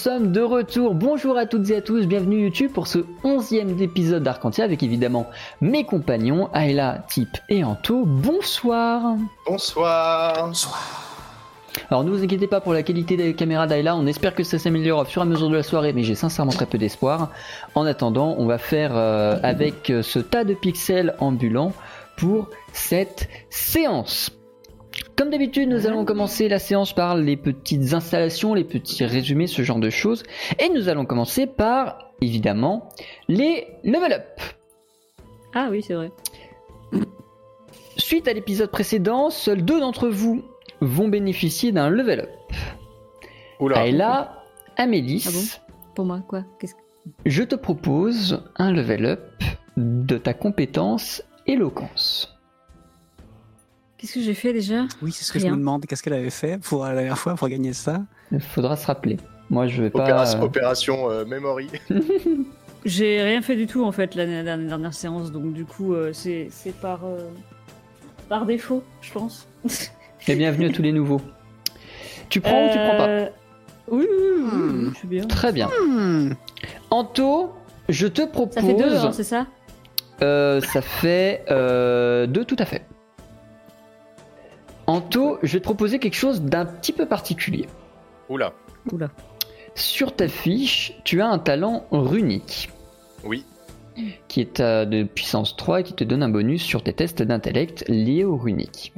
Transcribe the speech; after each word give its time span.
sommes 0.00 0.32
de 0.32 0.40
retour. 0.40 0.94
Bonjour 0.94 1.36
à 1.36 1.44
toutes 1.44 1.68
et 1.68 1.76
à 1.76 1.82
tous, 1.82 2.06
bienvenue 2.06 2.44
YouTube 2.44 2.72
pour 2.72 2.86
ce 2.86 3.00
onzième 3.22 3.78
épisode 3.82 4.22
d'Arcantia 4.22 4.64
avec 4.64 4.82
évidemment 4.82 5.26
mes 5.60 5.84
compagnons 5.84 6.48
Ayla, 6.54 7.04
Tip 7.06 7.28
et 7.50 7.64
Anto. 7.64 8.06
Bonsoir. 8.06 9.16
Bonsoir. 9.46 10.46
Bonsoir. 10.46 11.06
Alors 11.90 12.02
ne 12.02 12.10
vous 12.10 12.24
inquiétez 12.24 12.46
pas 12.46 12.62
pour 12.62 12.72
la 12.72 12.82
qualité 12.82 13.18
des 13.18 13.34
caméras 13.34 13.66
d'Ayla, 13.66 13.94
on 13.94 14.06
espère 14.06 14.34
que 14.34 14.42
ça 14.42 14.58
s'améliore 14.58 15.00
au 15.00 15.04
fur 15.04 15.20
et 15.20 15.26
à 15.26 15.28
mesure 15.28 15.50
de 15.50 15.56
la 15.56 15.62
soirée, 15.62 15.92
mais 15.92 16.02
j'ai 16.02 16.14
sincèrement 16.14 16.52
très 16.52 16.64
peu 16.64 16.78
d'espoir. 16.78 17.28
En 17.74 17.84
attendant, 17.84 18.36
on 18.38 18.46
va 18.46 18.56
faire 18.56 18.92
euh, 18.96 19.38
avec 19.42 19.92
ce 20.00 20.18
tas 20.18 20.44
de 20.44 20.54
pixels 20.54 21.14
ambulants 21.18 21.74
pour 22.16 22.48
cette 22.72 23.28
séance. 23.50 24.39
Comme 25.20 25.28
d'habitude, 25.28 25.68
nous 25.68 25.86
allons 25.86 26.06
commencer 26.06 26.48
la 26.48 26.58
séance 26.58 26.94
par 26.94 27.14
les 27.14 27.36
petites 27.36 27.92
installations, 27.92 28.54
les 28.54 28.64
petits 28.64 29.04
résumés, 29.04 29.46
ce 29.46 29.60
genre 29.60 29.78
de 29.78 29.90
choses. 29.90 30.22
Et 30.58 30.70
nous 30.70 30.88
allons 30.88 31.04
commencer 31.04 31.46
par, 31.46 32.10
évidemment, 32.22 32.88
les 33.28 33.66
level 33.84 34.14
up. 34.14 34.40
Ah 35.52 35.68
oui, 35.70 35.82
c'est 35.82 35.92
vrai. 35.92 36.10
Suite 37.98 38.28
à 38.28 38.32
l'épisode 38.32 38.70
précédent, 38.70 39.28
seuls 39.28 39.62
deux 39.62 39.78
d'entre 39.78 40.08
vous 40.08 40.42
vont 40.80 41.08
bénéficier 41.08 41.70
d'un 41.70 41.90
level 41.90 42.20
up. 42.20 42.30
Oula. 43.60 43.84
Ayla, 43.84 44.42
Amélis, 44.78 45.26
Ah 45.28 45.32
bon? 45.32 45.94
Pour 45.96 46.04
moi, 46.06 46.22
quoi? 46.26 46.44
Qu'est-ce 46.58 46.74
que... 46.74 46.80
je 47.26 47.42
te 47.42 47.56
propose 47.56 48.42
un 48.56 48.72
level 48.72 49.04
up 49.04 49.20
de 49.76 50.16
ta 50.16 50.32
compétence 50.32 51.22
éloquence. 51.46 52.39
Qu'est-ce 54.00 54.14
que 54.14 54.20
j'ai 54.20 54.32
fait 54.32 54.54
déjà? 54.54 54.86
Oui, 55.02 55.12
c'est 55.12 55.24
ce 55.24 55.32
que 55.32 55.38
je 55.38 55.46
me 55.46 55.56
demande. 55.56 55.84
Qu'est-ce 55.84 56.02
qu'elle 56.02 56.14
avait 56.14 56.30
fait 56.30 56.58
pour 56.58 56.84
la 56.84 56.94
dernière 56.94 57.18
fois 57.18 57.34
pour 57.34 57.48
gagner 57.48 57.74
ça? 57.74 58.00
Il 58.32 58.40
faudra 58.40 58.74
se 58.74 58.86
rappeler. 58.86 59.18
Moi, 59.50 59.66
je 59.66 59.82
vais 59.82 59.90
pas. 59.90 60.04
Opération, 60.04 60.38
euh, 60.38 60.44
opération 60.44 61.10
euh, 61.10 61.24
Memory. 61.26 61.68
J'ai 62.86 63.20
rien 63.22 63.42
fait 63.42 63.56
du 63.56 63.66
tout 63.66 63.84
en 63.84 63.92
fait 63.92 64.14
la 64.14 64.24
la 64.24 64.42
dernière, 64.42 64.68
dernière 64.68 64.94
séance, 64.94 65.32
donc 65.32 65.52
du 65.52 65.66
coup 65.66 65.92
euh, 65.92 66.14
c'est 66.14 66.48
par 66.80 67.04
euh, 67.04 67.28
par 68.30 68.46
défaut, 68.46 68.82
je 69.02 69.12
pense. 69.12 69.46
Et 70.28 70.34
bienvenue 70.34 70.66
à 70.66 70.70
tous 70.70 70.80
les 70.80 70.92
nouveaux. 70.92 71.20
Tu 72.30 72.40
prends 72.40 72.68
ou 72.68 72.70
tu 72.70 72.78
prends 72.78 72.96
pas? 72.96 73.28
Oui, 73.88 74.06
oui, 74.08 74.08
oui, 74.08 74.42
oui, 74.42 74.84
oui, 74.86 74.92
c'est 74.98 75.08
bien. 75.08 75.26
Très 75.26 75.52
bien. 75.52 75.68
Hmm. 75.86 76.32
Anto, 76.90 77.52
je 77.90 78.06
te 78.06 78.22
propose. 78.22 78.54
Ça 78.54 78.62
fait 78.62 78.74
deux, 78.74 78.96
hein, 78.96 79.12
c'est 79.12 79.24
ça? 79.24 79.46
Euh, 80.22 80.60
ça 80.60 80.80
fait 80.80 81.44
euh, 81.50 82.26
deux, 82.26 82.46
tout 82.46 82.56
à 82.58 82.64
fait. 82.64 82.86
Anto, 84.90 85.38
je 85.44 85.52
vais 85.52 85.60
te 85.60 85.64
proposer 85.64 86.00
quelque 86.00 86.16
chose 86.16 86.42
d'un 86.42 86.64
petit 86.66 86.92
peu 86.92 87.06
particulier. 87.06 87.68
Oula. 88.28 88.52
Oula. 88.92 89.08
Sur 89.76 90.16
ta 90.16 90.26
fiche, 90.26 90.94
tu 91.04 91.20
as 91.22 91.28
un 91.28 91.38
talent 91.38 91.84
runique 91.92 92.70
Oui. 93.22 93.44
qui 94.26 94.40
est 94.40 94.58
à 94.58 94.84
de 94.86 95.04
puissance 95.04 95.56
3 95.56 95.80
et 95.80 95.82
qui 95.84 95.94
te 95.94 96.02
donne 96.02 96.24
un 96.24 96.28
bonus 96.28 96.62
sur 96.62 96.82
tes 96.82 96.92
tests 96.92 97.22
d'intellect 97.22 97.84
liés 97.88 98.24
au 98.24 98.36
runique. 98.36 98.92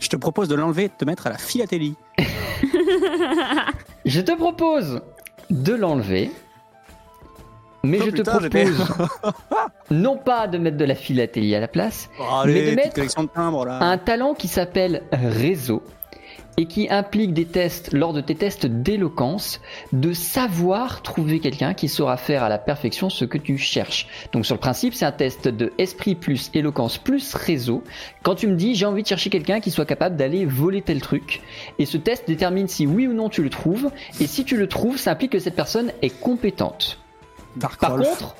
Je 0.00 0.08
te 0.08 0.16
propose 0.16 0.48
de 0.48 0.54
l'enlever 0.54 0.84
et 0.84 0.88
de 0.88 0.94
te 0.98 1.04
mettre 1.04 1.26
à 1.26 1.30
la 1.30 1.36
philatélie. 1.38 1.94
Je 4.06 4.20
te 4.22 4.32
propose 4.34 5.02
de 5.50 5.74
l'enlever, 5.74 6.30
mais 7.82 7.98
Oh, 8.00 8.04
je 8.06 8.10
putain, 8.10 8.38
te 8.38 8.48
propose 8.48 8.86
non 9.90 10.16
pas 10.16 10.46
de 10.46 10.58
mettre 10.58 10.76
de 10.76 10.84
la 10.84 10.94
philatélie 10.94 11.54
à 11.54 11.60
la 11.60 11.68
place, 11.68 12.10
Oh, 12.20 12.42
Mais 12.46 12.70
de 12.70 12.76
mettre 12.76 12.94
de 12.94 13.64
là. 13.66 13.78
un 13.82 13.98
talent 13.98 14.34
qui 14.34 14.48
s'appelle 14.48 15.02
réseau 15.12 15.82
et 16.56 16.66
qui 16.66 16.90
implique 16.90 17.32
des 17.32 17.46
tests 17.46 17.92
lors 17.94 18.12
de 18.12 18.20
tes 18.20 18.34
tests 18.34 18.66
d'éloquence 18.66 19.60
de 19.92 20.12
savoir 20.12 21.00
trouver 21.00 21.38
quelqu'un 21.38 21.72
qui 21.74 21.88
saura 21.88 22.16
faire 22.18 22.42
à 22.42 22.48
la 22.50 22.58
perfection 22.58 23.08
ce 23.08 23.24
que 23.24 23.38
tu 23.38 23.56
cherches. 23.56 24.06
Donc 24.32 24.44
sur 24.44 24.56
le 24.56 24.60
principe, 24.60 24.92
c'est 24.92 25.06
un 25.06 25.12
test 25.12 25.48
de 25.48 25.72
esprit 25.78 26.14
plus 26.16 26.50
éloquence 26.52 26.98
plus 26.98 27.34
réseau. 27.34 27.82
Quand 28.22 28.34
tu 28.34 28.46
me 28.46 28.56
dis 28.56 28.74
j'ai 28.74 28.84
envie 28.84 29.02
de 29.02 29.08
chercher 29.08 29.30
quelqu'un 29.30 29.60
qui 29.60 29.70
soit 29.70 29.86
capable 29.86 30.16
d'aller 30.16 30.44
voler 30.44 30.82
tel 30.82 31.00
truc 31.00 31.40
et 31.78 31.86
ce 31.86 31.96
test 31.96 32.24
détermine 32.26 32.68
si 32.68 32.86
oui 32.86 33.06
ou 33.06 33.14
non 33.14 33.28
tu 33.30 33.42
le 33.42 33.48
trouves 33.50 33.90
et 34.20 34.26
si 34.26 34.44
tu 34.44 34.56
le 34.58 34.66
trouves, 34.66 34.98
ça 34.98 35.12
implique 35.12 35.32
que 35.32 35.38
cette 35.38 35.56
personne 35.56 35.92
est 36.02 36.10
compétente. 36.20 36.98
Dark 37.56 37.80
Par 37.80 37.96
contre, 37.96 38.34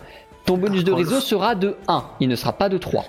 ton 0.45 0.57
bonus 0.57 0.85
de 0.85 0.93
réseau 0.93 1.21
sera 1.21 1.55
de 1.55 1.77
1, 1.89 2.05
il 2.21 2.29
ne 2.29 2.37
sera 2.37 2.53
pas 2.53 2.69
de 2.69 2.79
3. 2.79 3.05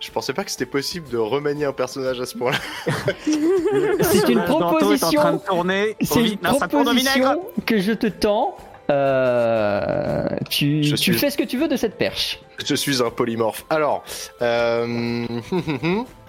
Je 0.00 0.10
pensais 0.10 0.32
pas 0.32 0.44
que 0.44 0.50
c'était 0.50 0.64
possible 0.66 1.10
de 1.10 1.18
remanier 1.18 1.66
un 1.66 1.72
personnage 1.74 2.20
à 2.20 2.26
ce 2.26 2.36
point-là. 2.38 2.58
C'est 3.22 3.32
une 3.32 4.38
Le 4.40 4.46
personnage 4.46 4.48
d'Anto 4.48 4.92
est 4.94 5.04
en 5.04 5.10
train 5.10 5.32
de 5.32 5.36
proposition 5.36 5.38
tourner. 5.38 5.96
C'est 6.00 6.26
une 6.26 6.38
proposition 6.38 7.40
que 7.66 7.78
je 7.80 7.92
te 7.92 8.06
tends. 8.06 8.56
Euh, 8.90 10.26
tu, 10.48 10.82
Je 10.82 10.96
tu 10.96 11.02
suis- 11.02 11.12
fais 11.12 11.30
ce 11.30 11.36
que 11.36 11.44
tu 11.44 11.58
veux 11.58 11.68
de 11.68 11.76
cette 11.76 11.96
perche. 11.96 12.40
Je 12.64 12.74
suis 12.74 13.02
un 13.02 13.10
polymorphe. 13.10 13.64
Alors, 13.70 14.02
euh... 14.42 15.26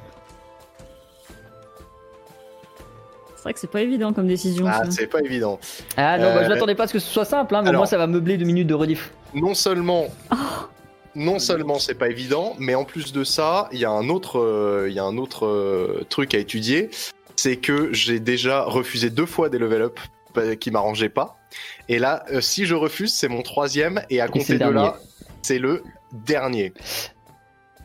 C'est 3.42 3.46
vrai 3.46 3.54
que 3.56 3.60
c'est 3.60 3.72
pas 3.72 3.82
évident 3.82 4.14
comme 4.14 4.28
décision. 4.28 4.68
ah, 4.70 4.84
c'est 4.92 5.08
pas 5.08 5.20
évident. 5.22 5.60
Ah 5.98 6.20
non, 6.20 6.26
bah, 6.26 6.42
je 6.42 6.46
Euh, 6.46 6.50
m'attendais 6.50 6.76
pas 6.76 6.84
à 6.84 6.88
ce 6.88 6.94
que 6.94 7.00
ce 7.00 7.10
soit 7.12 7.26
simple, 7.26 7.56
hein, 7.56 7.64
mais 7.64 7.70
alors- 7.70 7.80
moi 7.80 7.88
ça 7.88 7.98
va 7.98 8.06
meubler 8.06 8.38
deux 8.38 8.46
minutes 8.46 8.68
de 8.68 8.76
rediff. 8.76 9.12
Non 9.34 9.56
seulement, 9.56 10.06
non 11.16 11.40
seulement 11.40 11.80
c'est 11.80 11.96
pas 11.96 12.10
évident, 12.10 12.56
mais 12.60 12.76
en 12.76 12.86
plus 12.86 13.14
de 13.14 13.24
ça, 13.24 13.68
il 13.72 13.80
y 13.80 13.86
a 13.86 13.90
un 13.90 14.10
autre, 14.10 14.38
euh, 14.40 14.86
il 14.90 14.94
y 14.94 15.00
a 15.00 15.04
un 15.04 15.18
autre 15.18 15.48
euh, 15.48 16.06
truc 16.08 16.36
à 16.36 16.38
étudier, 16.38 16.92
c'est 17.36 17.56
que 17.58 17.92
j'ai 17.94 18.20
déjà 18.20 18.62
refusé 18.62 19.10
deux 19.10 19.26
fois 19.26 19.50
des 19.50 19.58
level 19.58 19.82
up 19.82 20.00
euh, 20.38 20.54
qui 20.54 20.70
m'arrangeaient 20.70 21.10
pas. 21.10 21.40
Et 21.90 21.98
là, 21.98 22.24
euh, 22.32 22.42
si 22.42 22.66
je 22.68 22.76
refuse, 22.76 23.12
c'est 23.12 23.28
mon 23.28 23.42
troisième, 23.42 24.04
et 24.12 24.22
à 24.22 24.28
compter 24.28 24.60
de 24.60 24.70
là, 24.70 24.98
c'est 25.42 25.58
le 25.58 25.82
dernier. 26.12 26.74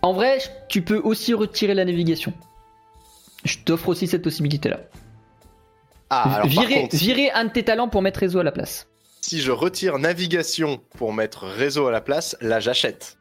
En 0.02 0.12
vrai, 0.12 0.36
tu 0.68 0.82
peux 0.82 0.98
aussi 0.98 1.32
retirer 1.32 1.72
la 1.72 1.86
navigation. 1.86 2.34
Je 3.46 3.56
t'offre 3.64 3.88
aussi 3.88 4.06
cette 4.06 4.22
possibilité-là. 4.22 4.80
Ah, 6.10 6.22
alors 6.36 6.54
par 6.54 6.64
virer, 6.66 6.80
contre, 6.82 6.96
virer 6.96 7.30
un 7.32 7.44
de 7.46 7.50
tes 7.50 7.64
talents 7.64 7.88
pour 7.88 8.02
mettre 8.02 8.20
réseau 8.20 8.38
à 8.40 8.44
la 8.44 8.52
place. 8.52 8.86
si 9.20 9.40
je 9.40 9.50
retire 9.50 9.98
navigation 9.98 10.80
pour 10.96 11.12
mettre 11.12 11.44
réseau 11.46 11.86
à 11.88 11.90
la 11.90 12.00
place, 12.00 12.36
là 12.40 12.60
j'achète. 12.60 13.18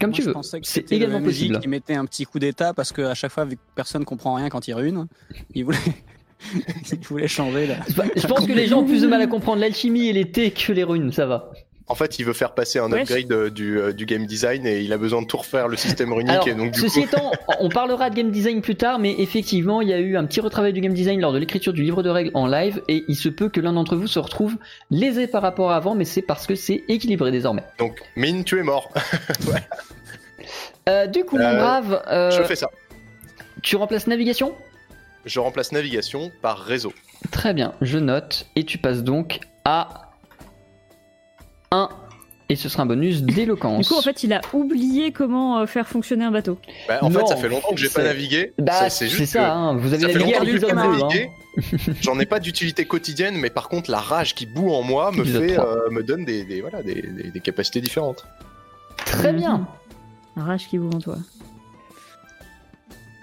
Comme 0.00 0.10
Moi, 0.10 0.16
tu 0.16 0.22
je 0.22 0.26
veux. 0.28 0.32
pensais 0.32 0.60
que 0.60 0.66
C'est 0.66 0.80
c'était 0.80 0.96
également 0.96 1.18
le 1.18 1.24
possible. 1.26 1.60
qui 1.60 1.68
mettait 1.68 1.94
un 1.94 2.04
petit 2.06 2.24
coup 2.24 2.40
d'état 2.40 2.74
parce 2.74 2.92
qu'à 2.92 3.14
chaque 3.14 3.30
fois, 3.30 3.44
vu 3.44 3.56
que 3.56 3.60
personne 3.76 4.04
comprend 4.04 4.34
rien 4.34 4.48
quand 4.48 4.66
il 4.66 4.74
rune, 4.74 5.06
il 5.54 5.64
voulait, 5.64 5.78
il 6.92 6.98
voulait 7.06 7.28
changer 7.28 7.68
là. 7.68 7.76
Bah, 7.96 8.04
Je 8.16 8.26
pense 8.26 8.46
que 8.46 8.52
les 8.52 8.66
gens 8.66 8.80
ont 8.80 8.84
plus 8.86 9.02
de 9.02 9.06
mal 9.06 9.20
à 9.22 9.26
comprendre 9.28 9.60
l'alchimie 9.60 10.08
et 10.08 10.12
les 10.12 10.30
thés 10.32 10.50
que 10.50 10.72
les 10.72 10.82
runes, 10.82 11.12
ça 11.12 11.26
va. 11.26 11.52
En 11.92 11.94
fait, 11.94 12.18
il 12.18 12.24
veut 12.24 12.32
faire 12.32 12.52
passer 12.52 12.78
un 12.78 12.90
upgrade 12.90 13.30
euh, 13.32 13.50
du, 13.50 13.78
euh, 13.78 13.92
du 13.92 14.06
game 14.06 14.24
design 14.24 14.66
et 14.66 14.80
il 14.80 14.94
a 14.94 14.96
besoin 14.96 15.20
de 15.20 15.26
tout 15.26 15.36
refaire 15.36 15.68
le 15.68 15.76
système 15.76 16.10
runique. 16.10 16.30
Alors, 16.30 16.48
et 16.48 16.54
donc, 16.54 16.70
du 16.70 16.80
ceci 16.80 17.02
coup, 17.02 17.06
étant, 17.06 17.30
on 17.60 17.68
parlera 17.68 18.08
de 18.08 18.14
game 18.14 18.30
design 18.30 18.62
plus 18.62 18.76
tard, 18.76 18.98
mais 18.98 19.14
effectivement, 19.18 19.82
il 19.82 19.90
y 19.90 19.92
a 19.92 19.98
eu 19.98 20.16
un 20.16 20.24
petit 20.24 20.40
retravail 20.40 20.72
du 20.72 20.80
game 20.80 20.94
design 20.94 21.20
lors 21.20 21.34
de 21.34 21.38
l'écriture 21.38 21.74
du 21.74 21.82
livre 21.82 22.02
de 22.02 22.08
règles 22.08 22.30
en 22.32 22.46
live, 22.46 22.80
et 22.88 23.04
il 23.08 23.14
se 23.14 23.28
peut 23.28 23.50
que 23.50 23.60
l'un 23.60 23.74
d'entre 23.74 23.94
vous 23.94 24.06
se 24.06 24.18
retrouve 24.18 24.56
lésé 24.90 25.26
par 25.26 25.42
rapport 25.42 25.70
à 25.70 25.76
avant, 25.76 25.94
mais 25.94 26.06
c'est 26.06 26.22
parce 26.22 26.46
que 26.46 26.54
c'est 26.54 26.82
équilibré 26.88 27.30
désormais. 27.30 27.64
donc, 27.78 28.00
mine, 28.16 28.42
tu 28.42 28.58
es 28.58 28.62
mort. 28.62 28.90
Euh, 30.88 31.06
du 31.06 31.24
coup, 31.24 31.36
mon 31.38 31.44
Euh, 31.44 31.56
brave, 31.58 32.02
euh, 32.08 32.30
Je 32.32 32.42
fais 32.42 32.56
ça. 32.56 32.68
tu 33.62 33.76
remplaces 33.76 34.08
navigation? 34.08 34.52
Je 35.24 35.38
remplace 35.38 35.70
navigation 35.70 36.32
par 36.40 36.58
réseau. 36.58 36.92
Très 37.30 37.54
bien, 37.54 37.74
je 37.80 37.98
note, 37.98 38.46
et 38.56 38.64
tu 38.64 38.78
passes 38.78 39.04
donc 39.04 39.38
à 39.64 40.11
1, 41.72 41.88
et 42.48 42.54
ce 42.56 42.68
sera 42.68 42.82
un 42.84 42.86
bonus 42.86 43.22
d'éloquence. 43.22 43.88
Du 43.88 43.92
coup, 43.94 43.98
en 43.98 44.02
fait, 44.02 44.22
il 44.22 44.32
a 44.32 44.40
oublié 44.52 45.10
comment 45.10 45.58
euh, 45.60 45.66
faire 45.66 45.88
fonctionner 45.88 46.24
un 46.24 46.30
bateau. 46.30 46.58
Bah, 46.86 46.98
en 47.02 47.10
Non, 47.10 47.20
fait, 47.20 47.26
ça 47.28 47.36
fait 47.36 47.48
longtemps 47.48 47.70
que 47.70 47.80
j'ai 47.80 47.88
pas 47.88 48.02
navigué. 48.04 48.52
Bah, 48.58 48.90
c'est 48.90 49.08
juste 49.08 49.32
ça, 49.32 49.38
que 49.40 49.44
hein, 49.44 49.76
vous 49.76 49.92
avez 49.94 50.02
ça 50.02 50.08
fait 50.08 50.18
navigué 50.18 50.34
à 50.34 50.38
longtemps 50.40 50.40
que 50.40 50.46
j'ai 50.46 50.52
l'épisode 50.52 50.74
pas 50.74 50.86
2. 50.86 51.02
Hein. 51.02 51.08
navigué. 51.08 51.30
J'en 52.02 52.18
ai 52.20 52.26
pas 52.26 52.40
d'utilité 52.40 52.84
quotidienne, 52.84 53.36
mais 53.36 53.50
par 53.50 53.68
contre, 53.68 53.90
la 53.90 53.98
rage 54.00 54.34
qui 54.34 54.46
boue 54.46 54.70
en 54.70 54.82
moi 54.82 55.10
me, 55.12 55.24
fait, 55.24 55.54
3. 55.54 55.66
euh, 55.66 55.90
me 55.90 56.02
donne 56.02 56.24
des, 56.24 56.44
des- 56.44 56.60
voilà, 56.60 56.82
des, 56.82 56.94
des- 57.02 57.30
des 57.30 57.40
capacités 57.40 57.80
différentes. 57.80 58.24
Très 59.04 59.32
Mhm. 59.32 59.38
bien. 59.38 59.66
La 60.36 60.44
rage 60.44 60.66
qui 60.68 60.78
boue 60.78 60.90
en 60.94 60.98
toi. 61.00 61.16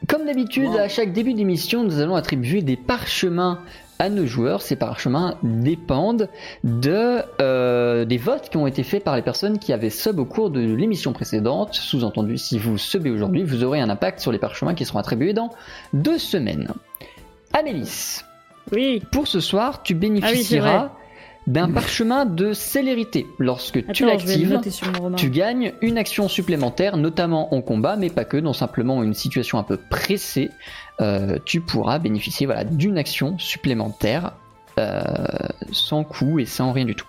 Comme 0.08 0.26
d'habitude, 0.26 0.66
Wow. 0.70 0.78
à 0.80 0.88
chaque 0.90 1.14
début 1.14 1.34
d'émission, 1.34 1.84
nous 1.84 2.00
allons 2.00 2.16
attribuer 2.16 2.62
des 2.62 2.78
parchemins 2.78 3.60
à 4.00 4.10
nos 4.10 4.26
joueurs. 4.26 4.62
Ces 4.62 4.76
parchemins 4.76 5.36
dépendent 5.44 6.30
de, 6.64 7.22
euh, 7.42 8.06
des 8.06 8.18
votes 8.18 8.50
qui 8.50 8.58
ont 8.58 8.66
été 8.66 8.84
faits 8.84 9.04
par 9.04 9.16
les 9.16 9.22
personnes 9.22 9.60
qui 9.60 9.74
avaient 9.74 9.90
sub 9.90 10.20
au 10.20 10.26
cours 10.26 10.50
de 10.50 10.62
l'émission 10.62 11.14
précédente. 11.14 11.76
Sous-entendu, 11.76 12.38
si 12.38 12.58
vous 12.58 12.78
subez 12.78 13.12
aujourd'hui, 13.12 13.44
vous 13.44 13.64
aurez 13.64 13.82
un 13.82 13.90
impact 13.90 14.20
sur 14.20 14.32
les 14.32 14.40
parchemins 14.40 14.74
qui 14.74 14.86
seront 14.86 15.00
attribués 15.00 15.34
dans 15.34 15.50
deux 15.94 16.18
semaines. 16.18 16.70
Amélis, 17.54 18.22
Oui. 18.72 19.02
pour 19.12 19.28
ce 19.28 19.40
soir, 19.40 19.84
tu 19.84 19.94
Ah 19.94 19.98
bénéficieras 19.98 20.92
d'un 21.50 21.72
parchemin 21.72 22.26
de 22.26 22.54
célérité. 22.54 23.26
Lorsque 23.40 23.84
tu 23.92 24.04
Attends, 24.04 24.14
l'actives, 24.14 24.62
tu 25.18 25.32
gagnes 25.32 25.74
une 25.82 25.98
action 25.98 26.28
supplémentaire, 26.30 26.96
notamment 26.96 27.56
en 27.56 27.62
combat, 27.62 27.96
mais 27.98 28.12
pas 28.12 28.24
que, 28.24 28.38
dans 28.38 28.54
simplement 28.54 29.02
une 29.02 29.16
situation 29.16 29.58
un 29.58 29.64
peu 29.64 29.78
pressée. 29.78 30.52
euh, 31.02 31.40
tu 31.46 31.60
pourras 31.60 31.98
bénéficier 31.98 32.46
voilà, 32.46 32.64
d'une 32.66 32.98
action 33.00 33.40
supplémentaire 33.40 34.34
euh, 34.78 35.02
sans 35.72 36.04
coût 36.04 36.38
et 36.40 36.46
sans 36.46 36.72
rien 36.72 36.86
du 36.86 36.96
tout. 36.96 37.08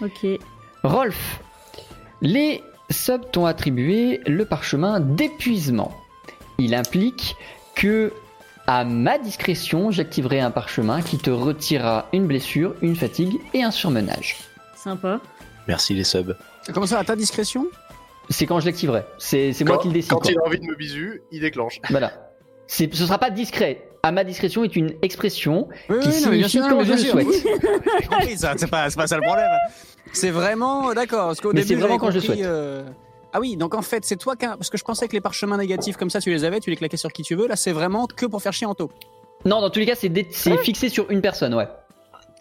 Ok. 0.00 0.26
Rolf, 0.82 1.40
les 2.22 2.60
subs 2.90 3.30
t'ont 3.30 3.46
attribué 3.46 4.20
le 4.26 4.44
parchemin 4.46 4.98
d'épuisement. 4.98 5.92
Il 6.58 6.74
implique 6.74 7.36
que, 7.76 8.12
à 8.66 8.84
ma 8.84 9.18
discrétion, 9.18 9.90
j'activerai 9.90 10.40
un 10.40 10.50
parchemin 10.50 11.02
qui 11.02 11.18
te 11.18 11.30
retirera 11.30 12.06
une 12.12 12.26
blessure, 12.26 12.74
une 12.82 12.96
fatigue 12.96 13.38
et 13.54 13.62
un 13.62 13.70
surmenage. 13.70 14.36
Sympa. 14.76 15.20
Merci 15.68 15.94
les 15.94 16.04
subs. 16.04 16.34
Comment 16.72 16.86
ça, 16.86 16.98
à 16.98 17.04
ta 17.04 17.16
discrétion 17.16 17.66
C'est 18.30 18.46
quand 18.46 18.60
je 18.60 18.66
l'activerai. 18.66 19.02
C'est 19.18 19.52
c'est 19.52 19.64
moi 19.64 19.78
qui 19.78 19.88
le 19.88 19.94
décide. 19.94 20.10
quand 20.12 20.18
quoi. 20.20 20.30
il 20.30 20.38
a 20.38 20.44
envie 20.46 20.58
de 20.60 20.64
me 20.64 20.74
bisu, 20.76 21.22
il 21.32 21.40
déclenche. 21.40 21.80
Voilà. 21.90 22.12
C'est- 22.66 22.92
Ce 22.94 23.04
sera 23.06 23.18
pas 23.18 23.30
discret. 23.30 23.88
À 24.04 24.10
ma 24.10 24.24
discrétion 24.24 24.64
est 24.64 24.74
une 24.74 24.94
expression 25.02 25.68
Oui, 25.88 26.00
qui 26.00 26.08
oui, 26.08 26.14
non, 26.22 26.30
mais 26.30 26.38
bien 26.38 26.48
signifie 26.48 26.50
sûr, 26.50 26.62
non, 26.62 26.68
quand 26.70 26.76
mais 26.78 26.84
je 26.84 26.86
bien 26.86 26.96
le 26.96 27.02
sûr. 27.02 27.12
souhaite. 27.12 27.46
J'ai 28.00 28.06
compris 28.08 28.36
ça, 28.38 28.54
c'est 28.56 28.66
pas, 28.70 28.90
c'est 28.90 28.96
pas 28.96 29.06
ça 29.06 29.16
le 29.16 29.22
problème. 29.22 29.46
C'est 30.12 30.30
vraiment, 30.30 30.92
d'accord, 30.92 31.26
parce 31.28 31.40
qu'au 31.40 31.52
Mais 31.52 31.60
début, 31.60 31.68
c'est 31.68 31.74
vraiment 31.76 31.98
j'avais 32.10 32.12
quand 32.12 32.20
je 32.20 32.26
compris, 32.26 32.42
euh, 32.44 32.82
Ah 33.32 33.40
oui, 33.40 33.56
donc 33.56 33.74
en 33.74 33.82
fait, 33.82 34.04
c'est 34.04 34.16
toi 34.16 34.36
qui. 34.36 34.46
Parce 34.46 34.68
que 34.70 34.76
je 34.76 34.84
pensais 34.84 35.08
que 35.08 35.12
les 35.14 35.20
parchemins 35.20 35.56
négatifs 35.56 35.96
comme 35.96 36.10
ça, 36.10 36.20
tu 36.20 36.30
les 36.30 36.44
avais, 36.44 36.60
tu 36.60 36.70
les 36.70 36.76
claquais 36.76 36.96
sur 36.98 37.12
qui 37.12 37.22
tu 37.22 37.34
veux. 37.34 37.46
Là, 37.48 37.56
c'est 37.56 37.72
vraiment 37.72 38.06
que 38.06 38.26
pour 38.26 38.42
faire 38.42 38.52
chier 38.52 38.66
Anto. 38.66 38.90
Non, 39.44 39.60
dans 39.60 39.70
tous 39.70 39.78
les 39.80 39.86
cas, 39.86 39.94
c'est 39.94 40.08
dé- 40.10 40.28
c'est 40.30 40.56
fixé 40.58 40.88
sur 40.88 41.10
une 41.10 41.20
personne, 41.20 41.54
ouais. 41.54 41.66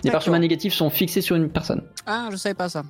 Les 0.04 0.12
parchemins 0.12 0.40
négatifs 0.40 0.74
sont 0.74 0.90
fixés 0.90 1.22
sur 1.22 1.36
une 1.36 1.50
personne. 1.50 1.84
Ah, 2.06 2.28
je 2.32 2.36
savais 2.36 2.56
pas 2.56 2.70
ça. 2.70 2.84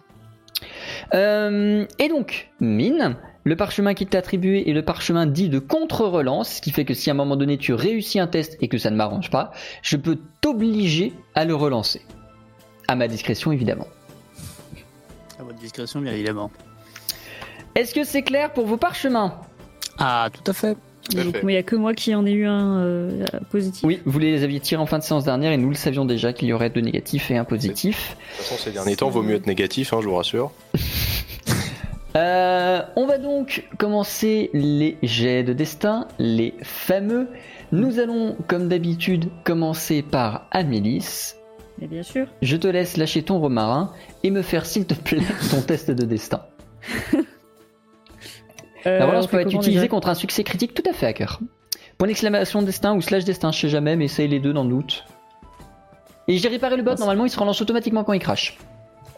Euh, 1.13 1.85
et 1.99 2.07
donc, 2.09 2.49
mine, 2.59 3.17
le 3.43 3.55
parchemin 3.55 3.93
qui 3.93 4.05
t'est 4.05 4.17
attribué 4.17 4.69
est 4.69 4.73
le 4.73 4.83
parchemin 4.83 5.25
dit 5.25 5.49
de 5.49 5.59
contre-relance, 5.59 6.55
ce 6.55 6.61
qui 6.61 6.71
fait 6.71 6.85
que 6.85 6.93
si 6.93 7.09
à 7.09 7.13
un 7.13 7.15
moment 7.15 7.35
donné 7.35 7.57
tu 7.57 7.73
réussis 7.73 8.19
un 8.19 8.27
test 8.27 8.57
et 8.61 8.67
que 8.67 8.77
ça 8.77 8.89
ne 8.91 8.95
m'arrange 8.95 9.29
pas, 9.29 9.51
je 9.81 9.97
peux 9.97 10.17
t'obliger 10.41 11.13
à 11.35 11.45
le 11.45 11.55
relancer. 11.55 12.01
À 12.87 12.95
ma 12.95 13.07
discrétion, 13.07 13.51
évidemment. 13.51 13.87
À 15.39 15.43
votre 15.43 15.57
discrétion, 15.59 16.01
bien 16.01 16.11
évidemment. 16.13 16.51
Est-ce 17.75 17.93
que 17.93 18.03
c'est 18.03 18.21
clair 18.21 18.53
pour 18.53 18.65
vos 18.65 18.77
parchemins? 18.77 19.35
Ah, 19.97 20.29
tout 20.31 20.49
à 20.49 20.53
fait. 20.53 20.77
Donc, 21.15 21.37
il 21.41 21.47
n'y 21.47 21.57
a 21.57 21.63
que 21.63 21.75
moi 21.75 21.93
qui 21.93 22.13
en 22.13 22.25
ai 22.25 22.31
eu 22.31 22.45
un 22.45 22.79
euh, 22.79 23.25
positif. 23.49 23.83
Oui, 23.83 24.01
vous 24.05 24.19
les 24.19 24.43
aviez 24.43 24.59
tirés 24.59 24.81
en 24.81 24.85
fin 24.85 24.99
de 24.99 25.03
séance 25.03 25.23
dernière 25.23 25.51
et 25.51 25.57
nous 25.57 25.69
le 25.69 25.75
savions 25.75 26.05
déjà 26.05 26.31
qu'il 26.31 26.47
y 26.47 26.53
aurait 26.53 26.69
deux 26.69 26.81
négatifs 26.81 27.31
et 27.31 27.37
un 27.37 27.43
positif. 27.43 28.15
De 28.15 28.37
toute 28.37 28.45
façon, 28.45 28.63
ces 28.63 28.71
derniers 28.71 28.95
temps, 28.95 29.09
vaut 29.09 29.23
mieux 29.23 29.35
être 29.35 29.47
négatif, 29.47 29.93
hein, 29.93 29.99
je 30.01 30.07
vous 30.07 30.15
rassure. 30.15 30.51
Euh, 32.17 32.81
on 32.97 33.05
va 33.05 33.17
donc 33.19 33.65
commencer 33.77 34.49
les 34.53 34.97
jets 35.01 35.43
de 35.43 35.53
destin, 35.53 36.09
les 36.19 36.53
fameux. 36.61 37.29
Nous 37.71 37.99
allons, 37.99 38.35
comme 38.49 38.67
d'habitude, 38.67 39.29
commencer 39.45 40.01
par 40.01 40.45
Amélis. 40.51 41.35
Mais 41.79 41.87
bien 41.87 42.03
sûr. 42.03 42.27
Je 42.41 42.57
te 42.57 42.67
laisse 42.67 42.97
lâcher 42.97 43.23
ton 43.23 43.39
romarin 43.39 43.93
et 44.23 44.29
me 44.29 44.41
faire, 44.41 44.65
s'il 44.65 44.85
te 44.85 44.93
plaît, 44.93 45.21
ton 45.51 45.61
test 45.61 45.89
de 45.89 46.03
destin. 46.03 46.41
La 48.85 49.05
relance 49.05 49.25
on 49.25 49.27
peut 49.27 49.39
être 49.39 49.53
utilisée 49.53 49.87
contre 49.87 50.09
un 50.09 50.15
succès 50.15 50.43
critique 50.43 50.73
tout 50.73 50.83
à 50.89 50.93
fait 50.93 51.05
à 51.07 51.13
cœur. 51.13 51.39
Point 51.97 52.07
d'exclamation 52.07 52.61
destin 52.61 52.95
ou 52.95 53.01
slash 53.01 53.23
destin, 53.25 53.51
je 53.51 53.59
sais 53.59 53.69
jamais, 53.69 53.95
mais 53.95 54.05
essaye 54.05 54.27
les 54.27 54.39
deux 54.39 54.53
dans 54.53 54.63
le 54.63 54.69
doute. 54.69 55.05
Et 56.27 56.37
j'ai 56.37 56.47
réparé 56.47 56.77
le 56.77 56.83
bot, 56.83 56.95
normalement 56.95 57.25
il 57.25 57.29
se 57.29 57.39
relance 57.39 57.61
automatiquement 57.61 58.03
quand 58.03 58.13
il 58.13 58.19
crache. 58.19 58.57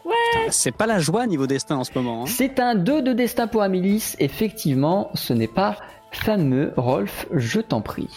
Putain, 0.04 0.52
C'est 0.52 0.72
pas 0.76 0.86
la 0.88 1.00
joie 1.00 1.26
niveau 1.28 1.48
destin 1.48 1.78
en 1.78 1.84
ce 1.84 1.92
moment. 1.96 2.24
hein. 2.24 2.28
C'est 2.28 2.60
un 2.60 2.76
2 2.76 3.02
de 3.02 3.14
destin 3.14 3.48
pour 3.48 3.62
Amélis, 3.62 4.16
effectivement, 4.20 5.10
ce 5.14 5.32
n'est 5.34 5.48
pas 5.48 5.78
fameux. 6.12 6.74
Rolf, 6.76 7.26
je 7.34 7.62
t'en 7.62 7.80
prie. 7.82 8.10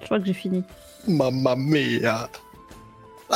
Je 0.00 0.04
crois 0.06 0.18
que 0.20 0.26
j'ai 0.26 0.32
fini. 0.34 0.62
Mamma 1.08 1.56
mia 1.56 2.28
Oh 3.30 3.34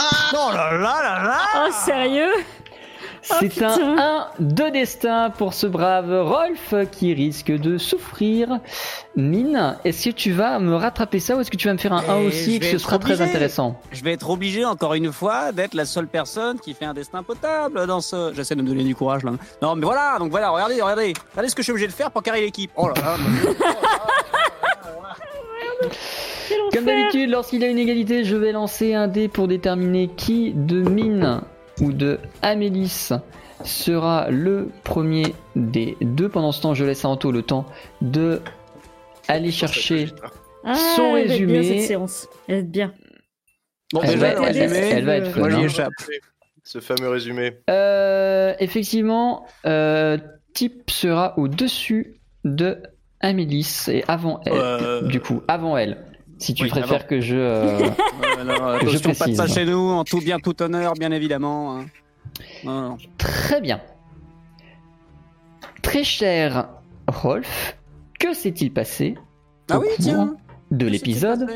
là 0.52 0.72
là 0.72 0.78
là 1.02 1.22
là 1.24 1.38
Oh, 1.66 1.72
sérieux? 1.72 2.30
C'est 3.28 3.49
putain. 3.49 3.75
un 3.99 4.28
1 4.38 4.44
de 4.44 4.70
destin 4.70 5.31
pour 5.31 5.52
ce 5.52 5.67
brave 5.67 6.12
Rolf 6.12 6.75
qui 6.93 7.12
risque 7.12 7.50
de 7.50 7.76
souffrir. 7.76 8.61
Mine, 9.17 9.76
est-ce 9.85 10.11
que 10.11 10.14
tu 10.14 10.30
vas 10.30 10.61
me 10.61 10.76
rattraper 10.76 11.18
ça 11.18 11.37
ou 11.37 11.40
est-ce 11.40 11.50
que 11.50 11.56
tu 11.56 11.66
vas 11.66 11.73
me 11.75 11.78
faire 11.78 11.92
un 11.92 12.04
1 12.09 12.21
Eh, 12.21 12.26
aussi 12.26 12.56
et 12.56 12.59
que 12.61 12.66
ce 12.66 12.78
sera 12.78 12.99
très 12.99 13.21
intéressant? 13.21 13.80
Je 13.90 14.04
vais 14.04 14.12
être 14.12 14.30
obligé 14.30 14.64
encore 14.64 14.95
une 14.95 15.12
fois 15.12 15.50
d'être 15.50 15.75
la 15.75 15.87
seule 15.87 16.06
personne 16.06 16.61
qui 16.61 16.73
fait 16.75 16.85
un 16.85 16.95
destin 16.95 17.25
potable 17.25 17.87
dans 17.87 18.00
ce. 18.00 18.33
J'essaie 18.35 18.54
de 18.54 18.62
me 18.62 18.68
donner 18.68 18.85
du 18.85 18.95
courage 18.95 19.25
là. 19.25 19.33
Non 19.61 19.75
mais 19.75 19.85
voilà, 19.85 20.16
donc 20.18 20.30
voilà, 20.30 20.50
regardez, 20.50 20.80
regardez, 20.80 21.12
regardez 21.33 21.49
ce 21.49 21.54
que 21.56 21.62
je 21.62 21.64
suis 21.64 21.73
obligé 21.73 21.88
de 21.88 21.92
faire 21.92 22.12
pour 22.12 22.23
carrer 22.23 22.42
l'équipe. 22.42 22.71
Oh 22.76 22.88
là 22.88 22.95
là. 22.95 23.16
Comme 26.73 26.85
d'habitude, 26.85 27.30
lorsqu'il 27.30 27.62
y 27.62 27.64
a 27.64 27.68
une 27.68 27.78
égalité, 27.78 28.25
je 28.25 28.37
vais 28.37 28.52
lancer 28.52 28.95
un 28.95 29.09
dé 29.09 29.28
pour 29.28 29.49
déterminer 29.49 30.09
qui 30.09 30.52
de 30.54 30.83
Mine 30.88 31.40
ou 31.80 31.92
de 31.92 32.18
Amélis 32.42 33.11
sera 33.64 34.28
le 34.30 34.68
premier 34.85 35.35
des 35.54 35.97
deux. 36.00 36.28
Pendant 36.28 36.52
ce 36.52 36.61
temps, 36.62 36.75
je 36.75 36.85
laisse 36.85 37.04
à 37.04 37.09
Anto 37.09 37.33
le 37.33 37.42
temps 37.42 37.66
de 38.02 38.40
aller 39.28 39.50
chercher. 39.50 40.09
Ah, 40.64 40.75
Son 40.75 41.16
elle 41.16 41.28
va 41.28 41.35
être 41.35 41.47
bien, 41.47 41.56
résumé. 41.59 41.78
cette 41.78 41.88
séance. 41.88 42.28
Elle 42.49 42.54
va 42.54 42.61
être 42.61 42.71
bien. 42.71 42.92
Bon, 43.92 44.00
Elle 44.02 44.11
déjà, 44.11 44.35
va, 44.35 44.40
le 44.40 44.47
elle- 44.49 44.62
résumé, 44.68 44.78
elle 44.90 45.04
va 45.04 45.16
être 45.16 45.38
moi 45.38 45.50
fun, 45.50 45.59
j'y 45.61 45.64
échappe. 45.64 45.92
Ce 46.64 46.80
fameux 46.80 47.09
résumé. 47.09 47.59
Euh, 47.71 48.54
effectivement, 48.59 49.47
euh, 49.66 50.18
Type 50.54 50.90
sera 50.90 51.38
au-dessus 51.38 52.21
de 52.45 52.78
Amélis 53.21 53.87
et 53.88 54.02
avant 54.09 54.40
elle. 54.45 54.52
Euh, 54.54 55.02
Du 55.02 55.21
coup, 55.21 55.42
avant 55.49 55.76
elle. 55.76 55.99
Si 56.38 56.52
tu 56.55 56.64
oui, 56.64 56.69
préfères 56.69 57.07
que 57.07 57.21
je. 57.21 57.37
euh, 57.37 57.78
Euh, 58.38 58.45
non, 58.45 58.78
Je 58.81 58.97
attention, 58.97 59.14
pas 59.14 59.26
de 59.26 59.35
ça 59.35 59.43
précise. 59.45 59.55
chez 59.55 59.64
nous, 59.64 59.78
en 59.90 60.05
tout 60.05 60.19
bien, 60.21 60.38
tout 60.38 60.61
honneur, 60.62 60.93
bien 60.95 61.11
évidemment. 61.11 61.78
hein. 61.78 61.87
Non, 62.64 62.81
non. 62.90 62.97
Très 63.16 63.61
bien. 63.62 63.81
Très 65.83 66.05
cher 66.05 66.69
Rolf, 67.09 67.76
que 68.19 68.35
s'est-il 68.35 68.73
passé 68.73 69.16
Ah 69.71 69.78
au 69.78 69.83
oui, 69.83 69.87
cours 69.97 70.05
tiens. 70.05 70.37
de 70.73 70.87
l'épisode 70.87 71.47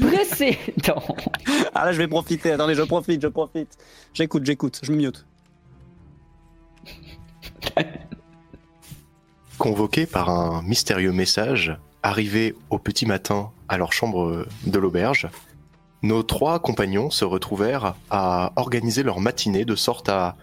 précédent 0.00 1.02
Ah 1.74 1.86
là, 1.86 1.92
je 1.92 1.98
vais 1.98 2.08
profiter. 2.08 2.52
Attendez, 2.52 2.74
je 2.74 2.82
profite, 2.82 3.22
je 3.22 3.28
profite. 3.28 3.78
J'écoute, 4.12 4.44
j'écoute, 4.44 4.80
je 4.82 4.92
me 4.92 4.96
mute. 4.98 5.24
Convoqués 9.58 10.06
par 10.06 10.28
un 10.30 10.62
mystérieux 10.62 11.12
message 11.12 11.76
arrivé 12.04 12.54
au 12.70 12.78
petit 12.78 13.06
matin 13.06 13.50
à 13.68 13.76
leur 13.76 13.92
chambre 13.92 14.46
de 14.66 14.78
l'auberge, 14.78 15.28
nos 16.02 16.22
trois 16.22 16.60
compagnons 16.60 17.10
se 17.10 17.24
retrouvèrent 17.24 17.96
à 18.10 18.52
organiser 18.56 19.02
leur 19.02 19.20
matinée 19.20 19.64
de 19.64 19.74
sorte 19.74 20.08
à 20.08 20.36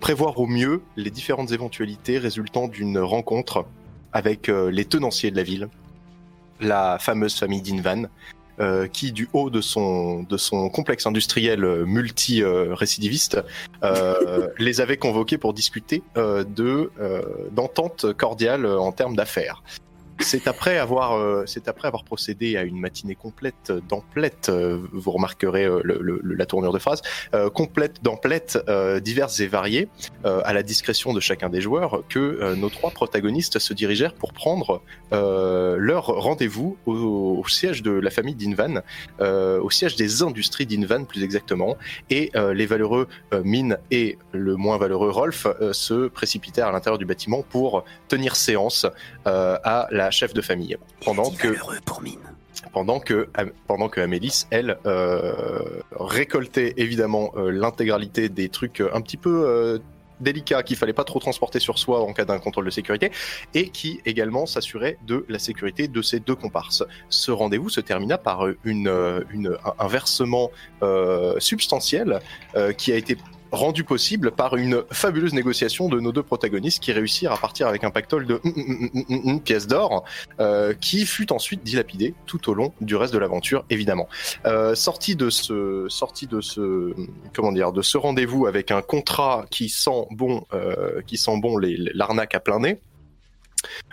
prévoir 0.00 0.38
au 0.38 0.46
mieux 0.46 0.82
les 0.96 1.10
différentes 1.10 1.52
éventualités 1.52 2.18
résultant 2.18 2.68
d'une 2.68 2.98
rencontre 2.98 3.64
avec 4.12 4.48
euh, 4.48 4.70
les 4.70 4.84
tenanciers 4.84 5.30
de 5.30 5.36
la 5.36 5.42
ville, 5.42 5.68
la 6.60 6.98
fameuse 6.98 7.36
famille 7.36 7.62
d'Invan, 7.62 8.08
euh, 8.60 8.88
qui, 8.88 9.12
du 9.12 9.28
haut 9.32 9.50
de 9.50 9.60
son, 9.60 10.26
complexe 10.72 11.06
industriel 11.06 11.64
euh, 11.64 11.84
multi-récidiviste, 11.86 13.40
euh, 13.84 14.48
les 14.58 14.80
avait 14.80 14.96
convoqués 14.96 15.38
pour 15.38 15.54
discuter 15.54 16.02
euh, 16.16 16.42
de 16.42 16.90
euh, 17.00 17.22
d'entente 17.52 18.12
cordiale 18.14 18.66
euh, 18.66 18.80
en 18.80 18.90
termes 18.90 19.14
d'affaires. 19.14 19.62
C'est 20.20 20.48
après 20.48 20.78
avoir, 20.78 21.12
euh, 21.16 21.44
c'est 21.46 21.68
après 21.68 21.86
avoir 21.86 22.02
procédé 22.02 22.56
à 22.56 22.62
une 22.64 22.78
matinée 22.80 23.14
complète 23.14 23.72
d'emplettes, 23.88 24.48
euh, 24.48 24.78
vous 24.92 25.10
remarquerez 25.12 25.64
euh, 25.64 25.80
le- 25.84 25.98
le- 26.02 26.20
la 26.34 26.44
tournure 26.44 26.72
de 26.72 26.78
phrase, 26.80 27.02
euh, 27.34 27.50
complète 27.50 28.02
d'emplettes 28.02 28.58
euh, 28.68 28.98
diverses 29.00 29.38
et 29.40 29.46
variées, 29.46 29.88
à 30.24 30.52
la 30.52 30.62
discrétion 30.62 31.12
de 31.12 31.20
chacun 31.20 31.48
des 31.48 31.60
joueurs, 31.60 32.02
que 32.08 32.54
nos 32.54 32.68
trois 32.68 32.90
protagonistes 32.90 33.58
se 33.58 33.72
dirigèrent 33.72 34.12
pour 34.14 34.32
prendre 34.32 34.82
leur 35.10 36.06
rendez-vous 36.06 36.76
au, 36.86 36.92
au 37.42 37.48
siège 37.48 37.82
de 37.82 37.92
la 37.92 38.10
famille 38.10 38.34
d'Invan, 38.34 38.82
au 39.20 39.70
siège 39.70 39.96
des 39.96 40.22
industries 40.22 40.66
d'Invan 40.66 41.04
plus 41.04 41.22
exactement, 41.22 41.76
et 42.10 42.32
les 42.34 42.66
valeureux 42.66 43.06
euh, 43.32 43.42
Min 43.44 43.76
et 43.90 44.18
le 44.32 44.56
moins 44.56 44.76
valeureux 44.76 45.10
Rolf 45.10 45.46
se 45.72 46.08
précipitèrent 46.08 46.68
à 46.68 46.72
l'intérieur 46.72 46.98
du 46.98 47.06
bâtiment 47.06 47.42
pour 47.48 47.84
tenir 48.08 48.36
séance 48.36 48.86
à 49.24 49.86
la 49.90 50.07
chef 50.10 50.34
de 50.34 50.40
famille, 50.42 50.76
pendant 51.04 51.30
que 51.30 51.48
Heureux 51.48 51.78
pour 51.84 52.00
mine. 52.02 52.18
pendant 52.72 53.00
que 53.00 53.28
pendant 53.66 53.88
que 53.88 54.00
Amélis 54.00 54.46
elle 54.50 54.78
euh, 54.86 55.80
récoltait 55.92 56.74
évidemment 56.76 57.32
euh, 57.36 57.50
l'intégralité 57.50 58.28
des 58.28 58.48
trucs 58.48 58.80
euh, 58.80 58.90
un 58.94 59.00
petit 59.00 59.16
peu 59.16 59.80
délicats 60.20 60.64
qu'il 60.64 60.76
fallait 60.76 60.92
pas 60.92 61.04
trop 61.04 61.20
transporter 61.20 61.60
sur 61.60 61.78
soi 61.78 62.00
en 62.00 62.12
cas 62.12 62.24
d'un 62.24 62.40
contrôle 62.40 62.64
de 62.64 62.70
sécurité 62.70 63.12
et 63.54 63.68
qui 63.68 64.00
également 64.04 64.46
s'assurait 64.46 64.98
de 65.06 65.24
la 65.28 65.38
sécurité 65.38 65.86
de 65.86 66.02
ses 66.02 66.18
deux 66.18 66.34
comparses. 66.34 66.82
Ce 67.08 67.30
rendez-vous 67.30 67.68
se 67.68 67.80
termina 67.80 68.18
par 68.18 68.48
une, 68.64 68.90
une 69.30 69.56
un- 69.64 69.74
un 69.78 69.86
versement 69.86 70.50
euh, 70.82 71.38
substantiel 71.38 72.18
euh, 72.56 72.72
qui 72.72 72.92
a 72.92 72.96
été 72.96 73.16
rendu 73.52 73.84
possible 73.84 74.30
par 74.30 74.56
une 74.56 74.84
fabuleuse 74.90 75.34
négociation 75.34 75.88
de 75.88 76.00
nos 76.00 76.12
deux 76.12 76.22
protagonistes 76.22 76.82
qui 76.82 76.92
réussirent 76.92 77.32
à 77.32 77.36
partir 77.38 77.66
avec 77.66 77.84
un 77.84 77.90
pactole 77.90 78.26
de 78.26 78.40
mm, 78.44 78.88
mm, 78.92 79.32
mm, 79.32 79.40
pièces 79.40 79.66
d'or 79.66 80.04
euh, 80.40 80.74
qui 80.74 81.06
fut 81.06 81.32
ensuite 81.32 81.62
dilapidé 81.62 82.14
tout 82.26 82.50
au 82.50 82.54
long 82.54 82.72
du 82.80 82.96
reste 82.96 83.12
de 83.12 83.18
l'aventure, 83.18 83.64
évidemment. 83.70 84.08
Euh, 84.46 84.74
sorti 84.74 85.16
de 85.16 85.30
ce, 85.30 85.86
sorti 85.88 86.26
de 86.26 86.40
ce, 86.40 86.94
comment 87.34 87.52
dire, 87.52 87.72
de 87.72 87.82
ce 87.82 87.98
rendez-vous 87.98 88.46
avec 88.46 88.70
un 88.70 88.82
contrat 88.82 89.46
qui 89.50 89.68
sent 89.68 90.06
bon, 90.10 90.44
euh, 90.52 91.00
qui 91.06 91.16
sent 91.16 91.38
bon 91.40 91.58
l'arnaque 91.58 92.34
à 92.34 92.40
plein 92.40 92.60
nez. 92.60 92.78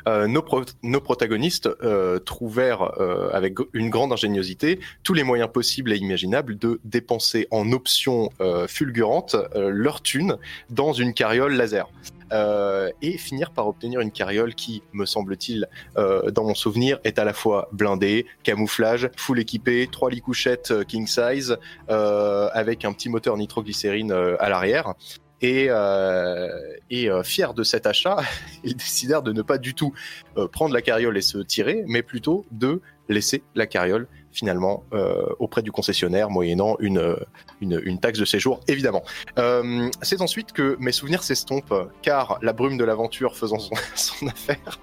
Euh, 0.07 0.27
nos, 0.27 0.43
pro- 0.43 0.63
nos 0.83 1.01
protagonistes 1.01 1.67
euh, 1.81 2.19
trouvèrent 2.19 2.99
euh, 2.99 3.29
avec 3.33 3.55
une 3.73 3.89
grande 3.89 4.13
ingéniosité 4.13 4.79
tous 5.03 5.13
les 5.13 5.23
moyens 5.23 5.51
possibles 5.51 5.91
et 5.91 5.97
imaginables 5.97 6.57
de 6.57 6.79
dépenser 6.83 7.47
en 7.49 7.71
options 7.71 8.29
euh, 8.41 8.67
fulgurantes 8.67 9.35
euh, 9.55 9.69
leur 9.69 10.01
thune 10.01 10.37
dans 10.69 10.93
une 10.93 11.13
carriole 11.13 11.53
laser. 11.53 11.87
Euh, 12.33 12.89
et 13.03 13.19
finir 13.19 13.51
par 13.51 13.67
obtenir 13.67 13.99
une 13.99 14.11
carriole 14.11 14.55
qui, 14.55 14.81
me 14.93 15.05
semble-t-il, 15.05 15.67
dans 15.95 16.43
mon 16.43 16.55
souvenir, 16.55 16.99
est 17.03 17.19
à 17.19 17.23
la 17.23 17.33
fois 17.33 17.69
blindée, 17.71 18.25
camouflage, 18.41 19.09
full 19.15 19.39
équipée, 19.39 19.87
trois 19.91 20.09
lits 20.09 20.21
couchettes 20.21 20.73
king 20.87 21.05
size, 21.05 21.57
avec 21.87 22.83
un 22.83 22.93
petit 22.93 23.09
moteur 23.09 23.37
nitroglycérine 23.37 24.11
à 24.11 24.49
l'arrière. 24.49 24.95
Et, 25.41 25.67
euh, 25.69 26.49
et 26.89 27.09
euh, 27.09 27.23
fiers 27.23 27.53
de 27.55 27.63
cet 27.63 27.85
achat, 27.85 28.17
ils 28.63 28.75
décidèrent 28.75 29.23
de 29.23 29.33
ne 29.33 29.41
pas 29.41 29.57
du 29.57 29.73
tout 29.73 29.93
euh, 30.37 30.47
prendre 30.47 30.73
la 30.73 30.81
carriole 30.81 31.17
et 31.17 31.21
se 31.21 31.37
tirer, 31.37 31.83
mais 31.87 32.03
plutôt 32.03 32.45
de 32.51 32.81
laisser 33.09 33.43
la 33.53 33.67
carriole 33.67 34.07
finalement 34.31 34.83
euh, 34.93 35.27
auprès 35.39 35.61
du 35.61 35.71
concessionnaire, 35.71 36.29
moyennant 36.29 36.75
une, 36.79 37.15
une, 37.61 37.81
une 37.83 37.99
taxe 37.99 38.19
de 38.19 38.25
séjour, 38.25 38.59
évidemment. 38.67 39.03
Euh, 39.37 39.89
c'est 40.01 40.21
ensuite 40.21 40.51
que 40.51 40.75
mes 40.79 40.91
souvenirs 40.91 41.23
s'estompent, 41.23 41.89
car 42.01 42.37
la 42.41 42.51
brume 42.51 42.77
de 42.77 42.83
l'aventure 42.83 43.37
faisant 43.37 43.59
son, 43.59 44.27
affaire, 44.27 44.79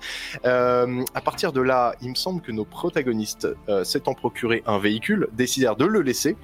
euh, 0.47 1.05
à 1.15 1.21
partir 1.21 1.53
de 1.53 1.61
là, 1.61 1.95
il 2.01 2.11
me 2.11 2.15
semble 2.15 2.41
que 2.41 2.51
nos 2.51 2.65
protagonistes, 2.65 3.49
s'étant 3.85 4.15
procuré 4.15 4.63
un 4.67 4.79
véhicule, 4.79 5.29
décidèrent 5.33 5.77
de 5.77 5.85
le 5.85 6.01
laisser 6.01 6.37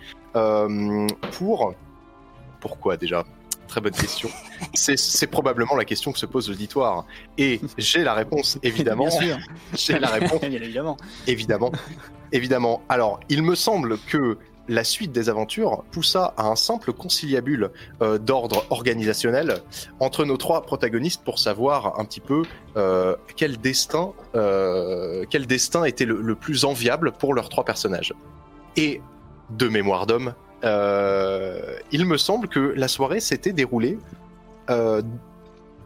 pour... 1.33 1.75
Pourquoi 2.61 2.97
déjà? 2.97 3.25
Très 3.69 3.81
bonne 3.83 3.93
question. 3.93 4.31
C'est 4.75 5.27
probablement 5.27 5.77
la 5.77 5.85
question 5.85 6.11
que 6.11 6.19
se 6.19 6.27
pose 6.27 6.49
l'auditoire. 6.49 7.05
Et 7.37 7.61
j'ai 7.77 8.03
la 8.03 8.15
réponse, 8.15 8.59
évidemment. 8.63 9.09
Bien 9.09 9.21
sûr. 9.21 9.39
J'ai 9.75 9.99
la 9.99 10.09
réponse, 10.09 10.41
Bien 10.41 10.51
évidemment. 10.51 10.97
évidemment. 11.27 11.73
Évidemment. 12.33 12.83
Alors, 12.89 13.21
il 13.29 13.43
me 13.43 13.55
semble 13.55 13.99
que 13.99 14.39
la 14.69 14.85
suite 14.85 15.13
des 15.13 15.29
aventures 15.31 15.83
poussa 15.91 16.35
à 16.37 16.47
un 16.47 16.57
simple 16.57 16.93
conciliabule 16.93 17.71
euh, 18.03 18.19
d'ordre 18.19 18.67
organisationnel 18.71 19.59
entre 19.99 20.25
nos 20.25 20.37
trois 20.37 20.63
protagonistes 20.63 21.25
pour 21.25 21.39
savoir 21.39 21.99
un 21.99 22.05
petit 22.05 22.21
peu 22.21 22.43
euh, 22.77 23.17
quel 23.37 23.59
destin, 23.59 24.13
euh, 24.35 25.25
quel 25.31 25.47
destin 25.47 25.85
était 25.85 26.05
le, 26.05 26.21
le 26.21 26.35
plus 26.35 26.65
enviable 26.65 27.13
pour 27.13 27.33
leurs 27.35 27.49
trois 27.49 27.65
personnages. 27.65 28.13
Et 28.77 29.01
de 29.51 29.69
mémoire 29.69 30.07
d'homme, 30.07 30.35
il 30.62 32.05
me 32.05 32.17
semble 32.17 32.49
que 32.49 32.61
la 32.77 32.88
soirée 32.88 33.21
s'était 33.21 33.53
déroulée 33.53 33.99
euh, 34.71 35.03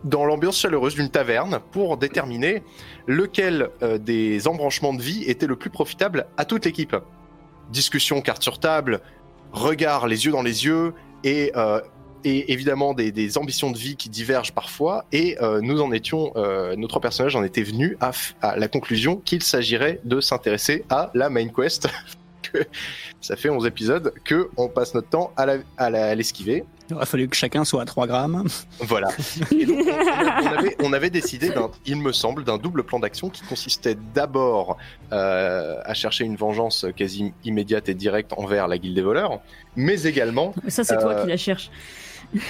dans 0.05 0.25
l'ambiance 0.25 0.59
chaleureuse 0.59 0.97
d'une 0.97 1.11
taverne 1.11 1.61
pour 1.71 1.97
déterminer 1.97 2.64
lequel 3.07 3.69
euh, 3.83 3.99
des 3.99 4.49
embranchements 4.49 4.95
de 4.95 5.02
vie 5.02 5.23
était 5.25 5.47
le 5.47 5.55
plus 5.55 5.71
profitable 5.71 6.26
à 6.37 6.45
toute 6.45 6.64
l'équipe. 6.64 6.97
Discussion 7.71 8.21
carte 8.21 8.43
sur 8.43 8.59
table, 8.59 9.00
regard 9.52 10.09
les 10.09 10.25
yeux 10.25 10.33
dans 10.33 10.43
les 10.43 10.64
yeux 10.64 10.93
et, 11.23 11.52
euh, 11.55 11.81
évidemment 12.25 12.95
des, 12.95 13.38
ambitions 13.38 13.71
de 13.71 13.79
vie 13.79 13.95
qui 13.95 14.09
divergent 14.09 14.52
parfois. 14.52 15.05
Et 15.12 15.37
euh, 15.41 15.61
nous 15.61 15.81
en 15.81 15.93
étions, 15.93 16.33
euh, 16.35 16.75
nos 16.75 16.88
trois 16.88 17.00
personnages 17.00 17.37
en 17.37 17.45
étaient 17.45 17.62
venus 17.62 17.97
à, 18.00 18.11
à 18.41 18.57
la 18.57 18.67
conclusion 18.67 19.17
qu'il 19.17 19.43
s'agirait 19.43 20.00
de 20.05 20.21
s'intéresser 20.21 20.85
à 20.91 21.11
la 21.14 21.31
main 21.31 21.49
quest. 21.49 21.88
que 22.52 22.59
ça 23.21 23.37
fait 23.37 23.49
11 23.50 23.66
épisodes 23.66 24.12
que 24.25 24.49
on 24.56 24.68
passe 24.68 24.94
notre 24.94 25.09
temps 25.09 25.32
à 25.37 25.47
la- 25.47 25.59
à 25.76 25.90
la- 25.90 26.06
à 26.11 26.14
l'esquiver. 26.14 26.64
Il 26.90 26.97
aurait 26.97 27.06
fallu 27.06 27.26
que 27.28 27.37
chacun 27.37 27.64
soit 27.64 27.82
à 27.82 27.85
3 27.87 28.06
grammes. 28.06 28.47
Voilà. 28.80 29.09
Et 29.56 29.64
donc, 29.64 29.87
on, 29.87 30.44
on 30.44 30.59
avait, 30.59 30.76
on 30.82 30.92
avait 30.92 31.11
décidé, 31.11 31.50
il 31.87 31.97
me 31.97 32.12
semble, 32.12 32.44
d'un 32.44 32.59
double 32.59 32.82
plan 32.85 32.99
d'action 32.99 33.30
qui 33.30 33.42
consistait 33.44 33.97
d'abord 34.14 34.76
euh, 35.12 35.80
à 35.85 35.94
chercher 35.94 36.25
une 36.25 36.37
vengeance 36.37 36.85
quasi 36.97 37.32
immédiate 37.44 37.88
et 37.88 37.94
directe 37.94 38.32
envers 38.37 38.68
la 38.68 38.76
guilde 38.78 38.94
des 38.97 39.02
voleurs, 39.02 39.40
mais 39.76 40.02
également, 40.02 40.54
Mais 40.64 40.71
ça, 40.71 40.85
c'est 40.85 40.99
toi 40.99 41.12
Euh, 41.12 41.23
qui 41.23 41.28
la 41.28 41.37
cherches. 41.38 41.71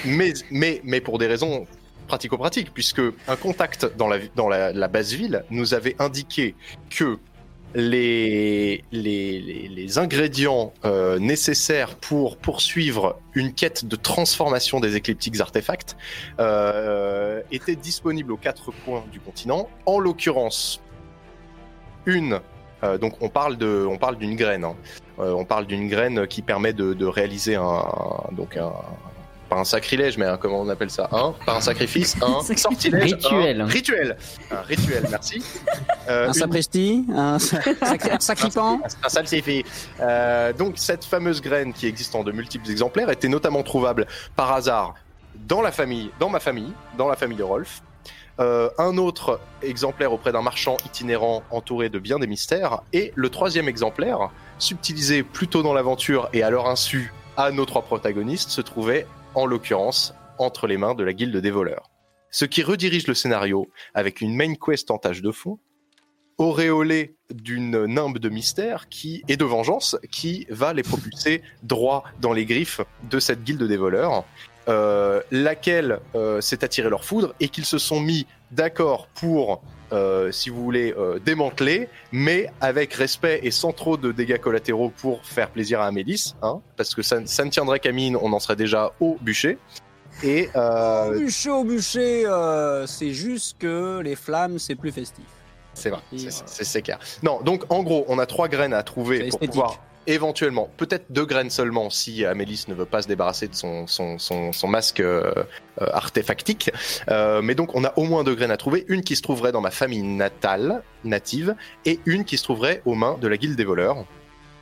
mais, 0.04 0.32
mais, 0.50 0.80
mais 0.84 1.00
pour 1.00 1.18
des 1.18 1.26
raisons 1.26 1.66
pratico-pratiques, 2.08 2.72
puisque 2.74 3.00
un 3.28 3.36
contact 3.36 3.96
dans 3.96 4.08
la, 4.08 4.18
dans 4.34 4.48
la, 4.48 4.72
la 4.72 4.88
base 4.88 5.12
ville 5.12 5.44
nous 5.50 5.72
avait 5.74 5.94
indiqué 6.00 6.54
que 6.90 7.18
les, 7.74 8.84
ingrédients 9.98 10.72
euh, 10.84 11.18
nécessaires 11.18 11.96
pour 11.96 12.36
poursuivre 12.36 13.18
une 13.34 13.52
quête 13.52 13.84
de 13.84 13.96
transformation 13.96 14.80
des 14.80 14.96
écliptiques 14.96 15.40
artefacts 15.40 15.96
euh, 16.40 17.40
étaient 17.50 17.76
disponibles 17.76 18.32
aux 18.32 18.36
quatre 18.36 18.72
coins 18.84 19.04
du 19.10 19.20
continent. 19.20 19.68
En 19.86 19.98
l'occurrence, 19.98 20.80
une. 22.06 22.40
euh, 22.84 22.98
donc 22.98 23.14
on 23.20 23.28
parle 23.28 23.56
de, 23.56 23.86
on 23.88 23.98
parle 23.98 24.16
d'une 24.16 24.36
graine. 24.36 24.64
hein. 24.64 24.76
On 25.18 25.44
parle 25.44 25.66
d'une 25.66 25.88
graine 25.88 26.26
qui 26.26 26.42
permet 26.42 26.72
de, 26.72 27.04
réaliser 27.04 27.54
un, 27.54 27.84
pas 29.52 29.60
un 29.60 29.64
sacrilège, 29.64 30.16
mais 30.18 30.26
un, 30.26 30.36
comment 30.36 30.60
on 30.60 30.68
appelle 30.68 30.90
ça, 30.90 31.08
un, 31.12 31.34
pas 31.44 31.56
un 31.56 31.60
sacrifice, 31.60 32.16
un 32.22 32.40
sortilège, 32.56 33.14
Rituel. 33.14 33.60
un 33.60 33.66
rituel, 33.66 34.16
un 34.50 34.60
rituel. 34.62 35.06
Merci. 35.10 35.42
Euh, 36.08 36.24
Un 36.24 36.28
une- 36.28 36.32
sapristi, 36.34 37.04
un 37.14 37.38
sacri- 37.38 38.10
un 38.10 38.20
sacripant. 38.20 38.80
un 39.04 39.08
salsifis. 39.08 39.64
Euh, 40.00 40.52
donc 40.52 40.74
cette 40.76 41.04
fameuse 41.04 41.40
graine 41.40 41.72
qui 41.72 41.86
existe 41.86 42.14
en 42.14 42.24
de 42.24 42.32
multiples 42.32 42.70
exemplaires 42.70 43.10
était 43.10 43.28
notamment 43.28 43.62
trouvable 43.62 44.06
par 44.36 44.52
hasard 44.52 44.94
dans 45.46 45.60
la 45.62 45.72
famille, 45.72 46.10
dans 46.20 46.28
ma 46.28 46.40
famille, 46.40 46.72
dans 46.98 47.08
la 47.08 47.16
famille 47.16 47.38
de 47.38 47.42
Rolf. 47.42 47.82
Euh, 48.40 48.70
un 48.78 48.96
autre 48.96 49.40
exemplaire 49.62 50.12
auprès 50.12 50.32
d'un 50.32 50.40
marchand 50.42 50.76
itinérant 50.86 51.42
entouré 51.50 51.90
de 51.90 51.98
bien 51.98 52.18
des 52.18 52.26
mystères, 52.26 52.80
et 52.94 53.12
le 53.14 53.28
troisième 53.28 53.68
exemplaire, 53.68 54.30
subtilisé 54.58 55.22
plus 55.22 55.48
tôt 55.48 55.62
dans 55.62 55.74
l'aventure 55.74 56.28
et 56.32 56.42
à 56.42 56.48
leur 56.50 56.66
insu 56.68 57.12
à 57.36 57.50
nos 57.50 57.64
trois 57.66 57.82
protagonistes, 57.82 58.50
se 58.50 58.60
trouvait 58.62 59.06
en 59.34 59.46
l'occurrence 59.46 60.14
entre 60.38 60.66
les 60.66 60.76
mains 60.76 60.94
de 60.94 61.04
la 61.04 61.12
guilde 61.12 61.36
des 61.36 61.50
voleurs. 61.50 61.90
Ce 62.30 62.44
qui 62.44 62.62
redirige 62.62 63.06
le 63.06 63.14
scénario 63.14 63.70
avec 63.94 64.20
une 64.20 64.34
main 64.34 64.54
quest 64.54 64.90
en 64.90 64.98
tâche 64.98 65.22
de 65.22 65.30
fond, 65.30 65.58
auréolé 66.38 67.14
d'une 67.32 67.86
nimbe 67.86 68.18
de 68.18 68.28
mystère 68.28 68.88
qui 68.88 69.22
et 69.28 69.36
de 69.36 69.44
vengeance 69.44 69.96
qui 70.10 70.46
va 70.48 70.72
les 70.72 70.82
propulser 70.82 71.42
droit 71.62 72.04
dans 72.20 72.32
les 72.32 72.46
griffes 72.46 72.80
de 73.10 73.20
cette 73.20 73.44
guilde 73.44 73.62
des 73.62 73.76
voleurs, 73.76 74.24
euh, 74.68 75.20
laquelle 75.30 76.00
euh, 76.14 76.40
s'est 76.40 76.64
attiré 76.64 76.88
leur 76.88 77.04
foudre 77.04 77.34
et 77.40 77.48
qu'ils 77.48 77.64
se 77.64 77.78
sont 77.78 78.00
mis 78.00 78.26
d'accord 78.50 79.08
pour, 79.08 79.62
euh, 79.92 80.32
si 80.32 80.50
vous 80.50 80.62
voulez, 80.62 80.94
euh, 80.98 81.18
démanteler, 81.18 81.88
mais 82.12 82.48
avec 82.60 82.94
respect 82.94 83.40
et 83.42 83.50
sans 83.50 83.72
trop 83.72 83.96
de 83.96 84.12
dégâts 84.12 84.38
collatéraux 84.38 84.90
pour 84.90 85.24
faire 85.24 85.50
plaisir 85.50 85.80
à 85.80 85.86
Amélis, 85.86 86.34
hein, 86.42 86.60
parce 86.76 86.94
que 86.94 87.02
ça, 87.02 87.18
ça 87.26 87.44
ne 87.44 87.50
tiendrait 87.50 87.80
qu'à 87.80 87.92
mine, 87.92 88.16
on 88.20 88.32
en 88.32 88.40
serait 88.40 88.56
déjà 88.56 88.92
au 89.00 89.16
bûcher. 89.20 89.58
Et 90.22 90.48
euh, 90.56 91.08
Au 91.14 91.18
bûcher, 91.18 91.50
au 91.50 91.64
bûcher, 91.64 92.26
euh, 92.26 92.86
c'est 92.86 93.12
juste 93.12 93.56
que 93.58 94.00
les 94.00 94.14
flammes, 94.16 94.58
c'est 94.58 94.74
plus 94.74 94.92
festif. 94.92 95.24
C'est 95.74 95.88
vrai, 95.88 96.00
c'est- 96.48 96.82
clair. 96.82 96.98
Non, 97.22 97.40
donc 97.40 97.64
en 97.70 97.82
gros, 97.82 98.04
on 98.08 98.18
a 98.18 98.26
trois 98.26 98.46
graines 98.48 98.74
à 98.74 98.82
trouver 98.82 99.28
pour 99.30 99.38
pouvoir 99.40 99.78
éventuellement, 100.06 100.70
peut-être 100.76 101.06
deux 101.10 101.24
graines 101.24 101.50
seulement 101.50 101.90
si 101.90 102.24
Amélis 102.24 102.64
ne 102.68 102.74
veut 102.74 102.84
pas 102.84 103.02
se 103.02 103.08
débarrasser 103.08 103.48
de 103.48 103.54
son, 103.54 103.86
son, 103.86 104.18
son, 104.18 104.52
son 104.52 104.68
masque 104.68 105.00
euh, 105.00 105.32
artefactique. 105.78 106.70
Euh, 107.08 107.42
mais 107.42 107.54
donc 107.54 107.74
on 107.74 107.84
a 107.84 107.92
au 107.96 108.04
moins 108.04 108.24
deux 108.24 108.34
graines 108.34 108.50
à 108.50 108.56
trouver, 108.56 108.84
une 108.88 109.02
qui 109.02 109.16
se 109.16 109.22
trouverait 109.22 109.52
dans 109.52 109.60
ma 109.60 109.70
famille 109.70 110.02
natale, 110.02 110.82
native, 111.04 111.54
et 111.84 112.00
une 112.06 112.24
qui 112.24 112.36
se 112.36 112.44
trouverait 112.44 112.82
aux 112.84 112.94
mains 112.94 113.16
de 113.20 113.28
la 113.28 113.36
guilde 113.36 113.56
des 113.56 113.64
voleurs. 113.64 114.04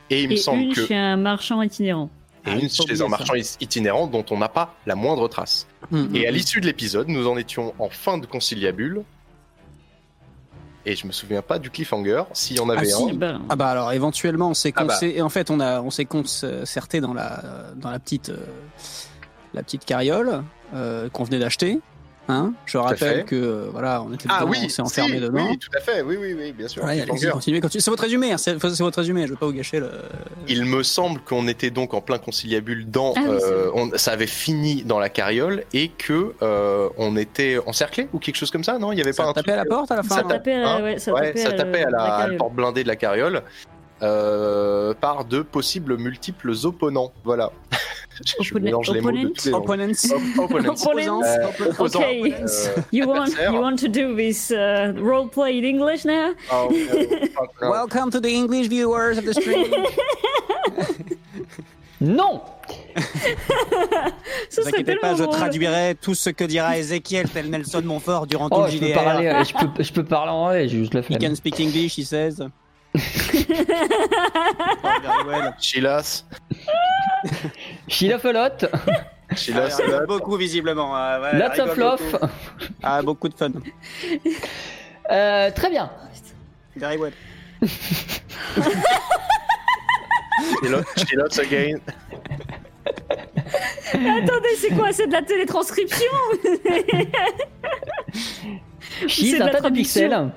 Et 0.09 0.23
il 0.23 0.29
me 0.29 0.33
Et 0.33 0.37
semble 0.37 0.63
une 0.63 0.73
que... 0.73 0.85
chez 0.85 0.95
un 0.95 1.17
marchand 1.17 1.61
itinérant. 1.61 2.09
Et 2.45 2.49
Ah, 2.51 2.55
une 2.55 2.69
faut 2.69 2.87
chez 2.87 3.01
un 3.01 3.07
marchand 3.07 3.35
itinérant 3.59 4.07
dont 4.07 4.25
on 4.31 4.37
n'a 4.37 4.49
pas 4.49 4.75
la 4.85 4.95
moindre 4.95 5.27
trace. 5.27 5.67
Mm, 5.91 6.15
Et 6.15 6.27
à 6.27 6.31
mm, 6.31 6.33
l'issue 6.33 6.61
de 6.61 6.65
l'épisode, 6.65 7.07
nous 7.07 7.27
en 7.27 7.37
étions 7.37 7.73
en 7.79 7.89
fin 7.89 8.17
de 8.17 8.25
conciliabule. 8.25 9.03
Et 10.85 10.95
je 10.95 11.05
me 11.05 11.11
souviens 11.11 11.41
pas 11.43 11.59
du 11.59 11.69
cliffhanger, 11.69 12.23
s'il 12.33 12.57
y 12.57 12.59
en 12.59 12.67
avait 12.69 12.91
Ah, 12.91 12.95
un. 13.03 13.07
si. 13.07 13.13
Ben, 13.13 13.41
Ah 13.49 13.55
bah 13.55 13.67
alors 13.67 13.91
éventuellement 13.91 14.49
on 14.49 14.53
s'est 14.55 14.73
Ah 14.75 14.85
bah. 14.85 14.97
en 15.21 15.29
fait 15.29 15.51
on 15.51 15.59
a 15.59 15.79
on 15.81 15.91
s'est 15.91 16.05
concerté 16.05 17.01
dans 17.01 17.13
la 17.13 17.43
dans 17.75 17.91
la 17.91 17.99
petite 17.99 18.29
euh, 18.29 18.37
la 19.53 19.61
petite 19.63 19.85
carriole 19.85 20.43
euh, 20.73 21.07
qu'on 21.09 21.23
venait 21.23 21.39
d'acheter 21.39 21.79
hein 22.31 22.53
je 22.65 22.77
rappelle 22.77 23.25
que 23.25 23.35
euh, 23.35 23.69
voilà 23.71 24.01
on 24.01 24.13
était 24.13 24.27
Ah 24.29 24.39
dedans, 24.41 24.51
oui, 24.51 24.57
on 24.65 24.69
s'est 24.69 24.81
enfermé 24.81 25.15
si, 25.15 25.19
dedans 25.21 25.47
Oui, 25.49 25.57
tout 25.57 25.69
à 25.77 25.81
fait, 25.81 26.01
oui, 26.01 26.17
oui, 26.19 26.35
oui, 26.37 26.51
bien 26.51 26.67
sûr. 26.67 26.83
Ouais, 26.83 27.05
continuez, 27.07 27.59
continuez. 27.59 27.81
c'est 27.81 27.89
votre 27.91 28.03
résumé 28.03 28.31
hein, 28.31 28.37
c'est 28.37 28.53
votre 28.55 28.97
résumé 28.99 29.25
je 29.27 29.31
veux 29.31 29.37
pas 29.37 29.45
vous 29.45 29.53
gâcher 29.53 29.79
le 29.79 29.89
Il 30.47 30.65
me 30.65 30.83
semble 30.83 31.21
qu'on 31.21 31.47
était 31.47 31.69
donc 31.69 31.93
en 31.93 32.01
plein 32.01 32.17
conciliabule 32.17 32.89
dans. 32.89 33.13
Ah 33.15 33.21
euh, 33.27 33.69
on- 33.73 33.91
ça 33.97 34.11
avait 34.11 34.27
fini 34.27 34.83
dans 34.83 34.99
la 34.99 35.09
carriole 35.09 35.63
et 35.73 35.89
que 35.89 36.33
euh, 36.41 36.89
on 36.97 37.15
était 37.17 37.57
encerclé 37.65 38.07
ou 38.13 38.19
quelque 38.19 38.35
chose 38.37 38.51
comme 38.51 38.63
ça, 38.63 38.77
non? 38.79 38.91
Il 38.91 38.97
y 38.97 39.01
avait 39.01 39.13
ça 39.13 39.23
pas 39.23 39.29
un 39.29 39.33
tapait 39.33 39.51
truc. 39.51 39.61
à 39.61 39.63
la 39.63 39.65
porte 39.65 39.91
à 39.91 39.95
la 39.97 40.03
fin 40.03 40.15
Ça 40.15 40.23
tapait 40.23 40.53
à 40.53 40.59
la- 40.59 40.69
hein? 40.75 40.83
ouais, 40.83 40.99
ça 40.99 41.13
ouais, 41.13 41.27
tapait 41.33 41.39
ça 41.39 41.49
à 41.49 41.51
tapait 41.53 41.83
à 41.83 41.89
la, 41.89 41.91
la 41.91 42.03
à 42.03 42.07
la 42.09 42.17
carriole. 42.23 42.37
porte 42.37 42.53
blindée 42.53 42.83
de 42.83 42.87
la 42.87 42.95
carriole 42.95 43.41
euh, 44.01 44.93
par 44.99 45.25
de 45.25 45.41
possibles 45.41 45.97
multiples 45.97 46.51
opponents. 46.63 47.11
Voilà. 47.23 47.51
Je 48.19 48.33
Opponent- 48.51 48.63
mélange 48.65 48.91
les 48.91 49.01
mots 49.01 49.11
de 49.11 49.17
opponents 49.17 49.33
tous 49.35 49.45
les 49.45 49.51
langues. 49.51 49.63
opponents 49.63 49.93
Op- 50.37 50.39
opponents. 50.39 50.81
Opponents. 50.81 51.23
Euh, 51.23 51.47
Okay. 51.79 52.33
euh, 52.33 52.47
You 52.91 53.05
want 53.07 53.27
you 53.39 53.53
want 53.59 53.77
to 53.77 53.87
do 53.87 54.15
this 54.15 54.51
uh, 54.51 54.93
role 55.01 55.27
play 55.29 55.57
in 55.59 55.63
English 55.63 56.03
now? 56.05 56.33
Oh, 56.51 56.69
no. 57.61 57.69
welcome 57.71 58.09
to 58.11 58.19
the 58.19 58.27
English 58.29 58.67
viewers 58.67 59.17
of 59.17 59.25
the 59.25 59.33
stream 59.33 59.71
Non 62.01 62.41
Ne 62.95 64.61
vous 64.61 64.67
inquiétez 64.67 64.95
pas 64.97 65.15
je 65.15 65.23
traduirai 65.23 65.95
tout 66.01 66.15
ce 66.15 66.29
que 66.31 66.43
dira 66.43 66.77
Ézéchiel 66.77 67.29
tel 67.29 67.49
Nelson 67.49 67.81
Montfort 67.85 68.27
durant 68.27 68.49
tout 68.49 68.57
Oh, 68.59 68.65
le 68.65 68.71
je 68.71 68.77
peux, 68.79 68.85
JDR 68.87 69.03
parler, 69.03 69.31
je, 69.47 69.53
peux, 69.53 69.83
je 69.83 69.91
peux 69.93 70.03
parler 70.03 70.31
en 70.31 70.45
vrai, 70.45 70.67
j'ai 70.67 70.79
juste 70.79 70.93
la 70.95 71.01
He 71.01 71.17
can 71.19 71.35
speak 71.35 71.59
English 71.59 71.97
he 71.97 72.03
says 72.03 72.41
Oh. 72.93 72.99
Chilas. 75.59 76.25
Sheila 77.87 78.19
Felotte, 78.19 78.65
Chilas. 79.35 79.77
Ah, 79.79 79.83
rigole 79.83 80.07
beaucoup 80.07 80.35
visiblement. 80.37 80.95
euh, 80.95 81.21
ouais, 81.21 81.39
lots 81.39 81.59
of 81.61 81.77
love. 81.77 82.01
beaucoup. 82.11 82.25
Ah, 82.83 83.01
beaucoup 83.01 83.29
de 83.29 83.33
fun. 83.35 83.51
Euh, 85.09 85.51
très 85.51 85.69
bien. 85.69 85.91
Very 86.77 86.95
well. 86.95 87.11
Chilas 90.95 91.39
again. 91.39 91.79
Attendez, 93.93 94.55
c'est 94.57 94.69
quoi? 94.73 94.93
C'est 94.93 95.07
de 95.07 95.11
la 95.11 95.21
télétranscription? 95.21 96.11
She's 99.07 99.31
C'est 99.31 99.37
de 99.39 99.43
un 99.43 99.45
la 99.47 99.51
tas 99.51 99.69
de 99.69 99.75
pixels. 99.75 100.31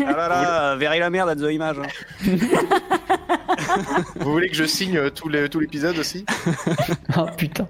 Ah 0.00 0.12
là 0.12 0.28
là, 0.28 0.76
very 0.76 0.98
la 0.98 1.10
merde, 1.10 1.28
at 1.30 1.36
the 1.36 1.50
image. 1.52 1.76
hein. 1.78 1.86
Vous 4.20 4.32
voulez 4.32 4.48
que 4.48 4.54
je 4.56 4.64
signe 4.64 4.96
euh, 4.96 5.10
tout 5.10 5.28
les- 5.28 5.48
tout 5.48 5.60
l'épisode 5.60 5.98
aussi? 5.98 6.24
Oh 7.16 7.26
putain. 7.36 7.66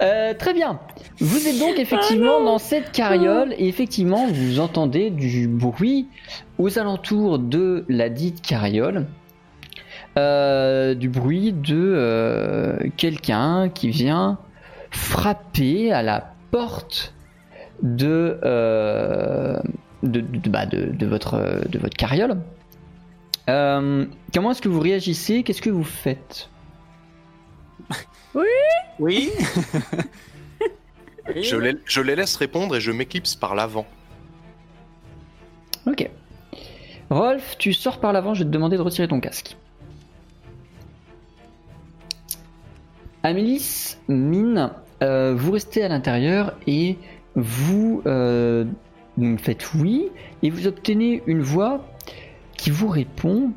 Euh, 0.00 0.32
très 0.34 0.54
bien. 0.54 0.78
Vous 1.18 1.46
êtes 1.48 1.58
donc 1.58 1.78
effectivement 1.78 2.42
dans 2.42 2.58
cette 2.58 2.92
carriole 2.92 3.52
et 3.58 3.66
effectivement 3.68 4.26
vous 4.28 4.60
entendez 4.60 5.10
du 5.10 5.48
bruit 5.48 6.06
aux 6.58 6.78
alentours 6.78 7.38
de 7.38 7.84
la 7.88 8.08
dite 8.08 8.42
carriole. 8.42 9.06
Euh, 10.18 10.94
du 10.94 11.08
bruit 11.08 11.52
de 11.52 11.74
euh, 11.96 12.76
quelqu'un 12.96 13.70
qui 13.70 13.88
vient 13.88 14.38
frapper 14.90 15.90
à 15.92 16.02
la 16.02 16.32
porte 16.50 17.14
de, 17.82 18.38
euh, 18.44 19.58
de, 20.02 20.20
de, 20.20 20.48
bah, 20.50 20.66
de- 20.66 20.86
de 20.92 21.06
votre, 21.06 21.66
de 21.68 21.78
votre 21.78 21.96
carriole. 21.96 22.38
Euh, 23.48 24.04
comment 24.34 24.50
est-ce 24.52 24.62
que 24.62 24.68
vous 24.68 24.80
réagissez? 24.80 25.42
Qu'est-ce 25.42 25.62
que 25.62 25.70
vous 25.70 25.84
faites? 25.84 26.48
Oui 28.34 28.44
Oui. 28.98 29.30
je 31.42 31.56
les, 31.56 31.74
je 31.84 32.00
les 32.00 32.16
laisse 32.16 32.36
répondre 32.36 32.76
et 32.76 32.80
je 32.80 32.90
m'éclipse 32.90 33.34
par 33.36 33.54
l'avant. 33.54 33.86
Ok. 35.86 36.08
Rolf, 37.10 37.56
tu 37.58 37.72
sors 37.72 38.00
par 38.00 38.12
l'avant, 38.12 38.34
je 38.34 38.40
vais 38.40 38.44
te 38.46 38.50
demander 38.50 38.76
de 38.76 38.82
retirer 38.82 39.08
ton 39.08 39.20
casque. 39.20 39.56
Amélis, 43.22 43.96
Mine, 44.08 44.70
euh, 45.02 45.34
vous 45.36 45.52
restez 45.52 45.82
à 45.84 45.88
l'intérieur 45.88 46.54
et 46.66 46.98
vous 47.36 48.02
euh, 48.06 48.64
donc 49.16 49.40
faites 49.40 49.74
oui 49.74 50.08
et 50.42 50.50
vous 50.50 50.66
obtenez 50.66 51.22
une 51.26 51.42
voix 51.42 51.80
qui 52.56 52.70
vous 52.70 52.88
répond. 52.88 53.50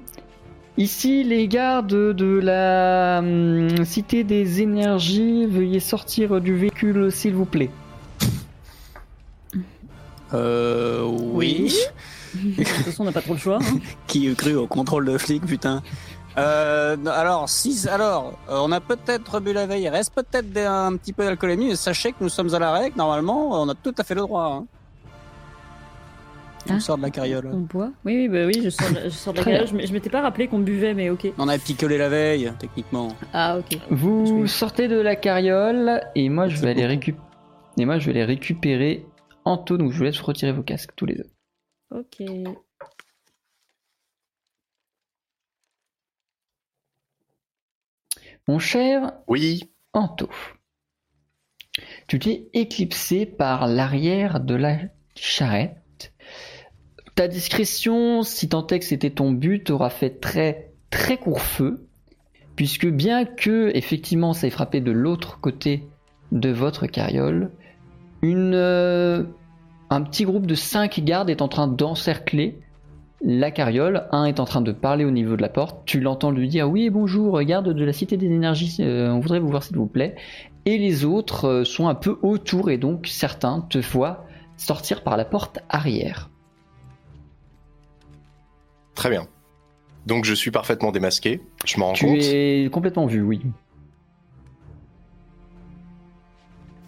Ici, 0.77 1.23
les 1.23 1.47
gardes 1.47 1.87
de 1.87 2.39
la 2.39 3.19
hum, 3.19 3.85
Cité 3.85 4.23
des 4.25 4.61
Énergies, 4.61 5.45
veuillez 5.45 5.79
sortir 5.79 6.41
du 6.41 6.53
véhicule 6.55 7.11
s'il 7.11 7.33
vous 7.33 7.45
plaît. 7.45 7.69
Euh, 10.33 11.03
oui. 11.03 11.73
De 12.35 12.63
toute 12.63 12.67
façon, 12.67 13.03
on 13.03 13.05
n'a 13.05 13.11
pas 13.13 13.21
trop 13.21 13.33
le 13.33 13.39
choix. 13.39 13.59
hein. 13.61 13.77
Qui 14.07 14.25
eût 14.25 14.35
cru 14.35 14.55
au 14.55 14.67
contrôle 14.67 15.05
de 15.05 15.17
flic, 15.17 15.45
putain. 15.45 15.81
Euh, 16.37 16.97
alors, 17.05 17.47
si, 17.47 17.87
alors, 17.87 18.37
euh, 18.49 18.57
on 18.61 18.73
a 18.73 18.81
peut-être 18.81 19.39
bu 19.39 19.53
la 19.53 19.65
veille, 19.67 19.83
il 19.83 19.87
reste 19.89 20.13
peut-être 20.13 20.51
des- 20.51 20.59
un 20.65 20.97
petit 20.97 21.13
peu 21.13 21.23
d'alcoolémie, 21.23 21.69
mais 21.69 21.75
sachez 21.77 22.11
que 22.11 22.17
nous 22.19 22.27
sommes 22.27 22.53
à 22.53 22.59
la 22.59 22.73
règle, 22.73 22.97
normalement, 22.97 23.61
on 23.61 23.69
a 23.69 23.73
tout 23.75 23.95
à 23.97 24.03
fait 24.03 24.15
le 24.15 24.21
droit. 24.21 24.43
Hein. 24.43 24.65
On 26.67 26.73
Hein 26.73 26.79
sort 26.79 26.97
de 26.97 27.03
la 27.03 27.11
carriole. 27.11 27.49
On 27.53 27.59
boit 27.61 27.91
Oui, 28.05 28.15
oui, 28.15 28.27
bah 28.27 28.45
oui, 28.45 28.61
je 28.63 28.69
sors 28.69 28.89
de, 28.91 29.01
je 29.03 29.09
sors 29.09 29.33
de 29.33 29.37
la 29.39 29.43
carriole. 29.43 29.67
Je 29.85 29.93
m'étais 29.93 30.09
pas 30.09 30.21
rappelé 30.21 30.47
qu'on 30.47 30.59
buvait, 30.59 30.93
mais 30.93 31.09
ok. 31.09 31.27
On 31.37 31.47
a 31.47 31.57
picolé 31.59 31.97
la 31.97 32.09
veille, 32.09 32.51
techniquement. 32.59 33.09
Ah, 33.33 33.57
ok. 33.59 33.77
Vous 33.91 34.47
sortez 34.47 34.87
de 34.87 34.99
la 34.99 35.15
carriole 35.15 36.01
et 36.15 36.27
moi 36.29 36.47
je 36.47 36.59
vais 36.61 36.71
aller 36.71 36.85
récupérer 36.85 37.23
et 37.77 37.85
moi 37.85 37.99
je 37.99 38.07
vais 38.07 38.13
les 38.13 38.23
récupérer 38.25 39.05
en 39.43 39.57
taux 39.57 39.77
donc 39.77 39.91
je 39.91 39.97
vous 39.97 40.03
laisse 40.05 40.19
retirer 40.21 40.51
vos 40.53 40.63
casques 40.63 40.91
tous 40.95 41.05
les 41.05 41.15
deux. 41.15 41.29
Ok. 41.91 42.23
Mon 48.47 48.59
cher 48.59 49.13
Oui. 49.27 49.71
Anto, 49.93 50.29
tu 52.07 52.19
t'es 52.19 52.49
éclipsé 52.53 53.25
par 53.25 53.65
l'arrière 53.67 54.41
de 54.41 54.55
la 54.55 54.77
charrette. 55.15 55.77
Ta 57.15 57.29
discrétion, 57.29 58.23
si 58.23 58.49
tant 58.49 58.67
est 58.67 58.79
que 58.79 58.85
c'était 58.85 59.09
ton 59.09 59.31
but, 59.31 59.69
aura 59.69 59.89
fait 59.89 60.19
très 60.19 60.71
très 60.89 61.17
court 61.17 61.41
feu, 61.41 61.87
puisque 62.55 62.87
bien 62.87 63.25
que 63.25 63.71
effectivement 63.73 64.33
ça 64.33 64.47
ait 64.47 64.51
frappé 64.51 64.81
de 64.81 64.91
l'autre 64.91 65.39
côté 65.39 65.87
de 66.31 66.49
votre 66.49 66.87
carriole, 66.87 67.51
une, 68.21 68.53
euh, 68.53 69.23
un 69.89 70.01
petit 70.01 70.25
groupe 70.25 70.45
de 70.45 70.55
5 70.55 70.99
gardes 71.01 71.29
est 71.29 71.41
en 71.41 71.47
train 71.47 71.67
d'encercler 71.67 72.59
la 73.23 73.51
carriole. 73.51 74.07
Un 74.11 74.25
est 74.25 74.39
en 74.39 74.45
train 74.45 74.61
de 74.61 74.71
parler 74.71 75.05
au 75.05 75.11
niveau 75.11 75.35
de 75.35 75.41
la 75.41 75.49
porte. 75.49 75.85
Tu 75.85 75.99
l'entends 75.99 76.31
lui 76.31 76.49
dire 76.49 76.69
Oui, 76.69 76.89
bonjour, 76.89 77.41
garde 77.43 77.73
de 77.73 77.85
la 77.85 77.93
Cité 77.93 78.17
des 78.17 78.27
Énergies, 78.27 78.77
euh, 78.79 79.09
on 79.09 79.19
voudrait 79.19 79.39
vous 79.39 79.49
voir 79.49 79.63
s'il 79.63 79.77
vous 79.77 79.87
plaît. 79.87 80.15
Et 80.65 80.77
les 80.77 81.05
autres 81.05 81.45
euh, 81.45 81.63
sont 81.63 81.87
un 81.87 81.95
peu 81.95 82.17
autour 82.23 82.69
et 82.69 82.77
donc 82.77 83.07
certains 83.07 83.61
te 83.69 83.77
voient 83.77 84.25
sortir 84.57 85.03
par 85.03 85.17
la 85.17 85.25
porte 85.25 85.59
arrière. 85.69 86.29
Très 88.95 89.09
bien. 89.09 89.27
Donc 90.05 90.25
je 90.25 90.33
suis 90.33 90.51
parfaitement 90.51 90.91
démasqué, 90.91 91.41
je 91.65 91.79
m'en 91.79 91.87
rends 91.87 91.93
Tu 91.93 92.05
compte. 92.05 92.17
es 92.21 92.69
complètement 92.71 93.05
vu, 93.07 93.21
oui. 93.21 93.41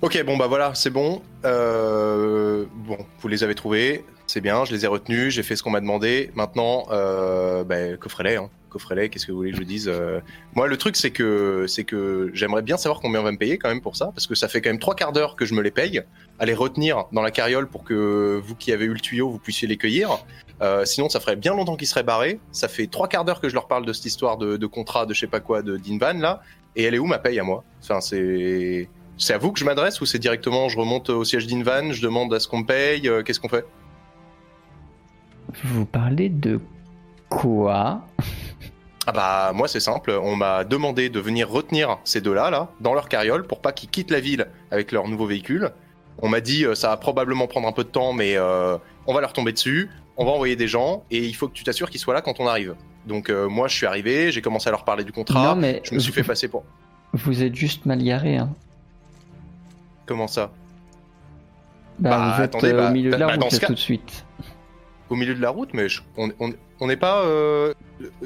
Ok, 0.02 0.24
bon 0.26 0.38
bah 0.38 0.46
voilà, 0.46 0.76
c'est 0.76 0.92
bon. 0.92 1.24
Euh, 1.44 2.66
bon, 2.76 2.98
vous 3.20 3.28
les 3.28 3.44
avez 3.44 3.56
trouvés, 3.56 4.06
c'est 4.28 4.42
bien, 4.42 4.64
je 4.64 4.72
les 4.72 4.86
ai 4.86 4.88
retenus, 4.88 5.34
j'ai 5.34 5.42
fait 5.42 5.56
ce 5.56 5.64
qu'on 5.64 5.72
m'a 5.72 5.82
demandé. 5.82 6.30
Maintenant, 6.36 6.86
euh, 6.92 7.64
bah, 7.64 7.98
coffret-les, 7.98 8.36
hein. 8.36 8.52
coffret-les, 8.70 9.10
qu'est-ce 9.10 9.26
que 9.26 9.32
vous 9.32 9.40
voulez 9.40 9.52
que 9.52 9.58
je 9.58 9.64
dise 9.64 9.90
euh, 9.92 10.20
Moi, 10.54 10.68
le 10.68 10.78
truc, 10.78 10.96
c'est 10.96 11.10
que 11.10 11.66
c'est 11.68 11.84
que 11.84 12.30
j'aimerais 12.36 12.62
bien 12.62 12.78
savoir 12.78 13.00
combien 13.02 13.22
on 13.22 13.24
va 13.24 13.32
me 13.32 13.40
payer 13.40 13.58
quand 13.58 13.70
même 13.70 13.82
pour 13.82 13.96
ça, 13.96 14.12
parce 14.14 14.28
que 14.28 14.36
ça 14.36 14.48
fait 14.48 14.62
quand 14.62 14.70
même 14.70 14.78
trois 14.80 14.96
quarts 14.96 15.14
d'heure 15.14 15.36
que 15.36 15.46
je 15.46 15.56
me 15.56 15.64
les 15.64 15.72
paye, 15.72 16.04
à 16.38 16.46
les 16.46 16.54
retenir 16.54 17.06
dans 17.12 17.24
la 17.24 17.32
carriole 17.32 17.68
pour 17.68 17.84
que 17.84 18.40
vous 18.46 18.54
qui 18.54 18.72
avez 18.72 18.86
eu 18.86 18.94
le 18.94 19.00
tuyau, 19.00 19.32
vous 19.32 19.40
puissiez 19.40 19.68
les 19.68 19.78
cueillir. 19.78 20.20
Euh, 20.62 20.86
sinon, 20.86 21.08
ça 21.08 21.20
ferait 21.20 21.36
bien 21.36 21.56
longtemps 21.56 21.76
qu'ils 21.76 21.88
seraient 21.88 22.04
barrés. 22.04 22.40
Ça 22.52 22.68
fait 22.68 22.88
trois 22.88 23.08
quarts 23.08 23.26
d'heure 23.26 23.40
que 23.42 23.50
je 23.50 23.54
leur 23.54 23.68
parle 23.68 23.86
de 23.86 23.94
cette 23.94 24.06
histoire 24.06 24.38
de, 24.38 24.58
de 24.58 24.66
contrat, 24.66 25.06
de 25.06 25.14
je 25.14 25.20
sais 25.20 25.28
pas 25.28 25.40
quoi, 25.40 25.62
de 25.62 25.78
d'Invan 25.78 26.20
là. 26.20 26.42
Et 26.76 26.84
elle 26.84 26.96
est 26.96 27.00
où 27.00 27.06
ma 27.06 27.20
paye 27.20 27.40
à 27.40 27.44
moi? 27.44 27.64
Enfin, 27.82 28.02
c'est 28.02 28.90
c'est 29.18 29.34
à 29.34 29.38
vous 29.40 29.52
que 29.52 29.60
je 29.60 29.66
m'adresse 29.66 30.00
ou 30.00 30.06
c'est 30.06 30.20
directement 30.20 30.70
je 30.70 30.78
remonte 30.78 31.10
au 31.10 31.24
siège 31.24 31.48
d'Invan, 31.48 31.92
je 31.92 32.02
demande 32.02 32.34
à 32.34 32.40
ce 32.40 32.48
qu'on 32.48 32.60
me 32.60 32.66
paye, 32.66 33.08
euh, 33.08 33.24
qu'est-ce 33.24 33.40
qu'on 33.40 33.50
fait? 33.50 33.66
Vous 35.64 35.86
parlez 35.86 36.30
de 36.30 36.60
quoi? 37.30 38.06
Ah 39.08 39.12
bah 39.12 39.52
moi 39.56 39.68
c'est 39.68 39.80
simple, 39.80 40.12
on 40.12 40.36
m'a 40.36 40.64
demandé 40.66 41.10
de 41.10 41.20
venir 41.20 41.50
retenir 41.50 41.98
ces 42.04 42.22
deux-là 42.22 42.50
là 42.52 42.70
dans 42.80 42.94
leur 42.94 43.10
carriole 43.10 43.48
pour 43.48 43.60
pas 43.62 43.72
qu'ils 43.72 43.90
quittent 43.90 44.12
la 44.12 44.20
ville 44.20 44.48
avec 44.70 44.92
leur 44.92 45.08
nouveau 45.08 45.26
véhicule. 45.26 45.72
On 46.22 46.30
m'a 46.30 46.42
dit 46.42 46.66
euh, 46.66 46.74
ça 46.76 46.90
va 46.90 46.98
probablement 46.98 47.48
prendre 47.48 47.68
un 47.68 47.72
peu 47.72 47.84
de 47.84 47.90
temps 47.90 48.12
mais 48.14 48.36
euh, 48.38 48.78
on 49.06 49.14
va 49.14 49.22
leur 49.22 49.34
tomber 49.34 49.52
dessus, 49.54 49.90
on 50.18 50.26
va 50.26 50.32
envoyer 50.32 50.56
des 50.56 50.68
gens 50.68 51.04
et 51.12 51.20
il 51.26 51.34
faut 51.36 51.48
que 51.48 51.54
tu 51.54 51.64
t'assures 51.64 51.90
qu'ils 51.90 52.00
soient 52.00 52.14
là 52.14 52.22
quand 52.22 52.40
on 52.40 52.48
arrive. 52.48 52.76
Donc 53.06 53.30
euh, 53.30 53.48
moi 53.48 53.68
je 53.68 53.76
suis 53.76 53.86
arrivé, 53.86 54.32
j'ai 54.32 54.42
commencé 54.42 54.68
à 54.68 54.72
leur 54.72 54.84
parler 54.84 55.04
du 55.04 55.12
contrat, 55.12 55.44
Non, 55.54 55.56
mais 55.56 55.82
je 55.84 55.94
me 55.94 56.00
suis 56.00 56.12
fait 56.12 56.24
passer 56.24 56.48
pour 56.48 56.64
vous 57.14 57.42
êtes 57.44 57.56
juste 57.56 57.86
mal 57.86 58.04
garé. 58.04 58.38
Hein. 58.38 58.50
comment 60.06 60.28
ça? 60.28 60.52
Bah, 62.00 62.10
Bah, 62.10 62.34
vous 62.36 62.44
êtes 62.44 62.56
attendez, 62.56 62.74
euh, 62.74 62.78
bah, 62.78 62.90
au 62.90 62.94
milieu 62.94 63.12
de 63.12 63.16
la 63.16 63.28
bah, 63.28 63.34
route 63.40 63.52
là, 63.62 63.68
tout 63.68 63.74
de 63.74 63.80
suite. 63.80 64.26
Au 65.10 65.16
milieu 65.16 65.34
de 65.36 65.42
la 65.42 65.50
route 65.52 65.70
mais 65.74 65.88
je- 65.88 66.02
on 66.18 66.30
on- 66.40 66.54
on 66.80 66.88
n'est 66.88 66.98
pas 66.98 67.22
euh, 67.24 67.74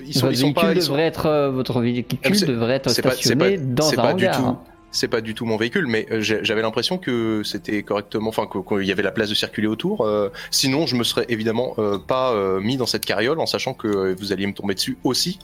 ils 0.04 0.14
sont 0.14 0.22
votre 0.28 0.34
ils 0.34 0.38
sont 0.38 0.46
véhicule 0.48 0.54
pas 0.54 0.74
ils 0.74 0.82
sont- 0.82 0.92
devrait 0.94 1.04
être 1.06 1.50
votre 1.54 1.80
véhicule 1.82 2.20
devrait 2.48 2.74
être 2.76 2.90
stationné 2.90 3.58
pas- 3.58 3.64
dans 3.64 3.92
un 3.92 3.96
pas 3.96 4.14
du 4.14 4.26
hangar. 4.26 4.38
tout. 4.38 4.58
C'est 4.92 5.08
pas 5.08 5.22
du 5.22 5.34
tout 5.34 5.46
mon 5.46 5.58
véhicule, 5.58 5.88
mais 5.88 6.06
euh, 6.12 6.22
j'avais 6.22 6.62
l'impression 6.62 6.98
que 6.98 7.44
c'était 7.44 7.84
correctement, 7.84 8.30
enfin 8.30 8.48
qu'il 8.48 8.86
y 8.86 8.92
avait 8.92 9.04
la 9.04 9.12
place 9.12 9.30
de 9.30 9.36
circuler 9.36 9.68
autour. 9.68 10.02
euh, 10.06 10.30
sinon, 10.52 10.86
je 10.86 10.96
me 10.96 11.04
serais 11.04 11.26
évidemment 11.30 11.74
euh, 11.78 11.98
pas 11.98 12.34
euh, 12.34 12.60
mis 12.60 12.78
dans 12.78 12.86
cette 12.86 13.06
carriole 13.06 13.40
en 13.40 13.46
sachant 13.46 13.74
que 13.74 14.14
vous 14.20 14.32
alliez 14.34 14.48
me 14.48 14.54
tomber 14.54 14.76
dessus 14.76 14.98
aussi. 15.04 15.40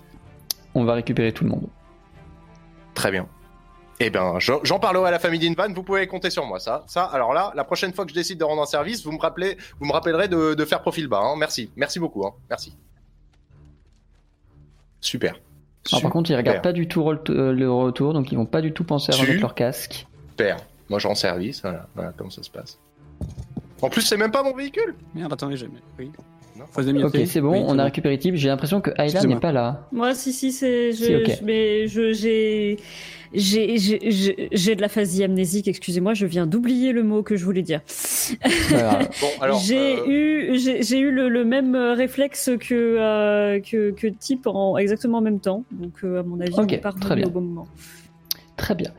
On 0.75 0.83
va 0.83 0.93
récupérer 0.93 1.31
tout 1.31 1.43
le 1.43 1.49
monde. 1.49 1.67
Très 2.93 3.12
bien. 3.12 3.27
Eh 3.99 4.12
ben, 4.12 4.38
j'en 4.38 4.60
j'en 4.63 4.77
parlerai 4.77 5.07
à 5.07 5.12
la 5.12 5.17
famille 5.17 5.39
d'Invan. 5.39 5.73
Vous 5.73 5.81
pouvez 5.81 6.05
compter 6.05 6.29
sur 6.29 6.45
moi. 6.45 6.60
Ça, 6.60 6.83
ça. 6.88 7.03
Alors 7.05 7.33
là, 7.33 7.51
la 7.55 7.63
prochaine 7.63 7.93
fois 7.93 8.05
que 8.05 8.12
je 8.12 8.15
décide 8.15 8.38
de 8.38 8.43
rendre 8.43 8.62
un 8.62 8.67
service, 8.67 9.03
vous 9.03 9.12
me 9.12 9.17
rappelez, 9.19 9.57
vous 9.79 9.88
me 9.88 9.91
rappellerez 9.93 10.27
de, 10.27 10.53
de 10.53 10.65
faire 10.65 10.81
profil 10.81 11.07
bas. 11.07 11.21
hein. 11.23 11.36
Merci, 11.36 11.71
merci 11.75 11.99
beaucoup. 11.99 12.25
hein. 12.27 12.33
Merci. 12.49 12.75
Super. 15.01 15.39
Alors, 15.91 16.02
par 16.02 16.12
contre, 16.12 16.30
ils 16.32 16.36
regardent 16.36 16.62
pas 16.62 16.73
du 16.73 16.88
tout 16.88 17.08
euh, 17.10 17.52
le 17.54 17.71
retour, 17.71 18.13
donc 18.13 18.32
ils 18.32 18.36
vont 18.38 18.45
pas 18.45 18.62
du 18.62 18.71
tout 18.73 18.84
penser 18.84 19.12
à 19.12 19.15
remettre 19.15 19.41
leur 19.41 19.56
casque. 19.56 20.06
Super. 20.30 20.58
Moi, 20.89 21.00
je 21.00 21.08
rends 21.08 21.15
service. 21.15 21.62
Voilà, 21.62 21.88
voilà 21.95 22.13
comment 22.15 22.30
ça 22.30 22.43
se 22.43 22.50
passe. 22.50 22.80
En 23.82 23.89
plus, 23.89 24.02
c'est 24.02 24.17
même 24.17 24.32
pas 24.32 24.43
mon 24.43 24.54
véhicule. 24.56 24.95
Merde, 25.13 25.34
attendez, 25.34 25.58
j'ai. 25.58 25.67
Oui. 26.00 26.12
Non. 26.58 26.65
Ok, 27.06 27.17
c'est 27.28 27.41
bon, 27.41 27.52
Oui, 27.52 27.60
on 27.67 27.78
a 27.78 27.84
récupéré 27.84 28.17
Tib. 28.17 28.36
J'ai 28.36 28.47
l'impression 28.50 28.82
que 28.82 28.89
Ayla 28.97 29.21
n'est 29.23 29.39
pas 29.39 29.52
là. 29.52 29.88
Moi, 29.91 30.15
si, 30.15 30.34
si, 30.34 30.52
c'est. 30.52 30.91
je- 30.91 31.04
Si, 31.04 31.15
ok. 31.15 31.38
je- 31.39 31.43
Mais 31.45 31.88
je- 31.88 32.13
j'ai. 32.13 32.78
J'ai 33.33 33.77
j'ai- 33.77 34.11
j'ai- 34.11 34.49
j'ai 34.51 34.75
de 34.75 34.81
la 34.81 34.89
phasie 34.89 35.23
amnésique, 35.23 35.67
excusez-moi, 35.67 36.13
je 36.13 36.25
viens 36.25 36.47
d'oublier 36.47 36.91
le 36.93 37.03
mot 37.03 37.23
que 37.23 37.35
je 37.35 37.43
voulais 37.45 37.61
dire. 37.61 37.81
Bon. 38.71 39.57
J'ai 39.59 39.99
euh, 39.99 40.07
eu, 40.07 40.57
j'ai 40.59 40.83
j'ai 40.83 40.99
eu 40.99 41.11
le, 41.11 41.29
le 41.29 41.45
même 41.45 41.75
euh, 41.75 41.93
réflexe 41.93 42.49
que, 42.59 42.73
euh, 42.99 43.59
que, 43.59 43.91
que 43.91 44.07
Tip 44.07 44.47
en 44.47 44.77
exactement 44.77 45.19
en 45.19 45.21
même 45.21 45.39
temps. 45.39 45.63
Donc, 45.71 45.93
euh, 46.03 46.19
à 46.19 46.23
mon 46.23 46.39
avis, 46.39 46.53
Ok, 46.59 46.73
on 46.73 46.77
pas 46.81 46.91
très 46.91 47.15
bien. 47.15 47.27
au 47.27 47.29
bon 47.29 47.41
moment. 47.41 47.67
Très 48.57 48.75
bien. 48.75 48.91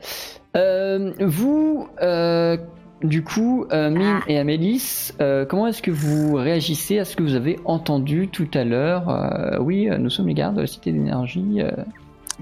Euh, 0.55 1.11
vous, 1.19 1.87
euh, 2.01 2.57
du 3.03 3.23
coup, 3.23 3.65
euh, 3.71 3.89
Mine 3.89 4.19
et 4.27 4.37
Amélis, 4.39 5.11
euh, 5.21 5.45
comment 5.45 5.67
est-ce 5.67 5.81
que 5.81 5.91
vous 5.91 6.33
réagissez 6.35 6.97
à 6.99 7.05
ce 7.05 7.15
que 7.15 7.23
vous 7.23 7.35
avez 7.35 7.57
entendu 7.65 8.27
tout 8.29 8.47
à 8.53 8.63
l'heure? 8.63 9.09
Euh, 9.09 9.59
Oui, 9.59 9.87
nous 9.99 10.09
sommes 10.09 10.27
les 10.27 10.33
gardes 10.33 10.55
de 10.55 10.61
la 10.61 10.67
Cité 10.67 10.91
d'énergie. 10.91 11.61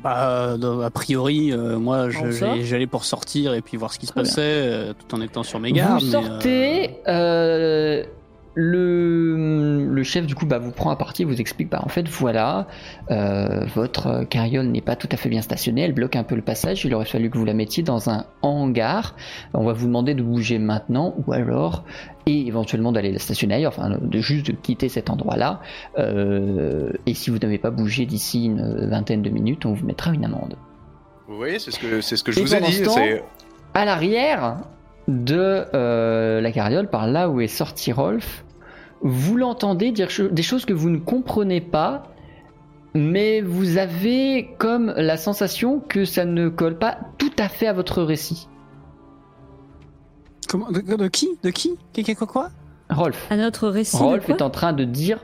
Bah, 0.04 0.56
euh, 0.62 0.82
a 0.86 0.90
priori, 0.90 1.52
euh, 1.52 1.80
moi, 1.80 2.10
j'allais 2.62 2.88
pour 2.88 3.04
sortir 3.06 3.54
et 3.54 3.62
puis 3.62 3.78
voir 3.78 3.94
ce 3.94 4.00
qui 4.00 4.06
se 4.06 4.12
Très 4.12 4.22
passait, 4.22 4.42
euh, 4.42 4.94
tout 4.94 5.16
en 5.16 5.22
étant 5.22 5.44
sur 5.44 5.60
mes 5.60 5.72
gardes. 5.72 6.02
vous 6.02 6.06
mais, 6.06 6.12
sortez, 6.12 6.92
euh, 7.08 8.04
le, 8.60 9.86
le 9.86 10.04
chef 10.04 10.26
du 10.26 10.34
coup 10.34 10.48
bah, 10.48 10.58
vous 10.58 10.72
prend 10.72 10.90
à 10.90 10.96
partie, 10.96 11.24
vous 11.24 11.40
explique 11.40 11.70
bah, 11.70 11.80
en 11.84 11.90
fait 11.90 12.08
voilà, 12.10 12.68
euh, 13.12 13.66
votre 13.76 14.24
carriole 14.24 14.66
n'est 14.66 14.82
pas 14.82 14.96
tout 14.96 15.08
à 15.12 15.16
fait 15.18 15.30
bien 15.30 15.42
stationnée, 15.44 15.82
elle 15.82 15.94
bloque 15.94 16.16
un 16.16 16.24
peu 16.24 16.36
le 16.36 16.42
passage, 16.42 16.84
il 16.84 16.94
aurait 16.96 17.06
fallu 17.06 17.30
que 17.30 17.38
vous 17.38 17.46
la 17.46 17.54
mettiez 17.54 17.84
dans 17.84 18.10
un 18.10 18.26
hangar, 18.42 19.16
on 19.54 19.64
va 19.64 19.74
vous 19.74 19.86
demander 19.86 20.16
de 20.16 20.24
bouger 20.24 20.58
maintenant 20.58 21.14
ou 21.26 21.34
alors, 21.34 21.84
et 22.26 22.48
éventuellement 22.48 22.92
d'aller 22.92 23.12
la 23.12 23.20
stationner 23.20 23.54
ailleurs, 23.56 23.74
enfin 23.78 23.96
de 24.02 24.20
juste 24.20 24.48
de 24.48 24.54
quitter 24.54 24.90
cet 24.90 25.12
endroit-là, 25.12 25.62
euh, 26.00 26.92
et 27.06 27.14
si 27.14 27.30
vous 27.30 27.38
n'avez 27.38 27.60
pas 27.60 27.70
bougé 27.70 28.06
d'ici 28.08 28.46
une 28.46 28.88
vingtaine 28.90 29.22
de 29.22 29.30
minutes, 29.30 29.66
on 29.68 29.74
vous 29.74 29.86
mettra 29.86 30.12
une 30.12 30.26
amende. 30.26 30.56
Vous 31.28 31.38
voyez, 31.38 31.60
c'est 31.60 31.72
ce 31.72 31.80
que 31.80 32.02
c'est 32.02 32.16
ce 32.18 32.24
que 32.24 32.32
je 32.32 32.40
Et 32.40 32.44
vous 32.44 32.56
ai 32.56 32.62
dit. 32.62 32.82
temps, 32.82 32.92
c'est- 32.94 33.24
à 33.74 33.86
l'arrière 33.86 34.58
de 35.08 35.66
euh, 35.74 36.42
la 36.42 36.52
carriole, 36.52 36.90
par 36.90 37.06
là 37.08 37.30
où 37.30 37.40
est 37.42 37.48
sorti 37.48 37.92
Rolf, 37.92 38.44
vous 39.02 39.36
l'entendez 39.38 39.92
dire 39.92 40.10
cho- 40.10 40.28
des 40.30 40.44
choses 40.44 40.66
que 40.66 40.74
vous 40.74 40.90
ne 40.90 40.98
comprenez 40.98 41.62
pas, 41.62 42.04
mais 42.94 43.42
vous 43.42 43.78
avez 43.78 44.50
comme 44.58 44.94
la 44.98 45.18
sensation 45.18 45.80
que 45.80 46.06
ça 46.06 46.26
ne 46.26 46.50
colle 46.50 46.78
pas 46.78 46.98
tout 47.18 47.32
à 47.38 47.48
fait 47.50 47.68
à 47.68 47.74
votre 47.74 48.02
récit. 48.04 48.48
Comment, 50.50 50.72
de, 50.72 50.80
de 50.82 51.08
qui 51.08 51.28
De 51.44 51.50
qui 51.50 51.78
qui, 51.94 52.16
quoi, 52.16 52.28
quoi? 52.28 52.50
Rolf. 52.90 53.28
À 53.30 53.36
notre 53.36 53.68
récit. 53.68 53.98
Rolf 53.98 54.30
est 54.30 54.42
en 54.42 54.50
train 54.50 54.72
de 54.74 54.86
dire 54.86 55.24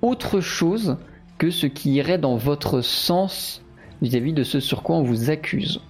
autre 0.00 0.40
chose 0.40 0.96
que 1.38 1.50
ce 1.50 1.66
qui 1.66 1.92
irait 1.94 2.18
dans 2.18 2.36
votre 2.36 2.80
sens 2.80 3.62
vis-à-vis 4.00 4.32
de 4.32 4.44
ce 4.44 4.60
sur 4.60 4.82
quoi 4.82 4.96
on 4.96 5.02
vous 5.02 5.30
accuse. 5.30 5.80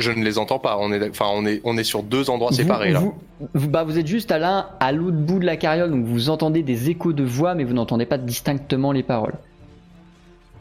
Je 0.00 0.10
ne 0.12 0.24
les 0.24 0.38
entends 0.38 0.58
pas. 0.58 0.76
On 0.80 0.90
est, 0.92 1.10
enfin, 1.10 1.26
on 1.32 1.46
est, 1.46 1.60
on 1.64 1.76
est 1.76 1.84
sur 1.84 2.02
deux 2.02 2.28
endroits 2.30 2.52
séparés 2.52 2.88
vous, 2.88 2.94
là. 2.94 3.00
Vous, 3.00 3.14
vous- 3.54 3.68
bah, 3.68 3.84
vous 3.84 3.98
êtes 3.98 4.06
juste 4.06 4.32
à 4.32 4.38
l'un, 4.38 4.66
à 4.80 4.92
l'autre 4.92 5.16
bout 5.16 5.38
de 5.38 5.46
la 5.46 5.56
carriole, 5.56 5.90
donc 5.90 6.04
vous 6.04 6.30
entendez 6.30 6.62
des 6.62 6.90
échos 6.90 7.12
de 7.12 7.22
voix, 7.22 7.54
mais 7.54 7.64
vous 7.64 7.74
n'entendez 7.74 8.06
pas 8.06 8.18
distinctement 8.18 8.92
les 8.92 9.02
paroles. 9.02 9.34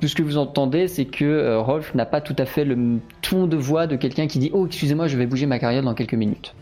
Tout 0.01 0.07
ce 0.07 0.15
que 0.15 0.23
vous 0.23 0.37
entendez, 0.37 0.87
c'est 0.87 1.05
que 1.05 1.25
euh, 1.25 1.59
Rolf 1.59 1.93
n'a 1.95 2.05
pas 2.05 2.21
tout 2.21 2.35
à 2.37 2.45
fait 2.45 2.63
le 2.63 2.99
ton 3.21 3.47
de 3.47 3.57
voix 3.57 3.85
de 3.87 3.95
quelqu'un 3.97 4.27
qui 4.27 4.39
dit 4.39 4.49
Oh, 4.53 4.65
excusez-moi, 4.67 5.07
je 5.07 5.17
vais 5.17 5.25
bouger 5.25 5.45
ma 5.45 5.59
carriole 5.59 5.83
dans 5.83 5.93
quelques 5.93 6.13
minutes. 6.13 6.53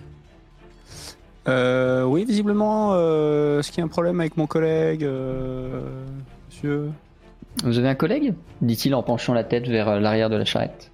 euh, 1.48 2.04
Oui, 2.04 2.26
visiblement, 2.26 2.92
euh, 2.94 3.60
est-ce 3.60 3.70
qu'il 3.72 3.80
y 3.80 3.82
a 3.82 3.86
un 3.86 3.90
problème 3.90 4.20
avec 4.20 4.38
mon 4.38 4.48
collègue, 4.48 5.04
euh, 5.04 5.82
monsieur? 6.50 6.90
Vous 7.64 7.78
avez 7.78 7.90
un 7.90 7.96
collègue? 7.96 8.34
dit-il 8.62 8.94
en 8.96 9.04
penchant 9.04 9.34
la 9.34 9.44
tête 9.44 9.68
vers 9.68 9.88
euh, 9.88 10.00
l'arrière 10.00 10.30
de 10.32 10.36
la 10.36 10.46
charrette. 10.46 10.92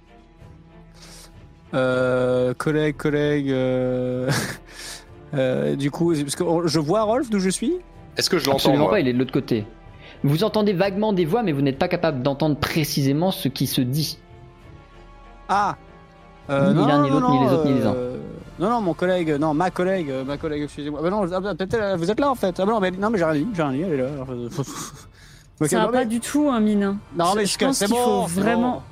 Euh, 1.74 2.54
Collègue, 2.54 2.96
collègue. 2.96 3.50
euh, 3.50 4.30
euh, 5.34 5.74
du 5.76 5.90
coup, 5.90 6.12
parce 6.14 6.36
que 6.36 6.44
je 6.66 6.78
vois 6.78 7.02
Rolf 7.02 7.28
d'où 7.30 7.40
je 7.40 7.50
suis 7.50 7.74
Est-ce 8.16 8.30
que 8.30 8.38
je 8.38 8.46
l'entends 8.46 8.56
Absolument 8.58 8.88
pas, 8.88 9.00
il 9.00 9.08
est 9.08 9.12
de 9.12 9.18
l'autre 9.18 9.32
côté. 9.32 9.66
Vous 10.22 10.44
entendez 10.44 10.72
vaguement 10.72 11.12
des 11.12 11.24
voix, 11.26 11.42
mais 11.42 11.52
vous 11.52 11.60
n'êtes 11.62 11.78
pas 11.78 11.88
capable 11.88 12.22
d'entendre 12.22 12.56
précisément 12.56 13.30
ce 13.30 13.48
qui 13.48 13.66
se 13.66 13.80
dit. 13.82 14.18
Ah 15.48 15.76
euh, 16.50 16.72
Ni 16.72 16.86
l'un, 16.86 17.02
ni 17.02 17.10
l'autre, 17.10 17.30
ni 17.30 17.40
les 17.44 17.52
autres, 17.52 17.66
ni 17.66 17.74
les 17.74 17.86
uns. 17.86 17.94
euh, 17.94 18.16
Non, 18.58 18.70
non, 18.70 18.80
mon 18.80 18.94
collègue, 18.94 19.30
non, 19.38 19.52
ma 19.52 19.70
collègue, 19.70 20.10
ma 20.26 20.36
collègue, 20.38 20.62
excusez-moi. 20.62 21.00
Ah, 21.00 21.04
bah 21.04 21.10
non, 21.10 21.26
ah, 21.32 21.40
bah, 21.40 21.54
peut-être 21.54 21.96
vous 21.98 22.10
êtes 22.10 22.20
là 22.20 22.30
en 22.30 22.34
fait. 22.34 22.58
Ah, 22.58 22.64
bah 22.64 22.72
non, 22.72 22.80
mais, 22.80 22.90
non, 22.92 23.10
mais 23.10 23.18
j'ai 23.18 23.24
rien 23.24 23.34
dit, 23.42 23.48
j'ai 23.54 23.62
rien 23.62 23.72
dit, 23.72 23.82
elle 23.82 23.92
est 23.92 23.96
là. 24.02 24.08
alors, 24.14 24.26
Ça 25.68 25.76
non, 25.78 25.84
va 25.84 25.86
mais- 25.86 25.98
pas 25.98 26.04
du 26.06 26.20
tout, 26.20 26.48
hein, 26.50 26.60
mine. 26.60 26.96
Non, 27.16 27.34
mais 27.36 27.44
je 27.46 27.52
je- 27.52 27.58
pense 27.64 27.76
c'est 27.76 27.86
qu'il 27.86 27.94
bon, 27.94 28.22
faut 28.24 28.28
c'est 28.28 28.40
vraiment. 28.40 28.82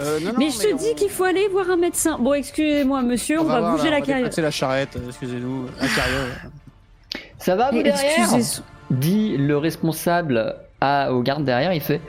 Euh, 0.00 0.18
non, 0.20 0.32
non, 0.32 0.38
mais 0.38 0.50
je 0.50 0.58
te 0.58 0.74
on- 0.74 0.76
dis 0.76 0.94
qu'il 0.96 1.10
faut 1.10 1.24
aller 1.24 1.46
voir 1.48 1.70
un 1.70 1.76
médecin. 1.76 2.18
Bon, 2.18 2.34
excusez-moi, 2.34 3.02
monsieur, 3.02 3.40
on, 3.40 3.44
va, 3.44 3.72
bouger 3.72 3.90
là, 3.90 3.98
la 3.98 4.00
carrière. 4.00 4.16
déplacer 4.18 4.42
la 4.42 4.50
charrette, 4.50 4.96
euh, 4.96 5.08
excusez-nous, 5.08 5.66
la 5.80 5.88
carriole. 5.88 6.30
Ça 7.38 7.54
va, 7.54 7.70
vous 7.70 7.82
derrière 7.82 8.28
dit 8.90 9.36
le 9.36 9.56
responsable 9.56 10.56
à, 10.80 11.12
au 11.12 11.22
garde 11.22 11.44
derrière, 11.44 11.72
il 11.72 11.80
fait 11.80 12.00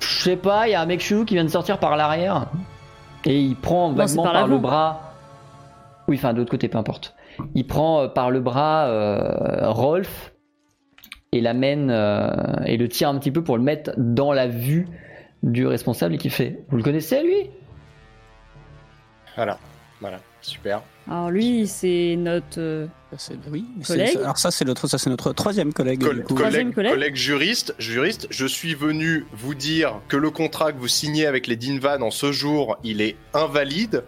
Je 0.00 0.22
sais 0.22 0.36
pas, 0.36 0.68
il 0.68 0.72
y 0.72 0.74
a 0.74 0.80
un 0.80 0.86
mec 0.86 1.00
chelou 1.00 1.24
qui 1.24 1.34
vient 1.34 1.44
de 1.44 1.50
sortir 1.50 1.78
par 1.78 1.96
l'arrière. 1.96 2.46
Et 3.24 3.38
il 3.38 3.56
prend 3.56 3.92
vaguement 3.92 4.06
c'est 4.06 4.16
par 4.22 4.32
par, 4.32 4.46
le 4.48 4.58
bras. 4.58 5.14
Oui, 6.08 6.16
enfin, 6.16 6.32
de 6.32 6.38
l'autre 6.38 6.50
côté, 6.50 6.68
peu 6.68 6.78
importe. 6.78 7.14
Il 7.54 7.66
prend 7.66 8.02
euh, 8.02 8.08
par 8.08 8.30
le 8.30 8.40
bras 8.40 8.86
euh, 8.86 9.70
Rolf 9.70 10.32
et 11.32 11.40
l'amène 11.40 11.90
euh, 11.90 12.30
et 12.64 12.76
le 12.76 12.88
tire 12.88 13.08
un 13.08 13.18
petit 13.18 13.30
peu 13.30 13.44
pour 13.44 13.56
le 13.56 13.62
mettre 13.62 13.92
dans 13.96 14.32
la 14.32 14.46
vue 14.48 14.88
du 15.42 15.66
responsable 15.66 16.14
et 16.14 16.18
qui 16.18 16.30
fait 16.30 16.60
Vous 16.68 16.76
le 16.76 16.82
connaissez 16.82 17.22
lui? 17.22 17.50
Voilà, 19.36 19.58
voilà, 20.00 20.18
super. 20.42 20.82
Alors 21.08 21.30
lui, 21.30 21.66
c'est 21.66 22.14
notre. 22.18 22.58
euh, 22.60 22.86
Oui, 23.50 23.64
Collègue 23.86 24.18
alors 24.18 24.38
ça 24.38 24.50
c'est 24.50 24.64
notre, 24.64 24.86
ça 24.86 24.98
c'est 24.98 25.08
notre 25.10 25.32
troisième 25.32 25.72
collègue. 25.72 26.00
Du 26.00 26.22
coup. 26.22 26.34
Collègue, 26.34 26.72
collègue. 26.74 26.92
collègue 26.92 27.14
juriste, 27.16 27.74
juriste, 27.78 28.26
je 28.30 28.46
suis 28.46 28.74
venu 28.74 29.26
vous 29.32 29.54
dire 29.54 30.00
que 30.08 30.16
le 30.16 30.30
contrat 30.30 30.72
que 30.72 30.78
vous 30.78 30.88
signez 30.88 31.26
avec 31.26 31.46
les 31.46 31.56
Dinvan 31.56 32.02
en 32.02 32.10
ce 32.10 32.32
jour, 32.32 32.76
il 32.84 33.00
est 33.00 33.16
invalide. 33.34 34.04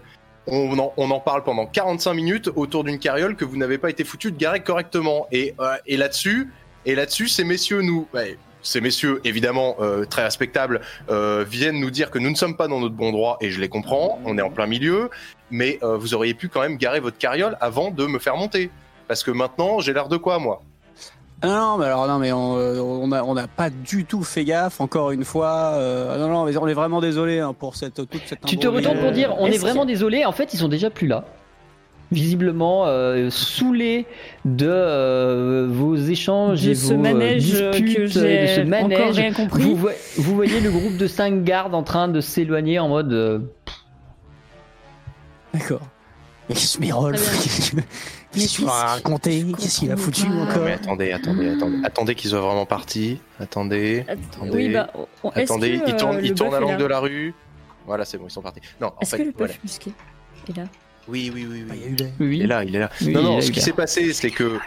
On 0.48 0.76
en, 0.80 0.92
on 0.96 1.10
en 1.12 1.20
parle 1.20 1.44
pendant 1.44 1.66
45 1.66 2.14
minutes 2.14 2.50
autour 2.56 2.82
d'une 2.82 2.98
carriole 2.98 3.36
que 3.36 3.44
vous 3.44 3.56
n'avez 3.56 3.78
pas 3.78 3.90
été 3.90 4.02
foutu 4.02 4.32
de 4.32 4.36
garer 4.36 4.60
correctement. 4.60 5.28
Et, 5.30 5.54
euh, 5.60 5.76
et 5.86 5.96
là-dessus, 5.96 6.52
et 6.84 6.96
là-dessus, 6.96 7.28
ces 7.28 7.44
messieurs 7.44 7.80
nous, 7.80 8.08
ouais, 8.12 8.36
ces 8.62 8.80
messieurs 8.80 9.20
évidemment 9.24 9.76
euh, 9.80 10.04
très 10.04 10.22
respectables, 10.22 10.80
euh, 11.10 11.44
viennent 11.48 11.80
nous 11.80 11.90
dire 11.90 12.10
que 12.10 12.18
nous 12.18 12.30
ne 12.30 12.36
sommes 12.36 12.56
pas 12.56 12.68
dans 12.68 12.80
notre 12.80 12.94
bon 12.94 13.12
droit. 13.12 13.36
Et 13.40 13.50
je 13.50 13.60
les 13.60 13.68
comprends. 13.68 14.20
On 14.24 14.38
est 14.38 14.42
en 14.42 14.50
plein 14.50 14.66
milieu, 14.66 15.10
mais 15.50 15.78
euh, 15.82 15.96
vous 15.96 16.14
auriez 16.14 16.34
pu 16.34 16.48
quand 16.48 16.60
même 16.60 16.76
garer 16.76 17.00
votre 17.00 17.18
carriole 17.18 17.56
avant 17.60 17.90
de 17.90 18.06
me 18.06 18.18
faire 18.18 18.36
monter. 18.36 18.70
Parce 19.08 19.22
que 19.24 19.30
maintenant, 19.30 19.80
j'ai 19.80 19.92
l'air 19.92 20.08
de 20.08 20.16
quoi, 20.16 20.38
moi? 20.38 20.62
Ah 21.42 21.48
Non, 21.48 21.76
mais 21.76 21.86
alors 21.86 22.06
non, 22.06 22.18
mais 22.18 22.30
on 22.30 22.52
on 22.52 23.10
a 23.10 23.22
on 23.24 23.34
n'a 23.34 23.48
pas 23.48 23.68
du 23.68 24.04
tout 24.04 24.22
fait 24.22 24.44
gaffe. 24.44 24.80
Encore 24.80 25.10
une 25.10 25.24
fois, 25.24 25.72
euh, 25.74 26.16
non, 26.16 26.28
non, 26.28 26.44
mais 26.44 26.56
on 26.56 26.68
est 26.68 26.74
vraiment 26.74 27.00
désolé 27.00 27.40
hein, 27.40 27.52
pour 27.52 27.74
cette 27.74 27.94
toute 27.94 28.22
cette. 28.26 28.46
Tu 28.46 28.56
te 28.58 28.68
retournes 28.68 29.00
pour 29.00 29.10
dire 29.10 29.34
On 29.38 29.46
est 29.46 29.54
est-ce 29.54 29.60
vraiment 29.60 29.84
désolé, 29.84 30.24
en 30.24 30.30
fait 30.30 30.54
ils 30.54 30.58
sont 30.58 30.68
déjà 30.68 30.88
plus 30.88 31.08
là. 31.08 31.24
Visiblement 32.12 32.84
euh, 32.86 33.30
saoulés 33.30 34.06
de 34.44 34.68
euh, 34.68 35.66
vos 35.68 35.96
échanges 35.96 36.62
de 36.62 36.70
et 36.70 36.74
ce 36.74 36.88
vos 36.88 36.92
euh, 36.94 36.96
manège 36.98 37.54
euh, 37.54 37.70
disputes, 37.72 37.96
que 37.96 38.00
euh, 38.02 38.04
de 38.04 38.10
j'ai 38.10 38.46
ce 38.54 38.60
encore 38.60 38.68
manège. 38.70 39.16
rien 39.16 39.32
compris. 39.32 39.62
Vous, 39.62 39.76
vo- 39.76 39.88
vous 40.18 40.34
voyez 40.34 40.60
le 40.60 40.70
groupe 40.70 40.96
de 40.96 41.06
5 41.06 41.42
gardes 41.42 41.74
en 41.74 41.82
train 41.82 42.08
de 42.08 42.20
s'éloigner 42.20 42.78
en 42.78 42.88
mode 42.88 43.12
euh, 43.12 43.38
D'accord. 45.54 45.80
Mais 46.48 46.54
Très 46.54 46.62
Qu'est-ce 48.32 48.56
qu'il 48.56 48.64
va 48.64 48.72
raconter 48.72 49.44
Qu'est-ce 49.58 49.80
qu'il 49.80 49.92
a 49.92 49.96
foutu 49.96 50.24
pas. 50.26 50.32
encore 50.32 50.62
Mais 50.64 50.72
attendez, 50.72 51.12
attendez, 51.12 51.48
attendez, 51.50 51.76
attendez 51.84 52.14
qu'ils 52.14 52.30
soient 52.30 52.40
vraiment 52.40 52.64
partis. 52.66 53.20
Attendez, 53.38 54.04
Att- 54.08 54.18
Attendez. 54.36 54.50
Oui, 54.54 54.68
bah, 54.70 54.90
on- 55.22 55.28
attendez, 55.30 55.78
que, 55.80 55.88
ils 55.88 55.94
euh, 55.94 55.98
tournent, 55.98 56.16
le 56.16 56.24
ils 56.24 56.34
tournent 56.34 56.54
à 56.54 56.60
l'angle 56.60 56.78
de 56.78 56.84
la 56.86 56.98
rue. 57.00 57.34
Voilà, 57.86 58.04
c'est 58.06 58.16
bon, 58.16 58.24
ils 58.28 58.30
sont 58.30 58.40
partis. 58.42 58.60
Non, 58.80 58.88
en 58.88 59.00
Est-ce 59.00 59.10
fait, 59.16 59.18
que 59.18 59.22
le 59.28 59.32
voilà. 59.36 59.52
bœuf 59.52 59.62
musqué 59.62 59.92
est 60.48 60.56
là? 60.56 60.64
Oui, 61.08 61.30
oui, 61.34 61.46
oui, 61.50 61.64
Bah, 61.66 61.74
oui. 61.74 61.80
il 61.80 61.82
y 61.82 61.86
a 61.86 61.90
eu 61.90 61.96
des- 61.96 62.10
Oui. 62.20 62.36
Il 62.38 62.42
est 62.42 62.46
là, 62.46 62.64
il 62.64 62.76
est 62.76 62.78
là. 62.80 62.90
Oui, 63.00 63.12
non, 63.12 63.22
non, 63.22 63.40
ce 63.40 63.50
qui 63.50 63.60
s'est 63.60 63.72
passé, 63.72 64.12
c'est 64.12 64.30
que 64.30 64.58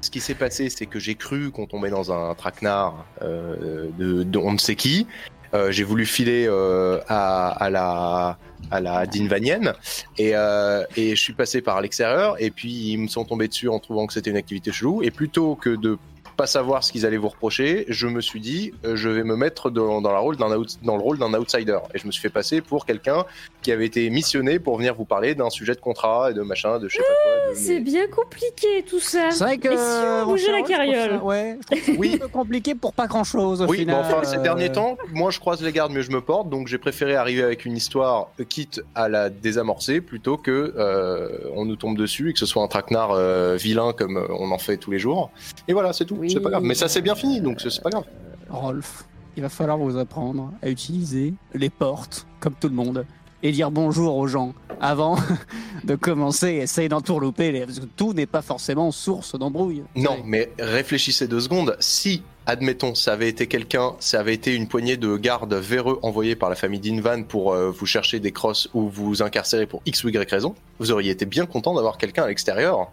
ce 0.00 0.10
qui 0.10 0.20
s'est 0.20 0.34
passé, 0.34 0.68
c'est 0.68 0.86
que 0.86 0.98
j'ai 0.98 1.14
cru 1.14 1.50
qu'on 1.50 1.66
tombait 1.66 1.90
dans 1.90 2.12
un 2.12 2.34
traquenard 2.34 3.06
euh, 3.22 3.88
de, 3.98 4.22
de 4.24 4.38
on 4.38 4.52
ne 4.52 4.58
sait 4.58 4.74
qui. 4.76 5.06
Euh, 5.54 5.70
j'ai 5.70 5.84
voulu 5.84 6.04
filer 6.06 6.46
euh, 6.48 7.00
à, 7.08 7.48
à 7.50 7.70
la 7.70 8.38
à 8.72 8.80
la 8.80 9.06
Dinvanienne 9.06 9.74
et, 10.18 10.32
euh, 10.34 10.82
et 10.96 11.10
je 11.14 11.20
suis 11.22 11.34
passé 11.34 11.60
par 11.62 11.80
l'extérieur 11.80 12.34
et 12.42 12.50
puis 12.50 12.72
ils 12.72 12.96
me 12.98 13.06
sont 13.06 13.24
tombés 13.24 13.46
dessus 13.46 13.68
en 13.68 13.78
trouvant 13.78 14.08
que 14.08 14.12
c'était 14.12 14.30
une 14.30 14.36
activité 14.36 14.72
chelou 14.72 15.04
et 15.04 15.12
plutôt 15.12 15.54
que 15.54 15.70
de 15.76 15.98
pas 16.36 16.46
savoir 16.46 16.84
ce 16.84 16.92
qu'ils 16.92 17.06
allaient 17.06 17.16
vous 17.16 17.28
reprocher, 17.28 17.84
je 17.88 18.06
me 18.06 18.20
suis 18.20 18.40
dit 18.40 18.72
euh, 18.84 18.94
je 18.96 19.08
vais 19.08 19.24
me 19.24 19.36
mettre 19.36 19.70
dans, 19.70 20.00
dans, 20.00 20.12
la 20.12 20.18
rôle 20.18 20.36
d'un 20.36 20.54
out- 20.56 20.78
dans 20.82 20.96
le 20.96 21.02
rôle 21.02 21.18
d'un 21.18 21.32
outsider 21.34 21.78
et 21.94 21.98
je 21.98 22.06
me 22.06 22.12
suis 22.12 22.20
fait 22.22 22.28
passer 22.30 22.60
pour 22.60 22.84
quelqu'un 22.86 23.24
qui 23.62 23.72
avait 23.72 23.86
été 23.86 24.08
missionné 24.10 24.58
pour 24.58 24.76
venir 24.76 24.94
vous 24.94 25.04
parler 25.04 25.34
d'un 25.34 25.50
sujet 25.50 25.74
de 25.74 25.80
contrat 25.80 26.30
et 26.30 26.34
de 26.34 26.42
machin, 26.42 26.78
de 26.78 26.88
je 26.88 26.96
sais 26.96 27.02
pas 27.02 27.14
quoi. 27.44 27.50
de- 27.52 27.56
C'est 27.58 27.80
bien 27.80 28.06
compliqué 28.08 28.84
tout 28.88 29.00
ça. 29.00 29.30
C'est 29.30 29.44
vrai 29.44 29.58
que. 29.58 29.68
Et 29.68 29.76
si 29.76 30.22
on 30.22 30.26
bougeait 30.26 30.52
la 30.52 30.62
carriole 30.62 31.20
Ouais. 31.22 31.58
Oui. 31.98 32.12
un 32.14 32.18
peu 32.20 32.28
compliqué 32.28 32.74
pour 32.74 32.92
pas 32.92 33.06
grand 33.06 33.24
chose 33.24 33.62
au 33.62 33.66
Oui, 33.66 33.78
final. 33.78 33.96
mais 33.96 34.14
enfin, 34.14 34.24
ces 34.24 34.36
euh, 34.36 34.42
derniers 34.42 34.70
temps, 34.70 34.96
moi 35.12 35.30
je 35.30 35.40
croise 35.40 35.62
les 35.62 35.72
gardes, 35.72 35.92
mais 35.92 36.02
je 36.02 36.10
me 36.12 36.20
porte, 36.20 36.48
donc 36.50 36.68
j'ai 36.68 36.78
préféré 36.78 37.16
arriver 37.16 37.42
avec 37.42 37.64
une 37.64 37.76
histoire 37.76 38.28
euh, 38.40 38.44
quitte 38.44 38.82
à 38.94 39.08
la 39.08 39.30
désamorcer 39.30 40.00
plutôt 40.00 40.36
que 40.36 40.74
euh, 40.76 41.28
on 41.54 41.64
nous 41.64 41.76
tombe 41.76 41.96
dessus 41.96 42.30
et 42.30 42.32
que 42.32 42.38
ce 42.38 42.46
soit 42.46 42.62
un 42.62 42.68
traquenard 42.68 43.12
euh, 43.12 43.56
vilain 43.56 43.92
comme 43.92 44.16
euh, 44.18 44.26
on 44.38 44.50
en 44.50 44.58
fait 44.58 44.76
tous 44.76 44.90
les 44.90 44.98
jours. 44.98 45.30
Et 45.68 45.72
voilà, 45.72 45.92
c'est 45.92 46.04
tout, 46.04 46.16
Oui. 46.18 46.25
C'est 46.28 46.40
pas 46.40 46.50
grave. 46.50 46.62
Mais 46.62 46.74
ça 46.74 46.88
c'est 46.88 47.02
bien 47.02 47.14
fini, 47.14 47.40
donc 47.40 47.60
c'est 47.60 47.82
pas 47.82 47.90
grave. 47.90 48.04
Rolf, 48.48 49.04
il 49.36 49.42
va 49.42 49.48
falloir 49.48 49.78
vous 49.78 49.98
apprendre 49.98 50.52
à 50.62 50.68
utiliser 50.68 51.34
les 51.54 51.70
portes, 51.70 52.26
comme 52.40 52.54
tout 52.54 52.68
le 52.68 52.74
monde, 52.74 53.04
et 53.42 53.52
dire 53.52 53.70
bonjour 53.70 54.16
aux 54.16 54.26
gens 54.26 54.54
avant 54.80 55.16
de 55.84 55.94
commencer 55.94 56.48
et 56.48 56.56
essayer 56.58 56.88
d'entourlouper, 56.88 57.52
les... 57.52 57.60
parce 57.66 57.80
que 57.80 57.84
tout 57.84 58.12
n'est 58.12 58.26
pas 58.26 58.42
forcément 58.42 58.90
source 58.90 59.38
d'embrouille. 59.38 59.82
Non, 59.94 60.18
mais 60.24 60.50
réfléchissez 60.58 61.28
deux 61.28 61.40
secondes. 61.40 61.76
Si, 61.80 62.22
admettons, 62.46 62.94
ça 62.94 63.12
avait 63.12 63.28
été 63.28 63.46
quelqu'un, 63.46 63.92
ça 64.00 64.20
avait 64.20 64.34
été 64.34 64.54
une 64.54 64.68
poignée 64.68 64.96
de 64.96 65.16
gardes 65.16 65.54
véreux 65.54 65.98
envoyés 66.02 66.36
par 66.36 66.50
la 66.50 66.56
famille 66.56 66.80
Dinvan 66.80 67.24
pour 67.24 67.52
euh, 67.52 67.70
vous 67.70 67.86
chercher 67.86 68.20
des 68.20 68.32
crosses 68.32 68.68
ou 68.74 68.88
vous 68.88 69.22
incarcérer 69.22 69.66
pour 69.66 69.82
X 69.86 70.04
ou 70.04 70.08
Y 70.08 70.30
raison, 70.30 70.54
vous 70.78 70.92
auriez 70.92 71.10
été 71.10 71.26
bien 71.26 71.46
content 71.46 71.74
d'avoir 71.74 71.98
quelqu'un 71.98 72.24
à 72.24 72.28
l'extérieur 72.28 72.90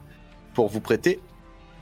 pour 0.54 0.68
vous 0.68 0.82
prêter 0.82 1.20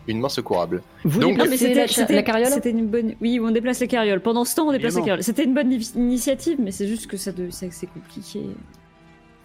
une 0.08 0.20
main 0.20 0.30
secourable. 0.30 0.82
Vous 1.04 1.20
Donc- 1.20 1.38
Non, 1.38 1.46
mais 1.46 1.52
déplacez 1.58 1.68
la, 1.68 1.82
c'était, 1.82 1.88
cha- 1.88 2.02
c'était- 2.02 2.16
la 2.16 2.24
carriole 2.24 2.48
c'était 2.50 2.72
une 2.72 2.88
bonne. 2.88 3.14
Oui, 3.22 3.40
on 3.42 3.52
déplace 3.52 3.80
les 3.80 3.88
carrioles. 3.88 4.22
Pendant 4.22 4.46
ce 4.46 4.56
temps, 4.56 4.68
on 4.68 4.72
déplace 4.72 4.94
les 4.94 5.00
Évidemment. 5.00 5.06
carrioles. 5.06 5.24
C'était 5.24 5.44
une 5.44 5.54
bonne 5.54 5.72
ini- 5.72 5.96
initiative, 5.96 6.58
mais 6.60 6.72
c'est 6.72 6.88
juste 6.88 7.08
que 7.08 7.18
ça 7.18 7.32
de... 7.32 7.50
c'est, 7.50 7.72
c'est 7.72 7.88
compliqué. 7.88 8.42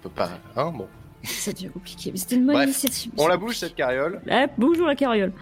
On 0.01 0.03
peut 0.09 0.15
pas, 0.15 0.31
hein, 0.57 0.73
bon. 0.77 0.87
Ça 1.25 1.53
devient 1.53 1.69
compliqué. 1.71 2.13
Mais 2.13 2.19
c'était 2.19 2.37
une 2.37 2.47
bonne 2.47 2.55
Bref, 2.55 2.67
initiative. 2.67 3.11
On 3.19 3.27
la 3.27 3.37
bouge 3.37 3.57
cette 3.59 3.75
carriole. 3.75 4.21
Ah, 4.31 4.47
bonjour 4.59 4.87
la 4.87 4.95
carriole. 4.95 5.33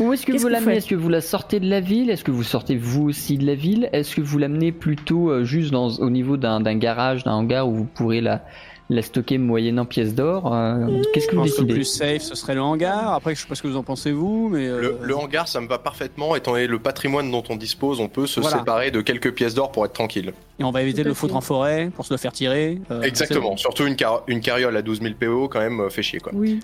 Où 0.00 0.12
est-ce 0.12 0.26
que 0.26 0.32
Qu'est-ce 0.32 0.42
vous 0.42 0.48
l'amenez 0.48 0.76
Est-ce 0.78 0.88
que 0.88 0.96
vous 0.96 1.08
la 1.08 1.20
sortez 1.20 1.60
de 1.60 1.68
la 1.68 1.78
ville 1.80 2.10
Est-ce 2.10 2.24
que 2.24 2.32
vous 2.32 2.42
sortez 2.42 2.76
vous 2.76 3.04
aussi 3.08 3.38
de 3.38 3.46
la 3.46 3.54
ville 3.54 3.88
Est-ce 3.92 4.16
que 4.16 4.20
vous 4.20 4.38
l'amenez 4.38 4.72
plutôt 4.72 5.30
euh, 5.30 5.44
juste 5.44 5.70
dans, 5.70 5.88
au 5.90 6.10
niveau 6.10 6.36
d'un 6.36 6.60
d'un 6.60 6.76
garage, 6.76 7.22
d'un 7.22 7.32
hangar 7.34 7.68
où 7.68 7.74
vous 7.74 7.84
pourrez 7.84 8.20
la, 8.20 8.44
la 8.90 9.02
stocker 9.02 9.36
moyennant 9.38 9.84
pièces 9.84 10.14
d'or 10.14 10.52
Euh, 10.54 11.02
Qu'est-ce 11.12 11.26
que 11.26 11.32
vous 11.36 11.42
que 11.42 11.46
le 11.46 11.50
décidez 11.52 11.74
plus 11.74 11.84
safe, 11.84 12.22
ce 12.22 12.34
serait 12.34 12.54
le 12.54 12.62
hangar. 12.62 13.12
Après, 13.12 13.34
je 13.34 13.42
sais 13.42 13.46
pas 13.48 13.54
ce 13.54 13.62
que 13.62 13.68
vous 13.68 13.76
en 13.76 13.82
pensez, 13.82 14.12
vous, 14.12 14.48
mais. 14.50 14.66
euh, 14.66 14.80
Le, 14.80 14.98
le 15.02 15.16
hangar, 15.16 15.46
ça 15.46 15.60
me 15.60 15.68
va 15.68 15.78
parfaitement, 15.78 16.34
étant 16.36 16.52
donné 16.52 16.66
le 16.66 16.78
patrimoine 16.78 17.30
dont 17.30 17.42
on 17.50 17.56
dispose, 17.56 18.00
on 18.00 18.08
peut 18.08 18.26
se 18.26 18.40
Voilà. 18.40 18.58
séparer 18.58 18.90
de 18.90 19.00
quelques 19.02 19.32
pièces 19.34 19.54
d'or 19.54 19.72
pour 19.72 19.84
être 19.84 19.92
tranquille. 19.92 20.32
Et 20.58 20.64
on 20.64 20.70
va 20.70 20.82
éviter 20.82 21.02
de 21.02 21.08
le 21.08 21.14
foutre 21.14 21.36
en 21.36 21.40
forêt 21.42 21.90
pour 21.94 22.06
se 22.06 22.14
le 22.14 22.18
faire 22.18 22.32
tirer. 22.32 22.78
euh, 22.90 23.02
Exactement. 23.02 23.56
Surtout 23.58 23.86
une, 23.86 23.96
car- 23.96 24.22
une 24.26 24.40
carriole 24.40 24.76
à 24.76 24.82
12 24.82 25.02
000 25.02 25.14
PO, 25.20 25.48
quand 25.48 25.60
même, 25.60 25.80
euh, 25.80 25.90
fait 25.90 26.02
chier, 26.02 26.20
quoi. 26.20 26.32
Oui. 26.34 26.60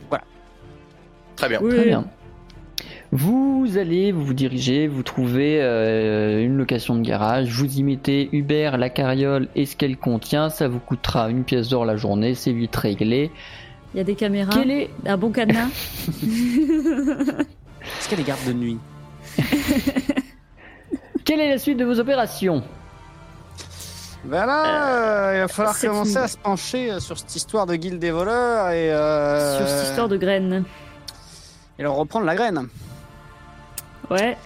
Très 1.37 1.49
bien. 1.49 1.59
Oui. 1.63 1.75
Très 1.75 1.85
bien. 1.85 2.05
Vous 3.17 3.69
allez, 3.79 4.11
vous 4.11 4.25
vous 4.25 4.35
dirigez, 4.35 4.89
vous 4.89 5.05
trouvez 5.05 5.63
euh, 5.63 6.45
une 6.45 6.57
location 6.57 6.97
de 6.97 7.03
garage, 7.03 7.49
vous 7.53 7.79
y 7.79 7.85
mettez 7.85 8.29
Uber, 8.33 8.73
la 8.77 8.91
carriole 8.91 9.47
et 9.55 9.67
ce 9.67 9.77
qu'elle 9.77 9.97
contient, 9.97 10.51
ça 10.51 10.67
vous 10.67 10.81
coûtera 10.81 11.31
une 11.31 11.45
pièce 11.45 11.69
d'or 11.69 11.85
la 11.85 11.95
journée, 11.97 12.35
c'est 12.35 12.51
vite 12.53 12.75
réglé. 12.75 13.31
Il 13.95 13.99
y 13.99 14.01
a 14.01 14.05
des 14.05 14.17
caméras. 14.17 14.51
Quel 14.53 14.73
est 14.73 14.91
Un 15.07 15.17
bon 15.17 15.31
cadenas. 15.31 15.69
Est-ce 16.23 18.13
a 18.13 18.17
des 18.17 18.25
gardes 18.25 18.45
de 18.49 18.53
nuit? 18.53 18.79
Quelle 21.25 21.39
est 21.41 21.51
la 21.51 21.59
suite 21.59 21.79
de 21.79 21.85
vos 21.85 22.01
opérations? 22.01 22.65
Ben 24.25 24.45
là, 24.47 25.29
euh, 25.29 25.33
il 25.37 25.41
va 25.43 25.49
falloir 25.49 25.79
commencer 25.79 26.13
une- 26.13 26.17
à 26.19 26.27
se 26.29 26.37
pencher 26.39 26.91
euh, 26.91 26.99
sur 26.99 27.17
cette 27.17 27.37
histoire 27.37 27.67
de 27.67 27.77
guilde 27.77 28.01
des 28.01 28.11
voleurs 28.11 28.71
et. 28.71 28.91
euh, 28.93 29.59
Sur 29.59 29.69
cette 29.69 29.89
histoire 29.91 30.09
de 30.09 30.17
graines. 30.17 30.65
Et 31.79 31.83
leur 31.85 31.95
reprendre 31.95 32.27
la 32.27 32.35
graine. 32.35 32.67
Ouais. 34.11 34.37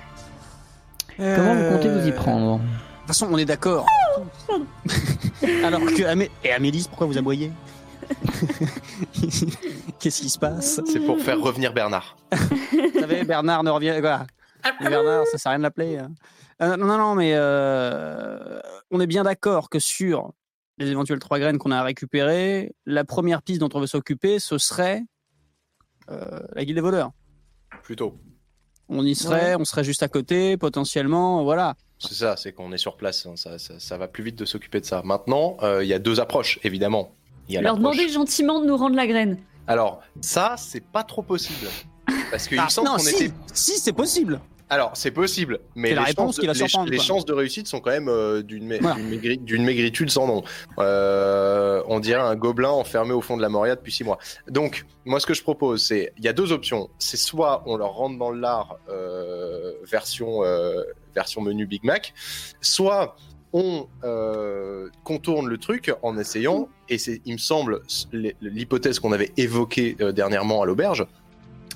Comment 1.16 1.54
vous 1.54 1.68
comptez 1.76 1.88
vous 1.88 2.06
y 2.06 2.10
Euh, 2.10 2.14
prendre? 2.14 2.58
De 2.58 2.62
toute 2.64 3.06
façon, 3.08 3.28
on 3.30 3.38
est 3.38 3.44
d'accord. 3.44 3.86
Alors 5.64 5.80
que 5.80 6.04
Amé... 6.04 6.30
et 6.44 6.52
Amélis, 6.52 6.86
pourquoi 6.88 7.06
vous 7.06 7.18
aboyez? 7.18 7.50
Qu'est-ce 9.98 10.20
qui 10.22 10.30
se 10.30 10.38
passe? 10.38 10.80
C'est 10.86 11.00
pour 11.00 11.18
faire 11.20 11.40
revenir 11.40 11.72
Bernard. 11.72 12.16
Vous 12.32 13.00
savez, 13.00 13.24
Bernard 13.24 13.62
ne 13.64 13.70
revient 13.70 13.96
quoi 14.00 14.26
Bernard, 14.80 15.26
ça 15.26 15.38
sert 15.38 15.50
à 15.50 15.52
rien 15.52 15.58
de 15.58 15.62
l'appeler. 15.64 15.98
hein. 15.98 16.10
Euh, 16.60 16.76
non, 16.76 16.86
non, 16.98 17.14
mais 17.14 17.32
euh, 17.34 18.60
on 18.90 19.00
est 19.00 19.06
bien 19.06 19.22
d'accord 19.22 19.70
que 19.70 19.78
sur 19.78 20.32
les 20.78 20.88
éventuelles 20.90 21.18
trois 21.20 21.38
graines 21.38 21.58
qu'on 21.58 21.70
a 21.70 21.78
à 21.78 21.82
récupérer, 21.82 22.74
la 22.86 23.04
première 23.04 23.42
piste 23.42 23.60
dont 23.60 23.68
on 23.74 23.80
veut 23.80 23.86
s'occuper, 23.86 24.38
ce 24.38 24.58
serait 24.58 25.02
euh, 26.10 26.40
la 26.54 26.64
guilde 26.64 26.76
des 26.76 26.82
voleurs. 26.82 27.12
Plutôt. 27.82 28.18
On 28.88 29.04
y 29.04 29.14
serait, 29.14 29.54
on 29.56 29.64
serait 29.64 29.84
juste 29.84 30.02
à 30.02 30.08
côté, 30.08 30.56
potentiellement, 30.56 31.42
voilà. 31.44 31.74
C'est 31.98 32.14
ça, 32.14 32.36
c'est 32.36 32.52
qu'on 32.52 32.72
est 32.72 32.78
sur 32.78 32.96
place. 32.96 33.26
hein, 33.26 33.32
Ça, 33.36 33.58
ça, 33.58 33.74
ça 33.78 33.98
va 33.98 34.08
plus 34.08 34.22
vite 34.24 34.36
de 34.38 34.44
s'occuper 34.44 34.80
de 34.80 34.86
ça. 34.86 35.02
Maintenant, 35.04 35.56
euh, 35.62 35.84
il 35.84 35.88
y 35.88 35.92
a 35.94 35.98
deux 35.98 36.20
approches, 36.20 36.58
évidemment. 36.62 37.10
Il 37.48 37.54
y 37.54 37.58
a 37.58 37.60
Leur 37.62 37.76
demander 37.76 38.08
gentiment 38.08 38.60
de 38.60 38.66
nous 38.66 38.76
rendre 38.76 38.96
la 38.96 39.06
graine. 39.06 39.38
Alors, 39.66 40.00
ça, 40.20 40.54
c'est 40.56 40.82
pas 40.84 41.02
trop 41.02 41.22
possible. 41.22 41.66
Parce 42.30 42.48
qu'il 42.48 42.58
Ah, 42.58 42.64
me 42.64 42.70
semble 42.70 42.88
non, 42.88 42.94
qu'on 42.94 43.02
si, 43.02 43.24
était. 43.24 43.34
si 43.52 43.78
c'est 43.78 43.92
possible. 43.92 44.40
Alors, 44.70 44.90
c'est 44.94 45.10
possible, 45.10 45.60
mais 45.74 45.94
la 45.94 46.02
les, 46.02 46.06
réponse 46.08 46.26
chances, 46.36 46.38
qui 46.40 46.46
va 46.46 46.52
les- 46.52 46.58
surprendre, 46.58 46.90
les 46.90 46.96
quoi. 46.98 47.04
chances 47.06 47.24
de 47.24 47.32
réussite 47.32 47.66
sont 47.68 47.80
quand 47.80 47.90
même 47.90 48.08
euh, 48.08 48.42
d'une 48.42 48.66
ma- 48.66 48.78
Voilà. 48.78 48.96
d'une 48.96 49.08
maigri- 49.08 49.42
d'une 49.42 49.64
maigritude 49.64 50.10
sans 50.10 50.26
nom. 50.26 50.42
Euh, 50.78 51.82
on 51.86 52.00
dirait 52.00 52.20
un 52.20 52.36
gobelin 52.36 52.68
enfermé 52.70 53.12
au 53.12 53.20
fond 53.20 53.36
de 53.36 53.42
la 53.42 53.48
Moria 53.48 53.76
depuis 53.76 53.92
six 53.92 54.04
mois. 54.04 54.18
Donc, 54.48 54.84
moi, 55.06 55.20
ce 55.20 55.26
que 55.26 55.34
je 55.34 55.42
propose, 55.42 55.82
c'est 55.82 56.12
il 56.18 56.24
y 56.24 56.28
a 56.28 56.32
deux 56.32 56.52
options. 56.52 56.90
C'est 56.98 57.16
soit 57.16 57.62
on 57.66 57.76
leur 57.76 57.92
rentre 57.94 58.18
dans 58.18 58.30
l'art 58.30 58.76
euh, 58.90 59.72
version 59.84 60.44
euh, 60.44 60.82
version 61.14 61.40
menu 61.40 61.66
Big 61.66 61.82
Mac, 61.84 62.12
soit 62.60 63.16
on 63.54 63.86
euh, 64.04 64.88
contourne 65.04 65.48
le 65.48 65.56
truc 65.56 65.90
en 66.02 66.18
essayant, 66.18 66.68
et 66.90 66.98
c'est, 66.98 67.22
il 67.24 67.32
me 67.32 67.38
semble, 67.38 67.80
l'hypothèse 68.42 68.98
qu'on 69.00 69.12
avait 69.12 69.32
évoquée 69.38 69.96
euh, 70.02 70.12
dernièrement 70.12 70.60
à 70.62 70.66
l'auberge, 70.66 71.06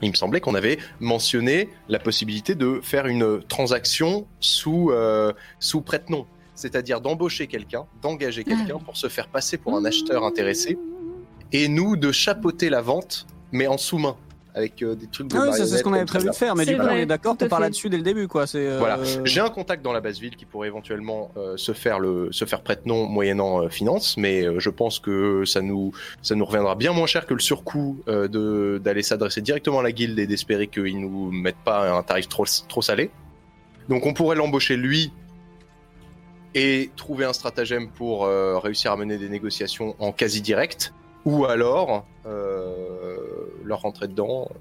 il 0.02 0.10
me 0.10 0.16
semblait 0.16 0.40
qu'on 0.40 0.54
avait 0.54 0.78
mentionné 1.00 1.68
la 1.88 1.98
possibilité 1.98 2.54
de 2.54 2.80
faire 2.82 3.06
une 3.06 3.42
transaction 3.44 4.26
sous, 4.40 4.90
euh, 4.90 5.32
sous 5.60 5.80
prête-nom. 5.80 6.26
C'est-à-dire 6.54 7.00
d'embaucher 7.00 7.46
quelqu'un, 7.46 7.86
d'engager 8.02 8.44
quelqu'un 8.44 8.78
pour 8.78 8.96
se 8.96 9.08
faire 9.08 9.28
passer 9.28 9.56
pour 9.56 9.76
un 9.76 9.84
acheteur 9.84 10.24
intéressé, 10.24 10.78
et 11.52 11.68
nous 11.68 11.96
de 11.96 12.12
chapeauter 12.12 12.68
la 12.68 12.82
vente, 12.82 13.26
mais 13.52 13.66
en 13.66 13.78
sous-main, 13.78 14.16
avec 14.54 14.82
euh, 14.82 14.94
des 14.94 15.06
trucs 15.06 15.28
de 15.28 15.36
Ah 15.36 15.44
oui, 15.44 15.50
c'est 15.52 15.66
ce 15.66 15.82
qu'on 15.82 15.92
avait 15.92 16.04
prévu 16.04 16.26
de 16.26 16.32
faire, 16.32 16.54
mais 16.54 16.66
du 16.66 16.76
coup, 16.76 16.82
vrai, 16.82 16.92
on 16.92 16.96
est 16.96 17.06
d'accord 17.06 17.36
part 17.36 17.58
fait. 17.58 17.64
là-dessus 17.64 17.88
dès 17.88 17.96
le 17.96 18.02
début, 18.02 18.28
quoi. 18.28 18.46
C'est, 18.46 18.66
euh, 18.66 18.78
Voilà. 18.78 18.98
J'ai 19.24 19.40
un 19.40 19.48
contact 19.48 19.82
dans 19.82 19.92
la 19.92 20.00
base 20.00 20.18
ville 20.18 20.36
qui 20.36 20.44
pourrait 20.44 20.68
éventuellement 20.68 21.30
euh, 21.36 21.56
se 21.56 21.72
faire 21.72 21.98
le 21.98 22.30
se 22.32 22.44
faire 22.44 22.60
prête-nom 22.62 23.06
moyennant 23.06 23.62
euh, 23.62 23.68
finance, 23.68 24.16
mais 24.16 24.42
euh, 24.46 24.60
je 24.60 24.70
pense 24.70 24.98
que 24.98 25.44
ça 25.44 25.62
nous 25.62 25.92
ça 26.20 26.34
nous 26.34 26.44
reviendra 26.44 26.74
bien 26.74 26.92
moins 26.92 27.06
cher 27.06 27.26
que 27.26 27.34
le 27.34 27.40
surcoût 27.40 27.98
euh, 28.08 28.28
de 28.28 28.80
d'aller 28.82 29.02
s'adresser 29.02 29.40
directement 29.40 29.80
à 29.80 29.82
la 29.82 29.92
guilde 29.92 30.18
et 30.18 30.26
d'espérer 30.26 30.66
qu'ils 30.66 31.00
nous 31.00 31.30
mettent 31.30 31.56
pas 31.64 31.90
un 31.90 32.02
tarif 32.02 32.28
trop 32.28 32.44
trop 32.68 32.82
salé. 32.82 33.10
Donc 33.88 34.06
on 34.06 34.12
pourrait 34.12 34.36
l'embaucher 34.36 34.76
lui 34.76 35.12
et 36.54 36.90
trouver 36.96 37.24
un 37.24 37.32
stratagème 37.32 37.88
pour 37.88 38.24
euh, 38.26 38.58
réussir 38.58 38.92
à 38.92 38.96
mener 38.96 39.16
des 39.16 39.28
négociations 39.30 39.96
en 39.98 40.12
quasi 40.12 40.42
direct, 40.42 40.92
ou 41.24 41.46
alors 41.46 42.04
euh, 42.26 43.16
leur 43.72 43.80
rentrer 43.80 44.06
dedans. 44.06 44.48
Euh, 44.50 44.58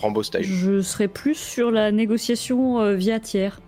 Rambo 0.00 0.22
style. 0.22 0.42
Je 0.42 0.82
serais 0.82 1.08
plus 1.08 1.36
sur 1.36 1.70
la 1.70 1.92
négociation 1.92 2.80
euh, 2.80 2.94
via 2.94 3.20
tiers. 3.20 3.60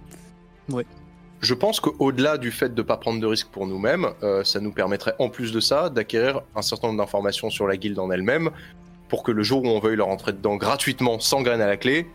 Je 1.41 1.55
pense 1.55 1.81
qu'au-delà 1.81 2.39
du 2.39 2.51
fait 2.51 2.71
de 2.75 2.83
ne 2.83 2.87
pas 2.87 2.97
prendre 2.97 3.21
de 3.21 3.27
risques 3.27 3.49
pour 3.49 3.67
nous-mêmes, 3.67 4.09
euh, 4.23 4.43
ça 4.43 4.59
nous 4.61 4.73
permettrait 4.73 5.15
en 5.19 5.29
plus 5.29 5.53
de 5.53 5.61
ça 5.61 5.91
d'acquérir 5.91 6.43
un 6.57 6.63
certain 6.63 6.89
nombre 6.89 6.99
d'informations 6.99 7.51
sur 7.51 7.69
la 7.69 7.77
guilde 7.77 7.99
en 7.99 8.11
elle-même 8.11 8.51
pour 9.09 9.23
que 9.23 9.31
le 9.31 9.45
jour 9.45 9.63
où 9.63 9.69
on 9.69 9.79
veuille 9.79 9.97
leur 9.97 10.09
rentrer 10.09 10.33
dedans 10.33 10.57
gratuitement 10.57 11.21
sans 11.21 11.43
graine 11.43 11.61
à 11.61 11.67
la 11.67 11.77
clé, 11.77 12.09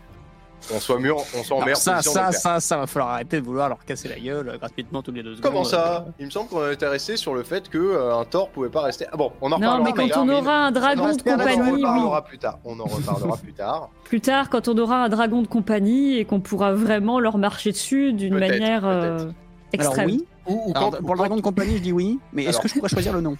on 0.72 0.78
soit 0.80 0.98
mieux, 0.98 1.12
on 1.14 1.42
soit 1.42 1.56
en 1.56 1.60
Alors 1.60 1.64
meilleure 1.66 1.76
ça, 1.78 2.02
ça, 2.02 2.30
ça, 2.32 2.60
ça, 2.60 2.76
va 2.76 2.86
falloir 2.86 3.12
arrêter 3.14 3.40
de 3.40 3.44
vouloir 3.44 3.68
leur 3.68 3.84
casser 3.84 4.08
la 4.08 4.18
gueule 4.18 4.48
euh, 4.50 4.58
gratuitement 4.58 5.02
tous 5.02 5.10
les 5.12 5.22
deux 5.22 5.36
secondes. 5.36 5.50
Comment 5.52 5.64
ça 5.64 6.06
Il 6.18 6.26
me 6.26 6.30
semble 6.30 6.48
qu'on 6.48 6.70
était 6.70 6.86
resté 6.88 7.16
sur 7.16 7.34
le 7.34 7.42
fait 7.42 7.68
que 7.68 7.78
euh, 7.78 8.16
un 8.16 8.24
Thor 8.24 8.48
pouvait 8.50 8.68
pas 8.68 8.82
rester. 8.82 9.06
Ah 9.12 9.16
bon, 9.16 9.32
on 9.40 9.46
en 9.46 9.58
Non, 9.58 9.72
reparlera. 9.78 9.84
mais 9.84 10.08
quand 10.14 10.20
on 10.22 10.28
aura 10.28 10.66
un 10.66 10.70
dragon 10.70 11.02
de 11.04 11.08
restera- 11.08 11.30
on 11.30 11.34
en 11.34 11.38
compagnie, 11.38 11.70
oui. 11.72 11.80
reparlera 11.82 12.24
plus 12.24 12.38
tard. 12.38 12.58
On 12.64 12.78
en 12.80 12.84
reparlera 12.84 13.36
plus 13.36 13.52
tard. 13.52 13.88
Plus 14.04 14.20
tard, 14.20 14.50
quand 14.50 14.68
on 14.68 14.76
aura 14.76 15.04
un 15.04 15.08
dragon 15.08 15.40
de 15.40 15.46
compagnie 15.46 16.18
et 16.18 16.26
qu'on 16.26 16.40
pourra 16.40 16.74
vraiment 16.74 17.18
leur 17.18 17.38
marcher 17.38 17.72
dessus 17.72 18.12
d'une 18.12 18.38
manière 18.38 18.84
euh, 18.86 19.16
Alors 19.18 19.32
extrême. 19.72 20.06
oui, 20.10 20.26
Ou, 20.46 20.52
ou 20.66 20.72
Alors, 20.76 20.90
quand, 20.90 20.98
pour 21.00 21.14
le 21.14 21.18
dragon 21.18 21.36
de 21.36 21.40
compagnie, 21.40 21.78
je 21.78 21.82
dis 21.82 21.92
oui, 21.92 22.18
mais 22.34 22.42
est-ce 22.42 22.50
Alors. 22.50 22.62
que 22.62 22.68
je 22.68 22.74
pourrais 22.74 22.88
choisir 22.90 23.12
le 23.14 23.22
nom? 23.22 23.36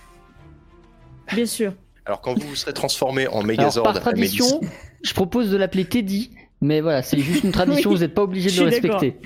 Bien 1.35 1.47
sûr. 1.47 1.73
alors 2.05 2.21
quand 2.21 2.39
vous 2.39 2.49
vous 2.49 2.57
serez 2.57 2.73
transformé 2.73 3.27
en 3.29 3.33
Alors, 3.33 3.45
Megazord, 3.45 3.85
par 3.85 3.97
à 3.97 4.01
tradition, 4.01 4.61
Mélis- 4.61 4.69
je 5.03 5.15
propose 5.15 5.51
de 5.51 5.57
l'appeler 5.57 5.85
Teddy, 5.85 6.31
mais 6.63 6.81
voilà, 6.81 7.03
c'est 7.03 7.19
juste 7.19 7.45
une 7.45 7.53
tradition, 7.53 7.91
Oui, 7.91 7.97
vous 7.97 8.03
n'êtes 8.03 8.15
pas 8.15 8.23
obligé 8.23 8.51
de 8.51 8.65
le 8.65 8.71
respecter. 8.71 9.19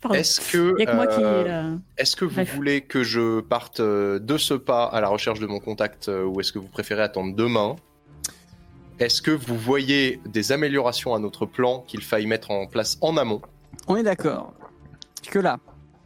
Pardon. 0.00 0.14
est-ce 0.14 0.40
que 0.52 0.76
euh. 0.78 1.76
Est-ce 1.96 2.14
que 2.14 2.24
vous 2.24 2.34
Bref. 2.34 2.54
voulez 2.54 2.82
que 2.82 3.02
je 3.02 3.40
parte 3.40 3.80
euh, 3.80 4.18
de 4.20 4.36
ce 4.36 4.54
pas 4.54 4.84
à 4.84 5.00
la 5.00 5.08
recherche 5.08 5.40
de 5.40 5.46
mon 5.46 5.58
contact 5.58 6.08
euh, 6.08 6.24
ou 6.24 6.40
est-ce 6.40 6.52
que 6.52 6.58
vous 6.58 6.68
préférez 6.68 7.02
attendre 7.02 7.34
demain? 7.34 7.74
Est-ce 9.00 9.22
que 9.22 9.30
vous 9.30 9.56
voyez 9.56 10.20
des 10.26 10.52
améliorations 10.52 11.14
à 11.14 11.18
notre 11.18 11.46
plan 11.46 11.84
qu'il 11.86 12.02
faille 12.02 12.26
mettre 12.26 12.50
en 12.50 12.66
place 12.66 12.98
en 13.00 13.16
amont? 13.16 13.40
On 13.86 13.96
est 13.96 14.02
d'accord 14.02 14.52
que 15.28 15.38
là, 15.38 15.58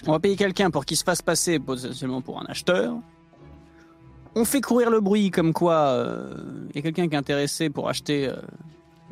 on 0.07 0.13
va 0.13 0.21
payer 0.21 0.37
quelqu'un 0.37 0.71
pour 0.71 0.85
qu'il 0.85 0.97
se 0.97 1.05
fasse 1.05 1.23
passer 1.23 1.59
potentiellement 1.59 2.21
pour 2.23 2.41
un 2.41 2.45
acheteur. 2.47 2.95
On 4.35 4.45
fait 4.45 4.61
courir 4.61 4.91
le 4.91 5.01
bruit 5.01 5.31
comme 5.31 5.53
quoi 5.53 5.75
euh, 5.89 6.35
il 6.71 6.77
y 6.77 6.79
a 6.79 6.83
quelqu'un 6.83 7.09
qui 7.09 7.15
est 7.15 7.19
intéressé 7.19 7.69
pour 7.71 7.89
acheter 7.89 8.29
euh, 8.29 8.37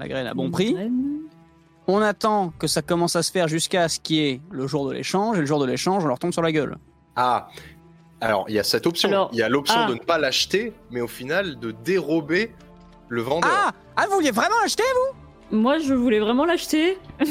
la 0.01 0.09
graine 0.09 0.27
à 0.27 0.35
bon 0.35 0.51
prix. 0.51 0.77
On 1.87 2.01
attend 2.01 2.53
que 2.59 2.67
ça 2.67 2.83
commence 2.83 3.17
à 3.17 3.23
se 3.23 3.31
faire 3.31 3.49
jusqu'à 3.49 3.89
ce 3.89 4.01
qui 4.01 4.21
est 4.21 4.41
le 4.51 4.67
jour 4.67 4.89
de 4.89 4.93
l'échange, 4.93 5.37
et 5.37 5.41
le 5.41 5.47
jour 5.47 5.61
de 5.61 5.67
l'échange, 5.67 6.05
on 6.05 6.09
leur 6.09 6.19
tombe 6.19 6.33
sur 6.33 6.43
la 6.43 6.53
gueule. 6.53 6.77
Ah 7.17 7.49
Alors, 8.21 8.45
il 8.49 8.55
y 8.55 8.59
a 8.59 8.65
cette 8.65 8.87
option. 8.87 9.09
Alors, 9.09 9.31
il 9.33 9.39
y 9.39 9.43
a 9.43 9.49
l'option 9.49 9.77
ah. 9.79 9.89
de 9.89 9.95
ne 9.95 9.99
pas 9.99 10.19
l'acheter, 10.19 10.73
mais 10.91 11.01
au 11.01 11.09
final 11.09 11.59
de 11.59 11.71
dérober 11.71 12.53
le 13.09 13.23
vendeur. 13.23 13.51
Ah 13.53 13.73
Ah, 13.97 14.07
vous 14.09 14.15
vouliez 14.15 14.31
vraiment 14.31 14.57
acheter 14.65 14.85
Moi, 15.53 15.79
je 15.79 15.95
voulais 15.95 16.21
vraiment 16.21 16.45
l'acheter. 16.45 16.99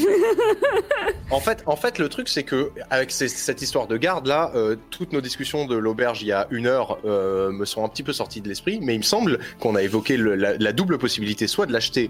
En 1.32 1.40
fait, 1.40 1.62
en 1.68 1.76
fait, 1.76 2.00
le 2.00 2.10
truc, 2.10 2.28
c'est 2.28 2.42
que 2.44 2.72
avec 2.90 3.12
ces- 3.12 3.28
cette 3.28 3.62
histoire 3.62 3.86
de 3.86 3.98
garde 3.98 4.26
là, 4.26 4.52
euh, 4.56 4.76
toutes 4.90 5.14
nos 5.14 5.22
discussions 5.22 5.66
de 5.68 5.76
l'auberge 5.76 6.24
il 6.24 6.28
y 6.28 6.32
a 6.32 6.48
une 6.50 6.66
heure 6.66 6.98
euh, 7.06 7.52
me 7.52 7.66
sont 7.66 7.86
un 7.86 7.88
petit 7.88 8.02
peu 8.02 8.14
sorties 8.14 8.42
de 8.42 8.48
l'esprit, 8.50 8.80
mais 8.82 8.96
il 8.96 8.98
me 8.98 9.04
semble 9.04 9.38
qu'on 9.60 9.76
a 9.76 9.84
évoqué 9.84 10.18
le- 10.18 10.34
la, 10.36 10.58
la 10.58 10.74
double 10.74 10.98
possibilité, 10.98 11.46
soit 11.46 11.68
de 11.68 11.72
l'acheter 11.72 12.10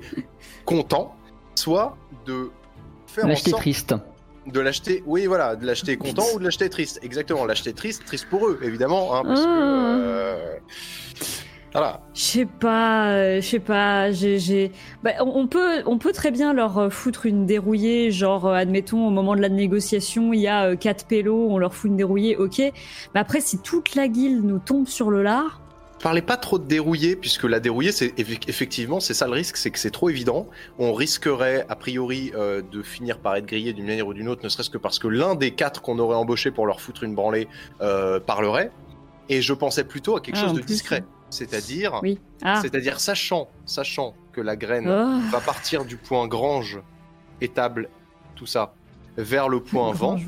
content, 0.63 1.13
soit 1.55 1.97
de 2.25 2.49
faire 3.07 3.25
en 3.25 3.27
L'acheter 3.27 3.51
triste. 3.51 3.93
de 4.47 4.59
l'acheter. 4.61 5.03
Oui, 5.05 5.25
voilà, 5.25 5.57
de 5.57 5.65
l'acheter 5.65 5.97
content 5.97 6.23
ou 6.33 6.39
de 6.39 6.45
l'acheter 6.45 6.69
triste. 6.69 6.99
Exactement, 7.03 7.43
l'acheter 7.45 7.73
triste, 7.73 8.05
triste 8.05 8.27
pour 8.29 8.47
eux, 8.47 8.57
évidemment, 8.63 9.15
hein, 9.17 9.23
parce 9.25 9.41
que. 9.41 9.47
Ah. 9.47 9.97
euh, 9.97 10.57
Voilà. 11.71 12.01
Je 12.15 12.21
sais 12.21 12.45
pas, 12.45 13.11
euh, 13.11 13.41
je 13.41 13.47
sais 13.47 13.59
pas, 13.59 14.11
j'ai, 14.11 14.71
bah, 15.03 15.11
on 15.19 15.41
on 15.41 15.47
peut, 15.47 15.83
on 15.85 15.97
peut 15.99 16.13
très 16.13 16.31
bien 16.31 16.53
leur 16.53 16.77
euh, 16.77 16.89
foutre 16.89 17.25
une 17.27 17.45
dérouillée, 17.45 18.09
genre, 18.11 18.47
euh, 18.47 18.53
admettons, 18.53 19.05
au 19.07 19.11
moment 19.11 19.35
de 19.35 19.41
la 19.41 19.49
négociation, 19.49 20.33
il 20.33 20.39
y 20.39 20.47
a 20.47 20.69
euh, 20.71 20.75
quatre 20.75 21.05
pélos, 21.05 21.47
on 21.49 21.57
leur 21.59 21.75
fout 21.75 21.91
une 21.91 21.97
dérouillée, 21.97 22.35
ok. 22.37 22.57
Mais 22.59 23.19
après, 23.19 23.39
si 23.41 23.59
toute 23.59 23.93
la 23.95 24.07
guilde 24.07 24.43
nous 24.43 24.59
tombe 24.59 24.87
sur 24.87 25.11
le 25.11 25.21
lard, 25.21 25.61
Parlez 26.01 26.21
pas 26.21 26.37
trop 26.37 26.57
de 26.59 26.63
dérouiller, 26.63 27.17
puisque 27.17 27.43
la 27.43 27.59
dérouiller, 27.59 27.91
c'est 27.91 28.17
effe- 28.17 28.39
effectivement, 28.47 29.01
c'est 29.01 29.13
ça 29.13 29.25
le 29.27 29.33
risque, 29.33 29.57
c'est 29.57 29.69
que 29.69 29.77
c'est 29.77 29.91
trop 29.91 30.09
évident. 30.09 30.47
On 30.77 30.93
risquerait, 30.93 31.65
a 31.67 31.75
priori, 31.75 32.31
euh, 32.35 32.61
de 32.61 32.81
finir 32.81 33.19
par 33.19 33.35
être 33.35 33.45
grillé 33.45 33.73
d'une 33.73 33.85
manière 33.85 34.07
ou 34.07 34.13
d'une 34.13 34.29
autre, 34.29 34.39
ne 34.45 34.47
serait-ce 34.47 34.69
que 34.69 34.77
parce 34.77 34.97
que 34.97 35.09
l'un 35.09 35.35
des 35.35 35.51
quatre 35.51 35.81
qu'on 35.81 35.99
aurait 35.99 36.15
embauché 36.15 36.51
pour 36.51 36.65
leur 36.67 36.79
foutre 36.79 37.03
une 37.03 37.15
branlée 37.15 37.49
euh, 37.81 38.21
parlerait. 38.21 38.71
Et 39.27 39.41
je 39.41 39.51
pensais 39.53 39.83
plutôt 39.83 40.15
à 40.15 40.21
quelque 40.21 40.37
Ah, 40.37 40.45
chose 40.45 40.53
de 40.53 40.61
plus, 40.61 40.67
discret. 40.67 41.03
C'est-à-dire, 41.29 41.99
oui. 42.01 42.19
Ah, 42.41 42.59
c'est-à-dire 42.61 42.99
sachant, 42.99 43.47
sachant 43.65 44.13
que 44.31 44.41
la 44.41 44.55
graine 44.55 44.87
oh, 44.89 45.29
va 45.31 45.39
partir 45.39 45.85
du 45.85 45.95
point 45.97 46.27
grange, 46.27 46.79
étable, 47.41 47.89
tout 48.35 48.45
ça, 48.45 48.73
vers 49.17 49.49
le 49.49 49.59
point 49.61 49.91
vente. 49.91 50.21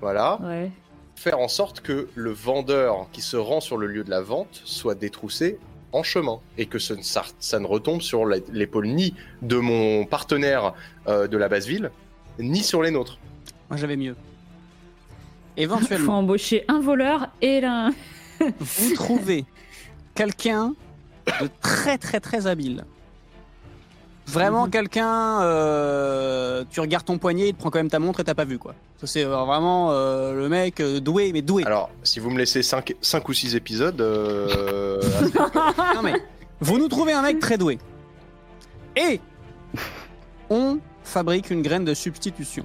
Voilà. 0.00 0.38
Ouais. 0.42 0.70
Faire 1.16 1.38
en 1.40 1.48
sorte 1.48 1.80
que 1.80 2.08
le 2.14 2.30
vendeur 2.30 3.08
qui 3.12 3.20
se 3.22 3.36
rend 3.36 3.60
sur 3.60 3.76
le 3.76 3.86
lieu 3.86 4.04
de 4.04 4.10
la 4.10 4.20
vente 4.20 4.60
soit 4.64 4.94
détroussé 4.94 5.58
en 5.92 6.02
chemin 6.02 6.38
et 6.58 6.66
que 6.66 6.78
ce 6.78 6.94
ne- 6.94 7.02
ça, 7.02 7.24
ça 7.40 7.58
ne 7.58 7.66
retombe 7.66 8.02
sur 8.02 8.24
l'épaule 8.26 8.86
ni 8.88 9.14
de 9.42 9.56
mon 9.56 10.04
partenaire 10.04 10.74
euh, 11.08 11.26
de 11.26 11.36
la 11.36 11.48
base 11.48 11.66
ville, 11.66 11.90
ni 12.38 12.62
sur 12.62 12.82
les 12.82 12.90
nôtres. 12.90 13.18
Moi, 13.70 13.78
j'avais 13.78 13.96
mieux. 13.96 14.14
Faut 15.58 15.62
Éventuellement, 15.62 16.18
embaucher 16.18 16.64
un 16.68 16.80
voleur 16.80 17.28
et 17.42 17.60
là. 17.60 17.90
vous 18.60 18.94
trouvez 18.94 19.44
quelqu'un 20.18 20.74
de 21.40 21.48
très 21.60 21.96
très 21.96 22.18
très 22.18 22.46
habile. 22.48 22.84
Vraiment 24.26 24.64
Mhm. 24.64 24.70
quelqu'un, 24.70 25.40
euh, 25.42 26.64
tu 26.70 26.80
regardes 26.80 27.04
ton 27.06 27.18
poignet, 27.18 27.48
il 27.50 27.54
te 27.54 27.58
prend 27.60 27.70
quand 27.70 27.78
même 27.78 27.88
ta 27.88 28.00
montre 28.00 28.20
et 28.20 28.24
t'as 28.24 28.34
pas 28.34 28.44
vu 28.44 28.58
quoi. 28.58 28.74
C'est 29.04 29.24
euh, 29.24 29.44
vraiment 29.44 29.92
euh, 29.92 30.34
le 30.34 30.48
mec 30.48 30.82
doué, 30.82 31.30
mais 31.32 31.40
doué. 31.40 31.62
Alors, 31.64 31.88
si 32.02 32.18
vous 32.18 32.30
me 32.30 32.36
laissez 32.38 32.62
5 32.62 33.28
ou 33.28 33.32
6 33.32 33.54
épisodes, 33.54 34.00
euh, 34.00 35.00
Non 35.94 36.02
mais, 36.02 36.14
vous 36.60 36.78
nous 36.78 36.88
trouvez 36.88 37.12
un 37.12 37.22
mec 37.22 37.38
très 37.38 37.56
doué. 37.56 37.78
Et 38.96 39.20
on 40.50 40.78
fabrique 41.04 41.50
une 41.50 41.62
graine 41.62 41.84
de 41.84 41.94
substitution. 41.94 42.64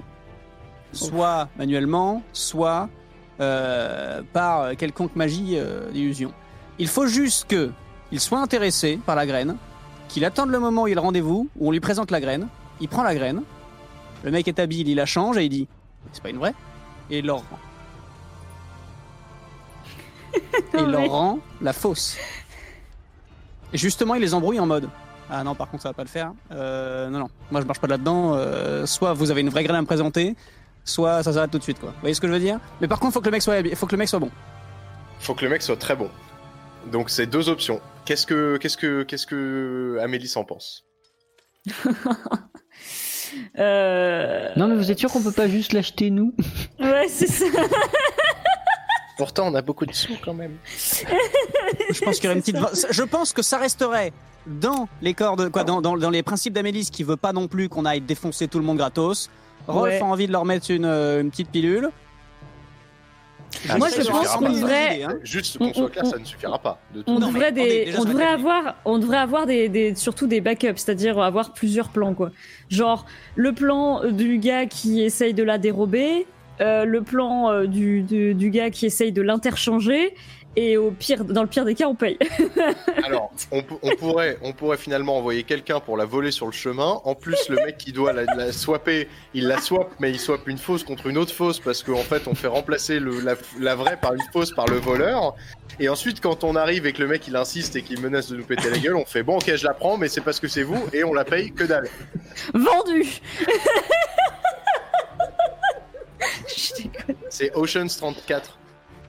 Soit 0.92 1.48
manuellement, 1.56 2.22
soit 2.32 2.88
euh, 3.40 4.22
par 4.32 4.76
quelconque 4.76 5.14
magie 5.16 5.56
d'illusion. 5.92 6.32
Il 6.78 6.88
faut 6.88 7.06
juste 7.06 7.46
que 7.48 7.70
il 8.12 8.20
soit 8.20 8.40
intéressé 8.40 8.98
par 9.04 9.16
la 9.16 9.26
graine, 9.26 9.56
qu'il 10.08 10.24
attende 10.24 10.50
le 10.50 10.58
moment 10.58 10.82
où 10.82 10.86
il 10.86 10.90
y 10.90 10.92
a 10.92 10.96
le 10.96 11.00
rendez-vous, 11.00 11.48
où 11.56 11.68
on 11.68 11.70
lui 11.70 11.80
présente 11.80 12.10
la 12.10 12.20
graine, 12.20 12.48
il 12.80 12.88
prend 12.88 13.02
la 13.02 13.14
graine, 13.14 13.42
le 14.22 14.30
mec 14.30 14.46
est 14.48 14.58
habile, 14.58 14.88
il 14.88 14.96
la 14.96 15.06
change 15.06 15.36
et 15.36 15.44
il 15.44 15.48
dit 15.48 15.68
c'est 16.12 16.22
pas 16.22 16.30
une 16.30 16.38
vraie, 16.38 16.54
et 17.10 17.18
il 17.18 17.26
leur 17.26 17.38
rend. 17.38 17.58
Et 20.34 20.40
il 20.78 20.86
leur 20.86 21.10
rend 21.10 21.38
la 21.60 21.72
fausse. 21.72 22.16
Et 23.72 23.78
justement, 23.78 24.14
il 24.14 24.20
les 24.20 24.34
embrouille 24.34 24.60
en 24.60 24.66
mode 24.66 24.88
Ah 25.28 25.42
non, 25.42 25.54
par 25.54 25.68
contre, 25.68 25.82
ça 25.82 25.88
va 25.88 25.94
pas 25.94 26.04
le 26.04 26.08
faire. 26.08 26.32
Euh, 26.52 27.08
non, 27.10 27.20
non, 27.20 27.30
moi 27.50 27.60
je 27.60 27.66
marche 27.66 27.80
pas 27.80 27.86
là-dedans. 27.88 28.34
Euh, 28.34 28.86
soit 28.86 29.12
vous 29.12 29.30
avez 29.30 29.40
une 29.40 29.48
vraie 29.48 29.64
graine 29.64 29.76
à 29.76 29.80
me 29.80 29.86
présenter, 29.86 30.36
soit 30.84 31.22
ça 31.22 31.32
s'arrête 31.32 31.50
tout 31.50 31.58
de 31.58 31.62
suite, 31.62 31.80
quoi. 31.80 31.90
Vous 31.90 32.00
voyez 32.00 32.14
ce 32.14 32.20
que 32.20 32.28
je 32.28 32.32
veux 32.32 32.38
dire? 32.38 32.60
Mais 32.80 32.88
par 32.88 33.00
contre, 33.00 33.14
faut 33.14 33.20
que 33.20 33.26
le 33.26 33.32
mec 33.32 33.42
soit, 33.42 33.56
faut 33.74 33.86
que 33.86 33.92
le 33.92 33.98
mec 33.98 34.08
soit 34.08 34.20
bon. 34.20 34.30
Faut 35.20 35.34
que 35.34 35.44
le 35.44 35.50
mec 35.50 35.62
soit 35.62 35.76
très 35.76 35.96
bon. 35.96 36.10
Donc 36.92 37.10
c'est 37.10 37.26
deux 37.26 37.48
options. 37.48 37.80
Qu'est-ce 38.04 38.26
que 38.26 38.56
qu'est-ce 38.58 38.76
que 38.76 39.02
qu'est-ce 39.02 39.26
que 39.26 39.98
Amélie 40.02 40.28
s'en 40.28 40.44
pense 40.44 40.84
Euh... 43.58 44.48
Non, 44.56 44.68
mais 44.68 44.76
vous 44.76 44.90
êtes 44.92 44.98
sûr 44.98 45.10
qu'on 45.10 45.22
peut 45.22 45.32
pas 45.32 45.48
juste 45.48 45.72
l'acheter 45.72 46.10
nous 46.10 46.34
Ouais, 46.78 47.06
c'est 47.08 47.26
ça. 47.26 47.46
Pourtant, 49.16 49.46
on 49.48 49.54
a 49.54 49.62
beaucoup 49.62 49.86
de 49.86 49.92
sous 49.92 50.16
quand 50.24 50.34
même. 50.34 50.56
Je 50.76 52.04
pense 52.04 52.16
qu'il 52.16 52.24
y 52.24 52.26
aurait 52.28 52.36
une 52.36 52.42
petite. 52.42 52.56
Je 52.90 53.02
pense 53.02 53.32
que 53.32 53.42
ça 53.42 53.58
resterait 53.58 54.12
dans 54.46 54.88
les 55.02 55.14
cordes, 55.14 55.50
quoi, 55.50 55.64
dans, 55.64 55.80
dans, 55.80 55.96
dans 55.96 56.10
les 56.10 56.22
principes 56.22 56.52
d'Amélis 56.52 56.90
qui 56.92 57.02
veut 57.04 57.16
pas 57.16 57.32
non 57.32 57.48
plus 57.48 57.68
qu'on 57.68 57.84
aille 57.86 58.00
défoncer 58.00 58.46
tout 58.48 58.58
le 58.58 58.64
monde 58.64 58.76
gratos. 58.78 59.30
Rolf 59.66 59.94
Ouais. 59.94 60.00
a 60.00 60.04
envie 60.04 60.26
de 60.26 60.32
leur 60.32 60.44
mettre 60.44 60.70
une, 60.70 60.84
euh, 60.84 61.20
une 61.20 61.30
petite 61.30 61.48
pilule. 61.50 61.90
Ah, 63.68 63.78
Moi, 63.78 63.88
je 63.88 64.06
pense 64.10 64.28
qu'on 64.36 64.50
devrait- 64.50 65.02
Hein. 65.02 65.18
Juste 65.22 65.58
qu'on 65.58 65.72
soit 65.72 65.90
clair, 65.90 66.06
ça 66.06 66.18
ne 66.18 66.24
suffira 66.24 66.58
pas. 66.58 66.78
De. 66.94 67.02
On 67.06 67.18
Non, 67.18 67.28
devrait, 67.28 67.52
des, 67.52 67.92
on 67.98 68.16
avoir, 68.18 68.76
on 68.84 68.98
devrait 68.98 69.18
avoir 69.18 69.46
des, 69.46 69.68
des- 69.68 69.94
surtout 69.94 70.26
des 70.26 70.40
backups, 70.40 70.76
c'est-à-dire 70.76 71.18
avoir 71.18 71.52
plusieurs 71.52 71.88
plans 71.88 72.14
quoi. 72.14 72.30
Genre 72.68 73.06
le 73.36 73.52
plan 73.52 74.10
du 74.10 74.38
gars 74.38 74.66
qui 74.66 75.02
essaye 75.02 75.34
de 75.34 75.42
la 75.42 75.58
dérober, 75.58 76.26
euh, 76.60 76.84
le 76.84 77.02
plan 77.02 77.50
euh, 77.50 77.66
du, 77.66 78.02
du, 78.02 78.34
du 78.34 78.50
gars 78.50 78.70
qui 78.70 78.86
essaye 78.86 79.12
de 79.12 79.22
l'interchanger, 79.22 80.14
et 80.56 80.76
au 80.76 80.90
pire, 80.90 81.24
dans 81.24 81.42
le 81.42 81.48
pire 81.48 81.64
des 81.64 81.74
cas, 81.74 81.86
on 81.86 81.94
paye. 81.94 82.18
Alors, 83.04 83.30
on, 83.50 83.62
pou- 83.62 83.78
on 83.82 83.94
pourrait, 83.96 84.38
on 84.42 84.52
pourrait 84.52 84.76
finalement 84.76 85.16
envoyer 85.18 85.42
quelqu'un 85.42 85.80
pour 85.80 85.96
la 85.96 86.04
voler 86.04 86.30
sur 86.30 86.46
le 86.46 86.52
chemin. 86.52 87.00
En 87.04 87.14
plus, 87.14 87.48
le 87.48 87.56
mec 87.56 87.78
qui 87.78 87.92
doit 87.92 88.12
la, 88.12 88.24
la 88.34 88.52
swapper, 88.52 89.08
il 89.34 89.46
la 89.48 89.58
swap, 89.60 89.90
mais 90.00 90.10
il 90.10 90.18
swap 90.20 90.46
une 90.48 90.58
fausse 90.58 90.84
contre 90.84 91.06
une 91.08 91.18
autre 91.18 91.32
fausse 91.32 91.60
parce 91.60 91.82
qu'en 91.82 91.96
fait, 91.96 92.26
on 92.28 92.34
fait 92.34 92.46
remplacer 92.48 92.98
le, 93.00 93.20
la, 93.20 93.34
la 93.58 93.74
vraie 93.74 93.96
par 94.00 94.14
une 94.14 94.22
fausse 94.32 94.52
par 94.52 94.66
le 94.66 94.76
voleur. 94.76 95.34
Et 95.80 95.88
ensuite, 95.88 96.20
quand 96.20 96.44
on 96.44 96.54
arrive 96.56 96.86
et 96.86 96.92
que 96.92 97.02
le 97.02 97.08
mec 97.08 97.26
il 97.26 97.34
insiste 97.36 97.74
et 97.76 97.82
qu'il 97.82 98.00
menace 98.00 98.28
de 98.30 98.36
nous 98.36 98.44
péter 98.44 98.70
la 98.70 98.78
gueule, 98.78 98.94
on 98.96 99.04
fait 99.04 99.22
bon, 99.24 99.36
ok, 99.38 99.56
je 99.56 99.64
la 99.64 99.74
prends, 99.74 99.96
mais 99.96 100.08
c'est 100.08 100.20
parce 100.20 100.38
que 100.38 100.46
c'est 100.46 100.62
vous 100.62 100.80
et 100.92 101.02
on 101.04 101.12
la 101.12 101.24
paye 101.24 101.52
que 101.52 101.64
dalle. 101.64 101.88
Vendu. 102.52 103.04
C'est 107.28 107.54
Ocean's 107.56 107.96
34. 107.96 108.58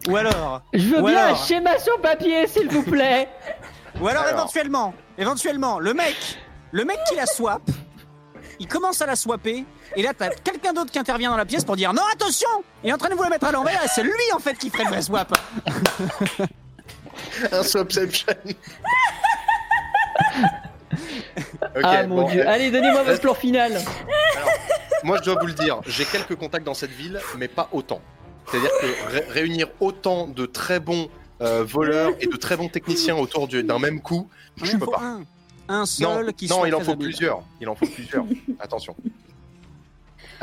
Ou 0.08 0.16
alors, 0.18 0.62
Je 0.74 0.88
veux 0.96 1.02
bien 1.02 1.18
alors- 1.18 1.42
un 1.42 1.46
schéma 1.46 1.78
sur 1.80 2.00
papier, 2.02 2.48
s'il 2.48 2.70
vous 2.70 2.84
plaît 2.84 3.28
ou 4.02 4.08
alors, 4.08 4.24
Alors. 4.24 4.34
éventuellement, 4.40 4.94
éventuellement, 5.18 5.80
le 5.80 5.94
mec, 5.94 6.16
le 6.72 6.86
mec 6.86 6.98
qui 7.10 7.16
la 7.16 7.26
swap, 7.26 7.62
il 8.60 8.68
commence 8.68 9.02
à 9.02 9.06
la 9.06 9.16
swapper, 9.16 9.66
et 9.96 10.02
là 10.04 10.12
t'as 10.18 10.30
quelqu'un 10.30 10.74
d'autre 10.74 10.92
qui 10.92 11.00
intervient 11.00 11.30
dans 11.32 11.38
la 11.38 11.46
pièce 11.46 11.64
pour 11.66 11.76
dire 11.76 11.92
non 11.94 12.04
attention, 12.14 12.48
il 12.84 12.90
est 12.90 12.94
en 12.94 12.98
train 12.98 13.10
de 13.10 13.16
vous 13.16 13.24
la 13.24 13.30
mettre 13.30 13.48
à 13.48 13.52
l'envers, 13.52 13.84
et 13.84 13.88
c'est 13.88 14.04
lui 14.04 14.12
en 14.34 14.40
fait 14.40 14.54
qui 14.58 14.70
ferait 14.70 14.84
le 14.86 14.90
vrai 14.92 15.02
swap. 15.02 15.36
Un 17.52 17.64
swapception. 17.64 18.28
ok, 21.38 21.82
Ah 21.84 22.06
mon 22.08 22.22
bon, 22.24 22.30
dieu, 22.30 22.42
euh, 22.46 22.50
allez, 22.50 22.72
donnez-moi 22.72 23.04
votre 23.04 23.20
plan 23.22 23.34
final 23.34 23.82
Moi, 25.04 25.18
je 25.18 25.24
dois 25.24 25.40
vous 25.42 25.48
le 25.48 25.54
dire, 25.54 25.82
j'ai 25.86 26.06
quelques 26.06 26.36
contacts 26.36 26.66
dans 26.66 26.74
cette 26.74 26.92
ville, 26.92 27.20
mais 27.38 27.48
pas 27.48 27.68
autant. 27.72 28.02
C'est-à-dire 28.52 28.70
que 28.82 29.12
ré- 29.12 29.26
réunir 29.30 29.68
autant 29.80 30.28
de 30.28 30.46
très 30.46 30.80
bons 30.80 31.10
euh, 31.42 31.64
voleurs 31.64 32.12
et 32.20 32.28
de 32.28 32.36
très 32.38 32.56
bons 32.58 32.70
techniciens 32.70 33.16
autour 33.18 33.48
du- 33.48 33.64
d'un 33.64 33.80
même 33.80 34.02
coup, 34.02 34.30
je 34.62 34.76
en 34.76 34.80
peux 34.80 34.86
pas. 34.86 35.00
un, 35.02 35.26
un 35.68 35.80
Non, 35.80 35.86
seul 35.86 36.34
qui 36.34 36.48
non 36.48 36.58
soit 36.60 36.68
il 36.70 36.76
en 36.76 36.80
faut 36.80 36.92
habile. 36.92 37.08
plusieurs. 37.08 37.42
Il 37.60 37.68
en 37.70 37.76
faut 37.76 37.88
plusieurs. 37.88 38.26
Attention. 38.60 38.96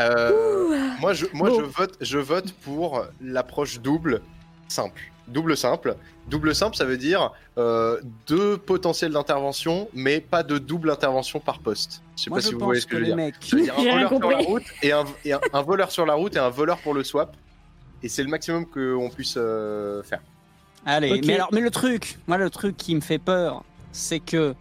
Euh, 0.00 0.78
moi, 1.00 1.12
je, 1.12 1.26
moi 1.32 1.50
Bon. 1.50 1.58
je, 1.60 1.64
vote, 1.64 1.96
je 2.00 2.18
vote 2.18 2.52
pour 2.52 3.04
l'approche 3.20 3.80
double 3.80 4.22
simple. 4.68 5.02
Double 5.28 5.56
simple. 5.56 5.96
Double 6.28 6.54
simple, 6.54 6.76
ça 6.76 6.84
veut 6.84 6.96
dire 6.96 7.32
euh, 7.58 8.00
deux 8.26 8.56
potentiels 8.56 9.12
d'intervention, 9.12 9.88
mais 9.94 10.20
pas 10.20 10.42
de 10.42 10.58
double 10.58 10.90
intervention 10.90 11.40
par 11.40 11.58
poste. 11.58 12.02
Je 12.16 12.24
sais 12.24 12.30
Moi 12.30 12.38
pas 12.38 12.42
je 12.42 12.48
si 12.48 12.54
vous 12.54 12.60
voyez 12.60 12.80
ce 12.80 12.86
que 12.86 12.92
que 12.92 12.96
je 12.96 13.00
veux 13.00 13.06
les 13.10 13.14
dire. 13.14 13.16
mecs, 13.16 13.34
Ça 13.40 13.56
veut 13.56 13.62
dire 13.62 13.74
un 13.78 13.82
voleur 13.84 14.10
sur 14.18 14.30
la 14.30 14.36
route 14.38 14.62
et 14.82 14.92
un, 14.92 15.04
et 15.24 15.32
un- 15.32 15.40
un 15.52 15.62
voleur 15.62 15.90
sur 15.90 16.06
la 16.06 16.14
route 16.14 16.36
et 16.36 16.38
un 16.38 16.48
voleur 16.50 16.78
pour 16.78 16.94
le 16.94 17.04
swap. 17.04 17.36
Et 18.02 18.08
c'est 18.08 18.22
le 18.22 18.28
maximum 18.28 18.66
qu'on 18.66 19.08
puisse 19.14 19.34
euh, 19.36 20.02
faire. 20.02 20.20
Allez, 20.84 21.20
mais 21.24 21.34
alors, 21.34 21.48
mais 21.52 21.60
le 21.60 21.70
truc, 21.70 22.18
moi 22.26 22.36
le 22.38 22.50
truc 22.50 22.76
qui 22.76 22.94
me 22.96 23.00
fait 23.00 23.18
peur, 23.18 23.62
c'est 23.92 24.18
que 24.18 24.54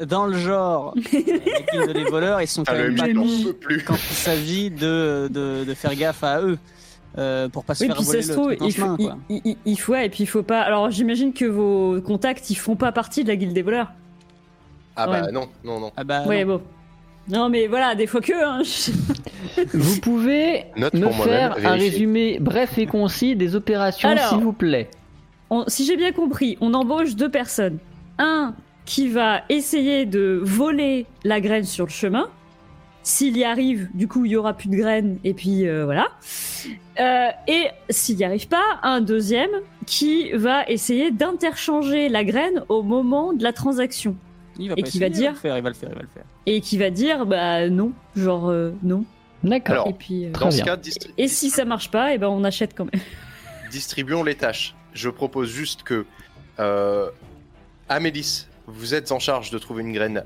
dans 0.00 0.24
le 0.26 0.38
genre, 0.38 0.94
les 1.12 1.22
guildes 1.22 1.92
des 1.92 2.04
voleurs, 2.04 2.40
ils 2.40 2.46
sont 2.48 2.62
Ah, 2.66 2.72
quand 2.72 2.78
le 2.78 2.90
même 2.92 2.96
pas 2.96 3.54
plus. 3.60 3.84
quand 3.84 3.94
il 3.94 4.16
s'agit 4.16 4.70
de, 4.70 5.28
de, 5.30 5.64
de 5.64 5.74
faire 5.74 5.94
gaffe 5.94 6.24
à 6.24 6.40
eux, 6.40 6.58
euh, 7.18 7.50
pour 7.50 7.64
pas 7.64 7.74
se 7.74 7.84
Oui, 7.84 7.88
faire 7.88 7.96
puis 7.96 8.06
voler 8.06 8.22
ça 8.22 8.28
se 8.28 8.32
le 8.32 8.34
trouve, 8.36 8.46
truc 8.48 8.62
en 8.62 8.66
il, 8.66 8.72
chemin, 8.72 8.96
faut- 8.96 9.02
quoi. 9.04 9.18
il, 9.28 9.40
il- 9.44 9.56
il 9.66 9.76
faut, 9.78 9.92
ouais, 9.92 10.06
et 10.06 10.08
puis 10.08 10.22
il 10.22 10.26
faut 10.26 10.42
pas. 10.42 10.62
Alors 10.62 10.90
j'imagine 10.90 11.34
que 11.34 11.44
vos 11.44 12.00
contacts, 12.00 12.48
ils 12.48 12.54
font 12.54 12.74
pas 12.76 12.90
partie 12.92 13.22
de 13.22 13.28
la 13.28 13.36
guilde 13.36 13.52
des 13.52 13.60
voleurs. 13.60 13.92
Ah 14.96 15.06
bah 15.06 15.22
Ouais. 15.24 15.32
non, 15.32 15.48
non, 15.64 15.78
non. 15.80 15.92
Ah 15.98 16.04
bah, 16.04 16.24
ouais, 16.26 16.44
non. 16.46 16.56
bon. 16.56 16.62
Non, 17.28 17.48
mais 17.48 17.66
voilà, 17.68 17.94
des 17.94 18.06
fois 18.06 18.20
que. 18.20 18.32
Hein, 18.32 18.62
je- 18.64 18.90
Vous 19.78 20.00
pouvez 20.00 20.64
Note 20.76 20.94
me 20.94 21.08
faire 21.10 21.56
un 21.64 21.72
résumé 21.72 22.38
bref 22.40 22.78
et 22.78 22.86
concis 22.86 23.36
des 23.36 23.54
opérations, 23.54 24.08
s'il 24.30 24.38
vous 24.38 24.52
plaît 24.52 24.88
on- 25.50 25.64
si 25.68 25.84
j'ai 25.84 25.96
bien 25.96 26.12
compris, 26.12 26.56
on 26.60 26.72
embauche 26.74 27.14
deux 27.14 27.28
personnes. 27.28 27.78
Un 28.18 28.54
qui 28.84 29.08
va 29.08 29.42
essayer 29.48 30.06
de 30.06 30.40
voler 30.42 31.06
la 31.24 31.40
graine 31.40 31.64
sur 31.64 31.84
le 31.86 31.90
chemin. 31.90 32.28
S'il 33.04 33.36
y 33.36 33.44
arrive, 33.44 33.88
du 33.94 34.06
coup, 34.08 34.24
il 34.24 34.32
y 34.32 34.36
aura 34.36 34.54
plus 34.54 34.68
de 34.68 34.76
graines, 34.76 35.18
et 35.24 35.34
puis 35.34 35.66
euh, 35.68 35.84
voilà. 35.84 36.06
Euh, 37.00 37.28
et 37.48 37.64
s'il 37.90 38.16
n'y 38.16 38.24
arrive 38.24 38.46
pas, 38.48 38.62
un 38.82 39.00
deuxième 39.00 39.50
qui 39.86 40.30
va 40.32 40.64
essayer 40.68 41.10
d'interchanger 41.10 42.08
la 42.08 42.22
graine 42.24 42.62
au 42.68 42.82
moment 42.82 43.32
de 43.32 43.42
la 43.42 43.52
transaction. 43.52 44.16
Il 44.58 44.68
va 44.68 44.74
et 44.76 44.82
qui 44.82 44.98
va 44.98 45.06
il 45.06 45.12
dire- 45.12 45.32
le 45.32 45.36
faire, 45.36 45.56
il 45.56 45.62
va 45.62 45.68
le 45.70 45.74
faire, 45.74 45.88
il 45.90 45.94
va 45.96 46.02
le 46.02 46.08
faire. 46.08 46.24
Et 46.46 46.60
qui 46.60 46.78
va 46.78 46.90
dire, 46.90 47.26
bah 47.26 47.68
non, 47.68 47.92
genre 48.16 48.48
euh, 48.50 48.72
non. 48.82 49.04
D'accord. 49.42 49.88
Et 49.88 49.92
puis. 49.92 50.26
euh, 50.26 50.32
Très 50.32 50.44
Dans 50.44 50.50
ce 50.50 50.56
bien. 50.56 50.64
cas, 50.64 50.76
distri- 50.76 51.10
Et 51.18 51.26
si 51.28 51.50
ça 51.50 51.64
marche 51.64 51.90
pas, 51.90 52.14
et 52.14 52.18
ben 52.18 52.28
on 52.28 52.44
achète 52.44 52.74
quand 52.76 52.84
même. 52.92 53.02
distribuons 53.70 54.22
les 54.22 54.34
tâches. 54.34 54.74
Je 54.94 55.08
propose 55.08 55.48
juste 55.50 55.82
que 55.82 56.04
euh, 56.60 57.08
Amélis, 57.88 58.46
vous 58.66 58.94
êtes 58.94 59.10
en 59.12 59.18
charge 59.18 59.50
de 59.50 59.58
trouver 59.58 59.82
une 59.82 59.92
graine 59.92 60.24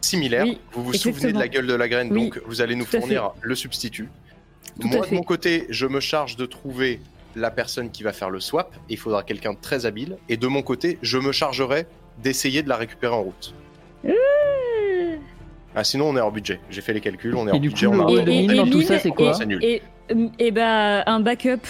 similaire. 0.00 0.44
Oui, 0.44 0.58
vous 0.72 0.82
vous 0.84 0.90
exactement. 0.90 1.14
souvenez 1.14 1.32
de 1.32 1.38
la 1.38 1.48
gueule 1.48 1.66
de 1.66 1.74
la 1.74 1.88
graine, 1.88 2.08
Oui, 2.12 2.24
donc 2.24 2.40
vous 2.46 2.60
allez 2.60 2.74
nous 2.74 2.84
fournir 2.84 3.30
le 3.40 3.54
substitut. 3.54 4.08
Tout 4.80 4.88
Moi, 4.88 5.06
de 5.06 5.14
mon 5.14 5.22
côté, 5.22 5.66
je 5.70 5.86
me 5.86 6.00
charge 6.00 6.36
de 6.36 6.46
trouver 6.46 7.00
la 7.36 7.50
personne 7.50 7.90
qui 7.90 8.02
va 8.02 8.12
faire 8.12 8.30
le 8.30 8.40
swap. 8.40 8.74
Il 8.88 8.96
faudra 8.98 9.22
quelqu'un 9.22 9.52
de 9.52 9.58
très 9.60 9.86
habile. 9.86 10.16
Et 10.28 10.36
de 10.36 10.46
mon 10.46 10.62
côté, 10.62 10.98
je 11.02 11.18
me 11.18 11.32
chargerai 11.32 11.86
d'essayer 12.22 12.62
de 12.62 12.68
la 12.68 12.76
récupérer 12.76 13.14
en 13.14 13.22
route. 13.22 13.54
Ah, 15.74 15.84
sinon, 15.84 16.08
on 16.08 16.16
est 16.16 16.20
hors 16.20 16.32
budget. 16.32 16.60
J'ai 16.68 16.80
fait 16.80 16.92
les 16.92 17.00
calculs, 17.00 17.34
on 17.36 17.46
est 17.46 17.50
Et 17.50 17.52
hors 17.54 17.60
du 17.60 17.68
budget. 17.68 17.86
coup, 17.86 17.92
on 17.92 18.12
le 18.14 18.20
a 18.20 18.24
mine 18.24 18.54
dans 18.54 18.66
tout 18.68 18.82
ça, 18.82 18.98
c'est 18.98 19.10
quoi. 19.10 19.32
Et, 19.62 19.82
et 20.40 20.50
bah 20.50 21.04
un 21.06 21.20
backup, 21.20 21.60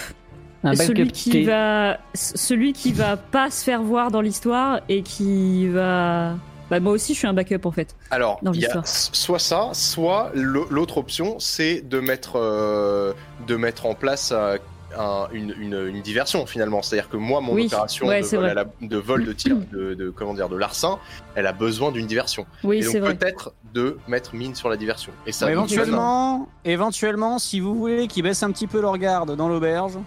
Un 0.63 0.73
celui 0.75 1.03
backup 1.03 1.11
qui 1.13 1.29
T. 1.29 1.43
va, 1.43 1.99
celui 2.15 2.73
qui 2.73 2.91
va 2.93 3.15
pas 3.17 3.51
se 3.51 3.63
faire 3.63 3.83
voir 3.83 4.09
dans 4.09 4.21
l'histoire 4.21 4.81
et 4.89 5.03
qui 5.03 5.67
va. 5.67 6.33
Bah 6.71 6.79
moi 6.79 6.93
aussi 6.93 7.13
je 7.13 7.19
suis 7.19 7.27
un 7.27 7.33
backup 7.33 7.65
en 7.65 7.71
fait. 7.71 7.95
Alors, 8.11 8.39
il 8.53 8.61
y 8.61 8.65
a 8.65 8.81
soit 8.85 9.39
ça, 9.39 9.69
soit 9.73 10.31
l'au- 10.33 10.67
l'autre 10.71 10.97
option, 10.97 11.35
c'est 11.37 11.81
de 11.87 11.99
mettre, 11.99 12.37
euh, 12.37 13.11
de 13.45 13.57
mettre 13.57 13.85
en 13.85 13.93
place 13.93 14.31
euh, 14.33 14.57
un- 14.97 15.27
une, 15.31 15.53
une- 15.59 15.87
une 15.87 16.01
diversion 16.01 16.45
finalement. 16.45 16.81
C'est-à-dire 16.81 17.09
que 17.09 17.17
moi, 17.17 17.41
mon 17.41 17.53
Oui, 17.53 17.65
opération 17.67 18.07
ouais, 18.07 18.21
de, 18.21 18.25
vol 18.27 18.39
vrai. 18.39 18.49
à 18.51 18.53
la- 18.53 18.65
de 18.81 18.97
vol 18.97 19.25
de 19.25 19.33
tir, 19.33 19.55
de, 19.71 19.93
de- 19.93 20.09
comment 20.09 20.33
dire, 20.33 20.49
de 20.49 20.57
larcin, 20.57 20.99
elle 21.35 21.47
a 21.47 21.53
besoin 21.53 21.91
d'une 21.91 22.07
diversion. 22.07 22.45
Oui 22.63 22.77
Et 22.77 22.81
c'est 22.83 22.93
donc 22.99 23.01
vrai. 23.09 23.15
peut-être 23.15 23.53
de 23.73 23.97
mettre 24.07 24.35
mine 24.35 24.55
sur 24.55 24.69
la 24.69 24.77
diversion. 24.77 25.11
Et 25.25 25.31
ça, 25.31 25.51
éventuellement, 25.51 26.47
éventuellement, 26.65 27.39
si 27.39 27.59
vous 27.59 27.75
voulez 27.75 28.07
qu'ils 28.07 28.23
baissent 28.23 28.43
un 28.43 28.51
petit 28.51 28.67
peu 28.67 28.81
leur 28.81 28.97
garde 28.97 29.35
dans 29.35 29.47
l'auberge, 29.49 29.97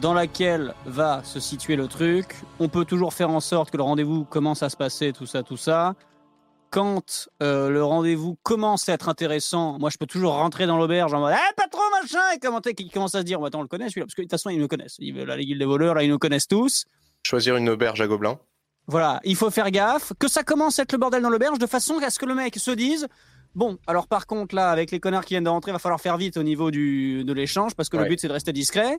dans 0.00 0.14
laquelle 0.14 0.74
va 0.86 1.20
se 1.22 1.38
situer 1.38 1.76
le 1.76 1.86
truc, 1.86 2.34
on 2.58 2.68
peut 2.68 2.84
toujours 2.84 3.14
faire 3.14 3.30
en 3.30 3.40
sorte 3.40 3.70
que 3.70 3.76
le 3.76 3.82
rendez-vous 3.84 4.24
commence 4.24 4.62
à 4.62 4.68
se 4.68 4.76
passer, 4.76 5.12
tout 5.12 5.26
ça, 5.26 5.42
tout 5.42 5.56
ça. 5.56 5.94
Quand 6.72 7.28
euh, 7.42 7.68
le 7.68 7.84
rendez-vous 7.84 8.38
commence 8.42 8.88
à 8.88 8.94
être 8.94 9.10
intéressant, 9.10 9.78
moi 9.78 9.90
je 9.90 9.98
peux 9.98 10.06
toujours 10.06 10.32
rentrer 10.32 10.66
dans 10.66 10.78
l'auberge 10.78 11.12
en 11.12 11.20
mode 11.20 11.34
Eh 11.36 11.54
patron 11.54 11.82
machin 12.00 12.18
et 12.34 12.38
commenter, 12.38 12.72
qui 12.74 12.88
commence 12.88 13.14
à 13.14 13.18
se 13.18 13.24
dire 13.24 13.44
Attends, 13.44 13.58
on 13.58 13.62
le 13.62 13.68
connaît 13.68 13.90
celui-là, 13.90 14.06
parce 14.06 14.14
que 14.14 14.22
de 14.22 14.24
toute 14.24 14.30
façon 14.30 14.48
ils 14.48 14.58
me 14.58 14.66
connaissent. 14.68 14.96
Ils, 14.98 15.14
là, 15.14 15.36
les 15.36 15.44
guildes 15.44 15.58
des 15.58 15.66
voleurs, 15.66 15.94
là 15.94 16.02
ils 16.02 16.08
nous 16.10 16.18
connaissent 16.18 16.48
tous. 16.48 16.86
choisir 17.26 17.56
une 17.56 17.68
auberge 17.68 18.00
à 18.00 18.06
gobelins. 18.06 18.38
Voilà, 18.88 19.20
il 19.22 19.36
faut 19.36 19.50
faire 19.50 19.70
gaffe, 19.70 20.12
que 20.18 20.28
ça 20.28 20.42
commence 20.42 20.78
à 20.78 20.82
être 20.84 20.92
le 20.92 20.98
bordel 20.98 21.22
dans 21.22 21.28
l'auberge 21.30 21.58
de 21.58 21.66
façon 21.66 21.98
à 21.98 22.08
ce 22.08 22.18
que 22.18 22.24
le 22.26 22.34
mec 22.34 22.56
se 22.56 22.70
dise 22.70 23.06
Bon, 23.54 23.76
alors 23.86 24.06
par 24.08 24.26
contre, 24.26 24.54
là, 24.54 24.70
avec 24.70 24.90
les 24.90 24.98
connards 24.98 25.26
qui 25.26 25.34
viennent 25.34 25.44
de 25.44 25.50
rentrer, 25.50 25.72
il 25.72 25.74
va 25.74 25.78
falloir 25.78 26.00
faire 26.00 26.16
vite 26.16 26.38
au 26.38 26.42
niveau 26.42 26.70
du, 26.70 27.22
de 27.22 27.32
l'échange 27.34 27.74
parce 27.74 27.90
que 27.90 27.98
Ouais. 27.98 28.04
le 28.04 28.08
but 28.08 28.18
c'est 28.18 28.28
de 28.28 28.32
rester 28.32 28.54
discret. 28.54 28.98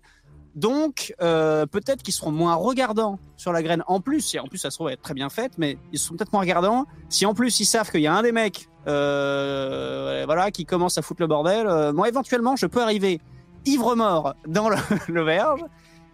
Donc, 0.55 1.13
euh, 1.21 1.65
peut-être 1.65 2.03
qu'ils 2.03 2.13
seront 2.13 2.31
moins 2.31 2.55
regardants 2.55 3.19
sur 3.37 3.51
la 3.51 3.63
graine 3.63 3.83
en 3.87 3.99
plus. 3.99 4.35
Et 4.35 4.39
en 4.39 4.45
plus, 4.45 4.59
ça 4.59 4.69
se 4.69 4.77
trouve 4.77 4.89
être 4.89 5.01
très 5.01 5.13
bien 5.13 5.29
faite, 5.29 5.53
mais 5.57 5.77
ils 5.91 5.99
seront 5.99 6.15
peut-être 6.15 6.31
moins 6.31 6.41
regardants. 6.41 6.85
Si 7.09 7.25
en 7.25 7.33
plus 7.33 7.59
ils 7.59 7.65
savent 7.65 7.89
qu'il 7.89 8.01
y 8.01 8.07
a 8.07 8.13
un 8.13 8.21
des 8.21 8.31
mecs, 8.31 8.67
euh, 8.87 10.23
voilà, 10.25 10.51
qui 10.51 10.65
commence 10.65 10.97
à 10.97 11.01
foutre 11.01 11.21
le 11.21 11.27
bordel, 11.27 11.67
euh, 11.67 11.93
moi 11.93 12.07
éventuellement, 12.07 12.55
je 12.55 12.67
peux 12.67 12.81
arriver 12.81 13.19
ivre 13.65 13.95
mort 13.95 14.35
dans 14.47 14.69
l'auberge 15.07 15.61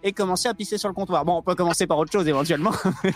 et 0.04 0.12
commencer 0.14 0.48
à 0.48 0.54
pisser 0.54 0.78
sur 0.78 0.88
le 0.88 0.94
comptoir. 0.94 1.26
Bon, 1.26 1.38
on 1.38 1.42
peut 1.42 1.56
commencer 1.56 1.86
par 1.88 1.98
autre 1.98 2.12
chose 2.12 2.28
éventuellement, 2.28 2.72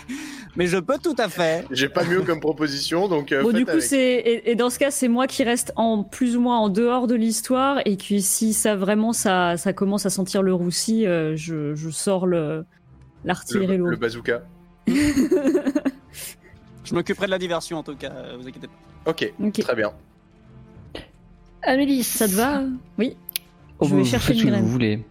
mais 0.56 0.66
je 0.66 0.76
peux 0.78 0.98
tout 1.02 1.14
à 1.18 1.28
fait. 1.28 1.64
J'ai 1.70 1.88
pas 1.88 2.04
mieux 2.04 2.22
comme 2.22 2.40
proposition, 2.40 3.08
donc. 3.08 3.32
euh, 3.32 3.42
Bon, 3.42 3.52
du 3.52 3.64
coup, 3.64 3.80
c'est 3.80 3.98
et, 3.98 4.50
et 4.50 4.54
dans 4.54 4.68
ce 4.70 4.78
cas, 4.78 4.90
c'est 4.90 5.08
moi 5.08 5.26
qui 5.26 5.44
reste 5.44 5.72
en 5.76 6.02
plus 6.02 6.36
ou 6.36 6.40
moins 6.40 6.58
en 6.58 6.68
dehors 6.68 7.06
de 7.06 7.14
l'histoire 7.14 7.78
et 7.86 7.96
que 7.96 8.18
si 8.18 8.52
ça 8.52 8.76
vraiment 8.76 9.12
ça 9.12 9.56
ça 9.56 9.72
commence 9.72 10.04
à 10.06 10.10
sentir 10.10 10.42
le 10.42 10.52
roussi, 10.54 11.06
euh, 11.06 11.34
je, 11.36 11.74
je 11.74 11.90
sors 11.90 12.26
le 12.26 12.64
l'artillerie 13.24 13.66
le, 13.68 13.76
lourde. 13.78 13.90
le 13.92 13.96
bazooka. 13.96 14.42
Je 16.84 16.94
m'occuperai 16.94 17.24
de 17.26 17.30
la 17.30 17.38
diversion 17.38 17.78
en 17.78 17.82
tout 17.82 17.96
cas, 17.96 18.12
euh, 18.14 18.36
vous 18.38 18.46
inquiétez 18.46 18.66
pas. 18.68 19.10
Ok, 19.10 19.32
très 19.58 19.74
bien. 19.74 19.90
Amélie, 21.62 22.02
Ça 22.04 22.28
te 22.28 22.32
va? 22.34 22.62
Oui. 22.98 23.16
Oh, 23.78 23.86
Je 23.88 23.94
vais 23.94 24.02
vous 24.02 24.06
chercher 24.06 24.34
une 24.34 24.38
ce 24.40 24.44
que 24.44 24.48
graine. 24.50 24.62
vous 24.64 24.70
voulez. 24.70 25.02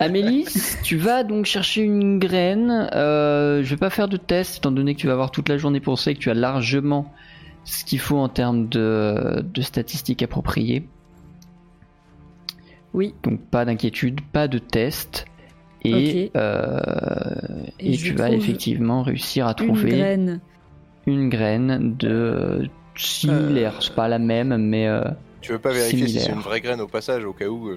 Amélie, 0.00 0.46
tu 0.82 0.96
vas 0.96 1.24
donc 1.24 1.46
chercher 1.46 1.82
une 1.82 2.18
graine. 2.18 2.88
Euh, 2.94 3.62
je 3.62 3.70
vais 3.70 3.76
pas 3.78 3.90
faire 3.90 4.08
de 4.08 4.16
test 4.16 4.58
étant 4.58 4.72
donné 4.72 4.94
que 4.94 5.00
tu 5.00 5.06
vas 5.06 5.12
avoir 5.14 5.30
toute 5.30 5.48
la 5.48 5.56
journée 5.58 5.80
pour 5.80 5.98
ça 5.98 6.10
et 6.10 6.14
que 6.14 6.20
tu 6.20 6.30
as 6.30 6.34
largement 6.34 7.12
ce 7.64 7.84
qu'il 7.84 7.98
faut 8.00 8.18
en 8.18 8.28
termes 8.28 8.68
de, 8.68 9.42
de 9.42 9.62
statistiques 9.62 10.22
appropriées. 10.22 10.88
Oui. 12.94 13.14
Donc 13.22 13.40
pas 13.40 13.64
d'inquiétude, 13.64 14.20
pas 14.32 14.48
de 14.48 14.58
test. 14.58 15.24
Et, 15.84 16.30
euh, 16.36 16.78
Et 17.80 17.90
et 17.90 17.94
je 17.94 18.06
tu 18.06 18.14
vas 18.14 18.30
effectivement 18.30 19.02
réussir 19.02 19.46
à 19.46 19.50
Une 19.60 19.66
trouver 19.66 19.90
graine. 19.90 20.40
une 21.06 21.28
graine 21.28 21.96
de 21.98 22.68
similaire. 22.94 23.74
C'est 23.80 23.94
pas 23.94 24.06
la 24.08 24.18
même, 24.20 24.56
mais 24.58 24.86
euh, 24.86 25.02
Tu 25.40 25.50
veux 25.52 25.58
pas 25.58 25.72
vérifier 25.72 26.06
si 26.06 26.20
c'est 26.20 26.30
une 26.30 26.38
vraie 26.40 26.60
graine 26.60 26.80
au 26.80 26.86
passage, 26.86 27.24
au 27.24 27.32
cas 27.32 27.46
où. 27.48 27.70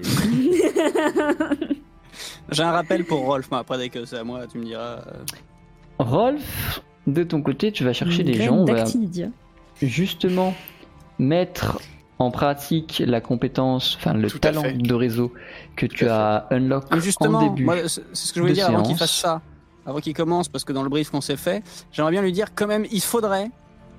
J'ai 2.50 2.62
un 2.62 2.70
rappel 2.72 3.04
pour 3.04 3.20
Rolf, 3.24 3.50
moi, 3.50 3.60
après 3.60 3.78
dès 3.78 3.88
que 3.88 4.04
c'est 4.04 4.18
à 4.18 4.24
moi, 4.24 4.46
tu 4.46 4.58
me 4.58 4.64
diras. 4.64 5.00
euh, 5.06 5.24
Rolf, 5.98 6.82
de 7.06 7.22
ton 7.22 7.42
côté, 7.42 7.72
tu 7.72 7.84
vas 7.84 7.92
chercher 7.92 8.20
Une 8.22 8.26
des 8.32 8.42
gens. 8.42 8.54
on 8.56 8.64
va- 8.64 8.84
justement 9.82 10.54
mettre 11.18 11.80
en 12.18 12.30
pratique 12.30 13.02
la 13.04 13.20
compétence, 13.20 13.96
enfin 13.98 14.14
le 14.14 14.28
Tout 14.30 14.38
talent 14.38 14.62
de 14.74 14.94
réseau 14.94 15.32
que 15.76 15.86
tu 15.86 16.08
as 16.08 16.46
unlock 16.50 16.84
Mais 16.90 16.96
en 16.96 17.00
justement, 17.00 17.42
début. 17.54 17.68
c'est 17.88 18.00
ce 18.14 18.32
que 18.32 18.36
je 18.36 18.40
voulais 18.40 18.52
dire 18.54 18.68
avant 18.68 18.82
qu'il 18.82 18.96
fasse 18.96 19.12
ça, 19.14 19.42
avant 19.84 19.98
qu'il 20.00 20.14
commence, 20.14 20.48
parce 20.48 20.64
que 20.64 20.72
dans 20.72 20.82
le 20.82 20.88
brief 20.88 21.10
qu'on 21.10 21.20
s'est 21.20 21.36
fait, 21.36 21.62
j'aimerais 21.92 22.12
bien 22.12 22.22
lui 22.22 22.32
dire 22.32 22.48
quand 22.54 22.66
même, 22.66 22.86
il 22.90 23.02
faudrait 23.02 23.50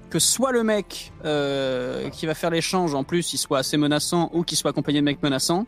que 0.09 0.19
soit 0.19 0.51
le 0.51 0.63
mec 0.63 1.11
euh, 1.25 2.09
qui 2.09 2.25
va 2.25 2.33
faire 2.33 2.49
l'échange, 2.49 2.95
en 2.95 3.03
plus, 3.03 3.33
il 3.33 3.37
soit 3.37 3.59
assez 3.59 3.77
menaçant 3.77 4.29
ou 4.33 4.43
qu'il 4.43 4.57
soit 4.57 4.71
accompagné 4.71 4.99
de 4.99 5.05
mecs 5.05 5.21
menaçants, 5.21 5.65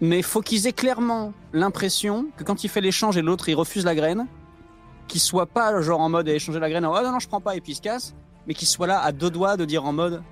mais 0.00 0.22
faut 0.22 0.40
qu'ils 0.42 0.66
aient 0.66 0.72
clairement 0.72 1.32
l'impression 1.52 2.26
que 2.36 2.44
quand 2.44 2.64
il 2.64 2.68
fait 2.68 2.80
l'échange 2.80 3.16
et 3.16 3.22
l'autre 3.22 3.48
il 3.48 3.54
refuse 3.54 3.84
la 3.84 3.94
graine, 3.94 4.26
qu'il 5.08 5.20
soit 5.20 5.46
pas 5.46 5.80
genre 5.80 6.00
en 6.00 6.08
mode 6.08 6.28
à 6.28 6.32
échanger 6.34 6.58
la 6.60 6.68
graine, 6.68 6.84
en, 6.84 6.92
oh 6.94 7.02
non 7.02 7.12
non 7.12 7.18
je 7.18 7.28
prends 7.28 7.40
pas 7.40 7.56
et 7.56 7.60
puis 7.60 7.72
il 7.72 7.76
se 7.76 7.80
casse, 7.82 8.14
mais 8.46 8.54
qu'il 8.54 8.68
soit 8.68 8.86
là 8.86 9.00
à 9.00 9.12
deux 9.12 9.30
doigts 9.30 9.56
de 9.56 9.64
dire 9.64 9.84
en 9.84 9.92
mode 9.92 10.22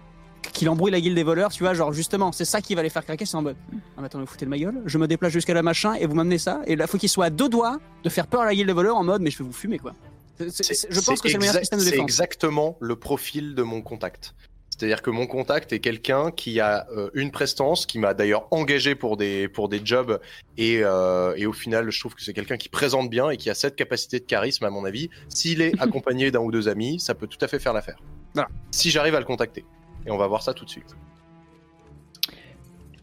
qu'il 0.52 0.68
embrouille 0.68 0.90
la 0.90 1.00
guilde 1.00 1.14
des 1.14 1.22
voleurs, 1.22 1.50
tu 1.50 1.62
vois, 1.62 1.72
genre 1.72 1.92
justement, 1.92 2.30
c'est 2.30 2.44
ça 2.44 2.60
qui 2.60 2.74
va 2.74 2.82
les 2.82 2.90
faire 2.90 3.04
craquer, 3.04 3.24
c'est 3.24 3.36
en 3.36 3.42
mode 3.42 3.56
ah 3.72 4.00
mais 4.00 4.06
attendez, 4.06 4.24
vous 4.26 4.30
foutez 4.30 4.44
de 4.44 4.50
ma 4.50 4.58
gueule 4.58 4.82
Je 4.84 4.98
me 4.98 5.06
déplace 5.08 5.32
jusqu'à 5.32 5.54
la 5.54 5.62
machin 5.62 5.94
et 5.94 6.06
vous 6.06 6.14
m'amenez 6.14 6.36
ça 6.38 6.60
Et 6.66 6.76
là, 6.76 6.86
faut 6.86 6.98
qu'il 6.98 7.08
soit 7.08 7.24
à 7.26 7.30
deux 7.30 7.48
doigts 7.48 7.78
de 8.02 8.08
faire 8.10 8.26
peur 8.26 8.42
à 8.42 8.44
la 8.46 8.54
guilde 8.54 8.66
des 8.66 8.72
voleurs 8.74 8.96
en 8.96 9.04
mode 9.04 9.22
mais 9.22 9.30
je 9.30 9.38
vais 9.38 9.44
vous 9.44 9.52
fumer 9.52 9.78
quoi. 9.78 9.94
C'est- 10.36 10.50
c'est- 10.50 10.74
c'est- 10.74 10.88
je 10.90 11.00
pense 11.00 11.20
que 11.20 11.28
c'est 11.28 11.34
le 11.34 11.40
meilleur 11.40 11.54
système 11.54 11.78
de 11.78 11.84
C'est 11.84 11.92
défense. 11.92 12.02
exactement 12.04 12.76
le 12.80 12.96
profil 12.96 13.54
de 13.54 13.62
mon 13.62 13.80
contact. 13.80 14.34
C'est-à-dire 14.76 15.02
que 15.02 15.10
mon 15.10 15.28
contact 15.28 15.72
est 15.72 15.78
quelqu'un 15.78 16.32
qui 16.32 16.58
a 16.58 16.88
euh, 16.90 17.08
une 17.14 17.30
prestance, 17.30 17.86
qui 17.86 18.00
m'a 18.00 18.12
d'ailleurs 18.12 18.48
engagé 18.50 18.96
pour 18.96 19.16
des, 19.16 19.46
pour 19.46 19.68
des 19.68 19.80
jobs, 19.84 20.20
et, 20.58 20.80
euh, 20.82 21.32
et 21.36 21.46
au 21.46 21.52
final, 21.52 21.90
je 21.92 22.00
trouve 22.00 22.14
que 22.14 22.22
c'est 22.22 22.32
quelqu'un 22.32 22.56
qui 22.56 22.68
présente 22.68 23.08
bien 23.08 23.30
et 23.30 23.36
qui 23.36 23.50
a 23.50 23.54
cette 23.54 23.76
capacité 23.76 24.18
de 24.18 24.24
charisme, 24.24 24.64
à 24.64 24.70
mon 24.70 24.84
avis. 24.84 25.10
S'il 25.28 25.62
est 25.62 25.72
accompagné 25.80 26.32
d'un 26.32 26.40
ou 26.40 26.50
deux 26.50 26.68
amis, 26.68 26.98
ça 26.98 27.14
peut 27.14 27.28
tout 27.28 27.38
à 27.40 27.46
fait 27.46 27.60
faire 27.60 27.72
l'affaire. 27.72 27.98
Voilà. 28.34 28.48
Si 28.72 28.90
j'arrive 28.90 29.14
à 29.14 29.20
le 29.20 29.24
contacter. 29.24 29.64
Et 30.06 30.10
on 30.10 30.16
va 30.16 30.26
voir 30.26 30.42
ça 30.42 30.54
tout 30.54 30.64
de 30.64 30.70
suite. 30.70 30.96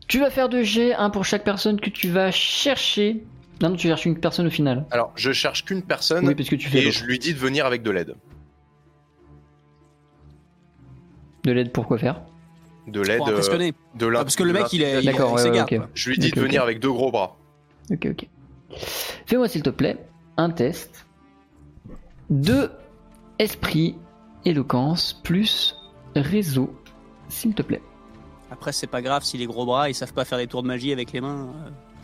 Tu 0.09 0.19
vas 0.19 0.30
faire 0.30 0.49
deux 0.49 0.63
jets, 0.63 0.93
un 0.93 1.09
pour 1.09 1.24
chaque 1.24 1.45
personne 1.45 1.80
que 1.80 1.89
tu 1.89 2.09
vas 2.09 2.32
chercher. 2.32 3.24
Non, 3.61 3.69
non, 3.69 3.76
tu 3.78 3.88
cherches 3.88 4.05
une 4.05 4.19
personne 4.19 4.47
au 4.47 4.51
final. 4.51 4.86
Alors, 4.91 5.13
je 5.15 5.32
cherche 5.32 5.63
qu'une 5.63 5.84
personne, 5.84 6.28
Oui, 6.28 6.36
parce 6.36 6.49
que 6.49 6.55
tu 6.55 6.67
fais 6.67 6.80
et 6.80 6.91
je 6.91 7.05
lui 7.05 7.17
dis 7.17 7.34
de 7.34 7.39
venir 7.39 7.65
avec 7.65 7.82
de 7.82 7.91
l'aide. 7.91 8.15
De 11.43 11.51
l'aide 11.51 11.71
pour 11.71 11.85
quoi 11.87 11.97
faire. 11.97 12.21
De 12.87 13.01
l'aide. 13.01 13.17
Pour 13.17 13.27
euh, 13.27 13.31
impressionner. 13.31 13.73
de 13.95 14.05
l'in- 14.07 14.23
Parce 14.23 14.35
que 14.35 14.43
le 14.43 14.53
de 14.53 14.57
mec 14.59 14.73
il 14.73 14.81
est. 14.81 15.01
D'accord, 15.03 15.31
il 15.31 15.35
ouais, 15.35 15.41
s'égare, 15.43 15.67
ouais, 15.71 15.77
ok. 15.77 15.83
quoi. 15.85 15.89
Je 15.93 16.09
lui 16.09 16.17
dis 16.17 16.31
de 16.31 16.39
venir 16.41 16.61
avec 16.63 16.79
deux 16.79 16.91
gros 16.91 17.11
bras. 17.11 17.37
Ok, 17.91 18.07
ok. 18.11 18.27
Fais-moi 19.25 19.47
s'il 19.47 19.63
te 19.63 19.69
plaît 19.69 19.97
un 20.37 20.49
test 20.49 21.05
de 22.29 22.71
esprit, 23.39 23.95
éloquence 24.45 25.13
plus 25.23 25.75
réseau, 26.15 26.73
s'il 27.29 27.53
te 27.53 27.61
plaît. 27.61 27.81
Après, 28.49 28.71
c'est 28.71 28.87
pas 28.87 29.01
grave 29.01 29.23
si 29.23 29.37
les 29.37 29.45
gros 29.45 29.65
bras 29.65 29.89
ils 29.89 29.93
savent 29.95 30.13
pas 30.13 30.25
faire 30.25 30.37
des 30.37 30.47
tours 30.47 30.63
de 30.63 30.67
magie 30.67 30.91
avec 30.91 31.11
les 31.11 31.21
mains. 31.21 31.49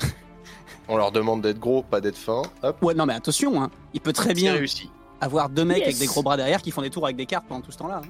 euh. 0.03 0.05
On 0.89 0.97
leur 0.97 1.11
demande 1.11 1.41
d'être 1.41 1.59
gros, 1.59 1.83
pas 1.83 2.01
d'être 2.01 2.17
fin. 2.17 2.41
Hop, 2.63 2.81
Ouais, 2.81 2.93
non 2.93 3.05
mais 3.05 3.13
attention, 3.13 3.61
hein. 3.61 3.69
il 3.93 3.99
peut 4.01 4.13
très 4.13 4.33
bien 4.33 4.53
réussi. 4.53 4.89
avoir 5.21 5.49
deux 5.49 5.65
mecs 5.65 5.77
Yes. 5.79 5.87
avec 5.87 5.97
des 5.99 6.05
gros 6.05 6.23
bras 6.23 6.37
derrière 6.37 6.61
qui 6.61 6.71
font 6.71 6.81
des 6.81 6.89
tours 6.89 7.05
avec 7.05 7.17
des 7.17 7.25
cartes 7.25 7.45
pendant 7.47 7.61
tout 7.61 7.71
ce 7.71 7.77
temps-là. 7.77 8.01
hein. 8.03 8.09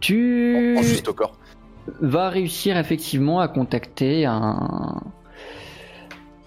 Tu 0.00 0.76
En 0.78 0.82
juste 0.82 1.08
au 1.08 1.14
corps. 1.14 1.36
va 2.00 2.28
réussir 2.28 2.76
effectivement 2.76 3.40
à 3.40 3.48
contacter 3.48 4.26
un. 4.26 5.02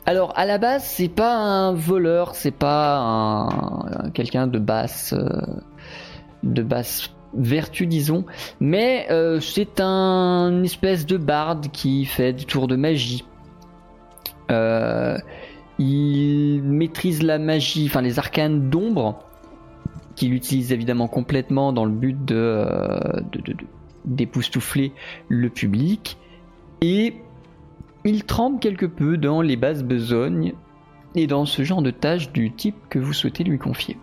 Alors 0.05 0.33
à 0.35 0.45
la 0.45 0.57
base, 0.57 0.83
c'est 0.83 1.09
pas 1.09 1.35
un 1.35 1.73
voleur, 1.73 2.35
c'est 2.35 2.51
pas 2.51 2.97
un, 2.97 4.09
quelqu'un 4.13 4.47
de 4.47 4.59
basse, 4.59 5.13
euh, 5.13 5.29
de 6.43 6.63
basse 6.63 7.11
vertu 7.33 7.87
disons, 7.87 8.25
mais 8.59 9.07
euh, 9.09 9.39
c'est 9.39 9.79
un 9.79 10.49
une 10.51 10.65
espèce 10.65 11.05
de 11.05 11.17
barde 11.17 11.67
qui 11.71 12.05
fait 12.05 12.33
des 12.33 12.45
tours 12.45 12.67
de 12.67 12.75
magie. 12.75 13.23
Euh, 14.49 15.17
il 15.79 16.61
maîtrise 16.63 17.23
la 17.23 17.39
magie, 17.39 17.85
enfin 17.87 18.01
les 18.01 18.19
arcanes 18.19 18.69
d'ombre, 18.69 19.19
qu'il 20.15 20.33
utilise 20.33 20.71
évidemment 20.71 21.07
complètement 21.07 21.73
dans 21.73 21.85
le 21.85 21.91
but 21.91 22.23
de, 22.25 22.35
euh, 22.35 22.99
de- 23.31 23.41
de- 23.41 23.53
de- 23.53 23.65
d'époustoufler 24.05 24.93
le 25.29 25.49
public 25.49 26.17
et 26.81 27.15
il 28.03 28.23
trempe 28.23 28.59
quelque 28.59 28.85
peu 28.87 29.17
dans 29.17 29.41
les 29.41 29.55
basses 29.55 29.83
besognes 29.83 30.53
et 31.15 31.27
dans 31.27 31.45
ce 31.45 31.63
genre 31.63 31.81
de 31.81 31.91
tâches 31.91 32.31
du 32.31 32.51
type 32.51 32.75
que 32.89 32.97
vous 32.99 33.13
souhaitez 33.13 33.43
lui 33.43 33.59
confier. 33.59 33.97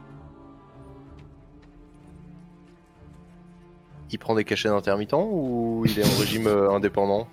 Il 4.11 4.19
prend 4.19 4.35
des 4.35 4.45
cachets 4.45 4.69
d'intermittent 4.69 5.13
ou 5.15 5.83
il 5.87 5.99
est 5.99 6.05
en 6.05 6.19
régime 6.21 6.47
euh, 6.47 6.71
indépendant? 6.71 7.27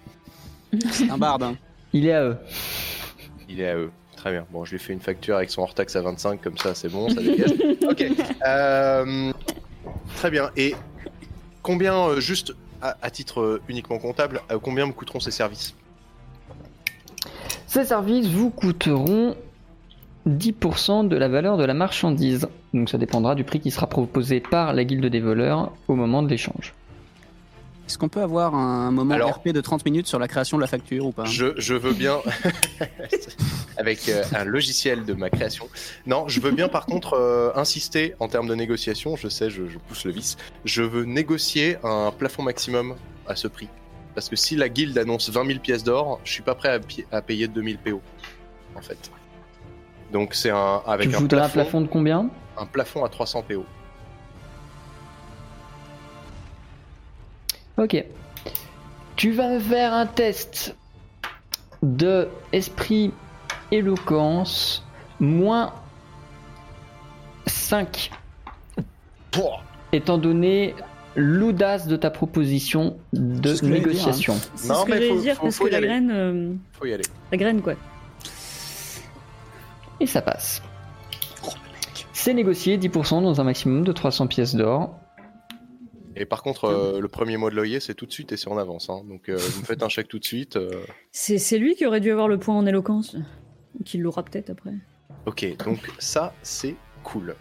C'est 0.92 1.10
un 1.10 1.18
barde. 1.18 1.44
hein. 1.44 1.56
Il 1.94 2.06
est 2.08 2.14
à 2.14 2.24
eux. 2.26 2.38
Il 3.48 3.62
est 3.62 3.70
à 3.70 3.76
eux. 3.78 3.92
Très 4.26 4.32
bien. 4.32 4.48
Bon, 4.50 4.66
je 4.66 4.72
lui 4.72 4.80
fais 4.80 4.92
une 4.92 5.02
facture 5.02 5.36
avec 5.36 5.52
son 5.52 5.62
hors-taxe 5.62 5.96
à 5.96 6.02
25, 6.02 6.42
comme 6.42 6.58
ça 6.58 6.74
c'est 6.74 6.90
bon, 6.90 7.10
ça 7.10 7.22
dégage. 7.22 7.52
ok. 7.88 8.06
Euh, 8.44 9.32
très 10.16 10.32
bien. 10.32 10.50
Et 10.58 10.74
combien, 11.62 12.08
euh, 12.08 12.20
juste 12.20 12.56
à, 12.82 12.98
à 13.04 13.12
titre 13.12 13.42
euh, 13.42 13.62
uniquement 13.70 14.00
comptable, 14.00 14.42
euh, 14.50 14.58
combien 14.58 14.88
me 14.88 14.94
coûteront 14.94 15.20
ces 15.20 15.30
services? 15.30 15.76
Ces 17.68 17.86
services 17.86 18.26
vous 18.26 18.50
coûteront 18.50 19.36
10% 20.28 21.08
de 21.08 21.16
la 21.16 21.28
valeur 21.28 21.58
de 21.58 21.64
la 21.64 21.76
marchandise. 21.76 22.48
Donc 22.74 22.90
ça 22.90 22.98
dépendra 22.98 23.36
du 23.36 23.44
prix 23.44 23.60
qui 23.60 23.70
sera 23.70 23.86
proposé 23.86 24.40
par 24.40 24.74
la 24.74 24.86
guilde 24.86 25.06
des 25.06 25.20
voleurs 25.20 25.72
au 25.88 25.94
moment 25.94 26.24
de 26.24 26.30
l'échange. 26.30 26.74
Est-ce 27.88 27.98
qu'on 28.00 28.10
peut 28.10 28.22
avoir 28.22 28.56
un 28.56 28.90
moment 28.92 29.14
Alors- 29.14 29.36
RP 29.38 29.50
de 29.50 29.62
30 29.62 29.86
minutes 29.86 30.08
sur 30.08 30.18
la 30.20 30.28
création 30.28 30.58
de 30.58 30.62
la 30.62 30.68
facture 30.68 31.06
ou 31.06 31.12
pas? 31.12 31.26
Je, 31.26 31.54
je 31.58 31.76
veux 31.76 31.94
bien, 31.94 32.18
avec 33.78 34.10
euh, 34.10 34.24
un 34.36 34.44
logiciel 34.44 35.06
de 35.06 35.14
ma 35.14 35.30
création. 35.30 35.68
Non, 36.06 36.28
je 36.28 36.40
veux 36.40 36.52
bien 36.52 36.68
par 36.68 36.86
contre 36.86 37.14
euh, 37.14 37.52
insister 37.56 38.16
en 38.20 38.28
termes 38.28 38.48
de 38.48 38.56
négociation. 38.56 39.16
Je 39.16 39.28
sais, 39.28 39.50
je, 39.50 39.68
je 39.68 39.78
pousse 39.78 40.06
le 40.06 40.12
vice. 40.12 40.38
Je 40.64 40.82
veux 40.82 41.04
négocier 41.04 41.78
un 41.84 42.12
plafond 42.12 42.44
maximum 42.44 42.96
à 43.28 43.36
ce 43.36 43.48
prix. 43.48 43.70
Parce 44.16 44.30
que 44.30 44.36
si 44.36 44.56
la 44.56 44.70
guilde 44.70 44.98
annonce 44.98 45.30
20 45.30 45.46
000 45.46 45.60
pièces 45.60 45.84
d'or, 45.84 46.20
je 46.24 46.32
suis 46.32 46.44
pas 46.44 46.56
prêt 46.56 46.70
à, 47.12 47.18
à 47.18 47.22
payer 47.22 47.48
2000 47.48 47.78
PO. 47.78 48.02
En 48.76 48.82
fait. 48.82 48.98
Donc 50.12 50.34
c'est 50.34 50.50
un 50.52 50.82
avec 50.88 51.10
tu 51.10 51.16
un 51.16 51.20
voudrais 51.20 51.40
plafond, 51.42 51.60
un 51.60 51.64
plafond 51.64 51.82
de 51.82 51.88
combien? 51.88 52.30
Un 52.58 52.66
plafond 52.66 53.04
à 53.04 53.10
300 53.10 53.44
PO. 53.48 53.66
Ok. 57.78 58.04
Tu 59.16 59.32
vas 59.32 59.50
me 59.50 59.60
faire 59.60 59.94
un 59.94 60.06
test 60.06 60.76
de 61.84 62.28
esprit 62.52 63.12
éloquence, 63.72 64.84
moins 65.20 65.74
5. 67.48 68.12
Pouah. 69.32 69.62
Étant 69.92 70.18
donné 70.18 70.76
l'audace 71.16 71.88
de 71.88 71.96
ta 71.96 72.10
proposition 72.12 72.98
de 73.14 73.54
ce 73.56 73.64
dire, 73.66 73.74
négociation. 73.74 74.36
C'est 74.56 74.68
Non, 74.70 74.82
ce 74.82 74.86
que 74.86 74.92
mais 74.92 75.08
faut- 75.10 75.22
dire 75.22 75.36
faut- 75.36 75.44
parce 75.44 75.56
faut 75.58 75.64
que 75.66 75.70
y 75.70 75.72
la 75.72 75.78
aller. 75.78 75.88
graine, 75.88 76.12
euh, 76.12 76.54
Faut 76.74 76.86
y 76.86 76.94
aller. 76.94 77.04
la 77.32 77.38
graine 77.38 77.62
quoi. 77.62 77.74
Et 80.00 80.08
ça 80.08 80.22
passe. 80.22 80.62
C'est 82.12 82.34
négocié 82.34 82.78
10% 82.78 83.22
dans 83.22 83.40
un 83.40 83.44
maximum 83.44 83.84
de 83.84 83.92
300 83.92 84.28
pièces 84.28 84.56
d'or. 84.56 84.96
Et 86.16 86.26
par 86.26 86.42
contre, 86.44 86.66
euh, 86.66 87.00
le 87.02 87.08
premier 87.08 87.36
mois 87.38 87.50
de 87.50 87.56
loyer, 87.56 87.80
c'est 87.80 87.94
tout 87.94 88.06
de 88.06 88.12
suite 88.14 88.32
et 88.32 88.38
c'est 88.38 88.48
en 88.50 88.58
avance. 88.58 88.90
hein. 88.90 89.02
Donc, 89.08 89.28
euh, 89.30 89.36
vous 89.38 89.62
me 89.62 89.66
faites 89.66 89.84
un 89.84 89.90
chèque 89.90 90.08
tout 90.08 90.20
de 90.20 90.24
suite. 90.26 90.56
euh. 90.56 90.70
C'est 91.12 91.58
lui 91.58 91.76
qui 91.76 91.86
aurait 91.86 92.00
dû 92.00 92.12
avoir 92.12 92.28
le 92.28 92.38
point 92.38 92.56
en 92.56 92.66
éloquence. 92.66 93.16
Ou 93.80 93.84
Qui 93.84 93.98
l'aura 93.98 94.24
peut-être 94.24 94.50
après. 94.50 94.74
Ok, 95.26 95.46
donc 95.66 95.80
ça, 96.00 96.34
c'est 96.42 96.76
cool. 97.04 97.36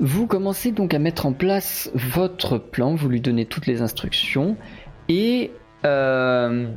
Vous 0.00 0.26
commencez 0.26 0.70
donc 0.70 0.94
à 0.94 0.98
mettre 0.98 1.26
en 1.26 1.32
place 1.32 1.90
votre 1.94 2.56
plan, 2.58 2.94
vous 2.94 3.08
lui 3.08 3.20
donnez 3.20 3.46
toutes 3.46 3.66
les 3.66 3.82
instructions 3.82 4.56
et 5.08 5.50
euh, 5.84 6.68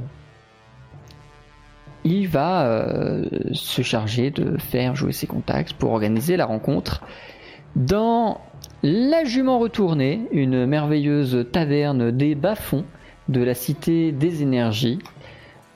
il 2.03 2.28
va 2.28 2.65
euh, 2.67 3.26
se 3.53 3.84
charger 3.84 4.32
de 4.32 4.57
faire 4.57 4.95
jouer 4.95 5.11
ses 5.11 5.28
contacts 5.28 5.74
pour 5.74 5.91
organiser 5.91 6.36
la 6.36 6.47
rencontre 6.47 7.03
dans 7.76 8.41
la 8.84 9.24
Jument 9.24 9.60
Retournée, 9.60 10.28
une 10.32 10.66
merveilleuse 10.66 11.46
taverne 11.52 12.12
des 12.12 12.36
bas-fonds 12.36 12.86
de 13.30 13.44
la 13.44 13.54
Cité 13.54 14.12
des 14.12 14.42
Énergies. 14.42 15.00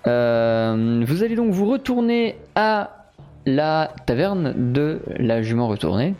Euh, 0.07 1.03
vous 1.05 1.23
allez 1.23 1.35
donc 1.35 1.51
vous 1.51 1.69
retourner 1.69 2.37
à 2.55 3.11
la 3.45 3.91
taverne 4.05 4.73
de 4.73 5.01
la 5.17 5.41
Jument 5.41 5.67
Retournée 5.67 6.15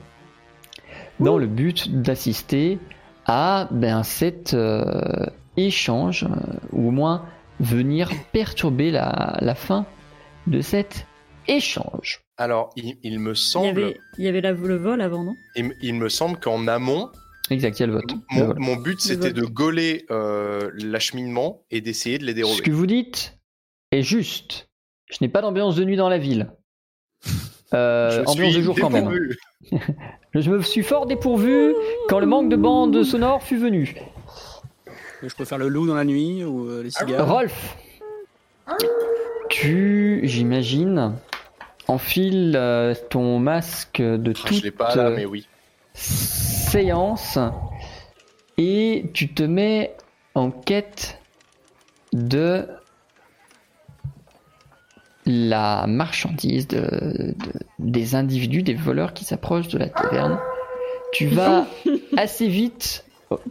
dans 1.20 1.38
le 1.38 1.48
but 1.48 2.02
d'assister 2.02 2.78
à 3.26 3.68
ben, 3.72 4.04
cet 4.04 4.54
euh, 4.54 5.26
échange, 5.58 6.24
euh, 6.24 6.58
ou 6.72 6.90
au 6.90 6.92
moins 6.92 7.26
venir 7.60 8.12
perturber 8.32 8.92
la, 8.92 9.38
la 9.40 9.56
fin 9.56 9.86
de 10.46 10.62
cet 10.62 11.08
échange. 11.48 12.25
Alors, 12.38 12.70
il, 12.76 12.98
il 13.04 13.20
me 13.20 13.32
Il 13.32 13.34
y 13.34 13.38
semble, 13.40 13.68
avait, 13.84 13.98
il 14.18 14.26
y 14.26 14.28
avait 14.28 14.42
la- 14.42 14.52
le 14.52 14.76
vol 14.76 15.02
avant, 15.02 15.24
non? 15.24 15.36
Il, 15.56 15.66
me- 15.66 15.74
il 15.82 15.94
me 15.96 16.10
semble 16.10 16.38
qu'en 16.40 16.68
amont, 16.68 17.10
Exact, 17.50 17.78
il 17.80 17.82
y 17.82 17.84
a 17.84 17.88
le 17.88 17.94
vote. 17.94 18.12
mon, 18.32 18.42
Le 18.42 18.46
vote. 18.48 18.58
mon 18.60 18.76
but 18.76 19.00
c'était 19.00 19.32
de 19.32 19.44
gauler 19.44 20.06
euh, 20.12 20.72
l'acheminement 20.76 21.64
et 21.72 21.80
d'essayer 21.80 22.18
de 22.18 22.26
les 22.26 22.32
Ce 22.32 22.36
dérober. 22.38 22.62
que 22.64 22.72
vous 22.72 22.88
dites 22.88 23.38
est 23.92 24.02
juste. 24.02 24.68
Je 25.12 25.18
n'ai 25.22 25.30
pas 25.30 25.42
d'ambiance 25.42 25.76
de 25.76 25.84
nuit 25.86 25.96
dans 25.96 26.10
la 26.10 26.18
ville. 26.18 26.52
Euh, 27.74 28.24
Je 28.24 28.30
ambiance 28.30 28.56
de 28.56 28.62
jour 28.62 28.76
quand 28.80 28.90
même. 28.90 29.10
Je 30.34 30.50
me 30.50 30.62
suis 30.62 30.84
fort 30.84 31.06
dépourvu 31.06 31.74
quand 32.10 32.20
le 32.20 32.26
manque 32.26 32.50
de 32.50 32.56
bande 32.58 33.04
sonore 33.04 33.42
fut 33.44 33.58
venu. 33.58 33.96
Je 35.24 35.34
peux 35.36 35.46
faire 35.46 35.58
le 35.58 35.70
loup 35.70 35.88
dans 35.88 35.96
la 35.96 36.04
nuit 36.04 36.44
ou 36.44 36.68
euh, 36.68 36.84
les 36.84 36.90
cigares. 36.92 37.28
Rolf, 37.28 37.78
tu, 39.50 40.20
j'imagine, 40.24 41.14
enfiles 41.88 42.54
euh, 42.56 42.94
ton 43.10 43.40
masque 43.40 44.02
de 44.02 44.34
Je 44.36 44.60
toute 44.60 44.72
pas 44.72 44.96
là, 44.96 45.08
euh, 45.08 45.16
mais 45.16 45.26
oui. 45.26 45.48
séance 45.94 47.38
et 48.58 49.06
tu 49.14 49.34
te 49.34 49.44
mets 49.44 49.96
en 50.34 50.52
quête 50.52 51.20
de 52.14 52.68
la 55.26 55.86
marchandise 55.88 56.68
de, 56.68 56.80
de- 56.80 57.34
des 57.80 58.16
individus, 58.16 58.64
des 58.64 58.74
voleurs 58.76 59.14
qui 59.14 59.26
s'approchent 59.26 59.68
de 59.70 59.78
la 59.80 59.90
taverne. 59.90 60.38
Tu 61.12 61.28
vas 61.28 61.68
assez 62.18 62.48
vite 62.48 63.06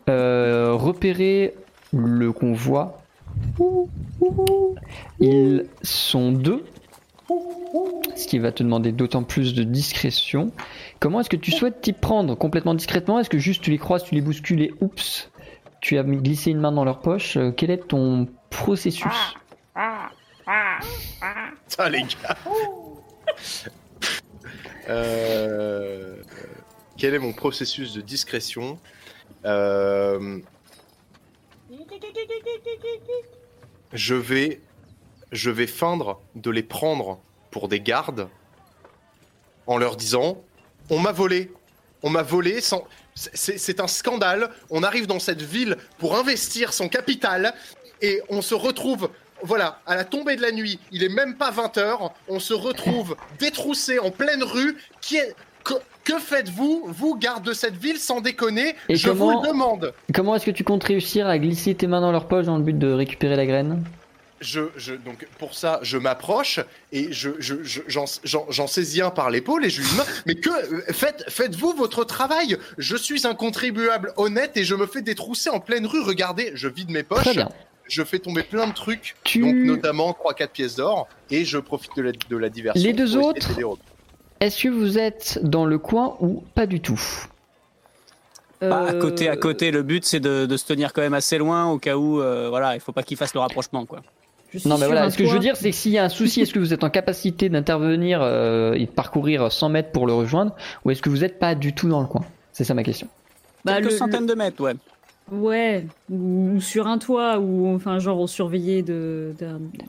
euh, 0.08 0.72
repérer 0.74 1.54
le 1.92 2.32
convoi. 2.32 2.98
Ils 5.20 5.66
sont 5.82 6.32
deux, 6.32 6.64
ce 8.16 8.26
qui 8.26 8.38
va 8.38 8.52
te 8.52 8.62
demander 8.62 8.92
d'autant 8.92 9.22
plus 9.22 9.54
de 9.54 9.62
discrétion. 9.64 10.52
Comment 11.00 11.20
est-ce 11.20 11.30
que 11.30 11.36
tu 11.36 11.50
souhaites 11.52 11.80
t'y 11.80 11.92
prendre 11.92 12.34
complètement 12.36 12.74
discrètement? 12.74 13.18
Est-ce 13.18 13.30
que 13.30 13.38
juste 13.38 13.62
tu 13.62 13.70
les 13.70 13.78
croises, 13.78 14.04
tu 14.04 14.14
les 14.14 14.20
bouscules 14.20 14.62
et 14.62 14.74
oups, 14.80 15.30
tu 15.80 15.98
as 15.98 16.02
glissé 16.04 16.50
une 16.50 16.60
main 16.60 16.72
dans 16.72 16.84
leur 16.84 17.00
poche 17.00 17.36
Euh, 17.36 17.50
Quel 17.50 17.70
est 17.70 17.88
ton 17.88 18.28
processus? 18.50 19.04
Ça, 21.68 21.88
les 21.90 22.02
gars. 22.02 22.36
Euh, 24.88 26.16
Quel 26.98 27.14
est 27.14 27.18
mon 27.18 27.32
processus 27.32 27.94
de 27.94 28.02
discrétion? 28.02 28.78
Euh, 29.46 30.40
Je 33.94 34.14
vais, 34.14 34.60
je 35.34 35.50
vais 35.50 35.66
feindre 35.66 36.20
de 36.36 36.50
les 36.50 36.62
prendre 36.62 37.18
pour 37.50 37.68
des 37.68 37.80
gardes 37.80 38.28
en 39.66 39.76
leur 39.76 39.96
disant 39.96 40.38
on 40.90 40.98
m'a 40.98 41.12
volé, 41.12 41.50
on 42.02 42.10
m'a 42.10 42.22
volé 42.22 42.60
sans. 42.60 42.84
C'est 43.14 43.80
un 43.80 43.86
scandale. 43.86 44.50
On 44.70 44.82
arrive 44.82 45.06
dans 45.06 45.20
cette 45.20 45.42
ville 45.42 45.76
pour 45.98 46.16
investir 46.16 46.72
son 46.72 46.88
capital 46.88 47.54
et 48.02 48.20
on 48.28 48.42
se 48.42 48.54
retrouve 48.54 49.08
voilà, 49.42 49.80
à 49.86 49.94
la 49.94 50.04
tombée 50.04 50.36
de 50.36 50.42
la 50.42 50.52
nuit, 50.52 50.78
il 50.90 51.02
est 51.02 51.08
même 51.10 51.36
pas 51.36 51.50
20h, 51.50 52.10
on 52.28 52.38
se 52.40 52.54
retrouve 52.54 53.14
détroussé 53.38 53.98
en 53.98 54.10
pleine 54.10 54.42
rue. 54.42 54.78
Qui 55.02 55.16
est... 55.16 55.34
que, 55.64 55.74
que 56.02 56.18
faites-vous, 56.18 56.84
vous, 56.88 57.16
garde 57.16 57.44
de 57.44 57.52
cette 57.52 57.76
ville, 57.76 57.98
sans 57.98 58.22
déconner? 58.22 58.74
Et 58.88 58.96
Je 58.96 59.08
comment- 59.08 59.34
vous 59.36 59.42
le 59.42 59.48
demande. 59.48 59.92
Comment 60.14 60.34
est-ce 60.34 60.46
que 60.46 60.50
tu 60.50 60.64
comptes 60.64 60.84
réussir 60.84 61.26
à 61.26 61.38
glisser 61.38 61.74
tes 61.74 61.86
mains 61.86 62.00
dans 62.00 62.12
leur 62.12 62.26
poche 62.26 62.46
dans 62.46 62.56
le 62.56 62.62
but 62.62 62.78
de 62.78 62.90
récupérer 62.90 63.36
la 63.36 63.44
graine? 63.44 63.84
Je, 64.40 64.60
je, 64.76 64.94
donc 64.94 65.26
pour 65.38 65.54
ça, 65.54 65.78
je 65.82 65.96
m'approche 65.96 66.60
et 66.92 67.12
je, 67.12 67.30
je, 67.38 67.54
je- 67.62 67.80
j'en, 67.86 68.66
saisis 68.66 69.00
un 69.00 69.10
par 69.10 69.30
l'épaule 69.30 69.64
et 69.64 69.70
je 69.70 69.80
lui 69.80 69.88
dis 69.88 69.96
mais 70.26 70.34
que 70.34 70.50
faites, 70.92 71.24
faites-vous 71.28 71.72
votre 71.74 72.04
travail 72.04 72.58
Je 72.76 72.96
suis 72.96 73.26
un 73.26 73.34
contribuable 73.34 74.12
honnête 74.16 74.56
et 74.56 74.64
je 74.64 74.74
me 74.74 74.86
fais 74.86 75.02
détrousser 75.02 75.50
en 75.50 75.60
pleine 75.60 75.86
rue. 75.86 76.02
Regardez, 76.02 76.50
je 76.54 76.68
vide 76.68 76.90
mes 76.90 77.02
poches, 77.04 77.20
Très 77.22 77.32
bien. 77.34 77.48
je 77.88 78.02
fais 78.02 78.18
tomber 78.18 78.42
plein 78.42 78.66
de 78.66 78.72
trucs, 78.74 79.14
Tu- 79.24 79.40
donc 79.40 79.54
notamment 79.54 80.10
3-4 80.12 80.48
pièces 80.48 80.76
d'or 80.76 81.08
et 81.30 81.44
je 81.44 81.58
profite 81.58 81.96
de 81.96 82.02
la, 82.02 82.12
de 82.12 82.36
la 82.36 82.48
diversion. 82.50 82.82
Les 82.82 82.92
deux 82.92 83.16
autres. 83.16 83.48
Est-ce 84.40 84.64
que 84.64 84.68
vous 84.68 84.98
êtes 84.98 85.38
dans 85.42 85.64
le 85.64 85.78
coin 85.78 86.16
ou 86.20 86.42
pas 86.54 86.66
du 86.66 86.80
tout? 86.80 87.00
Pas 88.60 88.88
à 88.88 88.92
Euh, 88.94 89.00
côté, 89.00 89.28
à 89.28 89.36
côté. 89.36 89.70
Le 89.70 89.82
but, 89.82 90.04
c'est 90.04 90.20
de, 90.20 90.44
de 90.46 90.56
se 90.56 90.64
tenir 90.66 90.92
quand 90.92 91.02
même 91.02 91.14
assez 91.14 91.38
loin 91.38 91.66
au 91.70 91.78
cas 91.78 91.96
où, 91.96 92.20
euh, 92.20 92.48
voilà, 92.48 92.74
il 92.74 92.80
faut 92.80 92.92
pas 92.92 93.02
qu'ils 93.02 93.16
fassent 93.16 93.34
le 93.34 93.40
rapprochement, 93.40 93.86
quoi. 93.86 94.02
Non 94.64 94.78
mais 94.78 94.86
voilà, 94.86 95.10
ce 95.10 95.16
que 95.18 95.24
je 95.26 95.32
veux 95.32 95.38
dire 95.38 95.56
c'est 95.56 95.70
que 95.70 95.76
s'il 95.76 95.92
y 95.92 95.98
a 95.98 96.04
un 96.04 96.08
souci, 96.08 96.40
est-ce 96.40 96.52
que 96.52 96.58
vous 96.58 96.72
êtes 96.72 96.84
en 96.84 96.90
capacité 96.90 97.48
d'intervenir 97.48 98.20
euh, 98.22 98.72
et 98.74 98.86
de 98.86 98.90
parcourir 98.90 99.50
100 99.50 99.68
mètres 99.68 99.92
pour 99.92 100.06
le 100.06 100.12
rejoindre 100.12 100.54
ou 100.84 100.90
est-ce 100.90 101.02
que 101.02 101.10
vous 101.10 101.18
n'êtes 101.18 101.38
pas 101.38 101.54
du 101.54 101.74
tout 101.74 101.88
dans 101.88 102.00
le 102.00 102.06
coin? 102.06 102.24
C'est 102.52 102.64
ça 102.64 102.74
ma 102.74 102.82
question. 102.82 103.08
Bah, 103.64 103.74
Quelques 103.76 103.92
le- 103.92 103.96
centaines 103.96 104.26
de 104.26 104.34
mètres, 104.34 104.62
ouais. 104.62 104.74
Ouais, 105.32 105.86
ou, 106.10 106.50
ou 106.56 106.60
sur 106.60 106.86
un 106.86 106.98
toit, 106.98 107.38
ou 107.38 107.74
enfin, 107.74 107.98
genre, 107.98 108.20
on 108.20 108.26
surveillait 108.26 108.82
de. 108.82 109.34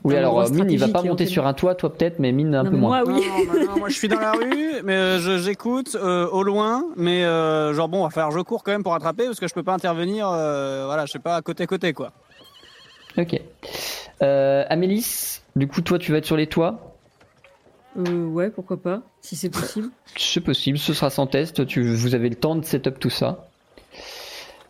Oui 0.02 0.16
alors 0.16 0.40
euh, 0.40 0.48
Mine 0.48 0.70
il 0.70 0.78
va 0.78 0.88
pas 0.88 1.02
monter 1.02 1.26
sur 1.26 1.46
un 1.46 1.52
toit, 1.52 1.74
toi 1.74 1.92
peut-être, 1.92 2.18
mais 2.20 2.32
Mine 2.32 2.54
un 2.54 2.62
Non, 2.64 2.70
peu 2.70 2.76
mais 2.76 2.80
moins. 2.80 3.04
Moi, 3.04 3.14
oui. 3.18 3.22
Non, 3.46 3.52
non, 3.60 3.66
non, 3.72 3.78
moi 3.80 3.88
je 3.90 3.94
suis 3.98 4.08
dans 4.08 4.18
la 4.18 4.32
rue, 4.32 4.80
mais 4.82 4.94
euh, 4.94 5.38
j'écoute 5.38 5.94
euh, 5.94 6.26
au 6.28 6.42
loin, 6.42 6.86
mais 6.96 7.22
euh, 7.24 7.74
genre 7.74 7.88
bon, 7.90 8.02
va 8.02 8.08
falloir 8.08 8.30
je 8.32 8.40
cours 8.40 8.62
quand 8.64 8.72
même 8.72 8.82
pour 8.82 8.92
rattraper 8.92 9.26
parce 9.26 9.38
que 9.38 9.46
je 9.46 9.52
peux 9.52 9.62
pas 9.62 9.74
intervenir, 9.74 10.26
euh, 10.32 10.84
voilà, 10.86 11.04
je 11.04 11.12
sais 11.12 11.18
pas, 11.18 11.36
à 11.36 11.42
côté 11.42 11.64
à 11.64 11.66
côté 11.66 11.92
quoi. 11.92 12.12
Ok. 13.18 13.40
Euh, 14.22 14.64
Amélis, 14.68 15.40
du 15.56 15.68
coup 15.68 15.82
toi 15.82 15.98
tu 15.98 16.12
vas 16.12 16.18
être 16.18 16.26
sur 16.26 16.36
les 16.36 16.46
toits 16.46 16.94
Euh, 17.98 18.26
ouais, 18.26 18.50
pourquoi 18.50 18.76
pas, 18.76 19.02
si 19.20 19.36
c'est 19.36 19.50
possible. 19.50 19.88
C'est 20.16 20.40
possible, 20.40 20.78
ce 20.78 20.94
sera 20.94 21.10
sans 21.10 21.26
test, 21.26 21.66
tu, 21.66 21.82
vous 21.94 22.14
avez 22.14 22.30
le 22.30 22.36
temps 22.36 22.56
de 22.56 22.64
setup 22.64 22.98
tout 22.98 23.10
ça. 23.10 23.48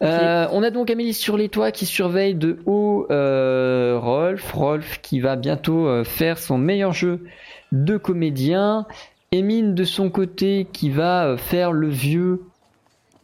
Euh, 0.03 0.47
on 0.53 0.62
a 0.62 0.70
donc 0.70 0.90
Amélie 0.90 1.14
sur 1.14 1.36
les 1.36 1.49
toits 1.49 1.70
qui 1.70 1.86
surveille 1.86 2.34
de 2.34 2.59
haut 2.66 3.07
euh, 3.11 3.99
Rolf. 4.01 4.53
Rolf 4.53 5.01
qui 5.01 5.20
va 5.20 5.36
bientôt 5.36 5.86
euh, 5.86 6.05
faire 6.05 6.38
son 6.38 6.59
meilleur 6.59 6.92
jeu 6.92 7.24
de 7.72 7.97
comédien. 7.97 8.86
Emine 9.32 9.74
de 9.74 9.84
son 9.84 10.11
côté 10.11 10.66
qui 10.72 10.90
va 10.90 11.36
faire 11.36 11.72
le 11.72 11.88
vieux. 11.88 12.42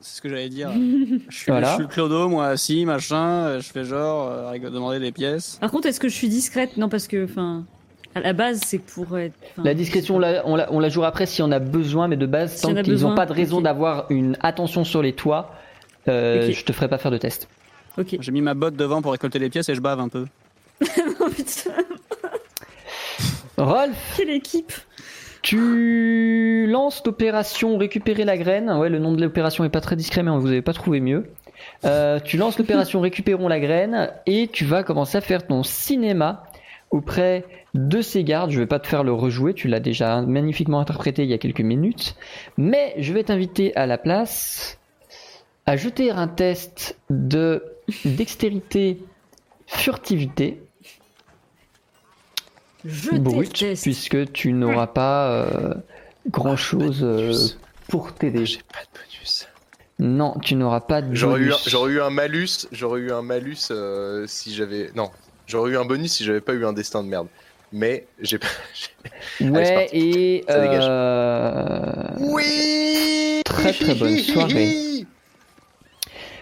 C'est 0.03 0.17
ce 0.17 0.21
que 0.23 0.29
j'allais 0.29 0.49
dire. 0.49 0.71
Je 1.29 1.37
suis, 1.37 1.51
Voilà. 1.51 1.69
je 1.69 1.75
suis 1.75 1.83
le 1.83 1.89
clodo, 1.89 2.29
moi 2.29 2.49
assis, 2.49 2.85
machin, 2.85 3.25
euh, 3.47 3.61
je 3.61 3.71
fais 3.71 3.85
genre, 3.85 4.29
euh, 4.31 4.59
demander 4.59 4.99
des 4.99 5.13
pièces. 5.13 5.57
Par 5.61 5.71
contre, 5.71 5.87
est-ce 5.89 6.01
que 6.01 6.09
je 6.09 6.15
suis 6.15 6.29
discrète? 6.29 6.77
Non, 6.77 6.89
parce 6.89 7.07
que, 7.09 7.25
enfin, 7.25 7.65
à 8.15 8.21
la 8.21 8.33
base, 8.33 8.61
c'est 8.67 8.79
pour 8.81 9.17
être. 9.19 9.35
enfin, 9.53 9.63
La 9.65 9.75
discrétion, 9.75 10.17
on 10.17 10.19
la, 10.19 10.43
on 10.47 10.57
la- 10.57 10.73
on 10.73 10.81
la 10.81 10.89
jouera 10.89 11.07
après 11.09 11.27
si 11.27 11.41
on 11.41 11.51
a 11.53 11.59
besoin, 11.61 12.09
mais 12.09 12.17
de 12.17 12.27
base, 12.27 12.57
Si 12.57 12.63
tant 12.63 12.75
qu'ils 12.83 13.01
n'ont 13.03 13.15
pas 13.15 13.27
de 13.27 13.33
raison 13.33 13.61
d'avoir 13.61 14.07
une 14.11 14.37
attention 14.41 14.85
sur 14.85 15.03
les 15.03 15.13
toits, 15.15 15.55
euh, 16.09 16.49
Ok. 16.49 16.55
je 16.55 16.65
te 16.65 16.73
ferai 16.73 16.89
pas 16.89 16.99
faire 16.99 17.11
de 17.13 17.19
test. 17.19 17.49
Ok. 17.97 18.17
J'ai 18.21 18.33
mis 18.33 18.43
ma 18.43 18.55
botte 18.55 18.75
devant 18.75 19.03
pour 19.03 19.13
récolter 19.13 19.39
les 19.39 19.51
pièces 19.51 19.69
et 19.69 19.75
je 19.75 19.81
bave 19.81 20.01
un 20.01 20.09
peu. 20.09 20.27
Oh, 21.21 21.29
putain. 21.31 21.71
Rolf, 23.57 24.15
Quelle 24.17 24.31
équipe 24.31 24.73
tu 25.43 26.67
lances 26.69 27.03
l'opération 27.05 27.77
récupérer 27.77 28.25
la 28.25 28.39
graine. 28.39 28.71
Ouais, 28.71 28.89
le 28.89 28.99
nom 28.99 29.13
de 29.13 29.21
l'opération 29.21 29.65
est 29.65 29.71
pas 29.71 29.81
très 29.81 29.97
discret, 29.97 30.23
mais 30.23 30.31
vous 30.31 30.47
avez 30.47 30.63
pas 30.63 30.73
trouvé 30.73 31.01
mieux. 31.01 31.31
Euh, 31.85 32.21
tu 32.21 32.37
lances 32.37 32.59
l'opération 32.59 33.01
récupérons 33.03 33.49
la 33.49 33.61
graine 33.61 34.11
et 34.27 34.49
tu 34.49 34.65
vas 34.65 34.83
commencer 34.83 35.19
à 35.19 35.21
faire 35.21 35.47
ton 35.47 35.63
cinéma 35.63 36.45
auprès 36.91 37.45
de 37.75 38.01
ces 38.01 38.23
gardes. 38.23 38.51
Je 38.51 38.61
vais 38.61 38.67
pas 38.67 38.79
te 38.79 38.87
faire 38.87 39.03
le 39.03 39.13
rejouer, 39.13 39.55
tu 39.55 39.69
l'as 39.69 39.81
déjà 39.81 40.23
magnifiquement 40.23 40.79
interprété 40.79 41.25
il 41.25 41.31
y 41.31 41.35
a 41.35 41.39
quelques 41.39 41.61
minutes. 41.61 42.15
Mais 42.57 42.95
je 42.99 43.13
vais 43.13 43.25
t'inviter 43.25 43.75
à 43.77 43.87
la 43.87 43.99
place 43.99 44.79
à 45.67 45.77
jeter 45.77 46.11
un 46.11 46.29
test 46.29 46.97
de 47.11 47.65
dextérité 48.05 48.99
furtivité 49.67 50.62
Je 52.85 53.11
brut 53.13 53.53
déteste. 53.53 53.83
puisque 53.85 54.33
tu 54.33 54.53
n'auras 54.53 54.87
pas 54.89 55.31
euh, 55.31 55.75
grand 56.31 56.57
chose 56.57 57.01
bonus. 57.01 57.59
pour 57.89 58.13
t'aider. 58.15 58.45
J'ai 58.47 58.59
pas 58.73 58.81
de 58.81 58.99
bonus. 58.99 59.49
Non, 59.99 60.35
tu 60.43 60.57
n'auras 60.57 60.81
pas 60.81 61.01
de 61.03 61.15
J'aurais 61.15 61.41
eu, 61.41 61.45
un- 61.45 61.51
bonus. 61.51 61.69
j'aurais 61.69 61.93
eu 61.93 62.01
un 62.03 62.11
malus, 62.11 62.67
j'aurais 62.73 63.01
eu 63.01 63.13
un 63.13 63.23
malus 63.23 63.69
euh, 63.71 64.25
si 64.27 64.53
j'avais. 64.55 64.91
Non, 64.97 65.11
j'aurais 65.47 65.71
eu 65.73 65.77
un 65.77 65.85
bonus 65.85 66.13
si 66.13 66.25
j'avais 66.25 66.41
pas 66.41 66.55
eu 66.55 66.65
un 66.67 66.73
destin 66.73 67.03
de 67.05 67.09
merde. 67.09 67.29
Mais 67.73 68.07
j'ai 68.21 68.39
pas. 68.39 68.49
Ouais, 69.41 69.89
et 69.93 70.45
Ça 70.49 70.61
dégage. 70.61 70.85
Euh, 70.89 72.09
Oui 72.19 73.41
Très, 73.45 73.73
très 73.73 73.95
bonne 73.95 74.19
soirée. 74.19 75.07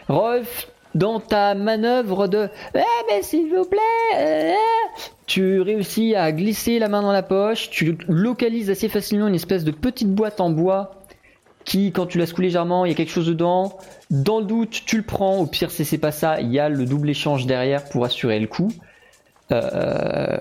Rolf, 0.09 0.69
dans 0.95 1.21
ta 1.21 1.55
manœuvre 1.55 2.27
de 2.27 2.49
Eh 2.75 2.81
mais 3.09 3.23
s'il 3.23 3.55
vous 3.55 3.65
plaît 3.65 3.79
euh, 4.17 4.55
Tu 5.27 5.61
réussis 5.61 6.15
à 6.15 6.33
glisser 6.33 6.79
la 6.79 6.89
main 6.89 7.03
dans 7.03 7.13
la 7.13 7.23
poche, 7.23 7.71
tu 7.71 7.97
localises 8.09 8.71
assez 8.71 8.89
facilement 8.89 9.29
une 9.29 9.35
espèce 9.35 9.65
de 9.65 9.71
petite 9.71 10.13
boîte 10.13 10.41
en 10.41 10.51
bois 10.51 10.97
qui, 11.65 11.93
quand 11.93 12.07
tu 12.07 12.19
la 12.19 12.27
secoues 12.27 12.43
légèrement, 12.43 12.85
il 12.85 12.89
y 12.89 12.93
a 12.93 12.97
quelque 12.97 13.13
chose 13.13 13.27
dedans. 13.27 13.79
Dans 14.11 14.41
le 14.41 14.47
doute, 14.47 14.83
tu 14.87 14.97
le 14.97 15.03
prends. 15.03 15.39
Au 15.39 15.47
pire, 15.47 15.71
si 15.71 15.85
c'est 15.85 15.99
pas 15.99 16.11
ça, 16.11 16.41
il 16.41 16.51
y 16.51 16.59
a 16.59 16.69
le 16.69 16.85
double 16.87 17.11
échange 17.11 17.47
derrière 17.47 17.85
pour 17.85 18.05
assurer 18.05 18.41
le 18.41 18.47
coup. 18.47 18.73
Euh, 19.53 20.39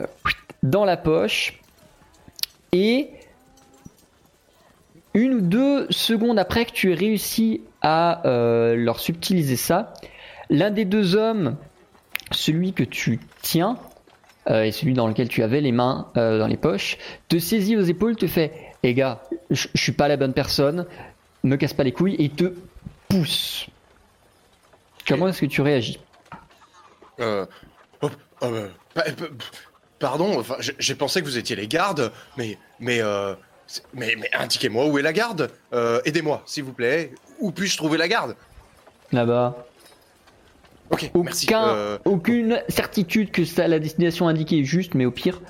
dans 0.64 0.86
la 0.86 0.98
poche. 0.98 1.60
Et 2.72 3.10
une 5.14 5.34
ou 5.36 5.42
deux 5.42 5.88
secondes 5.90 6.38
après 6.38 6.66
que 6.66 6.72
tu 6.72 6.92
aies 6.92 6.96
réussi 6.96 7.62
à 7.82 8.28
euh, 8.28 8.76
leur 8.76 9.00
subtiliser 9.00 9.56
ça, 9.56 9.94
l'un 10.50 10.72
des 10.72 10.86
deux 10.86 11.16
hommes, 11.16 11.56
celui 12.32 12.74
que 12.74 12.84
tu 12.84 13.20
tiens, 13.42 13.78
euh, 14.50 14.64
et 14.64 14.72
celui 14.72 14.94
dans 14.94 15.08
lequel 15.08 15.28
tu 15.30 15.44
avais 15.44 15.62
les 15.62 15.72
mains 15.72 16.10
euh, 16.18 16.40
dans 16.40 16.48
les 16.48 16.58
poches, 16.58 16.98
te 17.28 17.38
saisit 17.40 17.78
aux 17.78 17.82
épaules, 17.84 18.16
te 18.16 18.28
fait 18.28 18.52
Eh 18.84 18.94
gars, 18.94 19.22
je 19.52 19.68
suis 19.76 19.92
pas 19.92 20.08
la 20.08 20.18
bonne 20.18 20.34
personne, 20.34 20.86
me 21.44 21.56
casse 21.56 21.74
pas 21.74 21.84
les 21.84 21.92
couilles, 21.92 22.16
et 22.20 22.30
te 22.30 22.54
pousse. 23.10 23.68
Comment 25.08 25.28
est-ce 25.28 25.42
que 25.42 25.46
tu 25.48 25.62
réagis? 25.62 26.00
Euh, 27.20 27.46
oh, 28.02 28.10
euh, 28.44 28.70
pa- 28.94 29.04
pa- 29.04 29.12
pardon, 29.98 30.40
enfin, 30.40 30.56
j'ai- 30.60 30.96
pensé 30.96 31.20
que 31.22 31.26
vous 31.26 31.38
étiez 31.38 31.56
les 31.56 31.68
gardes, 31.68 32.12
mais 32.38 32.58
mais 32.80 33.02
euh, 33.02 33.34
mais, 33.94 34.16
mais 34.18 34.30
indiquez-moi 34.34 34.86
où 34.88 34.98
est 34.98 35.02
la 35.02 35.14
garde. 35.14 35.52
Euh, 35.74 36.00
Aidez-moi, 36.06 36.42
s'il 36.46 36.64
vous 36.64 36.74
plaît. 36.74 37.12
Où 37.40 37.52
puis-je 37.52 37.78
trouver 37.78 37.98
la 37.98 38.08
garde? 38.08 38.36
Là-bas. 39.12 39.66
Ok, 40.92 41.12
merci. 41.16 41.46
Aucun, 41.48 41.68
Euh, 41.68 41.98
aucune 42.06 42.62
certitude 42.68 43.32
que 43.32 43.46
ça, 43.46 43.68
la 43.68 43.80
destination 43.80 44.28
indiquée 44.28 44.60
est 44.60 44.64
juste, 44.64 44.96
mais 44.96 45.06
au 45.06 45.12
pire, 45.12 45.42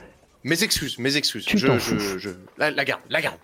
mes 0.43 0.63
excuses, 0.63 0.97
mes 0.99 1.15
excuses. 1.17 1.45
Tu 1.45 1.57
je, 1.57 1.67
t'en 1.67 1.73
je, 1.75 1.79
fous. 1.95 2.19
je- 2.19 2.29
la, 2.57 2.71
la 2.71 2.85
garde, 2.85 3.01
la 3.09 3.21
garde. 3.21 3.37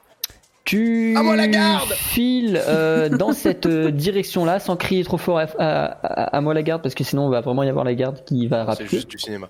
Tu 0.63 1.13
À 1.15 1.21
moi 1.21 1.35
la 1.35 1.47
garde 1.47 1.91
files 1.93 2.59
euh, 2.67 3.07
dans 3.09 3.33
cette 3.33 3.65
euh, 3.67 3.91
direction-là 3.91 4.59
sans 4.59 4.75
crier 4.75 5.03
trop 5.03 5.17
fort 5.19 5.37
à, 5.39 5.43
à- 5.59 5.85
à- 5.85 6.37
à 6.37 6.41
moi 6.41 6.53
la 6.55 6.63
garde 6.63 6.81
parce 6.81 6.95
que 6.95 7.03
sinon 7.03 7.27
on 7.27 7.29
va 7.29 7.41
vraiment 7.41 7.61
y 7.63 7.69
avoir 7.69 7.85
la 7.85 7.93
garde 7.93 8.23
qui 8.25 8.47
va 8.47 8.61
C'est 8.63 8.69
rappeler. 8.69 8.87
juste 8.87 9.07
du 9.09 9.19
cinéma. 9.19 9.47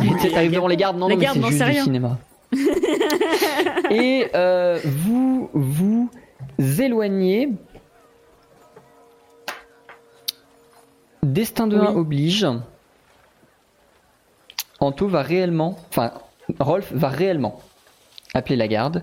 Tu 0.00 0.30
T'arrives 0.30 0.52
devant 0.52 0.68
les 0.68 0.76
gardes, 0.76 0.96
non, 0.96 1.08
Les 1.08 1.16
non, 1.16 1.20
mais 1.20 1.26
c'est 1.52 1.66
juste 1.66 1.76
du 1.78 1.80
cinéma. 1.82 2.18
Et 3.90 4.26
euh, 4.34 4.78
vous 4.84 5.50
vous 5.52 6.10
éloignez. 6.80 7.50
Destin 11.22 11.66
de 11.66 11.78
Oui. 11.78 11.86
1 11.86 11.90
oblige. 11.94 12.46
Anto 14.80 15.08
va 15.08 15.22
réellement, 15.22 15.76
enfin, 15.90 16.12
Rolf 16.60 16.92
va 16.92 17.08
réellement 17.08 17.60
appeler 18.34 18.56
la 18.56 18.68
garde. 18.68 19.02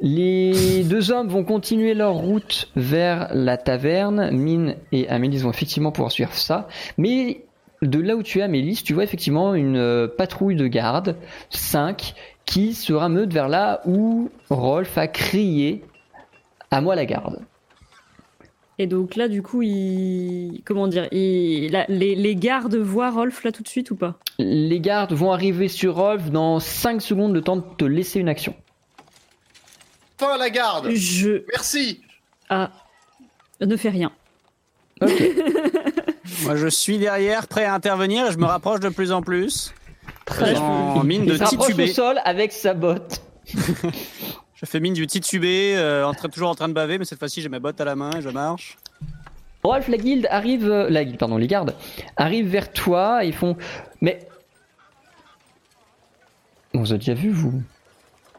Les 0.00 0.84
deux 0.84 1.10
hommes 1.10 1.28
vont 1.28 1.44
continuer 1.44 1.94
leur 1.94 2.14
route 2.14 2.70
vers 2.76 3.30
la 3.32 3.56
taverne. 3.56 4.30
Mine 4.30 4.76
et 4.92 5.08
Amélis 5.08 5.38
vont 5.38 5.50
effectivement 5.50 5.90
pouvoir 5.90 6.12
suivre 6.12 6.34
ça. 6.34 6.68
Mais 6.98 7.42
de 7.82 8.00
là 8.00 8.16
où 8.16 8.22
tu 8.22 8.38
es, 8.38 8.42
Amélis, 8.42 8.82
tu 8.84 8.94
vois 8.94 9.04
effectivement 9.04 9.54
une 9.54 9.76
euh, 9.76 10.06
patrouille 10.08 10.56
de 10.56 10.66
garde, 10.66 11.16
5, 11.50 12.14
qui 12.44 12.74
se 12.74 12.92
rameutent 12.92 13.32
vers 13.32 13.48
là 13.48 13.80
où 13.86 14.30
Rolf 14.50 14.98
a 14.98 15.08
crié 15.08 15.84
à 16.70 16.80
moi 16.80 16.94
la 16.94 17.04
garde. 17.04 17.40
Et 18.78 18.86
donc 18.86 19.16
là, 19.16 19.28
du 19.28 19.42
coup, 19.42 19.62
il. 19.62 20.62
Comment 20.64 20.86
dire 20.86 21.08
il... 21.12 21.72
là, 21.72 21.84
les, 21.88 22.14
les 22.14 22.36
gardes 22.36 22.76
voient 22.76 23.10
Rolf 23.10 23.42
là 23.42 23.50
tout 23.50 23.62
de 23.62 23.68
suite 23.68 23.90
ou 23.90 23.96
pas? 23.96 24.18
Les 24.38 24.80
gardes 24.80 25.12
vont 25.12 25.32
arriver 25.32 25.66
sur 25.68 25.96
Rolf 25.96 26.30
dans 26.30 26.60
5 26.60 27.02
secondes, 27.02 27.34
le 27.34 27.42
temps 27.42 27.56
de 27.56 27.64
te 27.76 27.84
laisser 27.84 28.20
une 28.20 28.28
action. 28.28 28.54
Fin 30.18 30.36
la 30.38 30.50
garde. 30.50 30.90
Je. 30.90 31.44
Merci. 31.52 32.00
Ah. 32.48 32.70
Ne 33.60 33.76
fais 33.76 33.90
rien. 33.90 34.12
Ok. 35.00 35.10
Moi, 36.44 36.56
je 36.56 36.68
suis 36.68 36.98
derrière, 36.98 37.48
prêt 37.48 37.64
à 37.64 37.74
intervenir, 37.74 38.26
et 38.26 38.32
je 38.32 38.38
me 38.38 38.44
rapproche 38.44 38.80
de 38.80 38.88
plus 38.90 39.10
en 39.10 39.22
plus. 39.22 39.72
Très 40.24 40.56
En 40.56 41.02
mine 41.02 41.24
de 41.24 41.32
Il 41.32 41.38
s'approche 41.38 41.78
au 41.78 41.86
sol 41.86 42.20
avec 42.24 42.52
sa 42.52 42.74
botte. 42.74 43.22
Je 44.60 44.66
fais 44.66 44.80
mine 44.80 44.94
du 44.94 45.06
titubé, 45.06 45.74
euh, 45.76 46.04
en 46.04 46.14
train- 46.14 46.28
toujours 46.28 46.48
en 46.50 46.54
train 46.56 46.68
de 46.68 46.72
baver, 46.72 46.98
mais 46.98 47.04
cette 47.04 47.20
fois-ci, 47.20 47.42
j'ai 47.42 47.48
mes 47.48 47.60
bottes 47.60 47.80
à 47.80 47.84
la 47.84 47.94
main 47.94 48.10
et 48.18 48.22
je 48.22 48.28
marche. 48.28 48.76
Rolf, 49.62 49.86
la 49.88 49.96
guilde 49.98 50.26
arrive, 50.30 50.68
euh, 50.68 50.88
la 50.90 51.04
guilde, 51.04 51.18
pardon, 51.18 51.36
les 51.36 51.46
gardes 51.46 51.74
arrivent 52.16 52.48
vers 52.48 52.72
toi. 52.72 53.20
Ils 53.22 53.34
font, 53.34 53.56
mais 54.00 54.26
on 56.74 56.80
vous 56.80 56.92
a 56.92 56.96
déjà 56.98 57.14
vu 57.14 57.30
vous 57.30 57.62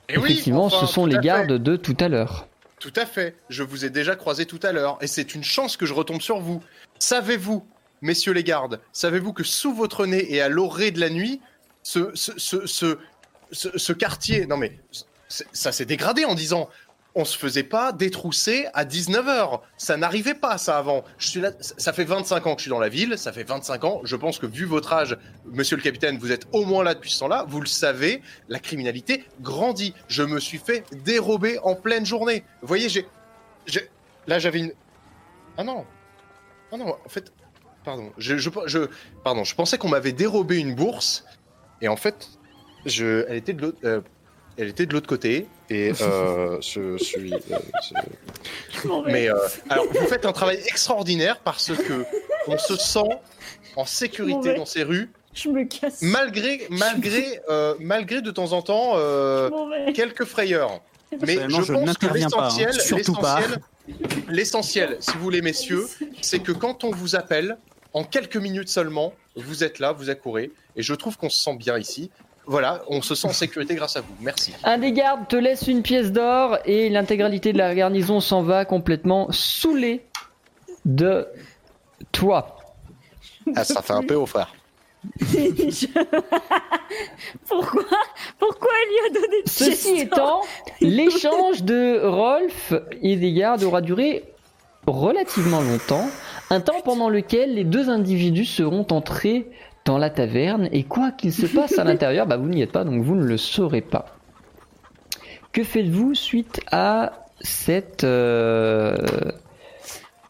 Et 0.09 0.17
oui, 0.17 0.31
Effectivement, 0.31 0.65
enfin, 0.65 0.85
ce 0.85 0.91
sont 0.91 1.05
les 1.05 1.15
fait. 1.15 1.21
gardes 1.21 1.53
de 1.53 1.75
tout 1.75 1.95
à 1.99 2.09
l'heure. 2.09 2.47
Tout 2.79 2.93
à 2.95 3.05
fait. 3.05 3.35
Je 3.49 3.63
vous 3.63 3.85
ai 3.85 3.89
déjà 3.89 4.15
croisé 4.15 4.45
tout 4.45 4.59
à 4.63 4.71
l'heure. 4.71 4.97
Et 5.01 5.07
c'est 5.07 5.35
une 5.35 5.43
chance 5.43 5.77
que 5.77 5.85
je 5.85 5.93
retombe 5.93 6.21
sur 6.21 6.39
vous. 6.39 6.61
Savez-vous, 6.97 7.65
messieurs 8.01 8.33
les 8.33 8.43
gardes, 8.43 8.79
savez-vous 8.91 9.33
que 9.33 9.43
sous 9.43 9.73
votre 9.73 10.05
nez 10.05 10.33
et 10.33 10.41
à 10.41 10.49
l'orée 10.49 10.91
de 10.91 10.99
la 10.99 11.09
nuit, 11.09 11.39
ce, 11.83 12.11
ce, 12.13 12.31
ce, 12.37 12.65
ce, 12.65 12.97
ce- 13.51 13.77
ce 13.77 13.93
quartier. 13.93 14.45
Non 14.47 14.57
mais, 14.57 14.79
ça 15.29 15.71
s'est 15.71 15.85
dégradé 15.85 16.25
en 16.25 16.35
disant. 16.35 16.69
On 17.15 17.25
se 17.25 17.35
faisait 17.39 17.63
pas 17.63 17.91
détrousser 17.91 18.67
à 18.75 18.85
19h. 18.85 19.61
Ça 19.77 19.97
n'arrivait 19.97 20.35
pas, 20.35 20.59
ça, 20.59 20.77
avant. 20.77 21.03
Ça 21.17 21.91
fait 21.91 22.03
25 22.03 22.45
ans 22.45 22.53
que 22.53 22.59
je 22.59 22.65
suis 22.65 22.69
dans 22.69 22.79
la 22.79 22.87
ville, 22.87 23.17
ça 23.17 23.33
fait 23.33 23.43
25 23.43 23.83
ans. 23.83 24.01
Je 24.03 24.15
pense 24.15 24.37
que, 24.37 24.45
vu 24.45 24.65
votre 24.65 24.93
âge, 24.93 25.17
monsieur 25.45 25.75
le 25.75 25.81
capitaine, 25.81 26.19
vous 26.19 26.31
êtes 26.31 26.45
au 26.53 26.65
moins 26.65 26.83
là 26.83 26.93
depuis 26.93 27.09
ce 27.11 27.19
temps-là. 27.21 27.45
Vous 27.49 27.61
le 27.61 27.65
savez, 27.67 28.21
la 28.47 28.59
criminalité 28.59 29.25
grandit. 29.41 29.95
Je 30.07 30.21
me 30.21 30.39
suis 30.39 30.59
fait 30.59 30.83
dérober 31.03 31.57
en 31.63 31.73
pleine 31.73 32.05
journée. 32.05 32.43
Vous 32.61 32.67
voyez, 32.67 32.89
j'ai. 32.89 33.07
j'ai- 33.65 33.89
Là, 34.27 34.37
j'avais 34.37 34.59
une. 34.59 34.73
Ah 35.57 35.63
non. 35.63 35.85
Ah 36.71 36.77
non, 36.77 36.95
en 37.03 37.09
fait. 37.09 37.33
Pardon. 37.83 38.13
Je- 38.19 38.87
pardon, 39.23 39.43
je 39.43 39.55
pensais 39.55 39.79
qu'on 39.79 39.89
m'avait 39.89 40.13
dérobé 40.13 40.59
une 40.59 40.75
bourse. 40.75 41.25
Et 41.81 41.87
en 41.87 41.97
fait, 41.97 42.29
je, 42.85 43.25
elle 43.27 43.37
était 43.37 43.53
de 43.53 43.63
l'autre. 43.63 43.79
euh, 43.83 44.01
elle 44.59 44.67
était 44.67 44.85
de 44.85 44.93
l'autre 44.93 45.07
côté 45.07 45.47
et 45.69 45.91
euh, 46.01 46.57
je 46.61 46.97
suis. 46.97 47.33
euh, 47.33 47.37
je- 47.83 48.89
Mais 49.07 49.29
euh, 49.29 49.35
alors, 49.69 49.85
vous 49.91 50.07
faites 50.07 50.25
un 50.25 50.31
travail 50.31 50.57
extraordinaire 50.67 51.39
parce 51.39 51.71
que 51.73 52.05
on 52.47 52.57
se 52.57 52.75
sent 52.75 53.09
en 53.75 53.85
sécurité 53.85 54.53
dans 54.55 54.65
ces 54.65 54.83
rues, 54.83 55.11
Je 55.33 55.49
me 55.49 55.63
casse. 55.65 56.01
malgré 56.01 56.67
malgré 56.69 57.39
euh, 57.49 57.75
malgré 57.79 58.21
de 58.21 58.31
temps 58.31 58.51
en 58.53 58.61
temps 58.61 58.93
euh, 58.95 59.49
quelques 59.93 60.25
frayeurs. 60.25 60.81
Mais 61.25 61.37
je 61.49 61.61
je 61.61 61.73
pense 61.73 61.97
que 61.97 62.05
hein. 62.05 62.11
l'essentiel, 62.13 62.73
Surtout 62.73 63.13
pas. 63.15 63.39
l'essentiel, 63.39 63.61
l'essentiel, 64.29 64.97
si 64.99 65.11
vous 65.13 65.21
voulez, 65.23 65.41
messieurs, 65.41 65.87
c'est 66.21 66.39
que 66.39 66.51
quand 66.51 66.83
on 66.83 66.91
vous 66.91 67.15
appelle, 67.15 67.57
en 67.93 68.03
quelques 68.03 68.37
minutes 68.37 68.69
seulement, 68.69 69.13
vous 69.35 69.63
êtes 69.63 69.79
là, 69.79 69.91
vous 69.91 70.11
accourez, 70.11 70.51
et 70.75 70.83
je 70.83 70.93
trouve 70.93 71.17
qu'on 71.17 71.29
se 71.29 71.41
sent 71.43 71.55
bien 71.55 71.79
ici. 71.79 72.11
Voilà, 72.49 72.81
on 72.87 73.03
se 73.03 73.13
sent 73.13 73.27
en 73.27 73.31
sécurité 73.31 73.75
grâce 73.75 73.95
à 73.95 74.01
vous. 74.01 74.15
Merci. 74.21 74.55
Un 74.63 74.79
des 74.79 74.91
gardes 74.91 75.27
te 75.27 75.35
laisse 75.35 75.67
une 75.67 75.83
pièce 75.83 76.11
d'or 76.11 76.57
et 76.65 76.89
l'intégralité 76.89 77.53
de 77.53 77.59
la 77.59 77.75
garnison 77.75 78.19
s'en 78.21 78.41
va 78.41 78.65
complètement 78.65 79.31
saoulée 79.31 80.03
de 80.83 81.27
toi. 82.11 82.57
Ah, 83.55 83.63
ça 83.63 83.83
fait 83.83 83.93
un 83.93 84.01
peu 84.01 84.15
haut, 84.15 84.25
frère. 84.25 84.51
Pourquoi 87.47 87.85
Pourquoi 88.39 88.69
elle 88.81 88.89
lui 88.89 88.97
a 89.05 89.09
donné 89.21 89.43
de 89.43 89.49
Ceci 89.49 89.99
étant, 89.99 90.41
l'échange 90.81 91.61
de 91.61 92.01
Rolf 92.03 92.73
et 93.03 93.15
d'Egard 93.15 93.63
aura 93.63 93.81
duré 93.81 94.23
relativement 94.87 95.61
longtemps, 95.61 96.09
un 96.49 96.61
temps 96.61 96.81
pendant 96.83 97.09
lequel 97.09 97.53
les 97.53 97.63
deux 97.63 97.91
individus 97.91 98.45
seront 98.45 98.87
entrés 98.89 99.51
dans 99.89 99.97
la 99.97 100.11
taverne 100.11 100.69
et 100.71 100.83
quoi 100.83 101.11
qu'il 101.11 101.33
se 101.33 101.47
passe 101.47 101.79
à 101.79 101.83
l'intérieur, 101.89 102.27
bah 102.27 102.37
vous 102.37 102.47
n'y 102.47 102.61
êtes 102.61 102.71
pas 102.71 102.83
donc 102.83 103.01
vous 103.01 103.15
ne 103.15 103.23
le 103.23 103.37
saurez 103.37 103.81
pas. 103.81 104.05
Que 105.51 105.63
faites-vous 105.63 106.13
suite 106.13 106.61
à 106.71 107.13
cette 107.41 108.03
euh, 108.03 108.95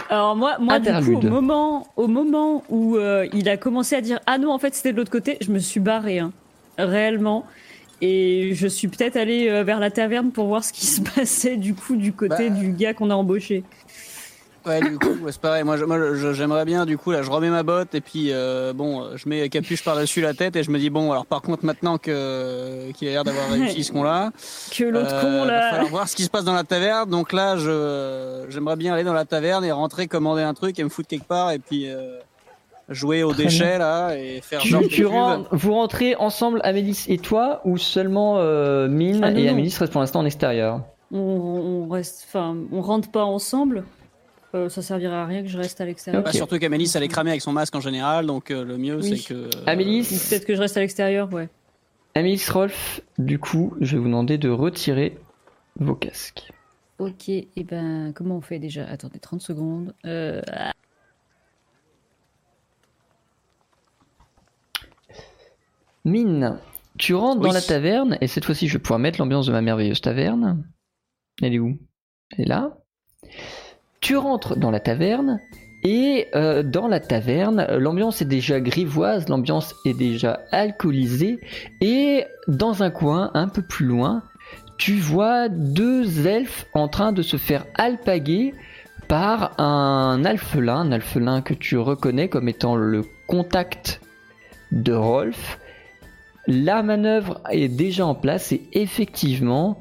Alors 0.09 0.37
moi, 0.37 0.55
moi 0.61 0.79
du 0.79 0.85
coup, 0.85 0.91
Interlude. 0.95 1.25
au 1.25 1.29
moment, 1.29 1.87
au 1.97 2.07
moment 2.07 2.63
où 2.69 2.95
euh, 2.95 3.27
il 3.33 3.49
a 3.49 3.57
commencé 3.57 3.97
à 3.97 4.01
dire 4.01 4.21
ah 4.27 4.37
non 4.37 4.53
en 4.53 4.59
fait 4.59 4.73
c'était 4.73 4.93
de 4.93 4.97
l'autre 4.97 5.11
côté, 5.11 5.37
je 5.41 5.51
me 5.51 5.59
suis 5.59 5.81
barré 5.81 6.19
hein, 6.19 6.31
réellement 6.77 7.45
et 8.01 8.51
je 8.53 8.65
suis 8.65 8.87
peut-être 8.87 9.17
allé 9.17 9.49
euh, 9.49 9.63
vers 9.63 9.81
la 9.81 9.91
taverne 9.91 10.31
pour 10.31 10.47
voir 10.47 10.63
ce 10.63 10.71
qui 10.71 10.85
se 10.85 11.01
passait 11.15 11.57
du 11.57 11.75
coup 11.75 11.97
du 11.97 12.13
côté 12.13 12.49
Bah. 12.49 12.55
du 12.55 12.71
gars 12.71 12.93
qu'on 12.93 13.09
a 13.09 13.15
embauché. 13.15 13.65
Ouais, 14.65 14.81
du 14.81 14.97
coup, 14.99 15.15
ouais, 15.23 15.31
c'est 15.31 15.41
pareil. 15.41 15.63
Moi, 15.63 15.77
j'aimerais 15.77 16.65
bien, 16.65 16.85
du 16.85 16.97
coup, 16.97 17.11
là, 17.11 17.21
je 17.21 17.31
remets 17.31 17.49
ma 17.49 17.63
botte 17.63 17.95
et 17.95 18.01
puis, 18.01 18.29
euh, 18.31 18.73
bon, 18.73 19.01
euh, 19.03 19.15
je 19.15 19.27
mets 19.29 19.47
capuche 19.49 19.83
par-dessus 19.83 20.21
la 20.21 20.33
tête 20.33 20.55
et 20.55 20.63
je 20.63 20.71
me 20.71 20.77
dis, 20.79 20.89
bon, 20.89 21.11
alors 21.11 21.25
par 21.25 21.41
contre, 21.41 21.65
maintenant 21.65 21.97
que 21.97 22.91
qu'il 22.91 23.07
a 23.07 23.11
l'air 23.11 23.23
d'avoir 23.23 23.49
réussi 23.51 23.83
ce 23.83 23.91
qu'on-là, 23.91 24.31
Que 24.71 24.83
l'autre 24.83 25.13
euh, 25.13 25.21
con 25.21 25.45
va 25.45 25.51
là. 25.51 25.69
falloir 25.71 25.89
voir 25.89 26.07
ce 26.09 26.15
qui 26.15 26.23
se 26.23 26.29
passe 26.29 26.43
dans 26.43 26.53
la 26.53 26.63
taverne. 26.63 27.09
Donc 27.09 27.31
là, 27.33 27.55
je 27.57 28.45
j'aimerais 28.49 28.75
bien 28.75 28.93
aller 28.93 29.03
dans 29.03 29.13
la 29.13 29.25
taverne 29.25 29.63
et 29.65 29.71
rentrer, 29.71 30.07
commander 30.07 30.41
un 30.43 30.53
truc 30.53 30.77
et 30.79 30.83
me 30.83 30.89
foutre 30.89 31.07
quelque 31.07 31.27
part 31.27 31.51
et 31.51 31.59
puis 31.59 31.89
euh, 31.89 32.19
jouer 32.89 33.23
aux 33.23 33.33
déchets 33.33 33.77
là 33.77 34.15
et 34.17 34.41
faire 34.41 34.59
tu, 34.61 34.69
genre 34.69 34.81
tu 34.89 35.01
des 35.01 35.05
ren- 35.05 35.43
pubs. 35.43 35.59
vous 35.59 35.73
rentrez 35.73 36.15
ensemble 36.15 36.59
Amélis 36.63 37.05
et 37.07 37.17
toi 37.19 37.61
ou 37.65 37.77
seulement 37.77 38.35
euh, 38.39 38.87
Mine 38.87 39.21
Ah, 39.23 39.31
non, 39.31 39.37
et. 39.39 39.47
Amélis 39.49 39.75
restent 39.79 39.91
pour 39.93 40.01
l'instant 40.01 40.19
en 40.21 40.25
extérieur? 40.25 40.81
On, 41.11 41.17
on 41.17 41.87
reste, 41.89 42.25
enfin, 42.27 42.55
on 42.71 42.81
rentre 42.81 43.09
pas 43.11 43.23
ensemble. 43.23 43.83
Euh, 44.55 44.67
ça 44.69 44.81
servirait 44.81 45.13
à 45.15 45.25
rien 45.25 45.43
que 45.43 45.47
je 45.47 45.57
reste 45.57 45.79
à 45.79 45.85
l'extérieur. 45.85 46.23
Bah, 46.23 46.31
surtout 46.33 46.57
qu'Amélis 46.57 46.91
elle 46.95 47.03
est 47.03 47.07
cramée 47.07 47.29
avec 47.29 47.41
son 47.41 47.51
masque 47.53 47.75
en 47.75 47.81
général, 47.81 48.25
donc 48.25 48.49
euh, 48.49 48.63
le 48.65 48.77
mieux 48.77 48.97
Oui. 48.97 49.17
c'est 49.19 49.27
que. 49.33 49.33
euh, 49.35 49.49
Amélis 49.67 50.09
Donc, 50.11 50.19
Peut-être 50.29 50.45
que 50.45 50.55
je 50.55 50.59
reste 50.61 50.75
à 50.77 50.79
l'extérieur, 50.79 51.31
ouais. 51.33 51.49
Amélis 52.15 52.43
Rolf, 52.51 53.01
du 53.19 53.37
coup, 53.37 53.75
je 53.79 53.95
vais 53.95 53.99
vous 54.01 54.07
demander 54.07 54.37
de 54.39 54.49
retirer 54.49 55.17
vos 55.79 55.93
casques. 55.95 56.51
Ok, 56.97 57.29
et 57.29 57.47
ben 57.63 58.11
comment 58.13 58.37
on 58.37 58.41
fait 58.41 58.59
déjà? 58.59 58.85
Attendez 58.87 59.19
30 59.19 59.41
secondes. 59.41 59.93
Euh, 60.05 60.41
ah, 60.51 60.73
Mine, 66.05 66.59
tu 66.97 67.13
rentres 67.13 67.41
dans 67.41 67.51
la 67.51 67.61
taverne, 67.61 68.17
et 68.21 68.27
cette 68.27 68.45
fois-ci 68.45 68.67
je 68.67 68.73
vais 68.73 68.79
pouvoir 68.81 68.99
mettre 68.99 69.19
l'ambiance 69.19 69.45
de 69.47 69.51
ma 69.51 69.61
merveilleuse 69.61 70.01
taverne. 70.01 70.67
Elle 71.41 71.53
est 71.53 71.59
où? 71.59 71.77
Elle 72.31 72.41
est 72.41 72.47
là? 72.47 72.77
Tu 74.01 74.17
rentres 74.17 74.57
dans 74.57 74.71
la 74.71 74.79
taverne, 74.79 75.39
et 75.83 76.27
euh, 76.35 76.61
dans 76.61 76.87
la 76.87 76.99
taverne, 76.99 77.65
l'ambiance 77.77 78.21
est 78.21 78.25
déjà 78.25 78.59
grivoise, 78.59 79.29
l'ambiance 79.29 79.75
est 79.85 79.93
déjà 79.93 80.41
alcoolisée, 80.51 81.39
et 81.79 82.25
dans 82.47 82.83
un 82.83 82.89
coin 82.89 83.31
un 83.33 83.47
peu 83.47 83.61
plus 83.61 83.85
loin, 83.85 84.23
tu 84.77 84.95
vois 84.95 85.47
deux 85.49 86.27
elfes 86.27 86.65
en 86.73 86.87
train 86.87 87.11
de 87.11 87.21
se 87.21 87.37
faire 87.37 87.65
alpaguer 87.75 88.53
par 89.07 89.59
un 89.59 90.23
alphelin, 90.25 90.77
un 90.77 90.91
alphelin 90.91 91.41
que 91.41 91.53
tu 91.53 91.77
reconnais 91.77 92.29
comme 92.29 92.49
étant 92.49 92.75
le 92.75 93.03
contact 93.27 94.01
de 94.71 94.93
Rolf. 94.93 95.59
La 96.47 96.83
manœuvre 96.83 97.41
est 97.51 97.67
déjà 97.69 98.05
en 98.05 98.15
place 98.15 98.51
et 98.51 98.61
effectivement, 98.73 99.79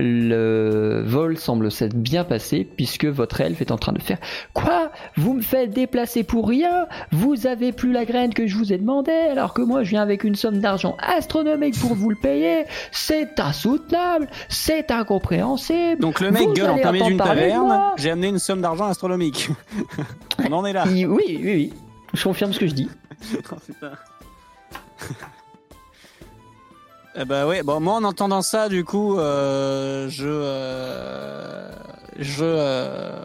le 0.00 1.02
vol 1.04 1.36
semble 1.36 1.70
s'être 1.70 1.96
bien 1.96 2.24
passé 2.24 2.64
puisque 2.76 3.04
votre 3.04 3.40
elfe 3.40 3.60
est 3.60 3.72
en 3.72 3.78
train 3.78 3.92
de 3.92 4.00
faire 4.00 4.18
Quoi? 4.54 4.92
Vous 5.16 5.34
me 5.34 5.42
faites 5.42 5.70
déplacer 5.70 6.22
pour 6.22 6.48
rien? 6.48 6.86
Vous 7.10 7.46
avez 7.46 7.72
plus 7.72 7.92
la 7.92 8.04
graine 8.04 8.32
que 8.32 8.46
je 8.46 8.56
vous 8.56 8.72
ai 8.72 8.78
demandé 8.78 9.12
alors 9.12 9.54
que 9.54 9.62
moi 9.62 9.82
je 9.82 9.90
viens 9.90 10.02
avec 10.02 10.24
une 10.24 10.36
somme 10.36 10.60
d'argent 10.60 10.96
astronomique 11.00 11.78
pour 11.80 11.94
vous 11.94 12.10
le 12.10 12.16
payer 12.16 12.64
C'est 12.92 13.40
insoutenable 13.40 14.28
C'est 14.48 14.90
incompréhensible 14.90 16.00
Donc 16.00 16.20
le 16.20 16.30
mec 16.30 16.48
Vous 16.48 16.52
gueule 16.54 16.70
en 16.70 16.78
plein 16.78 16.92
d'une 16.92 17.18
taverne. 17.18 17.80
J'ai 17.96 18.10
amené 18.10 18.28
une 18.28 18.38
somme 18.38 18.60
d'argent 18.60 18.86
astronomique. 18.86 19.48
On 20.48 20.52
en 20.52 20.64
est 20.64 20.72
là. 20.72 20.84
Oui, 20.86 21.06
oui, 21.06 21.40
oui. 21.42 21.72
Je 22.14 22.22
confirme 22.22 22.52
ce 22.52 22.60
que 22.60 22.66
je 22.66 22.74
dis. 22.74 22.88
Oh. 25.10 25.16
Eh 27.20 27.24
ben 27.24 27.46
ouais, 27.46 27.62
bon 27.64 27.80
moi 27.80 27.94
en 27.94 28.04
entendant 28.04 28.42
ça 28.42 28.68
du 28.68 28.84
coup 28.84 29.18
euh, 29.18 30.08
je 30.08 30.28
euh, 30.28 31.68
je 32.18 32.44
euh, 32.44 33.24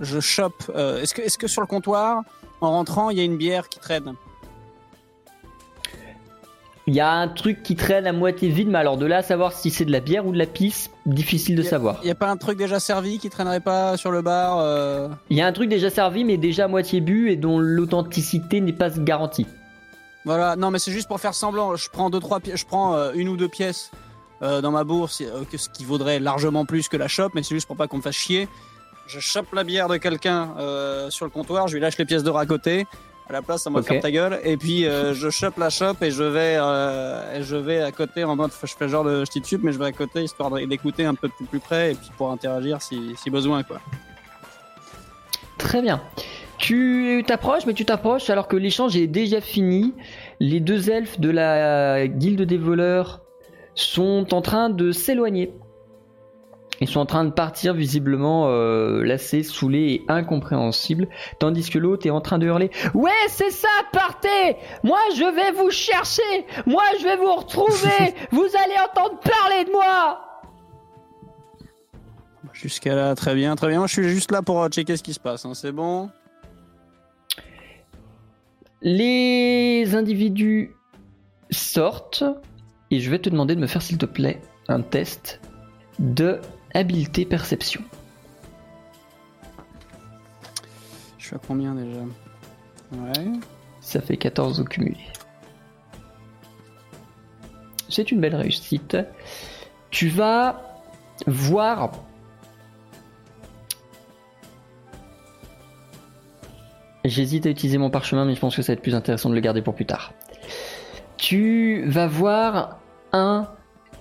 je 0.00 0.20
chope. 0.20 0.70
euh, 0.74 1.00
est-ce 1.00 1.14
que 1.14 1.22
est-ce 1.22 1.38
que 1.38 1.46
sur 1.46 1.62
le 1.62 1.66
comptoir 1.66 2.22
en 2.60 2.70
rentrant 2.72 3.08
il 3.10 3.16
y 3.16 3.20
a 3.20 3.24
une 3.24 3.38
bière 3.38 3.68
qui 3.70 3.78
traîne? 3.78 4.14
Il 6.86 6.94
y 6.94 7.00
a 7.00 7.10
un 7.12 7.28
truc 7.28 7.62
qui 7.62 7.76
traîne 7.76 8.06
à 8.06 8.12
moitié 8.12 8.48
vide, 8.48 8.68
mais 8.68 8.78
alors 8.78 8.96
de 8.96 9.06
là 9.06 9.18
à 9.18 9.22
savoir 9.22 9.52
si 9.52 9.70
c'est 9.70 9.84
de 9.84 9.92
la 9.92 10.00
bière 10.00 10.26
ou 10.26 10.32
de 10.32 10.38
la 10.38 10.46
pisse, 10.46 10.90
difficile 11.06 11.54
de 11.54 11.62
Y 11.62 11.66
a- 11.66 11.70
savoir. 11.70 12.00
Il 12.02 12.08
y 12.08 12.10
a 12.10 12.14
pas 12.16 12.28
un 12.28 12.36
truc 12.36 12.58
déjà 12.58 12.80
servi 12.80 13.18
qui 13.18 13.30
traînerait 13.30 13.60
pas 13.60 13.96
sur 13.96 14.10
le 14.10 14.22
bar 14.22 15.08
Il 15.30 15.36
y 15.36 15.40
a 15.40 15.46
un 15.46 15.52
truc 15.52 15.68
déjà 15.70 15.88
servi, 15.88 16.24
mais 16.24 16.36
déjà 16.36 16.64
à 16.64 16.68
moitié 16.68 17.00
bu 17.00 17.30
et 17.30 17.36
dont 17.36 17.58
l'authenticité 17.58 18.60
n'est 18.60 18.72
pas 18.72 18.90
garantie. 18.90 19.46
Voilà, 20.24 20.54
non 20.56 20.70
mais 20.70 20.78
c'est 20.78 20.92
juste 20.92 21.08
pour 21.08 21.20
faire 21.20 21.34
semblant. 21.34 21.76
Je 21.76 21.88
prends 21.88 22.10
deux 22.10 22.20
trois 22.20 22.40
je 22.54 22.64
prends 22.66 22.94
euh, 22.94 23.12
une 23.14 23.28
ou 23.28 23.36
deux 23.36 23.48
pièces 23.48 23.90
euh, 24.42 24.60
dans 24.60 24.70
ma 24.70 24.84
bourse, 24.84 25.22
euh, 25.22 25.44
que 25.50 25.56
ce 25.58 25.68
qui 25.70 25.84
vaudrait 25.84 26.18
largement 26.20 26.64
plus 26.66 26.88
que 26.88 26.96
la 26.96 27.08
chope, 27.08 27.32
mais 27.34 27.42
c'est 27.42 27.54
juste 27.54 27.66
pour 27.66 27.76
pas 27.76 27.86
qu'on 27.88 27.96
me 27.98 28.02
fasse 28.02 28.16
chier. 28.16 28.48
Je 29.06 29.18
chope 29.18 29.52
la 29.54 29.64
bière 29.64 29.88
de 29.88 29.96
quelqu'un 29.96 30.54
euh, 30.58 31.10
sur 31.10 31.24
le 31.24 31.30
comptoir, 31.30 31.68
je 31.68 31.74
lui 31.74 31.80
lâche 31.80 31.96
les 31.98 32.04
pièces 32.04 32.22
d'or 32.22 32.38
à 32.38 32.46
côté. 32.46 32.86
À 33.28 33.32
la 33.32 33.42
place, 33.42 33.62
ça 33.62 33.70
va 33.70 33.78
Ok. 33.80 33.86
faire 33.86 34.00
ta 34.02 34.10
gueule. 34.10 34.40
Et 34.44 34.56
puis 34.56 34.86
euh, 34.86 35.14
je 35.14 35.30
chope 35.30 35.56
la 35.56 35.70
chope 35.70 36.02
et 36.02 36.10
je 36.10 36.24
vais, 36.24 36.56
euh, 36.58 37.38
et 37.38 37.42
je 37.44 37.54
vais 37.56 37.80
à 37.80 37.92
côté 37.92 38.24
en 38.24 38.34
mode, 38.36 38.50
je 38.62 38.66
fais 38.76 38.88
genre 38.88 39.04
de 39.04 39.24
je 39.24 39.38
dessus, 39.40 39.58
mais 39.62 39.72
je 39.72 39.78
vais 39.78 39.86
à 39.86 39.92
côté 39.92 40.24
histoire 40.24 40.50
d'écouter 40.50 41.04
un 41.06 41.14
peu 41.14 41.28
plus, 41.28 41.46
plus 41.46 41.60
près 41.60 41.92
et 41.92 41.94
puis 41.94 42.10
pour 42.18 42.30
interagir 42.32 42.82
si, 42.82 43.14
si 43.16 43.30
besoin 43.30 43.62
quoi. 43.62 43.80
Très 45.58 45.80
bien. 45.82 46.00
Tu 46.60 47.24
t'approches, 47.26 47.64
mais 47.66 47.72
tu 47.72 47.86
t'approches 47.86 48.28
alors 48.28 48.46
que 48.46 48.54
l'échange 48.56 48.94
est 48.94 49.06
déjà 49.06 49.40
fini. 49.40 49.94
Les 50.40 50.60
deux 50.60 50.90
elfes 50.90 51.18
de 51.18 51.30
la 51.30 52.06
guilde 52.06 52.42
des 52.42 52.58
voleurs 52.58 53.22
sont 53.74 54.26
en 54.34 54.42
train 54.42 54.68
de 54.68 54.92
s'éloigner. 54.92 55.54
Ils 56.82 56.88
sont 56.88 57.00
en 57.00 57.06
train 57.06 57.24
de 57.24 57.30
partir 57.30 57.72
visiblement 57.72 58.48
euh, 58.48 59.02
lassés, 59.04 59.42
saoulés 59.42 60.02
et 60.08 60.12
incompréhensibles, 60.12 61.08
tandis 61.38 61.68
que 61.70 61.78
l'autre 61.78 62.06
est 62.06 62.10
en 62.10 62.20
train 62.20 62.38
de 62.38 62.46
hurler 62.46 62.70
Ouais, 62.94 63.10
c'est 63.28 63.50
ça, 63.50 63.68
partez 63.92 64.56
Moi, 64.82 64.98
je 65.16 65.24
vais 65.24 65.52
vous 65.52 65.70
chercher 65.70 66.22
Moi, 66.66 66.82
je 66.98 67.04
vais 67.04 67.16
vous 67.16 67.34
retrouver 67.36 68.14
Vous 68.32 68.46
allez 68.64 68.74
entendre 68.86 69.18
parler 69.20 69.64
de 69.64 69.70
moi 69.72 70.20
Jusqu'à 72.52 72.94
là, 72.94 73.14
très 73.14 73.34
bien, 73.34 73.56
très 73.56 73.68
bien. 73.68 73.78
Moi 73.78 73.86
je 73.86 73.92
suis 73.92 74.08
juste 74.08 74.30
là 74.32 74.42
pour 74.42 74.62
euh, 74.62 74.68
checker 74.68 74.96
ce 74.96 75.02
qui 75.02 75.14
se 75.14 75.20
passe. 75.20 75.44
hein. 75.46 75.52
C'est 75.54 75.72
bon? 75.72 76.10
Les 78.82 79.94
individus 79.94 80.74
sortent 81.50 82.24
et 82.90 83.00
je 83.00 83.10
vais 83.10 83.18
te 83.18 83.28
demander 83.28 83.54
de 83.54 83.60
me 83.60 83.66
faire 83.66 83.82
s'il 83.82 83.98
te 83.98 84.06
plaît 84.06 84.40
un 84.68 84.80
test 84.80 85.40
de 85.98 86.40
habileté 86.72 87.26
perception. 87.26 87.82
Je 91.18 91.26
suis 91.26 91.36
à 91.36 91.40
combien 91.46 91.74
déjà? 91.74 92.00
Ouais. 92.92 93.38
Ça 93.80 94.00
fait 94.00 94.16
14 94.16 94.60
au 94.60 94.64
cumulé. 94.64 94.98
C'est 97.88 98.10
une 98.10 98.20
belle 98.20 98.36
réussite. 98.36 98.96
Tu 99.90 100.08
vas 100.08 100.80
voir 101.26 101.92
J'hésite 107.04 107.46
à 107.46 107.50
utiliser 107.50 107.78
mon 107.78 107.90
parchemin, 107.90 108.24
mais 108.24 108.34
je 108.34 108.40
pense 108.40 108.54
que 108.56 108.62
ça 108.62 108.72
va 108.72 108.74
être 108.74 108.82
plus 108.82 108.94
intéressant 108.94 109.30
de 109.30 109.34
le 109.34 109.40
garder 109.40 109.62
pour 109.62 109.74
plus 109.74 109.86
tard. 109.86 110.12
Tu 111.16 111.84
vas 111.86 112.06
voir 112.06 112.78
un 113.12 113.48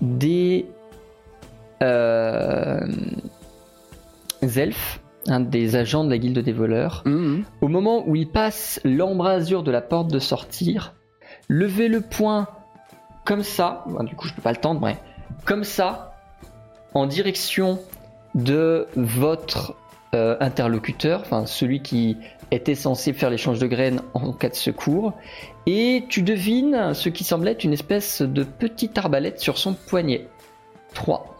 des 0.01 0.65
euh, 1.81 2.79
elfes, 4.55 4.99
un 5.27 5.39
des 5.39 5.75
agents 5.75 6.03
de 6.03 6.09
la 6.09 6.17
guilde 6.17 6.39
des 6.39 6.51
voleurs, 6.51 7.03
Mhm. 7.05 7.43
au 7.61 7.67
moment 7.67 8.03
où 8.07 8.15
il 8.15 8.27
passe 8.29 8.79
l'embrasure 8.83 9.63
de 9.63 9.71
la 9.71 9.81
porte 9.81 10.09
de 10.11 10.19
sortir, 10.19 10.93
levez 11.47 11.87
le 11.87 12.01
poing 12.01 12.47
comme 13.25 13.43
ça, 13.43 13.85
du 14.01 14.15
coup 14.15 14.27
je 14.27 14.33
peux 14.33 14.41
pas 14.41 14.51
le 14.51 14.57
tendre, 14.57 14.81
mais 14.81 14.97
comme 15.45 15.63
ça, 15.63 16.15
en 16.93 17.05
direction 17.05 17.79
de 18.35 18.87
votre 18.95 19.75
euh, 20.15 20.35
interlocuteur, 20.39 21.21
enfin 21.21 21.45
celui 21.45 21.81
qui 21.81 22.17
était 22.51 22.75
censé 22.75 23.13
faire 23.13 23.29
l'échange 23.29 23.59
de 23.59 23.67
graines 23.67 24.01
en 24.13 24.33
cas 24.33 24.49
de 24.49 24.55
secours, 24.55 25.13
et 25.65 26.05
tu 26.09 26.21
devines 26.21 26.93
ce 26.93 27.09
qui 27.09 27.23
semble 27.23 27.47
être 27.47 27.63
une 27.63 27.73
espèce 27.73 28.21
de 28.21 28.43
petite 28.43 28.97
arbalète 28.97 29.39
sur 29.39 29.57
son 29.57 29.73
poignet. 29.73 30.27
3. 30.93 31.39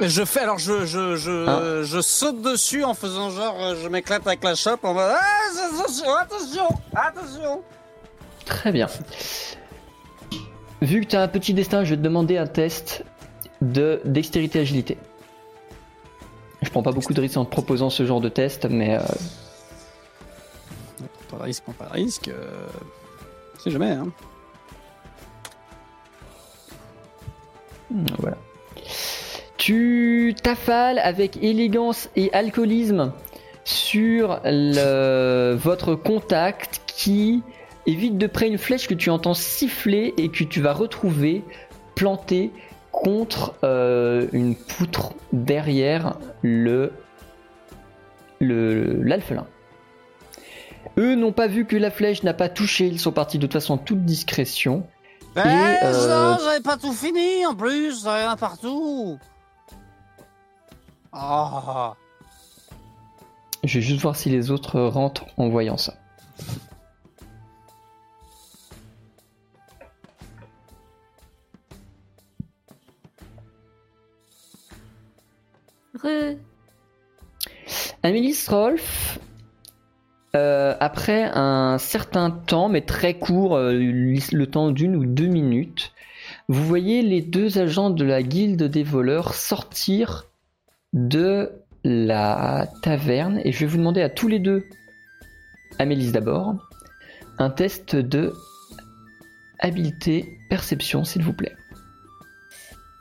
Je 0.00 0.24
fais 0.24 0.40
alors 0.40 0.58
je 0.58 0.86
je 0.86 1.16
je, 1.16 1.46
Hein 1.46 1.82
je 1.84 2.00
saute 2.00 2.40
dessus 2.40 2.84
en 2.84 2.94
faisant 2.94 3.28
genre 3.28 3.56
euh, 3.60 3.74
je 3.82 3.88
m'éclate 3.88 4.26
avec 4.26 4.42
la 4.42 4.54
chope 4.54 4.82
en 4.82 4.94
mode 4.94 5.10
ah, 5.12 5.20
attention 5.66 6.14
attention 6.14 6.68
attention. 6.94 7.62
Très 8.46 8.72
bien. 8.72 8.86
Vu 10.80 11.02
que 11.02 11.06
tu 11.06 11.16
as 11.16 11.22
un 11.22 11.28
petit 11.28 11.52
destin, 11.52 11.84
je 11.84 11.90
vais 11.90 11.96
te 11.96 12.02
demander 12.02 12.38
un 12.38 12.46
test 12.46 13.04
de 13.60 14.00
dextérité 14.04 14.60
agilité. 14.60 14.96
Je 16.62 16.70
prends 16.70 16.82
pas 16.82 16.92
beaucoup 16.92 17.14
de 17.14 17.20
risques 17.20 17.36
en 17.36 17.44
proposant 17.44 17.90
ce 17.90 18.04
genre 18.04 18.20
de 18.20 18.28
test, 18.28 18.66
mais 18.68 18.96
euh, 18.96 19.00
Pas 21.30 21.36
de 21.38 21.42
risque, 21.42 21.62
pas 21.78 21.86
de 21.86 21.92
risque. 21.92 22.28
Euh... 22.28 22.66
C'est 23.58 23.70
jamais 23.70 23.90
hein. 23.90 24.08
voilà. 28.18 28.36
Tu 29.56 30.34
t'affales 30.42 30.98
avec 30.98 31.36
élégance 31.42 32.08
et 32.16 32.32
alcoolisme 32.32 33.12
sur 33.64 34.40
le- 34.44 35.54
votre 35.56 35.94
contact 35.94 36.80
qui 36.86 37.42
évite 37.86 38.16
de 38.18 38.26
près 38.26 38.46
une 38.48 38.58
flèche 38.58 38.86
que 38.88 38.94
tu 38.94 39.10
entends 39.10 39.34
siffler 39.34 40.14
et 40.16 40.28
que 40.28 40.44
tu 40.44 40.60
vas 40.60 40.72
retrouver 40.72 41.42
plantée 41.94 42.50
contre 42.92 43.54
euh, 43.64 44.26
une 44.32 44.54
poutre 44.56 45.12
derrière 45.32 46.16
le 46.42 46.92
le- 48.40 49.02
l'alphelin. 49.02 49.46
Eux 50.96 51.14
n'ont 51.14 51.32
pas 51.32 51.46
vu 51.48 51.64
que 51.64 51.76
la 51.76 51.90
flèche 51.90 52.22
n'a 52.22 52.34
pas 52.34 52.48
touché, 52.48 52.86
ils 52.86 52.98
sont 53.00 53.12
partis 53.12 53.38
de 53.38 53.42
toute 53.46 53.52
façon 53.52 53.74
en 53.74 53.78
toute 53.78 54.04
discrétion. 54.04 54.86
Eh, 55.36 55.40
euh, 55.40 56.08
non, 56.08 56.38
j'avais 56.42 56.62
pas 56.62 56.76
tout 56.76 56.92
fini 56.92 57.44
en 57.46 57.54
plus, 57.54 58.02
j'avais 58.02 58.24
un 58.24 58.36
partout. 58.36 59.18
Ah. 61.12 61.94
Je 63.64 63.74
vais 63.78 63.82
juste 63.84 64.00
voir 64.00 64.16
si 64.16 64.28
les 64.30 64.50
autres 64.50 64.80
rentrent 64.80 65.26
en 65.36 65.48
voyant 65.48 65.76
ça. 65.76 65.94
Amélie 78.02 78.36
Rolf, 78.48 79.18
euh, 80.36 80.74
après 80.78 81.30
un 81.34 81.78
certain 81.78 82.30
temps, 82.30 82.68
mais 82.68 82.82
très 82.82 83.18
court, 83.18 83.56
euh, 83.56 83.72
le 83.72 84.44
temps 84.46 84.70
d'une 84.70 84.96
ou 84.96 85.04
deux 85.04 85.26
minutes, 85.26 85.92
vous 86.48 86.64
voyez 86.64 87.02
les 87.02 87.22
deux 87.22 87.58
agents 87.58 87.90
de 87.90 88.04
la 88.04 88.22
guilde 88.22 88.62
des 88.62 88.82
voleurs 88.82 89.34
sortir 89.34 90.26
de 90.92 91.52
la 91.84 92.68
taverne 92.82 93.40
et 93.44 93.52
je 93.52 93.60
vais 93.60 93.66
vous 93.66 93.78
demander 93.78 94.02
à 94.02 94.08
tous 94.08 94.28
les 94.28 94.38
deux, 94.38 94.64
Amélis 95.78 96.12
d'abord, 96.12 96.54
un 97.38 97.50
test 97.50 97.96
de 97.96 98.32
habileté 99.58 100.38
perception 100.50 101.04
s'il 101.04 101.22
vous 101.22 101.32
plaît. 101.32 101.54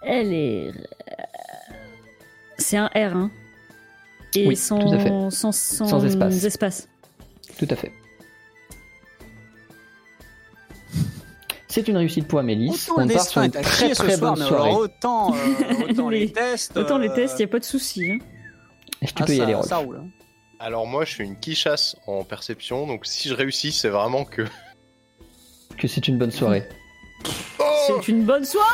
Elle 0.02 0.34
est. 0.34 0.72
C'est 2.58 2.78
un 2.78 2.88
R, 2.88 3.16
hein. 3.16 3.32
Et 4.36 4.48
Oui, 4.48 4.56
sans, 4.56 4.80
tout 4.80 4.94
à 4.94 5.00
fait. 5.00 5.10
sans, 5.10 5.52
sans, 5.52 5.88
Sans 5.88 6.06
espace. 6.06 6.44
espace. 6.44 6.88
Tout 7.58 7.68
à 7.70 7.76
fait. 7.76 7.92
C'est 11.68 11.88
une 11.88 11.98
réussite 11.98 12.28
pour 12.28 12.40
Amélis. 12.40 12.70
Autant 12.90 13.04
On 13.04 13.08
part 13.08 13.26
sur 13.28 13.42
une 13.42 13.52
très 13.52 13.92
très 13.94 14.18
bonne 14.18 14.36
soirée. 14.38 14.70
alors 14.70 14.78
autant, 14.80 15.34
euh, 15.36 15.38
autant 15.90 16.10
les 16.10 16.20
Les- 16.22 16.32
tests. 16.32 16.76
Autant 16.78 16.98
les 16.98 17.10
euh, 17.10 17.16
tests, 17.16 17.40
il 17.40 17.44
a 17.44 17.48
pas 17.48 17.60
de 17.60 17.64
souci. 17.66 18.12
Hein. 18.12 18.18
Tu 19.06 19.14
ah, 19.20 19.26
peux 19.26 19.36
y 19.36 19.42
aller, 19.42 19.56
ça 19.64 19.78
roule. 19.78 19.98
hein. 20.04 20.08
Alors 20.60 20.88
moi, 20.88 21.06
je 21.06 21.12
suis 21.14 21.24
une 21.24 21.38
quichasse 21.40 21.96
en 22.08 22.24
perception, 22.24 22.88
donc 22.88 23.06
si 23.06 23.30
je 23.30 23.34
réussis, 23.36 23.72
c'est 23.72 23.90
vraiment 23.90 24.26
que... 24.26 24.44
Que 25.78 25.88
c'est 25.88 26.08
une 26.08 26.18
bonne 26.18 26.32
soirée. 26.32 26.68
Oh 27.60 27.64
C'est 27.86 28.08
une 28.08 28.24
bonne 28.24 28.44
soirée 28.46 28.66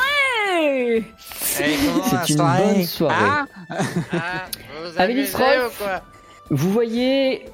C'est 1.41 2.29
une 2.29 2.37
bonne 2.37 2.83
soirée? 2.83 3.15
Ah 3.69 4.45
Amélie 4.97 5.25
Rolf, 5.31 5.83
vous 6.49 6.71
voyez 6.71 7.45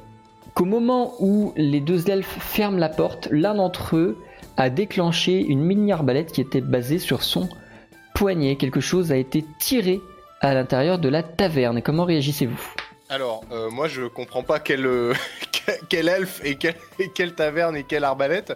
qu'au 0.53 0.65
moment 0.65 1.13
où 1.19 1.53
les 1.55 1.79
deux 1.79 2.09
elfes 2.09 2.37
ferment 2.39 2.77
la 2.77 2.89
porte, 2.89 3.27
l'un 3.31 3.55
d'entre 3.55 3.95
eux 3.95 4.17
a 4.57 4.69
déclenché 4.69 5.39
une 5.39 5.61
mini 5.61 5.91
arbalète 5.91 6.31
qui 6.31 6.41
était 6.41 6.61
basée 6.61 6.99
sur 6.99 7.23
son 7.23 7.47
poignet. 8.13 8.55
Quelque 8.57 8.81
chose 8.81 9.11
a 9.11 9.15
été 9.17 9.45
tiré 9.59 10.01
à 10.41 10.53
l'intérieur 10.53 10.99
de 10.99 11.07
la 11.09 11.23
taverne. 11.23 11.81
Comment 11.81 12.05
réagissez-vous? 12.05 12.59
Alors, 13.09 13.41
euh, 13.51 13.69
moi, 13.71 13.87
je 13.87 14.03
comprends 14.03 14.43
pas 14.43 14.59
quel, 14.59 14.85
euh, 14.85 15.13
quel 15.89 16.07
elfe 16.09 16.41
et, 16.43 16.55
quel- 16.55 16.75
et 16.99 17.09
quelle 17.09 17.33
taverne 17.33 17.75
et 17.75 17.83
quelle 17.83 18.03
arbalète. 18.03 18.53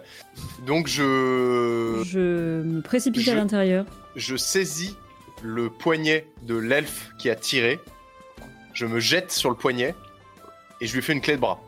Donc, 0.66 0.86
je, 0.88 2.02
Je 2.06 2.62
me 2.62 2.80
précipite 2.80 3.22
je- 3.22 3.30
à 3.30 3.34
l'intérieur. 3.34 3.84
je 4.16 4.36
saisis 4.36 4.96
le 5.42 5.68
poignet 5.68 6.26
de 6.42 6.56
l'elfe 6.56 7.10
qui 7.18 7.28
a 7.30 7.34
tiré. 7.36 7.78
Je 8.72 8.86
me 8.86 8.98
jette 8.98 9.30
sur 9.30 9.50
le 9.50 9.56
poignet 9.56 9.94
et 10.80 10.86
je 10.86 10.94
lui 10.94 11.02
fais 11.02 11.12
une 11.12 11.20
clé 11.20 11.34
de 11.36 11.40
bras. 11.40 11.60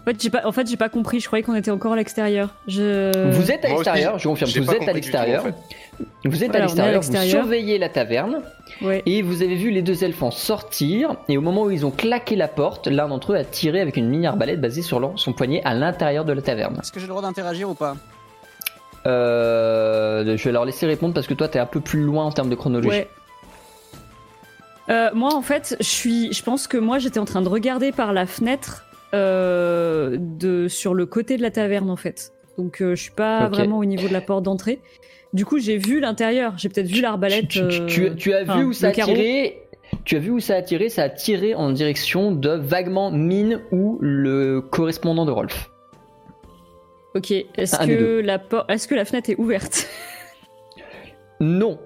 En 0.00 0.04
fait, 0.04 0.22
j'ai 0.22 0.30
pas, 0.30 0.46
en 0.46 0.52
fait, 0.52 0.66
j'ai 0.68 0.76
pas 0.78 0.88
compris. 0.88 1.20
Je 1.20 1.26
croyais 1.26 1.42
qu'on 1.42 1.54
était 1.54 1.70
encore 1.70 1.92
à 1.92 1.96
l'extérieur. 1.96 2.54
Je... 2.66 3.30
Vous 3.30 3.50
êtes 3.50 3.64
à 3.64 3.68
l'extérieur, 3.68 4.18
je 4.18 4.28
confirme, 4.28 4.50
vous 4.50 4.70
êtes 4.72 4.82
à 4.82 4.84
tout, 4.84 4.90
en 4.90 4.94
l'extérieur. 4.94 5.42
fait. 5.44 5.54
Vous 6.24 6.42
êtes 6.42 6.50
Voilà, 6.50 6.64
à 6.64 6.68
l'extérieur, 6.68 7.02
vous 7.02 7.12
surveillez 7.28 7.78
la 7.78 7.90
taverne 7.90 8.40
Ouais. 8.80 9.02
et 9.04 9.20
vous 9.20 9.42
avez 9.42 9.56
vu 9.56 9.70
les 9.70 9.82
deux 9.82 10.02
elfes 10.02 10.22
en 10.22 10.30
sortir. 10.30 11.16
Et 11.28 11.36
au 11.36 11.42
moment 11.42 11.64
où 11.64 11.70
ils 11.70 11.84
ont 11.84 11.90
claqué 11.90 12.34
la 12.34 12.48
porte, 12.48 12.86
l'un 12.86 13.08
d'entre 13.08 13.32
eux 13.32 13.36
a 13.36 13.44
tiré 13.44 13.80
avec 13.80 13.98
une 13.98 14.08
mini 14.08 14.26
arbalète 14.26 14.60
basée 14.60 14.80
sur 14.80 15.12
son 15.16 15.32
poignet 15.34 15.60
à 15.64 15.74
l'intérieur 15.74 16.24
de 16.24 16.32
la 16.32 16.40
taverne. 16.40 16.78
Est-ce 16.80 16.92
que 16.92 16.98
j'ai 17.00 17.06
le 17.06 17.10
droit 17.10 17.22
d'interagir 17.22 17.68
ou 17.68 17.74
pas? 17.74 17.94
Euh, 19.06 20.36
je 20.36 20.44
vais 20.44 20.52
leur 20.52 20.64
laisser 20.64 20.86
répondre 20.86 21.14
parce 21.14 21.26
que 21.26 21.34
toi 21.34 21.48
t'es 21.48 21.58
un 21.58 21.66
peu 21.66 21.80
plus 21.80 22.02
loin 22.02 22.24
en 22.24 22.32
termes 22.32 22.50
de 22.50 22.54
chronologie. 22.54 22.88
Ouais. 22.88 23.08
Euh, 24.88 25.10
moi, 25.14 25.34
en 25.34 25.42
fait, 25.42 25.76
je 25.80 25.86
suis. 25.86 26.32
Je 26.32 26.42
pense 26.42 26.66
que 26.66 26.76
moi, 26.76 26.98
j'étais 26.98 27.18
en 27.20 27.24
train 27.24 27.42
de 27.42 27.48
regarder 27.48 27.92
par 27.92 28.12
la 28.12 28.26
fenêtre 28.26 28.84
euh, 29.14 30.16
de 30.18 30.68
sur 30.68 30.94
le 30.94 31.06
côté 31.06 31.36
de 31.36 31.42
la 31.42 31.50
taverne, 31.50 31.90
en 31.90 31.96
fait. 31.96 32.32
Donc, 32.58 32.80
euh, 32.82 32.94
je 32.94 33.02
suis 33.02 33.12
pas 33.12 33.48
vraiment 33.48 33.78
au 33.78 33.84
niveau 33.84 34.06
de 34.08 34.12
la 34.12 34.20
porte 34.20 34.42
d'entrée. 34.44 34.80
Du 35.32 35.44
coup, 35.44 35.58
j'ai 35.58 35.76
vu 35.78 36.00
l'intérieur. 36.00 36.54
J'ai 36.56 36.68
peut-être 36.68 36.88
vu 36.88 37.00
l'arbalète. 37.00 37.48
Tu, 37.48 37.60
tu- 37.68 37.86
tu- 37.86 38.04
euh, 38.06 38.14
tu 38.14 38.32
as 38.34 38.42
vu 38.44 38.64
où 38.64 38.72
ça 38.72 38.88
a 38.88 38.90
tiré? 38.92 39.62
Tu 40.04 40.16
as 40.16 40.18
vu 40.18 40.30
où 40.30 40.40
ça 40.40 40.56
a 40.56 40.62
tiré? 40.62 40.88
Ça 40.88 41.04
a 41.04 41.08
tiré 41.08 41.54
en 41.54 41.70
direction 41.70 42.32
de 42.32 42.50
vaguement 42.50 43.10
mine 43.10 43.60
ou 43.72 43.98
le 44.00 44.60
correspondant 44.60 45.24
de 45.24 45.30
Rolf. 45.30 45.70
Ok. 47.14 47.30
Est-ce 47.32 47.76
que 47.86 48.20
la 48.20 48.40
Est-ce 48.68 48.86
que 48.88 48.94
la 48.94 49.04
fenêtre 49.04 49.30
est 49.30 49.36
ouverte? 49.38 49.88
Non. 51.40 51.78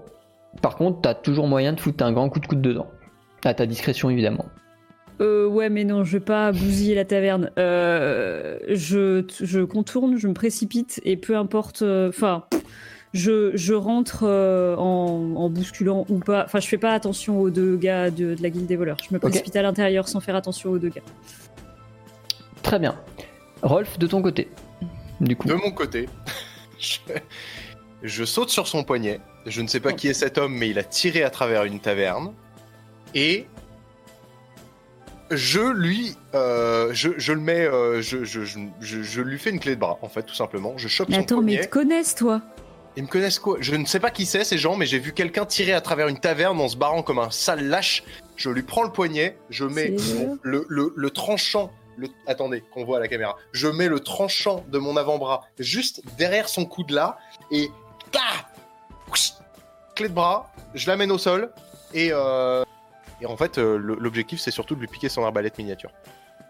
Par 0.63 0.77
contre, 0.77 1.01
t'as 1.03 1.15
toujours 1.15 1.47
moyen 1.47 1.73
de 1.73 1.81
foutre 1.81 2.05
un 2.05 2.13
grand 2.13 2.29
coup 2.29 2.41
de 2.41 2.47
coude 2.47 2.63
dedans. 2.63 2.87
À 3.45 3.55
ta 3.55 3.67
discrétion 3.67 4.09
évidemment. 4.11 4.47
Euh, 5.21 5.47
ouais, 5.47 5.71
mais 5.71 5.85
non, 5.85 6.03
je 6.05 6.13
vais 6.19 6.25
pas 6.25 6.51
bousiller 6.53 6.95
la 6.95 7.05
taverne. 7.05 7.51
Euh, 7.59 8.59
je, 8.69 9.25
je 9.41 9.61
contourne, 9.61 10.19
je 10.19 10.27
me 10.29 10.35
précipite 10.35 11.01
et 11.05 11.17
peu 11.17 11.37
importe. 11.37 11.83
euh, 11.83 12.09
Enfin, 12.09 12.45
je, 13.13 13.53
je 13.57 13.75
rentre 13.75 14.25
euh, 14.25 14.75
en, 14.77 15.35
en 15.37 15.49
bousculant 15.51 16.05
ou 16.09 16.19
pas. 16.19 16.45
Enfin, 16.45 16.59
je 16.59 16.67
fais 16.67 16.79
pas 16.79 16.93
attention 16.93 17.41
aux 17.41 17.51
deux 17.51 17.77
gars 17.77 18.11
de, 18.11 18.35
de 18.35 18.43
la 18.43 18.51
guilde 18.51 18.67
des 18.67 18.75
voleurs. 18.77 18.97
Je 19.09 19.15
me 19.15 19.21
précipite 19.21 19.55
à 19.55 19.63
l'intérieur 19.63 20.09
sans 20.09 20.19
faire 20.21 20.35
attention 20.35 20.71
aux 20.71 20.79
deux 20.79 20.89
gars. 20.89 21.03
Très 22.63 22.79
bien. 22.81 22.97
Rolf, 23.63 23.99
de 23.99 24.07
ton 24.09 24.21
côté. 24.21 24.49
Du 25.21 25.37
coup. 25.37 25.47
De 25.47 25.55
mon 25.55 25.71
côté, 25.71 26.09
je, 26.81 26.99
je 28.03 28.25
saute 28.25 28.51
sur 28.51 28.67
son 28.67 28.83
poignet. 28.83 29.21
Je 29.47 29.63
ne 29.63 29.69
sais 29.69 29.81
pas 29.81 29.93
qui 29.93 30.09
est 30.09 30.15
cet 30.15 30.39
homme, 30.39 30.55
mais 30.55 30.71
il 30.71 30.79
a 30.79 30.83
tiré 30.85 31.23
à 31.23 31.31
travers 31.31 31.65
une 31.65 31.79
taverne. 31.79 32.33
Et 33.15 33.47
je 35.31 35.61
lui, 35.61 36.17
euh, 36.35 36.91
je, 36.93 37.11
je 37.17 37.33
le 37.33 37.41
mets, 37.41 37.65
euh, 37.67 38.01
je, 38.03 39.21
lui 39.21 39.39
fais 39.39 39.51
une 39.51 39.61
clé 39.61 39.75
de 39.75 39.81
bras, 39.81 39.99
en 40.03 40.09
fait, 40.09 40.23
tout 40.23 40.35
simplement. 40.35 40.75
Je 40.77 40.89
chope 40.89 41.09
Mais 41.09 41.17
son 41.17 41.23
attends, 41.23 41.41
mais 41.43 41.55
ils 41.55 41.61
te 41.61 41.67
connaissent, 41.69 42.15
toi 42.15 42.43
Ils 42.97 43.03
me 43.05 43.09
connaissent 43.09 43.39
quoi? 43.39 43.57
Je 43.61 43.75
ne 43.75 43.85
sais 43.87 44.01
pas 44.01 44.11
qui 44.11 44.27
c'est 44.27 44.45
ces 44.45 44.59
gens, 44.59 44.77
mais 44.77 44.87
j'ai 44.87 44.99
vu 44.99 45.13
quelqu'un 45.13 45.47
tirer 45.47 45.73
à 45.73 45.81
travers 45.81 46.09
une 46.09 46.19
taverne 46.21 46.61
en 46.61 46.69
se 46.69 46.77
barrant 46.77 47.03
comme 47.03 47.19
un 47.19 47.31
sale 47.31 47.67
lâche. 47.69 48.05
Je 48.37 48.51
lui 48.51 48.63
prends 48.63 48.83
le 48.83 48.91
poignet, 48.91 49.39
je 49.51 49.65
mets 49.65 49.95
mon- 50.17 50.39
le, 50.43 50.67
le, 50.69 50.93
le 50.95 51.11
tranchant. 51.11 51.71
Le, 51.97 52.09
attendez, 52.27 52.63
qu'on 52.73 52.85
voit 52.85 52.97
à 52.97 53.01
la 53.01 53.07
caméra. 53.09 53.37
Je 53.53 53.69
mets 53.69 53.89
le 53.89 54.01
tranchant 54.01 54.65
de 54.69 54.79
mon 54.79 54.97
avant-bras 54.97 55.43
juste 55.61 56.03
derrière 56.19 56.49
son 56.49 56.65
coude 56.67 56.91
là 56.91 57.19
et 57.53 57.71
ta 58.11 58.21
Ouish 59.09 59.35
Clé 59.95 60.09
de 60.09 60.15
bras, 60.15 60.53
je 60.75 60.89
l'amène 60.89 61.13
au 61.13 61.19
sol 61.19 61.53
et, 61.93 62.09
euh, 62.13 62.65
et 63.25 63.27
en 63.27 63.37
fait, 63.37 63.59
euh, 63.59 63.77
l'objectif, 63.79 64.41
c'est 64.41 64.51
surtout 64.51 64.75
de 64.75 64.81
lui 64.81 64.87
piquer 64.87 65.09
son 65.09 65.25
arbalète 65.25 65.59
miniature. 65.59 65.91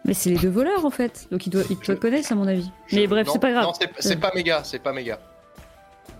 Mais 0.03 0.13
c'est 0.13 0.29
les 0.29 0.37
deux 0.37 0.49
voleurs 0.49 0.85
en 0.85 0.91
fait, 0.91 1.27
donc 1.31 1.47
ils 1.47 1.49
doivent, 1.49 1.65
ils 1.69 1.77
te 1.77 1.91
connaissent 1.93 2.31
à 2.31 2.35
mon 2.35 2.47
avis. 2.47 2.69
Mais 2.91 3.07
bref, 3.07 3.25
Non, 3.27 3.33
c'est 3.33 3.39
pas 3.39 3.51
grave. 3.51 3.63
Non, 3.65 3.73
c'est- 3.99 4.15
pas 4.17 4.31
méga, 4.35 4.61
c'est 4.63 4.77
pas 4.79 4.93
méga. 4.93 5.19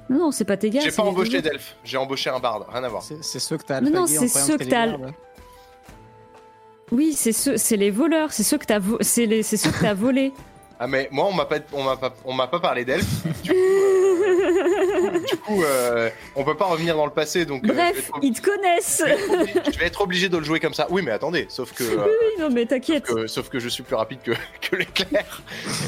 Non, 0.10 0.18
non, 0.20 0.32
c'est 0.32 0.46
pas 0.46 0.58
tes 0.58 0.70
gars. 0.72 0.82
J'ai 0.82 0.92
pas 0.92 1.04
embauché 1.04 1.42
d'elfe, 1.42 1.76
j'ai 1.84 1.98
embauché 1.98 2.30
un 2.32 2.40
barde, 2.40 2.66
rien 2.72 2.84
à 2.84 2.88
voir. 2.90 3.04
C'est 3.04 3.40
ceux 3.40 3.58
que 3.58 3.64
t'as 3.64 3.82
Mais 3.82 3.90
non, 3.92 4.04
en 4.04 4.08
c'est 4.08 4.28
ceux 4.28 4.58
que 4.58 4.64
t'as. 4.64 4.96
Oui, 6.92 7.14
c'est 7.14 7.32
ceux, 7.32 7.58
c'est 7.58 7.78
les 7.78 7.90
voleurs, 7.92 8.32
c'est 8.32 8.44
ceux 8.44 8.58
que 8.58 8.66
t'as, 8.66 8.80
vo- 8.80 8.98
c'est 9.02 9.26
les, 9.26 9.42
c'est 9.44 9.58
ceux 9.58 9.72
que 9.72 9.80
t'as 9.82 9.94
volés. 9.96 10.32
Ah 10.78 10.88
mais 10.88 11.08
moi 11.12 11.26
on 11.30 11.34
m'a 11.34 11.46
pas 11.46 11.60
on 11.72 11.84
m'a 11.84 11.96
pas 11.96 12.14
on 12.26 12.34
m'a 12.34 12.48
pas 12.48 12.60
parlé 12.60 12.84
d'elfe. 12.84 13.06
Du 13.44 13.50
coup, 13.52 13.56
euh, 13.56 15.20
du 15.20 15.38
coup, 15.38 15.64
euh, 15.64 16.10
on 16.36 16.44
peut 16.44 16.58
pas 16.58 16.66
revenir 16.66 16.96
dans 16.98 17.06
le 17.06 17.12
passé 17.14 17.46
donc 17.46 17.64
euh, 17.64 17.74
Bref, 17.74 18.10
être, 18.10 18.20
ils 18.22 18.34
te 18.34 18.42
connaissent. 18.42 19.02
je 19.06 19.08
vais 19.08 19.16
être 19.16 19.32
obligé- 19.32 19.72
je 19.74 19.80
vais 19.80 19.86
être 19.86 20.02
obligé 20.02 20.30
de 20.30 20.38
le 20.38 20.44
jouer 20.44 20.60
comme 20.60 20.74
ça. 20.74 20.88
Oui 20.90 21.02
mais 21.02 21.12
attendez, 21.12 21.46
sauf 21.50 21.72
que, 21.72 21.84
euh, 22.00 22.06
Oui, 22.06 22.42
non, 22.42 22.50
mais 22.50 22.66
t'inquiète. 22.66 23.06
sauf 23.28 23.50
que 23.50 23.60
je 23.60 23.70
suis 23.70 23.84
plus 23.84 23.96
rapide 23.96 24.20
que, 24.24 24.32
que 24.62 24.76
l'éclair 24.76 25.42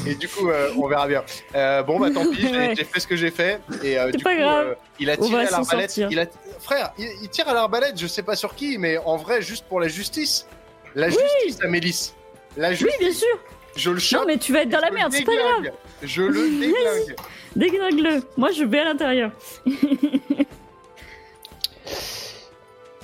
et 0.06 0.14
du 0.14 0.28
coup 0.28 0.48
euh, 0.48 0.70
on 0.78 0.86
verra 0.88 1.06
bien. 1.06 1.22
Euh, 1.54 1.82
bon 1.82 1.98
bah 2.00 2.08
tant 2.10 2.24
pis, 2.30 2.40
j'ai 2.40 2.48
Ouais. 2.58 2.74
j'ai 2.76 2.84
fait 2.84 3.00
ce 3.00 3.06
que 3.06 3.16
j'ai 3.16 3.30
fait 3.30 3.60
et 3.84 3.98
euh, 3.98 4.08
C'est 4.10 4.16
du 4.16 4.24
pas 4.24 4.34
coup 4.34 4.40
grave. 4.40 4.66
euh, 4.68 4.74
il 5.00 5.10
a 5.10 5.16
tiré 5.18 5.46
à 5.46 5.50
l'arbalète. 5.50 5.96
Il 5.98 6.18
a 6.18 6.24
frère, 6.60 6.92
il, 6.98 7.08
il 7.22 7.28
tire 7.28 7.46
à 7.48 7.52
l'arbalète, 7.54 7.98
je 8.00 8.06
sais 8.06 8.22
pas 8.22 8.36
sur 8.36 8.54
qui 8.54 8.78
mais 8.78 8.96
en 8.98 9.16
vrai 9.16 9.42
juste 9.42 9.66
pour 9.68 9.80
la 9.80 9.88
justice. 9.88 10.46
La 10.94 11.10
justice 11.10 11.58
Amélis. 11.62 12.14
La 12.56 12.70
Oui, 12.70 12.76
justice, 12.76 12.98
bien 12.98 13.12
sûr. 13.12 13.38
Je 13.78 13.90
le 13.90 14.00
Non, 14.18 14.24
mais 14.26 14.36
tu 14.38 14.52
vas 14.52 14.62
être 14.62 14.68
dans 14.70 14.80
la 14.80 14.90
merde, 14.90 15.12
c'est 15.12 15.24
pas 15.24 15.34
grave. 15.36 15.72
Je 16.02 16.22
le 16.22 16.50
déglingue. 16.60 17.16
Déglingue-le. 17.56 18.22
Moi, 18.36 18.50
je 18.52 18.64
vais 18.64 18.80
à 18.80 18.84
l'intérieur. 18.84 19.30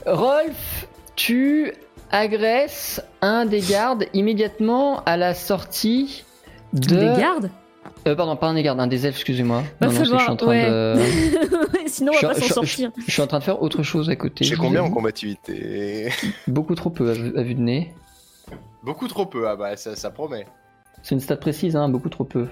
Rolf, 0.07 0.87
tu 1.17 1.73
agresses 2.11 3.01
un 3.23 3.47
des 3.47 3.61
gardes 3.61 4.05
immédiatement 4.13 5.03
à 5.05 5.17
la 5.17 5.35
sortie 5.35 6.25
de. 6.73 6.89
Des 6.97 7.21
gardes 7.21 7.51
Euh, 8.07 8.15
pardon, 8.15 8.37
pas 8.37 8.49
un 8.49 8.55
des 8.55 8.63
gardes, 8.63 8.81
un 8.81 8.87
des 8.87 9.07
elfes, 9.07 9.17
excusez-moi. 9.17 9.63
Non, 9.81 9.91
non, 9.91 9.99
je 10.01 10.05
suis 10.05 10.15
en 10.15 10.37
train 10.37 10.53
falloir, 10.63 10.97
de. 10.97 11.03
Sinon, 11.87 12.13
on 12.15 12.19
Je- 12.21 12.27
va 12.27 12.35
pas 12.35 12.41
s'en 12.41 12.55
sortir. 12.55 12.91
Je 13.07 13.11
suis 13.11 13.23
en 13.23 13.27
train 13.27 13.39
de 13.39 13.45
faire 13.45 13.63
autre 13.63 13.83
chose 13.83 14.11
à 14.11 14.17
côté. 14.17 14.45
J'ai 14.45 14.57
combien 14.57 14.83
en 14.83 14.91
combativité? 14.91 16.11
Beaucoup 16.47 16.75
trop 16.75 16.91
peu 16.91 17.09
à 17.11 17.15
vue, 17.15 17.33
à 17.39 17.43
vue 17.43 17.55
de 17.55 17.61
nez. 17.61 17.95
Beaucoup 18.83 19.09
trop 19.09 19.25
peu, 19.25 19.49
ah 19.49 19.57
bah 19.57 19.77
ça, 19.79 19.97
ça 19.97 20.11
promet. 20.11 20.47
C'est 21.05 21.15
une 21.15 21.21
stat 21.21 21.37
précise, 21.37 21.77
hein, 21.77 21.91
beaucoup 21.91 22.09
trop 22.09 22.25
peu. 22.25 22.49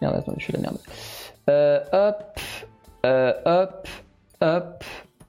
Merde, 0.00 0.16
attendez, 0.16 0.38
je 0.40 0.46
fais 0.46 0.52
la 0.52 0.60
merde. 0.60 0.78
Euh, 1.50 1.78
hop, 1.92 2.40
euh, 3.04 3.34
hop, 3.44 3.88
hop, 4.40 4.84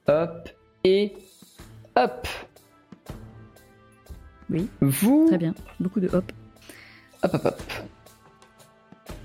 hop, 0.08 0.48
et 0.82 1.14
hop. 1.94 2.26
Oui. 4.48 4.66
Vous. 4.80 5.26
Très 5.28 5.36
bien. 5.36 5.54
Beaucoup 5.78 6.00
de 6.00 6.08
hop. 6.08 6.32
Hop, 7.22 7.34
hop, 7.34 7.44
hop. 7.44 7.62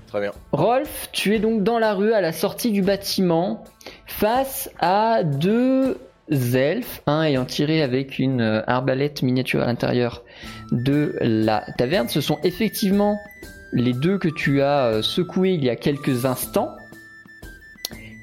Très 0.08 0.20
bien. 0.20 0.32
Rolf, 0.52 1.08
tu 1.12 1.34
es 1.34 1.38
donc 1.38 1.62
dans 1.62 1.78
la 1.78 1.94
rue 1.94 2.12
à 2.12 2.20
la 2.20 2.32
sortie 2.34 2.72
du 2.72 2.82
bâtiment 2.82 3.64
face 4.06 4.68
à 4.80 5.24
deux 5.24 5.98
elfes, 6.32 7.02
un 7.06 7.22
ayant 7.22 7.44
tiré 7.44 7.82
avec 7.82 8.18
une 8.18 8.40
euh, 8.40 8.62
arbalète 8.66 9.22
miniature 9.22 9.62
à 9.62 9.66
l'intérieur 9.66 10.22
de 10.70 11.16
la 11.20 11.64
taverne. 11.78 12.08
Ce 12.08 12.20
sont 12.20 12.38
effectivement 12.42 13.18
les 13.72 13.92
deux 13.92 14.18
que 14.18 14.28
tu 14.28 14.62
as 14.62 14.86
euh, 14.86 15.02
secoués 15.02 15.52
il 15.52 15.64
y 15.64 15.70
a 15.70 15.76
quelques 15.76 16.26
instants. 16.26 16.76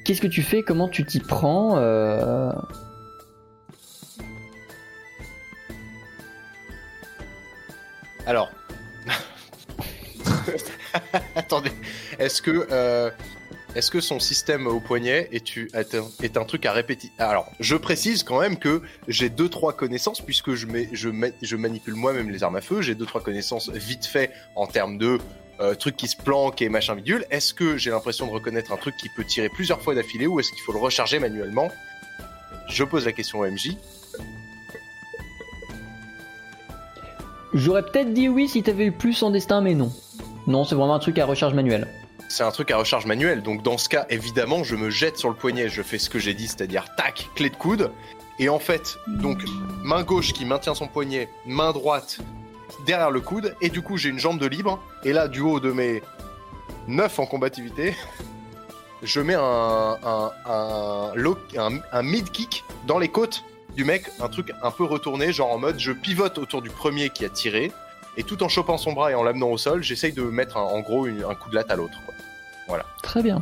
Qu'est-ce 0.05 0.21
que 0.21 0.27
tu 0.27 0.41
fais? 0.41 0.63
Comment 0.63 0.87
tu 0.87 1.05
t'y 1.05 1.19
prends 1.19 1.77
euh, 1.77 2.51
Alors. 8.25 8.49
Attendez. 11.35 11.71
Est-ce 12.17 12.41
que, 12.41 13.11
est-ce 13.75 13.91
que 13.91 14.01
son 14.01 14.19
système 14.19 14.65
au 14.65 14.79
poignet 14.79 15.29
est, 15.31 16.37
un, 16.37 16.45
truc 16.45 16.65
à 16.65 16.71
répéter 16.71 17.11
Alors, 17.19 17.51
je 17.59 17.75
précise 17.75 18.23
quand 18.23 18.39
même 18.39 18.57
que 18.57 18.81
j'ai 19.07 19.29
deux 19.29 19.47
trois 19.47 19.73
connaissances 19.73 20.21
puisque 20.21 20.53
je 20.55 21.55
manipule 21.55 21.93
moi-même 21.93 22.31
les 22.31 22.43
armes 22.43 22.55
à 22.55 22.61
feu. 22.61 22.81
J'ai 22.81 22.95
deux 22.95 23.05
trois 23.05 23.21
connaissances 23.21 23.69
vite 23.69 24.05
fait 24.05 24.31
en 24.55 24.65
termes 24.65 24.97
de 24.97 25.19
euh, 25.59 25.75
trucs 25.75 25.97
qui 25.97 26.07
se 26.07 26.17
planquent 26.17 26.61
et 26.63 26.69
machin 26.69 26.95
bidule. 26.95 27.25
Est-ce 27.29 27.53
que 27.53 27.77
j'ai 27.77 27.91
l'impression 27.91 28.25
de 28.25 28.31
reconnaître 28.31 28.71
un 28.71 28.77
truc 28.77 28.95
qui 28.97 29.07
peut 29.09 29.23
tirer 29.23 29.49
plusieurs 29.49 29.81
fois 29.81 29.93
d'affilée 29.93 30.25
ou 30.25 30.39
est-ce 30.39 30.51
qu'il 30.51 30.61
faut 30.61 30.73
le 30.73 30.79
recharger 30.79 31.19
manuellement? 31.19 31.69
Je 32.67 32.83
pose 32.83 33.05
la 33.05 33.11
question 33.11 33.39
au 33.39 33.45
MJ. 33.47 33.75
J'aurais 37.53 37.83
peut-être 37.83 38.13
dit 38.13 38.29
oui 38.29 38.47
si 38.47 38.63
t'avais 38.63 38.85
eu 38.85 38.91
plus 38.91 39.21
en 39.21 39.29
destin, 39.29 39.61
mais 39.61 39.75
non. 39.75 39.91
Non, 40.47 40.65
c'est 40.65 40.75
vraiment 40.75 40.95
un 40.95 40.99
truc 40.99 41.19
à 41.19 41.25
recharge 41.25 41.53
manuelle. 41.53 41.87
C'est 42.31 42.43
un 42.43 42.51
truc 42.51 42.69
à 42.69 42.77
recharge 42.77 43.07
manuelle, 43.07 43.41
donc 43.41 43.63
dans 43.63 43.79
ce 43.79 43.89
cas, 43.89 44.05
évidemment, 44.09 44.63
je 44.63 44.75
me 44.75 44.91
jette 44.91 45.17
sur 45.17 45.29
le 45.29 45.35
poignet, 45.35 45.67
je 45.67 45.81
fais 45.81 45.97
ce 45.97 46.11
que 46.11 46.19
j'ai 46.19 46.35
dit, 46.35 46.47
c'est-à-dire 46.47 46.85
tac, 46.95 47.27
clé 47.33 47.49
de 47.49 47.55
coude. 47.55 47.91
Et 48.37 48.49
en 48.49 48.59
fait, 48.59 48.99
donc, 49.07 49.39
main 49.81 50.03
gauche 50.03 50.31
qui 50.31 50.45
maintient 50.45 50.75
son 50.75 50.87
poignet, 50.87 51.27
main 51.47 51.73
droite 51.73 52.19
derrière 52.85 53.09
le 53.09 53.19
coude, 53.19 53.55
et 53.61 53.69
du 53.69 53.81
coup, 53.81 53.97
j'ai 53.97 54.09
une 54.09 54.19
jambe 54.19 54.39
de 54.39 54.45
libre. 54.45 54.79
Et 55.03 55.11
là, 55.11 55.27
du 55.27 55.41
haut 55.41 55.59
de 55.59 55.71
mes 55.71 56.03
9 56.87 57.17
en 57.17 57.25
combativité, 57.25 57.95
je 59.01 59.21
mets 59.21 59.35
un, 59.35 59.97
un, 60.45 61.11
un 61.91 62.03
mid-kick 62.03 62.63
dans 62.85 62.99
les 62.99 63.09
côtes 63.09 63.43
du 63.75 63.85
mec, 63.85 64.03
un 64.19 64.27
truc 64.27 64.51
un 64.61 64.71
peu 64.71 64.83
retourné, 64.83 65.33
genre 65.33 65.51
en 65.51 65.57
mode 65.57 65.79
je 65.79 65.91
pivote 65.91 66.37
autour 66.37 66.61
du 66.61 66.69
premier 66.69 67.09
qui 67.09 67.25
a 67.25 67.29
tiré, 67.29 67.71
et 68.17 68.23
tout 68.23 68.43
en 68.43 68.49
chopant 68.49 68.77
son 68.77 68.93
bras 68.93 69.11
et 69.11 69.15
en 69.15 69.23
l'amenant 69.23 69.49
au 69.49 69.57
sol, 69.57 69.83
j'essaye 69.83 70.13
de 70.13 70.21
mettre 70.23 70.57
en 70.57 70.79
gros 70.81 71.05
un 71.05 71.35
coup 71.35 71.49
de 71.49 71.55
latte 71.55 71.71
à 71.71 71.75
l'autre. 71.75 71.97
Très 73.01 73.23
bien. 73.23 73.41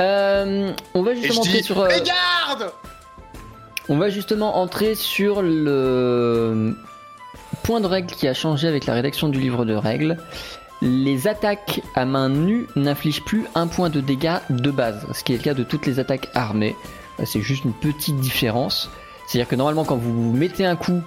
Euh, 0.00 0.72
on 0.94 1.02
va 1.02 1.14
justement 1.14 1.40
entrer 1.40 1.62
sur. 1.62 1.80
euh, 1.80 1.88
On 3.88 3.96
va 3.98 4.08
justement 4.10 4.56
entrer 4.58 4.94
sur 4.94 5.42
le 5.42 6.74
point 7.62 7.80
de 7.80 7.86
règle 7.86 8.12
qui 8.12 8.26
a 8.26 8.34
changé 8.34 8.66
avec 8.66 8.86
la 8.86 8.94
rédaction 8.94 9.28
du 9.28 9.38
livre 9.38 9.64
de 9.64 9.74
règles. 9.74 10.16
Les 10.82 11.28
attaques 11.28 11.80
à 11.94 12.04
main 12.04 12.28
nue 12.28 12.66
n'infligent 12.76 13.22
plus 13.22 13.46
un 13.54 13.66
point 13.68 13.88
de 13.90 14.00
dégâts 14.00 14.38
de 14.50 14.70
base, 14.70 15.06
ce 15.12 15.22
qui 15.22 15.32
est 15.32 15.36
le 15.36 15.42
cas 15.42 15.54
de 15.54 15.62
toutes 15.62 15.86
les 15.86 15.98
attaques 16.00 16.28
armées. 16.34 16.74
Euh, 17.20 17.24
C'est 17.26 17.40
juste 17.40 17.64
une 17.64 17.72
petite 17.72 18.16
différence. 18.16 18.90
C'est-à-dire 19.26 19.48
que 19.48 19.54
normalement 19.56 19.84
quand 19.84 19.96
vous 19.96 20.32
mettez 20.32 20.66
un 20.66 20.76
coup, 20.76 21.00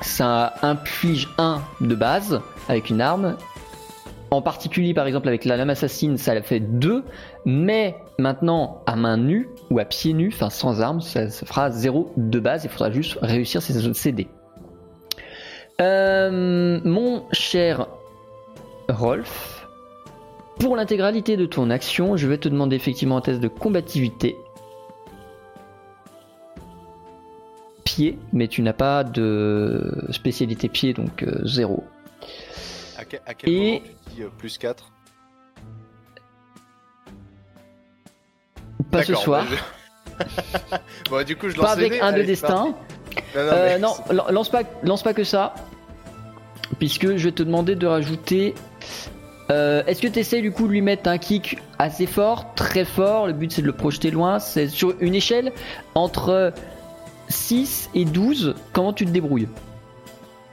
ça 0.00 0.54
inflige 0.62 1.28
un 1.38 1.60
de 1.80 1.94
base 1.94 2.40
avec 2.68 2.88
une 2.90 3.00
arme. 3.00 3.36
En 4.30 4.42
particulier 4.42 4.92
par 4.92 5.06
exemple 5.06 5.28
avec 5.28 5.44
la 5.44 5.56
lame 5.56 5.70
assassine, 5.70 6.16
ça 6.16 6.40
fait 6.42 6.60
2. 6.60 7.04
Mais 7.44 7.96
maintenant, 8.18 8.82
à 8.86 8.96
main 8.96 9.16
nue 9.16 9.48
ou 9.70 9.78
à 9.78 9.84
pied 9.84 10.12
nu, 10.14 10.30
enfin 10.32 10.50
sans 10.50 10.80
arme, 10.80 11.00
ça, 11.00 11.28
fera 11.28 11.70
0 11.70 12.12
de 12.16 12.40
base. 12.40 12.64
Il 12.64 12.70
faudra 12.70 12.90
juste 12.90 13.18
réussir 13.22 13.62
ces 13.62 13.74
CD. 13.94 14.26
Euh, 15.80 16.80
mon 16.84 17.24
cher 17.32 17.86
Rolf, 18.88 19.66
pour 20.58 20.74
l'intégralité 20.74 21.36
de 21.36 21.44
ton 21.44 21.70
action, 21.70 22.16
je 22.16 22.26
vais 22.26 22.38
te 22.38 22.48
demander 22.48 22.76
effectivement 22.76 23.18
un 23.18 23.20
test 23.20 23.40
de 23.40 23.48
combativité. 23.48 24.36
Pied, 27.84 28.18
mais 28.32 28.48
tu 28.48 28.62
n'as 28.62 28.72
pas 28.72 29.04
de 29.04 30.06
spécialité 30.10 30.68
pied, 30.68 30.94
donc 30.94 31.24
0. 31.44 31.84
À, 31.84 31.95
que- 33.08 33.16
à 33.26 33.34
quel 33.34 33.50
Et- 33.50 33.72
moment 33.72 33.80
tu 34.08 34.14
dis 34.16 34.22
euh, 34.22 34.28
plus 34.38 34.58
4 34.58 34.90
Pas 38.90 39.02
ce 39.02 39.14
soir, 39.14 39.44
bon, 41.10 41.24
du 41.26 41.36
coup, 41.36 41.48
je 41.48 41.56
pas 41.56 41.62
lance 41.62 41.72
avec 41.72 41.90
les 41.92 41.96
dés. 41.98 42.00
un 42.02 42.10
de 42.10 42.14
Allez, 42.16 42.24
destin. 42.26 42.64
Non, 42.64 42.74
non, 43.34 43.40
Euh, 43.52 43.78
non, 43.78 43.94
lance 44.30 44.48
pas, 44.48 44.62
lance 44.82 45.02
pas 45.02 45.12
que 45.12 45.24
ça. 45.24 45.54
Puisque 46.78 47.16
je 47.16 47.24
vais 47.24 47.32
te 47.32 47.42
demander 47.42 47.74
de 47.74 47.86
rajouter. 47.86 48.54
euh, 49.50 49.82
Est-ce 49.86 50.00
que 50.02 50.08
tu 50.08 50.18
essaies 50.18 50.40
du 50.42 50.52
coup 50.52 50.66
de 50.66 50.72
lui 50.72 50.80
mettre 50.82 51.08
un 51.10 51.18
kick 51.18 51.58
assez 51.78 52.06
fort, 52.06 52.54
très 52.54 52.84
fort 52.84 53.26
Le 53.26 53.32
but 53.32 53.52
c'est 53.52 53.62
de 53.62 53.66
le 53.66 53.72
projeter 53.72 54.10
loin. 54.10 54.38
C'est 54.38 54.68
sur 54.68 54.94
une 55.00 55.14
échelle 55.14 55.52
entre 55.94 56.52
6 57.28 57.90
et 57.94 58.04
12. 58.04 58.54
Comment 58.72 58.92
tu 58.92 59.04
te 59.06 59.10
débrouilles? 59.10 59.48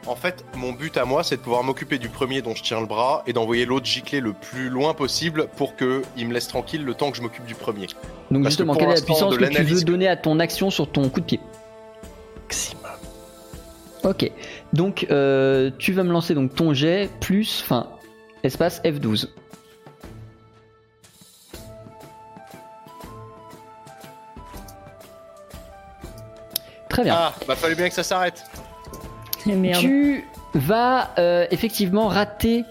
En 0.06 0.16
fait, 0.16 0.44
mon 0.56 0.74
but 0.74 0.98
à 0.98 1.06
moi, 1.06 1.24
c'est 1.24 1.38
de 1.38 1.42
pouvoir 1.42 1.64
m'occuper 1.64 1.98
du 1.98 2.10
premier 2.10 2.42
dont 2.42 2.56
je 2.56 2.62
tiens 2.62 2.82
le 2.82 2.86
bras 2.86 3.24
et 3.26 3.32
d'envoyer 3.32 3.66
l'autre 3.66 3.86
gicler 3.86 4.20
le 4.20 4.34
plus 4.34 4.70
loin 4.70 4.94
possible 4.94 5.48
pour 5.56 5.78
que 5.78 6.02
il 6.18 6.28
me 6.28 6.34
laisse 6.34 6.48
tranquille 6.48 6.84
le 6.84 6.94
temps 6.94 7.10
que 7.10 7.18
je 7.18 7.22
m'occupe 7.22 7.46
du 7.46 7.56
premier. 7.56 7.88
Donc 8.30 8.44
Parce 8.44 8.54
justement, 8.56 8.76
quelle 8.76 8.90
est 8.90 8.96
la 8.96 9.02
puissance 9.02 9.38
que 9.38 9.46
tu 9.46 9.64
veux 9.64 9.82
donner 9.84 10.10
à 10.10 10.18
ton 10.18 10.40
action 10.40 10.70
sur 10.70 10.92
ton 10.92 11.08
coup 11.10 11.22
de 11.22 11.26
pied? 11.26 11.40
Maximum. 12.42 12.82
Ok. 14.04 14.30
Donc 14.74 15.08
euh, 15.10 15.72
tu 15.78 15.94
vas 15.94 16.04
me 16.04 16.12
lancer 16.12 16.34
donc 16.34 16.54
ton 16.54 16.74
jet 16.74 17.10
plus, 17.22 17.62
enfin, 17.64 17.88
espace 18.44 18.82
F12. 18.84 19.30
Très 26.90 27.04
bien. 27.04 27.16
Ah, 27.18 27.34
bah 27.48 27.56
fallait 27.56 27.74
bien 27.74 27.88
que 27.88 27.96
ça 27.96 28.04
s'arrête. 28.04 28.44
Merde. 29.56 29.80
Tu 29.80 30.26
vas 30.54 31.12
euh, 31.18 31.46
effectivement 31.52 32.08
rater 32.08 32.66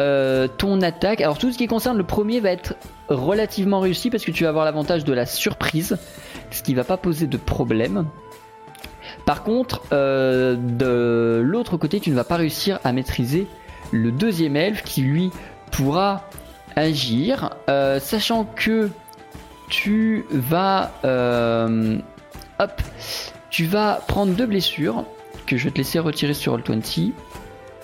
euh, 0.00 0.48
ton 0.48 0.82
attaque. 0.82 1.20
Alors 1.20 1.38
tout 1.38 1.52
ce 1.52 1.58
qui 1.58 1.68
concerne 1.68 1.96
le 1.96 2.04
premier 2.04 2.40
va 2.40 2.50
être 2.50 2.74
relativement 3.08 3.78
réussi 3.78 4.10
parce 4.10 4.24
que 4.24 4.32
tu 4.32 4.42
vas 4.42 4.48
avoir 4.48 4.64
l'avantage 4.64 5.04
de 5.04 5.12
la 5.12 5.24
surprise, 5.24 5.98
ce 6.50 6.62
qui 6.64 6.74
va 6.74 6.82
pas 6.82 6.96
poser 6.96 7.28
de 7.28 7.36
problème. 7.36 8.06
Par 9.24 9.44
contre, 9.44 9.82
euh, 9.92 10.56
de 10.56 11.40
l'autre 11.40 11.76
côté, 11.76 12.00
tu 12.00 12.10
ne 12.10 12.16
vas 12.16 12.24
pas 12.24 12.36
réussir 12.36 12.80
à 12.82 12.92
maîtriser 12.92 13.46
le 13.92 14.10
deuxième 14.10 14.56
elfe 14.56 14.82
qui 14.82 15.02
lui 15.02 15.30
pourra 15.70 16.28
agir, 16.74 17.50
euh, 17.68 18.00
sachant 18.00 18.44
que 18.44 18.90
tu 19.68 20.26
vas, 20.30 20.90
hop, 22.58 22.82
tu 23.50 23.64
vas 23.64 24.02
prendre 24.08 24.32
deux 24.32 24.46
blessures 24.46 25.04
que 25.46 25.56
je 25.56 25.64
vais 25.64 25.70
te 25.70 25.78
laisser 25.78 25.98
retirer 25.98 26.34
sur 26.34 26.56
le 26.56 26.62
20. 26.66 27.12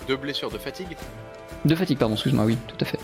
Deux 0.07 0.17
blessures 0.17 0.49
de 0.49 0.57
fatigue. 0.57 0.97
De 1.65 1.75
fatigue, 1.75 1.97
pardon, 1.97 2.15
excuse-moi, 2.15 2.45
oui, 2.45 2.57
tout 2.67 2.77
à 2.81 2.85
fait. 2.85 2.99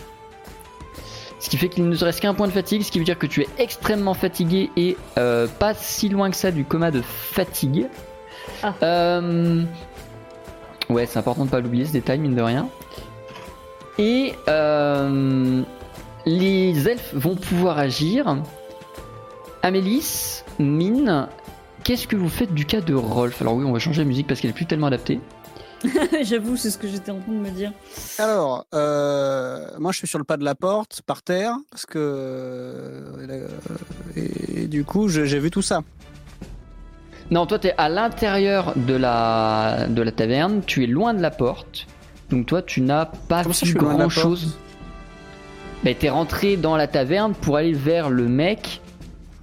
Ce 1.39 1.49
qui 1.49 1.57
fait 1.57 1.69
qu'il 1.69 1.87
ne 1.87 1.95
te 1.95 2.03
reste 2.03 2.19
qu'un 2.19 2.33
point 2.33 2.47
de 2.47 2.51
fatigue, 2.51 2.81
ce 2.81 2.91
qui 2.91 2.97
veut 2.97 3.05
dire 3.05 3.19
que 3.19 3.27
tu 3.27 3.41
es 3.41 3.47
extrêmement 3.59 4.15
fatigué 4.15 4.71
et 4.75 4.97
euh, 5.17 5.47
pas 5.47 5.73
si 5.75 6.09
loin 6.09 6.31
que 6.31 6.35
ça 6.35 6.51
du 6.51 6.65
coma 6.65 6.89
de 6.89 7.01
fatigue. 7.01 7.85
Ah. 8.63 8.73
Euh, 8.81 9.63
Ouais, 10.89 11.05
c'est 11.05 11.19
important 11.19 11.45
de 11.45 11.49
pas 11.49 11.59
l'oublier 11.59 11.85
ce 11.85 11.91
détail, 11.91 12.19
mine 12.19 12.35
de 12.35 12.41
rien. 12.41 12.69
Et 13.97 14.33
euh, 14.47 15.61
les 16.25 16.87
elfes 16.87 17.13
vont 17.13 17.35
pouvoir 17.35 17.77
agir. 17.77 18.37
Amélis, 19.63 20.43
Mine, 20.59 21.27
qu'est-ce 21.87 22.05
que 22.05 22.17
vous 22.17 22.27
faites 22.27 22.53
du 22.53 22.65
cas 22.65 22.81
de 22.81 22.93
Rolf 22.93 23.41
Alors 23.41 23.55
oui, 23.55 23.63
on 23.65 23.71
va 23.71 23.79
changer 23.79 24.01
la 24.01 24.07
musique 24.07 24.27
parce 24.27 24.41
qu'elle 24.41 24.49
est 24.49 24.53
plus 24.53 24.65
tellement 24.65 24.87
adaptée. 24.87 25.21
J'avoue, 26.23 26.57
c'est 26.57 26.69
ce 26.69 26.77
que 26.77 26.87
j'étais 26.87 27.11
en 27.11 27.19
train 27.19 27.31
de 27.31 27.37
me 27.37 27.49
dire. 27.49 27.71
Alors, 28.19 28.65
euh, 28.73 29.67
moi 29.79 29.93
je 29.93 29.99
suis 29.99 30.07
sur 30.07 30.17
le 30.19 30.25
pas 30.25 30.35
de 30.35 30.43
la 30.43 30.53
porte, 30.53 31.01
par 31.05 31.21
terre, 31.21 31.55
parce 31.71 31.85
que. 31.85 31.97
euh, 31.97 33.47
et, 34.17 34.63
et 34.63 34.67
du 34.67 34.83
coup, 34.83 35.07
je- 35.07 35.23
j'ai 35.25 35.39
vu 35.39 35.49
tout 35.49 35.61
ça. 35.61 35.81
Non, 37.31 37.45
toi, 37.45 37.57
tu 37.59 37.67
es 37.67 37.73
à 37.77 37.87
l'intérieur 37.89 38.73
de 38.75 38.95
la, 38.95 39.87
de 39.89 40.01
la 40.01 40.11
taverne, 40.11 40.61
tu 40.65 40.83
es 40.83 40.87
loin 40.87 41.13
de 41.13 41.21
la 41.21 41.31
porte, 41.31 41.87
donc 42.31 42.47
toi, 42.47 42.61
tu 42.61 42.81
n'as 42.81 43.05
pas 43.05 43.43
Comment 43.43 43.53
vu 43.63 43.73
grand 43.75 44.09
chose. 44.09 44.57
Mais 45.83 45.93
t'es 45.93 46.09
rentré 46.09 46.57
dans 46.57 46.75
la 46.75 46.87
taverne 46.87 47.33
pour 47.33 47.55
aller 47.57 47.73
vers 47.73 48.09
le 48.09 48.27
mec 48.27 48.81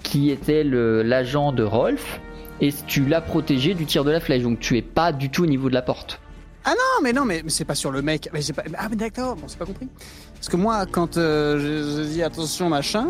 qui 0.02 0.30
était 0.30 0.64
l'agent 0.64 1.52
de 1.52 1.62
Rolf, 1.62 2.20
et 2.60 2.72
tu 2.86 3.04
l'as 3.06 3.20
protégé 3.20 3.74
du 3.74 3.86
tir 3.86 4.04
de 4.04 4.10
la 4.10 4.20
flèche, 4.20 4.42
donc 4.42 4.60
tu 4.60 4.76
es 4.78 4.82
pas 4.82 5.12
du 5.12 5.30
tout 5.30 5.42
au 5.42 5.46
niveau 5.46 5.68
de 5.68 5.74
la 5.74 5.82
porte. 5.82 6.20
Non, 6.66 7.02
mais 7.02 7.12
non, 7.12 7.24
mais, 7.24 7.42
c'est 7.48 7.64
pas 7.66 7.74
sur 7.74 7.90
le 7.90 8.00
mec. 8.00 8.30
Mais 8.32 8.40
pas... 8.54 8.62
Ah, 8.78 8.86
mais 8.88 8.96
d'accord, 8.96 9.36
bon, 9.36 9.42
c'est 9.48 9.58
pas 9.58 9.66
compris. 9.66 9.86
Parce 10.34 10.48
que 10.48 10.56
moi, 10.56 10.86
quand 10.90 11.16
euh, 11.18 12.04
j'ai 12.06 12.08
dit 12.14 12.22
attention, 12.22 12.68
machin, 12.70 13.08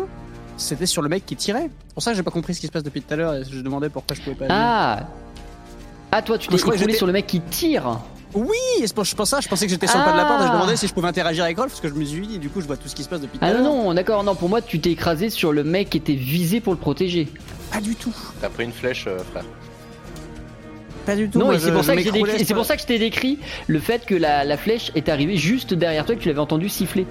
c'était 0.57 0.85
sur 0.85 1.01
le 1.01 1.07
mec 1.09 1.25
qui 1.25 1.35
tirait. 1.37 1.69
C'est 1.87 1.93
pour 1.93 2.03
ça 2.03 2.11
que 2.11 2.17
j'ai 2.17 2.23
pas 2.23 2.31
compris 2.31 2.53
ce 2.53 2.59
qui 2.59 2.67
se 2.67 2.71
passe 2.71 2.83
depuis 2.83 3.01
tout 3.01 3.13
à 3.13 3.17
l'heure 3.17 3.33
et 3.35 3.43
je 3.49 3.61
demandais 3.61 3.89
pourquoi 3.89 4.15
je 4.15 4.21
pouvais 4.21 4.35
pas. 4.35 4.45
Ah 4.49 5.07
Ah, 6.11 6.21
toi, 6.21 6.37
tu 6.37 6.49
t'es 6.49 6.55
écroulé 6.55 6.93
sur 6.93 7.07
le 7.07 7.13
mec 7.13 7.27
qui 7.27 7.39
tire 7.39 7.99
Oui, 8.33 8.49
et 8.81 8.87
c'est 8.87 8.93
pour, 8.93 9.05
je 9.05 9.15
pense 9.15 9.29
ça, 9.29 9.39
je 9.39 9.47
pensais 9.47 9.65
que 9.65 9.71
j'étais 9.71 9.87
sur 9.87 9.99
le 9.99 10.03
pas 10.05 10.11
de 10.11 10.17
la 10.17 10.25
porte 10.25 10.41
et 10.41 10.45
je 10.45 10.49
Ah. 10.49 10.53
demandais 10.55 10.75
si 10.75 10.87
je 10.87 10.93
pouvais 10.93 11.07
interagir 11.07 11.43
avec 11.45 11.57
Rolf 11.57 11.71
parce 11.71 11.81
que 11.81 11.87
je 11.87 11.93
me 11.93 12.03
suis 12.03 12.27
dit, 12.27 12.39
du 12.39 12.49
coup, 12.49 12.59
je 12.61 12.67
vois 12.67 12.75
tout 12.77 12.87
ce 12.89 12.95
qui 12.95 13.03
se 13.03 13.09
passe 13.09 13.21
depuis 13.21 13.37
tout 13.39 13.45
à 13.45 13.47
Ah 13.49 13.53
l'heure. 13.53 13.63
non, 13.63 13.83
non, 13.85 13.93
d'accord, 13.93 14.23
non, 14.25 14.35
pour 14.35 14.49
moi, 14.49 14.61
tu 14.61 14.79
t'es 14.81 14.91
écrasé 14.91 15.29
sur 15.29 15.53
le 15.53 15.63
mec 15.63 15.89
qui 15.91 15.97
était 15.97 16.13
visé 16.15 16.59
pour 16.59 16.73
le 16.73 16.79
protéger. 16.79 17.29
Pas 17.75 17.81
du 17.81 17.95
tout. 17.95 18.15
T'as 18.39 18.49
pris 18.49 18.63
une 18.63 18.71
flèche, 18.71 19.05
euh, 19.07 19.19
frère. 19.31 19.43
Pas 21.05 21.15
du 21.15 21.29
tout. 21.29 21.37
Non, 21.39 21.45
Moi, 21.45 21.55
et 21.55 21.59
c'est 21.59 21.67
je- 21.67 21.71
pour, 21.73 21.81
je 21.83 21.87
ça 21.87 21.93
que 21.93 21.99
j'ai 21.99 22.05
m'écroulais 22.05 22.23
décrit- 22.31 22.35
et 22.35 22.39
c'est 22.39 22.45
sur- 22.45 22.55
pour 22.55 22.65
ça 22.65 22.75
que 22.75 22.81
je 22.81 22.87
t'ai 22.87 22.97
décrit 22.99 23.37
le 23.67 23.79
fait 23.79 24.05
que 24.05 24.15
la, 24.15 24.43
la 24.43 24.57
flèche 24.57 24.91
est 24.95 25.09
arrivée 25.09 25.37
juste 25.37 25.73
derrière 25.73 26.05
toi 26.05 26.15
et 26.15 26.17
que 26.17 26.23
tu 26.23 26.29
l'avais 26.29 26.39
entendu 26.39 26.69
siffler. 26.69 27.05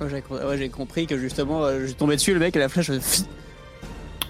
Ouais, 0.00 0.08
j'ai 0.10 0.34
ouais, 0.34 0.58
j'ai 0.58 0.68
compris 0.68 1.06
que 1.06 1.16
justement, 1.18 1.64
euh, 1.64 1.86
j'ai 1.86 1.94
tombé 1.94 2.16
dessus, 2.16 2.34
le 2.34 2.40
mec 2.40 2.54
et 2.54 2.58
la 2.58 2.68
flèche. 2.68 2.90
euh, 2.90 2.98
pfff. 2.98 3.22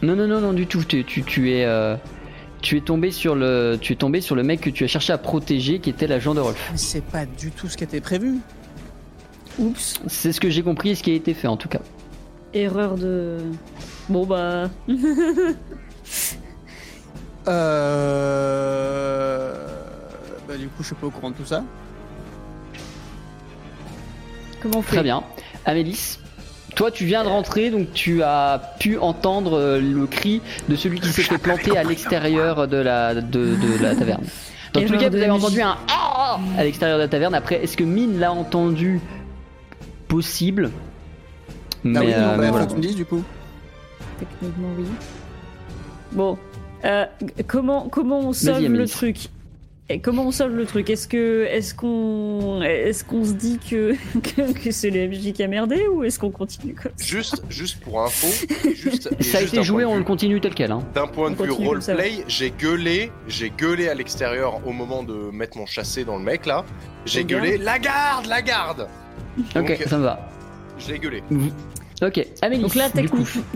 Non, 0.02 0.14
non, 0.14 0.28
non, 0.28 0.40
non, 0.40 0.52
du 0.52 0.66
tout. 0.66 0.84
Tu, 0.84 1.04
tu, 1.04 1.24
tu 1.24 1.50
es, 1.52 1.64
euh, 1.64 1.96
tu 2.62 2.76
es 2.76 2.80
tombé 2.80 3.10
sur 3.10 3.34
le, 3.34 3.78
tu 3.80 3.94
es 3.94 3.96
tombé 3.96 4.20
sur 4.20 4.36
le 4.36 4.42
mec 4.44 4.60
que 4.60 4.70
tu 4.70 4.84
as 4.84 4.86
cherché 4.86 5.12
à 5.12 5.18
protéger, 5.18 5.80
qui 5.80 5.90
était 5.90 6.06
l'agent 6.06 6.34
de 6.34 6.40
Rolf. 6.40 6.68
Mais 6.70 6.78
c'est 6.78 7.02
pas 7.04 7.26
du 7.26 7.50
tout 7.50 7.68
ce 7.68 7.76
qui 7.76 7.84
était 7.84 8.00
prévu. 8.00 8.36
Oups, 9.58 10.00
C'est 10.06 10.32
ce 10.32 10.40
que 10.40 10.50
j'ai 10.50 10.62
compris 10.62 10.90
et 10.90 10.94
ce 10.94 11.02
qui 11.02 11.10
a 11.10 11.14
été 11.14 11.34
fait 11.34 11.48
en 11.48 11.56
tout 11.56 11.68
cas. 11.68 11.80
Erreur 12.54 12.96
de. 12.96 13.38
Bon 14.08 14.26
bah. 14.26 14.70
Euh. 17.48 19.52
Bah, 20.46 20.56
du 20.58 20.66
coup, 20.68 20.82
je 20.82 20.86
suis 20.86 20.94
pas 20.94 21.06
au 21.06 21.10
courant 21.10 21.30
de 21.30 21.36
tout 21.36 21.46
ça. 21.46 21.62
Comment 24.60 24.78
on 24.78 24.82
fait? 24.82 24.96
Très 24.96 25.02
bien. 25.02 25.22
Amélis, 25.64 26.18
toi, 26.74 26.90
tu 26.90 27.04
viens 27.06 27.24
de 27.24 27.28
rentrer, 27.28 27.70
donc 27.70 27.92
tu 27.92 28.22
as 28.22 28.60
pu 28.78 28.98
entendre 28.98 29.58
euh, 29.58 29.80
le 29.80 30.06
cri 30.06 30.42
de 30.68 30.76
celui 30.76 31.00
qui 31.00 31.08
s'est 31.08 31.22
fait 31.22 31.38
planter 31.38 31.76
à 31.76 31.84
l'extérieur 31.84 32.68
de 32.68 32.76
la, 32.76 33.14
de, 33.14 33.54
de 33.56 33.82
la 33.82 33.94
taverne. 33.94 34.24
Dans 34.74 34.82
tous 34.82 34.92
les 34.92 34.98
cas, 34.98 35.08
vous 35.08 35.16
avez 35.16 35.30
entendu 35.30 35.62
un 35.62 35.76
Ah 35.88 36.38
à 36.56 36.64
l'extérieur 36.64 36.98
de 36.98 37.02
la 37.04 37.08
taverne. 37.08 37.34
Après, 37.34 37.62
est-ce 37.62 37.76
que 37.76 37.84
Mine 37.84 38.18
l'a 38.18 38.32
entendu? 38.32 39.00
Possible. 40.08 40.70
Mais, 41.84 41.98
ah 41.98 42.02
oui, 42.02 42.06
non, 42.10 42.12
euh, 42.16 42.20
bah, 42.30 42.36
mais 42.38 42.46
faut 42.46 42.50
voilà. 42.52 42.66
que 42.66 42.70
tu 42.72 42.76
me 42.76 42.82
dises 42.82 42.96
du 42.96 43.05
coup. 43.05 43.22
Techniquement, 44.18 44.68
oui. 44.78 44.84
Bon. 46.12 46.38
Euh, 46.84 47.06
comment, 47.46 47.88
comment 47.88 48.20
on 48.20 48.32
solve 48.32 48.66
le 48.72 48.86
truc? 48.86 49.28
Et 49.90 50.00
Comment 50.00 50.26
on 50.26 50.30
solve 50.30 50.55
le 50.55 50.66
truc? 50.66 50.90
Est-ce 50.90 51.09
que 51.09 51.44
est-ce 51.46 51.74
qu'on 51.74 52.60
est-ce 52.62 53.02
qu'on 53.05 53.24
se 53.24 53.32
dit 53.32 53.59
que, 53.59 53.94
que, 54.20 54.52
que 54.52 54.70
c'est 54.70 54.90
le 54.90 55.09
MJ 55.09 55.32
qui 55.32 55.42
a 55.42 55.48
merdé 55.48 55.86
ou 55.88 56.05
est-ce 56.05 56.18
qu'on 56.18 56.30
continue 56.30 56.74
comme 56.74 56.92
ça? 56.94 57.05
Juste, 57.06 57.42
juste 57.48 57.80
pour 57.80 58.02
info, 58.02 58.26
juste, 58.74 59.05
Ça 59.22 59.38
a 59.38 59.40
juste 59.40 59.55
été 59.55 59.62
joué, 59.62 59.86
on 59.86 59.94
vue- 59.94 59.98
le 60.00 60.05
continue 60.05 60.40
tel 60.42 60.55
quel. 60.55 60.72
Hein. 60.72 60.80
D'un 60.94 61.06
point 61.06 61.30
de 61.30 61.36
On 61.40 61.42
vue 61.44 61.50
roleplay, 61.52 62.22
j'ai 62.28 62.50
gueulé, 62.50 63.10
j'ai 63.28 63.48
gueulé 63.50 63.88
à 63.88 63.94
l'extérieur 63.94 64.60
au 64.66 64.72
moment 64.72 65.02
de 65.02 65.30
mettre 65.32 65.56
mon 65.56 65.64
chassé 65.64 66.05
dans 66.05 66.18
le 66.18 66.22
mec 66.22 66.44
là. 66.44 66.66
J'ai 67.06 67.24
gueulé 67.24 67.56
la 67.56 67.78
garde, 67.78 68.26
la 68.26 68.42
garde. 68.42 68.88
Ok, 69.56 69.78
ça 69.86 69.96
me 69.96 70.02
va. 70.05 70.28
Je 70.78 70.92
l'ai 70.92 70.98
gueulé. 70.98 71.22
Ok. 72.02 72.24
Donc 72.60 72.74
là, 72.74 72.88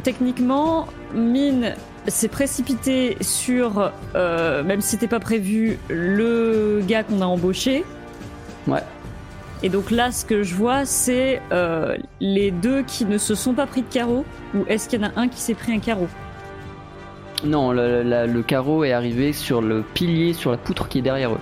techniquement, 0.03 0.86
Mine 1.15 1.74
s'est 2.09 2.28
précipité 2.28 3.16
sur, 3.20 3.93
euh, 4.16 4.65
même 4.65 4.81
si 4.81 4.89
c'était 4.90 5.07
pas 5.09 5.20
prévu, 5.20 5.78
le 5.89 6.82
gars 6.86 7.05
qu'on 7.05 7.20
a 7.20 7.27
embauché. 7.27 7.85
Ouais. 8.66 8.82
Et 9.62 9.69
donc 9.69 9.93
là, 9.93 10.11
ce 10.11 10.24
que 10.24 10.43
je 10.43 10.57
vois, 10.57 10.85
c'est 10.85 11.40
euh, 11.53 11.97
les 12.20 12.51
deux 12.51 12.82
qui 12.82 13.05
ne 13.05 13.16
se 13.19 13.36
sont 13.36 13.55
pas 13.55 13.66
pris 13.66 13.82
de 13.82 13.86
carreau, 13.93 14.24
ou 14.57 14.65
est-ce 14.66 14.89
qu'il 14.89 15.01
y 15.01 15.05
en 15.05 15.09
a 15.09 15.12
un 15.15 15.28
qui 15.28 15.40
s'est 15.40 15.55
pris 15.55 15.73
un 15.73 15.78
carreau? 15.78 16.09
Non, 17.44 17.70
le, 17.70 18.03
la- 18.03 18.27
le 18.27 18.43
carreau 18.43 18.82
est 18.82 18.93
arrivé 18.93 19.32
sur 19.32 19.62
le 19.62 19.82
pilier, 19.94 20.32
sur 20.32 20.51
la 20.51 20.57
poutre 20.57 20.89
qui 20.89 20.99
est 20.99 21.03
derrière 21.03 21.32
eux. 21.32 21.39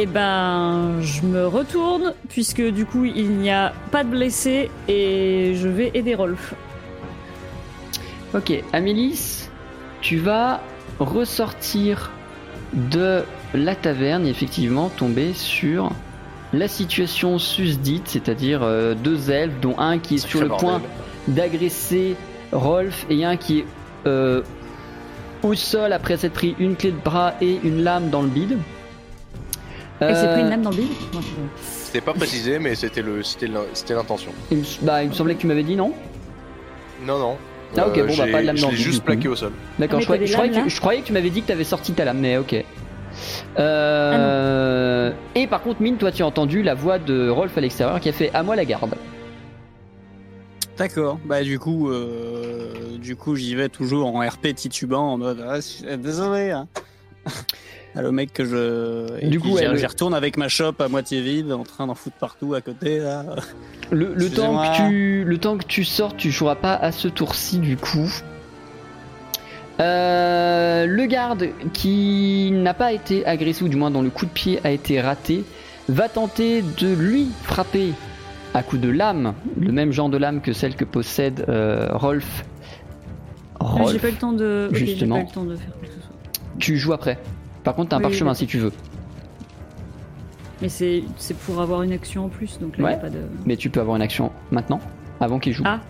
Eh 0.00 0.06
ben, 0.06 1.00
je 1.00 1.22
me 1.22 1.48
retourne, 1.48 2.14
puisque 2.28 2.62
du 2.62 2.86
coup, 2.86 3.04
il 3.04 3.30
n'y 3.30 3.50
a 3.50 3.72
pas 3.90 4.04
de 4.04 4.10
blessés, 4.10 4.70
et 4.86 5.54
je 5.56 5.66
vais 5.66 5.90
aider 5.92 6.14
Rolf. 6.14 6.54
Ok, 8.32 8.62
Amélis, 8.72 9.48
tu 10.00 10.18
vas 10.18 10.60
ressortir 11.00 12.12
de 12.72 13.24
la 13.54 13.74
taverne 13.74 14.24
et 14.24 14.30
effectivement 14.30 14.88
tomber 14.88 15.32
sur 15.32 15.90
la 16.52 16.68
situation 16.68 17.40
susdite, 17.40 18.06
c'est-à-dire 18.06 18.62
euh, 18.62 18.94
deux 18.94 19.32
elfes, 19.32 19.58
dont 19.60 19.76
un 19.78 19.98
qui 19.98 20.14
est 20.14 20.26
sur 20.26 20.42
le 20.42 20.48
point 20.48 20.80
d'agresser 21.26 22.14
Rolf 22.52 23.04
et 23.10 23.24
un 23.24 23.36
qui 23.36 23.60
est 23.60 23.66
euh, 24.06 24.42
au 25.42 25.54
sol 25.54 25.92
après 25.92 26.16
s'être 26.16 26.34
pris 26.34 26.54
une 26.60 26.76
clé 26.76 26.92
de 26.92 26.96
bras 26.96 27.34
et 27.40 27.58
une 27.64 27.82
lame 27.82 28.10
dans 28.10 28.22
le 28.22 28.28
bide. 28.28 28.58
Il 30.00 30.14
s'est 30.14 30.26
Euh, 30.26 30.32
pris 30.34 30.42
une 30.42 30.50
lame 30.50 30.62
dans 30.62 30.70
le 30.70 30.76
bide 30.76 30.88
C'était 31.60 32.00
pas 32.00 32.12
précisé, 32.14 32.58
mais 32.58 32.74
c'était 32.76 33.02
le, 33.02 33.22
c'était 33.22 33.48
l'in- 33.48 33.64
c'était 33.74 33.94
l'intention. 33.94 34.30
il 34.50 34.58
me, 34.58 34.64
bah, 34.82 35.02
il 35.02 35.08
me 35.08 35.14
semblait 35.14 35.34
que 35.34 35.40
tu 35.40 35.46
m'avais 35.48 35.64
dit 35.64 35.74
non 35.76 35.92
Non, 37.04 37.18
non. 37.18 37.36
Ah, 37.76 37.86
ok, 37.88 38.06
bon, 38.06 38.16
bah, 38.16 38.24
pas 38.30 38.40
de 38.40 38.46
lame 38.46 38.58
dans 38.58 38.70
le 38.70 38.76
juste 38.76 38.86
vide, 38.88 38.94
du 39.00 39.00
plaqué 39.00 39.28
au 39.28 39.36
sol. 39.36 39.52
D'accord, 39.78 39.96
Ah, 40.08 40.12
mais 40.18 40.26
je, 40.26 40.32
croyais- 40.32 40.50
que, 40.52 40.56
là 40.56 40.64
je 40.68 40.80
croyais 40.80 41.00
que 41.02 41.06
tu 41.06 41.12
m'avais 41.12 41.30
dit 41.30 41.42
que 41.42 41.46
tu 41.48 41.52
avais 41.52 41.64
sorti 41.64 41.92
ta 41.92 42.04
lame, 42.04 42.18
mais 42.20 42.38
ok. 42.38 42.64
Euh, 43.58 45.12
Et 45.34 45.46
par 45.46 45.62
contre, 45.62 45.82
Mine, 45.82 45.96
toi 45.96 46.12
tu 46.12 46.22
as 46.22 46.26
entendu 46.26 46.62
la 46.62 46.74
voix 46.74 46.98
de 46.98 47.28
Rolf 47.28 47.56
à 47.58 47.60
l'extérieur 47.60 47.98
qui 48.00 48.08
a 48.08 48.12
fait 48.12 48.30
à 48.34 48.42
moi 48.42 48.54
la 48.56 48.64
garde. 48.64 48.94
D'accord. 50.76 51.18
Bah 51.24 51.42
du 51.42 51.58
coup, 51.58 51.90
euh, 51.90 52.96
du 52.98 53.16
coup, 53.16 53.34
j'y 53.34 53.54
vais 53.56 53.68
toujours 53.68 54.14
en 54.14 54.20
RP 54.20 54.54
titubant 54.54 55.12
en 55.14 55.18
mode 55.18 55.44
ah, 55.48 55.58
désolé. 55.96 56.52
Hein. 56.52 56.68
Ah, 57.96 58.02
le 58.02 58.12
mec 58.12 58.32
que 58.32 58.44
je. 58.44 59.06
Et 59.20 59.28
Du 59.28 59.40
coup, 59.40 59.48
j'y 59.48 59.54
ouais, 59.54 59.68
le- 59.68 59.76
j'y 59.76 59.86
retourne 59.86 60.14
avec 60.14 60.36
ma 60.36 60.48
chope 60.48 60.80
à 60.80 60.88
moitié 60.88 61.20
vide, 61.20 61.52
en 61.52 61.64
train 61.64 61.86
d'en 61.86 61.94
foutre 61.94 62.16
partout 62.16 62.54
à 62.54 62.60
côté 62.60 62.98
là. 63.00 63.24
Le, 63.90 64.12
le 64.14 64.30
temps 64.30 64.62
que 64.62 64.76
tu, 64.76 65.24
le 65.24 65.38
temps 65.38 65.56
que 65.56 65.64
tu 65.64 65.84
sortes, 65.84 66.16
tu 66.18 66.30
joueras 66.30 66.54
pas 66.56 66.74
à 66.74 66.92
ce 66.92 67.08
tour-ci 67.08 67.58
du 67.58 67.76
coup. 67.76 68.10
Euh, 69.80 70.86
le 70.86 71.06
garde 71.06 71.48
qui 71.72 72.50
n'a 72.52 72.74
pas 72.74 72.92
été 72.92 73.24
agressé, 73.24 73.64
ou 73.64 73.68
du 73.68 73.76
moins 73.76 73.90
dont 73.90 74.02
le 74.02 74.10
coup 74.10 74.26
de 74.26 74.30
pied 74.30 74.58
a 74.64 74.70
été 74.70 75.00
raté, 75.00 75.44
va 75.88 76.08
tenter 76.08 76.62
de 76.62 76.92
lui 76.92 77.28
frapper 77.44 77.92
à 78.54 78.62
coup 78.62 78.76
de 78.78 78.88
lame, 78.88 79.34
le 79.58 79.70
même 79.72 79.92
genre 79.92 80.08
de 80.08 80.16
lame 80.18 80.40
que 80.40 80.52
celle 80.52 80.74
que 80.74 80.84
possède 80.84 81.44
euh, 81.48 81.88
Rolf. 81.92 82.44
Ah, 83.60 83.64
Rolf, 83.64 83.92
J'ai 83.92 83.98
pas 83.98 84.08
eu 84.08 84.12
le 84.12 84.16
temps 84.16 84.32
de. 84.32 84.68
ok, 84.70 84.76
j'ai 84.76 84.86
justement. 84.86 85.16
pas 85.16 85.22
le 85.22 85.34
temps 85.34 85.44
de 85.44 85.56
faire 85.56 85.70
quoi 85.78 85.88
que 85.88 85.94
ce 85.94 86.00
soit. 86.00 86.16
tu 86.58 86.76
joues 86.76 86.92
après. 86.92 87.18
Par 87.68 87.74
contre, 87.74 87.90
t'as 87.90 87.96
un 87.96 87.98
Oui, 87.98 88.04
parchemin 88.04 88.30
oui. 88.30 88.36
si 88.38 88.46
tu 88.46 88.56
veux, 88.56 88.72
Mais 90.62 90.70
c'est 90.70 91.02
c'est 91.18 91.36
pour 91.36 91.60
avoir 91.60 91.82
une 91.82 91.92
action 91.92 92.24
en 92.24 92.28
plus, 92.30 92.58
donc 92.58 92.78
là, 92.78 92.84
Ouais. 92.84 92.90
y 92.92 92.94
a 92.94 92.96
pas 92.96 93.10
de. 93.10 93.18
mais 93.44 93.56
tu 93.58 93.68
peux 93.68 93.78
avoir 93.80 93.94
une 93.96 94.00
action 94.00 94.32
maintenant, 94.50 94.80
avant 95.20 95.38
qu'il 95.38 95.52
joue. 95.52 95.64
Ah. 95.66 95.80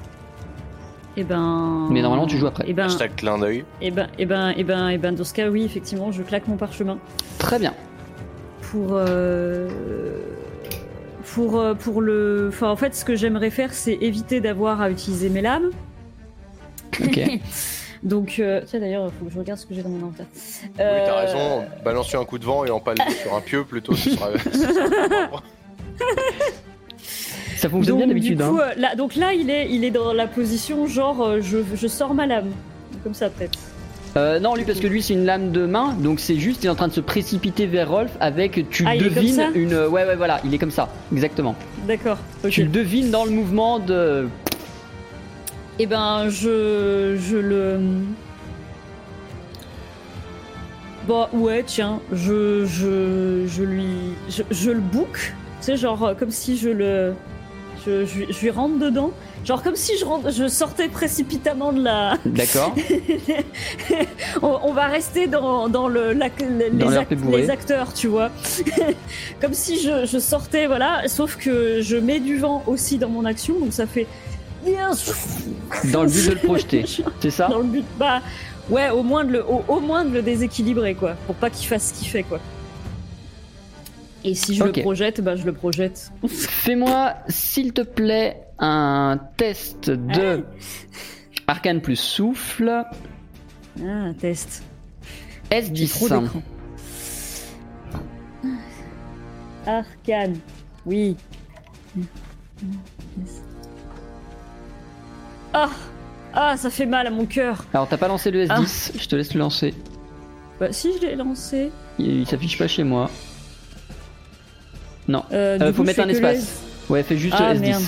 Et 1.17 1.23
ben. 1.23 1.87
Mais 1.93 2.03
normalement, 2.03 2.27
tu 2.27 2.37
joues 2.37 2.49
après. 2.49 2.69
Et 2.69 2.73
ben, 2.73 2.87
Hashtag 2.87 3.15
clin 3.15 3.39
d'œil. 3.39 3.65
et 3.81 3.93
ben, 3.93 4.09
et 4.19 4.27
ben, 4.27 4.51
et 4.57 4.65
ben, 4.65 4.89
et 4.89 4.99
ben, 4.99 5.15
dans 5.15 5.23
ce 5.23 5.33
cas, 5.33 5.49
oui, 5.49 5.63
effectivement, 5.63 6.11
je 6.11 6.25
claque 6.25 6.49
mon 6.49 6.57
parchemin 6.57 6.99
Très 7.39 7.61
bien. 7.61 7.75
pour. 8.63 8.89
euh, 8.95 9.69
Pour, 11.35 11.61
euh, 11.61 11.75
pour 11.75 12.01
le. 12.01 12.47
Enfin, 12.49 12.71
en 12.71 12.77
fait, 12.77 12.97
ce 12.97 13.05
que 13.05 13.15
j'aimerais 13.15 13.51
faire, 13.51 13.73
c'est 13.73 13.95
éviter 14.01 14.41
d'avoir 14.41 14.81
à 14.81 14.91
utiliser 14.91 15.29
mes 15.29 15.43
lames. 15.43 15.71
Ok. 17.01 17.21
Donc, 18.03 18.37
euh, 18.39 18.61
tiens 18.67 18.81
d'ailleurs, 18.81 19.07
il 19.07 19.19
faut 19.19 19.25
que 19.27 19.33
je 19.33 19.39
regarde 19.39 19.59
ce 19.59 19.67
que 19.67 19.75
j'ai 19.75 19.83
dans 19.83 19.89
mon 19.89 19.99
inventaire. 20.07 20.27
Oui, 20.33 20.71
t'as 20.77 20.85
Euh, 20.85 21.15
raison. 21.27 21.65
Balance 21.85 22.15
un 22.15 22.25
coup 22.25 22.39
de 22.39 22.45
vent 22.45 22.65
et 22.65 22.71
empale 22.71 22.97
sur 23.23 23.35
un 23.35 23.41
pieu 23.41 23.65
plutôt. 23.65 23.95
Ce 23.95 24.11
sera... 24.11 24.29
Ça 27.57 27.69
fonctionne 27.69 27.97
Donc, 27.99 28.07
bien 28.07 28.15
d'habitude. 28.15 28.41
hein. 28.41 28.55
euh, 28.61 28.73
là, 28.77 28.95
donc 28.95 29.17
là, 29.17 29.33
il 29.33 29.51
est, 29.51 29.69
il 29.71 29.85
est 29.85 29.91
dans 29.91 30.13
la 30.13 30.29
position 30.29 30.87
genre, 30.87 31.23
euh, 31.23 31.41
je, 31.43 31.59
je 31.75 31.87
sors 31.89 32.15
ma 32.15 32.27
lame. 32.27 32.51
Comme 33.03 33.15
ça, 33.15 33.29
peut-être. 33.31 33.59
Euh, 34.17 34.39
non, 34.41 34.55
lui, 34.55 34.65
parce 34.65 34.79
que 34.81 34.87
lui, 34.87 35.03
c'est 35.03 35.15
une 35.15 35.25
lame 35.27 35.51
de 35.53 35.67
main, 35.67 35.93
donc 35.95 36.19
c'est 36.21 36.37
juste, 36.37 36.63
il 36.65 36.69
est 36.69 36.71
en 36.71 36.75
train 36.77 36.89
de 36.89 36.93
se 36.93 37.01
précipiter 37.01 37.67
vers 37.67 37.91
Rolf 37.91 38.11
avec, 38.21 38.69
tu 38.71 38.85
Ah, 38.87 38.97
devines 38.97 39.51
une. 39.55 39.75
Ouais, 39.75 40.05
ouais, 40.07 40.17
voilà, 40.17 40.41
il 40.45 40.55
est 40.55 40.59
comme 40.59 40.71
ça, 40.71 40.89
exactement. 41.13 41.55
D'accord. 41.87 42.17
Ok. 42.45 42.51
Tu 42.51 42.63
le 42.63 42.69
devines 42.69 43.11
dans 43.11 43.25
le 43.25 43.31
mouvement 43.33 43.79
de. 43.81 44.29
Eh 45.79 45.87
ben, 45.87 46.29
je, 46.29 47.17
je 47.21 47.37
le. 47.37 47.79
Bon, 51.07 51.27
ouais, 51.33 51.63
tiens, 51.67 52.01
je, 52.13 52.67
je, 52.67 53.45
je 53.47 53.63
lui, 53.63 53.87
je, 54.29 54.43
je 54.51 54.71
le 54.71 54.81
book. 54.81 55.33
Tu 55.61 55.67
sais, 55.67 55.77
genre 55.77 56.15
comme 56.19 56.31
si 56.31 56.57
je 56.59 56.69
le, 56.69 57.15
je, 57.87 58.05
je, 58.05 58.19
lui- 58.19 58.27
je 58.31 58.41
lui 58.41 58.51
rentre 58.51 58.79
dedans. 58.79 59.13
Genre 59.45 59.63
comme 59.63 59.77
si 59.77 59.97
je, 59.97 60.05
rentre, 60.05 60.31
je 60.31 60.49
sortais 60.49 60.89
précipitamment 60.89 61.73
de 61.73 61.83
la. 61.83 62.19
D'accord. 62.27 62.75
on, 64.43 64.59
on 64.65 64.73
va 64.75 64.87
rester 64.89 65.29
dans, 65.29 65.69
dans 65.69 65.89
le, 65.89 66.13
la- 66.13 66.27
les, 66.41 66.71
Dans 66.71 66.91
les 66.91 67.49
acteurs, 67.51 67.95
tu 67.95 68.09
vois. 68.09 68.31
comme 69.41 69.55
si 69.55 69.81
je, 69.81 70.05
je 70.05 70.19
sortais, 70.19 70.67
voilà. 70.67 71.03
Sauf 71.07 71.37
que 71.37 71.81
je 71.81 71.97
mets 71.97 72.21
du 72.21 72.37
vent 72.37 72.63
aussi 72.67 72.99
dans 72.99 73.09
mon 73.09 73.25
action, 73.25 73.59
donc 73.59 73.73
ça 73.73 73.87
fait. 73.87 74.07
Dans 74.65 76.03
le 76.03 76.09
but 76.09 76.27
de 76.27 76.31
le 76.33 76.41
projeter, 76.41 76.85
c'est 77.21 77.31
ça 77.31 77.49
dans 77.49 77.59
le 77.59 77.65
but 77.65 77.85
bah 77.99 78.21
ouais 78.69 78.91
au 78.91 79.03
moins 79.03 79.25
de 79.25 79.33
le 79.33 79.45
au, 79.45 79.65
au 79.69 79.81
moins 79.81 80.05
de 80.05 80.11
le 80.11 80.23
déséquilibrer 80.23 80.95
quoi 80.95 81.15
pour 81.27 81.37
pas 81.37 81.49
qu'il 81.51 81.67
fasse 81.67 81.89
ce 81.93 81.99
qu'il 81.99 82.09
fait 82.09 82.23
quoi. 82.25 82.41
Et 84.25 84.35
si 84.35 84.55
je 84.55 84.65
le 84.65 84.73
projette 84.73 85.21
bah 85.21 85.37
je 85.37 85.45
le 85.45 85.53
projette. 85.53 86.11
Fais-moi, 86.29 87.15
s'il 87.29 87.73
te 87.73 87.83
plaît, 87.83 88.43
un 88.59 89.19
test 89.37 89.91
de 89.91 90.45
arcane 91.47 91.81
plus 91.81 91.97
souffle. 91.97 92.85
Ah 93.81 93.85
un 93.85 94.15
test. 94.15 94.63
Trop 95.51 95.61
S10. 95.61 95.73
d'écran 95.73 96.43
arcane 99.67 100.37
oui 100.87 101.17
ah 105.65 105.71
ah 106.35 106.57
ça 106.57 106.71
fait 106.71 106.87
mal 106.87 107.07
à 107.07 107.11
mon 107.11 107.27
cœur 107.27 107.65
Alors, 107.75 107.89
t'as 107.89 107.97
pas 107.97 108.09
lancé 108.09 108.31
le 108.31 108.45
S10, 108.45 108.93
je 109.01 109.09
te 109.09 109.17
laisse 109.17 109.33
le 109.35 109.41
lancer. 109.41 109.75
bah 110.61 110.69
si 110.73 110.91
je 111.01 111.07
l'ai 111.07 111.17
lancé 111.17 111.71
Il, 111.99 112.21
il 112.21 112.27
s'affiche 112.27 112.59
pas 112.59 112.69
chez 112.69 112.85
moi. 112.85 113.11
Non. 115.09 115.25
euh, 115.33 115.59
Euh, 115.61 115.73
faut 115.73 115.85
mettre 115.85 116.01
un 116.01 116.09
espace. 116.09 116.61
Ouais, 116.91 117.03
fais 117.03 117.17
juste 117.17 117.35
Ah, 117.39 117.55
le 117.55 117.61
S10. 117.61 117.63
merde. 117.63 117.83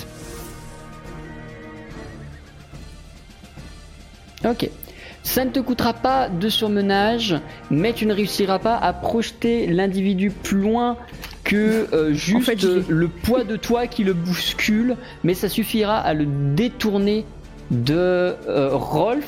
Ok. 4.46 4.70
Ça 5.22 5.44
ne 5.44 5.50
te 5.50 5.60
coûtera 5.60 5.92
pas 5.92 6.28
de 6.30 6.48
surmenage, 6.48 7.36
mais 7.70 7.92
tu 7.92 8.06
ne 8.06 8.14
réussiras 8.14 8.58
pas 8.58 8.76
à 8.78 8.92
projeter 8.94 9.66
l'individu 9.66 10.30
plus 10.30 10.58
loin 10.60 10.96
que 11.44 11.86
euh, 11.92 12.14
juste 12.14 12.46
fait, 12.46 12.62
le 12.88 13.08
poids 13.08 13.44
de 13.44 13.56
toi 13.56 13.86
qui 13.86 14.02
le 14.02 14.14
bouscule, 14.14 14.96
mais 15.22 15.34
ça 15.34 15.48
suffira 15.50 15.98
à 15.98 16.14
le 16.14 16.24
détourner 16.54 17.26
de 17.70 18.34
euh, 18.48 18.70
Rolf. 18.72 19.24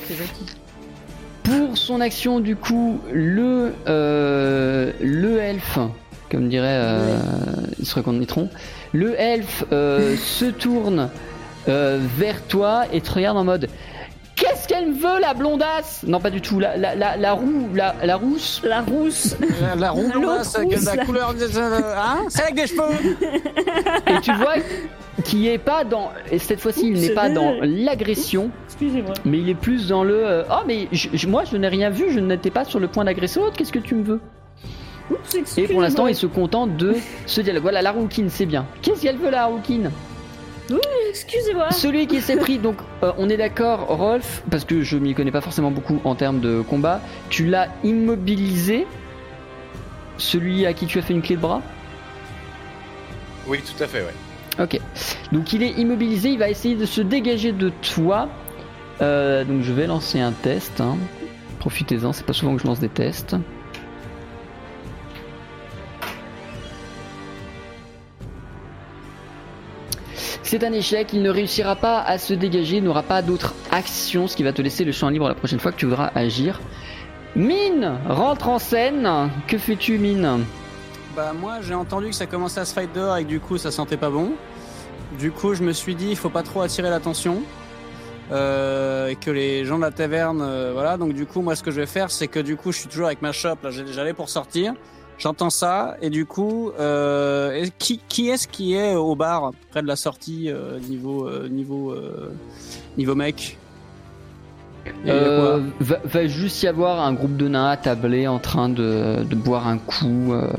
Pour 1.42 1.76
son 1.76 2.00
action, 2.00 2.40
du 2.40 2.56
coup, 2.56 3.00
le, 3.12 3.72
euh, 3.88 4.92
le 5.00 5.38
elfe, 5.38 5.78
comme 6.30 6.48
dirait, 6.48 6.78
euh, 6.80 7.16
ils 7.78 7.86
se 7.86 7.96
reconnaîtront, 7.96 8.48
le 8.92 9.18
elfe 9.20 9.64
se 9.70 10.50
tourne 10.50 11.08
vers 11.66 12.42
toi 12.48 12.84
et 12.92 13.00
te 13.00 13.12
regarde 13.12 13.38
en 13.38 13.44
mode 13.44 13.68
Qu'est-ce 14.42 14.66
qu'elle 14.66 14.88
me 14.88 14.94
veut, 14.94 15.20
la 15.20 15.34
blondasse? 15.34 16.02
Non, 16.04 16.18
pas 16.18 16.30
du 16.30 16.40
tout, 16.40 16.58
la, 16.58 16.76
la, 16.76 16.96
la, 16.96 17.16
la 17.16 17.32
roue, 17.32 17.68
la, 17.74 17.94
la 18.02 18.16
rousse. 18.16 18.60
la 18.64 18.80
rousse. 18.80 19.36
La, 19.60 19.76
la 19.76 19.90
roue, 19.92 20.10
rousse, 20.12 20.56
la 20.84 21.04
couleur 21.04 21.32
des. 21.34 21.56
euh, 21.56 21.94
Hein? 21.96 22.24
C'est 22.28 22.42
avec 22.42 22.54
des 22.56 22.66
cheveux. 22.66 22.82
Et 24.08 24.20
tu 24.20 24.32
vois 24.34 24.54
qu'il 25.22 25.46
est 25.46 25.58
pas 25.58 25.84
dans. 25.84 26.10
Et 26.32 26.40
cette 26.40 26.60
fois-ci, 26.60 26.88
il 26.88 27.00
n'est 27.00 27.10
pas 27.10 27.30
dans 27.30 27.54
l'agression, 27.62 28.50
excusez-moi. 28.66 29.14
Mais 29.24 29.38
il 29.38 29.48
est 29.48 29.54
plus 29.54 29.86
dans 29.86 30.02
le 30.02 30.16
euh, 30.26 30.42
Oh, 30.50 30.64
mais 30.66 30.88
je- 30.90 31.28
moi, 31.28 31.44
je 31.44 31.56
n'ai 31.56 31.68
rien 31.68 31.90
vu, 31.90 32.10
je 32.10 32.18
n'étais 32.18 32.50
pas 32.50 32.64
sur 32.64 32.80
le 32.80 32.88
point 32.88 33.04
d'agresser 33.04 33.38
l'autre, 33.38 33.56
qu'est-ce 33.56 33.72
que 33.72 33.78
tu 33.78 33.94
me 33.94 34.02
veux? 34.02 34.20
Oups, 35.10 35.56
Et 35.58 35.68
pour 35.68 35.82
l'instant, 35.82 36.06
il 36.08 36.16
se 36.16 36.26
contente 36.26 36.76
de 36.76 36.94
ce 37.26 37.40
dialogue. 37.42 37.62
Voilà, 37.62 37.82
la 37.82 37.92
rouquine, 37.92 38.28
c'est 38.30 38.46
bien. 38.46 38.66
Qu'est-ce 38.80 39.02
qu'elle 39.02 39.18
veut, 39.18 39.30
la 39.30 39.46
rouquine? 39.46 39.90
Excusez-moi 41.10 41.70
Celui 41.70 42.06
qui 42.06 42.20
s'est 42.20 42.36
pris, 42.36 42.58
donc 42.58 42.76
euh, 43.02 43.12
on 43.18 43.28
est 43.28 43.36
d'accord, 43.36 43.86
Rolf, 43.88 44.42
parce 44.50 44.64
que 44.64 44.82
je 44.82 44.96
m'y 44.96 45.14
connais 45.14 45.30
pas 45.30 45.40
forcément 45.40 45.70
beaucoup 45.70 46.00
en 46.04 46.14
termes 46.14 46.40
de 46.40 46.60
combat, 46.62 47.00
tu 47.28 47.46
l'as 47.46 47.68
immobilisé. 47.84 48.86
Celui 50.18 50.66
à 50.66 50.72
qui 50.72 50.86
tu 50.86 50.98
as 50.98 51.02
fait 51.02 51.14
une 51.14 51.22
clé 51.22 51.36
de 51.36 51.40
bras? 51.40 51.62
Oui, 53.46 53.60
tout 53.60 53.82
à 53.82 53.86
fait, 53.86 54.02
ouais. 54.02 54.14
Ok. 54.62 54.78
Donc 55.32 55.52
il 55.52 55.62
est 55.62 55.72
immobilisé, 55.72 56.28
il 56.30 56.38
va 56.38 56.48
essayer 56.48 56.74
de 56.74 56.84
se 56.86 57.00
dégager 57.00 57.52
de 57.52 57.70
toi. 57.94 58.28
Euh, 59.00 59.44
donc 59.44 59.62
je 59.62 59.72
vais 59.72 59.86
lancer 59.86 60.20
un 60.20 60.32
test. 60.32 60.80
hein. 60.80 60.96
Profitez-en, 61.58 62.12
c'est 62.12 62.26
pas 62.26 62.32
souvent 62.34 62.54
que 62.54 62.62
je 62.62 62.66
lance 62.66 62.78
des 62.78 62.88
tests. 62.88 63.34
C'est 70.52 70.64
un 70.64 70.72
échec, 70.74 71.14
il 71.14 71.22
ne 71.22 71.30
réussira 71.30 71.76
pas 71.76 72.02
à 72.02 72.18
se 72.18 72.34
dégager, 72.34 72.76
il 72.76 72.84
n'aura 72.84 73.02
pas 73.02 73.22
d'autre 73.22 73.54
action, 73.70 74.28
ce 74.28 74.36
qui 74.36 74.42
va 74.42 74.52
te 74.52 74.60
laisser 74.60 74.84
le 74.84 74.92
champ 74.92 75.08
libre 75.08 75.26
la 75.26 75.34
prochaine 75.34 75.58
fois 75.58 75.72
que 75.72 75.78
tu 75.78 75.86
voudras 75.86 76.12
agir. 76.14 76.60
Mine 77.34 77.94
rentre 78.06 78.50
en 78.50 78.58
scène. 78.58 79.30
Que 79.48 79.56
fais-tu, 79.56 79.96
Mine 79.96 80.44
Bah, 81.16 81.32
moi, 81.32 81.62
j'ai 81.62 81.72
entendu 81.72 82.10
que 82.10 82.14
ça 82.14 82.26
commençait 82.26 82.60
à 82.60 82.66
se 82.66 82.74
fight 82.74 82.94
dehors 82.94 83.16
et 83.16 83.24
que 83.24 83.30
du 83.30 83.40
coup, 83.40 83.56
ça 83.56 83.70
sentait 83.70 83.96
pas 83.96 84.10
bon. 84.10 84.32
Du 85.18 85.30
coup, 85.32 85.54
je 85.54 85.62
me 85.62 85.72
suis 85.72 85.94
dit, 85.94 86.10
il 86.10 86.16
faut 86.16 86.28
pas 86.28 86.42
trop 86.42 86.60
attirer 86.60 86.90
l'attention. 86.90 87.40
Euh, 88.30 89.08
et 89.08 89.16
que 89.16 89.30
les 89.30 89.64
gens 89.64 89.78
de 89.78 89.82
la 89.84 89.90
taverne, 89.90 90.42
euh, 90.42 90.72
voilà. 90.74 90.98
Donc, 90.98 91.14
du 91.14 91.24
coup, 91.24 91.40
moi, 91.40 91.56
ce 91.56 91.62
que 91.62 91.70
je 91.70 91.80
vais 91.80 91.86
faire, 91.86 92.10
c'est 92.10 92.28
que 92.28 92.40
du 92.40 92.56
coup, 92.56 92.72
je 92.72 92.80
suis 92.80 92.88
toujours 92.88 93.06
avec 93.06 93.22
ma 93.22 93.32
shop. 93.32 93.56
Là, 93.62 93.70
j'allais 93.70 94.12
pour 94.12 94.28
sortir. 94.28 94.74
J'entends 95.18 95.50
ça 95.50 95.96
et 96.02 96.10
du 96.10 96.26
coup, 96.26 96.72
euh, 96.80 97.66
qui, 97.78 98.00
qui 98.08 98.28
est-ce 98.28 98.48
qui 98.48 98.74
est 98.74 98.94
au 98.94 99.14
bar 99.14 99.52
près 99.70 99.82
de 99.82 99.86
la 99.86 99.96
sortie 99.96 100.50
euh, 100.50 100.80
niveau 100.80 101.28
euh, 101.28 101.48
niveau 101.48 101.92
euh, 101.92 102.32
niveau 102.98 103.14
mec? 103.14 103.58
Euh, 105.06 105.60
va, 105.78 105.98
va 106.04 106.26
juste 106.26 106.62
y 106.62 106.66
avoir 106.66 107.00
un 107.00 107.12
groupe 107.12 107.36
de 107.36 107.46
nains 107.46 107.70
attablés 107.70 108.26
en 108.26 108.40
train 108.40 108.68
de, 108.68 109.22
de 109.22 109.34
boire 109.36 109.68
un 109.68 109.78
coup, 109.78 110.32
euh, 110.32 110.50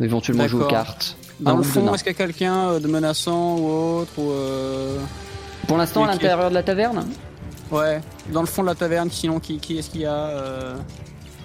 éventuellement 0.00 0.46
jouer 0.46 0.64
aux 0.64 0.68
cartes. 0.68 1.16
Dans 1.40 1.54
un 1.54 1.56
le 1.56 1.62
fond, 1.64 1.92
est-ce 1.92 2.04
qu'il 2.04 2.12
y 2.12 2.14
a 2.14 2.18
quelqu'un 2.18 2.68
euh, 2.68 2.78
de 2.78 2.86
menaçant 2.86 3.56
ou 3.56 3.68
autre 3.68 4.12
ou 4.18 4.30
euh, 4.30 4.98
Pour 5.66 5.78
l'instant, 5.78 6.04
à 6.04 6.06
l'intérieur 6.06 6.48
de 6.48 6.54
la 6.54 6.62
taverne, 6.62 7.04
Ouais, 7.72 8.00
dans 8.32 8.40
le 8.42 8.46
fond 8.46 8.62
de 8.62 8.68
la 8.68 8.76
taverne, 8.76 9.10
sinon 9.10 9.40
qui, 9.40 9.58
qui 9.58 9.78
est-ce 9.78 9.90
qu'il 9.90 10.02
y 10.02 10.06
a 10.06 10.14
euh 10.14 10.76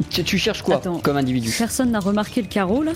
tu, 0.10 0.24
tu 0.24 0.38
cherches 0.38 0.62
quoi 0.62 0.76
Attends. 0.76 1.00
comme 1.00 1.18
individu 1.18 1.54
Personne 1.58 1.92
n'a 1.92 2.00
remarqué 2.00 2.42
le 2.42 2.48
carreau 2.48 2.84
là 2.84 2.92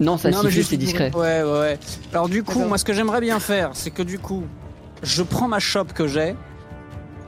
Non, 0.00 0.16
ça 0.18 0.30
Non, 0.30 0.38
mais 0.38 0.42
siffle, 0.50 0.54
juste- 0.54 0.70
c'est 0.70 0.76
discret. 0.76 1.10
Ouais, 1.14 1.42
ouais, 1.42 1.58
ouais. 1.60 1.78
Alors 2.12 2.28
du 2.28 2.42
coup, 2.42 2.60
moi 2.60 2.78
ce 2.78 2.84
que 2.84 2.92
j'aimerais 2.92 3.20
bien 3.20 3.40
faire, 3.40 3.70
c'est 3.74 3.90
que 3.90 4.02
du 4.02 4.18
coup, 4.18 4.44
je 5.02 5.22
prends 5.22 5.48
ma 5.48 5.58
chope 5.58 5.92
que 5.92 6.06
j'ai 6.06 6.34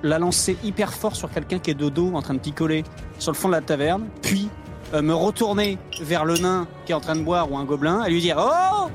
la 0.03 0.19
lancer 0.19 0.57
hyper 0.63 0.93
fort 0.93 1.17
sur 1.17 1.31
quelqu'un 1.31 1.59
qui 1.59 1.71
est 1.71 1.75
de 1.75 1.89
dos 1.89 2.13
en 2.15 2.23
train 2.23 2.35
de 2.35 2.39
picoler 2.39 2.85
sur 3.19 3.33
le 3.33 3.37
fond 3.37 3.49
de 3.49 3.53
la 3.55 3.61
taverne, 3.61 4.07
puis 4.23 4.49
euh, 4.95 5.03
me 5.03 5.13
retourner 5.15 5.77
vers 6.01 6.25
le 6.25 6.37
nain 6.39 6.67
qui 6.87 6.93
est 6.93 6.95
en 6.95 7.01
train 7.01 7.17
de 7.17 7.23
boire 7.23 7.51
ou 7.51 7.59
un 7.59 7.65
gobelin 7.65 8.05
et 8.05 8.11
lui 8.11 8.21
dire 8.21 8.37
Oh 8.39 8.89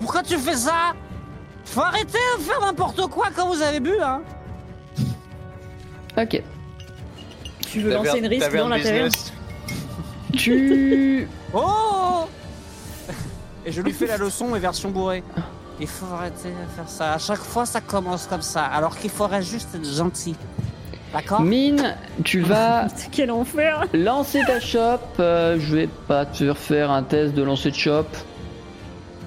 Pourquoi 0.00 0.22
tu 0.22 0.36
fais 0.38 0.54
ça? 0.56 0.94
Faut 1.64 1.80
arrêter 1.80 2.18
de 2.38 2.42
faire 2.42 2.60
n'importe 2.60 3.00
quoi 3.08 3.26
quand 3.34 3.48
vous 3.52 3.60
avez 3.62 3.80
bu, 3.80 3.92
hein 4.02 4.20
Ok. 6.16 6.40
Tu 7.74 7.80
veux 7.80 7.92
lancer 7.92 8.18
une 8.18 8.26
risque 8.26 8.56
dans 8.56 8.68
la 8.68 8.80
taverne. 8.82 9.10
Tu. 10.32 11.28
Oh 11.56 12.26
Et 13.64 13.70
je 13.70 13.80
lui 13.80 13.92
fais 13.92 14.06
la 14.06 14.16
leçon 14.16 14.54
et 14.56 14.58
version 14.58 14.90
bourrée. 14.90 15.22
Il 15.80 15.86
faut 15.86 16.06
arrêter 16.12 16.48
de 16.48 16.74
faire 16.74 16.88
ça. 16.88 17.12
À 17.12 17.18
chaque 17.18 17.38
fois, 17.38 17.64
ça 17.64 17.80
commence 17.80 18.26
comme 18.26 18.42
ça. 18.42 18.64
Alors 18.64 18.96
qu'il 18.96 19.10
faudrait 19.10 19.42
juste 19.42 19.68
être 19.74 19.88
gentil. 19.88 20.34
D'accord? 21.12 21.40
Mine, 21.40 21.96
tu 22.24 22.40
vas 22.40 22.86
Quel 23.12 23.30
enfer 23.30 23.84
lancer 23.92 24.40
ta 24.46 24.58
shop. 24.58 24.98
Euh, 25.20 25.58
je 25.60 25.76
vais 25.76 25.88
pas 26.08 26.26
te 26.26 26.44
refaire 26.44 26.90
un 26.90 27.04
test 27.04 27.34
de 27.34 27.42
lancer 27.42 27.70
de 27.70 27.76
shop. 27.76 28.06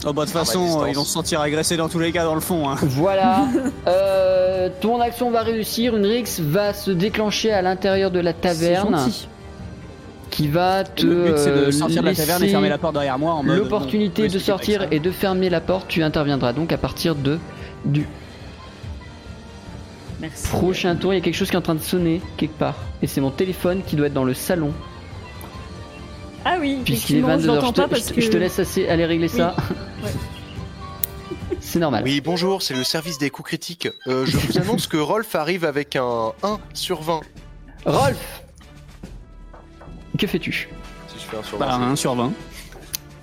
Oh 0.05 0.13
bah 0.13 0.23
de 0.23 0.27
toute 0.27 0.35
Ah, 0.35 0.45
façon, 0.45 0.63
distance. 0.65 0.85
ils 0.89 0.95
vont 0.95 1.03
se 1.03 1.11
sentir 1.11 1.41
agressés 1.41 1.75
dans 1.77 1.89
tous 1.89 1.99
les 1.99 2.11
cas 2.11 2.23
dans 2.23 2.35
le 2.35 2.41
fond. 2.41 2.69
Hein. 2.69 2.75
Voilà. 2.81 3.45
Euh, 3.87 4.69
ton 4.81 4.99
action 4.99 5.31
va 5.31 5.41
réussir. 5.43 5.95
Une 5.95 6.05
Rix 6.05 6.39
va 6.41 6.73
se 6.73 6.91
déclencher 6.91 7.51
à 7.51 7.61
l'intérieur 7.61 8.11
de 8.11 8.19
la 8.19 8.33
taverne 8.33 9.09
qui 10.29 10.47
va 10.49 10.83
te 10.83 11.05
le 11.05 11.23
but 11.23 11.37
c'est 11.37 11.65
de 11.65 11.71
sortir 11.71 12.01
de 12.03 12.07
la 12.09 12.13
taverne 12.13 12.41
et 12.41 12.45
laisser 12.45 12.51
fermer 12.51 12.69
la 12.69 12.77
porte 12.77 12.93
derrière 12.93 13.17
moi 13.17 13.33
en 13.33 13.43
mode. 13.43 13.57
l'opportunité 13.57 14.27
de 14.27 14.37
sortir 14.39 14.87
et 14.91 14.99
de 14.99 15.09
fermer 15.09 15.49
la 15.49 15.61
porte. 15.61 15.87
Tu 15.87 16.03
interviendras 16.03 16.51
donc 16.53 16.71
à 16.73 16.77
partir 16.77 17.15
de 17.15 17.39
du 17.85 18.05
Merci. 20.19 20.47
prochain 20.49 20.95
tour. 20.95 21.13
Il 21.13 21.17
y 21.17 21.19
a 21.19 21.23
quelque 21.23 21.35
chose 21.35 21.49
qui 21.49 21.55
est 21.55 21.59
en 21.59 21.61
train 21.61 21.75
de 21.75 21.79
sonner 21.81 22.21
quelque 22.35 22.57
part. 22.57 22.75
Et 23.01 23.07
c'est 23.07 23.21
mon 23.21 23.31
téléphone 23.31 23.81
qui 23.85 23.95
doit 23.95 24.07
être 24.07 24.13
dans 24.13 24.23
le 24.25 24.33
salon. 24.33 24.73
Ah 26.49 26.55
oui, 26.61 26.81
Puisqu'il 26.85 27.17
est 27.17 27.19
effectivement, 27.19 27.55
22h. 27.57 27.97
je 27.97 28.07
te- 28.09 28.13
que... 28.13 28.21
je 28.21 28.29
te 28.29 28.37
laisse 28.37 28.57
assez 28.57 28.87
aller 28.87 29.05
régler 29.05 29.27
ça. 29.27 29.53
Ouais. 30.01 30.11
c'est 31.59 31.79
normal. 31.79 32.03
Oui, 32.05 32.21
bonjour, 32.21 32.61
c'est 32.61 32.73
le 32.73 32.85
service 32.85 33.17
des 33.17 33.29
coups 33.29 33.47
critiques. 33.49 33.89
Euh, 34.07 34.25
je 34.25 34.37
vous 34.37 34.57
annonce 34.57 34.87
que 34.87 34.95
Rolf 34.95 35.35
arrive 35.35 35.65
avec 35.65 35.97
un 35.97 36.31
1 36.43 36.59
sur 36.73 37.01
20. 37.01 37.19
Rolf 37.85 38.43
Que 40.17 40.25
fais-tu? 40.25 40.69
Si 41.09 41.15
je 41.19 41.23
fais 41.29 41.35
un 41.37 41.43
sur 41.43 41.57
20. 41.57 41.65
Bah, 41.65 41.73
1 41.75 41.95
sur 41.97 42.15
20. 42.15 42.31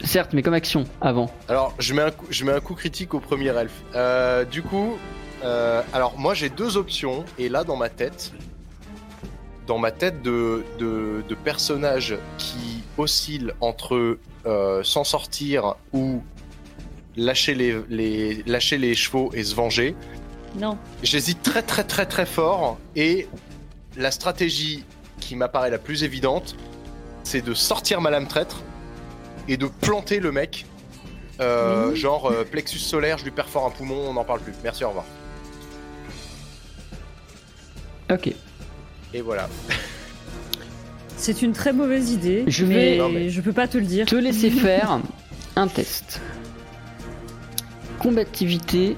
Certes, 0.05 0.35
mais 0.35 0.43
comme 0.43 0.53
action, 0.53 0.85
avant. 1.01 1.31
Alors, 1.49 1.73
je 1.79 1.95
mets, 1.95 2.03
un 2.03 2.11
coup, 2.11 2.27
je 2.29 2.45
mets 2.45 2.53
un 2.53 2.61
coup 2.61 2.75
critique 2.75 3.15
au 3.15 3.21
premier 3.21 3.49
elfe. 3.49 3.73
Euh, 3.95 4.45
du 4.45 4.61
coup, 4.63 4.99
euh, 5.45 5.81
alors 5.95 6.19
moi 6.19 6.35
j'ai 6.35 6.51
deux 6.51 6.77
options, 6.77 7.25
et 7.39 7.49
là 7.49 7.65
dans 7.65 7.77
ma 7.77 7.89
tête, 7.89 8.33
dans 9.67 9.79
ma 9.79 9.91
tête 9.91 10.23
de, 10.23 10.65
de, 10.79 11.23
de 11.29 11.35
personnage 11.35 12.17
qui 12.39 12.83
oscille 12.99 13.53
entre 13.61 14.19
euh, 14.47 14.83
s'en 14.85 15.05
sortir 15.05 15.75
ou 15.93 16.23
lâcher 17.17 17.55
les, 17.55 17.81
les, 17.89 18.43
lâcher 18.47 18.77
les 18.79 18.95
chevaux 18.95 19.31
et 19.35 19.43
se 19.45 19.55
venger, 19.55 19.95
Non. 20.57 20.77
j'hésite 21.03 21.43
très 21.43 21.63
très 21.63 21.85
très 21.85 22.07
très 22.07 22.27
fort, 22.27 22.77
et 22.97 23.29
la 23.97 24.11
stratégie 24.11 24.85
qui 25.21 25.37
m'apparaît 25.37 25.71
la 25.71 25.79
plus 25.79 26.03
évidente, 26.05 26.57
c'est 27.23 27.41
de 27.41 27.55
sortir 27.55 28.01
ma 28.01 28.11
lame 28.11 28.27
traître 28.27 28.63
et 29.49 29.57
de 29.57 29.67
planter 29.67 30.21
le 30.21 30.33
mec. 30.33 30.67
Euh, 31.41 31.91
Oui. 31.91 31.97
Genre 31.97 32.27
euh, 32.31 32.45
plexus 32.45 32.79
solaire, 32.79 33.19
je 33.19 33.25
lui 33.25 33.31
perfore 33.31 33.65
un 33.67 33.71
poumon, 33.71 33.97
on 34.09 34.13
n'en 34.13 34.25
parle 34.25 34.41
plus. 34.41 34.53
Merci, 34.63 34.85
au 34.85 34.89
revoir. 34.89 35.05
Ok. 38.11 38.35
Et 39.15 39.21
voilà. 39.23 39.49
C'est 41.17 41.41
une 41.43 41.53
très 41.53 41.73
mauvaise 41.73 42.11
idée, 42.11 42.45
Je 42.49 42.65
mais, 42.67 42.75
vais- 42.75 42.99
Non, 42.99 43.09
mais- 43.09 43.31
je 43.31 43.41
peux 43.41 43.53
pas 43.53 43.69
te 43.69 43.79
le 43.79 43.85
dire. 43.87 44.07
Te 44.07 44.17
laisser 44.17 44.51
faire 44.51 45.01
un 45.57 45.69
test. 45.69 46.21
Combativité 47.99 48.97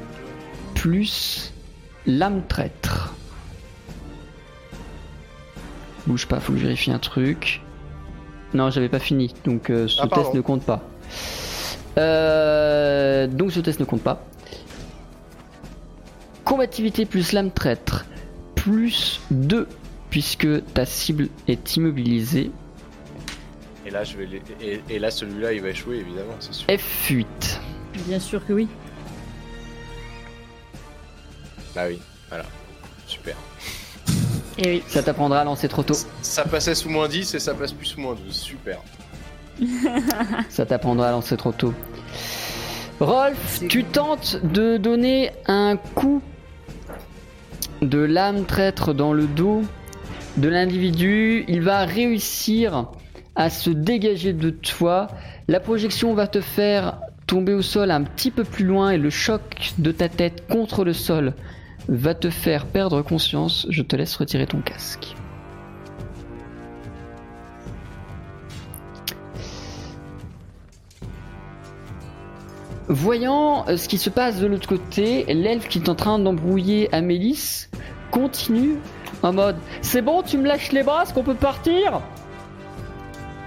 plus 0.75 1.53
lame 2.07 2.43
traître. 2.49 3.15
Bouge 6.07 6.27
pas, 6.27 6.41
faut 6.41 6.53
que 6.53 6.59
je 6.59 6.65
vérifie 6.65 6.91
un 6.91 6.99
truc. 6.99 7.61
Non, 8.55 8.71
j'avais 8.71 8.89
pas 8.89 8.99
fini, 9.01 9.35
donc 9.45 9.71
euh, 9.71 9.87
ce 9.87 10.01
Ah, 10.03 10.09
test 10.09 10.33
ne 10.35 10.41
compte 10.41 10.63
pas. 10.65 10.83
Euh, 11.99 13.27
donc 13.27 13.53
ce 13.53 13.61
test 13.61 13.81
ne 13.81 13.85
compte 13.85 14.03
pas. 14.03 14.25
Combativité 16.45 17.05
plus 17.07 17.33
lame 17.33 17.51
traître 17.51 18.07
plus 18.55 19.21
2 19.31 19.69
puisque 20.17 20.49
ta 20.73 20.87
cible 20.87 21.29
est 21.47 21.77
immobilisée. 21.77 22.51
Et 23.85 23.91
là, 23.91 24.03
je 24.03 24.17
vais 24.17 24.25
les- 24.25 24.43
et, 24.63 24.81
et 24.89 24.99
là, 24.99 25.11
celui-là, 25.11 25.53
il 25.53 25.61
va 25.61 25.69
échouer, 25.69 25.97
évidemment, 25.99 26.33
c'est 26.41 26.55
sûr. 26.55 26.67
F8. 26.69 27.27
Bien 28.07 28.19
sûr 28.19 28.47
que 28.47 28.55
oui. 28.55 28.67
Bah 31.75 31.83
oui, 31.87 32.01
voilà. 32.31 32.47
Super. 33.07 33.37
Et 34.57 34.71
oui. 34.71 34.83
Ça 34.87 35.03
t'apprendra 35.03 35.41
à 35.43 35.45
lancer 35.45 35.69
trop 35.69 35.83
tôt. 35.83 35.93
Ça 36.23 36.45
passait 36.45 36.75
sous 36.75 36.89
moins 36.89 37.09
10 37.09 37.35
et 37.35 37.39
ça 37.39 37.53
passe 37.53 37.73
plus 37.75 37.85
sous 37.85 38.01
moins 38.01 38.15
12. 38.15 38.35
Super. 38.35 38.79
Ça 40.49 40.65
t'apprendra 40.65 41.09
à 41.09 41.11
lancer 41.11 41.37
trop 41.37 41.53
tôt. 41.53 41.75
Rolf, 43.01 43.61
tu 43.69 43.85
tentes 43.85 44.41
de 44.43 44.79
donner 44.79 45.33
un 45.47 45.77
coup 45.77 46.23
de 47.83 47.99
lame 47.99 48.47
traître 48.47 48.95
dans 48.95 49.13
le 49.13 49.27
dos 49.27 49.61
de 50.37 50.49
l'individu. 50.49 51.45
Il 51.49 51.63
va 51.63 51.85
réussir 51.85 52.91
à 53.35 53.51
se 53.51 53.71
dégager 53.71 54.33
de 54.33 54.51
toi. 54.51 55.09
La 55.49 55.61
projection 55.61 56.15
va 56.15 56.27
te 56.27 56.41
faire 56.41 57.01
tomber 57.27 57.55
au 57.55 57.63
sol 57.63 57.91
un 57.91 58.03
petit 58.03 58.31
peu 58.31 58.45
plus 58.45 58.65
loin 58.65 58.91
et 58.91 58.99
le 58.99 59.11
choc 59.11 59.73
de 59.79 59.93
ta 59.93 60.09
tête 60.09 60.47
contre 60.49 60.85
le 60.85 60.93
sol 60.93 61.35
va 61.89 62.15
te 62.15 62.31
faire 62.31 62.67
perdre 62.67 63.03
conscience. 63.03 63.67
Je 63.71 63.83
te 63.83 63.97
laisse 63.97 64.17
retirer 64.17 64.47
ton 64.47 64.61
casque. 64.61 65.15
Voyant 72.89 73.67
euh, 73.69 73.77
ce 73.77 73.89
qui 73.89 73.99
se 73.99 74.11
passe 74.11 74.39
de 74.39 74.47
l'autre 74.47 74.69
côté, 74.69 75.25
l'elfe 75.35 75.69
qui 75.69 75.79
est 75.79 75.89
en 75.89 75.97
train 75.97 76.21
d'embrouiller 76.21 76.89
Amélis 76.95 77.67
continue 78.13 78.77
en 79.23 79.33
mode 79.33 79.57
C'est 79.83 80.03
bon, 80.03 80.23
tu 80.23 80.39
me 80.39 80.47
lâches 80.47 80.73
les 80.73 80.83
bras, 80.83 81.03
est-ce 81.03 81.15
qu'on 81.15 81.23
peut 81.23 81.35
partir? 81.35 82.01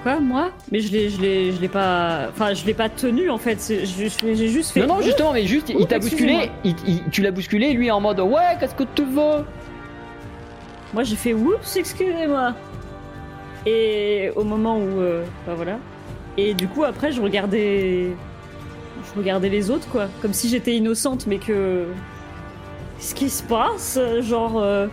Quoi, 0.03 0.19
moi? 0.21 0.51
Mais 0.71 0.79
je 0.79 0.91
l'ai, 0.93 1.09
je 1.09 1.19
l'ai, 1.21 1.51
je 1.51 1.59
l'ai 1.59 1.67
pas. 1.67 2.27
Enfin, 2.29 2.53
je 2.53 2.65
l'ai 2.65 2.73
pas 2.73 2.87
tenu 2.87 3.29
en 3.29 3.37
fait. 3.37 3.57
J'ai 3.83 4.47
juste 4.47 4.71
fait. 4.71 4.79
Non, 4.79 4.87
non, 4.95 5.01
justement, 5.01 5.33
mais 5.33 5.45
juste, 5.45 5.69
il 5.69 5.75
Ouh, 5.75 5.83
t'a 5.85 5.99
bousculé, 5.99 6.49
il- 6.63 6.75
il- 6.87 7.03
tu 7.11 7.21
l'as 7.21 7.31
bousculé, 7.31 7.73
lui 7.73 7.91
en 7.91 7.99
mode 7.99 8.19
Ouais, 8.21 8.55
qu'est-ce 8.59 8.75
que 8.75 8.85
tu 8.95 9.03
veux? 9.03 9.43
Moi, 10.93 11.03
j'ai 11.03 11.17
fait 11.17 11.33
oups, 11.33 11.75
excusez-moi. 11.75 12.53
Et 13.65 14.31
au 14.37 14.43
moment 14.45 14.77
où, 14.77 15.01
euh, 15.01 15.25
bah 15.45 15.53
voilà. 15.55 15.77
Et 16.37 16.53
du 16.53 16.67
coup, 16.69 16.85
après, 16.85 17.11
je 17.11 17.21
regardais, 17.21 18.07
je 19.03 19.19
regardais 19.19 19.49
les 19.49 19.69
autres, 19.69 19.87
quoi, 19.89 20.07
comme 20.21 20.31
si 20.33 20.47
j'étais 20.47 20.75
innocente, 20.77 21.27
mais 21.27 21.37
que 21.39 21.87
qu'est-ce 22.97 23.13
qui 23.13 23.29
se 23.29 23.43
passe, 23.43 23.99
genre. 24.21 24.61
euh, 24.61 24.87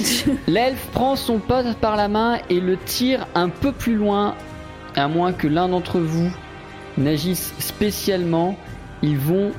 L'elfe 0.46 0.86
prend 0.92 1.16
son 1.16 1.38
pote 1.38 1.74
par 1.76 1.96
la 1.96 2.08
main 2.08 2.38
et 2.50 2.60
le 2.60 2.76
tire 2.76 3.26
un 3.34 3.48
peu 3.48 3.72
plus 3.72 3.94
loin, 3.96 4.34
à 4.96 5.08
moins 5.08 5.32
que 5.32 5.46
l'un 5.48 5.68
d'entre 5.68 5.98
vous 6.00 6.30
n'agisse 6.98 7.52
spécialement. 7.58 8.56
Ils 9.02 9.18
vont 9.18 9.52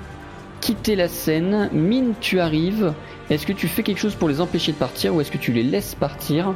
quitter 0.62 0.96
la 0.96 1.08
scène. 1.08 1.70
Mine, 1.74 2.14
tu 2.22 2.40
arrives. 2.40 2.94
Est-ce 3.30 3.46
que 3.46 3.54
tu 3.54 3.68
fais 3.68 3.84
quelque 3.84 4.00
chose 4.00 4.16
pour 4.16 4.30
les 4.30 4.42
empêcher 4.42 4.72
de 4.72 4.78
partir 4.78 5.14
ou 5.16 5.22
est-ce 5.22 5.32
que 5.32 5.38
tu 5.38 5.52
les 5.52 5.64
laisses 5.64 5.96
partir? 5.96 6.54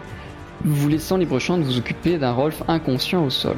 Vous 0.63 0.87
laissant 0.89 1.17
libre 1.17 1.39
champ 1.39 1.57
de 1.57 1.63
vous 1.63 1.77
occuper 1.77 2.17
d'un 2.17 2.31
Rolf 2.31 2.63
inconscient 2.67 3.23
au 3.23 3.29
sol 3.29 3.57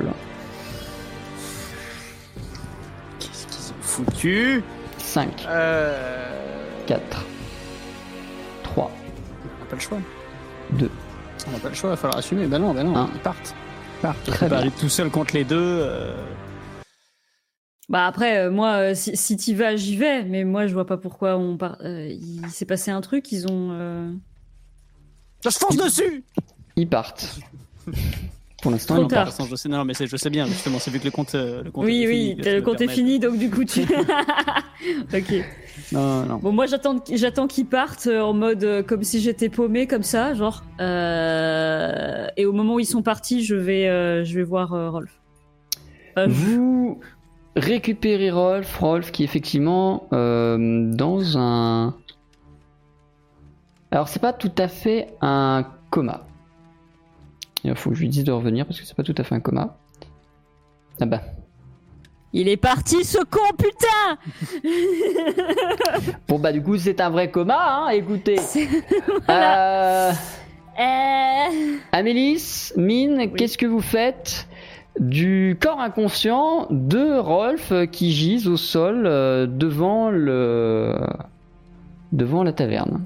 Qu'est-ce 3.20 3.48
qu'ils 3.48 3.72
ont 3.72 3.82
foutu? 3.82 4.64
5, 4.98 5.46
Euh. 5.50 6.28
4, 6.88 7.02
3, 7.10 7.24
On 7.24 7.26
n'a 7.26 7.29
pas 9.70 9.76
le 9.76 9.82
choix. 9.82 9.98
2. 10.74 10.90
On 11.48 11.52
n'a 11.52 11.60
pas 11.60 11.70
le 11.70 11.76
choix, 11.76 11.90
il 11.90 11.92
va 11.92 11.98
falloir 11.98 12.18
assumer. 12.20 12.48
Bah 12.48 12.60
non, 12.60 12.74
bah 12.74 12.84
non, 12.84 13.10
ils 13.14 13.20
partent. 13.22 13.56
Ils 13.98 14.02
partent. 14.02 14.18
Je 14.26 14.32
Très 14.32 14.50
pas 14.50 14.56
bien. 14.56 14.58
aller 14.64 14.72
tout 14.72 14.90
seul 14.90 15.10
contre 15.10 15.34
les 15.36 15.44
deux. 15.46 15.56
euh. 15.60 16.16
Bah 17.88 18.06
après, 18.06 18.38
euh, 18.38 18.52
moi, 18.52 18.74
euh, 18.92 18.94
si, 18.96 19.18
si 19.18 19.36
t'y 19.38 19.56
vas, 19.56 19.76
j'y 19.76 19.96
vais. 19.98 20.24
Mais 20.24 20.44
moi, 20.44 20.68
je 20.68 20.74
vois 20.74 20.86
pas 20.86 20.98
pourquoi 20.98 21.38
on 21.38 21.58
part. 21.58 21.78
euh, 21.84 22.08
il 22.08 22.48
s'est 22.50 22.66
passé 22.66 22.92
un 22.92 23.02
truc. 23.02 23.32
Ils 23.32 23.48
ont. 23.48 23.70
euh, 23.72 24.12
Je 25.44 25.50
fonce 25.50 25.76
dessus 25.78 26.24
Ils 26.76 26.88
partent. 26.88 27.40
Pour 28.62 28.72
l'instant, 28.72 28.96
Trop 28.96 29.06
tard. 29.06 29.32
Je 29.50 29.56
sais, 29.56 29.70
non, 29.70 29.86
mais 29.86 29.94
je 29.94 30.18
sais 30.18 30.30
bien, 30.30 30.46
justement, 30.46 30.80
c'est 30.80 30.92
vu 30.92 31.00
que 31.00 31.06
le 31.06 31.12
compte, 31.12 31.34
euh, 31.36 31.64
le 31.64 31.72
compte 31.72 31.86
Oui, 31.86 32.04
est 32.04 32.08
oui, 32.08 32.30
fini, 32.32 32.44
ça 32.44 32.54
le 32.54 32.62
compte 32.62 32.82
est 32.82 32.88
fini, 32.90 33.20
donc 33.20 33.38
du 33.38 33.50
coup 33.50 33.64
tu. 33.64 33.82
ok. 35.14 35.46
Non, 35.94 36.26
non. 36.26 36.38
Bon, 36.38 36.52
moi 36.52 36.66
j'attends, 36.66 37.02
j'attends 37.12 37.48
qu'ils 37.48 37.66
partent 37.66 38.08
euh, 38.08 38.22
en 38.22 38.34
mode 38.34 38.64
euh, 38.64 38.84
comme 38.84 39.04
si 39.04 39.22
j'étais 39.22 39.50
paumé 39.50 39.88
comme 39.88 40.04
ça, 40.04 40.34
genre. 40.34 40.64
Euh, 40.82 42.28
Et 42.36 42.46
au 42.46 42.52
moment 42.52 42.76
où 42.76 42.80
ils 42.80 42.86
sont 42.86 43.02
partis, 43.02 43.44
je 43.44 43.56
vais, 43.56 43.88
euh, 43.88 44.24
je 44.26 44.36
vais 44.36 44.44
voir 44.44 44.74
euh, 44.74 44.90
Rolf. 44.90 45.12
Euh, 46.18 46.28
Vous 46.30 47.00
récupérez 47.56 48.30
Rolf, 48.30 48.78
Rolf 48.78 49.12
qui 49.12 49.24
est 49.24 49.26
effectivement 49.26 50.08
euh, 50.12 50.92
dans 50.94 51.38
un. 51.38 51.96
Alors 53.92 54.08
c'est 54.08 54.20
pas 54.22 54.34
tout 54.34 54.52
à 54.58 54.68
fait 54.68 55.08
un 55.22 55.66
coma. 55.90 56.26
Il 57.64 57.76
faut 57.76 57.90
que 57.90 57.96
je 57.96 58.02
lui 58.02 58.10
dise 58.10 58.24
de 58.24 58.32
revenir 58.32 58.66
parce 58.66 58.80
que 58.80 58.86
c'est 58.86 58.96
pas 58.96 59.04
tout 59.04 59.16
à 59.18 59.24
fait 59.24 59.36
un 59.36 59.40
coma. 59.40 59.78
Ah 61.02 61.06
bah. 61.06 61.22
Il 62.32 62.48
est 62.48 62.58
parti 62.58 63.04
ce 63.04 63.18
con, 63.24 63.40
putain 63.58 64.20
Bon 66.28 66.38
bah 66.38 66.52
du 66.52 66.62
coup 66.62 66.78
c'est 66.78 67.02
un 67.02 67.10
vrai 67.10 67.32
coma, 67.32 67.58
hein. 67.60 67.90
Écoutez. 67.90 68.40
Voilà. 69.26 70.10
Euh, 70.10 70.14
Euh... 70.80 71.78
Amélis, 71.92 72.72
Mine, 72.78 73.32
qu'est-ce 73.36 73.58
que 73.58 73.66
vous 73.66 73.82
faites 73.82 74.48
du 75.00 75.58
corps 75.60 75.82
inconscient 75.82 76.68
de 76.70 77.18
Rolf 77.18 77.74
qui 77.92 78.12
gise 78.12 78.48
au 78.48 78.56
sol 78.58 79.04
euh, 79.06 79.46
devant 79.46 80.10
le 80.10 80.96
devant 82.14 82.44
la 82.44 82.54
taverne? 82.54 83.06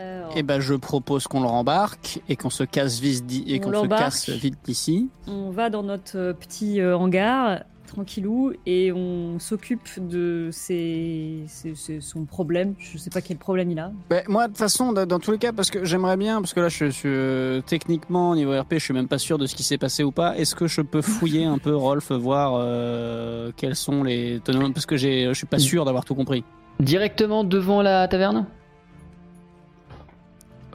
Alors, 0.00 0.32
Eh 0.36 0.42
ben, 0.42 0.60
je 0.60 0.74
propose 0.74 1.26
qu'on 1.26 1.40
le 1.40 1.46
rembarque 1.48 2.20
et 2.28 2.36
qu'on 2.36 2.50
se 2.50 2.64
casse 2.64 3.00
vite 3.00 3.26
d'i- 3.26 3.44
et 3.46 3.60
On 3.64 3.70
qu'on 3.70 3.82
se 3.84 3.88
casse 3.88 4.28
vite 4.30 4.58
d'ici. 4.64 5.08
On 5.26 5.50
va 5.50 5.68
dans 5.70 5.82
notre 5.82 6.16
euh, 6.16 6.32
petit 6.32 6.80
euh, 6.80 6.96
hangar, 6.96 7.60
tranquillou, 7.86 8.52
et 8.66 8.92
on 8.92 9.38
s'occupe 9.40 9.88
de 9.98 10.48
ses... 10.52 11.42
ses- 11.48 11.74
ses- 11.74 12.00
son 12.00 12.24
problème. 12.24 12.74
Je 12.78 12.96
sais 12.98 13.10
pas 13.10 13.20
quel 13.20 13.36
problème 13.36 13.68
il 13.72 13.78
a. 13.80 13.90
Ben, 14.08 14.22
moi, 14.28 14.44
de 14.44 14.52
toute 14.52 14.58
façon, 14.58 14.92
dans, 14.92 15.06
dans 15.06 15.18
tous 15.18 15.32
les 15.32 15.38
cas, 15.38 15.52
parce 15.52 15.70
que 15.70 15.84
j'aimerais 15.84 16.16
bien, 16.16 16.40
parce 16.40 16.54
que 16.54 16.60
là, 16.60 16.68
je 16.68 16.84
suis 16.86 17.08
euh, 17.08 17.60
techniquement 17.66 18.30
au 18.30 18.36
niveau 18.36 18.52
RP, 18.58 18.74
je 18.74 18.78
suis 18.84 18.94
même 18.94 19.08
pas 19.08 19.18
sûr 19.18 19.38
de 19.38 19.46
ce 19.46 19.56
qui 19.56 19.64
s'est 19.64 19.78
passé 19.78 20.04
ou 20.04 20.12
pas. 20.12 20.36
Est-ce 20.38 20.54
que 20.54 20.68
je 20.68 20.82
peux 20.82 21.02
fouiller 21.02 21.44
un 21.44 21.58
peu 21.58 21.74
Rolf, 21.74 22.12
voir 22.12 22.52
euh, 22.56 23.50
quels 23.56 23.74
sont 23.76 24.04
les 24.04 24.40
tenants? 24.44 24.70
Parce 24.72 24.86
que 24.86 24.96
je 24.96 25.32
suis 25.34 25.46
pas 25.48 25.58
sûr 25.58 25.84
d'avoir 25.84 26.04
tout 26.04 26.14
compris. 26.14 26.44
directement 26.78 27.42
devant 27.44 27.82
la 27.82 28.06
taverne? 28.08 28.46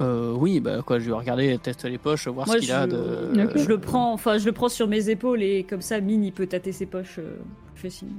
Euh, 0.02 0.34
oui, 0.36 0.60
bah 0.60 0.82
quoi, 0.86 1.00
je 1.00 1.06
vais 1.06 1.14
regarder, 1.14 1.58
tester 1.58 1.90
les 1.90 1.98
poches, 1.98 2.28
voir 2.28 2.48
Moi, 2.48 2.56
ce 2.58 2.62
qu'il 2.62 2.72
a 2.72 2.86
je- 2.86 2.92
de. 2.92 3.50
Je 3.56 3.68
le 3.68 3.78
prends, 3.78 4.12
enfin, 4.14 4.38
je 4.38 4.46
le 4.46 4.52
prends 4.52 4.68
sur 4.70 4.88
mes 4.88 5.10
épaules 5.10 5.42
et 5.42 5.64
comme 5.64 5.82
ça, 5.82 6.00
Mine, 6.02 6.24
il 6.26 6.34
peut 6.34 6.48
tâter 6.48 6.72
ses 6.72 6.86
poches. 6.86 7.20
euh, 7.20 7.38
je 7.76 7.82
fais 7.82 7.90
signe. 7.90 8.10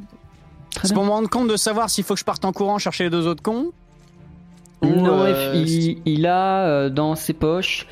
Pour 0.94 1.04
me 1.04 1.10
rendre 1.10 1.28
compte 1.28 1.48
de 1.48 1.56
savoir 1.56 1.88
s'il 1.90 2.04
faut 2.04 2.14
que 2.14 2.20
je 2.20 2.24
parte 2.24 2.44
en 2.44 2.52
courant 2.52 2.78
chercher 2.78 3.04
les 3.04 3.10
deux 3.10 3.26
autres 3.26 3.42
cons. 3.42 3.72
Non, 4.82 5.22
euh, 5.22 5.52
il, 5.54 5.98
il 6.04 6.26
a 6.26 6.66
euh, 6.66 6.90
dans 6.90 7.14
ses 7.14 7.32
poches 7.32 7.86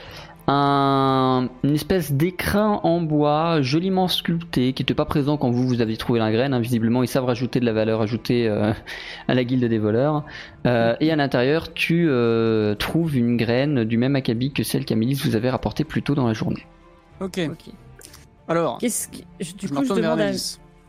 un, 0.46 1.48
une 1.62 1.74
espèce 1.74 2.12
d'écrin 2.12 2.80
en 2.82 3.00
bois 3.00 3.62
joliment 3.62 4.08
sculpté 4.08 4.72
qui 4.72 4.82
n'était 4.82 4.94
pas 4.94 5.04
présent 5.06 5.36
quand 5.36 5.50
vous 5.50 5.66
vous 5.66 5.80
avez 5.80 5.96
trouvé 5.96 6.18
la 6.18 6.30
graine. 6.30 6.52
hein. 6.54 6.60
Visiblement, 6.60 7.02
ils 7.02 7.08
savent 7.08 7.24
rajouter 7.24 7.60
de 7.60 7.64
la 7.64 7.72
valeur 7.72 8.00
ajoutée 8.02 8.46
euh, 8.48 8.72
à 9.28 9.34
la 9.34 9.44
guilde 9.44 9.64
des 9.64 9.78
voleurs. 9.78 10.24
Euh, 10.66 10.94
et 11.00 11.10
à 11.10 11.16
l'intérieur, 11.16 11.72
tu 11.72 12.06
euh, 12.08 12.74
trouves 12.74 13.16
une 13.16 13.36
graine 13.36 13.84
du 13.84 13.96
même 13.96 14.16
acabit 14.16 14.52
que 14.52 14.62
celle 14.62 14.84
qu'Amélis 14.84 15.20
vous 15.24 15.36
avait 15.36 15.50
rapportée 15.50 15.84
plus 15.84 16.02
tôt 16.02 16.14
dans 16.14 16.26
la 16.26 16.34
journée. 16.34 16.66
Ok. 17.20 17.40
Alors, 18.48 18.78
Qu'est-ce 18.78 19.08
qui... 19.08 19.24
je- 19.40 19.54
Du 19.54 19.68
je 19.68 19.72
coup, 19.72 19.84
je 19.84 19.94
demande 19.94 20.20
à. 20.20 20.30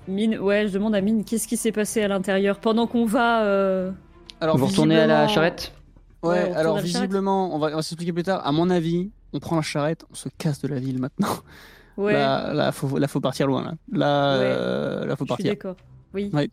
Mine. 0.07 0.37
Ouais, 0.37 0.67
je 0.67 0.73
demande 0.73 0.93
à 0.93 1.01
Mine, 1.01 1.23
qu'est-ce 1.23 1.47
qui 1.47 1.57
s'est 1.57 1.71
passé 1.71 2.03
à 2.03 2.07
l'intérieur 2.07 2.59
pendant 2.59 2.85
qu'on 2.87 3.05
va. 3.05 3.43
euh, 3.43 3.91
Alors, 4.41 4.57
vous 4.57 4.65
retournez 4.67 4.99
à 4.99 5.07
la 5.07 5.27
charrette? 5.27 5.71
Ouais, 6.23 6.51
alors 6.55 6.77
visiblement, 6.79 7.55
on 7.55 7.59
va, 7.59 7.67
on 7.67 7.75
va 7.75 7.81
s'expliquer 7.83 8.11
plus 8.11 8.23
tard. 8.23 8.41
À 8.45 8.51
mon 8.51 8.69
avis, 8.71 9.11
on 9.35 9.39
prend 9.39 9.55
la 9.57 9.61
charrette, 9.61 10.05
on 10.11 10.15
se 10.15 10.29
casse 10.37 10.61
de 10.61 10.67
la 10.67 10.79
ville 10.79 10.99
maintenant. 10.99 11.27
Ouais, 11.97 12.11
Là, 12.13 12.53
là, 12.53 12.71
faut, 12.73 12.97
là, 12.97 13.07
faut 13.07 13.21
partir 13.21 13.47
loin. 13.47 13.63
Là, 13.63 13.75
là, 13.91 14.37
Ouais. 14.37 14.43
euh, 14.45 15.05
là 15.05 15.15
faut 15.15 15.23
je 15.23 15.25
suis 15.25 15.27
partir. 15.27 15.51
d'accord. 15.51 15.75
Oui. 16.13 16.29
Ouais. 16.33 16.49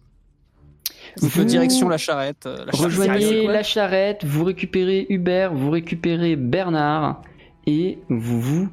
Vous- 1.20 1.38
Donc, 1.38 1.46
direction 1.46 1.88
la 1.88 1.98
charrette. 1.98 2.46
euh, 2.46 2.64
La 2.64 2.72
charrette, 2.72 2.76
c'est 2.76 2.84
Rejoignez 2.84 3.46
la 3.48 3.62
charrette, 3.64 4.24
vous 4.24 4.44
récupérez 4.44 5.06
Hubert, 5.08 5.52
vous 5.52 5.70
récupérez 5.70 6.36
Bernard 6.36 7.22
et 7.66 7.98
vous 8.08 8.40
vous 8.40 8.68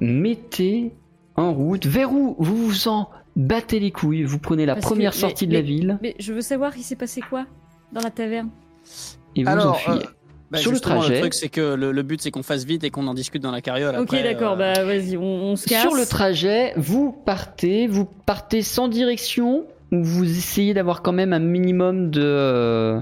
mettez 0.00 0.92
en 1.36 1.52
route. 1.52 1.86
Vers 1.86 2.12
où 2.12 2.34
vous 2.38 2.56
vous 2.66 2.88
en 2.88 3.08
battez 3.36 3.78
les 3.80 3.90
couilles. 3.92 4.24
Vous 4.24 4.38
prenez 4.38 4.66
la 4.66 4.74
Parce 4.74 4.86
que- 4.86 4.90
première 4.90 5.12
mais- 5.12 5.16
sortie 5.18 5.46
de 5.46 5.52
mais- 5.52 5.58
la 5.58 5.62
ville 5.62 5.98
Mais 6.02 6.14
je 6.18 6.32
veux 6.32 6.40
savoir, 6.40 6.76
il 6.76 6.82
s'est 6.82 6.96
passé 6.96 7.20
quoi 7.20 7.46
dans 7.92 8.00
la 8.00 8.10
taverne? 8.10 8.50
Et 9.36 9.44
vous 9.44 9.48
Alors, 9.50 9.74
enfuyez. 9.74 10.04
euh, 10.04 10.10
Bah, 10.50 10.58
Sur 10.58 10.72
le 10.72 10.80
trajet- 10.80 11.20
truc, 11.20 11.34
c'est 11.34 11.50
que 11.50 11.74
le, 11.74 11.92
le 11.92 12.02
but, 12.02 12.22
c'est 12.22 12.30
qu'on 12.30 12.42
fasse 12.42 12.64
vite 12.64 12.82
et 12.82 12.90
qu'on 12.90 13.06
en 13.06 13.12
discute 13.14 13.42
dans 13.42 13.50
la 13.50 13.60
carriole. 13.60 13.96
Ok, 13.98 14.12
d'accord, 14.22 14.52
euh, 14.54 14.56
bah 14.74 14.84
vas-y, 14.84 15.16
on, 15.18 15.22
on 15.22 15.56
se 15.56 15.66
casse. 15.68 15.82
Sur 15.82 15.94
le 15.94 16.06
trajet, 16.06 16.72
vous 16.76 17.12
partez, 17.12 17.86
vous 17.86 18.06
partez 18.06 18.62
sans 18.62 18.88
direction 18.88 19.64
ou 19.92 20.02
vous 20.02 20.24
essayez 20.24 20.72
d'avoir 20.72 21.02
quand 21.02 21.12
même 21.12 21.34
un 21.34 21.38
minimum 21.38 22.10
de 22.10 22.98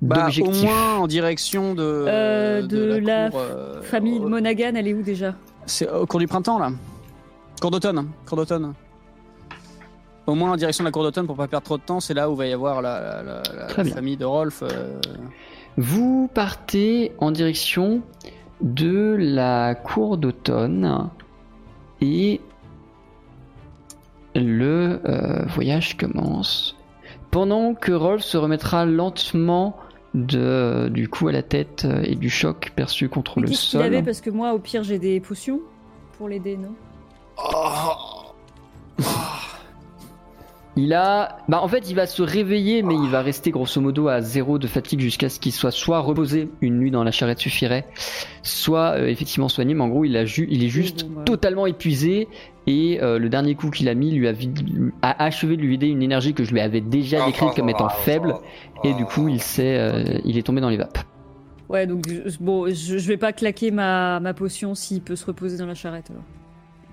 bah, 0.00 0.28
au 0.40 0.50
moins 0.52 0.96
en 0.98 1.06
direction 1.08 1.74
de, 1.74 1.82
Euh, 2.06 2.62
de 2.62 2.96
la 2.98 3.30
cour, 3.30 3.40
euh, 3.40 3.82
Famille 3.82 4.20
au- 4.20 4.28
Monaghan, 4.28 4.72
elle 4.76 4.86
est 4.86 4.94
où 4.94 5.02
déjà? 5.02 5.34
C'est 5.66 5.90
au 5.90 6.06
cours 6.06 6.20
du 6.20 6.28
printemps, 6.28 6.58
là. 6.60 6.70
Cours 7.60 7.72
d'automne. 7.72 8.06
Cours 8.26 8.36
d'automne. 8.36 8.74
Au 10.28 10.34
moins 10.34 10.52
en 10.52 10.56
direction 10.56 10.84
de 10.84 10.88
la 10.88 10.92
cour 10.92 11.02
d'automne 11.02 11.26
pour 11.26 11.36
pas 11.36 11.48
perdre 11.48 11.64
trop 11.64 11.78
de 11.78 11.82
temps, 11.82 11.98
c'est 12.00 12.14
là 12.14 12.28
où 12.30 12.36
va 12.36 12.46
y 12.46 12.52
avoir 12.52 12.82
la, 12.82 13.22
la- 13.24 13.84
famille 13.84 14.16
de 14.16 14.24
Rolf. 14.24 14.62
Vous 15.76 16.30
partez 16.32 17.12
en 17.18 17.30
direction 17.30 18.02
de 18.60 19.16
la 19.18 19.74
cour 19.74 20.16
d'automne 20.16 21.10
et 22.00 22.40
le 24.34 25.00
euh, 25.04 25.44
voyage 25.46 25.96
commence. 25.96 26.76
Pendant 27.30 27.74
que 27.74 27.92
Rolf 27.92 28.22
se 28.22 28.36
remettra 28.36 28.86
lentement 28.86 29.76
de, 30.14 30.88
du 30.90 31.08
coup 31.08 31.28
à 31.28 31.32
la 31.32 31.42
tête 31.42 31.84
euh, 31.84 32.02
et 32.04 32.14
du 32.14 32.30
choc 32.30 32.72
perçu 32.74 33.08
contre 33.08 33.34
Mais 33.36 33.42
le 33.42 33.48
Qu'est-ce 33.48 33.70
qu'il 33.72 33.82
avait? 33.82 33.96
Sol. 33.96 34.04
Parce 34.04 34.20
que 34.22 34.30
moi, 34.30 34.54
au 34.54 34.58
pire, 34.58 34.82
j'ai 34.82 34.98
des 34.98 35.20
potions 35.20 35.60
pour 36.16 36.28
l'aider, 36.28 36.56
non? 36.56 36.74
Il 40.78 40.92
a, 40.92 41.38
bah 41.48 41.60
en 41.62 41.68
fait, 41.68 41.88
il 41.88 41.96
va 41.96 42.06
se 42.06 42.20
réveiller, 42.22 42.82
mais 42.82 42.94
il 42.94 43.08
va 43.08 43.22
rester 43.22 43.50
grosso 43.50 43.80
modo 43.80 44.08
à 44.08 44.20
zéro 44.20 44.58
de 44.58 44.66
fatigue 44.66 45.00
jusqu'à 45.00 45.30
ce 45.30 45.40
qu'il 45.40 45.52
soit 45.52 45.70
soit 45.70 46.00
reposé, 46.00 46.50
une 46.60 46.78
nuit 46.78 46.90
dans 46.90 47.02
la 47.02 47.10
charrette 47.12 47.38
suffirait, 47.38 47.86
soit 48.42 48.96
euh, 48.98 49.06
effectivement 49.06 49.48
soigné. 49.48 49.72
Mais 49.72 49.82
en 49.82 49.88
gros, 49.88 50.04
il 50.04 50.14
a 50.18 50.26
ju- 50.26 50.46
il 50.50 50.62
est 50.62 50.68
juste 50.68 51.06
bon, 51.06 51.14
bah. 51.16 51.22
totalement 51.24 51.66
épuisé 51.66 52.28
et 52.66 53.00
euh, 53.02 53.18
le 53.18 53.28
dernier 53.30 53.54
coup 53.54 53.70
qu'il 53.70 53.88
a 53.88 53.94
mis 53.94 54.10
lui 54.10 54.28
a, 54.28 54.34
achevé 55.24 55.56
de 55.56 55.62
lui 55.62 55.68
vider 55.68 55.86
une 55.86 56.02
énergie 56.02 56.34
que 56.34 56.44
je 56.44 56.52
lui 56.52 56.60
avais 56.60 56.82
déjà 56.82 57.24
décrite 57.24 57.54
comme 57.54 57.70
étant 57.70 57.88
faible. 57.88 58.34
Et 58.84 58.92
du 58.92 59.06
coup, 59.06 59.28
il 59.28 59.40
s'est, 59.40 59.78
euh, 59.78 60.18
il 60.26 60.36
est 60.36 60.42
tombé 60.42 60.60
dans 60.60 60.68
les 60.68 60.76
vapes. 60.76 60.98
Ouais, 61.70 61.86
donc 61.86 62.04
je- 62.06 62.36
bon, 62.38 62.66
je, 62.68 62.98
je 62.98 63.08
vais 63.08 63.16
pas 63.16 63.32
claquer 63.32 63.70
ma, 63.70 64.20
ma 64.20 64.34
potion 64.34 64.74
s'il 64.74 65.00
peut 65.00 65.16
se 65.16 65.24
reposer 65.24 65.56
dans 65.56 65.66
la 65.66 65.74
charrette. 65.74 66.10
Alors. 66.10 66.22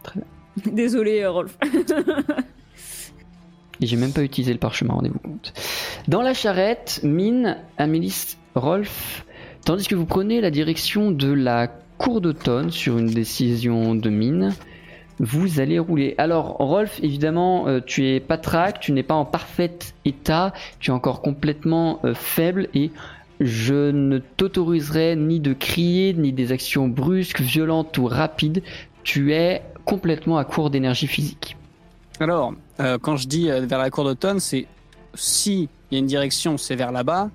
Très 0.03 0.21
Désolé, 0.71 1.21
euh, 1.23 1.31
Rolf. 1.31 1.57
Et 3.83 3.85
j'ai 3.85 3.97
même 3.97 4.13
pas 4.13 4.23
utilisé 4.23 4.53
le 4.53 4.59
parchemin, 4.59 4.93
rendez-vous 4.93 5.19
compte. 5.19 5.51
Dans 6.07 6.21
la 6.21 6.33
charrette, 6.33 7.01
Mine, 7.03 7.57
Amélis, 7.77 8.37
Rolf, 8.55 9.25
tandis 9.65 9.89
que 9.89 9.95
vous 9.95 10.05
prenez 10.05 10.39
la 10.39 10.51
direction 10.51 11.11
de 11.11 11.33
la 11.33 11.67
cour 11.97 12.21
d'automne 12.21 12.71
sur 12.71 12.97
une 12.97 13.11
décision 13.11 13.93
de 13.93 14.09
Mine, 14.09 14.53
vous 15.19 15.59
allez 15.59 15.79
rouler. 15.79 16.15
Alors, 16.17 16.55
Rolf, 16.59 17.01
évidemment, 17.03 17.67
euh, 17.67 17.81
tu 17.85 18.07
es 18.07 18.21
pas 18.21 18.37
track, 18.37 18.79
tu 18.79 18.93
n'es 18.93 19.03
pas 19.03 19.15
en 19.15 19.25
parfait 19.25 19.77
état, 20.05 20.53
tu 20.79 20.91
es 20.91 20.93
encore 20.93 21.21
complètement 21.21 21.99
euh, 22.05 22.13
faible 22.13 22.69
et 22.73 22.89
je 23.41 23.91
ne 23.91 24.19
t'autoriserai 24.19 25.17
ni 25.17 25.41
de 25.41 25.51
crier, 25.51 26.13
ni 26.13 26.31
des 26.31 26.53
actions 26.53 26.87
brusques, 26.87 27.41
violentes 27.41 27.97
ou 27.97 28.05
rapides. 28.05 28.63
Tu 29.03 29.33
es 29.33 29.61
complètement 29.83 30.37
à 30.37 30.45
court 30.45 30.69
d'énergie 30.69 31.07
physique. 31.07 31.57
Alors, 32.19 32.53
euh, 32.79 32.97
quand 33.01 33.17
je 33.17 33.27
dis 33.27 33.49
euh, 33.49 33.61
vers 33.65 33.79
la 33.79 33.89
cour 33.89 34.03
d'automne, 34.03 34.39
c'est 34.39 34.67
si 35.15 35.69
il 35.91 35.95
y 35.95 35.97
a 35.97 35.99
une 35.99 36.05
direction, 36.07 36.57
c'est 36.57 36.75
vers 36.75 36.91
là-bas. 36.91 37.29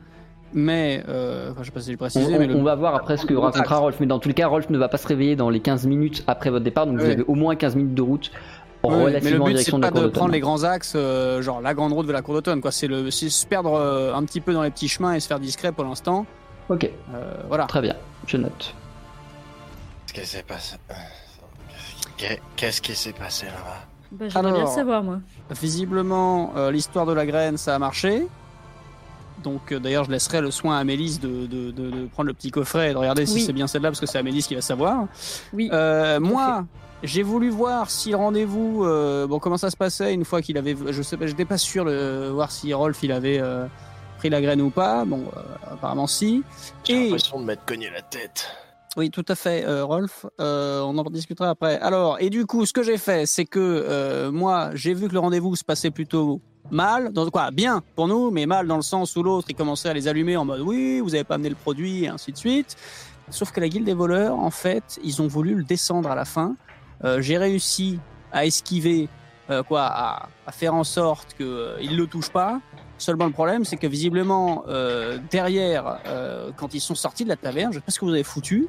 Mais, 0.55 1.05
euh, 1.09 1.51
enfin, 1.53 1.61
je 1.63 1.67
sais 1.67 1.73
pas 1.73 1.81
si 1.81 1.89
j'ai 1.91 1.95
On, 1.95 1.99
précisé, 1.99 2.39
mais 2.39 2.47
le- 2.47 2.57
on 2.57 2.63
va 2.63 2.75
voir 2.75 2.95
après 2.95 3.19
ce 3.19 3.27
que 3.27 3.35
racontera 3.35 3.79
Rolf, 3.79 3.97
mais 4.01 4.07
dans 4.07 4.19
tous 4.19 4.29
les 4.29 4.35
cas, 4.35 4.47
Rolf 4.49 4.71
ne 4.71 4.79
va 4.79 4.89
pas 4.89 4.97
se 4.97 5.07
réveiller 5.07 5.37
dans 5.37 5.51
les 5.51 5.61
15 5.61 5.87
minutes 5.87 6.25
après 6.27 6.49
votre 6.49 6.65
départ, 6.65 6.87
donc 6.87 6.97
vous 6.99 7.05
avez 7.05 7.23
au 7.25 7.35
moins 7.35 7.55
15 7.55 7.77
minutes 7.77 7.95
de 7.95 8.03
route 8.03 8.31
Ouais, 8.85 9.21
mais 9.23 9.31
le 9.31 9.41
but 9.41 9.59
c'est 9.59 9.73
de 9.73 9.79
pas 9.81 9.91
de 9.91 10.07
prendre 10.07 10.33
les 10.33 10.39
grands 10.41 10.63
axes, 10.63 10.93
euh, 10.97 11.43
genre 11.43 11.61
la 11.61 11.75
grande 11.75 11.93
route 11.93 12.07
vers 12.07 12.15
la 12.15 12.23
cour 12.23 12.33
d'automne. 12.33 12.61
Quoi, 12.63 12.71
c'est 12.71 12.87
le, 12.87 13.11
se 13.11 13.45
perdre 13.47 13.75
euh, 13.75 14.15
un 14.15 14.25
petit 14.25 14.41
peu 14.41 14.55
dans 14.55 14.63
les 14.63 14.71
petits 14.71 14.89
chemins 14.89 15.13
et 15.15 15.21
se 15.21 15.27
faire 15.27 15.41
discret 15.41 15.73
pour 15.73 15.85
l'instant. 15.85 16.25
Ok, 16.71 16.89
Euh, 17.13 17.35
voilà. 17.49 17.65
très 17.67 17.81
bien, 17.83 17.97
je 18.27 18.37
note. 18.39 18.75
Qu'est-ce 20.15 20.21
qui 20.23 20.27
s'est 20.37 20.43
passé? 20.45 20.77
Qu'est- 22.17 22.41
Qu'est-ce 22.57 22.81
qui 22.81 22.95
s'est 22.95 23.13
passé 23.13 23.47
là-bas? 23.47 23.85
Bah, 24.13 24.27
j'aimerais 24.29 24.51
bien 24.53 24.55
Alors. 24.61 24.69
le 24.71 24.75
savoir, 24.75 25.03
moi. 25.03 25.19
Visiblement, 25.51 26.53
euh, 26.57 26.71
l'histoire 26.71 27.07
de 27.07 27.13
la 27.13 27.27
graine, 27.27 27.57
ça 27.57 27.75
a 27.75 27.79
marché. 27.79 28.27
Donc, 29.43 29.71
euh, 29.71 29.79
d'ailleurs, 29.79 30.05
je 30.05 30.11
laisserai 30.11 30.41
le 30.41 30.51
soin 30.51 30.79
à 30.79 30.85
Mélisse 30.85 31.21
de, 31.21 31.47
de, 31.47 31.71
de- 31.71 31.91
de 31.91 32.07
prendre 32.07 32.27
le 32.29 32.35
petit 32.35 32.51
coffret 32.51 32.91
et 32.91 32.93
de 32.93 32.99
regarder 32.99 33.25
si 33.27 33.41
c'est 33.43 33.53
bien 33.53 33.67
celle-là, 33.69 33.91
parce 33.91 34.01
que 34.01 34.07
c'est 34.07 34.21
Mélisse 34.23 34.47
qui 34.49 34.55
va 34.57 34.61
savoir. 34.63 35.07
Oui. 35.53 35.69
Euh, 35.73 36.19
moi, 36.19 36.65
j'ai 37.05 37.23
voulu 37.23 37.51
voir 37.51 37.89
si 37.91 38.11
le 38.11 38.17
rendez-vous, 38.17 38.85
euh, 38.85 39.27
bon, 39.29 39.39
comment 39.39 39.57
ça 39.57 39.71
se 39.71 39.77
passait 39.77 40.13
une 40.13 40.25
fois 40.25 40.43
qu'il 40.43 40.59
avait, 40.59 40.77
je 40.91 41.03
sais 41.03 41.17
pas, 41.17 41.27
j'étais 41.29 41.45
pas 41.45 41.59
sûr 41.59 41.85
de 41.85 42.31
voir 42.33 42.51
si 42.51 42.75
Rolf 42.75 42.99
il 43.05 43.13
avait 43.13 43.39
euh, 43.39 43.67
pris 44.19 44.29
la 44.29 44.41
graine 44.41 44.61
ou 44.61 44.71
pas. 44.71 45.05
Bon, 45.05 45.23
euh, 45.37 45.41
apparemment 45.73 46.09
si. 46.09 46.43
J'ai 46.83 46.95
Et- 46.95 47.05
l'impression 47.05 47.39
de 47.41 47.45
m'être 47.45 47.65
cogné 47.65 47.89
la 47.91 48.03
tête. 48.03 48.49
Oui, 48.99 49.11
tout 49.11 49.25
à 49.29 49.37
fait, 49.37 49.65
euh, 49.65 49.85
Rolf. 49.85 50.27
Euh, 50.41 50.81
on 50.81 50.99
en 50.99 51.05
discutera 51.05 51.51
après. 51.51 51.79
Alors, 51.79 52.17
et 52.19 52.31
du 52.31 52.47
coup, 52.47 52.67
ce 52.67 52.73
que 52.73 52.83
j'ai 52.83 52.99
fait, 52.99 53.27
c'est 53.27 53.45
que 53.45 53.61
euh, 53.61 54.33
moi, 54.33 54.71
j'ai 54.75 54.93
vu 54.93 55.07
que 55.07 55.13
le 55.13 55.21
rendez-vous 55.21 55.55
se 55.55 55.63
passait 55.63 55.93
plutôt 55.93 56.41
mal, 56.73 57.13
dans 57.13 57.31
quoi 57.31 57.53
Bien 57.53 57.81
pour 57.95 58.09
nous, 58.09 58.33
mais 58.33 58.45
mal 58.45 58.67
dans 58.67 58.75
le 58.75 58.83
sens 58.83 59.15
où 59.15 59.23
l'autre, 59.23 59.47
il 59.51 59.55
commençait 59.55 59.89
à 59.89 59.95
les 59.95 60.09
allumer 60.09 60.37
en 60.37 60.45
mode 60.45 60.63
oui, 60.63 60.99
vous 60.99 61.15
avez 61.15 61.23
pas 61.23 61.37
amené 61.37 61.49
le 61.49 61.55
produit, 61.55 62.07
et 62.07 62.09
ainsi 62.09 62.33
de 62.33 62.37
suite. 62.37 62.77
Sauf 63.31 63.53
que 63.53 63.61
la 63.61 63.69
guilde 63.69 63.85
des 63.85 63.95
voleurs, 63.95 64.37
en 64.37 64.51
fait, 64.51 64.99
ils 65.05 65.23
ont 65.23 65.29
voulu 65.29 65.55
le 65.55 65.63
descendre 65.63 66.11
à 66.11 66.17
la 66.17 66.25
fin. 66.25 66.57
J'ai 67.19 67.39
réussi 67.39 68.01
à 68.33 68.47
esquiver, 68.47 69.09
quoi, 69.69 69.83
à, 69.83 70.29
faire 70.51 70.75
en 70.75 70.83
sorte 70.83 71.35
qu'il 71.35 71.47
ne 71.47 71.97
le 71.97 72.07
touche 72.09 72.31
pas. 72.31 72.61
Seulement 72.97 73.27
le 73.27 73.33
problème, 73.33 73.65
c'est 73.65 73.77
que 73.77 73.87
visiblement, 73.87 74.65
derrière, 75.31 76.01
quand 76.57 76.75
ils 76.75 76.81
sont 76.81 76.97
sortis 76.97 77.23
de 77.23 77.29
la 77.29 77.37
taverne, 77.37 77.73
je 77.73 77.79
sais 77.79 77.85
pas 77.85 77.93
ce 77.93 78.01
que 78.01 78.05
vous 78.05 78.13
avez 78.13 78.25
foutu, 78.25 78.67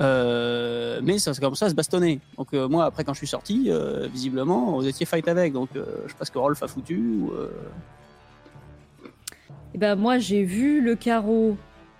euh, 0.00 1.00
mais 1.02 1.18
ça 1.18 1.34
c'est 1.34 1.40
comme 1.40 1.54
ça 1.54 1.70
se 1.70 1.74
bastonner. 1.74 2.20
Donc 2.36 2.48
euh, 2.52 2.68
moi, 2.68 2.84
après 2.84 3.04
quand 3.04 3.12
je 3.12 3.18
suis 3.18 3.26
sorti, 3.26 3.66
euh, 3.68 4.08
visiblement, 4.12 4.72
vous 4.72 4.86
étiez 4.86 5.06
fight 5.06 5.26
avec. 5.28 5.52
Donc 5.52 5.70
je 5.74 5.80
sais 5.80 6.16
pas 6.18 6.24
ce 6.24 6.30
que 6.30 6.38
Rolf 6.38 6.62
a 6.62 6.68
foutu. 6.68 6.98
Ou, 6.98 7.32
Eh 9.74 9.78
ben, 9.78 9.96
moi, 9.96 10.18
j'ai 10.18 10.42
vu 10.42 10.80
le 10.80 10.96
carreau 10.96 11.56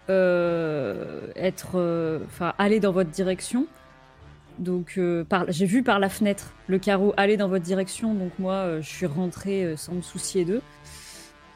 être, 0.09 2.21
enfin, 2.27 2.53
aller 2.59 2.81
dans 2.81 2.93
votre 2.93 3.11
direction. 3.11 3.67
Donc, 4.59 5.01
j'ai 5.49 5.67
vu 5.67 5.83
par 5.83 5.99
la 5.99 6.09
fenêtre 6.09 6.53
le 6.69 6.79
carreau 6.79 7.13
aller 7.17 7.37
dans 7.37 7.49
votre 7.49 7.65
direction. 7.65 8.15
Donc, 8.15 8.33
moi, 8.39 8.81
je 8.81 8.89
suis 8.89 9.07
rentrée 9.07 9.65
euh, 9.65 9.77
sans 9.77 9.95
me 9.95 10.03
soucier 10.03 10.45
d'eux. 10.45 10.63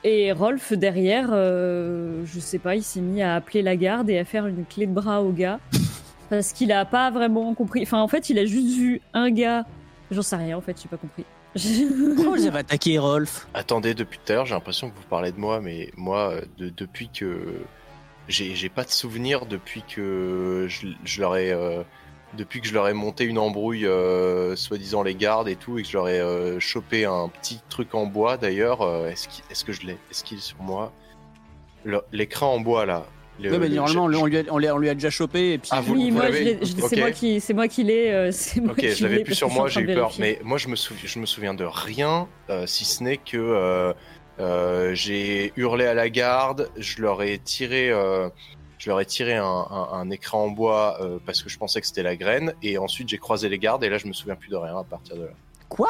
Et 0.05 0.33
Rolf, 0.33 0.73
derrière, 0.73 1.31
je 1.33 2.39
sais 2.39 2.59
pas, 2.59 2.77
il 2.77 2.85
s'est 2.85 3.01
mis 3.01 3.21
à 3.21 3.35
appeler 3.35 3.63
la 3.63 3.75
garde 3.75 4.09
et 4.09 4.19
à 4.19 4.25
faire 4.25 4.47
une 4.47 4.65
clé 4.65 4.87
de 4.87 4.93
bras 4.93 5.23
au 5.23 5.33
gars. 5.33 5.59
Parce 6.31 6.53
qu'il 6.53 6.73
a 6.73 6.85
pas 6.85 7.11
vraiment 7.11 7.55
compris. 7.55 7.83
Enfin, 7.83 8.01
en 8.01 8.09
fait, 8.09 8.29
il 8.31 8.39
a 8.39 8.45
juste 8.45 8.77
vu 8.77 9.01
un 9.15 9.31
gars. 9.31 9.65
J'en 10.11 10.23
sais 10.23 10.37
rien, 10.37 10.57
en 10.57 10.61
fait, 10.61 10.77
j'ai 10.83 10.89
pas 10.89 10.97
compris. 10.97 11.25
Pourquoi 12.17 12.37
vous 12.37 12.47
avez 12.47 12.59
attaqué 12.59 12.99
Rolf? 12.99 13.49
Attendez, 13.55 13.95
depuis 13.95 14.19
tout 14.25 14.33
à 14.33 14.37
l'heure, 14.37 14.47
j'ai 14.47 14.55
l'impression 14.55 14.91
que 14.91 14.97
vous 14.97 15.07
parlez 15.09 15.33
de 15.33 15.39
moi, 15.41 15.61
mais 15.61 15.91
moi, 15.97 16.33
euh, 16.33 16.41
de- 16.59 16.69
depuis 16.71 17.09
que. 17.09 17.55
J'ai 18.29 18.69
pas 18.69 18.85
de 18.85 18.91
souvenir 18.91 19.47
depuis 19.47 19.83
que 19.89 20.67
je, 20.69 20.89
je 21.05 21.21
leur 21.23 21.37
ai. 21.37 21.51
euh, 21.51 21.83
depuis 22.37 22.61
que 22.61 22.69
je 22.69 22.75
leur 22.75 22.87
ai 22.87 22.93
monté 22.93 23.25
une 23.25 23.39
embrouille, 23.39 23.87
euh, 23.87 24.55
soi-disant 24.55 25.03
les 25.03 25.15
gardes 25.15 25.49
et 25.49 25.57
tout, 25.57 25.79
et 25.79 25.83
que 25.83 25.89
je 25.89 25.97
leur 25.97 26.09
ai 26.11 26.21
euh, 26.21 26.61
chopé 26.61 27.07
un 27.07 27.29
petit 27.31 27.59
truc 27.71 27.95
en 27.95 28.05
bois 28.05 28.37
d'ailleurs. 28.37 28.83
euh, 28.83 29.09
Est-ce 29.09 29.65
que 29.65 29.73
je 29.73 29.87
l'ai 29.87 29.97
Est-ce 30.11 30.25
qu'il 30.25 30.37
est 30.37 30.43
sur 30.43 30.61
moi? 30.61 30.93
L'écran 32.13 32.53
en 32.55 32.61
bois 32.61 32.85
là. 32.85 33.07
Le- 33.41 33.51
Ouais, 33.53 33.59
mais 33.59 33.69
le- 33.69 33.77
normalement, 33.77 34.05
on 34.05 34.27
lui, 34.27 34.39
a, 34.39 34.43
on 34.51 34.59
lui 34.59 34.67
a- 34.67 34.75
on 34.75 34.79
lui 34.79 34.89
a 34.89 34.95
déjà 34.95 35.11
chopé. 35.11 35.53
Et 35.55 35.59
puis, 35.59 35.69
Ah, 35.73 35.81
vous- 35.81 35.95
oui, 35.95 36.11
vous 36.11 36.17
moi, 36.17 36.27
c'est 36.89 36.97
moi 36.99 37.11
qui, 37.13 37.41
c'est 37.41 37.55
moi 37.55 37.69
qui 37.69 37.85
l'ai. 37.85 38.11
euh, 38.11 38.31
Ok, 38.71 38.85
je 38.87 39.03
l'avais 39.05 39.23
plus 39.25 39.35
sur 39.35 39.51
moi, 39.51 39.69
j'ai 39.69 39.81
eu 39.83 39.87
peur. 39.95 40.13
Mais 40.19 40.41
moi, 40.43 40.59
je 40.59 40.69
me, 40.69 40.77
souviens, 40.77 41.03
je 41.09 41.19
me 41.19 41.27
souviens 41.27 41.55
de 41.55 41.65
rien, 41.65 42.29
euh, 42.51 42.67
si 42.67 42.85
ce 42.85 43.03
n'est 43.03 43.17
que 43.19 43.37
euh, 43.37 43.93
euh, 44.41 44.95
j'ai 44.95 45.53
hurlé 45.57 45.87
à 45.87 45.95
la 45.95 46.11
garde, 46.11 46.71
je 46.77 47.01
leur 47.03 47.23
ai 47.23 47.39
tiré, 47.39 47.91
euh, 47.91 48.29
je 48.79 48.89
leur 48.91 49.01
ai 49.01 49.07
tiré 49.07 49.35
un, 49.35 49.45
un- 49.45 49.89
un 49.93 50.11
écran 50.11 50.45
en 50.45 50.49
bois 50.51 50.99
euh, 51.01 51.19
parce 51.27 51.43
que 51.43 51.49
je 51.49 51.59
pensais 51.59 51.81
que 51.81 51.87
c'était 51.87 52.03
la 52.05 52.17
graine, 52.17 52.55
et 52.63 52.79
ensuite 52.79 53.09
j'ai 53.09 53.19
croisé 53.19 53.49
les 53.49 53.59
gardes, 53.59 53.83
et 53.85 53.89
là, 53.89 53.99
je 53.99 54.07
me 54.07 54.13
souviens 54.13 54.37
plus 54.37 54.49
de 54.51 54.57
rien 54.57 54.77
à 54.79 54.85
partir 54.85 55.17
de 55.17 55.23
là. 55.23 55.31
Quoi? 55.69 55.89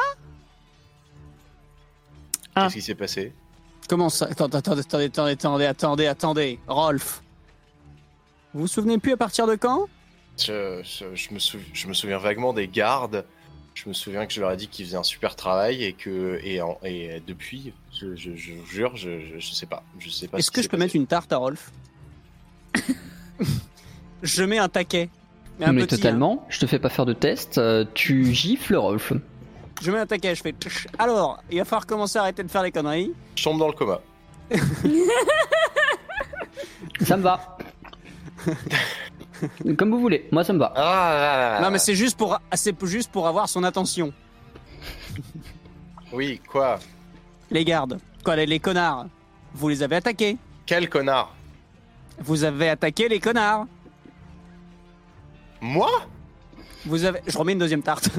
Ah. 2.55 2.63
Qu'est-ce 2.63 2.73
qui 2.75 2.81
s'est 2.81 2.95
passé? 2.95 3.31
Comment 3.87 4.09
ça? 4.09 4.27
Attendez, 4.29 4.57
attendez, 4.57 4.81
attendez, 4.81 5.05
attendez, 5.05 5.31
attendez, 5.31 5.65
attendez, 5.65 6.05
attendez. 6.07 6.59
Rolf, 6.67 7.21
vous 8.53 8.61
vous 8.61 8.67
souvenez 8.67 8.97
plus 8.97 9.13
à 9.13 9.17
partir 9.17 9.47
de 9.47 9.55
quand? 9.55 9.87
Je, 10.37 10.81
je, 10.83 11.05
je 11.15 11.33
me 11.33 11.39
souviens, 11.39 11.67
je 11.73 11.87
me 11.87 11.93
souviens 11.93 12.17
vaguement 12.17 12.53
des 12.53 12.67
gardes. 12.67 13.25
Je 13.75 13.87
me 13.87 13.93
souviens 13.93 14.25
que 14.25 14.33
je 14.33 14.41
leur 14.41 14.51
ai 14.51 14.57
dit 14.57 14.67
qu'ils 14.67 14.85
faisaient 14.85 14.97
un 14.97 15.03
super 15.03 15.35
travail 15.37 15.83
et 15.83 15.93
que 15.93 16.39
et, 16.43 16.61
en- 16.61 16.77
et 16.83 17.21
depuis, 17.25 17.71
je, 17.93 18.15
je, 18.15 18.35
je 18.35 18.53
vous 18.53 18.65
jure, 18.65 18.95
je, 18.97 19.19
je, 19.21 19.39
je 19.39 19.51
sais 19.53 19.65
pas, 19.67 19.83
je 19.99 20.09
sais 20.09 20.27
pas. 20.27 20.37
Est-ce 20.37 20.47
ce 20.47 20.51
que 20.51 20.61
je 20.61 20.67
peux 20.67 20.71
passé. 20.77 20.85
mettre 20.85 20.95
une 20.97 21.07
tarte 21.07 21.31
à 21.31 21.37
Rolf? 21.37 21.71
Je 24.21 24.43
mets 24.43 24.57
un 24.57 24.67
taquet. 24.67 25.09
Mais 25.59 25.65
un 25.67 25.71
Mais 25.71 25.81
petit, 25.85 25.95
hein. 25.95 25.97
totalement, 25.97 26.45
je 26.49 26.59
te 26.59 26.65
fais 26.65 26.77
pas 26.79 26.89
faire 26.89 27.05
de 27.05 27.13
test, 27.13 27.57
euh, 27.57 27.85
tu 27.93 28.33
gifles 28.33 28.75
Rolf. 28.75 29.13
Je 29.81 29.91
mets 29.91 29.99
un 29.99 30.05
taquet, 30.05 30.35
je 30.35 30.41
fais. 30.41 30.53
Alors, 30.97 31.41
il 31.49 31.57
va 31.59 31.63
falloir 31.65 31.85
commencer 31.85 32.17
à 32.19 32.23
arrêter 32.23 32.43
de 32.43 32.49
faire 32.49 32.63
les 32.63 32.71
conneries. 32.71 33.13
Je 33.35 33.43
tombe 33.45 33.59
dans 33.59 33.67
le 33.67 33.73
coma. 33.73 34.01
Ça 37.01 37.15
me 37.17 37.23
va. 37.23 37.57
Comme 39.77 39.91
vous 39.91 39.99
voulez, 39.99 40.27
moi 40.31 40.43
ça 40.43 40.53
me 40.53 40.59
va. 40.59 40.73
Ah, 40.75 41.59
Non, 41.61 41.69
mais 41.71 41.79
c'est 41.79 41.95
juste 41.95 42.17
pour, 42.17 42.39
c'est 42.53 42.75
juste 42.85 43.11
pour 43.11 43.27
avoir 43.27 43.47
son 43.47 43.63
attention. 43.63 44.11
Oui, 46.11 46.41
quoi? 46.49 46.79
Les 47.51 47.63
gardes, 47.63 47.99
quoi, 48.23 48.35
les, 48.35 48.45
les 48.45 48.59
connards. 48.59 49.05
Vous 49.53 49.69
les 49.69 49.81
avez 49.83 49.95
attaqués. 49.97 50.37
Quel 50.65 50.89
connard? 50.89 51.33
Vous 52.19 52.43
avez 52.43 52.69
attaqué 52.69 53.07
les 53.07 53.19
connards. 53.19 53.65
Moi? 55.61 55.89
Vous 56.85 57.03
avez. 57.05 57.21
Je 57.27 57.37
remets 57.37 57.53
une 57.53 57.59
deuxième 57.59 57.81
tarte. 57.81 58.09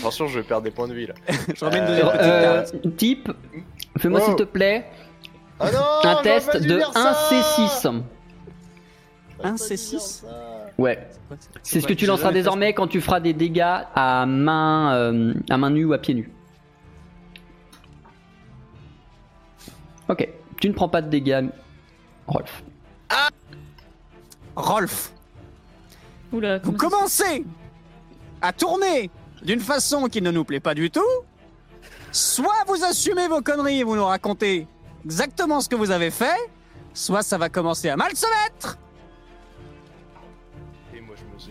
Attention, 0.00 0.26
je 0.26 0.38
vais 0.40 0.44
perdre 0.44 0.64
des 0.64 0.70
points 0.70 0.88
de 0.88 0.94
vie 0.94 1.06
là. 1.06 1.14
je 1.54 1.64
remets 1.64 1.78
une 1.78 1.84
Euh, 1.84 1.88
deuxième 1.88 2.08
petite 2.08 2.22
Euh, 2.22 2.62
tarte. 2.62 2.96
type, 2.96 3.32
fais-moi 3.98 4.20
Wow. 4.20 4.26
s'il 4.26 4.36
te 4.36 4.42
plaît 4.42 4.86
Ah 5.60 5.70
non 5.70 5.78
un 5.78 6.00
j'aurais 6.02 6.22
test 6.22 6.52
pas 6.52 6.58
dû 6.58 6.68
de 6.68 6.76
dire 6.78 6.92
ça 6.92 7.12
1C6. 7.30 8.02
Un 9.44 9.54
C6. 9.54 10.22
Ouais. 10.78 11.08
C'est 11.62 11.80
ce 11.80 11.86
que 11.86 11.92
tu 11.92 12.06
lanceras 12.06 12.32
désormais 12.32 12.72
quand 12.74 12.86
tu 12.86 13.00
feras 13.00 13.20
des 13.20 13.32
dégâts 13.32 13.84
à 13.94 14.26
main, 14.26 14.94
euh, 14.94 15.34
à 15.50 15.56
main 15.58 15.70
nue 15.70 15.84
ou 15.84 15.92
à 15.92 15.98
pied 15.98 16.14
nu. 16.14 16.30
Ok, 20.08 20.28
tu 20.60 20.68
ne 20.68 20.74
prends 20.74 20.88
pas 20.88 21.00
de 21.02 21.08
dégâts, 21.08 21.44
Rolf. 22.26 22.62
ça. 23.10 23.28
Rolf, 24.54 25.12
Oula, 26.32 26.58
vous 26.58 26.72
commencez 26.72 27.44
à 28.42 28.52
tourner 28.52 29.10
d'une 29.42 29.60
façon 29.60 30.08
qui 30.08 30.20
ne 30.20 30.30
nous 30.30 30.44
plaît 30.44 30.60
pas 30.60 30.74
du 30.74 30.90
tout. 30.90 31.00
Soit 32.10 32.64
vous 32.66 32.84
assumez 32.84 33.28
vos 33.28 33.40
conneries 33.40 33.80
et 33.80 33.84
vous 33.84 33.96
nous 33.96 34.04
racontez 34.04 34.66
exactement 35.04 35.60
ce 35.60 35.68
que 35.68 35.76
vous 35.76 35.90
avez 35.90 36.10
fait, 36.10 36.36
soit 36.92 37.22
ça 37.22 37.38
va 37.38 37.48
commencer 37.48 37.88
à 37.88 37.96
mal 37.96 38.14
se 38.14 38.26
mettre. 38.26 38.78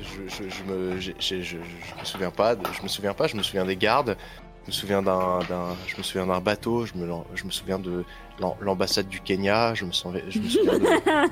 Je 0.02 0.22
me, 0.22 0.30
je, 0.30 0.44
je, 0.44 0.50
je 0.50 0.64
me, 0.64 1.00
j'ai- 1.00 1.16
j'ai- 1.20 1.44
je, 1.44 1.58
je 1.58 2.00
me 2.00 2.06
souviens 2.06 2.32
pas. 2.32 2.56
de- 2.56 2.66
je 2.78 2.82
me 2.84 2.88
souviens 2.88 3.14
pas. 3.14 3.28
Je 3.28 3.36
me 3.36 3.44
souviens 3.44 3.66
des 3.66 3.76
gardes. 3.76 4.18
Je 4.66 4.68
me 4.68 4.74
souviens 4.74 5.02
d'un, 5.02 5.40
d'un, 5.50 5.70
je 5.88 5.98
me 5.98 6.04
souviens 6.04 6.28
d'un 6.28 6.40
bateau. 6.40 6.86
Je 6.86 6.94
me, 6.96 7.08
je 7.34 7.46
me 7.46 7.50
souviens 7.52 7.80
de 7.80 8.04
l'am- 8.40 8.54
l'ambassade 8.62 9.08
du 9.08 9.20
Kenya. 9.20 9.74
Je 9.74 9.86
me 9.86 9.92
souviens, 9.92 10.22
je 10.30 10.38
me 10.40 10.48
souviens 10.48 10.78
de, 10.78 10.86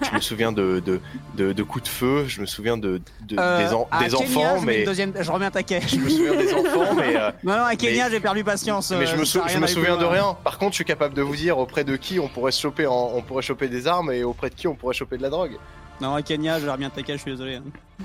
je 0.10 0.16
me 0.16 0.20
souviens 0.20 0.52
de, 0.52 0.80
de, 0.84 1.00
de, 1.36 1.54
de 1.54 1.64
coups 1.64 1.84
de 1.84 1.90
feu. 1.90 2.26
Je 2.28 2.41
me 2.41 2.48
souviens 2.48 2.76
de, 2.76 3.00
de- 3.22 3.36
Euh, 3.40 3.68
des, 3.68 3.74
en- 3.74 3.88
des 4.00 4.06
Kenya, 4.10 4.18
enfants, 4.18 4.58
je 4.62 4.66
mais 4.66 4.84
deuxième, 4.84 5.14
je 5.20 5.32
remets 5.32 5.46
un 5.46 5.52
taquet. 5.52 5.80
je 5.88 5.98
me 5.98 6.10
souviens 6.10 6.36
des 6.36 6.54
enfants, 6.56 6.96
mais. 6.96 7.16
euh, 7.16 7.30
Non, 7.44 7.56
non, 7.56 7.64
à 7.66 7.76
Kenya, 7.76 8.10
j'ai 8.10 8.20
perdu 8.20 8.44
patience. 8.44 8.90
Mais 8.90 8.98
euh, 8.98 9.06
je 9.06 9.16
me, 9.16 9.26
sou- 9.26 9.41
je 9.48 9.58
me 9.60 9.68
souviens 9.68 9.98
de 9.98 10.06
rien. 10.06 10.36
Par 10.44 10.58
contre, 10.58 10.72
je 10.72 10.76
suis 10.78 10.86
capable 10.86 11.14
de 11.14 11.22
vous 11.22 11.36
dire 11.36 11.60
auprès 11.60 11.84
de 11.84 11.96
qui 11.98 12.20
on 12.20 12.30
pourrait 12.30 12.52
se 12.52 12.62
choper, 12.62 12.88
en- 12.88 13.12
on 13.14 13.22
pourrait 13.22 13.44
choper 13.44 13.68
des 13.68 13.86
armes 13.86 14.12
et 14.12 14.24
auprès 14.24 14.50
de 14.50 14.56
qui 14.56 14.68
on 14.68 14.74
pourrait 14.76 14.96
choper 14.96 15.18
de 15.18 15.22
la 15.22 15.30
drogue. 15.30 15.58
Non, 16.02 16.16
à 16.16 16.22
Kenya, 16.22 16.60
j'ai 16.60 16.70
remis 16.70 16.86
un 16.86 16.90
taquet, 16.90 17.14
je 17.14 17.18
suis 17.22 17.32
désolé. 17.32 17.56
hein. 17.56 17.64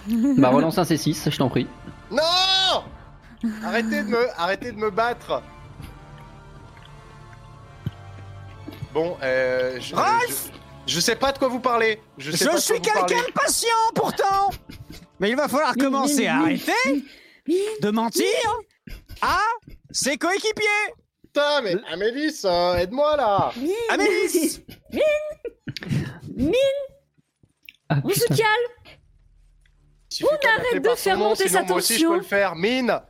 Bah 0.39 0.49
relance 0.51 0.79
un 0.79 0.83
C6, 0.83 1.31
je 1.31 1.37
t'en 1.39 1.49
prie. 1.49 1.67
Non 2.11 2.23
Arrêtez 3.65 4.03
de 4.03 4.09
me, 4.09 4.41
arrêtez 4.41 4.73
de 4.73 4.77
me 4.79 4.91
battre. 4.91 5.43
Bon, 8.93 9.17
euh, 9.23 9.79
je, 9.81 9.95
Rolf 9.95 10.51
je, 10.87 10.95
je 10.95 11.01
sais 11.01 11.17
pas 11.17 11.33
de 11.33 11.39
quoi 11.39 11.49
vous 11.49 11.61
parlez. 11.61 12.01
Je, 12.19 12.31
Je, 12.31 12.37
sais 12.37 12.45
pas 12.47 12.51
de 12.53 12.57
quoi 12.57 12.61
suis 12.61 12.75
vous 12.75 12.81
quelqu'un 12.81 13.01
parlez. 13.01 13.15
de 13.27 13.33
patient 13.33 13.69
pourtant 13.95 14.51
Mais 15.21 15.31
il 15.31 15.37
va 15.37 15.49
falloir 15.49 15.73
Mais- 15.77 15.83
commencer 15.85 16.23
mais- 16.23 16.27
à 16.29 16.37
mais- 16.39 16.43
arrêter 16.45 17.05
de 17.83 17.91
mentir 17.91 18.25
à 19.21 19.39
ses 19.91 20.17
coéquipiers 20.17 20.95
Putain, 21.25 21.63
mais 21.63 21.75
Amélis, 21.93 22.41
euh, 22.45 22.77
aide-moi 22.77 23.17
là. 23.17 23.53
Amélis 23.91 24.63
Mine 26.37 26.53
Ah, 27.97 28.01
On 28.05 28.09
se 28.11 28.27
calme 28.27 28.39
de 30.11 30.27
l'appeler 30.27 30.49
arrête 30.69 30.83
de 30.85 30.89
faire 30.95 31.19
nom, 31.19 31.25
monter 31.31 31.49
sa 31.49 31.63
moi 31.63 31.77
aussi 31.77 31.95
je 31.95 31.99
tension. 31.99 32.11
peux 32.11 32.17
le 32.19 32.23
faire. 32.23 32.55
Mine 32.57 33.01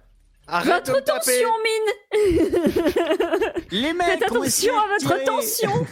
Arrête 0.47 0.87
de 0.87 0.93
Votre 0.93 1.05
taper 1.05 1.21
tension, 1.43 1.49
mine 1.65 3.63
Les 3.71 3.93
mecs 3.95 4.07
Faites 4.21 4.33
ont 4.33 4.45
essayé 4.45 4.71
attention 4.71 4.79
à 4.79 4.85
de 4.99 5.05
votre 5.05 5.17
tirer- 5.17 5.25
tension 5.25 5.87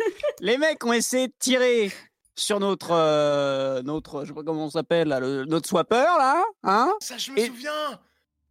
Les 0.40 0.58
mecs 0.58 0.84
ont 0.84 0.92
essayé 0.92 1.28
de 1.28 1.32
tirer 1.38 1.92
sur 2.36 2.60
notre, 2.60 2.90
euh, 2.92 3.82
notre, 3.82 4.22
je 4.22 4.28
sais 4.28 4.34
pas 4.34 4.42
comment 4.44 4.66
on 4.66 4.70
s'appelle, 4.70 5.08
là, 5.08 5.18
le- 5.20 5.44
notre 5.46 5.68
swapper 5.68 5.96
là, 6.18 6.42
hein 6.64 6.92
Ça, 7.00 7.16
je 7.18 7.32
me 7.32 7.38
Et- 7.38 7.46
souviens 7.46 8.00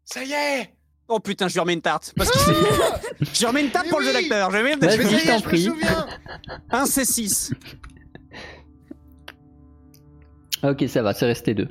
Ça 0.04 0.24
y 0.24 0.34
est 0.34 0.74
Oh 1.08 1.20
putain, 1.20 1.48
je 1.48 1.54
lui 1.54 1.60
remets 1.60 1.74
une 1.74 1.82
tarte. 1.84 2.14
Parce 2.18 2.32
que 2.32 2.38
c'est- 2.40 2.54
je 3.34 3.40
lui 3.40 3.46
remets 3.46 3.62
une 3.62 3.70
tarte 3.72 3.86
Mais 3.86 3.92
pour 3.92 4.00
le 4.00 4.08
jeu 4.08 4.14
d'acteur. 4.14 4.50
Je 4.52 4.58
lui 4.58 4.74
remets 4.74 4.88
Vas-y, 4.88 4.98
je 4.98 5.02
je 5.04 5.08
je 5.26 5.32
me 5.32 5.42
prie. 5.42 5.64
souviens 5.64 6.08
un 6.72 6.84
C6. 6.86 7.52
Ok, 10.64 10.86
ça 10.88 11.02
va, 11.02 11.14
c'est 11.14 11.26
resté 11.26 11.54
deux. 11.54 11.68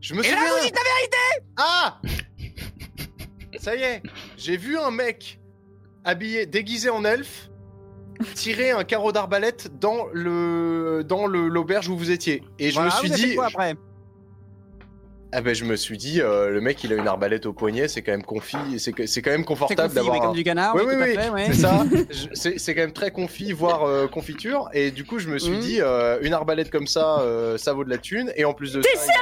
Je 0.00 0.14
me 0.14 0.24
Et 0.24 0.30
là, 0.30 0.36
souviens 0.36 0.52
vous 0.54 0.64
dites 0.64 0.76
la 0.76 0.82
vérité 0.94 1.16
Ah 1.56 2.00
Ça 3.58 3.74
y 3.74 3.82
est, 3.82 4.02
j'ai 4.36 4.56
vu 4.56 4.78
un 4.78 4.92
mec 4.92 5.40
habillé, 6.04 6.46
déguisé 6.46 6.88
en 6.88 7.04
elfe, 7.04 7.50
tirer 8.34 8.70
un 8.70 8.84
carreau 8.84 9.10
d'arbalète 9.10 9.76
dans 9.80 10.06
le 10.12 11.02
dans 11.04 11.26
le 11.26 11.48
l'auberge 11.48 11.88
où 11.88 11.96
vous 11.96 12.12
étiez. 12.12 12.44
Et 12.60 12.70
je 12.70 12.74
Voilà, 12.74 12.90
me 12.90 12.94
suis 12.94 13.08
vous 13.08 13.12
avez 13.14 13.22
fait 13.22 13.28
dit, 13.30 13.34
quoi 13.34 13.46
après? 13.46 13.74
Ah 15.32 15.40
ben 15.42 15.54
je 15.54 15.64
me 15.64 15.76
suis 15.76 15.98
dit, 15.98 16.20
euh, 16.20 16.48
le 16.50 16.60
mec 16.60 16.82
il 16.84 16.92
a 16.92 16.96
une 16.96 17.06
arbalète 17.06 17.44
au 17.46 17.52
poignet, 17.52 17.86
c'est 17.88 18.02
quand 18.02 18.12
même 18.12 18.22
confi, 18.24 18.56
c'est 18.78 18.94
c'est 19.06 19.20
quand 19.22 19.30
même 19.30 19.44
confortable 19.44 19.82
confit, 19.82 19.94
d'avoir. 19.94 20.20
comme 20.20 20.30
un- 20.30 20.32
du 20.32 20.42
canard. 20.44 20.74
Oui, 20.74 20.82
oui, 20.86 20.94
oui, 20.98 21.16
oui, 21.16 21.28
ouais. 21.30 21.46
c'est 21.48 21.54
ça. 21.60 21.84
Je- 22.10 22.26
C'est 22.32 22.58
c'est 22.58 22.74
quand 22.74 22.80
même 22.82 22.92
très 22.92 23.10
confit, 23.10 23.52
voire 23.52 23.84
euh, 23.84 24.06
confiture. 24.08 24.68
Et 24.72 24.90
du 24.90 25.04
coup, 25.04 25.18
je 25.18 25.28
me 25.28 25.38
suis 25.38 25.52
Mhm. 25.52 25.60
dit, 25.60 25.78
euh, 25.80 26.18
une 26.22 26.32
arbalète 26.32 26.70
comme 26.70 26.86
ça, 26.86 27.20
euh, 27.20 27.58
ça 27.58 27.72
vaut 27.72 27.84
de 27.84 27.90
la 27.90 27.98
thune. 27.98 28.32
Et 28.36 28.44
en 28.44 28.54
plus 28.54 28.72
de 28.72 28.80
T'es 28.80 28.96
ça, 28.96 29.12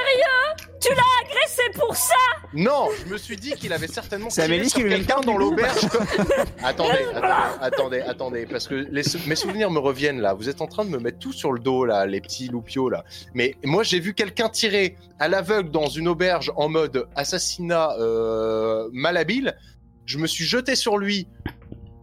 C'est 1.49 1.73
pour 1.79 1.95
ça? 1.95 2.13
Non, 2.53 2.87
je 3.05 3.11
me 3.11 3.17
suis 3.17 3.35
dit 3.35 3.51
qu'il 3.53 3.73
avait 3.73 3.87
certainement 3.87 4.29
C'est 4.29 4.43
Amélie 4.43 4.69
qui 4.69 4.81
une 4.81 4.89
quelqu'un 4.89 5.21
dans 5.21 5.37
l'auberge. 5.37 5.81
attendez, 6.63 7.05
attendez, 7.15 7.61
attendez, 7.61 8.01
attendez, 8.01 8.45
parce 8.45 8.67
que 8.67 8.75
les 8.91 9.03
sou- 9.03 9.17
mes 9.27 9.35
souvenirs 9.35 9.71
me 9.71 9.79
reviennent 9.79 10.21
là. 10.21 10.33
Vous 10.33 10.49
êtes 10.49 10.61
en 10.61 10.67
train 10.67 10.85
de 10.85 10.89
me 10.89 10.99
mettre 10.99 11.19
tout 11.19 11.33
sur 11.33 11.51
le 11.51 11.59
dos 11.59 11.85
là, 11.85 12.05
les 12.05 12.21
petits 12.21 12.47
loupiaux 12.47 12.89
là. 12.89 13.03
Mais 13.33 13.55
moi, 13.63 13.83
j'ai 13.83 13.99
vu 13.99 14.13
quelqu'un 14.13 14.49
tirer 14.49 14.97
à 15.19 15.27
l'aveugle 15.27 15.71
dans 15.71 15.87
auberge 16.05 16.51
en 16.55 16.69
mode 16.69 17.07
assassinat 17.15 17.95
euh, 17.99 18.89
malhabile. 18.93 19.57
Je 20.05 20.19
me 20.19 20.27
suis 20.27 20.45
jeté 20.45 20.75
sur 20.75 20.97
lui 20.97 21.27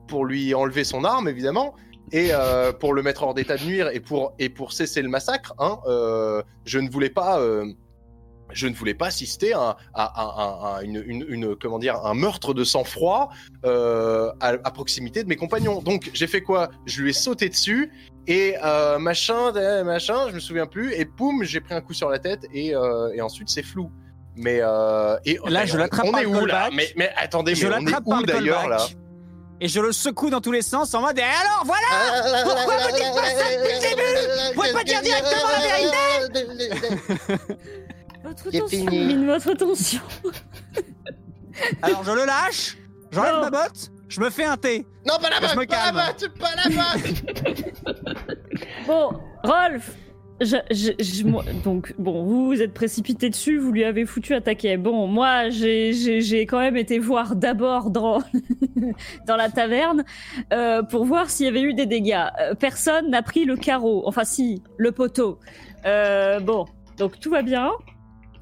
pour 0.09 0.25
lui 0.25 0.55
enlever 0.55 0.85
son 0.85 1.05
arme, 1.05 1.29
évidemment. 1.29 1.75
Et 2.13 2.29
euh, 2.33 2.73
pour 2.73 2.93
le 2.93 3.03
mettre 3.03 3.23
hors 3.23 3.35
d'état 3.35 3.57
de 3.57 3.65
nuire 3.65 3.89
et 3.89 4.01
pour, 4.01 4.35
et 4.39 4.49
pour 4.49 4.73
cesser 4.73 5.01
le 5.03 5.09
massacre, 5.09 5.55
hein, 5.59 5.79
euh, 5.87 6.43
je 6.67 6.79
ne 6.79 6.91
voulais 6.91 7.09
pas, 7.09 7.41
euh, 7.41 7.65
je 8.53 8.67
ne 8.69 8.75
voulais 8.75 8.95
pas 8.95 9.07
assister 9.07 9.55
à, 9.55 9.77
à- 9.95 10.77
à- 10.77 10.83
une, 10.83 11.03
une- 11.07 11.25
une- 11.29 11.57
comment 11.57 11.79
dire, 11.79 12.05
un 12.05 12.15
meurtre 12.15 12.53
de 12.53 12.63
sang-froid 12.63 13.31
à 13.65 14.71
proximité 14.73 15.23
de 15.25 15.29
mes 15.29 15.37
compagnons. 15.37 15.81
Donc 15.81 16.11
j'ai 16.13 16.27
fait 16.27 16.43
quoi? 16.43 16.69
Je 16.85 17.03
lui 17.03 17.11
ai 17.11 17.15
sauté 17.15 17.49
dessus 17.49 17.91
et 18.27 18.57
euh, 18.65 18.99
machin, 18.99 19.55
euh, 19.55 19.85
machin, 19.85 20.29
je 20.29 20.35
me 20.35 20.41
souviens 20.41 20.67
plus. 20.67 20.93
Et 20.95 21.05
poum, 21.05 21.43
j'ai 21.45 21.61
pris 21.61 21.75
un 21.75 21.81
coup 21.81 21.93
sur 21.95 22.09
la 22.09 22.19
tête 22.19 22.47
et, 22.53 22.75
euh, 22.75 23.11
et 23.15 23.21
ensuite 23.21 23.49
c'est 23.51 23.63
flou. 23.63 23.91
Mais 24.37 24.59
euh, 24.63 25.17
et 25.25 25.39
Là, 25.47 25.65
je 25.67 25.77
l'attrape 25.77 26.11
par 26.11 26.21
est 26.21 26.25
le 26.25 26.29
où 26.31 26.47
là 26.47 26.69
mais, 26.73 26.89
mais 26.97 27.13
attendez, 27.17 27.55
je 27.55 27.69
mais 27.69 27.75
on 27.75 27.87
est 27.87 27.95
où 28.05 28.23
d'ailleurs 28.25 28.69
là. 28.69 28.79
Et 29.61 29.69
je 29.69 29.81
le 29.81 29.93
secoue 29.93 30.31
dans 30.31 30.41
tous 30.41 30.51
les 30.51 30.63
sens 30.63 30.93
en 30.95 31.01
mode 31.03 31.17
Et 31.19 31.23
alors, 31.23 31.63
voilà 31.65 32.43
Pourquoi 32.43 32.77
vous 32.79 32.95
dites 32.97 33.15
pas 33.15 33.31
ça 33.31 33.45
depuis 33.55 33.73
le 33.73 33.81
début 33.81 34.49
Vous 34.49 34.61
pouvez 34.61 34.73
pas 34.73 34.85
dire 34.85 35.01
directement 35.01 35.49
la 35.53 36.39
vérité 37.29 37.55
Votre 38.25 38.69
fini. 38.69 39.01
mine, 39.07 39.27
votre 39.27 39.53
tension 39.55 40.01
Alors, 41.83 42.03
je 42.05 42.11
le 42.11 42.25
lâche, 42.25 42.77
j'enlève 43.13 43.35
ma 43.41 43.51
botte, 43.51 43.91
je 44.15 44.21
me 44.21 44.31
fais 44.31 44.45
un 44.45 44.57
thé. 44.57 44.87
Non, 45.07 45.15
pas 45.21 45.29
la 45.29 45.37
Je 45.49 45.53
me 45.55 45.61
botte, 45.61 45.69
pas 45.69 45.93
botte, 45.93 46.29
pas 46.39 46.55
la 46.57 46.71
botte 46.71 48.15
Bon, 48.87 49.11
Rolf 49.43 49.91
je, 50.41 50.57
je, 50.73 50.91
je- 50.99 51.25
moi- 51.25 51.45
donc 51.63 51.95
bon, 51.97 52.25
vous 52.25 52.47
vous 52.47 52.61
êtes 52.61 52.75
précipité 52.75 53.31
dessus, 53.31 53.57
vous 53.57 53.71
lui 53.71 53.85
avez 53.85 54.05
foutu 54.05 54.35
un 54.35 54.41
taquet. 54.41 54.77
Bon, 54.77 55.07
moi 55.07 55.49
j'ai 55.49 55.93
j'ai- 55.93 56.21
j'ai 56.23 56.45
quand 56.45 56.59
même 56.59 56.77
été 56.77 56.99
voir 56.99 57.37
d'abord 57.37 57.91
dans 57.91 58.19
dans 59.29 59.37
la 59.37 59.49
taverne 59.49 60.05
euh, 60.53 60.83
pour 60.83 61.05
voir 61.05 61.31
s'il 61.31 61.47
y 61.47 61.49
avait 61.49 61.63
eu 61.63 61.73
des 61.73 61.87
dégâts. 61.87 62.19
Euh, 62.41 62.55
personne 62.57 63.11
n'a 63.11 63.23
pris 63.23 63.45
le 63.45 63.57
carreau, 63.57 64.03
enfin 64.07 64.25
si, 64.25 64.61
le 64.77 64.91
poteau. 64.91 65.39
Euh, 65.87 66.41
bon, 66.41 66.65
donc 66.99 67.21
tout 67.21 67.31
va 67.31 67.43
bien. 67.43 67.71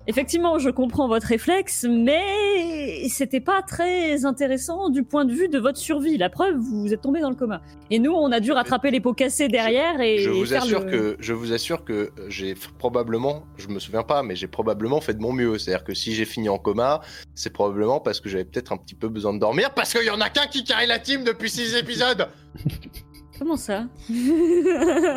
Effectivement, 0.09 0.59
je 0.59 0.69
comprends 0.69 1.07
votre 1.07 1.29
réflexe, 1.29 1.87
mais 1.89 3.07
c'était 3.09 3.41
pas 3.41 3.63
très 3.63 4.25
intéressant 4.25 4.89
du 4.91 5.05
point 5.05 5.25
de 5.25 5.33
vue 5.33 5.49
de 5.49 5.61
votre 5.61 5.79
survie. 5.79 6.19
La 6.19 6.29
preuve, 6.29 6.57
vous 6.57 6.93
êtes 6.93 7.03
tombé 7.03 7.21
dans 7.21 7.31
le 7.31 7.37
coma. 7.37 7.63
Et 7.91 8.01
nous, 8.01 8.11
on 8.13 8.33
a 8.33 8.41
dû 8.41 8.51
rattraper 8.51 8.91
les 8.91 8.99
pots 9.01 9.15
cassés 9.15 9.47
derrière 9.47 10.01
et 10.01 10.19
je 10.19 10.31
vous 10.31 10.45
faire 10.45 10.65
assure 10.65 10.81
le- 10.81 10.91
que 10.91 11.17
je 11.21 11.33
vous 11.33 11.53
assure 11.53 11.85
que 11.85 12.11
j'ai 12.27 12.55
probablement, 12.79 13.45
je 13.57 13.69
me 13.69 13.79
souviens 13.79 14.03
pas, 14.03 14.25
mais 14.25 14.35
j'ai 14.35 14.49
probablement 14.49 15.01
fait 15.01 15.15
de 15.15 15.21
mon 15.21 15.33
mieux. 15.33 15.57
C'est-à-dire 15.59 15.85
que 15.85 15.95
si 15.95 16.13
j'ai 16.15 16.25
fini 16.25 16.49
en 16.49 16.59
coma, 16.59 17.01
c'est 17.37 17.53
probablement 17.53 18.01
parce 18.01 18.19
que 18.21 18.29
j'avais 18.29 18.45
peut-être 18.45 18.73
un 18.73 18.79
petit 18.79 18.97
peu 18.97 19.09
besoin 19.09 19.33
de 19.33 19.39
dormir, 19.39 19.71
parce 19.73 19.93
qu'il 19.93 20.05
y 20.05 20.11
en 20.11 20.21
a 20.21 20.31
qu'un 20.31 20.47
qui 20.49 20.65
carry 20.65 20.87
la 20.89 20.99
team 20.99 21.23
depuis 21.23 21.49
six 21.49 21.77
épisodes. 21.77 22.27
Comment 23.43 23.57
ça 23.57 23.87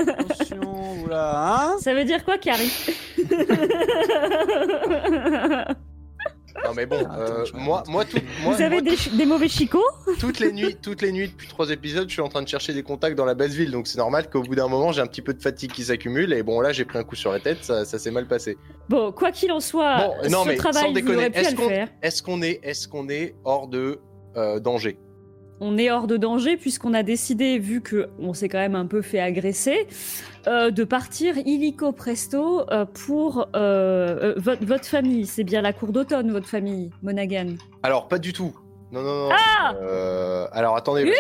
Attention, 0.10 1.04
oula, 1.04 1.58
hein 1.68 1.76
Ça 1.80 1.94
veut 1.94 2.06
dire 2.06 2.26
quoi, 2.26 2.40
Carrie 2.40 2.72
Non 6.64 6.74
mais 6.76 6.88
bon, 6.88 7.06
euh, 7.16 7.46
moi, 7.54 7.84
moi, 7.88 8.04
tout- 8.04 8.18
moi, 8.42 8.56
Vous 8.56 8.62
avez 8.64 8.82
moi, 8.82 8.94
des, 9.16 9.26
mauvais 9.28 9.48
chicots 9.48 9.84
toutes 10.20 10.40
les 10.40 10.52
nuits, 10.52 10.76
toutes 10.82 11.04
les 11.04 11.12
nuits 11.12 11.28
depuis 11.28 11.48
trois 11.48 11.70
épisodes, 11.70 12.08
je 12.08 12.14
suis 12.14 12.22
en 12.24 12.30
train 12.30 12.42
de 12.42 12.48
chercher 12.48 12.74
des 12.74 12.82
contacts 12.82 13.16
dans 13.16 13.26
la 13.26 13.36
basse 13.36 13.52
ville, 13.52 13.70
donc 13.70 13.86
c'est 13.86 14.00
normal 14.00 14.28
qu'au 14.32 14.42
bout 14.42 14.56
d'un 14.56 14.68
moment, 14.68 14.92
j'ai 14.92 15.02
un 15.02 15.06
petit 15.08 15.22
peu 15.22 15.36
de 15.36 15.42
fatigue 15.44 15.72
qui 15.72 15.84
s'accumule. 15.84 16.34
Et 16.34 16.42
bon, 16.42 16.62
là, 16.62 16.72
j'ai 16.72 16.86
pris 16.86 16.98
un 16.98 17.04
coup 17.04 17.16
sur 17.16 17.32
la 17.32 17.40
tête, 17.40 17.60
ça, 17.64 17.86
ça 17.86 18.00
s'est 18.00 18.10
mal 18.10 18.26
passé. 18.28 18.58
Bon, 18.90 19.12
quoi 19.12 19.32
qu'il 19.32 19.52
en 19.52 19.60
soit, 19.60 19.98
Bon, 19.98 20.30
non 20.32 20.44
ce 20.46 20.48
mais 20.50 20.56
sans 20.58 20.64
travail, 20.72 20.88
vous 20.88 20.94
déconner, 20.94 21.18
aurez 21.18 21.30
pu 21.30 21.38
à 21.38 21.42
est-ce 21.42 21.56
qu'on, 21.56 21.70
faire. 21.70 21.90
est-ce 22.02 22.24
qu'on 22.24 22.42
est, 22.42 22.60
est-ce 22.64 22.88
qu'on 22.88 23.08
est 23.10 23.36
hors 23.44 23.68
de 23.68 24.00
euh, 24.36 24.60
danger? 24.60 24.98
On 25.62 25.78
est 25.78 25.90
hors 25.90 26.08
de 26.08 26.18
danger 26.18 26.58
puisqu'on 26.58 26.94
a 26.94 27.02
décidé, 27.04 27.60
vu 27.60 27.82
que 27.82 28.10
on 28.20 28.34
s'est 28.34 28.50
quand 28.50 28.58
même 28.60 28.76
un 28.76 28.86
peu 28.88 29.02
fait 29.02 29.20
agresser, 29.20 29.88
euh, 30.48 30.70
de 30.70 30.84
partir 30.84 31.38
illico 31.38 31.92
presto 31.94 32.70
euh, 32.72 32.86
pour 32.86 33.48
euh, 33.56 34.18
euh, 34.22 34.34
votre, 34.38 34.66
votre 34.66 34.86
famille. 34.86 35.26
C'est 35.26 35.44
bien 35.46 35.62
la 35.62 35.72
cour 35.74 35.94
d'automne, 35.94 36.32
votre 36.32 36.48
famille, 36.48 36.90
Monaghan. 37.04 37.56
Alors, 37.84 38.08
pas 38.10 38.18
du 38.18 38.34
tout. 38.34 38.54
Non, 38.92 39.02
non, 39.02 39.28
non. 39.28 39.30
Ah 39.32 39.74
Euh, 39.82 40.46
alors, 40.52 40.76
attendez. 40.76 41.04
que 41.06 41.12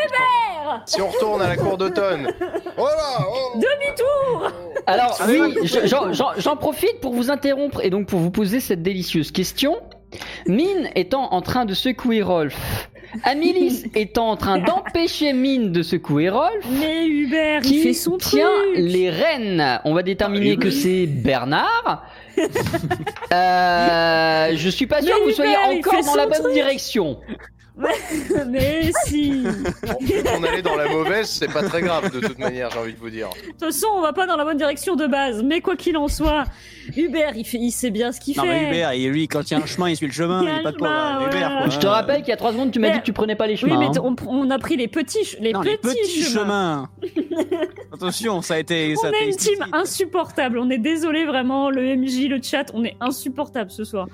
si 0.86 1.02
on 1.02 1.08
retourne 1.10 1.42
à 1.42 1.48
la 1.48 1.56
cour 1.58 1.78
d'automne. 1.78 2.28
Voilà 2.78 3.20
oh. 3.22 3.56
Demi-tour 3.58 4.52
Alors 4.86 5.18
oui, 5.30 5.40
oui. 5.40 5.56
je- 5.66 5.88
j'en- 5.88 6.12
j'en 6.12 6.32
j'en 6.38 6.58
profite 6.58 7.00
pour 7.00 7.14
vous 7.14 7.32
interrompre 7.32 7.80
et 7.86 7.90
donc 7.90 8.08
pour 8.08 8.20
vous 8.20 8.32
poser 8.32 8.60
cette 8.60 8.84
délicieuse 8.84 9.32
question. 9.32 9.78
Mine 10.46 10.90
étant 10.96 11.32
en 11.34 11.42
train 11.42 11.64
de 11.66 11.74
secouer 11.74 12.22
Rolf, 12.22 12.90
Amélis 13.24 13.86
étant 13.96 14.30
en 14.32 14.38
train 14.38 14.58
d'empêcher 14.60 15.34
Mine 15.34 15.72
de 15.72 15.82
secouer 15.84 16.30
Rolf, 16.30 16.66
Mais 16.80 17.08
Hubert, 17.08 17.62
il 17.64 17.68
qui 17.70 17.82
fait 17.82 17.94
son 17.94 18.18
tient 18.18 18.50
truc 18.50 18.76
les 18.78 19.10
rênes 19.10 19.80
On 19.86 19.94
va 19.94 20.04
déterminer 20.04 20.56
Ah, 20.58 20.62
que 20.62 20.70
c'est 20.70 21.06
Bernard. 21.08 22.04
Euh, 23.34 24.52
je 24.56 24.70
suis 24.70 24.88
pas 24.88 25.02
sûr 25.02 25.14
Mais 25.16 25.22
que 25.22 25.26
vous 25.30 25.36
soyez 25.36 25.52
Hubert, 25.54 25.72
il 25.72 25.78
encore 25.80 26.04
dans 26.06 26.16
la 26.16 26.26
bonne 26.28 26.42
truc. 26.42 26.54
direction. 26.54 27.20
Mais 28.48 28.90
si 29.06 29.42
De 29.44 30.24
qu'on 30.38 30.44
allait 30.44 30.62
dans 30.62 30.76
la 30.76 30.88
mauvaise, 30.88 31.28
c'est 31.30 31.52
pas 31.52 31.62
très 31.64 31.82
grave 31.82 32.10
de 32.10 32.26
toute 32.26 32.40
manière, 32.40 32.70
j'ai 32.72 32.80
envie 32.80 32.94
de 32.94 32.98
vous 33.00 33.10
dire. 33.10 33.30
toute 33.32 33.60
façon, 33.60 33.88
on 33.96 34.02
va 34.02 34.14
pas 34.14 34.26
dans 34.26 34.38
la 34.38 34.46
bonne 34.46 34.58
direction 34.58 34.96
de 34.96 35.06
base. 35.08 35.44
Mais 35.44 35.60
quoi 35.60 35.76
qu'il 35.76 35.98
en 35.98 36.08
soit, 36.08 36.46
Hubert, 36.96 37.36
il, 37.36 37.44
fait, 37.46 37.58
il 37.58 37.72
sait 37.72 37.90
bien 37.92 38.14
ce 38.14 38.22
qu'il 38.22 38.38
Non, 38.38 38.44
fait. 38.44 38.50
mais 38.50 38.68
Hubert, 38.70 38.92
lui, 39.12 39.28
quand 39.28 39.42
il 39.52 39.58
y 39.58 39.58
a 39.60 39.64
un 39.64 39.66
chemin, 39.66 39.90
il 39.90 39.98
suit 39.98 40.08
le 40.08 40.14
chemin, 40.14 40.42
Il 40.44 40.50
il 40.50 40.60
est 40.60 40.64
pas 40.64 40.72
de. 40.72 40.78
Hubert, 41.28 41.58
quoi. 41.58 41.70
Je 41.70 41.80
te 41.80 41.88
rappelle 41.88 42.20
qu'il 42.22 42.30
y 42.30 42.34
a 42.34 42.38
trois 42.38 42.52
secondes, 42.54 42.72
tu 42.72 42.80
m'as 42.80 42.92
dit 42.92 43.00
que 43.00 43.04
tu 43.06 43.14
prenais 43.14 43.36
pas 43.36 43.46
les 43.48 43.54
Oui, 43.56 43.60
chemins. 43.60 43.80
mais 43.80 43.88
hein. 43.98 44.02
on, 44.04 44.16
on 44.28 44.50
a 44.52 44.58
pris 44.58 44.78
les 44.78 44.88
petits, 44.88 45.36
les 45.42 45.52
Non, 45.52 45.60
petits, 45.62 45.72
les 45.72 45.78
petits 45.78 46.22
chemins. 46.24 46.88
chemins. 47.04 47.28
Attention, 47.94 48.42
ça 48.42 48.54
a 48.56 48.60
été. 48.60 48.96
ça 48.96 49.10
On 49.10 49.12
a 49.12 49.18
est 49.18 49.30
été 49.30 49.32
une 49.32 49.36
team 49.38 49.66
insupportable. 49.74 50.60
On 50.60 50.70
est 50.70 50.78
désolé 50.78 51.26
vraiment, 51.26 51.70
le 51.70 51.96
MJ, 51.98 52.28
le 52.30 52.40
chat, 52.42 52.72
on 52.74 52.86
est 52.86 52.96
insupportable 53.02 53.70
ce 53.70 53.84
soir. 53.84 54.08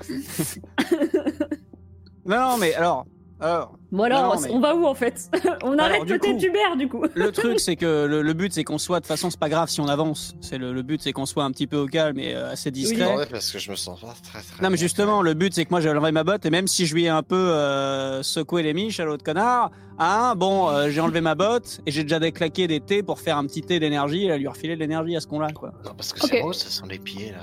Non, 2.25 2.37
non, 2.37 2.57
mais 2.59 2.73
alors, 2.75 3.05
Alors, 3.41 3.73
Bon 3.91 4.03
alors, 4.03 4.35
Non, 4.35 4.41
mais- 4.41 4.49
on 4.51 4.59
va 4.59 4.75
où 4.75 4.85
en 4.85 4.93
fait? 4.93 5.29
On 5.63 5.73
Alors, 5.73 5.85
arrête 5.87 6.05
peut-être 6.05 6.41
Hubert 6.41 6.77
du 6.77 6.87
coup. 6.87 7.03
le 7.13 7.31
truc, 7.31 7.59
c'est 7.59 7.75
que 7.75 8.05
le, 8.05 8.21
le 8.21 8.33
but, 8.33 8.53
c'est 8.53 8.63
qu'on 8.63 8.77
soit, 8.77 8.99
de 8.99 9.03
toute 9.03 9.07
façon, 9.07 9.29
c'est 9.29 9.39
pas 9.39 9.49
grave 9.49 9.67
si 9.69 9.81
on 9.81 9.87
avance. 9.87 10.35
C'est 10.41 10.57
le, 10.57 10.71
le 10.71 10.81
but, 10.83 11.01
c'est 11.01 11.11
qu'on 11.11 11.25
soit 11.25 11.43
un 11.43 11.51
petit 11.51 11.67
peu 11.67 11.77
au 11.77 11.87
calme 11.87 12.17
et 12.19 12.33
euh, 12.35 12.51
assez 12.51 12.71
discret. 12.71 13.27
Parce 13.29 13.51
que 13.51 13.59
je 13.59 13.69
me 13.71 13.75
sens 13.75 13.99
pas 13.99 14.13
très 14.23 14.39
très. 14.41 14.63
Non, 14.63 14.69
mais 14.69 14.75
bien. 14.75 14.75
justement, 14.77 15.21
le 15.21 15.33
but, 15.33 15.53
c'est 15.53 15.65
que 15.65 15.71
moi, 15.71 15.81
j'ai 15.81 15.89
enlevé 15.89 16.11
ma 16.11 16.23
botte, 16.23 16.45
et 16.45 16.49
même 16.51 16.67
si 16.67 16.85
je 16.85 16.93
lui 16.93 17.05
ai 17.05 17.09
un 17.09 17.23
peu 17.23 17.35
euh, 17.35 18.23
secoué 18.23 18.63
les 18.63 18.73
miches 18.73 18.99
à 18.99 19.05
l'autre 19.05 19.23
connard, 19.23 19.71
hein, 19.99 20.35
bon, 20.37 20.69
euh, 20.69 20.89
j'ai 20.89 21.01
enlevé 21.01 21.19
ma 21.19 21.35
botte, 21.35 21.81
et 21.85 21.91
j'ai 21.91 22.03
déjà 22.03 22.19
déclaqué 22.19 22.67
des 22.67 22.79
thés 22.79 23.03
pour 23.03 23.19
faire 23.19 23.37
un 23.37 23.45
petit 23.45 23.61
thé 23.61 23.79
d'énergie, 23.79 24.25
et 24.27 24.31
à 24.31 24.37
lui 24.37 24.47
refiler 24.47 24.75
de 24.75 24.79
l'énergie 24.79 25.15
à 25.17 25.19
ce 25.19 25.27
con-là, 25.27 25.49
quoi. 25.51 25.73
Non, 25.83 25.91
parce 25.97 26.13
que 26.13 26.21
c'est 26.21 26.41
moi, 26.43 26.53
ça 26.53 26.69
sent 26.69 26.83
les 26.89 26.99
pieds 26.99 27.31
là. 27.31 27.39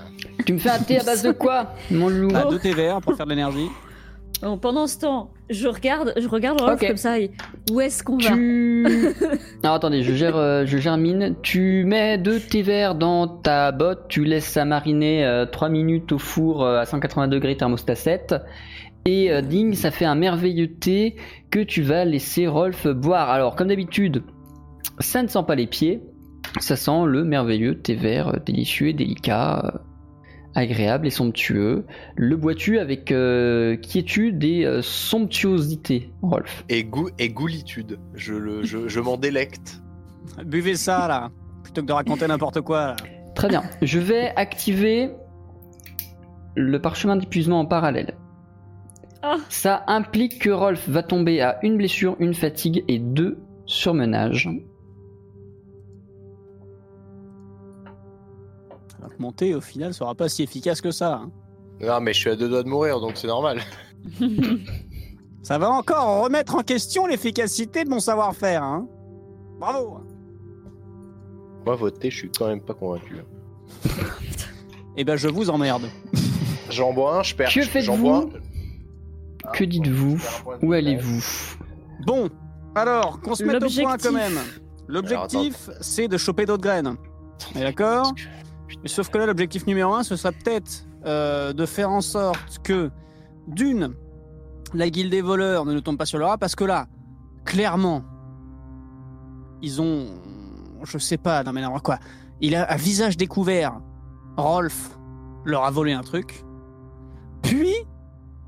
Tu 0.47 0.53
me 0.55 0.59
fais 0.59 0.71
un 0.71 0.79
thé 0.79 1.01
à 1.01 1.05
base 1.05 1.23
de 1.23 1.33
quoi, 1.33 1.75
mon 1.91 2.09
loup 2.09 2.31
Bah, 2.31 2.47
deux 2.49 2.59
thés 2.61 2.73
verts 2.73 3.01
pour 3.03 3.15
faire 3.17 3.27
de 3.27 3.31
l'énergie. 3.33 3.69
Pendant 4.41 4.87
ce 4.87 5.01
temps, 5.01 5.31
je 5.51 5.67
regarde, 5.69 6.13
je 6.17 6.29
regarde 6.29 6.61
Rolf 6.61 6.81
comme 6.81 6.97
ça. 6.97 7.19
Et 7.19 7.33
où 7.73 7.81
est-ce 7.81 8.05
qu'on 8.05 8.19
va 8.19 8.31
Tu. 8.31 8.87
Alors 9.63 9.77
attendez, 9.77 10.03
je 10.03 10.15
gère, 10.15 10.37
euh, 10.37 10.65
je 10.65 10.79
germine. 10.79 11.35
Tu 11.43 11.85
mets 11.85 12.19
deux 12.19 12.39
thés 12.39 12.63
verts 12.63 12.95
dans 12.95 13.27
ta 13.27 13.73
botte, 13.73 14.07
tu 14.09 14.25
laisses 14.25 14.47
ça 14.47 14.65
mariner 14.65 15.45
3 15.51 15.69
minutes 15.69 16.13
au 16.13 16.19
four 16.19 16.63
euh, 16.63 16.81
à 16.81 16.87
180 16.87 17.29
degrés 17.29 17.57
thermostat 17.57 17.97
7. 17.97 18.35
Et 19.09 19.33
euh, 19.33 19.41
ding, 19.41 19.73
ça 19.75 19.91
fait 19.91 20.05
un 20.05 20.15
merveilleux 20.15 20.69
thé 20.69 21.17
que 21.51 21.61
tu 21.61 21.81
vas 21.81 22.05
laisser 22.05 22.47
Rolf 22.47 22.87
boire. 22.87 23.31
Alors 23.31 23.57
comme 23.57 23.69
d'habitude, 23.69 24.23
ça 24.99 25.23
ne 25.23 25.29
sent 25.29 25.45
pas 25.47 25.55
les 25.55 25.67
pieds, 25.67 26.03
ça 26.61 26.77
sent 26.77 27.07
le 27.07 27.25
merveilleux 27.25 27.81
thé 27.81 27.95
vert 27.95 28.29
euh, 28.29 28.39
délicieux 28.45 28.89
et 28.89 28.93
délicat, 28.93 29.65
euh, 29.65 29.79
agréable 30.55 31.07
et 31.07 31.11
somptueux. 31.11 31.85
Le 32.17 32.37
bois-tu 32.37 32.79
avec 32.79 33.13
euh, 33.13 33.77
quiétude 33.77 34.43
et 34.45 34.65
euh, 34.65 34.83
somptuosité, 34.83 36.11
Rolf 36.23 36.65
Et 36.69 36.85
goût 36.85 37.11
et 37.19 37.29
goulitude. 37.29 37.99
Je 38.15 38.35
le, 38.35 38.63
je, 38.65 38.89
je 38.89 39.01
m'en 39.01 39.17
délecte. 39.17 39.81
Buvez 40.45 40.77
ça, 40.77 41.09
là, 41.09 41.31
plutôt 41.63 41.83
que 41.83 41.87
de 41.87 41.93
raconter 41.93 42.27
n'importe 42.27 42.61
quoi, 42.61 42.89
là. 42.89 42.97
Très 43.35 43.49
bien. 43.49 43.63
Je 43.83 44.01
vais 44.01 44.33
activer 44.35 45.11
le 46.57 46.81
parchemin 46.81 47.17
d'épuisement 47.17 47.61
en 47.61 47.67
parallèle. 47.67 48.15
Ah. 49.23 49.37
Ça 49.49 49.85
implique 49.87 50.41
que 50.41 50.51
Rolf 50.51 50.89
va 50.89 51.03
tomber 51.03 51.41
à 51.41 51.59
une 51.63 51.77
blessure, 51.77 52.17
une 52.19 52.35
fatigue 52.35 52.85
et 52.89 52.99
deux 52.99 53.39
surmenages. 53.65 54.49
Alors 59.19 59.19
que 59.19 59.23
mon 59.23 59.33
thé, 59.33 59.55
au 59.55 59.61
final, 59.61 59.95
sera 59.95 60.15
pas 60.15 60.29
si 60.29 60.43
efficace 60.43 60.81
que 60.81 60.91
ça. 60.91 61.15
hein. 61.15 61.31
Non, 61.81 62.01
mais 62.01 62.13
je 62.13 62.19
suis 62.21 62.31
à 62.31 62.37
deux 62.37 62.49
doigts 62.49 62.63
de 62.63 62.69
mourir, 62.69 63.01
donc 63.01 63.13
c'est 63.17 63.27
normal. 63.27 63.61
Ça 65.43 65.59
va 65.59 65.71
encore 65.71 66.23
remettre 66.23 66.55
en 66.57 66.63
question 66.63 67.07
l'efficacité 67.07 67.85
de 67.85 67.89
mon 67.89 68.01
savoir-faire, 68.01 68.63
hein. 68.63 68.87
Bravo 69.59 69.99
Moi, 71.65 71.75
votre 71.77 71.99
thé, 71.99 72.11
je 72.11 72.17
suis 72.17 72.31
quand 72.31 72.47
même 72.49 72.61
pas 72.61 72.75
convaincu. 72.75 73.17
Eh 74.97 75.05
ben, 75.05 75.17
je 75.17 75.29
vous 75.29 75.49
emmerde. 75.51 75.89
J'en 76.71 76.93
bois 76.93 77.19
un, 77.19 77.23
je 77.23 77.35
perds. 77.35 77.53
Que 77.53 77.63
j'en 77.63 77.69
faites-vous 77.71 77.97
bois. 77.97 78.29
Que 79.55 79.65
dites-vous? 79.65 80.21
Où 80.63 80.73
allez-vous? 80.73 81.25
Bon, 82.07 82.29
alors, 82.75 83.21
qu'on 83.21 83.35
se 83.35 83.43
mette 83.43 83.63
au 83.63 83.83
point 83.83 83.97
quand 83.97 84.13
même. 84.13 84.39
L'objectif, 84.87 85.71
c'est 85.81 86.09
de 86.09 86.19
choper 86.19 86.45
d'autres 86.47 86.63
graines. 86.63 86.97
On 87.55 87.61
est 87.61 87.65
d'accord? 87.65 88.13
Sauf 88.85 89.09
que 89.11 89.19
là, 89.19 89.27
l'objectif 89.27 89.67
numéro 89.67 89.95
un, 89.95 90.03
ce 90.03 90.17
sera 90.17 90.33
peut-être 90.33 90.87
euh, 91.07 91.53
de 91.53 91.67
faire 91.67 91.91
en 91.91 92.01
sorte 92.01 92.59
que, 92.63 92.91
d'une, 93.47 93.95
la 94.75 94.91
guilde 94.91 95.11
des 95.11 95.23
voleurs 95.23 95.65
ne 95.65 95.73
nous 95.73 95.81
tombe 95.81 95.97
pas 95.97 96.07
sur 96.07 96.19
le 96.19 96.25
rat, 96.27 96.39
parce 96.39 96.55
que 96.55 96.65
là, 96.65 96.87
clairement, 97.45 98.03
ils 99.63 99.81
ont. 99.81 100.07
Je 100.85 100.99
sais 100.99 101.17
pas, 101.17 101.43
non 101.43 101.53
mais 101.53 101.61
n'importe 101.61 101.85
quoi. 101.85 101.99
Il 102.41 102.55
a 102.55 102.71
un 102.73 102.77
visage 102.77 103.17
découvert. 103.17 103.81
Rolf 104.37 104.97
leur 105.45 105.65
a 105.65 105.71
volé 105.71 105.93
un 105.93 106.03
truc. 106.03 106.45
Puis, 107.43 107.75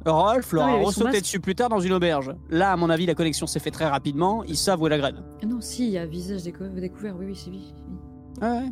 Rolf 0.07 0.53
leur 0.53 0.67
a 0.67 0.77
ressauté 0.77 1.21
dessus 1.21 1.41
plus 1.41 1.55
tard 1.57 1.69
dans 1.71 1.81
une 1.81 1.93
auberge. 1.93 2.33
Là, 2.51 2.73
à 2.73 2.77
mon 2.77 2.91
avis, 2.91 3.07
la 3.07 3.15
connexion 3.15 3.47
s'est 3.49 3.59
fait 3.59 3.71
très 3.73 3.87
rapidement. 3.89 4.45
Ils 4.45 4.57
savent 4.57 4.81
où 4.81 4.87
est 4.87 4.91
la 4.91 4.99
graine. 4.99 5.23
Ah 5.43 5.47
non, 5.47 5.61
si, 5.61 5.87
il 5.87 5.93
y 5.93 5.99
a 5.99 6.07
visage 6.07 6.43
déco- 6.43 6.69
découvert. 6.73 7.17
Oui, 7.19 7.27
oui, 7.27 7.35
c'est 7.35 7.51
oui. 7.51 7.73
oui. 7.89 7.97
Ah 8.41 8.53
ouais. 8.59 8.71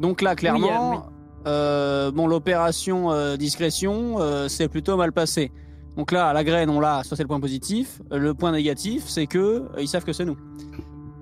Donc 0.00 0.22
là, 0.22 0.34
clairement, 0.34 0.90
Oui, 0.90 0.98
euh, 1.46 2.10
bon, 2.10 2.26
l'opération 2.26 3.12
euh, 3.12 3.36
discrétion, 3.36 4.16
euh, 4.18 4.48
c'est 4.48 4.68
plutôt 4.68 4.96
mal 4.96 5.12
passé. 5.12 5.52
Donc 5.96 6.12
là, 6.12 6.32
la 6.32 6.44
graine, 6.44 6.70
on 6.70 6.80
l'a, 6.80 7.02
ça 7.04 7.16
c'est 7.16 7.22
le 7.22 7.28
point 7.28 7.40
positif. 7.40 8.00
Euh, 8.12 8.18
Le 8.18 8.34
point 8.34 8.52
négatif, 8.52 9.04
c'est 9.06 9.26
que 9.26 9.38
euh, 9.38 9.68
ils 9.78 9.88
savent 9.88 10.04
que 10.04 10.12
c'est 10.12 10.24
nous. 10.24 10.36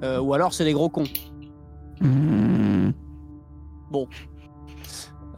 Euh, 0.03 0.21
ou 0.21 0.33
alors 0.35 0.55
c'est 0.55 0.65
des 0.65 0.73
gros 0.73 0.89
cons. 0.89 1.05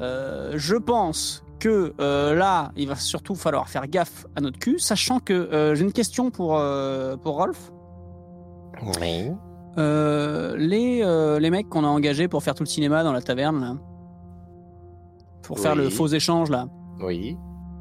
Euh, 0.01 0.53
je 0.57 0.77
pense 0.77 1.45
que 1.59 1.95
euh, 2.01 2.35
là, 2.35 2.73
il 2.77 2.89
va 2.89 2.97
surtout 2.97 3.35
falloir 3.35 3.69
faire 3.69 3.87
gaffe 3.87 4.27
à 4.37 4.41
notre 4.41 4.59
cul, 4.59 4.79
sachant 4.79 5.21
que 5.21 5.33
euh, 5.33 5.75
j'ai 5.75 5.85
une 5.85 5.93
question 5.93 6.31
pour, 6.31 6.59
euh, 6.59 7.17
pour 7.17 7.37
Rolf. 7.37 7.71
Oui. 9.01 9.31
Euh, 9.79 10.57
les, 10.57 11.01
euh, 11.03 11.39
les 11.39 11.51
mecs 11.51 11.69
qu'on 11.69 11.85
a 11.85 11.89
engagés 11.89 12.27
pour 12.29 12.43
faire 12.43 12.55
tout 12.55 12.63
le 12.65 12.69
cinéma 12.69 13.05
dans 13.05 13.13
la 13.13 13.23
taverne, 13.23 13.61
là, 13.61 13.77
pour 15.43 15.59
faire 15.59 15.75
le 15.77 15.89
faux 15.91 16.09
échange, 16.09 16.51
là, 16.51 16.67
Oui. 17.01 17.37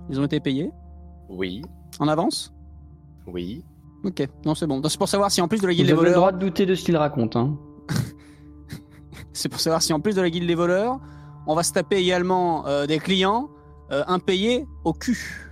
ils 0.09 0.19
ont 0.19 0.25
été 0.25 0.39
payés? 0.39 0.71
Oui. 1.29 1.61
en 1.99 2.07
avance? 2.07 2.53
Oui. 3.27 3.63
Ok, 4.05 4.27
non, 4.45 4.55
c'est 4.55 4.65
bon. 4.67 4.79
Donc, 4.79 4.89
C'est 4.91 4.97
pour 4.97 5.09
savoir 5.09 5.29
si 5.31 5.41
en 5.41 5.47
plus 5.47 5.59
de 5.61 5.67
la 5.67 5.73
Vous 5.73 5.77
guilde 5.77 5.87
des 5.87 5.93
avez 5.93 6.01
le 6.03 6.07
voleurs, 6.09 6.19
droit 6.21 6.31
de 6.31 6.39
douter 6.39 6.65
de 6.65 6.73
ce 6.75 6.83
qu'il 6.85 6.95
raconte. 6.95 7.35
Hein. 7.35 7.57
c'est 9.33 9.49
pour 9.49 9.59
savoir 9.59 9.81
si 9.81 9.91
en 9.93 9.99
plus 9.99 10.15
de 10.15 10.21
la 10.21 10.29
guilde 10.29 10.47
des 10.47 10.55
voleurs, 10.55 10.99
on 11.47 11.55
va 11.55 11.63
se 11.63 11.73
taper 11.73 11.97
également 11.97 12.65
euh, 12.67 12.85
des 12.85 12.99
clients 12.99 13.49
euh, 13.91 14.03
impayés 14.07 14.65
au 14.85 14.93
cul. 14.93 15.51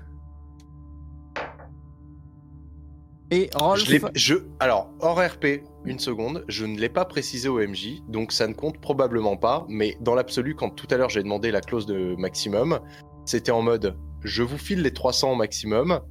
Et 3.30 3.50
Rolf, 3.56 3.84
Je 3.84 3.92
l'ai- 3.92 4.02
je, 4.16 4.36
alors, 4.60 4.90
hors 5.02 5.18
RP, 5.20 5.62
une 5.88 6.00
seconde, 6.00 6.44
je 6.48 6.66
ne 6.66 6.78
l'ai 6.78 6.90
pas 6.90 7.06
précisé 7.06 7.50
au 7.50 7.60
MJ, 7.60 8.02
donc 8.10 8.32
ça 8.32 8.48
ne 8.48 8.54
compte 8.54 8.80
probablement 8.80 9.38
pas, 9.38 9.66
mais 9.70 9.98
dans 10.02 10.16
l'absolu, 10.16 10.56
quand 10.56 10.70
tout 10.70 10.88
à 10.92 10.98
l'heure 10.98 11.10
j'ai 11.10 11.24
demandé 11.24 11.52
la 11.52 11.62
clause 11.62 11.86
de 11.86 12.16
maximum, 12.18 12.80
c'était 13.26 13.52
en 13.52 13.62
mode 13.62 13.98
je 14.24 14.44
vous 14.44 14.58
file 14.58 14.82
les 14.82 14.92
300 14.92 15.32
au 15.32 15.36
maximum, 15.36 16.02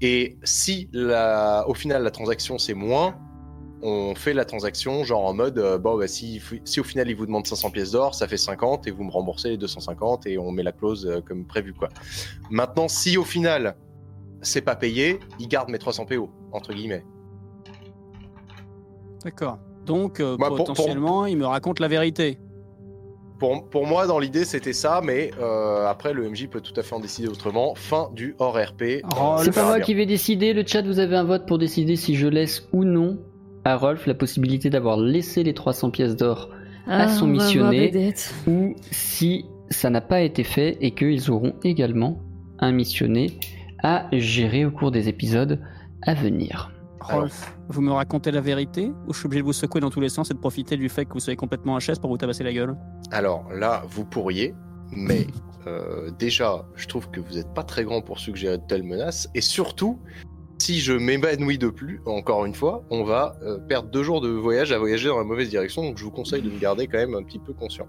et 0.00 0.38
si 0.44 0.90
au 1.66 1.74
final 1.74 2.02
la 2.02 2.10
transaction 2.10 2.58
c'est 2.58 2.74
moins, 2.74 3.16
on 3.82 4.14
fait 4.14 4.34
la 4.34 4.44
transaction 4.44 5.04
genre 5.04 5.24
en 5.24 5.34
mode 5.34 5.58
euh, 5.58 5.78
bon, 5.78 5.96
bah, 5.96 6.06
si, 6.06 6.40
si 6.64 6.80
au 6.80 6.84
final 6.84 7.08
il 7.08 7.16
vous 7.16 7.26
demande 7.26 7.46
500 7.46 7.70
pièces 7.70 7.92
d'or, 7.92 8.14
ça 8.14 8.28
fait 8.28 8.36
50 8.36 8.86
et 8.86 8.90
vous 8.90 9.04
me 9.04 9.10
remboursez 9.10 9.50
les 9.50 9.56
250 9.56 10.26
et 10.26 10.38
on 10.38 10.50
met 10.50 10.62
la 10.62 10.72
clause 10.72 11.06
euh, 11.06 11.20
comme 11.20 11.46
prévu 11.46 11.72
quoi. 11.72 11.88
Maintenant, 12.50 12.88
si 12.88 13.16
au 13.16 13.24
final 13.24 13.76
c'est 14.42 14.62
pas 14.62 14.76
payé, 14.76 15.20
il 15.38 15.48
garde 15.48 15.68
mes 15.70 15.78
300 15.78 16.06
PO, 16.06 16.30
entre 16.52 16.72
guillemets. 16.72 17.04
D'accord. 19.24 19.58
Donc, 19.86 20.20
euh, 20.20 20.36
Bah, 20.38 20.48
pour- 20.48 20.58
potentiellement, 20.58 21.26
il 21.26 21.36
me 21.36 21.46
raconte 21.46 21.80
la 21.80 21.88
vérité. 21.88 22.38
Pour, 23.38 23.68
pour 23.70 23.86
moi, 23.86 24.06
dans 24.06 24.18
l'idée, 24.18 24.44
c'était 24.44 24.74
ça, 24.74 25.00
mais 25.02 25.30
euh, 25.40 25.86
après, 25.86 26.12
le 26.12 26.28
MJ 26.28 26.46
peut 26.48 26.60
tout 26.60 26.78
à 26.78 26.82
fait 26.82 26.94
en 26.94 27.00
décider 27.00 27.26
autrement. 27.28 27.74
Fin 27.74 28.10
du 28.14 28.34
hors 28.38 28.54
RP. 28.58 28.82
C'est 29.42 29.54
pas 29.54 29.64
moi 29.64 29.76
bien. 29.76 29.80
qui 29.84 29.94
vais 29.94 30.04
décider. 30.04 30.52
Le 30.52 30.62
chat, 30.66 30.82
vous 30.82 30.98
avez 30.98 31.16
un 31.16 31.24
vote 31.24 31.46
pour 31.46 31.56
décider 31.56 31.96
si 31.96 32.16
je 32.16 32.26
laisse 32.26 32.68
ou 32.74 32.84
non 32.84 33.18
à 33.64 33.76
Rolf 33.76 34.06
la 34.06 34.14
possibilité 34.14 34.68
d'avoir 34.68 34.98
laissé 34.98 35.42
les 35.42 35.54
300 35.54 35.90
pièces 35.90 36.16
d'or 36.16 36.50
Ah, 36.86 37.08
son 37.08 37.26
missionné. 37.26 38.12
ou 38.46 38.74
si 38.90 39.46
ça 39.70 39.88
n'a 39.90 40.00
pas 40.02 40.20
été 40.20 40.44
fait 40.44 40.76
et 40.82 40.90
qu'ils 40.94 41.30
auront 41.30 41.54
également 41.64 42.20
un 42.58 42.72
missionné 42.72 43.38
à 43.82 44.06
gérer 44.12 44.64
au 44.66 44.70
cours 44.70 44.90
des 44.90 45.08
épisodes 45.08 45.60
à 46.02 46.12
venir. 46.14 46.72
Rolf, 47.00 47.54
vous 47.68 47.80
me 47.80 47.92
racontez 47.92 48.30
la 48.30 48.40
vérité 48.40 48.92
ou 49.06 49.12
je 49.12 49.18
suis 49.18 49.26
obligé 49.26 49.42
de 49.42 49.46
vous 49.46 49.52
secouer 49.52 49.80
dans 49.80 49.90
tous 49.90 50.00
les 50.00 50.08
sens 50.08 50.30
et 50.30 50.34
de 50.34 50.38
profiter 50.38 50.76
du 50.76 50.88
fait 50.88 51.04
que 51.04 51.14
vous 51.14 51.20
soyez 51.20 51.36
complètement 51.36 51.78
HS 51.78 51.98
pour 52.00 52.10
vous 52.10 52.18
tabasser 52.18 52.44
la 52.44 52.52
gueule? 52.52 52.76
Alors 53.10 53.50
là, 53.52 53.82
vous 53.88 54.04
pourriez, 54.04 54.54
mais 54.92 55.26
euh, 55.66 56.10
déjà, 56.18 56.66
je 56.76 56.86
trouve 56.86 57.10
que 57.10 57.20
vous 57.20 57.34
n'êtes 57.34 57.52
pas 57.54 57.64
très 57.64 57.84
grand 57.84 58.02
pour 58.02 58.18
suggérer 58.18 58.58
de 58.58 58.64
telles 58.66 58.82
menaces. 58.82 59.28
Et 59.34 59.40
surtout, 59.40 59.98
si 60.58 60.78
je 60.78 60.92
m'évanouis 60.92 61.58
de 61.58 61.68
plus, 61.68 62.02
encore 62.06 62.44
une 62.44 62.54
fois, 62.54 62.84
on 62.90 63.02
va 63.02 63.36
euh, 63.42 63.58
perdre 63.58 63.88
deux 63.88 64.02
jours 64.02 64.20
de 64.20 64.28
voyage 64.28 64.72
à 64.72 64.78
voyager 64.78 65.08
dans 65.08 65.18
la 65.18 65.24
mauvaise 65.24 65.48
direction. 65.48 65.82
Donc 65.82 65.98
je 65.98 66.04
vous 66.04 66.10
conseille 66.10 66.42
de 66.42 66.50
me 66.50 66.58
garder 66.58 66.86
quand 66.86 66.98
même 66.98 67.14
un 67.14 67.22
petit 67.22 67.38
peu 67.38 67.52
conscient. 67.52 67.86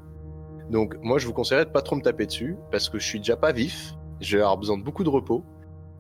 Donc 0.69 0.95
moi, 1.01 1.19
je 1.19 1.27
vous 1.27 1.33
conseillerais 1.33 1.65
de 1.65 1.71
pas 1.71 1.81
trop 1.81 1.97
me 1.97 2.01
taper 2.01 2.25
dessus 2.25 2.55
parce 2.71 2.87
que 2.87 2.97
je 2.97 3.05
suis 3.05 3.19
déjà 3.19 3.35
pas 3.35 3.51
vif. 3.51 3.93
Je 4.21 4.37
vais 4.37 4.43
avoir 4.43 4.57
besoin 4.57 4.77
de 4.77 4.83
beaucoup 4.83 5.03
de 5.03 5.09
repos. 5.09 5.43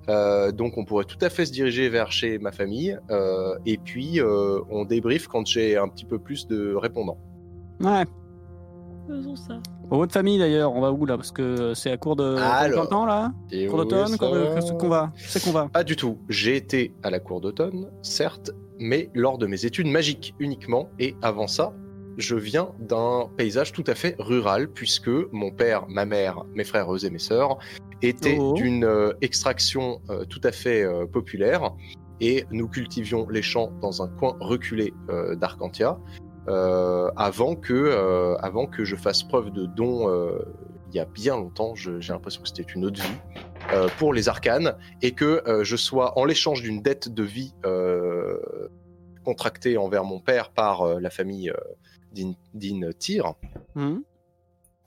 Euh, 0.09 0.51
donc 0.51 0.77
on 0.77 0.85
pourrait 0.85 1.05
tout 1.05 1.17
à 1.21 1.29
fait 1.29 1.45
se 1.45 1.51
diriger 1.51 1.89
vers 1.89 2.11
chez 2.11 2.39
ma 2.39 2.51
famille 2.51 2.97
euh, 3.11 3.55
et 3.65 3.77
puis 3.77 4.19
euh, 4.19 4.59
on 4.69 4.83
débrief 4.85 5.27
quand 5.27 5.45
j'ai 5.45 5.77
un 5.77 5.87
petit 5.87 6.05
peu 6.05 6.17
plus 6.19 6.47
de 6.47 6.73
répondants. 6.73 7.19
Ouais. 7.79 8.03
Faisons 9.07 9.35
ça. 9.35 9.59
Pour 9.89 9.97
votre 9.97 10.13
famille 10.13 10.39
d'ailleurs, 10.39 10.73
on 10.73 10.81
va 10.81 10.91
où 10.91 11.05
là? 11.05 11.17
Parce 11.17 11.31
que 11.31 11.73
c'est 11.73 11.91
à 11.91 11.97
cours 11.97 12.15
de 12.15 12.37
Alors. 12.37 12.87
temps 12.87 13.05
là? 13.05 13.31
oui, 13.51 13.67
d'automne 13.67 14.17
qu'est-ce 14.17 14.73
qu'on 14.73 14.89
va 14.89 15.11
C'est 15.17 15.43
qu'on 15.43 15.51
va. 15.51 15.69
Pas 15.69 15.83
du 15.83 15.95
tout. 15.95 16.17
J'ai 16.29 16.55
été 16.55 16.93
à 17.03 17.09
la 17.09 17.19
cour 17.19 17.41
d'automne, 17.41 17.89
certes, 18.01 18.51
mais 18.79 19.09
lors 19.13 19.37
de 19.37 19.47
mes 19.47 19.65
études 19.65 19.87
magiques 19.87 20.33
uniquement. 20.39 20.89
Et 20.99 21.15
avant 21.21 21.47
ça, 21.47 21.73
je 22.17 22.35
viens 22.35 22.69
d'un 22.79 23.29
paysage 23.37 23.71
tout 23.71 23.83
à 23.87 23.95
fait 23.95 24.15
rural, 24.19 24.69
puisque 24.69 25.09
mon 25.31 25.51
père, 25.51 25.85
ma 25.89 26.05
mère, 26.05 26.45
mes 26.53 26.63
frères 26.63 26.93
eux 26.93 27.05
et 27.05 27.09
mes 27.09 27.19
sœurs 27.19 27.57
étaient 28.01 28.37
Oh. 28.39 28.53
d'une 28.53 28.83
euh, 28.83 29.13
extraction 29.21 30.01
euh, 30.09 30.25
tout 30.25 30.41
à 30.43 30.51
fait 30.51 30.83
euh, 30.83 31.05
populaire. 31.05 31.73
Et 32.19 32.45
nous 32.51 32.67
cultivions 32.67 33.27
les 33.29 33.41
champs 33.41 33.71
dans 33.81 34.03
un 34.03 34.07
coin 34.07 34.35
reculé 34.39 34.93
d'Arcantia. 35.39 35.97
euh, 36.47 37.09
avant 37.17 37.55
que 37.55 37.73
euh, 37.73 38.35
avant 38.37 38.65
que 38.65 38.83
je 38.83 38.95
fasse 38.95 39.21
preuve 39.23 39.51
de 39.51 39.65
don 39.67 40.07
euh, 40.09 40.39
il 40.89 40.95
y 40.95 40.99
a 40.99 41.05
bien 41.05 41.35
longtemps, 41.37 41.73
j'ai 41.75 41.99
l'impression 42.09 42.41
que 42.41 42.47
c'était 42.47 42.63
une 42.73 42.83
autre 42.85 43.01
vie 43.01 43.17
euh, 43.73 43.87
pour 43.99 44.11
les 44.13 44.27
arcanes 44.27 44.75
et 45.01 45.11
que 45.13 45.41
euh, 45.47 45.63
je 45.63 45.75
sois 45.75 46.17
en 46.19 46.25
l'échange 46.25 46.61
d'une 46.63 46.81
dette 46.81 47.09
de 47.09 47.23
vie 47.23 47.53
euh, 47.65 48.37
contractée 49.23 49.77
envers 49.77 50.03
mon 50.03 50.19
père 50.19 50.49
par 50.51 50.99
la 50.99 51.09
famille 51.11 51.51
d'In- 52.13 52.91
Tyr. 52.99 53.33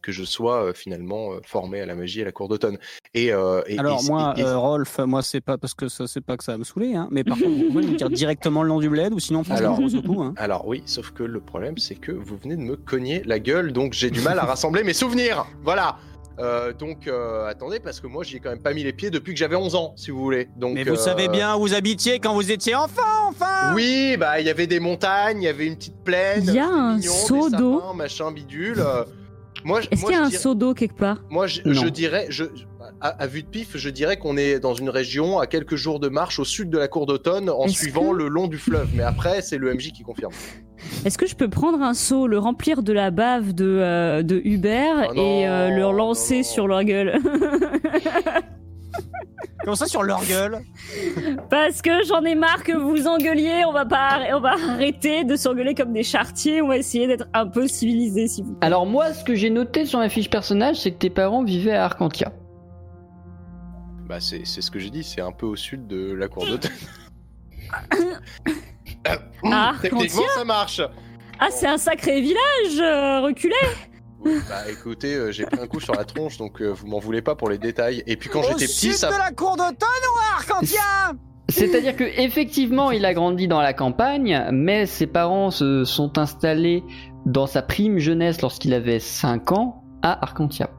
Que 0.05 0.12
je 0.12 0.22
sois 0.22 0.64
euh, 0.66 0.72
finalement 0.74 1.32
euh, 1.32 1.40
formé 1.44 1.81
à 1.81 1.86
la 1.86 1.94
magie 1.94 2.20
à 2.20 2.26
la 2.26 2.32
cour 2.32 2.48
d'automne. 2.48 2.76
Et, 3.14 3.32
euh, 3.32 3.62
et- 3.66 3.78
Alors 3.78 4.01
et- 4.05 4.09
moi, 4.09 4.35
et- 4.36 4.40
et- 4.40 4.44
euh, 4.44 4.59
Rolf, 4.59 4.98
moi 4.98 5.22
c'est 5.22 5.40
pas 5.40 5.56
parce 5.56 5.72
que 5.74 5.89
ça 5.89 6.06
c'est 6.06 6.20
pas 6.20 6.36
que 6.36 6.44
ça 6.44 6.52
va 6.52 6.59
me 6.59 6.64
saouler, 6.64 6.94
hein, 6.94 7.09
mais 7.10 7.24
par 7.24 7.39
contre 7.39 7.51
vous 7.56 7.70
pouvez 7.72 7.86
me 7.86 7.97
dire 7.97 8.10
directement 8.10 8.62
le 8.62 8.68
nom 8.68 8.81
du 8.81 8.90
bled 8.90 9.12
ou 9.14 9.18
sinon 9.18 9.43
franchement 9.44 9.74
Alors. 9.74 9.81
on 9.81 9.89
se 9.89 9.97
coup, 9.97 10.22
hein. 10.22 10.35
alors 10.36 10.66
oui, 10.68 10.82
sauf 10.85 11.10
que 11.12 11.22
le 11.22 11.40
problème 11.40 11.78
c'est 11.78 11.94
que 11.94 12.12
vous 12.12 12.36
venez 12.36 12.56
de 12.56 12.60
me 12.62 12.76
cogner 12.76 13.22
la 13.24 13.39
gueule, 13.39 13.72
donc 13.72 13.94
j'ai 13.94 14.10
du 14.10 14.20
mal 14.20 14.39
à 14.39 14.44
rassembler 14.44 14.85
mes 14.85 14.93
souvenirs. 14.94 15.47
Voilà. 15.62 15.97
Euh, 16.40 16.72
donc 16.72 17.06
euh, 17.06 17.47
attendez 17.47 17.78
parce 17.78 18.01
que 18.01 18.09
moi 18.09 18.24
j'y 18.24 18.36
ai 18.36 18.40
quand 18.40 18.51
même 18.51 18.60
pas 18.60 18.74
mis 18.74 18.82
les 18.82 18.93
pieds 18.93 19.09
depuis 19.10 19.32
que 19.35 19.39
j'avais 19.39 19.55
11 19.55 19.76
ans, 19.76 19.93
si 19.97 20.10
vous 20.10 20.18
voulez. 20.20 20.48
Donc 20.56 20.74
Mais 20.74 20.82
vous 20.82 20.94
euh, 20.94 20.97
savez 20.97 21.28
bien 21.28 21.55
où 21.55 21.60
vous 21.60 21.74
habitiez 21.74 22.18
quand 22.18 22.35
vous 22.35 22.51
étiez 22.51 22.74
enfant, 22.74 23.28
enfin 23.28 23.72
Oui, 23.72 24.16
bah 24.18 24.40
il 24.40 24.47
y 24.47 24.51
avait 24.51 24.66
des 24.66 24.81
montagnes, 24.81 25.43
il 25.43 25.44
y 25.44 25.48
avait 25.48 25.66
une 25.68 25.76
petite 25.76 26.02
plaine. 26.02 26.43
Il 26.48 26.55
y 26.55 26.59
a 26.59 26.66
un 26.66 27.01
seau 27.01 27.48
d'eau. 27.51 27.81
machin 27.94 28.32
bidule. 28.32 28.82
Moi, 29.64 29.80
Est-ce 29.90 30.04
qu'il 30.04 30.12
y 30.12 30.16
a 30.16 30.22
un 30.22 30.28
dirais- 30.28 30.38
seau 30.42 30.54
d'eau 30.54 30.74
quelque 30.74 30.96
part 30.96 31.22
Moi, 31.30 31.46
je, 31.46 31.88
dirais, 31.88 32.26
je, 32.28 32.44
à, 33.00 33.08
à 33.08 33.26
vue 33.26 33.42
de 33.42 33.48
pif, 33.48 33.76
je 33.76 33.88
dirais 33.88 34.18
qu'on 34.18 34.36
est 34.36 34.60
dans 34.60 34.74
une 34.74 34.90
région 34.90 35.38
à 35.38 35.46
quelques 35.46 35.76
jours 35.76 36.00
de 36.00 36.08
marche 36.08 36.38
au 36.38 36.44
sud 36.44 36.68
de 36.70 36.76
la 36.78 36.86
cour 36.88 37.06
d'automne 37.06 37.48
en 37.48 37.66
suivant 37.68 38.10
que- 38.10 38.16
le 38.16 38.28
long 38.28 38.46
du 38.46 38.58
fleuve. 38.58 38.88
Mais 38.94 39.02
après, 39.02 39.40
c'est 39.42 39.56
le 39.58 39.72
MJ 39.74 39.90
qui 39.92 40.02
confirme. 40.02 40.32
Est-ce 41.06 41.16
que 41.16 41.26
je 41.26 41.34
peux 41.34 41.48
prendre 41.48 41.80
un 41.80 41.94
seau, 41.94 42.26
le 42.26 42.36
remplir 42.38 42.82
de 42.82 42.92
la 42.92 43.10
bave 43.10 43.54
de, 43.54 43.64
euh, 43.64 44.22
de 44.22 44.40
Hubert 44.44 45.14
non, 45.14 45.22
et 45.40 45.48
euh, 45.48 45.70
non, 45.78 45.92
lancer 45.92 46.38
non. 46.38 46.42
sur 46.42 46.66
leur 46.68 46.84
gueule? 46.84 47.18
Comme 49.64 49.76
ça 49.76 49.86
sur 49.86 50.02
leur 50.02 50.24
gueule? 50.26 50.58
Parce 51.48 51.80
que 51.80 52.04
j'en 52.06 52.22
ai 52.22 52.34
marre 52.34 52.62
que 52.62 52.76
vous 52.76 53.06
engueuliez, 53.06 53.64
on 53.66 53.72
va 53.72 53.86
pas 53.86 54.20
on 54.32 54.40
va 54.40 54.52
arrêter 54.52 55.24
de 55.24 55.36
s'engueuler 55.36 55.74
comme 55.74 55.92
des 55.92 56.02
chartiers, 56.02 56.60
on 56.60 56.68
va 56.68 56.76
essayer 56.76 57.06
d'être 57.06 57.26
un 57.32 57.46
peu 57.46 57.66
civilisés 57.66 58.28
s'il 58.28 58.44
vous 58.44 58.52
plaît. 58.54 58.66
Alors 58.66 58.84
moi, 58.84 59.12
ce 59.14 59.24
que 59.24 59.34
j'ai 59.34 59.48
noté 59.50 59.86
sur 59.86 59.98
ma 59.98 60.08
fiche 60.10 60.28
personnage, 60.28 60.76
c'est 60.76 60.90
que 60.90 60.98
tes 60.98 61.10
parents 61.10 61.42
vivaient 61.42 61.74
à 61.74 61.84
Arcantia. 61.86 62.32
Bah, 64.06 64.20
c'est 64.20 64.44
c'est 64.44 64.60
ce 64.60 64.70
que 64.70 64.78
j'ai 64.78 64.90
dit, 64.90 65.02
c'est 65.02 65.22
un 65.22 65.32
peu 65.32 65.46
au 65.46 65.56
sud 65.56 65.86
de 65.86 66.12
la 66.12 66.28
cour 66.28 66.46
d'automne. 66.46 66.70
Ah, 69.46 69.74
Techniquement, 69.82 70.22
ça 70.34 70.44
marche. 70.44 70.80
Ah, 71.38 71.48
c'est 71.50 71.66
un 71.66 71.76
sacré 71.76 72.22
village 72.22 72.80
euh, 72.80 73.20
reculé 73.20 73.54
bah 74.24 74.70
écoutez, 74.70 75.14
euh, 75.14 75.30
j'ai 75.32 75.44
pris 75.44 75.60
un 75.60 75.66
coup 75.66 75.80
sur 75.80 75.94
la 75.94 76.05
tronche, 76.05 76.36
donc 76.38 76.60
euh, 76.60 76.68
vous 76.72 76.86
m'en 76.86 76.98
voulez 76.98 77.22
pas 77.22 77.34
pour 77.34 77.48
les 77.51 77.59
détails. 77.59 78.02
Et 78.06 78.16
puis 78.16 78.28
quand 78.30 78.42
j'étais 78.42 78.66
petit, 78.66 78.92
ça. 78.92 79.10
de 79.10 79.18
la 79.18 79.30
cour 79.32 79.56
d'automne 79.56 79.72
ou 79.80 80.18
à 80.20 80.38
Arcantia 80.38 81.12
C'est-à-dire 81.48 81.96
que 81.96 82.05
effectivement, 82.05 82.90
il 82.90 83.05
a 83.05 83.14
grandi 83.14 83.48
dans 83.48 83.60
la 83.60 83.72
campagne, 83.72 84.46
mais 84.52 84.86
ses 84.86 85.06
parents 85.06 85.51
se 85.51 85.84
sont 85.84 86.18
installés 86.18 86.82
dans 87.26 87.46
sa 87.46 87.62
prime 87.62 87.98
jeunesse 87.98 88.42
lorsqu'il 88.42 88.74
avait 88.74 88.98
5 89.01 89.52
ans 89.52 89.82
à 90.02 90.22
Arcantia. 90.24 90.70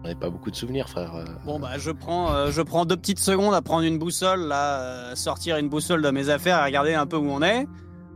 On 0.00 0.08
n'avait 0.08 0.18
pas 0.18 0.30
beaucoup 0.30 0.50
de 0.50 0.56
souvenirs, 0.56 0.88
frère. 0.88 1.14
euh. 1.14 1.24
Bon 1.46 1.60
bah 1.60 1.78
je 1.78 1.92
prends, 1.92 2.32
euh, 2.32 2.50
je 2.50 2.60
prends 2.60 2.84
deux 2.84 2.96
petites 2.96 3.20
secondes 3.20 3.54
à 3.54 3.62
prendre 3.62 3.84
une 3.84 3.98
boussole, 4.00 4.40
là, 4.48 4.80
euh, 4.80 5.14
sortir 5.14 5.58
une 5.58 5.68
boussole 5.68 6.02
de 6.02 6.10
mes 6.10 6.28
affaires 6.28 6.58
et 6.60 6.64
regarder 6.64 6.94
un 6.94 7.06
peu 7.06 7.16
où 7.16 7.30
on 7.30 7.40
est, 7.40 7.68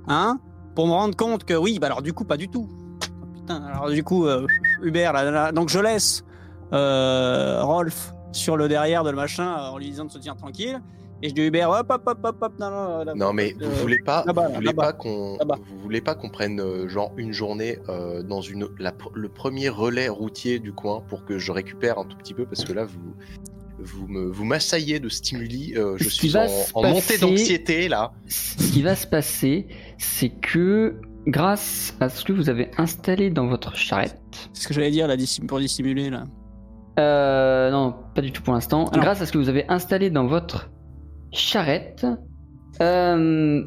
hein, 0.08 0.40
pour 0.74 0.88
me 0.88 0.92
rendre 0.92 1.14
compte 1.16 1.44
que 1.44 1.54
oui, 1.54 1.78
bah 1.78 1.86
alors 1.86 2.02
du 2.02 2.12
coup 2.12 2.24
pas 2.24 2.36
du 2.36 2.48
tout. 2.48 2.68
Putain, 3.46 3.62
alors 3.62 3.90
du 3.90 4.02
coup 4.02 4.26
euh, 4.26 4.46
Hubert, 4.82 5.12
là, 5.12 5.30
là, 5.30 5.52
donc 5.52 5.68
je 5.68 5.78
laisse 5.78 6.24
euh, 6.72 7.62
Rolf 7.62 8.12
sur 8.32 8.56
le 8.56 8.66
derrière 8.66 9.04
de 9.04 9.10
le 9.10 9.16
machin 9.16 9.56
euh, 9.56 9.68
en 9.70 9.78
lui 9.78 9.88
disant 9.88 10.04
de 10.04 10.10
se 10.10 10.18
tenir 10.18 10.34
tranquille 10.36 10.80
et 11.22 11.28
je 11.28 11.34
dis 11.34 11.42
Hubert 11.42 11.70
hop 11.70 11.86
hop 11.88 12.02
hop 12.06 12.18
hop 12.24 12.36
hop 12.40 12.52
non 12.58 12.70
non, 12.70 13.04
là, 13.04 13.14
Non 13.14 13.32
mais 13.32 13.54
euh, 13.62 13.68
vous 13.68 13.80
voulez 13.82 14.00
pas, 14.00 14.24
vous 14.26 14.54
voulez 14.54 14.74
pas 14.74 14.92
qu'on, 14.92 15.38
vous 15.38 15.78
voulez 15.78 16.00
pas 16.00 16.16
qu'on 16.16 16.28
prenne 16.28 16.60
euh, 16.60 16.88
genre 16.88 17.12
une 17.16 17.32
journée 17.32 17.78
euh, 17.88 18.24
dans 18.24 18.40
une 18.40 18.68
la 18.80 18.92
le 19.14 19.28
premier 19.28 19.68
relais 19.68 20.08
routier 20.08 20.58
du 20.58 20.72
coin 20.72 21.02
pour 21.08 21.24
que 21.24 21.38
je 21.38 21.52
récupère 21.52 21.98
un 21.98 22.04
tout 22.04 22.16
petit 22.16 22.34
peu 22.34 22.46
parce 22.46 22.64
que 22.64 22.72
là 22.72 22.84
vous 22.84 23.14
vous 23.78 24.06
me 24.08 24.26
vous 24.26 24.44
m'assaillez 24.44 25.00
de 25.00 25.08
stimuli, 25.08 25.74
euh, 25.76 25.96
je 25.98 26.08
suis 26.08 26.36
en, 26.36 26.82
montée 26.82 27.18
d'anxiété 27.18 27.88
là. 27.88 28.12
Ce 28.26 28.56
qui 28.56 28.82
va 28.82 28.96
se 28.96 29.06
passer, 29.06 29.68
c'est 29.98 30.30
que 30.30 30.96
grâce 31.26 31.96
à 32.00 32.08
ce 32.08 32.24
que 32.24 32.32
vous 32.32 32.48
avez 32.48 32.70
installé 32.78 33.30
dans 33.30 33.46
votre 33.46 33.76
charrette, 33.76 34.48
C'est 34.52 34.62
ce 34.62 34.68
que 34.68 34.74
j'allais 34.74 34.90
dire 34.90 35.08
là 35.08 35.16
pour 35.48 35.58
dissimuler 35.58 36.10
là. 36.10 36.24
euh, 36.98 37.70
non, 37.70 37.94
pas 38.14 38.22
du 38.22 38.32
tout 38.32 38.42
pour 38.42 38.54
l'instant, 38.54 38.86
Ah 38.92 38.98
grâce 38.98 39.20
à 39.20 39.26
ce 39.26 39.32
que 39.32 39.38
vous 39.38 39.48
avez 39.48 39.68
installé 39.68 40.08
dans 40.08 40.26
votre 40.26 40.70
charrette, 41.32 42.06
euh... 42.80 43.64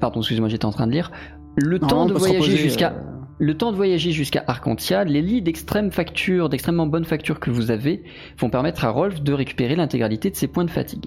pardon, 0.00 0.20
excusez-moi, 0.20 0.48
j'étais 0.48 0.64
en 0.64 0.70
train 0.70 0.86
de 0.86 0.92
lire. 0.92 1.10
Le 1.56 1.78
temps 1.78 2.06
de 2.06 2.14
voyager 2.14 2.56
jusqu'à 2.56 2.92
euh, 2.92 3.16
Le 3.38 3.56
temps 3.56 3.72
de 3.72 3.76
voyager 3.76 4.12
jusqu'à 4.12 4.44
Arcantia, 4.46 5.04
les 5.04 5.22
lits 5.22 5.42
d'extrême 5.42 5.90
facture, 5.90 6.48
d'extrêmement 6.48 6.86
bonne 6.86 7.04
facture 7.04 7.40
que 7.40 7.50
vous 7.50 7.70
avez, 7.70 8.04
vont 8.38 8.48
permettre 8.48 8.84
à 8.84 8.90
Rolf 8.90 9.20
de 9.20 9.32
récupérer 9.32 9.74
l'intégralité 9.76 10.30
de 10.30 10.36
ses 10.36 10.46
points 10.46 10.64
de 10.64 10.70
fatigue. 10.70 11.06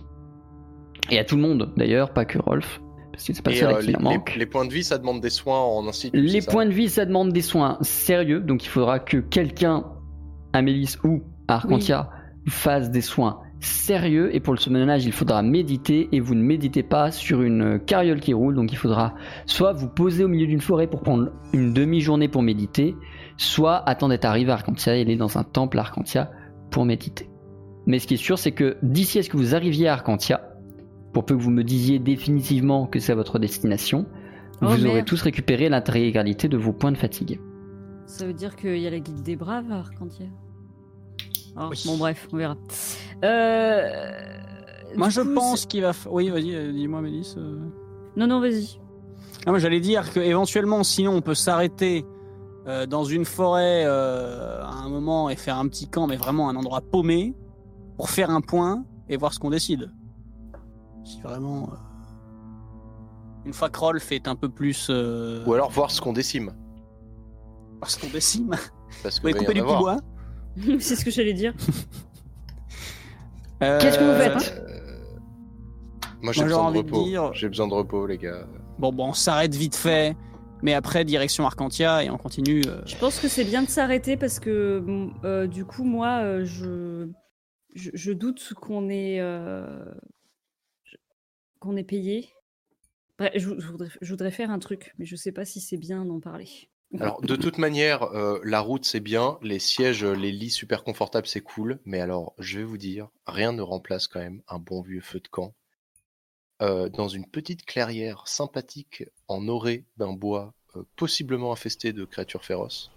Et 1.10 1.20
à 1.20 1.26
tout 1.26 1.36
le 1.36 1.42
monde, 1.42 1.74
d'ailleurs, 1.76 2.14
pas 2.14 2.26
que 2.26 2.38
Rolf, 2.38 2.82
parce 3.12 3.26
que 3.26 3.34
c'est 3.34 3.42
pas 3.42 3.52
Et 3.52 3.64
euh, 3.64 3.82
les, 4.38 4.46
points 4.46 4.66
de 4.66 4.74
vie, 4.74 4.84
ça 4.84 4.98
demande 4.98 5.22
des 5.22 5.30
soins 5.30 5.60
en 5.60 5.88
institut. 5.88 6.18
Les 6.18 6.42
points 6.42 6.66
de 6.66 6.72
vie, 6.72 6.90
ça 6.90 7.06
demande 7.06 7.32
des 7.32 7.42
soins 7.42 7.78
sérieux, 7.82 8.40
donc 8.40 8.64
il 8.64 8.70
faudra 8.70 9.00
que 9.00 9.18
quelqu'un, 9.18 9.86
à 10.54 10.62
Mélis 10.62 10.98
ou 11.04 11.22
à 11.48 11.56
Arcantia, 11.56 12.10
fasse 12.48 12.90
des 12.90 13.02
soins 13.02 13.42
sérieux. 13.60 14.34
Et 14.36 14.40
pour 14.40 14.54
le 14.54 14.60
summonage, 14.60 15.06
il 15.06 15.12
faudra 15.12 15.42
méditer, 15.42 16.10
et 16.12 16.20
vous 16.20 16.36
ne 16.36 16.42
méditez 16.42 16.84
pas 16.84 17.12
sur 17.12 17.42
une 17.42 17.80
carriole 17.80 18.20
qui 18.20 18.34
roule, 18.34 18.56
donc 18.56 18.72
il 18.72 18.78
faudra 18.78 19.14
soit 19.46 19.74
vous 19.74 19.90
poser 19.90 20.24
au 20.24 20.28
milieu 20.28 20.48
d'une 20.48 20.62
forêt 20.62 20.88
pour 20.88 21.02
prendre 21.02 21.32
une 21.54 21.74
demi-journée 21.74 22.28
pour 22.28 22.42
méditer, 22.42 22.96
soit 23.38 23.88
attendre 23.88 24.14
d'être 24.14 24.26
arrivé 24.26 24.52
à 24.52 24.56
Arcantia 24.56 24.96
et 24.96 25.02
aller 25.02 25.18
dans 25.18 25.38
un 25.38 25.44
temple 25.44 25.80
à 25.80 25.82
Arcantia 25.82 26.32
pour 26.70 26.86
méditer. 26.86 27.30
Mais 27.88 28.00
ce 28.00 28.08
qui 28.08 28.14
est 28.14 28.18
sûr, 28.18 28.38
c'est 28.38 28.52
que 28.52 28.78
d'ici 28.84 29.20
à 29.20 29.24
ce 29.24 29.30
que 29.30 29.38
vous 29.38 29.56
arriviez 29.56 29.88
à 29.88 29.94
Arcantia, 29.94 30.51
pour 31.14 31.26
peu 31.26 31.36
que 31.36 31.42
vous 31.42 31.52
me 31.52 31.64
disiez 31.64 32.00
définitivement 32.00 32.88
que 32.88 33.00
c'est 33.00 33.14
votre 33.14 33.40
destination, 33.40 34.06
Oh, 34.64 34.68
vous 34.68 34.86
aurez 34.86 35.04
tous 35.04 35.20
récupéré 35.24 35.70
l'intégralité 35.70 36.48
de 36.48 36.56
vos 36.56 36.72
points 36.72 36.92
de 36.92 36.98
fatigue. 36.98 37.40
Ça 38.06 38.28
veut 38.28 38.34
dire 38.34 38.56
qu'il 38.56 38.78
y 38.78 38.86
a 38.86 38.92
la 38.92 39.00
guilde 39.00 39.24
des 39.24 39.36
braves 39.36 39.72
à 39.72 39.78
Arcantia. 39.80 40.28
Oh, 41.58 41.68
Oui. 41.72 41.82
Bon 41.86 41.98
bref, 41.98 42.28
on 42.32 42.38
verra. 42.38 42.56
Euh, 43.26 43.90
Moi 44.96 45.10
je 45.10 45.22
coup, 45.22 45.34
pense 45.34 45.66
qu'il 45.66 45.82
va. 45.82 45.92
f- 45.92 46.08
Oui 46.12 46.30
vas-y, 46.30 46.54
euh, 46.56 46.72
dis-moi 46.72 47.02
Mélisse. 47.02 47.36
euh. 47.38 47.58
Non 48.16 48.28
non 48.28 48.40
vas-y. 48.40 48.80
Ah, 49.46 49.50
moi, 49.50 49.58
j'allais 49.60 49.80
dire 49.80 50.14
que 50.14 50.20
éventuellement, 50.20 50.84
sinon, 50.84 51.14
on 51.16 51.22
peut 51.22 51.34
s'arrêter 51.34 52.06
euh, 52.68 52.86
dans 52.86 53.04
une 53.04 53.26
forêt 53.26 53.84
euh, 53.88 54.62
à 54.62 54.74
un 54.86 54.90
moment 54.90 55.32
et 55.32 55.36
faire 55.36 55.58
un 55.58 55.68
petit 55.68 55.88
camp, 55.88 56.06
mais 56.06 56.18
vraiment 56.18 56.48
un 56.50 56.56
endroit 56.56 56.82
paumé, 56.82 57.34
pour 57.98 58.12
faire 58.12 58.30
un 58.30 58.42
point 58.42 58.86
et 59.10 59.18
voir 59.18 59.34
ce 59.34 59.40
qu'on 59.40 59.50
décide. 59.50 59.90
Si 61.04 61.22
vraiment. 61.22 61.70
euh, 61.72 61.76
Une 63.46 63.54
fois 63.54 63.70
que 63.70 63.80
Rolf 63.80 64.12
est 64.12 64.28
un 64.28 64.36
peu 64.36 64.50
plus. 64.50 64.88
Euh, 64.90 65.44
Ou 65.46 65.54
alors 65.54 65.70
voir 65.72 65.90
ce 65.92 66.00
qu'on 66.02 66.14
décime. 66.14 66.52
Parce 67.80 67.98
qu'on 67.98 68.10
décime. 68.10 68.52
Parce 69.04 69.20
que 69.20 69.28
Vous 69.30 69.34
couper 69.40 69.54
du 69.56 69.62
bois. 69.62 69.98
c'est 70.80 70.96
ce 70.96 71.04
que 71.06 71.12
j'allais 71.12 71.34
dire. 71.34 71.54
Qu'est-ce 73.60 73.98
que 74.00 74.04
vous 74.04 74.10
Euh, 74.10 74.40
faites 74.40 74.54
Euh, 74.58 75.18
Moi 76.22 76.34
j'ai 76.34 76.44
besoin 76.44 76.64
de 76.64 76.68
envie 76.80 76.84
de 76.84 76.92
repos. 76.92 77.04
dire- 77.06 77.34
J'ai 77.34 77.48
besoin 77.48 77.68
de 77.68 77.74
repos 77.74 78.06
les 78.08 78.18
gars. 78.18 78.48
Bon, 78.80 78.92
bon, 78.92 79.10
on 79.10 79.14
s'arrête 79.14 79.54
vite 79.56 79.76
fait, 79.76 80.16
mais 80.64 80.74
après, 80.74 81.06
direction 81.06 81.46
Arcantia 81.46 82.04
et 82.04 82.10
on 82.10 82.18
continue. 82.18 82.64
euh, 82.68 82.82
Je 82.86 82.96
pense 82.98 83.20
que 83.20 83.28
c'est 83.28 83.44
bien 83.44 83.62
de 83.64 83.70
s'arrêter 83.70 84.18
parce 84.18 84.40
que 84.40 84.84
euh, 85.24 85.48
du 85.48 85.66
coup 85.66 85.84
moi 85.84 86.22
euh, 86.24 86.44
je... 86.46 87.08
je 87.76 87.92
je 87.94 88.12
doute 88.12 88.54
qu'on 88.60 88.90
ait 88.90 89.20
euh, 89.20 89.86
qu'on 91.62 91.78
ait 91.78 91.86
payé 91.86 92.28
Bref, 93.18 93.32
je, 93.36 94.08
voudrais, 94.08 94.32
faire 94.32 94.50
un 94.50 94.58
truc, 94.60 94.94
mais 94.98 95.06
je 95.06 95.16
sais 95.16 95.32
pas 95.32 95.46
si 95.46 95.62
c'est 95.62 95.78
bien 95.78 96.06
d'en 96.06 96.20
parler. 96.20 96.50
Alors, 97.00 97.22
de 97.22 97.36
toute 97.36 97.60
manière, 97.60 98.04
euh, 98.04 98.40
la 98.44 98.60
route 98.60 98.84
c'est 98.84 99.00
bien, 99.00 99.38
les 99.44 99.60
sièges, 99.60 100.04
les 100.04 100.32
lits 100.32 100.50
super 100.50 100.84
confortables 100.84 101.28
c'est 101.28 101.42
cool, 101.42 101.80
mais 101.86 102.02
alors, 102.02 102.34
je 102.40 102.58
vais 102.58 102.66
vous 102.66 102.80
dire, 102.80 103.10
rien 103.28 103.54
ne 103.54 103.62
remplace 103.62 104.08
quand 104.08 104.20
même 104.20 104.42
un 104.48 104.60
bon 104.60 104.82
vieux 104.82 105.02
feu 105.02 105.20
de 105.20 105.28
camp. 105.28 105.54
Euh, 106.62 106.90
dans 106.90 107.08
une 107.08 107.26
petite 107.26 107.66
clairière 107.66 108.28
sympathique 108.28 109.06
en 109.28 109.48
orée 109.48 109.86
d'un 109.98 110.14
bois 110.14 110.54
euh, 110.76 110.84
possiblement 110.96 111.52
infesté 111.52 111.94
de 111.94 112.06
créatures 112.06 112.44
féroces. 112.44 112.92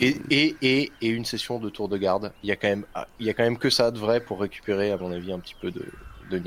Et, 0.00 0.90
une 1.02 1.24
session 1.24 1.58
de 1.58 1.70
tour 1.70 1.88
de 1.88 1.96
garde. 1.96 2.32
Il 2.42 2.48
y 2.48 2.52
a 2.52 2.56
quand 2.56 2.68
même, 2.68 2.86
ah, 2.94 3.06
quand 3.20 3.42
même 3.42 3.58
que 3.58 3.70
ça 3.70 3.90
de 3.90 3.98
vrai 3.98 4.20
pour 4.20 4.40
récupérer, 4.40 4.92
à 4.92 4.96
mon 4.96 5.10
avis, 5.12 5.32
un 5.32 5.40
petit 5.40 5.56
peu 5.60 5.70
de, 5.70 5.84
de. 6.30 6.42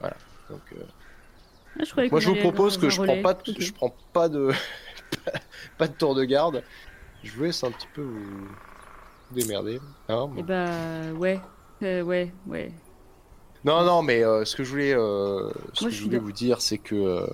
Voilà. 0.00 0.16
Donc, 0.52 0.60
euh, 0.76 0.82
Ah, 1.80 1.84
je 1.84 2.08
moi, 2.10 2.20
je 2.20 2.28
vous 2.28 2.36
propose 2.36 2.76
que 2.78 2.90
je 2.90 3.00
relais. 3.00 3.20
prends 3.22 3.22
pas, 3.22 3.34
de, 3.34 3.50
Ok. 3.50 3.56
je 3.60 3.72
prends 3.72 3.94
pas 4.12 4.28
de, 4.28 4.50
pas 5.78 5.88
de 5.88 5.94
tour 5.94 6.14
de 6.14 6.24
garde. 6.24 6.62
Je 7.22 7.32
vous 7.32 7.44
laisse 7.44 7.64
un 7.64 7.70
petit 7.70 7.86
peu 7.94 8.02
vous 8.02 8.48
démerder. 9.30 9.80
hein, 10.08 10.28
Eh 10.36 10.42
bon. 10.42 10.44
bah 10.44 11.12
ouais, 11.18 11.40
Euh, 11.82 12.02
ouais, 12.02 12.32
ouais. 12.46 12.70
Non, 13.64 13.84
non, 13.84 14.02
mais 14.02 14.24
euh, 14.24 14.44
ce 14.44 14.56
que 14.56 14.64
je 14.64 14.70
voulais, 14.70 14.92
euh, 14.94 15.50
ce 15.72 15.84
Moi, 15.84 15.90
que 15.90 15.96
je 15.96 16.02
voulais 16.04 16.18
vous 16.18 16.32
dire, 16.32 16.60
c'est 16.60 16.78
que 16.78 17.26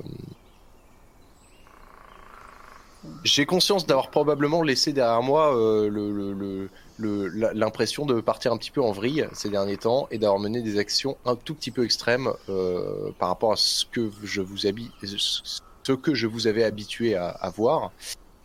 j'ai 3.25 3.47
conscience 3.47 3.87
d'avoir 3.87 4.11
probablement 4.11 4.63
laissé 4.63 4.93
derrière 4.93 5.23
moi 5.23 5.51
le- 5.55 6.69
l'impression 6.99 8.07
de 8.07 8.21
partir 8.21 8.53
un 8.53 8.57
petit 8.57 8.71
peu 8.71 8.83
en 8.83 8.93
vrille 8.93 9.29
ces 9.33 9.51
derniers 9.51 9.77
temps 9.77 10.09
et 10.11 10.19
d'avoir 10.19 10.41
mené 10.41 10.63
des 10.63 10.79
actions 10.79 11.17
un 11.25 11.37
tout 11.37 11.55
petit 11.55 11.71
peu 11.71 11.85
extrêmes 11.85 12.33
euh, 12.49 13.13
par 13.19 13.29
rapport 13.29 13.53
à 13.53 13.57
ce 13.57 13.85
que 13.85 14.11
je 14.25 14.41
vous 14.41 14.67
habi- 14.67 14.91
ce 15.03 15.93
que 15.93 16.15
je 16.15 16.27
vous 16.27 16.47
avais 16.47 16.65
habitué 16.65 17.15
à, 17.15 17.53
voir. 17.55 17.93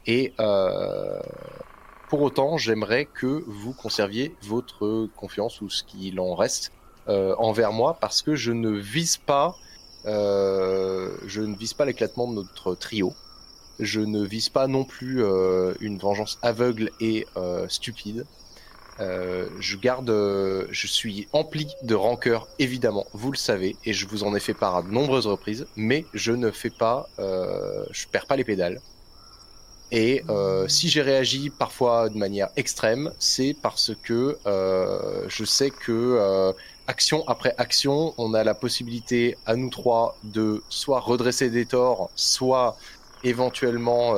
Et 0.06 0.34
euh, 0.40 1.20
pour 2.10 2.22
autant, 2.22 2.58
j'aimerais 2.58 3.06
que 3.06 3.44
vous 3.48 3.74
conserviez 3.74 4.36
votre 4.44 5.08
confiance 5.16 5.62
ou 5.62 5.70
ce 5.70 5.84
qu'il 5.84 6.20
en 6.20 6.36
reste 6.36 6.72
euh, 7.10 7.36
envers 7.38 7.74
moi 7.74 7.98
parce 8.00 8.22
que 8.22 8.36
je 8.36 8.52
ne 8.52 8.70
vise 8.70 9.18
pas, 9.18 9.56
je 10.06 11.42
ne 11.42 11.56
vise 11.58 11.74
pas 11.74 11.86
l'éclatement 11.86 12.28
de 12.28 12.36
notre 12.36 12.76
trio. 12.76 13.14
Je 13.80 14.00
ne 14.00 14.24
vise 14.24 14.50
pas 14.50 14.68
non 14.68 14.84
plus 14.84 15.24
une 15.82 15.98
vengeance 15.98 16.38
aveugle 16.44 16.92
et 17.00 17.26
stupide. 17.68 18.26
Euh, 19.00 19.48
je 19.60 19.78
garde, 19.78 20.10
euh, 20.10 20.68
je 20.70 20.88
suis 20.88 21.28
empli 21.34 21.68
de 21.82 21.96
rancœur 21.96 22.48
évidemment, 22.60 23.06
vous 23.14 23.32
le 23.32 23.38
savez, 23.38 23.76
et 23.86 23.94
je 23.94 24.08
vous 24.08 24.24
en 24.24 24.36
ai 24.36 24.40
fait 24.40 24.54
part 24.54 24.76
à 24.76 24.84
de 24.84 24.90
nombreuses 24.90 25.28
reprises. 25.28 25.66
Mais 25.76 26.06
je 26.14 26.32
ne 26.32 26.52
fais 26.52 26.70
pas, 26.70 27.10
euh, 27.20 27.86
je 27.92 28.08
perds 28.08 28.28
pas 28.28 28.36
les 28.36 28.44
pédales. 28.44 28.80
Et 29.92 30.24
euh, 30.30 30.68
si 30.68 30.90
j'ai 30.90 31.04
réagi 31.04 31.52
parfois 31.52 32.10
de 32.10 32.18
manière 32.18 32.50
extrême, 32.56 33.12
c'est 33.20 33.56
parce 33.62 33.92
que 34.02 34.38
je 35.28 35.46
sais 35.46 35.70
que 35.70 36.54
action 36.88 37.28
après 37.28 37.54
action, 37.58 38.14
on 38.18 38.34
a 38.34 38.44
la 38.44 38.56
possibilité 38.56 39.38
à 39.46 39.56
nous 39.56 39.70
trois 39.70 40.18
de 40.24 40.64
soit 40.70 41.00
redresser 41.00 41.50
des 41.50 41.66
torts, 41.66 42.10
soit 42.16 42.76
éventuellement 43.24 44.16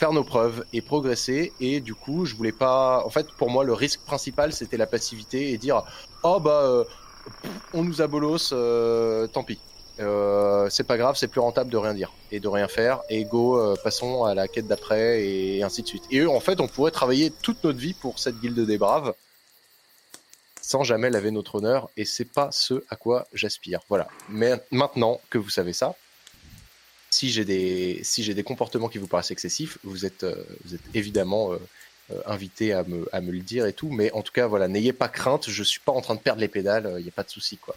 faire 0.00 0.12
nos 0.14 0.24
preuves 0.24 0.64
et 0.72 0.80
progresser. 0.80 1.52
Et 1.60 1.80
du 1.80 1.94
coup, 1.94 2.24
je 2.24 2.34
voulais 2.34 2.52
pas. 2.52 3.04
En 3.04 3.10
fait, 3.10 3.26
pour 3.36 3.50
moi, 3.50 3.64
le 3.64 3.74
risque 3.74 4.00
principal, 4.00 4.52
c'était 4.54 4.78
la 4.78 4.86
passivité 4.86 5.52
et 5.52 5.58
dire 5.58 5.82
oh 6.22 6.40
bah 6.40 6.62
euh, 6.64 6.84
on 7.74 7.84
nous 7.84 8.00
a 8.00 8.06
bolos, 8.06 8.52
euh, 8.52 9.26
tant 9.26 9.44
pis. 9.44 9.60
Euh, 9.98 10.70
c'est 10.70 10.84
pas 10.84 10.96
grave, 10.96 11.16
c'est 11.16 11.28
plus 11.28 11.42
rentable 11.42 11.70
de 11.70 11.76
rien 11.76 11.92
dire 11.92 12.10
et 12.32 12.40
de 12.40 12.48
rien 12.48 12.66
faire. 12.66 13.02
Et 13.10 13.24
go, 13.24 13.76
passons 13.84 14.24
à 14.24 14.34
la 14.34 14.48
quête 14.48 14.66
d'après 14.66 15.22
et 15.22 15.62
ainsi 15.62 15.82
de 15.82 15.88
suite. 15.88 16.04
Et 16.10 16.20
eux, 16.20 16.30
en 16.30 16.40
fait, 16.40 16.60
on 16.60 16.68
pourrait 16.68 16.92
travailler 16.92 17.30
toute 17.30 17.62
notre 17.62 17.78
vie 17.78 17.92
pour 17.92 18.18
cette 18.18 18.40
guilde 18.40 18.60
des 18.60 18.78
braves 18.78 19.12
sans 20.62 20.82
jamais 20.82 21.10
laver 21.10 21.30
notre 21.30 21.56
honneur. 21.56 21.90
Et 21.98 22.06
c'est 22.06 22.32
pas 22.32 22.48
ce 22.52 22.84
à 22.88 22.96
quoi 22.96 23.26
j'aspire. 23.34 23.80
Voilà. 23.90 24.08
Mais 24.30 24.52
maintenant 24.70 25.20
que 25.28 25.36
vous 25.36 25.50
savez 25.50 25.74
ça, 25.74 25.94
si 27.20 27.30
j'ai 27.30 27.44
des 27.44 28.00
si 28.02 28.32
des 28.32 28.42
comportements 28.42 28.88
qui 28.88 28.96
vous 28.96 29.06
paraissent 29.06 29.30
excessifs, 29.30 29.76
vous 29.84 30.06
êtes 30.06 30.24
euh, 30.24 30.42
vous 30.64 30.74
êtes 30.74 30.80
évidemment 30.94 31.52
euh, 31.52 31.58
euh, 32.12 32.20
invité 32.24 32.72
à 32.72 32.82
me 32.84 33.06
à 33.12 33.20
me 33.20 33.30
le 33.30 33.40
dire 33.40 33.66
et 33.66 33.74
tout. 33.74 33.90
Mais 33.90 34.10
en 34.12 34.22
tout 34.22 34.32
cas, 34.32 34.46
voilà, 34.46 34.68
n'ayez 34.68 34.94
pas 34.94 35.08
crainte. 35.08 35.50
Je 35.50 35.62
suis 35.62 35.80
pas 35.80 35.92
en 35.92 36.00
train 36.00 36.14
de 36.14 36.20
perdre 36.20 36.40
les 36.40 36.48
pédales. 36.48 36.96
Il 36.98 37.04
y 37.04 37.08
a 37.08 37.12
pas 37.12 37.22
de 37.22 37.28
souci 37.28 37.58
quoi. 37.58 37.76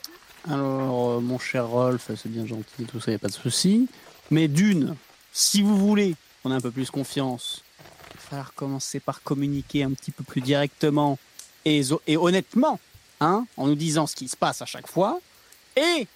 Alors, 0.49 1.22
mon 1.22 1.40
cher 1.40 1.68
Rolf, 1.68 2.10
c'est 2.15 2.30
bien 2.30 2.45
gentil, 2.45 2.86
tout 2.88 3.02
ça, 3.02 3.11
y 3.11 3.15
a 3.15 3.20
pas 3.20 3.28
de 3.28 3.34
souci. 3.34 3.90
Mais 4.32 4.48
d'une, 4.48 4.95
si 5.34 5.61
vous 5.61 5.78
voulez 5.78 6.15
qu'on 6.41 6.52
ait 6.52 6.56
un 6.56 6.61
peu 6.61 6.72
plus 6.72 6.90
confiance, 6.90 7.64
il 7.80 8.15
va 8.15 8.22
falloir 8.30 8.53
commencer 8.53 8.99
par 9.02 9.24
communiquer 9.24 9.84
un 9.84 9.91
petit 9.91 10.11
peu 10.11 10.24
plus 10.24 10.41
directement 10.41 11.18
et, 11.65 11.82
et 12.07 12.18
honnêtement, 12.18 12.80
hein, 13.20 13.45
en 13.57 13.68
nous 13.68 13.76
disant 13.76 14.07
ce 14.07 14.15
qui 14.15 14.28
se 14.28 14.38
passe 14.38 14.61
à 14.61 14.65
chaque 14.65 14.88
fois. 14.88 15.20
Et, 15.78 16.07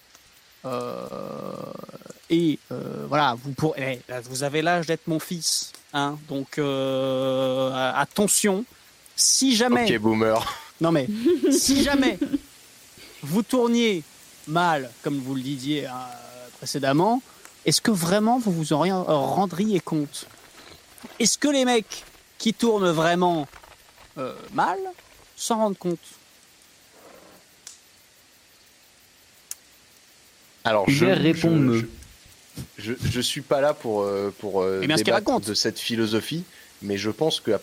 et 2.30 2.58
euh, 2.72 3.06
voilà, 3.08 3.36
vous, 3.42 3.52
pour, 3.52 3.74
eh, 3.78 4.00
vous 4.24 4.42
avez 4.42 4.62
l'âge 4.62 4.86
d'être 4.86 5.06
mon 5.06 5.18
fils, 5.18 5.72
hein, 5.92 6.18
donc 6.28 6.58
euh, 6.58 7.92
attention. 7.94 8.64
Si 9.16 9.56
jamais, 9.56 9.84
Ok, 9.92 9.98
boomer. 10.00 10.60
non 10.80 10.92
mais 10.92 11.08
si 11.50 11.82
jamais 11.82 12.18
vous 13.22 13.42
tourniez 13.42 14.02
mal, 14.46 14.90
comme 15.02 15.18
vous 15.18 15.34
le 15.34 15.40
disiez 15.42 15.86
euh, 15.86 15.90
précédemment, 16.58 17.20
est-ce 17.64 17.80
que 17.80 17.90
vraiment 17.90 18.38
vous 18.38 18.52
vous 18.52 18.72
en 18.72 18.86
euh, 18.86 19.02
rendriez 19.02 19.80
compte? 19.80 20.26
Est-ce 21.18 21.36
que 21.38 21.48
les 21.48 21.64
mecs 21.64 22.04
qui 22.38 22.54
tournent 22.54 22.90
vraiment 22.90 23.48
euh, 24.18 24.34
mal 24.52 24.78
s'en 25.36 25.56
rendent 25.58 25.78
compte? 25.78 25.98
Alors, 30.64 30.84
je, 30.88 31.06
je, 31.06 31.86
je 32.78 33.20
suis 33.20 33.40
pas 33.40 33.60
là 33.60 33.74
pour, 33.74 34.02
euh, 34.02 34.32
pour 34.38 34.62
euh, 34.62 34.80
Eh 34.82 34.86
bien, 34.86 34.96
débattre 34.96 35.40
de 35.40 35.54
cette 35.54 35.78
philosophie, 35.78 36.44
mais 36.82 36.96
je 36.96 37.10
pense 37.10 37.40
que 37.40 37.52
à, 37.52 37.60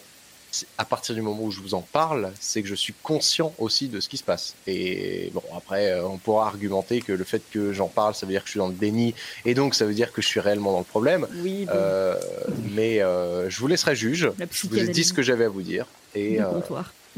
à 0.77 0.85
partir 0.85 1.15
du 1.15 1.21
moment 1.21 1.43
où 1.43 1.51
je 1.51 1.59
vous 1.59 1.73
en 1.73 1.81
parle, 1.81 2.31
c'est 2.39 2.61
que 2.61 2.67
je 2.67 2.75
suis 2.75 2.93
conscient 3.03 3.53
aussi 3.57 3.87
de 3.89 3.99
ce 3.99 4.07
qui 4.07 4.17
se 4.17 4.23
passe. 4.23 4.55
Et 4.67 5.29
bon, 5.33 5.43
après, 5.55 5.91
euh, 5.91 6.07
on 6.07 6.17
pourra 6.17 6.47
argumenter 6.47 7.01
que 7.01 7.11
le 7.11 7.23
fait 7.23 7.41
que 7.51 7.73
j'en 7.73 7.87
parle, 7.87 8.15
ça 8.15 8.25
veut 8.25 8.31
dire 8.31 8.41
que 8.41 8.47
je 8.47 8.51
suis 8.51 8.59
dans 8.59 8.69
le 8.69 8.73
déni, 8.73 9.13
et 9.45 9.53
donc 9.53 9.75
ça 9.75 9.85
veut 9.85 9.93
dire 9.93 10.11
que 10.13 10.21
je 10.21 10.27
suis 10.27 10.39
réellement 10.39 10.71
dans 10.71 10.79
le 10.79 10.85
problème. 10.85 11.27
Oui, 11.43 11.65
bon, 11.65 11.73
Euh, 11.75 12.15
mais 12.73 13.01
euh, 13.01 13.49
je 13.49 13.59
vous 13.59 13.67
laisserai 13.67 13.95
juge. 13.95 14.29
La 14.39 14.45
Je 14.51 14.67
vous 14.67 14.77
ai 14.79 14.87
dit 14.87 15.03
ce 15.03 15.13
que 15.13 15.21
j'avais 15.21 15.45
à 15.45 15.49
vous 15.49 15.61
dire. 15.61 15.85
Et 16.13 16.41
euh, 16.41 16.61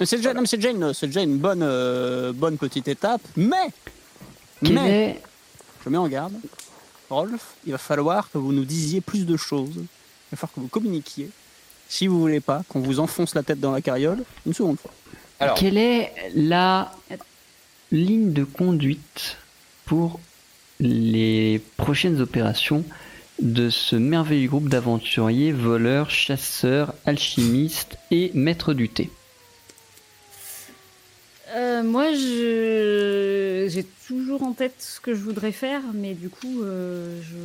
c'est 0.06 0.18
déjà, 0.18 0.32
une, 0.72 0.94
c'est 0.94 1.08
déjà 1.08 1.22
une 1.22 1.38
bonne, 1.38 1.62
euh, 1.64 2.34
bonne 2.34 2.58
petite 2.58 2.88
étape. 2.88 3.22
Mais, 3.36 3.68
mais 4.62 5.10
est 5.12 5.22
je 5.88 5.90
mets 5.90 5.98
en 5.98 6.08
garde, 6.10 6.34
Rolf, 7.10 7.56
il 7.66 7.72
va 7.72 7.78
falloir 7.78 8.30
que 8.32 8.38
vous 8.38 8.52
nous 8.52 8.66
disiez 8.66 9.02
plus 9.02 9.26
de 9.26 9.38
choses. 9.38 9.76
Il 9.76 10.32
va 10.32 10.38
falloir 10.38 10.54
que 10.54 10.60
vous 10.60 10.68
communiquiez. 10.68 11.30
Si 11.90 12.08
vous 12.08 12.20
voulez 12.20 12.42
pas 12.42 12.64
qu'on 12.68 12.82
vous 12.82 13.00
enfonce 13.00 13.34
la 13.34 13.44
tête 13.44 13.60
dans 13.60 13.72
la 13.72 13.82
carriole 13.82 14.24
une 14.46 14.54
seconde 14.54 14.78
fois. 14.78 14.92
alors, 15.40 15.56
Quelle 15.58 15.78
est 15.78 16.12
la 16.36 16.92
ligne 17.92 18.34
de 18.34 18.44
conduite 18.44 19.38
pour 19.86 20.20
les 20.80 21.62
prochaines 21.78 22.20
opérations 22.22 22.84
de 23.42 23.70
ce 23.70 23.96
merveilleux 23.96 24.50
groupe 24.50 24.68
d'aventuriers, 24.68 25.52
voleurs, 25.52 26.10
chasseurs, 26.10 26.94
alchimistes 27.06 27.98
et 28.12 28.32
maîtres 28.34 28.74
du 28.74 28.90
thé? 28.90 29.10
Euh, 31.56 31.82
moi, 31.84 32.12
je... 32.14 33.68
j'ai 33.70 33.86
toujours 34.08 34.44
en 34.44 34.52
tête 34.54 34.76
ce 34.80 35.00
que 35.00 35.14
je 35.16 35.22
voudrais 35.22 35.52
faire, 35.52 35.82
mais 35.94 36.14
du 36.14 36.30
coup, 36.30 36.62
euh, 36.64 37.20
je. 37.24 37.36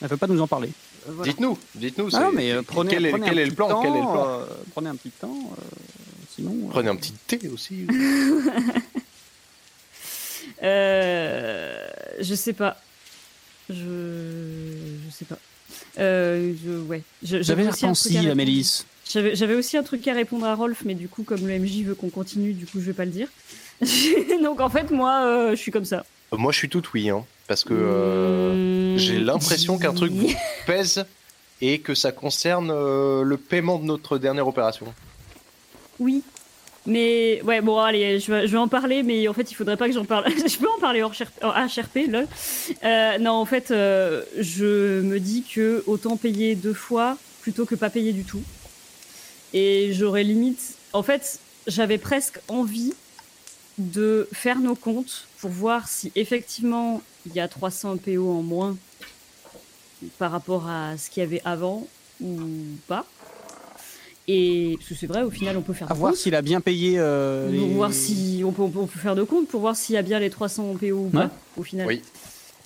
Elle 0.00 0.06
ne 0.06 0.08
veut 0.08 0.16
pas 0.16 0.26
nous 0.26 0.40
en 0.42 0.46
parler. 0.48 0.68
euh, 1.08 1.12
voilà. 1.12 1.30
dites-nous, 1.32 1.58
dites-nous. 1.74 2.08
Ah 2.14 2.30
mais 2.34 2.52
euh, 2.52 2.62
prenez, 2.62 2.90
quel 2.90 3.06
est, 3.06 3.10
prenez 3.10 3.26
quel 3.28 3.38
un 3.38 3.42
est 3.42 3.44
le 3.44 3.50
petit 3.50 3.56
plan 3.56 3.68
temps, 3.68 3.82
Quel 3.82 3.92
est 3.92 4.00
le 4.00 4.02
plan 4.02 4.26
euh, 4.40 4.46
Prenez 4.72 4.88
un 4.90 4.96
petit 4.96 5.10
temps. 5.10 5.52
euh, 5.58 5.62
sinon. 6.34 6.52
euh, 6.66 6.70
Prenez 6.70 6.88
un 6.90 6.96
petit 6.96 7.12
thé 7.26 7.40
aussi. 7.48 7.86
Euh, 10.62 11.88
je 12.20 12.34
sais 12.34 12.52
pas. 12.52 12.80
Je. 13.68 13.74
Je 15.06 15.10
sais 15.12 15.24
pas. 15.24 15.38
Euh, 15.98 16.52
je... 16.64 16.70
Ouais. 16.82 17.02
J'avais 17.22 17.64
l'air 17.64 17.76
pensive. 17.76 18.28
Amélis. 18.30 18.84
J'avais 19.12 19.54
aussi 19.54 19.76
un 19.76 19.82
truc 19.82 20.06
à 20.08 20.12
répondre 20.12 20.46
à 20.46 20.54
Rolf, 20.54 20.82
mais 20.84 20.94
du 20.94 21.08
coup, 21.08 21.22
comme 21.22 21.46
le 21.46 21.58
MJ 21.58 21.82
veut 21.82 21.94
qu'on 21.94 22.10
continue, 22.10 22.52
du 22.52 22.66
coup, 22.66 22.80
je 22.80 22.86
vais 22.86 22.92
pas 22.92 23.04
le 23.04 23.10
dire. 23.10 23.28
Donc 24.42 24.60
en 24.60 24.70
fait, 24.70 24.90
moi, 24.90 25.24
euh, 25.24 25.50
je 25.50 25.56
suis 25.56 25.72
comme 25.72 25.84
ça. 25.84 26.04
Moi, 26.32 26.52
je 26.52 26.58
suis 26.58 26.68
tout 26.68 26.82
oui, 26.94 27.10
hein, 27.10 27.24
parce 27.46 27.62
que 27.62 27.74
euh, 27.74 28.72
Mmh, 28.92 28.98
j'ai 28.98 29.18
l'impression 29.18 29.78
qu'un 29.78 29.94
truc 29.94 30.12
vous 30.12 30.32
pèse 30.66 31.04
et 31.60 31.78
que 31.78 31.94
ça 31.94 32.12
concerne 32.12 32.70
euh, 32.70 33.22
le 33.22 33.36
paiement 33.36 33.78
de 33.78 33.84
notre 33.84 34.18
dernière 34.18 34.46
opération. 34.46 34.86
Oui. 35.98 36.22
Mais 36.84 37.40
ouais, 37.44 37.60
bon, 37.60 37.78
allez, 37.78 38.18
je 38.18 38.32
vais, 38.32 38.46
je 38.48 38.52
vais 38.52 38.58
en 38.58 38.66
parler, 38.66 39.04
mais 39.04 39.28
en 39.28 39.32
fait, 39.32 39.50
il 39.50 39.54
faudrait 39.54 39.76
pas 39.76 39.86
que 39.86 39.94
j'en 39.94 40.04
parle. 40.04 40.24
je 40.30 40.58
peux 40.58 40.68
en 40.68 40.80
parler 40.80 41.02
hors 41.02 41.12
HRP, 41.12 42.08
lol. 42.08 42.26
Euh, 42.82 43.18
non, 43.18 43.32
en 43.32 43.44
fait, 43.44 43.70
euh, 43.70 44.22
je 44.38 45.00
me 45.00 45.20
dis 45.20 45.44
que 45.44 45.84
autant 45.86 46.16
payer 46.16 46.56
deux 46.56 46.74
fois 46.74 47.16
plutôt 47.40 47.66
que 47.66 47.76
pas 47.76 47.90
payer 47.90 48.12
du 48.12 48.24
tout. 48.24 48.42
Et 49.52 49.92
j'aurais 49.92 50.24
limite. 50.24 50.76
En 50.92 51.02
fait, 51.02 51.38
j'avais 51.66 51.98
presque 51.98 52.38
envie 52.48 52.92
de 53.78 54.28
faire 54.32 54.58
nos 54.58 54.74
comptes 54.74 55.26
pour 55.40 55.50
voir 55.50 55.88
si 55.88 56.12
effectivement 56.14 57.00
il 57.26 57.32
y 57.34 57.40
a 57.40 57.48
300 57.48 57.96
PO 57.98 58.30
en 58.30 58.42
moins 58.42 58.76
par 60.18 60.30
rapport 60.32 60.68
à 60.68 60.96
ce 60.98 61.08
qu'il 61.10 61.22
y 61.22 61.26
avait 61.26 61.42
avant 61.44 61.86
ou 62.20 62.36
pas. 62.88 63.06
Et 64.28 64.74
parce 64.78 64.88
que 64.90 64.94
c'est 64.94 65.06
vrai, 65.06 65.22
au 65.22 65.30
final, 65.30 65.56
on 65.56 65.62
peut 65.62 65.72
faire 65.72 65.90
À 65.90 65.94
voir 65.94 66.12
comptes. 66.12 66.20
s'il 66.20 66.34
a 66.34 66.42
bien 66.42 66.60
payé. 66.60 66.94
euh, 66.98 67.46
Pour 67.58 67.68
les- 67.68 67.74
voir 67.74 67.92
si 67.92 68.42
on 68.44 68.52
peut, 68.52 68.62
on 68.62 68.86
peut 68.86 68.98
faire 69.00 69.16
de 69.16 69.24
compte 69.24 69.48
pour 69.48 69.60
voir 69.60 69.74
s'il 69.76 69.94
y 69.94 69.98
a 69.98 70.02
bien 70.02 70.20
les 70.20 70.30
300 70.30 70.74
PO 70.78 70.92
ou 70.96 71.04
Ouais. 71.06 71.10
pas 71.10 71.30
au 71.56 71.62
final. 71.62 71.88
Oui, 71.88 72.02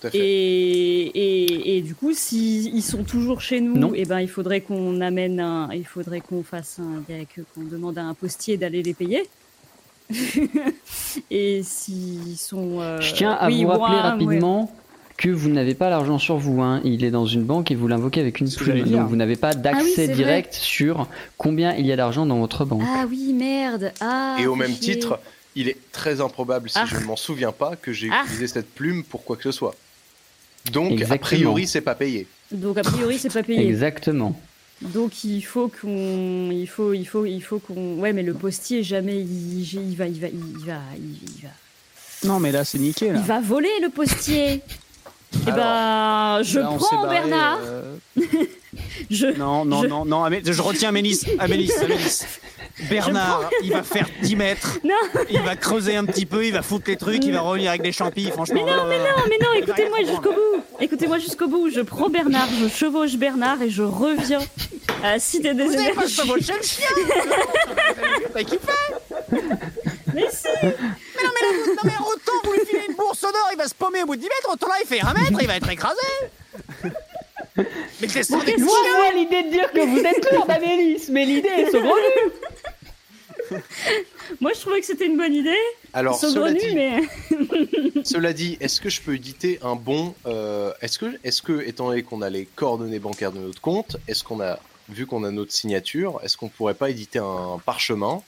tout 0.00 0.06
à 0.08 0.10
fait. 0.10 0.18
Et, 0.18 1.02
et, 1.06 1.76
et 1.76 1.80
du 1.82 1.94
coup, 1.94 2.12
s'ils 2.12 2.82
sont 2.82 3.04
toujours 3.04 3.40
chez 3.40 3.60
nous, 3.60 3.76
Non. 3.76 3.92
et 3.94 4.04
ben 4.04 4.20
il 4.20 4.28
faudrait 4.28 4.60
qu'on 4.60 5.00
amène 5.00 5.40
un, 5.40 5.68
il 5.72 5.84
faudrait 5.86 6.20
qu'on 6.20 6.42
fasse 6.42 6.78
un, 6.80 7.02
qu'on 7.54 7.62
demande 7.64 7.98
à 7.98 8.04
un 8.04 8.14
postier 8.14 8.56
d'aller 8.56 8.82
les 8.82 8.94
payer. 8.94 9.24
et 11.30 11.62
s'ils 11.62 12.36
sont. 12.38 12.80
euh, 12.80 13.00
Je 13.00 13.14
tiens 13.14 13.32
à 13.32 13.48
oui, 13.48 13.64
vous 13.64 13.70
rappeler 13.70 13.96
ouais. 13.96 14.02
rapidement 14.02 14.72
que 15.16 15.30
vous 15.30 15.48
n'avez 15.48 15.74
pas 15.74 15.88
l'argent 15.90 16.18
sur 16.18 16.36
vous. 16.36 16.60
hein. 16.62 16.80
Il 16.84 17.04
est 17.04 17.10
dans 17.10 17.26
une 17.26 17.42
banque 17.44 17.70
et 17.70 17.74
vous 17.74 17.88
l'invoquez 17.88 18.20
avec 18.20 18.38
une 18.40 18.50
plume. 18.50 18.84
Donc 18.84 19.08
vous 19.08 19.16
n'avez 19.16 19.36
pas 19.36 19.50
Ah 19.50 19.56
oui, 19.56 19.62
d'accès 19.62 20.06
vrai. 20.06 20.14
direct 20.14 20.54
sur 20.54 21.08
combien 21.38 21.74
il 21.74 21.86
y 21.86 21.92
a 21.92 21.96
d'argent 21.96 22.26
dans 22.26 22.38
votre 22.38 22.64
banque. 22.64 22.82
Ah 22.86 23.04
oui, 23.08 23.32
merde. 23.32 23.92
Ah, 24.00 24.36
Et 24.38 24.46
au 24.46 24.54
même 24.54 24.74
titre, 24.74 25.18
il 25.54 25.68
est 25.68 25.78
très 25.90 26.20
improbable, 26.20 26.68
si 26.68 26.78
Ah. 26.78 26.84
je 26.86 26.96
ne 26.98 27.04
m'en 27.04 27.16
souviens 27.16 27.52
pas, 27.52 27.76
que 27.76 27.92
j'ai 27.92 28.10
Ah. 28.12 28.22
utilisé 28.24 28.46
cette 28.46 28.68
plume 28.74 29.02
pour 29.04 29.24
quoi 29.24 29.36
que 29.36 29.42
ce 29.42 29.52
soit. 29.52 29.74
Donc, 30.72 31.00
a 31.02 31.18
priori, 31.18 31.66
c'est 31.66 31.80
pas 31.80 31.94
payé. 31.94 32.26
Donc 32.52 32.78
a 32.78 32.82
priori, 32.82 33.18
c'est 33.18 33.32
pas 33.32 33.42
payé. 33.42 33.68
Exactement. 33.68 34.38
Donc 34.82 35.24
il 35.24 35.40
faut 35.42 35.68
qu'on, 35.68 36.50
il 36.52 36.66
faut, 36.66 36.92
il 36.92 37.04
faut, 37.06 37.24
il 37.26 37.40
faut 37.40 37.58
qu'on. 37.58 37.94
Ouais, 37.98 38.12
mais 38.12 38.22
le 38.22 38.34
postier 38.34 38.82
jamais 38.82 39.18
il, 39.20 39.60
il 39.62 39.96
va, 39.96 40.06
il 40.06 40.20
va, 40.20 40.28
il 40.28 40.64
va, 40.66 40.78
il 40.98 41.42
va. 41.42 41.48
Non, 42.28 42.40
mais 42.40 42.52
là, 42.52 42.64
c'est 42.64 42.78
niqué. 42.78 43.10
Là. 43.10 43.18
Il 43.18 43.24
va 43.24 43.40
voler 43.40 43.70
le 43.82 43.88
postier. 43.88 44.60
Eh 45.46 45.50
ben, 45.50 46.40
je 46.42 46.60
Là, 46.60 46.72
prends 46.78 47.02
barré, 47.02 47.18
Bernard. 47.20 47.58
euh, 47.62 47.96
Je. 49.10 49.26
Non, 49.38 49.64
non, 49.64 49.82
Je- 49.82 49.86
non, 49.88 50.04
non, 50.04 50.24
Amé- 50.24 50.42
je 50.44 50.62
retiens 50.62 50.90
Amélis. 50.90 51.22
Amélis, 51.38 51.72
Amélis. 51.82 52.22
Bernard, 52.90 53.50
il 53.62 53.72
va 53.72 53.82
faire 53.82 54.06
10 54.22 54.36
mètres. 54.36 54.78
Non. 54.84 54.94
Il 55.30 55.40
va 55.40 55.56
creuser 55.56 55.96
un 55.96 56.04
petit 56.04 56.26
peu, 56.26 56.44
il 56.46 56.52
va 56.52 56.62
foutre 56.62 56.84
les 56.88 56.96
trucs, 56.96 57.24
il 57.24 57.32
va 57.32 57.40
revenir 57.40 57.70
avec 57.70 57.82
des 57.82 57.90
champis, 57.92 58.30
franchement. 58.30 58.62
Mais 58.64 58.70
non, 58.70 58.84
euh, 58.84 58.88
mais 58.88 58.98
non, 58.98 59.24
mais 59.28 59.38
non, 59.42 59.52
écoutez-moi 59.56 59.98
jusqu'au 60.00 60.32
bout. 60.32 60.62
Écoutez-moi 60.80 61.18
jusqu'au 61.18 61.48
bout. 61.48 61.70
Je 61.70 61.80
prends 61.80 62.08
Bernard, 62.08 62.48
je 62.60 62.68
chevauche 62.68 63.16
Bernard 63.16 63.62
et 63.62 63.70
je 63.70 63.82
reviens 63.82 64.40
à 65.02 65.12
la 65.12 65.18
Cité 65.18 65.54
des 65.54 65.64
Vous 65.64 65.74
n'avez 65.74 65.92
pas 65.92 66.06
chevauché 66.06 66.52
le 66.56 66.62
chien 66.62 66.86
T'as 68.32 68.44
kiffé 68.44 68.58
Mais 70.14 70.26
si. 70.30 70.46
Mais 70.62 70.70
non, 70.70 71.30
mais, 71.34 71.72
non, 71.74 71.82
mais 71.84 71.92
autant 72.00 72.32
vous 72.44 72.52
lui 72.52 72.66
filez 72.66 72.84
une 72.88 72.94
bourse 72.94 73.20
d'or, 73.20 73.48
il 73.52 73.58
va 73.58 73.66
se 73.66 73.74
paumer 73.74 74.02
au 74.02 74.06
bout 74.06 74.16
de 74.16 74.20
10 74.20 74.26
mètres, 74.28 74.50
autant 74.52 74.68
là, 74.68 74.74
il 74.82 74.86
fait 74.86 75.00
1 75.00 75.12
mètre, 75.14 75.38
il 75.40 75.46
va 75.46 75.56
être 75.56 75.68
écrasé 75.68 75.96
Mais 78.00 78.06
descendez 78.06 78.54
Je 78.58 78.62
vois 78.64 79.12
l'idée 79.14 79.42
de 79.44 79.50
dire 79.50 79.72
que 79.72 79.80
vous 79.80 79.98
êtes 79.98 80.32
lourd 80.32 80.46
d'Amélis, 80.48 81.06
mais 81.10 81.24
l'idée 81.24 81.48
est 81.48 81.70
saugrenue. 81.70 82.32
Moi, 84.40 84.52
je 84.54 84.60
trouvais 84.60 84.80
que 84.80 84.86
c'était 84.86 85.06
une 85.06 85.16
bonne 85.16 85.34
idée. 85.34 85.54
Alors, 85.92 86.18
cela 86.18 86.32
Saugrenu, 86.32 86.58
dit, 86.58 86.74
mais. 86.74 88.04
cela 88.04 88.32
dit, 88.32 88.56
est-ce 88.60 88.80
que 88.80 88.90
je 88.90 89.00
peux 89.00 89.14
éditer 89.14 89.58
un 89.62 89.76
bon 89.76 90.14
euh, 90.26 90.72
Est-ce 90.82 90.98
que, 90.98 91.16
que, 91.44 91.66
étant 91.66 91.88
donné 91.88 92.02
qu'on 92.02 92.22
a 92.22 92.30
les 92.30 92.44
coordonnées 92.44 92.98
bancaires 92.98 93.32
de 93.32 93.38
notre 93.38 93.60
compte, 93.60 93.96
est-ce 94.08 94.24
qu'on 94.24 94.40
a, 94.40 94.58
vu 94.88 95.06
qu'on 95.06 95.22
a 95.24 95.30
notre 95.30 95.52
signature, 95.52 96.20
est-ce 96.24 96.36
qu'on 96.36 96.48
pourrait 96.48 96.74
pas 96.74 96.90
éditer 96.90 97.20
un 97.20 97.60
parchemin 97.64 98.20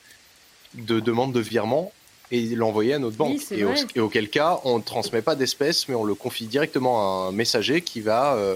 de 0.74 1.00
demande 1.00 1.32
de 1.32 1.40
virement 1.40 1.92
et 2.30 2.42
l'envoyer 2.54 2.94
à 2.94 2.98
notre 3.00 3.16
banque? 3.16 3.32
Oui, 3.32 3.44
c'est 3.44 3.58
et, 3.58 3.64
au- 3.64 3.70
vrai. 3.70 3.84
et 3.96 4.00
auquel 4.00 4.28
cas, 4.30 4.60
on 4.64 4.78
ne 4.78 4.82
transmet 4.84 5.22
pas 5.22 5.34
d'espèces, 5.34 5.88
mais 5.88 5.94
on 5.96 6.04
le 6.04 6.14
confie 6.14 6.46
directement 6.46 7.24
à 7.24 7.28
un 7.28 7.32
messager 7.32 7.80
qui 7.80 8.00
va 8.00 8.34
euh, 8.36 8.54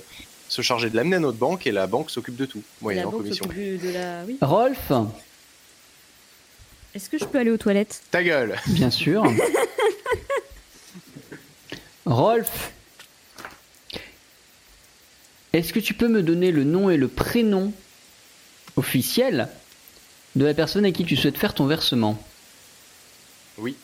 se 0.53 0.61
charger 0.61 0.91
de 0.91 0.97
l'amener 0.97 1.17
à 1.17 1.19
notre 1.19 1.39
banque 1.39 1.67
et 1.67 1.73
la 1.73 1.87
banque 1.87 2.11
s'occupe 2.11 2.37
de 2.37 2.45
tout, 2.45 2.63
moyennant 2.83 3.11
commission. 3.11 3.47
de 3.47 3.91
la. 3.93 4.23
Oui. 4.27 4.37
Rolf, 4.43 4.93
Est-ce 6.95 7.09
que 7.09 7.17
je 7.17 7.25
peux 7.25 7.39
aller 7.39 7.51
aux 7.51 7.57
toilettes? 7.57 8.03
Ta 8.11 8.23
gueule 8.23 8.57
bien 8.67 8.91
sûr. 8.91 9.25
Rolf, 12.05 12.73
est-ce 15.55 15.73
que 15.73 15.81
tu 15.81 15.95
peux 15.95 16.09
me 16.09 16.23
donner 16.23 16.53
le 16.53 16.65
nom 16.65 16.91
et 16.91 16.99
le 16.99 17.09
prénom 17.09 17.73
officiel 18.77 19.49
de 20.37 20.45
la 20.45 20.53
personne 20.53 20.85
à 20.85 20.93
qui 20.93 21.07
tu 21.07 21.17
souhaites 21.17 21.39
faire 21.39 21.55
ton 21.55 21.67
versement? 21.67 22.23
Oui. 23.57 23.75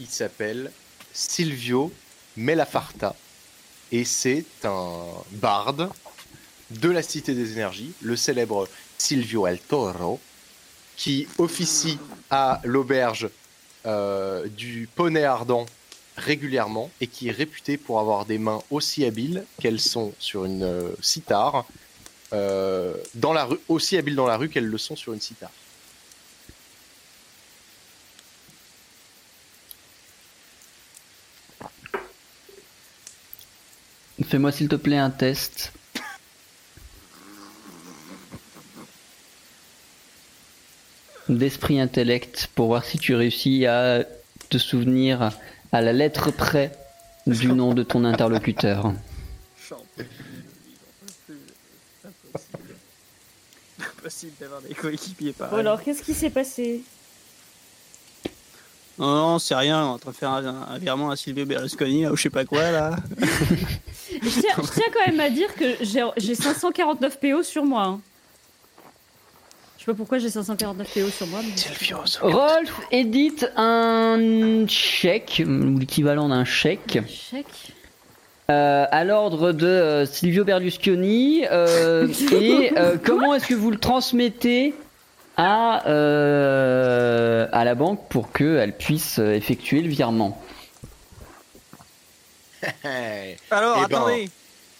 Il 0.00 0.08
s'appelle 0.08 0.72
Silvio 1.12 1.92
Melafarta 2.36 3.14
et 3.96 4.04
c'est 4.04 4.44
un 4.64 5.04
barde 5.32 5.88
de 6.70 6.90
la 6.90 7.02
Cité 7.02 7.32
des 7.32 7.52
Énergies, 7.52 7.92
le 8.02 8.14
célèbre 8.14 8.68
Silvio 8.98 9.46
El 9.46 9.58
Toro, 9.58 10.20
qui 10.98 11.26
officie 11.38 11.98
à 12.28 12.60
l'auberge 12.64 13.30
euh, 13.86 14.48
du 14.48 14.86
Poney 14.94 15.24
Ardent 15.24 15.64
régulièrement 16.18 16.90
et 17.00 17.06
qui 17.06 17.28
est 17.28 17.32
réputé 17.32 17.78
pour 17.78 17.98
avoir 17.98 18.26
des 18.26 18.36
mains 18.36 18.60
aussi 18.70 19.02
habiles 19.04 19.44
qu'elles 19.62 19.80
sont 19.80 20.12
sur 20.18 20.44
une 20.44 20.62
euh, 20.62 20.94
euh, 22.34 22.94
aussi 23.68 23.96
habiles 23.96 24.16
dans 24.16 24.26
la 24.26 24.36
rue 24.36 24.50
qu'elles 24.50 24.66
le 24.66 24.78
sont 24.78 24.96
sur 24.96 25.14
une 25.14 25.22
cithare. 25.22 25.52
Fais-moi 34.24 34.50
s'il 34.50 34.68
te 34.68 34.76
plaît 34.76 34.96
un 34.96 35.10
test. 35.10 35.72
D'esprit 41.28 41.80
intellect 41.80 42.48
pour 42.54 42.68
voir 42.68 42.84
si 42.84 42.98
tu 42.98 43.14
réussis 43.14 43.66
à 43.66 44.04
te 44.48 44.58
souvenir 44.58 45.32
à 45.72 45.80
la 45.80 45.92
lettre 45.92 46.30
près 46.30 46.72
du 47.26 47.48
nom 47.48 47.74
de 47.74 47.82
ton 47.82 48.04
interlocuteur. 48.04 48.94
Impossible 53.78 54.32
d'avoir 54.40 54.62
des 54.62 54.72
coéquipiers 54.72 55.32
pareils. 55.32 55.60
alors, 55.60 55.82
qu'est-ce 55.82 56.02
qui 56.02 56.14
s'est 56.14 56.30
passé? 56.30 56.82
Non, 58.98 59.14
non, 59.14 59.38
c'est 59.38 59.56
rien, 59.56 59.84
on 59.84 59.90
est 59.90 59.94
en 59.94 59.98
train 59.98 60.10
de 60.12 60.16
faire 60.16 60.30
un, 60.30 60.68
un 60.70 60.78
virement 60.78 61.10
à 61.10 61.16
Silvio 61.16 61.44
Berlusconi, 61.44 62.02
là, 62.04 62.12
ou 62.12 62.16
je 62.16 62.22
sais 62.22 62.30
pas 62.30 62.46
quoi, 62.46 62.70
là. 62.70 62.96
je 64.22 64.28
tiens, 64.40 64.50
je 64.56 64.72
tiens 64.72 64.84
quand 64.92 65.06
même 65.10 65.20
à 65.20 65.30
dire 65.30 65.54
que 65.54 65.76
j'ai 65.80 66.04
j'ai 66.16 66.34
549 66.34 67.18
PO 67.20 67.42
sur 67.42 67.64
moi. 67.64 67.82
hein. 67.84 68.00
Je 69.78 69.84
sais 69.84 69.92
pas 69.92 69.94
pourquoi 69.96 70.18
j'ai 70.18 70.30
549 70.30 70.88
PO 70.94 71.08
sur 71.10 71.26
moi. 71.28 71.40
mais- 71.44 71.56
Silvio, 71.56 71.98
Rolf 72.22 72.80
édite 72.90 73.50
un 73.56 74.66
chèque, 74.68 75.42
ou 75.46 75.78
l'équivalent 75.78 76.28
d'un 76.28 76.44
chèque, 76.44 76.98
Chèque. 77.08 77.46
euh, 78.50 78.86
à 78.90 79.04
l'ordre 79.04 79.52
de 79.52 79.66
euh, 79.66 80.06
Silvio 80.06 80.44
Berlusconi. 80.44 81.44
euh, 81.50 82.08
et 82.32 82.72
euh, 82.76 82.96
comment 83.04 83.34
est-ce 83.34 83.46
que 83.46 83.54
vous 83.54 83.70
le 83.70 83.78
transmettez 83.78 84.74
à, 85.36 85.86
euh, 85.88 87.46
à 87.52 87.64
la 87.64 87.74
banque 87.74 88.00
pour 88.08 88.32
qu'elle 88.32 88.72
puisse 88.76 89.18
effectuer 89.18 89.82
le 89.82 89.88
virement? 89.88 90.40
Alors, 93.50 93.82
Eh 93.84 93.88
ben. 93.88 93.96
attendez. 93.96 94.30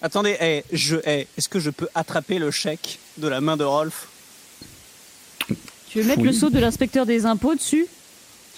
Attendez, 0.03 0.37
eh, 0.41 0.65
je, 0.73 0.97
eh, 1.05 1.27
est-ce 1.39 1.49
que 1.49 1.59
je 1.59 1.71
peux 1.71 1.89
attraper 1.95 2.39
le 2.39 2.51
chèque 2.51 2.99
de 3.17 3.29
la 3.29 3.41
main 3.41 3.57
de 3.57 3.65
Rolf 3.65 4.09
Tu 5.89 6.01
veux 6.01 6.05
mettre 6.07 6.21
Oui. 6.21 6.27
le 6.27 6.33
sceau 6.33 6.51
de 6.51 6.59
l'inspecteur 6.59 7.07
des 7.07 7.25
impôts 7.25 7.55
dessus 7.55 7.87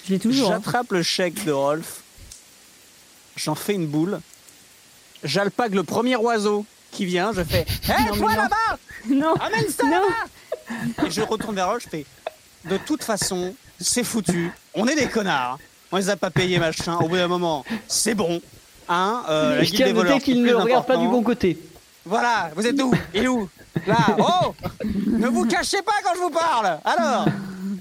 Je 0.05 0.13
l'ai 0.13 0.19
toujours. 0.19 0.51
hein. 0.51 0.55
J'attrape 0.55 0.91
le 0.91 1.01
chèque 1.01 1.43
de 1.45 1.51
Rolf, 1.53 2.01
j'en 3.37 3.55
fais 3.55 3.73
une 3.73 3.87
boule, 3.87 4.19
j'alpague 5.23 5.75
le 5.75 5.83
premier 5.83 6.17
oiseau 6.17 6.65
qui 6.91 7.05
vient, 7.05 7.31
je 7.33 7.43
fais 7.43 7.61
Hé, 7.87 8.17
toi 8.17 8.35
là-bas 8.35 8.77
Non, 9.09 9.33
Amène 9.35 9.69
ça 9.69 9.87
là-bas 9.87 11.05
Et 11.07 11.11
je 11.11 11.21
retourne 11.21 11.55
vers 11.55 11.67
Rolf, 11.69 11.83
je 11.85 11.89
fais 11.89 12.05
De 12.65 12.77
toute 12.77 13.03
façon, 13.03 13.55
c'est 13.79 14.03
foutu, 14.03 14.51
on 14.73 14.87
est 14.87 14.95
des 14.95 15.07
connards, 15.07 15.57
on 15.93 15.97
les 15.97 16.09
a 16.09 16.17
pas 16.17 16.31
payés, 16.31 16.59
machin, 16.59 16.97
au 16.97 17.07
bout 17.07 17.15
d'un 17.15 17.27
moment, 17.29 17.63
c'est 17.87 18.13
bon. 18.13 18.41
Hein, 18.89 19.23
euh, 19.29 19.57
la 19.57 19.63
Je 19.63 19.71
tiens 19.71 19.87
à 19.87 19.93
noter 19.93 20.19
qu'il 20.19 20.41
ne 20.41 20.53
regarde 20.53 20.87
pas 20.87 20.97
du 20.97 21.07
bon 21.07 21.21
côté. 21.21 21.57
Voilà, 22.05 22.49
vous 22.55 22.65
êtes 22.65 22.81
où? 22.81 22.91
Il 23.13 23.23
est 23.23 23.27
où? 23.27 23.47
Là, 23.85 23.97
oh 24.17 24.55
Ne 25.05 25.27
vous 25.27 25.45
cachez 25.45 25.81
pas 25.83 25.93
quand 26.03 26.15
je 26.15 26.19
vous 26.21 26.31
parle 26.31 26.79
Alors 26.83 27.25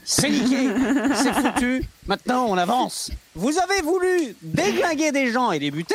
C'est 0.04 0.28
niqué, 0.28 0.68
c'est 1.14 1.32
foutu. 1.32 1.82
Maintenant, 2.06 2.44
on 2.48 2.58
avance. 2.58 3.10
Vous 3.34 3.58
avez 3.58 3.80
voulu 3.80 4.36
déglinguer 4.42 5.12
des 5.12 5.32
gens 5.32 5.50
et 5.50 5.58
les 5.58 5.70
buter, 5.70 5.94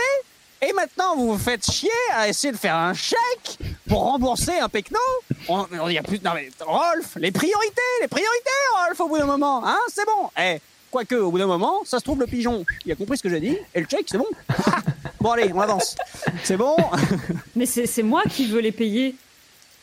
et 0.61 0.73
maintenant 0.73 1.15
vous 1.15 1.34
vous 1.34 1.38
faites 1.38 1.69
chier 1.69 1.91
à 2.15 2.27
essayer 2.27 2.52
de 2.52 2.57
faire 2.57 2.76
un 2.76 2.94
chèque 2.95 3.60
pour 3.88 4.02
rembourser 4.02 4.57
un 4.60 4.69
pecno. 4.69 4.99
On, 5.48 5.68
on 5.80 5.90
y 5.90 5.98
a 5.98 6.03
plus. 6.03 6.19
Non 6.23 6.31
mais 6.34 6.49
Rolf, 6.65 7.18
les 7.18 7.31
priorités, 7.31 7.81
les 8.02 8.07
priorités, 8.07 8.49
Rolf, 8.88 8.99
au 8.99 9.07
bout 9.07 9.19
d'un 9.19 9.26
moment, 9.26 9.64
hein, 9.65 9.77
c'est 9.90 10.06
bon. 10.06 10.30
Eh, 10.41 10.57
quoique, 10.90 11.15
au 11.15 11.30
bout 11.31 11.38
d'un 11.38 11.48
moment, 11.48 11.81
ça 11.85 11.99
se 11.99 12.03
trouve 12.03 12.19
le 12.19 12.27
pigeon, 12.27 12.65
il 12.85 12.91
a 12.91 12.95
compris 12.95 13.18
ce 13.18 13.23
que 13.23 13.30
j'ai 13.30 13.40
dit, 13.40 13.57
et 13.76 13.80
le 13.80 13.88
chèque, 13.90 14.07
c'est 14.10 14.18
bon. 14.18 14.27
bon 15.24 15.32
allez, 15.32 15.52
on 15.54 15.60
avance. 15.62 15.95
C'est 16.44 16.58
bon. 16.58 16.76
Mais 17.56 17.66
c'est 17.66 17.88
c'est 17.88 18.04
moi 18.04 18.22
qui 18.30 18.45
veux 18.45 18.60
les 18.60 18.72
payer. 18.72 19.16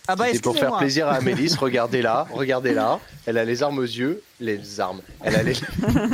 Ah 0.08 0.16
bah 0.16 0.24
C'est 0.32 0.42
pour 0.42 0.56
faire 0.58 0.76
plaisir 0.76 1.06
à 1.08 1.12
Amélis, 1.16 1.54
regardez 1.58 2.02
là, 2.02 2.26
regardez 2.32 2.72
là. 2.74 2.98
Elle 3.26 3.38
a 3.38 3.44
les 3.44 3.62
armes 3.62 3.78
aux 3.78 3.82
yeux, 3.82 4.22
les 4.40 4.80
armes. 4.80 5.02
Elle 5.22 5.36
a 5.36 5.42
les, 5.42 5.52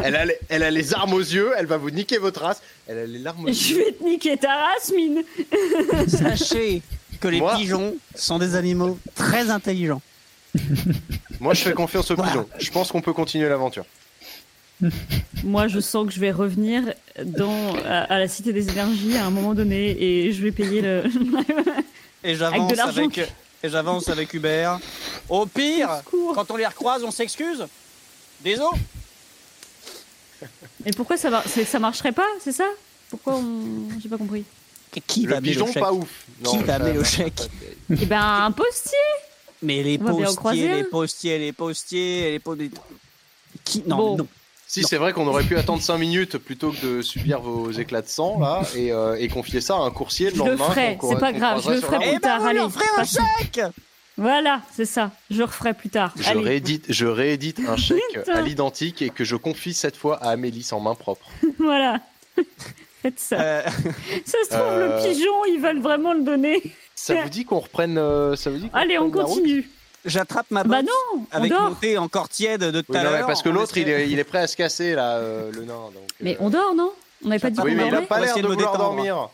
elle 0.05 0.17
a 0.17 0.25
les, 0.27 0.37
elle 0.49 0.63
a 0.65 0.71
les 0.71 0.93
armes 0.93 1.15
aux 1.15 1.21
yeux, 1.21 1.53
elle 1.57 1.67
va 1.67 1.77
vous 1.79 1.91
niquer 1.91 2.19
votre 2.19 2.43
race. 2.43 2.61
Elle 2.89 2.99
a 2.99 3.07
les 3.07 3.19
larmes 3.19 3.45
aux 3.47 3.53
Je 3.53 3.69
yeux. 3.75 3.77
vais 3.85 3.93
te 3.93 4.05
niquer 4.05 4.37
ta 4.37 4.55
race, 4.55 4.93
mine. 4.95 5.23
Sachez 6.09 6.83
que 7.21 7.29
les 7.29 7.39
Moi- 7.41 7.55
pigeons 7.57 7.97
sont 8.15 8.39
des 8.39 8.55
animaux 8.55 8.99
très 9.15 9.49
intelligents. 9.51 10.03
Moi, 11.41 11.55
je 11.55 11.63
fais 11.63 11.73
confiance 11.73 12.11
aux 12.11 12.17
Voilà. 12.17 12.33
pigeons. 12.33 12.49
Je 12.59 12.71
pense 12.71 12.91
qu'on 12.93 13.01
peut 13.03 13.13
continuer 13.15 13.49
l'aventure. 13.49 13.85
Moi, 15.45 15.69
je 15.69 15.81
sens 15.81 16.07
que 16.07 16.13
je 16.13 16.21
vais 16.21 16.31
revenir 16.33 16.83
dans, 17.25 17.75
à, 17.87 18.01
à 18.03 18.19
la 18.19 18.29
Cité 18.29 18.53
des 18.53 18.69
Énergies 18.69 19.17
à 19.17 19.25
un 19.27 19.31
moment 19.31 19.55
donné 19.55 19.97
et 20.03 20.33
je 20.33 20.43
vais 20.43 20.53
payer 20.53 20.83
le. 20.83 21.05
Et 22.25 22.35
Avec 22.35 22.37
j'avance 22.39 22.75
l'argent. 22.77 22.99
avec, 23.05 23.19
et 23.19 23.69
j'avance 23.69 24.09
avec 24.09 24.35
Hubert. 24.35 24.79
Au 25.29 25.47
pire, 25.47 26.03
quand 26.35 26.51
on 26.51 26.57
les 26.57 26.67
recroise, 26.67 27.03
on 27.05 27.11
s'excuse. 27.11 27.67
Désolé. 28.43 28.77
Et 30.85 30.91
pourquoi 30.93 31.17
ça, 31.17 31.43
ça 31.47 31.79
marcherait 31.79 32.13
pas, 32.13 32.27
c'est 32.41 32.53
ça? 32.53 32.67
Pourquoi 33.09 33.37
on. 33.37 33.89
J'ai 34.01 34.09
pas 34.09 34.19
compris. 34.19 34.45
Qui 35.07 35.27
va 35.27 35.37
Le 35.37 35.43
pigeon, 35.43 35.67
le 35.67 35.73
chèque 35.73 35.83
pas 35.83 35.93
ouf. 35.93 36.25
Qui 36.45 36.59
va 36.59 36.79
le 36.79 37.05
chèque 37.05 37.43
Eh 37.91 38.07
ben, 38.07 38.21
un 38.45 38.51
postier 38.53 38.99
Mais 39.63 39.83
les 39.83 39.99
croiser 39.99 40.25
postiers, 40.25 40.69
les 40.69 40.85
postiers, 40.85 41.39
les 41.39 41.53
postiers, 41.53 42.31
les 42.33 42.39
postiers. 42.39 42.71
Qui 43.65 43.83
Non, 43.87 43.97
Bon. 43.97 44.17
non. 44.19 44.27
Si, 44.69 44.83
c'est 44.83 44.97
vrai 44.97 45.13
qu'on 45.13 45.27
aurait 45.29 45.45
pu 45.45 45.57
attendre 45.57 45.81
5 45.81 45.97
minutes 45.99 46.39
plutôt 46.39 46.73
que 46.73 46.85
de 46.97 47.03
subir 47.03 47.41
vos 47.41 47.71
éclats 47.71 48.03
de 48.03 48.09
sang, 48.09 48.39
là, 48.41 48.63
et, 48.77 48.91
euh, 48.93 49.17
et 49.19 49.29
confier 49.29 49.61
ça 49.61 49.75
à 49.77 49.79
un 49.79 49.91
coursier 49.91 50.31
le 50.31 50.37
Je 50.37 50.43
le 50.43 50.49
lendemain. 50.51 50.71
ferai, 50.71 50.97
qu'on- 50.97 51.11
c'est 51.13 51.21
pas 51.21 51.33
grave, 51.33 51.63
je 51.65 51.71
le 51.71 51.81
ferai 51.81 51.99
plus 51.99 52.07
route. 52.09 52.15
Eh 52.17 52.19
ben, 52.19 52.21
tard, 52.21 52.41
on 52.43 52.47
allez, 52.47 52.59
offrir 52.61 52.89
un 52.99 53.05
chèque 53.05 53.61
Voilà, 54.17 54.61
c'est 54.75 54.85
ça. 54.87 55.13
Je 55.31 55.43
referai 55.43 55.73
plus 55.75 55.89
tard. 55.91 56.13
Je 56.19 56.29
Allez, 56.29 56.41
réédite, 56.41 56.87
je 56.89 57.07
réédite 57.07 57.61
un 57.69 57.77
chèque 57.77 58.01
à 58.33 58.41
l'identique 58.41 59.03
et 59.03 59.11
que 59.11 59.25
je 59.25 59.37
confie 59.37 59.73
cette 59.75 59.97
fois 59.97 60.17
à 60.23 60.31
Amélis 60.31 60.69
en 60.73 60.81
main 60.81 60.95
propre. 60.95 61.27
voilà. 61.59 62.01
Faites 63.03 63.21
ça. 63.21 63.41
Euh, 63.41 63.63
Ça 64.25 64.39
se 64.45 64.49
trouve, 64.49 64.67
euh, 64.67 64.99
le 65.03 65.09
pigeon, 65.09 65.45
ils 65.55 65.61
veulent 65.61 65.81
vraiment 65.83 66.13
le 66.13 66.23
donner. 66.25 66.61
Ça 66.95 67.15
vous 67.23 67.29
dit 67.29 67.45
qu'on 67.45 67.61
reprenne 67.61 67.99
euh, 67.99 68.35
ça 68.37 68.51
vous 68.51 68.57
dit 68.57 68.69
qu'on 68.71 68.77
Allez, 68.79 68.99
on 68.99 69.05
reprenne 69.05 69.21
la 69.21 69.27
route? 69.27 69.37
continue. 69.43 69.71
J'attrape 70.07 70.51
ma 70.51 70.63
Bah 70.65 70.81
botte 70.83 70.87
non, 71.15 71.27
on 71.33 71.37
avec 71.37 71.51
dort. 71.51 71.69
mon 71.71 71.75
thé 71.75 71.99
encore 71.99 72.29
tiède 72.29 72.63
de 72.63 72.81
tout 72.81 72.93
Oui, 72.93 72.99
à 72.99 73.03
non, 73.05 73.11
l'heure. 73.11 73.27
parce 73.27 73.43
que 73.43 73.49
l'autre, 73.49 73.77
il 73.77 73.89
il 73.89 74.19
est 74.19 74.25
prêt 74.25 74.39
à 74.39 74.47
se 74.47 74.57
casser, 74.57 74.95
là, 74.95 75.17
euh, 75.17 75.51
le 75.53 75.65
nain. 75.65 75.75
Donc, 75.93 76.09
Mais 76.21 76.35
euh, 76.35 76.39
on 76.41 76.51
dort, 76.51 76.75
non 76.75 76.93
On 77.25 77.29
n'avait 77.29 77.41
pas 77.41 77.51
dit 77.51 77.59
Oui, 77.61 77.71
Oui, 77.71 77.71
qu'on 77.73 77.77
mais 77.77 77.83
il 77.85 77.89
a 77.89 77.91
dormait 77.93 78.07
pas 78.07 78.21
l'air 78.21 78.35
de 78.37 78.41
vouloir 78.43 78.57
détendre. 78.57 78.79
dormir. 78.79 79.29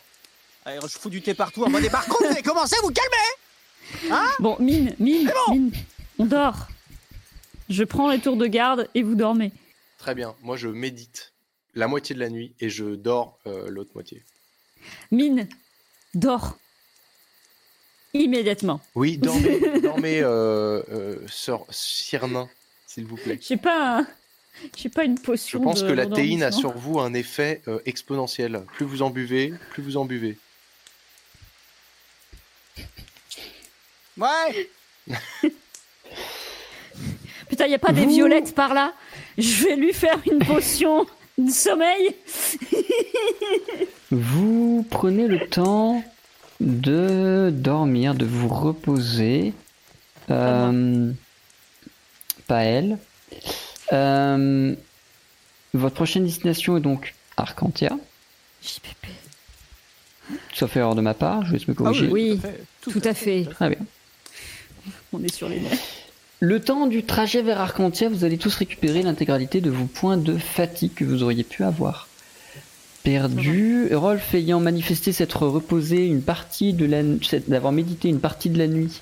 Allez, 0.64 0.78
je 0.82 0.98
fous 0.98 1.10
du 1.10 1.20
thé 1.22 1.34
partout 1.34 1.64
en 1.64 1.70
mode. 1.70 1.88
Par 1.90 2.06
contre, 2.06 2.24
vous 2.24 2.30
avez 2.32 2.42
commencé 2.42 2.74
à 2.76 2.80
vous 2.82 2.90
calmer 2.92 4.16
Bon, 4.40 4.56
mine, 4.60 4.94
mine, 4.98 5.30
mine. 5.50 5.72
On 6.18 6.24
dort. 6.24 6.68
Je 7.68 7.84
prends 7.84 8.10
les 8.10 8.18
tours 8.20 8.36
de 8.36 8.46
garde 8.46 8.88
et 8.94 9.02
vous 9.02 9.14
dormez. 9.14 9.52
Très 9.98 10.14
bien. 10.14 10.34
Moi, 10.42 10.56
je 10.56 10.68
médite 10.68 11.32
la 11.74 11.86
moitié 11.88 12.14
de 12.14 12.20
la 12.20 12.28
nuit 12.30 12.54
et 12.60 12.70
je 12.70 12.84
dors 12.94 13.38
euh, 13.46 13.68
l'autre 13.68 13.90
moitié. 13.94 14.22
Mine, 15.10 15.48
dors. 16.14 16.56
Immédiatement. 18.14 18.80
Oui, 18.94 19.16
dormez, 19.18 19.60
dormez, 19.82 20.20
euh, 20.20 20.82
euh, 20.90 21.16
sœur 21.28 21.64
Cyrnin, 21.70 22.48
s'il 22.86 23.06
vous 23.06 23.16
plaît. 23.16 23.38
J'ai 23.40 23.56
pas 23.56 24.00
un- 24.00 24.06
J'ai 24.76 24.90
pas 24.90 25.04
une 25.04 25.16
Je 25.16 25.22
potion. 25.22 25.60
pense 25.62 25.82
de- 25.82 25.88
que 25.88 25.92
la 25.94 26.06
théine 26.06 26.42
a 26.42 26.52
sur 26.52 26.72
vous 26.76 27.00
un 27.00 27.14
effet 27.14 27.62
euh, 27.68 27.78
exponentiel. 27.86 28.64
Plus 28.74 28.84
vous 28.84 29.00
en 29.02 29.08
buvez, 29.10 29.54
plus 29.70 29.82
vous 29.82 29.96
en 29.96 30.04
buvez. 30.04 30.36
Ouais 34.18 34.68
Putain, 37.48 37.66
y 37.66 37.74
a 37.74 37.78
pas 37.78 37.92
des 37.92 38.04
Vous- 38.04 38.10
violettes 38.10 38.54
par 38.54 38.74
là? 38.74 38.92
Je 39.38 39.64
vais 39.64 39.76
lui 39.76 39.92
faire 39.94 40.18
une 40.30 40.38
potion 40.46 41.06
de 41.38 41.50
sommeil. 41.50 42.14
Vous 44.10 44.86
prenez 44.90 45.26
le 45.28 45.46
temps 45.48 46.04
de 46.62 47.50
dormir, 47.52 48.14
de 48.14 48.24
vous 48.24 48.48
reposer. 48.48 49.52
Euh, 50.30 51.10
pas 52.46 52.62
elle. 52.62 52.98
Euh, 53.92 54.74
votre 55.74 55.94
prochaine 55.94 56.24
destination 56.24 56.76
est 56.76 56.80
donc 56.80 57.14
Arcantia, 57.36 57.96
JPP. 58.62 59.08
sauf 60.54 60.76
erreur 60.76 60.94
de 60.94 61.00
ma 61.00 61.14
part, 61.14 61.44
je 61.44 61.52
vais 61.56 61.64
me 61.66 61.74
corriger. 61.74 62.08
oui. 62.08 62.38
tout 62.38 62.46
à 62.46 62.50
fait. 62.50 62.64
Tout 63.02 63.08
à 63.08 63.14
fait. 63.14 63.44
Très 63.44 63.68
bien. 63.70 63.78
On 65.12 65.22
est 65.22 65.32
sur 65.32 65.48
les 65.48 65.60
nerfs. 65.60 65.78
Le 66.40 66.60
temps 66.60 66.86
du 66.86 67.04
trajet 67.04 67.42
vers 67.42 67.60
Arcantia, 67.60 68.08
vous 68.08 68.24
allez 68.24 68.38
tous 68.38 68.54
récupérer 68.56 69.02
l'intégralité 69.02 69.60
de 69.60 69.70
vos 69.70 69.84
points 69.86 70.16
de 70.16 70.36
fatigue 70.36 70.92
que 70.94 71.04
vous 71.04 71.22
auriez 71.22 71.44
pu 71.44 71.62
avoir. 71.62 72.08
Perdu, 73.02 73.94
Rolf 73.94 74.34
ayant 74.34 74.60
manifesté 74.60 75.12
s'être 75.12 75.46
reposé 75.46 76.06
une 76.06 76.22
partie 76.22 76.72
de 76.72 76.86
la 76.86 77.02
d'avoir 77.48 77.72
médité 77.72 78.08
une 78.08 78.20
partie 78.20 78.48
de 78.48 78.58
la 78.58 78.68
nuit, 78.68 79.00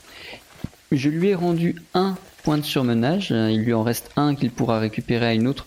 je 0.91 1.09
lui 1.09 1.29
ai 1.29 1.35
rendu 1.35 1.77
un 1.95 2.17
point 2.43 2.59
de 2.59 2.65
surmenage. 2.65 3.31
Il 3.31 3.61
lui 3.61 3.75
en 3.75 3.83
reste 3.83 4.11
un 4.17 4.35
qu'il 4.35 4.51
pourra 4.51 4.79
récupérer 4.79 5.27
à 5.27 5.35
une 5.35 5.47
autre 5.47 5.67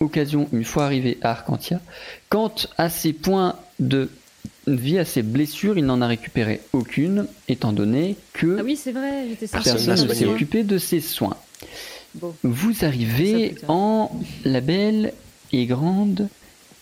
occasion 0.00 0.48
une 0.52 0.64
fois 0.64 0.84
arrivé 0.84 1.18
à 1.22 1.30
Arcantia. 1.30 1.80
Quant 2.28 2.54
à 2.76 2.88
ses 2.88 3.12
points 3.12 3.56
de 3.78 4.10
vie, 4.66 4.98
à 4.98 5.04
ses 5.04 5.22
blessures, 5.22 5.78
il 5.78 5.86
n'en 5.86 6.00
a 6.00 6.06
récupéré 6.06 6.60
aucune, 6.72 7.26
étant 7.48 7.72
donné 7.72 8.16
que 8.32 8.58
Ah 8.58 8.62
oui, 8.64 8.78
vrai, 8.92 9.26
Personne 9.50 10.06
ne 10.08 10.14
s'est 10.14 10.26
occupé 10.26 10.64
de 10.64 10.78
ses 10.78 11.00
soins. 11.00 11.36
Bon. 12.14 12.34
Vous 12.42 12.84
arrivez 12.84 13.54
en 13.68 14.10
la 14.44 14.60
belle 14.60 15.14
et 15.52 15.66
grande 15.66 16.28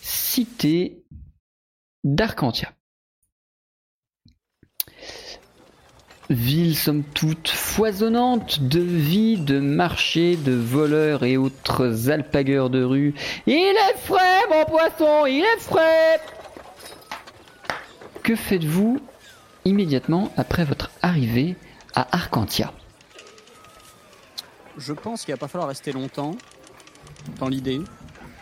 cité 0.01 1.03
d'Arcantia. 2.03 2.73
Ville 6.29 6.77
somme 6.77 7.03
toute 7.03 7.49
foisonnante 7.49 8.63
de 8.63 8.79
vie, 8.79 9.37
de 9.37 9.59
marchés, 9.59 10.37
de 10.37 10.53
voleurs 10.53 11.23
et 11.23 11.37
autres 11.37 12.09
alpagueurs 12.09 12.69
de 12.69 12.83
rue. 12.83 13.13
Il 13.45 13.53
est 13.53 13.97
frais, 13.97 14.47
mon 14.49 14.63
poisson, 14.65 15.25
il 15.25 15.43
est 15.43 15.59
frais 15.59 16.21
Que 18.23 18.35
faites-vous 18.35 19.01
immédiatement 19.65 20.31
après 20.37 20.63
votre 20.63 20.89
arrivée 21.01 21.55
à 21.95 22.15
Arcantia? 22.15 22.71
Je 24.77 24.93
pense 24.93 25.25
qu'il 25.25 25.33
va 25.33 25.37
pas 25.37 25.49
falloir 25.49 25.67
rester 25.67 25.91
longtemps 25.91 26.35
dans 27.39 27.49
l'idée. 27.49 27.81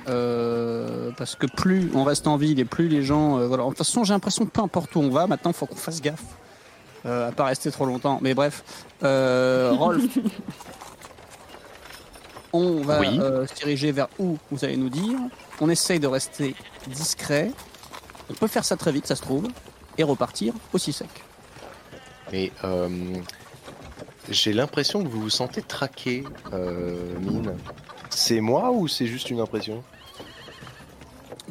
Euh, 0.07 1.11
parce 1.17 1.35
que 1.35 1.45
plus 1.45 1.91
on 1.93 2.03
reste 2.03 2.25
en 2.27 2.37
ville 2.37 2.59
et 2.59 2.65
plus 2.65 2.87
les 2.87 3.03
gens. 3.03 3.37
euh, 3.37 3.47
voilà. 3.47 3.63
De 3.63 3.69
toute 3.69 3.77
façon, 3.79 4.03
j'ai 4.03 4.13
l'impression 4.13 4.45
que 4.45 4.51
peu 4.51 4.61
importe 4.61 4.95
où 4.95 4.99
on 4.99 5.09
va, 5.09 5.27
maintenant, 5.27 5.51
il 5.51 5.55
faut 5.55 5.65
qu'on 5.65 5.75
fasse 5.75 6.01
gaffe. 6.01 6.23
Euh, 7.05 7.29
à 7.29 7.31
pas 7.31 7.45
rester 7.45 7.71
trop 7.71 7.85
longtemps. 7.85 8.19
Mais 8.21 8.33
bref, 8.33 8.63
euh, 9.03 9.71
Rolf, 9.73 10.03
on 12.53 12.81
va 12.81 12.99
Oui. 12.99 13.17
se 13.47 13.53
diriger 13.55 13.91
vers 13.91 14.07
où 14.17 14.37
vous 14.51 14.65
allez 14.65 14.77
nous 14.77 14.89
dire. 14.89 15.17
On 15.61 15.69
essaye 15.69 15.99
de 15.99 16.07
rester 16.07 16.55
discret. 16.87 17.51
On 18.29 18.33
peut 18.33 18.47
faire 18.47 18.65
ça 18.65 18.75
très 18.77 18.91
vite, 18.91 19.07
ça 19.07 19.15
se 19.15 19.21
trouve, 19.21 19.47
et 19.97 20.03
repartir 20.03 20.53
aussi 20.73 20.93
sec. 20.93 21.09
Mais 22.31 22.51
j'ai 24.29 24.53
l'impression 24.53 25.03
que 25.03 25.07
vous 25.07 25.21
vous 25.21 25.29
sentez 25.29 25.61
traqué, 25.61 26.23
Mine. 27.21 27.55
C'est 28.09 28.41
moi 28.41 28.71
ou 28.71 28.87
c'est 28.87 29.07
juste 29.07 29.29
une 29.29 29.39
impression? 29.39 29.83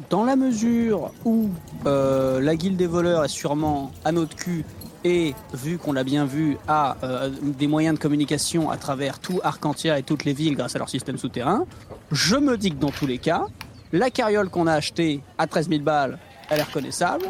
Dans 0.09 0.23
la 0.23 0.35
mesure 0.35 1.11
où 1.25 1.49
euh, 1.85 2.39
la 2.39 2.55
guilde 2.55 2.77
des 2.77 2.87
voleurs 2.87 3.25
est 3.25 3.29
sûrement 3.29 3.91
à 4.05 4.11
notre 4.11 4.35
cul 4.35 4.65
et, 5.03 5.33
vu 5.53 5.77
qu'on 5.77 5.93
l'a 5.93 6.03
bien 6.03 6.25
vu, 6.25 6.57
a 6.67 6.97
euh, 7.03 7.29
des 7.41 7.67
moyens 7.67 7.97
de 7.97 8.01
communication 8.01 8.69
à 8.69 8.77
travers 8.77 9.19
tout 9.19 9.39
Arcantia 9.43 9.97
et 9.97 10.03
toutes 10.03 10.25
les 10.25 10.33
villes 10.33 10.55
grâce 10.55 10.75
à 10.75 10.79
leur 10.79 10.89
système 10.89 11.17
souterrain, 11.17 11.65
je 12.11 12.35
me 12.35 12.57
dis 12.57 12.71
que 12.71 12.77
dans 12.77 12.91
tous 12.91 13.07
les 13.07 13.17
cas, 13.17 13.45
la 13.91 14.09
carriole 14.09 14.49
qu'on 14.49 14.67
a 14.67 14.73
achetée 14.73 15.21
à 15.37 15.47
13 15.47 15.69
000 15.69 15.81
balles, 15.81 16.19
elle 16.49 16.59
est 16.59 16.63
reconnaissable. 16.63 17.25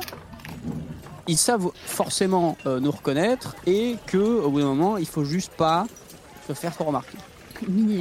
Ils 1.28 1.38
savent 1.38 1.72
forcément 1.86 2.58
euh, 2.66 2.80
nous 2.80 2.92
reconnaître 2.92 3.56
et 3.68 3.98
que 4.08 4.18
au 4.18 4.50
bout 4.50 4.62
d'un 4.62 4.68
moment, 4.68 4.98
il 4.98 5.08
faut 5.08 5.24
juste 5.24 5.52
pas 5.54 5.86
se 6.48 6.54
faire 6.54 6.74
trop 6.74 6.86
remarquer. 6.86 7.18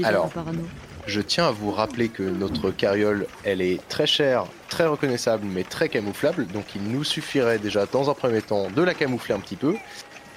Alors. 0.05 0.31
parano. 0.31 0.63
Je 1.09 1.21
tiens 1.21 1.49
à 1.49 1.51
vous 1.51 1.71
rappeler 1.73 2.09
que 2.09 2.23
notre 2.23 2.71
carriole, 2.71 3.27
elle 3.43 3.61
est 3.63 3.81
très 3.89 4.07
chère, 4.07 4.45
très 4.69 4.87
reconnaissable, 4.87 5.45
mais 5.47 5.65
très 5.65 5.89
camouflable. 5.89 6.47
Donc 6.47 6.67
il 6.77 6.83
nous 6.83 7.03
suffirait 7.03 7.59
déjà 7.59 7.87
dans 7.87 8.09
un 8.11 8.15
premier 8.15 8.43
temps 8.43 8.69
de 8.71 8.83
la 8.83 8.95
camoufler 8.95 9.35
un 9.35 9.41
petit 9.41 9.57
peu. 9.57 9.75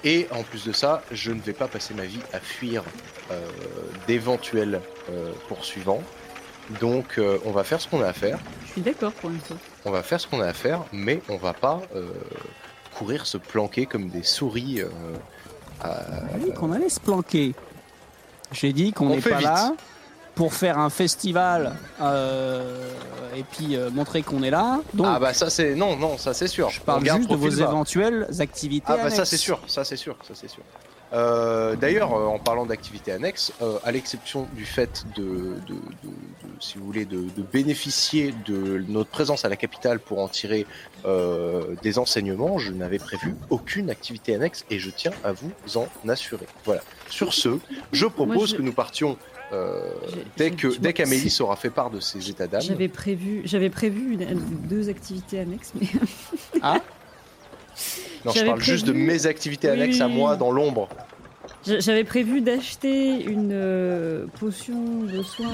Et 0.03 0.27
en 0.31 0.41
plus 0.41 0.65
de 0.65 0.71
ça, 0.71 1.03
je 1.11 1.31
ne 1.31 1.39
vais 1.41 1.53
pas 1.53 1.67
passer 1.67 1.93
ma 1.93 2.05
vie 2.05 2.21
à 2.33 2.39
fuir 2.39 2.83
euh, 3.31 3.39
d'éventuels 4.07 4.81
euh, 5.11 5.31
poursuivants. 5.47 6.01
Donc 6.79 7.17
euh, 7.19 7.37
on 7.45 7.51
va 7.51 7.63
faire 7.63 7.79
ce 7.81 7.87
qu'on 7.87 8.01
a 8.01 8.07
à 8.07 8.13
faire. 8.13 8.39
Je 8.65 8.71
suis 8.71 8.81
d'accord 8.81 9.11
pour 9.11 9.29
une 9.29 9.39
fois. 9.39 9.57
On 9.85 9.91
va 9.91 10.01
faire 10.03 10.19
ce 10.19 10.25
qu'on 10.27 10.39
a 10.41 10.47
à 10.47 10.53
faire, 10.53 10.83
mais 10.93 11.21
on 11.29 11.37
va 11.37 11.53
pas 11.53 11.81
euh, 11.95 12.07
courir 12.95 13.25
se 13.27 13.37
planquer 13.37 13.85
comme 13.85 14.09
des 14.09 14.23
souris. 14.23 14.81
euh, 14.81 14.87
à- 15.83 15.99
On 16.31 16.35
a 16.35 16.39
dit 16.39 16.51
qu'on 16.53 16.71
allait 16.71 16.89
se 16.89 16.99
planquer. 16.99 17.53
J'ai 18.53 18.73
dit 18.73 18.93
qu'on 18.93 19.07
On 19.07 19.09
n'est 19.15 19.21
pas 19.21 19.37
vite. 19.37 19.41
là 19.43 19.73
pour 20.41 20.55
faire 20.55 20.79
un 20.79 20.89
festival 20.89 21.75
euh, 22.01 22.91
et 23.37 23.43
puis 23.43 23.75
euh, 23.75 23.91
montrer 23.91 24.23
qu'on 24.23 24.41
est 24.41 24.49
là. 24.49 24.81
Donc, 24.95 25.05
Ah 25.07 25.19
bah 25.19 25.35
ça 25.35 25.51
c'est 25.51 25.75
non 25.75 25.95
non 25.97 26.17
ça 26.17 26.33
c'est 26.33 26.47
sûr. 26.47 26.67
je 26.71 26.81
parle 26.81 27.05
juste 27.05 27.29
de 27.29 27.35
vos 27.35 27.47
bas. 27.47 27.57
éventuelles 27.69 28.27
activités. 28.39 28.85
Ah 28.89 28.97
bah 28.97 29.09
ça 29.11 29.17
annexes. 29.17 29.29
c'est 29.29 29.37
sûr, 29.37 29.59
ça 29.67 29.83
c'est 29.83 29.97
sûr, 29.97 30.15
ça 30.27 30.33
c'est 30.33 30.49
sûr. 30.49 30.63
Euh, 31.13 31.75
D'ailleurs, 31.75 32.13
euh, 32.15 32.25
en 32.25 32.39
parlant 32.39 32.65
d'activités 32.65 33.11
annexes, 33.11 33.51
euh, 33.61 33.77
à 33.83 33.91
l'exception 33.91 34.47
du 34.55 34.65
fait 34.65 35.03
de, 35.17 35.23
de- 35.67 35.73
de- 35.73 36.07
de- 36.07 36.61
si 36.61 36.77
vous 36.77 36.85
voulez, 36.85 37.03
de, 37.05 37.17
de 37.17 37.41
bénéficier 37.51 38.33
de 38.47 38.83
notre 38.87 39.09
présence 39.09 39.43
à 39.43 39.49
la 39.49 39.57
capitale 39.57 39.99
pour 39.99 40.19
en 40.19 40.29
tirer 40.29 40.65
euh, 41.05 41.75
des 41.83 41.99
enseignements, 41.99 42.57
je 42.59 42.71
n'avais 42.71 42.97
prévu 42.97 43.35
aucune 43.49 43.89
activité 43.89 44.33
annexe 44.35 44.63
et 44.69 44.79
je 44.79 44.89
tiens 44.89 45.11
à 45.25 45.33
vous 45.33 45.51
en 45.75 45.87
assurer. 46.07 46.47
Voilà. 46.63 46.81
Sur 47.09 47.33
ce, 47.33 47.59
je 47.91 48.05
propose 48.05 48.35
Moi, 48.37 48.45
je- 48.45 48.55
que 48.55 48.61
nous 48.61 48.73
partions 48.73 49.17
euh, 49.53 49.91
dès 50.37 50.51
que 50.51 50.77
dès 50.79 50.93
qu'Amélis 50.93 51.37
aura 51.41 51.55
fait 51.55 51.69
part 51.69 51.89
de 51.89 51.99
ses 51.99 52.29
états 52.29 52.47
d'âme. 52.47 52.61
J'avais 52.61 52.87
prévu, 52.87 53.41
j'avais 53.45 53.69
prévu 53.69 54.13
une- 54.13 54.39
deux 54.67 54.89
activités 54.89 55.39
annexes, 55.39 55.73
mais 55.79 55.87
Non, 58.25 58.31
je 58.33 58.45
parle 58.45 58.61
juste 58.61 58.85
de 58.85 58.93
mes 58.93 59.25
activités 59.25 59.67
Oui, 59.69 59.73
annexes 59.73 59.99
à 60.01 60.07
moi 60.07 60.35
dans 60.35 60.51
l'ombre. 60.51 60.87
j'a- 61.65 61.79
j'avais 61.79 62.03
prévu 62.03 62.41
d'acheter 62.41 63.23
une 63.23 63.51
euh, 63.53 64.25
potion 64.39 65.01
de 65.03 65.23
soin. 65.23 65.49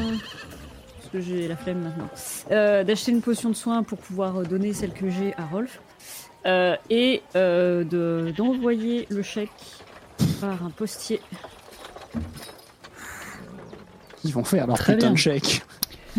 Parce 0.98 1.10
que 1.14 1.22
j'ai 1.22 1.48
la 1.48 1.56
flemme 1.56 1.84
maintenant. 1.84 2.10
Euh, 2.52 2.84
d'acheter 2.84 3.12
une 3.14 3.22
potion 3.22 3.50
de 3.50 3.56
soin 3.56 3.82
pour 3.84 3.98
pouvoir 3.98 4.42
donner 4.44 4.74
celle 4.74 4.92
que 4.92 5.10
j'ai 5.10 5.34
à 5.38 5.46
Rolf. 5.46 5.80
Et 6.90 7.22
de- 7.36 8.34
d'envoyer 8.36 9.06
le 9.10 9.22
chèque 9.22 9.50
par 10.42 10.64
un 10.66 10.70
postier. 10.70 11.20
Ils 14.24 14.34
vont 14.34 14.44
faire 14.44 14.68
leur 14.68 14.78
Très 14.78 14.94
putain 14.94 15.08
bien. 15.08 15.14
de 15.14 15.18
chèque. 15.20 15.62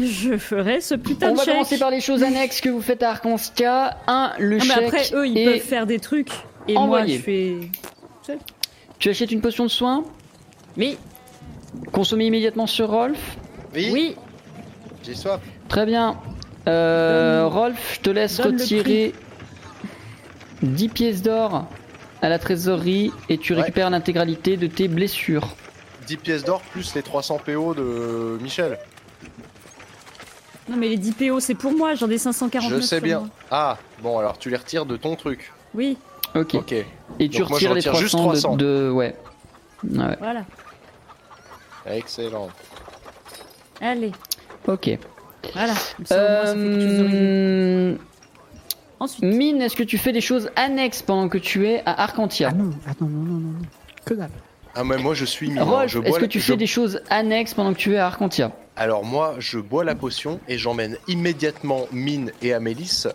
Je 0.01 0.37
ferai 0.39 0.81
ce 0.81 0.95
putain 0.95 1.31
On 1.31 1.33
de 1.33 1.37
va 1.39 1.45
chèque. 1.45 1.55
commencer 1.55 1.79
par 1.79 1.91
les 1.91 2.01
choses 2.01 2.23
annexes 2.23 2.61
que 2.61 2.69
vous 2.69 2.81
faites 2.83 3.03
à 3.03 3.11
Arcanstia. 3.11 3.99
Un, 4.07 4.33
le 4.39 4.59
Non, 4.59 4.65
mais 4.65 4.75
chèque. 4.75 4.85
après, 4.85 5.05
eux, 5.15 5.27
ils 5.27 5.45
peuvent 5.45 5.59
faire 5.61 5.87
des 5.87 5.99
trucs. 5.99 6.31
Et 6.69 6.75
moi, 6.75 7.05
je 7.07 7.19
fais. 7.19 7.57
Tu 8.99 9.09
achètes 9.11 9.33
une 9.33 9.41
potion 9.41 9.65
de 9.65 9.71
soin? 9.71 10.05
Oui, 10.77 10.97
Consommée 11.93 12.27
immédiatement 12.27 12.67
sur 12.67 12.89
Rolf? 12.91 13.37
Oui, 13.75 14.17
j'ai 15.05 15.15
soif. 15.15 15.41
Très 15.69 15.85
bien. 15.87 16.17
Euh, 16.67 17.43
Donne- 17.45 17.53
Rolf, 17.53 17.95
je 17.97 18.01
te 18.01 18.11
laisse 18.11 18.37
donne 18.39 18.57
le 18.57 18.63
retirer 18.63 19.13
10 20.63 20.89
pièces 20.89 21.23
d'or 21.23 21.67
à 22.23 22.29
la 22.29 22.39
trésorerie 22.39 23.11
et 23.29 23.39
tu 23.39 23.53
Ouais. 23.55 23.61
récupères 23.61 23.91
l'intégralité 23.91 24.57
de 24.57 24.67
tes 24.67 24.89
blessures. 24.89 25.55
10 26.09 26.17
pièces 26.17 26.43
d'or 26.45 26.63
plus 26.73 26.95
les 26.95 27.03
300 27.03 27.39
PO 27.45 27.75
de 27.75 28.39
Michel. 28.43 28.79
Non, 30.69 30.77
mais 30.77 30.89
les 30.89 30.97
10 30.97 31.13
PO, 31.13 31.41
c'est 31.41 31.55
pour 31.55 31.73
moi, 31.73 31.95
j'en 31.95 32.09
ai 32.11 32.17
549. 32.19 32.81
Je 32.81 32.87
sais 32.87 33.01
bien. 33.01 33.21
moi. 33.21 33.29
Ah, 33.51 33.77
bon, 34.03 34.19
alors 34.19 34.39
tu 34.39 34.49
les 34.51 34.57
retires 34.57 34.87
de 34.87 34.97
ton 34.97 35.17
truc. 35.17 35.53
Oui, 35.75 35.99
Ok. 36.35 36.55
Ok. 36.57 36.73
Et 36.73 37.29
tu 37.29 37.39
Donc 37.41 37.51
moi, 37.51 37.59
je 37.59 37.69
retires 37.69 37.75
les 37.75 37.81
retire 37.81 37.93
300, 37.93 38.01
juste 38.03 38.17
300. 38.17 38.57
De, 38.57 38.65
de- 38.65 38.91
Ouais. 38.91 39.17
Ouais. 39.85 40.17
voilà. 40.19 40.45
Excellent. 41.87 42.49
Allez, 43.81 44.13
Ok. 44.67 44.91
voilà. 45.55 45.75
Ça, 46.05 46.17
moins. 46.55 46.65
Euh... 46.65 47.97
Ensuite, 49.01 49.25
Mine, 49.25 49.63
est-ce 49.63 49.77
que 49.77 49.85
tu 49.85 49.97
fais 49.97 50.13
des 50.13 50.21
choses 50.21 50.51
annexes 50.57 51.03
pendant 51.03 51.29
que 51.29 51.39
tu 51.39 51.67
es 51.69 51.81
à 51.87 52.03
Arcantia? 52.03 52.49
Ah 52.51 52.55
non, 52.55 52.71
ah 52.87 52.91
non, 53.01 53.09
non, 53.09 53.23
non, 53.23 53.33
non, 53.35 53.49
non. 53.53 53.63
Que 54.05 54.15
dalle. 54.15 54.31
Ah, 54.81 54.85
mais 54.85 54.97
moi 54.97 55.13
je 55.15 55.25
suis 55.25 55.49
mine. 55.49 55.59
hein. 55.59 55.65
Rolf, 55.65 55.97
est-ce 56.05 56.17
que 56.17 56.21
la- 56.23 56.29
tu 56.29 56.39
je- 56.39 56.45
fais 56.53 56.57
des 56.57 56.67
choses 56.69 57.01
annexes 57.11 57.53
pendant 57.55 57.73
que 57.73 57.79
tu 57.79 57.95
es 57.95 57.99
à 57.99 58.07
Arcantia 58.07 58.53
Alors 58.77 59.05
moi, 59.05 59.35
je 59.41 59.59
bois 59.59 59.83
la 59.83 59.97
potion 59.97 60.39
et 60.47 60.57
j'emmène 60.57 60.97
immédiatement 61.09 61.87
Mine 61.91 62.31
et 62.43 62.53
Amélis 62.55 63.07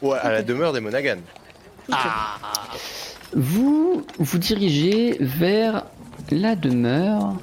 au- 0.00 0.12
à 0.12 0.30
la 0.30 0.42
demeure 0.42 0.72
des 0.72 0.80
Monaghan. 0.80 1.16
Vous 3.34 4.04
vous 4.18 4.38
dirigez 4.38 5.16
vers 5.20 5.84
la 6.30 6.54
demeure 6.56 7.34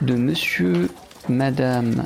de 0.00 0.14
monsieur, 0.14 0.90
madame 1.28 2.04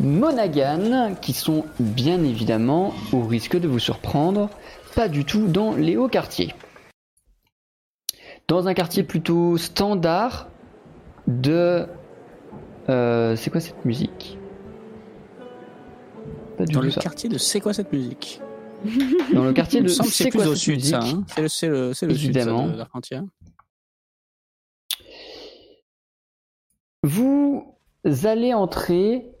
Monaghan, 0.00 1.14
qui 1.20 1.32
sont 1.32 1.64
bien 1.78 2.22
évidemment, 2.24 2.94
au 3.12 3.22
risque 3.22 3.58
de 3.58 3.68
vous 3.68 3.78
surprendre, 3.78 4.48
pas 4.94 5.08
du 5.08 5.24
tout 5.24 5.46
dans 5.46 5.74
les 5.74 5.96
hauts 5.96 6.08
quartiers. 6.08 6.54
Dans 8.48 8.68
un 8.68 8.74
quartier 8.74 9.02
plutôt 9.02 9.56
standard 9.56 10.48
de... 11.26 11.86
euh, 12.88 13.36
c'est 13.36 13.50
quoi 13.50 13.60
cette 13.60 13.84
musique? 13.84 14.38
Pas 16.58 16.66
du 16.66 16.74
Dans 16.74 16.80
tout 16.80 16.84
le 16.86 16.90
ça. 16.92 17.00
quartier 17.00 17.28
de 17.30 17.38
c'est 17.38 17.60
quoi 17.60 17.72
cette 17.72 17.92
musique? 17.92 18.40
Dans 19.32 19.44
le 19.44 19.52
quartier 19.54 19.80
de... 19.80 19.88
c'est 19.88 20.30
quoi 20.30 20.44
cette 20.44 20.56
sud, 20.56 20.84
ça. 20.84 21.00
musique? 21.00 21.16
hein. 21.16 21.48
C'est 21.48 21.68
le, 21.68 21.88
le, 21.88 21.94
c'est 21.94 22.06
le 22.06 22.14
sud, 22.14 22.38
ça, 22.38 22.44
de 22.44 22.76
d'Arcantia. 22.76 23.24
Vous 27.02 27.76
allez 28.24 28.52
entrer 28.54 29.33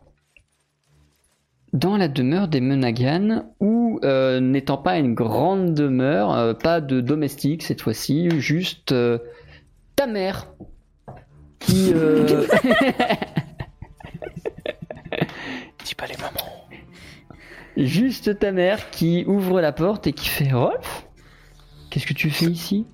dans 1.74 1.96
la 1.96 2.08
demeure 2.08 2.48
des 2.48 2.60
Monaghan, 2.60 3.52
où, 3.58 3.98
euh, 4.04 4.38
n'étant 4.38 4.78
pas 4.78 4.96
une 4.96 5.12
grande 5.12 5.74
demeure, 5.74 6.32
euh, 6.32 6.54
pas 6.54 6.80
de 6.80 7.00
domestique 7.00 7.64
cette 7.64 7.82
fois-ci, 7.82 8.30
juste 8.40 8.92
euh, 8.92 9.18
ta 9.96 10.06
mère. 10.06 10.46
Qui. 11.58 11.92
euh, 11.92 12.46
Dis 15.84 15.94
pas 15.96 16.06
les 16.06 16.16
mamans. 16.16 16.68
juste 17.76 18.38
ta 18.38 18.52
mère 18.52 18.90
qui 18.90 19.24
ouvre 19.26 19.60
la 19.60 19.72
porte 19.72 20.06
et 20.06 20.12
qui 20.12 20.28
fait 20.28 20.52
Rolf 20.52 21.06
Qu'est-ce 21.90 22.06
que 22.06 22.14
tu 22.14 22.30
fais 22.30 22.46
ici? 22.46 22.86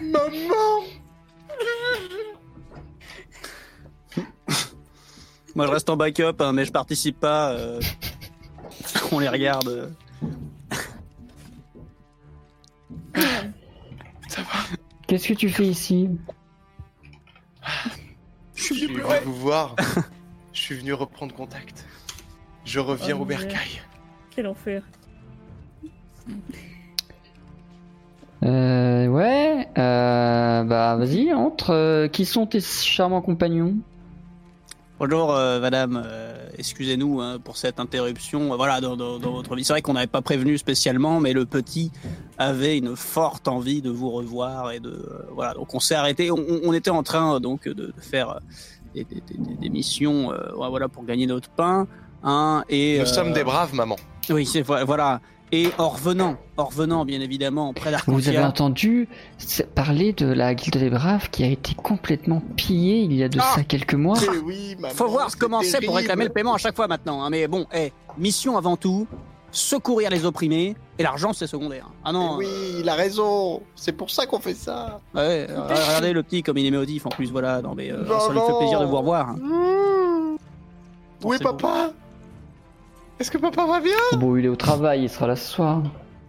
Maman 0.00 0.84
Moi, 5.54 5.66
je 5.66 5.70
reste 5.72 5.88
en 5.90 5.96
backup, 5.96 6.40
hein, 6.40 6.52
mais 6.52 6.64
je 6.64 6.72
participe 6.72 7.20
pas. 7.20 7.50
euh, 7.52 7.80
On 9.12 9.18
les 9.20 9.28
regarde. 9.28 9.68
euh. 9.68 9.88
Qu'est-ce 15.06 15.28
que 15.28 15.34
tu 15.34 15.48
fais 15.48 15.66
ici? 15.66 16.08
Je 18.54 18.62
suis 18.62 18.86
venu 18.86 19.02
vous 19.24 19.34
voir. 19.34 19.76
Je 20.52 20.60
suis 20.60 20.76
venu 20.76 20.92
reprendre 20.92 21.34
contact. 21.34 21.84
Je 22.64 22.78
reviens 22.78 23.16
Oh, 23.18 23.22
au 23.22 23.24
bercail. 23.24 23.82
quel 24.30 24.46
enfer. 24.46 24.82
Euh, 28.44 29.06
ouais, 29.08 29.68
euh, 29.76 30.62
bah 30.62 30.96
vas-y, 30.96 31.32
entre. 31.34 31.70
Euh, 31.74 32.08
qui 32.08 32.24
sont 32.24 32.46
tes 32.46 32.60
charmants 32.60 33.20
compagnons? 33.20 33.74
Bonjour, 35.06 35.34
euh, 35.34 35.60
madame. 35.60 36.02
euh, 36.02 36.46
Excusez-nous 36.56 37.20
hein, 37.20 37.38
pour 37.38 37.58
cette 37.58 37.78
interruption. 37.78 38.56
Voilà, 38.56 38.80
dans, 38.80 38.96
dans- 38.96 39.18
dans 39.18 39.32
votre 39.32 39.54
vie. 39.54 39.62
C'est 39.62 39.74
vrai 39.74 39.82
qu'on 39.82 39.92
n'avait 39.92 40.06
pas 40.06 40.22
prévenu 40.22 40.56
spécialement, 40.56 41.20
mais 41.20 41.34
le 41.34 41.44
petit 41.44 41.92
avait 42.38 42.78
une 42.78 42.96
forte 42.96 43.46
envie 43.46 43.82
de 43.82 43.90
vous 43.90 44.08
revoir 44.10 44.70
et 44.70 44.80
de 44.80 44.88
euh, 44.88 45.26
voilà. 45.34 45.52
Donc 45.52 45.74
on 45.74 45.78
s'est 45.80 45.94
arrêté. 45.94 46.30
On, 46.30 46.42
on 46.64 46.72
était 46.72 46.88
en 46.88 47.02
train 47.02 47.38
donc 47.38 47.64
de, 47.68 47.74
de 47.74 47.92
faire 48.00 48.40
des, 48.94 49.04
des- 49.04 49.20
des- 49.36 49.54
des 49.60 49.68
missions, 49.68 50.32
voilà, 50.56 50.88
pour 50.88 51.04
gagner 51.04 51.26
notre 51.26 51.50
pain. 51.50 51.86
Hein, 52.22 52.64
et 52.70 52.98
Nous 53.00 53.04
sommes 53.04 53.34
des 53.34 53.44
braves, 53.44 53.74
maman. 53.74 53.96
Oui, 54.30 54.46
c'est 54.46 54.62
vo- 54.62 54.86
voilà. 54.86 55.20
Et 55.56 55.70
en 55.78 55.88
revenant, 55.88 56.36
en 56.56 56.64
revenant, 56.64 57.04
bien 57.04 57.20
évidemment, 57.20 57.72
près 57.74 57.90
Vous 58.08 58.26
avez 58.28 58.38
d'Arcantia. 58.38 58.48
entendu 58.48 59.08
parler 59.76 60.12
de 60.12 60.26
la 60.26 60.52
Guilde 60.56 60.78
des 60.78 60.90
Braves 60.90 61.30
qui 61.30 61.44
a 61.44 61.46
été 61.46 61.74
complètement 61.74 62.42
pillée 62.56 63.02
il 63.02 63.12
y 63.12 63.22
a 63.22 63.28
de 63.28 63.38
Ah 63.40 63.52
ça 63.54 63.62
quelques 63.62 63.94
mois 63.94 64.18
Mais 64.20 64.38
oui, 64.44 64.74
maman. 64.80 64.92
Faut 64.94 65.06
voir 65.06 65.30
c'est 65.30 65.38
comment 65.38 65.60
c'est 65.62 65.80
pour 65.80 65.94
réclamer 65.94 66.24
le 66.24 66.30
paiement 66.30 66.54
à 66.54 66.58
chaque 66.58 66.74
fois 66.74 66.88
maintenant. 66.88 67.22
hein. 67.22 67.30
Mais 67.30 67.46
bon, 67.46 67.66
eh, 67.72 67.92
mission 68.18 68.56
avant 68.58 68.76
tout. 68.76 69.06
secourir 69.52 70.10
les 70.10 70.24
opprimés, 70.24 70.74
et 70.98 71.04
l'argent 71.04 71.32
c'est 71.32 71.46
secondaire. 71.46 71.86
Ah 72.04 72.10
non, 72.10 72.38
oui, 72.38 72.48
il 72.80 72.88
a 72.88 72.94
raison. 72.94 73.62
C'est 73.76 73.92
pour 73.92 74.10
ça 74.10 74.26
qu'on 74.26 74.40
fait 74.40 74.54
ça. 74.54 74.98
ouais, 75.14 75.46
euh, 75.48 75.68
regardez 75.68 76.12
le 76.12 76.24
petit 76.24 76.42
comme 76.42 76.58
il 76.58 76.66
est 76.66 76.72
méodif 76.72 77.06
en 77.06 77.10
plus, 77.10 77.30
voilà, 77.30 77.62
non 77.62 77.74
mais 77.76 77.92
euh, 77.92 78.02
Non, 78.04 78.18
ça 78.18 78.32
lui 78.32 78.40
fait 78.40 78.58
plaisir 78.58 78.80
de 78.80 78.86
vous 78.86 78.96
revoir. 78.96 79.28
hein. 79.28 79.36
Mmh. 79.40 80.36
C'est 81.38 81.44
bon. 81.44 81.56
Est-ce 83.20 83.30
que 83.30 83.38
papa 83.38 83.64
va 83.66 83.80
bien 83.80 83.96
Bon, 84.18 84.36
il 84.36 84.44
est 84.44 84.48
au 84.48 84.56
travail, 84.56 85.02
il 85.04 85.08
sera 85.10 85.26
là 85.26 85.36
ce 85.36 85.48
soir. 85.48 85.82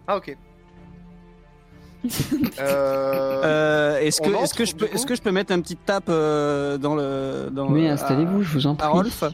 Ah 0.06 0.16
ok. 0.16 0.36
euh... 2.60 3.42
Euh, 3.44 3.98
est-ce 3.98 4.20
que, 4.20 4.30
est-ce 4.42 4.54
que 4.54 4.64
je 4.64 4.74
peux, 4.76 4.86
est-ce 4.86 5.02
coup 5.02 5.08
que 5.08 5.14
je 5.16 5.22
peux 5.22 5.32
mettre 5.32 5.52
un 5.52 5.60
petit 5.60 5.76
tape 5.76 6.04
euh, 6.08 6.78
dans 6.78 6.94
le, 6.94 7.48
dans 7.50 7.68
Mais 7.68 7.82
le- 7.82 7.90
installez-vous, 7.90 8.42
je 8.42 8.52
vous 8.52 8.66
en 8.68 8.72
à, 8.72 8.76
prie. 8.76 8.86
à 8.86 8.90
Rolf 8.90 9.24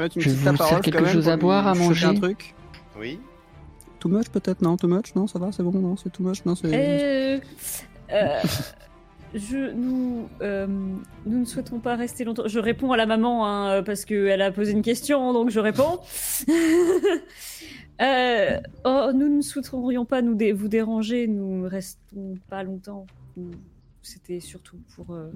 mettre 0.00 0.16
une 0.16 0.22
Je 0.22 0.28
petite 0.30 0.38
vous 0.40 0.44
tape 0.44 0.54
à 0.54 0.64
sers 0.64 0.68
Rolf 0.72 0.84
quelque 0.84 0.96
quand 0.98 1.04
même 1.04 1.12
chose 1.12 1.28
à 1.28 1.36
boire, 1.36 1.68
à 1.68 1.74
manger 1.74 2.06
un 2.06 2.14
truc. 2.14 2.54
Oui. 2.98 3.20
Too 4.00 4.08
much 4.08 4.28
peut-être 4.28 4.60
non, 4.60 4.76
too 4.76 4.88
much? 4.88 5.14
Non, 5.14 5.26
ça 5.28 5.38
va, 5.38 5.52
c'est 5.52 5.62
bon, 5.62 5.70
non, 5.72 5.96
c'est 5.96 6.10
too 6.10 6.24
much, 6.24 6.44
non, 6.44 6.54
c'est. 6.56 6.68
Euh, 6.72 7.38
euh, 8.12 8.40
euh, 9.34 9.74
nous 9.74 10.28
ne 11.26 11.44
souhaitons 11.44 11.80
pas 11.80 11.96
rester 11.96 12.24
longtemps. 12.24 12.46
Je 12.46 12.58
réponds 12.58 12.92
à 12.92 12.96
la 12.96 13.06
maman 13.06 13.46
hein, 13.46 13.82
parce 13.82 14.04
qu'elle 14.04 14.42
a 14.42 14.52
posé 14.52 14.72
une 14.72 14.82
question, 14.82 15.32
donc 15.32 15.50
je 15.50 15.60
réponds. 15.60 16.00
Euh, 18.02 18.58
oh, 18.84 19.12
nous 19.14 19.28
ne 19.28 19.40
souhaiterions 19.40 20.04
pas 20.04 20.20
vous 20.20 20.66
déranger, 20.66 21.28
nous 21.28 21.62
ne 21.62 21.68
restons 21.68 22.34
pas 22.50 22.64
longtemps. 22.64 23.06
C'était 24.02 24.40
surtout 24.40 24.78
pour 24.96 25.14
euh, 25.14 25.30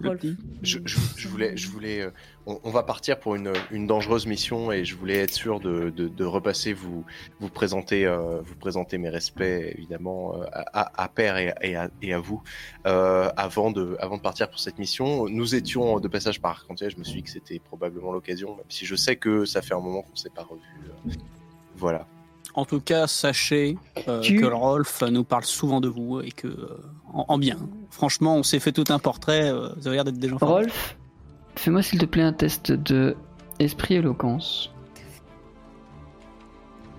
Le 0.00 0.08
Rolf. 0.10 0.20
petit. 0.20 0.36
Je, 0.62 0.78
je- 0.84 0.96
je 1.16 1.28
voulais, 1.28 1.56
je 1.56 1.68
voulais, 1.68 2.02
euh, 2.02 2.10
on, 2.46 2.60
on 2.62 2.70
va 2.70 2.82
partir 2.82 3.18
pour 3.18 3.34
une, 3.34 3.52
une 3.70 3.86
dangereuse 3.86 4.26
mission 4.26 4.70
et 4.70 4.84
je 4.84 4.94
voulais 4.96 5.16
être 5.18 5.32
sûr 5.34 5.58
de, 5.60 5.90
de, 5.90 6.06
de 6.08 6.24
repasser 6.24 6.72
vous, 6.72 7.04
vous 7.40 7.48
présenter, 7.48 8.06
euh, 8.06 8.40
vous 8.42 8.54
présenter 8.54 8.96
mes 8.98 9.08
respects 9.08 9.40
évidemment 9.42 10.36
euh, 10.40 10.44
à, 10.72 11.02
à 11.02 11.08
Père 11.08 11.36
et, 11.36 11.52
et 11.62 11.74
à, 11.76 11.90
et 12.00 12.12
à 12.14 12.20
vous 12.20 12.42
euh, 12.86 13.28
avant 13.36 13.70
de, 13.70 13.96
avant 14.00 14.16
de 14.16 14.22
partir 14.22 14.48
pour 14.48 14.60
cette 14.60 14.78
mission. 14.78 15.28
Nous 15.28 15.54
étions 15.54 15.98
de 16.00 16.08
passage 16.08 16.40
par 16.40 16.52
Arcantia. 16.52 16.88
Je 16.88 16.96
me 16.96 17.04
suis 17.04 17.16
dit 17.16 17.22
que 17.24 17.30
c'était 17.30 17.58
probablement 17.58 18.12
l'occasion, 18.12 18.54
même 18.56 18.66
si 18.68 18.86
je 18.86 18.94
sais 18.94 19.16
que 19.16 19.44
ça 19.44 19.62
fait 19.62 19.74
un 19.74 19.80
moment 19.80 20.02
qu'on 20.02 20.16
s'est 20.16 20.30
pas 20.30 20.44
revu. 20.44 20.62
Voilà. 21.76 22.06
En 22.54 22.64
tout 22.64 22.80
cas, 22.80 23.06
sachez 23.06 23.76
euh, 24.08 24.20
Tu- 24.20 24.40
que 24.40 24.46
Rolf 24.46 25.02
nous 25.02 25.24
parle 25.24 25.44
souvent 25.44 25.80
de 25.80 25.88
vous 25.88 26.20
et 26.20 26.30
que 26.32 26.48
euh, 26.48 26.80
en, 27.12 27.26
en 27.28 27.38
bien. 27.38 27.56
Franchement, 27.90 28.36
on 28.36 28.42
s'est 28.42 28.58
fait 28.58 28.72
tout 28.72 28.84
un 28.88 28.98
portrait. 28.98 29.50
euh, 29.50 29.68
vous 29.76 29.86
avez 29.86 29.96
l'air 29.96 30.04
d'être 30.04 30.18
des 30.18 30.28
gens. 30.28 30.38
Rolf, 30.40 30.96
fais-moi 31.56 31.82
s'il 31.82 31.98
te 32.00 32.06
plaît 32.06 32.22
un 32.22 32.32
test 32.32 32.72
de 32.72 33.16
esprit 33.58 33.94
éloquence. 33.96 34.72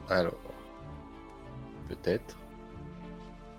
Alors, 0.09 0.33
peut-être. 1.87 2.35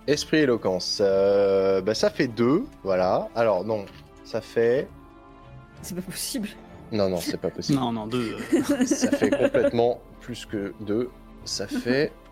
Esprit 0.06 0.38
éloquence. 0.38 0.98
euh, 1.00 1.80
bah, 1.82 1.94
ça 1.94 2.10
fait 2.10 2.28
deux, 2.28 2.64
voilà. 2.82 3.28
Alors 3.34 3.64
non, 3.64 3.84
ça 4.24 4.40
fait. 4.40 4.88
C'est 5.82 5.94
pas 5.94 6.02
possible. 6.02 6.48
Non, 6.92 7.08
non, 7.08 7.18
c'est 7.18 7.36
pas 7.36 7.50
possible. 7.50 7.78
Non, 7.78 7.92
non, 7.92 8.06
deux. 8.06 8.36
euh, 8.52 8.84
Ça 8.86 9.10
fait 9.12 9.30
complètement 9.30 10.00
plus 10.20 10.44
que 10.46 10.74
deux. 10.80 11.08
Ça 11.44 11.66
fait. 11.66 12.12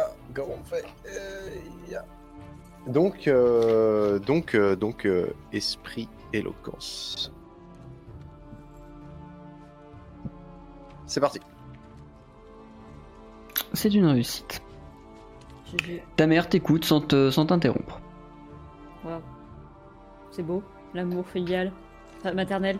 Ah, 0.00 0.12
comment 0.32 0.54
on 0.60 0.64
fait 0.64 0.84
Euh. 1.08 1.98
Donc, 2.86 3.26
euh, 3.26 4.20
donc, 4.20 4.54
euh, 4.54 4.76
donc, 4.76 5.06
euh, 5.06 5.34
esprit 5.52 6.08
éloquence. 6.32 7.32
C'est 11.06 11.18
parti. 11.20 11.40
C'est 13.72 13.92
une 13.92 14.06
réussite. 14.06 14.62
Ta 16.16 16.28
mère 16.28 16.48
t'écoute 16.48 16.84
sans 16.84 17.00
te- 17.00 17.30
sans 17.30 17.44
t'interrompre. 17.46 18.00
Wow. 19.04 19.20
C'est 20.30 20.44
beau, 20.44 20.62
l'amour 20.94 21.26
filial, 21.26 21.72
maternel. 22.34 22.78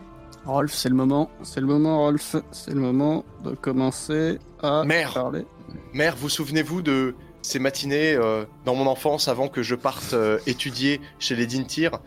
Rolf, 0.49 0.73
c'est 0.73 0.89
le 0.89 0.95
moment. 0.95 1.29
C'est 1.43 1.61
le 1.61 1.67
moment, 1.67 1.99
Rolf. 1.99 2.35
C'est 2.51 2.73
le 2.73 2.79
moment 2.81 3.23
de 3.43 3.51
commencer 3.51 4.39
à 4.61 4.83
Mère. 4.83 5.13
parler. 5.13 5.45
Mère, 5.93 6.15
vous 6.15 6.29
souvenez-vous 6.29 6.81
de 6.81 7.15
ces 7.41 7.59
matinées 7.59 8.15
euh, 8.15 8.45
dans 8.65 8.75
mon 8.75 8.87
enfance 8.87 9.27
avant 9.27 9.47
que 9.47 9.63
je 9.63 9.75
parte 9.75 10.13
euh, 10.13 10.39
étudier 10.47 10.99
chez 11.19 11.35
les 11.35 11.47
Dintir? 11.47 11.99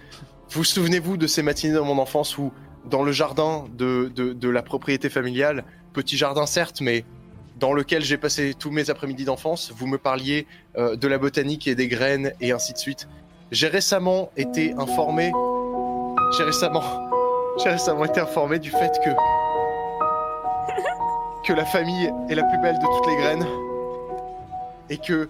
Vous 0.51 0.65
souvenez-vous 0.65 1.17
de 1.17 1.27
ces 1.27 1.43
matinées 1.43 1.75
dans 1.75 1.85
mon 1.85 1.99
enfance 1.99 2.37
où, 2.37 2.53
dans 2.85 3.03
le 3.03 3.13
jardin 3.13 3.65
de, 3.77 4.13
de, 4.15 4.33
de 4.33 4.49
la 4.49 4.63
propriété 4.63 5.09
familiale, 5.09 5.65
petit 5.93 6.17
jardin 6.17 6.47
certes, 6.47 6.81
mais 6.81 7.05
dans 7.59 7.73
lequel 7.73 8.03
j'ai 8.03 8.17
passé 8.19 8.55
tous 8.59 8.71
mes 8.71 8.91
après-midi 8.91 9.25
d'enfance, 9.25 9.73
vous 9.75 9.87
me 9.87 9.97
parliez 9.99 10.47
euh, 10.77 10.97
de 10.97 11.09
la 11.09 11.19
botanique 11.19 11.67
et 11.69 11.75
des 11.75 11.89
graines 11.89 12.33
et 12.41 12.53
ainsi 12.53 12.73
de 12.73 12.79
suite. 12.79 13.09
J'ai 13.51 13.69
récemment 13.69 14.31
été 14.37 14.75
informé. 14.75 15.31
J'ai 16.37 16.45
récemment. 16.45 16.83
J'ai 17.59 17.69
récemment 17.69 18.05
été 18.05 18.21
informé 18.21 18.59
du 18.59 18.71
fait 18.71 18.93
que. 19.05 19.11
que 21.47 21.53
la 21.53 21.65
famille 21.65 22.13
est 22.29 22.35
la 22.35 22.45
plus 22.45 22.59
belle 22.59 22.79
de 22.79 22.87
toutes 22.87 23.07
les 23.07 23.17
graines. 23.17 23.47
Et 24.91 24.99
que. 24.99 25.29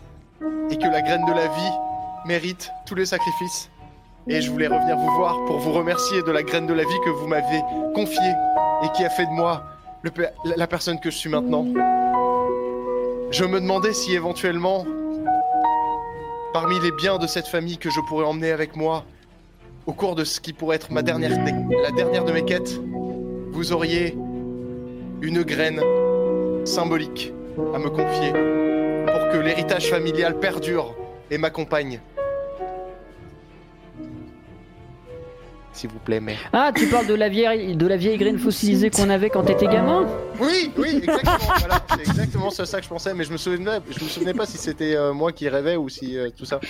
Et 0.70 0.76
que 0.76 0.86
la 0.86 1.02
graine 1.02 1.24
de 1.26 1.32
la 1.32 1.48
vie 1.48 1.72
mérite 2.26 2.70
tous 2.86 2.94
les 2.94 3.06
sacrifices. 3.06 3.70
Et 4.28 4.40
je 4.40 4.50
voulais 4.50 4.68
revenir 4.68 4.96
vous 4.96 5.10
voir 5.16 5.44
pour 5.46 5.58
vous 5.58 5.72
remercier 5.72 6.22
de 6.22 6.30
la 6.30 6.42
graine 6.42 6.66
de 6.66 6.74
la 6.74 6.84
vie 6.84 7.00
que 7.04 7.10
vous 7.10 7.26
m'avez 7.26 7.60
confiée 7.94 8.32
et 8.84 8.88
qui 8.90 9.04
a 9.04 9.10
fait 9.10 9.26
de 9.26 9.32
moi 9.32 9.64
le 10.02 10.12
la 10.56 10.66
personne 10.66 11.00
que 11.00 11.10
je 11.10 11.16
suis 11.16 11.30
maintenant. 11.30 11.66
Je 13.32 13.44
me 13.44 13.60
demandais 13.60 13.92
si 13.92 14.14
éventuellement, 14.14 14.86
parmi 16.52 16.78
les 16.80 16.92
biens 16.92 17.18
de 17.18 17.26
cette 17.26 17.48
famille 17.48 17.78
que 17.78 17.90
je 17.90 18.00
pourrais 18.00 18.26
emmener 18.26 18.52
avec 18.52 18.76
moi, 18.76 19.04
au 19.86 19.92
cours 19.92 20.14
de 20.14 20.24
ce 20.24 20.40
qui 20.40 20.52
pourrait 20.52 20.76
être 20.76 20.92
ma 20.92 21.02
dernière, 21.02 21.30
la 21.30 21.90
dernière 21.90 22.24
de 22.24 22.32
mes 22.32 22.44
quêtes, 22.44 22.80
vous 23.52 23.72
auriez 23.72 24.16
une 25.20 25.42
graine 25.42 25.80
symbolique 26.64 27.32
à 27.74 27.78
me 27.78 27.90
confier 27.90 28.32
pour 28.32 29.28
que 29.32 29.38
l'héritage 29.38 29.90
familial 29.90 30.38
perdure 30.38 30.94
et 31.30 31.38
m'accompagne. 31.38 32.00
S'il 35.72 35.88
vous 35.90 35.98
plaît, 35.98 36.20
mère. 36.20 36.38
Ah, 36.52 36.70
tu 36.74 36.86
parles 36.86 37.06
de 37.06 37.14
la 37.14 37.30
vieille, 37.30 37.74
de 37.74 37.86
la 37.86 37.96
vieille 37.96 38.18
graine 38.18 38.38
fossilisée 38.38 38.90
qu'on 38.90 39.08
avait 39.08 39.30
quand 39.30 39.42
t'étais 39.42 39.66
gamin? 39.66 40.06
Oui, 40.38 40.70
oui, 40.76 41.00
exactement. 41.02 41.54
voilà, 41.58 41.82
c'est 41.88 42.02
exactement 42.02 42.50
ça, 42.50 42.66
ça 42.66 42.78
que 42.78 42.84
je 42.84 42.90
pensais, 42.90 43.14
mais 43.14 43.24
je 43.24 43.32
me 43.32 43.38
souvenais, 43.38 43.80
je 43.90 44.04
me 44.04 44.08
souvenais 44.08 44.34
pas 44.34 44.44
si 44.44 44.58
c'était 44.58 44.94
euh, 44.94 45.14
moi 45.14 45.32
qui 45.32 45.48
rêvais 45.48 45.76
ou 45.76 45.88
si 45.88 46.18
euh, 46.18 46.28
tout 46.36 46.44
ça. 46.44 46.60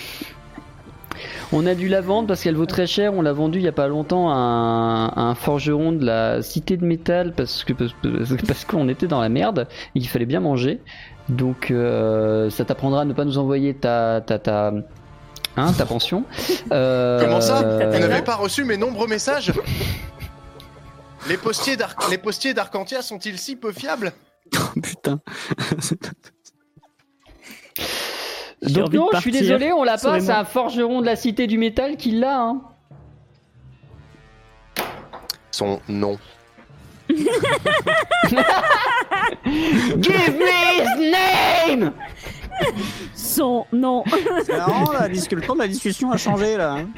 On 1.51 1.65
a 1.65 1.75
dû 1.75 1.87
la 1.87 2.01
vendre 2.01 2.27
parce 2.27 2.41
qu'elle 2.43 2.55
vaut 2.55 2.65
très 2.65 2.87
cher. 2.87 3.13
On 3.13 3.21
l'a 3.21 3.33
vendue 3.33 3.59
il 3.59 3.65
y 3.65 3.67
a 3.67 3.71
pas 3.73 3.87
longtemps 3.87 4.29
à 4.29 4.35
un, 4.35 5.07
à 5.07 5.21
un 5.21 5.35
forgeron 5.35 5.91
de 5.91 6.05
la 6.05 6.41
cité 6.41 6.77
de 6.77 6.85
métal 6.85 7.33
parce 7.33 7.63
que 7.63 7.73
parce, 7.73 7.93
parce 8.47 8.65
qu'on 8.65 8.87
était 8.89 9.07
dans 9.07 9.21
la 9.21 9.29
merde. 9.29 9.67
et 9.95 9.99
Il 9.99 10.07
fallait 10.07 10.25
bien 10.25 10.39
manger. 10.39 10.79
Donc 11.29 11.71
euh, 11.71 12.49
ça 12.49 12.65
t'apprendra 12.65 13.01
à 13.01 13.05
ne 13.05 13.13
pas 13.13 13.23
nous 13.25 13.37
envoyer 13.37 13.73
ta 13.73 14.21
ta 14.21 14.39
ta 14.39 14.73
hein, 15.57 15.73
ta 15.77 15.85
pension. 15.85 16.23
Euh, 16.71 17.21
Comment 17.21 17.41
ça? 17.41 17.55
Vous 17.61 17.79
T'as 17.79 17.99
n'avez 17.99 18.21
pas 18.23 18.35
reçu 18.35 18.63
mes 18.63 18.77
nombreux 18.77 19.07
messages? 19.07 19.51
Les 21.29 21.37
postiers 21.37 21.77
d'Ar- 21.77 21.95
les 22.09 22.17
postiers 22.17 22.53
d'Arcantia 22.53 23.01
sont-ils 23.01 23.37
si 23.37 23.55
peu 23.55 23.71
fiables? 23.71 24.11
Putain. 24.83 25.19
Donc 28.69 28.93
non, 28.93 29.09
je 29.13 29.19
suis 29.19 29.31
désolé, 29.31 29.71
on 29.73 29.83
l'a 29.83 29.97
pas. 29.97 30.19
C'est 30.19 30.31
un 30.31 30.45
forgeron 30.45 31.01
de 31.01 31.05
la 31.05 31.15
cité 31.15 31.47
du 31.47 31.57
métal 31.57 31.97
qui 31.97 32.11
l'a. 32.11 32.39
Hein. 32.41 32.61
Son 35.51 35.79
nom. 35.87 36.17
Give 39.99 40.37
me 40.39 40.51
his 40.79 41.11
name. 41.11 41.93
Son 43.13 43.65
nom. 43.71 44.03
C'est 44.45 44.57
marrant, 44.57 44.91
là, 44.91 45.09
dis- 45.09 45.27
le 45.31 45.41
temps 45.41 45.55
de 45.55 45.59
la 45.59 45.67
discussion 45.67 46.11
a 46.11 46.17
changé, 46.17 46.55
là. 46.57 46.73
hein. 46.73 46.89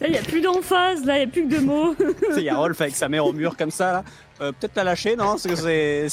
Là, 0.00 0.06
il 0.08 0.12
n'y 0.12 0.18
a 0.18 0.22
plus 0.22 0.40
d'emphase, 0.40 1.04
là, 1.04 1.16
il 1.16 1.18
n'y 1.18 1.24
a 1.24 1.28
plus 1.28 1.46
que 1.48 1.54
de 1.54 1.60
mots. 1.60 1.94
Il 2.36 2.42
y 2.42 2.48
a 2.48 2.56
Rolf 2.56 2.80
avec 2.80 2.96
sa 2.96 3.08
mère 3.08 3.24
au 3.26 3.32
mur 3.32 3.56
comme 3.56 3.70
ça, 3.70 3.92
là. 3.92 4.04
Euh, 4.40 4.52
Peut-être 4.52 4.76
la 4.76 4.84
lâcher, 4.84 5.14
non 5.16 5.24
Parce 5.32 5.46
que 5.46 5.54
c'est. 5.56 6.08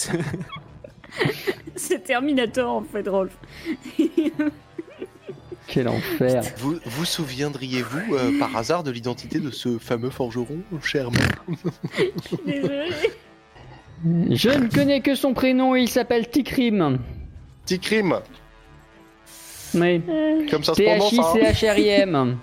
c'est- 1.76 2.00
Terminator, 2.00 2.70
en 2.78 2.84
fait, 2.84 3.08
Rolf. 3.08 3.38
Quel 5.68 5.88
enfer. 5.88 6.44
Vous 6.58 6.78
vous 6.86 7.06
souviendriez-vous 7.06 8.16
euh, 8.16 8.38
par 8.40 8.56
hasard 8.58 8.84
de 8.84 8.92
l'identité 8.92 9.40
de 9.40 9.50
ce 9.50 9.78
fameux 9.80 10.10
forgeron, 10.10 10.60
cher 10.84 11.10
mère 11.10 11.46
Désolé. 12.46 12.90
Je 14.06 14.50
ne 14.50 14.68
connais 14.70 15.00
que 15.00 15.16
son 15.16 15.34
prénom. 15.34 15.76
Il 15.76 15.88
s'appelle 15.88 16.30
Tikrim. 16.30 17.00
Tikrim, 17.66 18.20
Oui. 19.76 20.02
Euh, 20.10 20.46
comme 20.52 20.64
ça 20.66 20.74
se 20.74 20.82
T 20.82 20.86
H 20.88 20.98
prononce. 20.98 21.14
I. 21.14 21.54
C 21.54 21.66
H 21.68 21.72
R 21.74 21.78
I 21.80 21.88
M. 21.88 22.38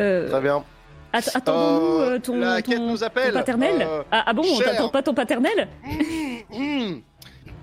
euh, 0.00 0.28
Très 0.30 0.40
bien. 0.40 0.64
Att- 1.12 1.30
Attendons-nous 1.36 2.00
Euh, 2.02 2.18
ton, 2.18 2.36
la 2.38 2.62
ton- 2.62 2.70
quête 2.70 2.80
nous 2.80 3.04
appelle. 3.04 3.32
ton 3.32 3.38
paternel 3.38 3.76
euh, 3.82 4.02
ah, 4.10 4.24
ah 4.26 4.32
bon, 4.32 4.42
on 4.42 4.56
cher. 4.58 4.70
t'attend 4.72 4.88
pas 4.88 5.02
ton 5.02 5.14
paternel 5.14 5.68
Mmh, 5.84 6.58
mmh, 6.58 7.00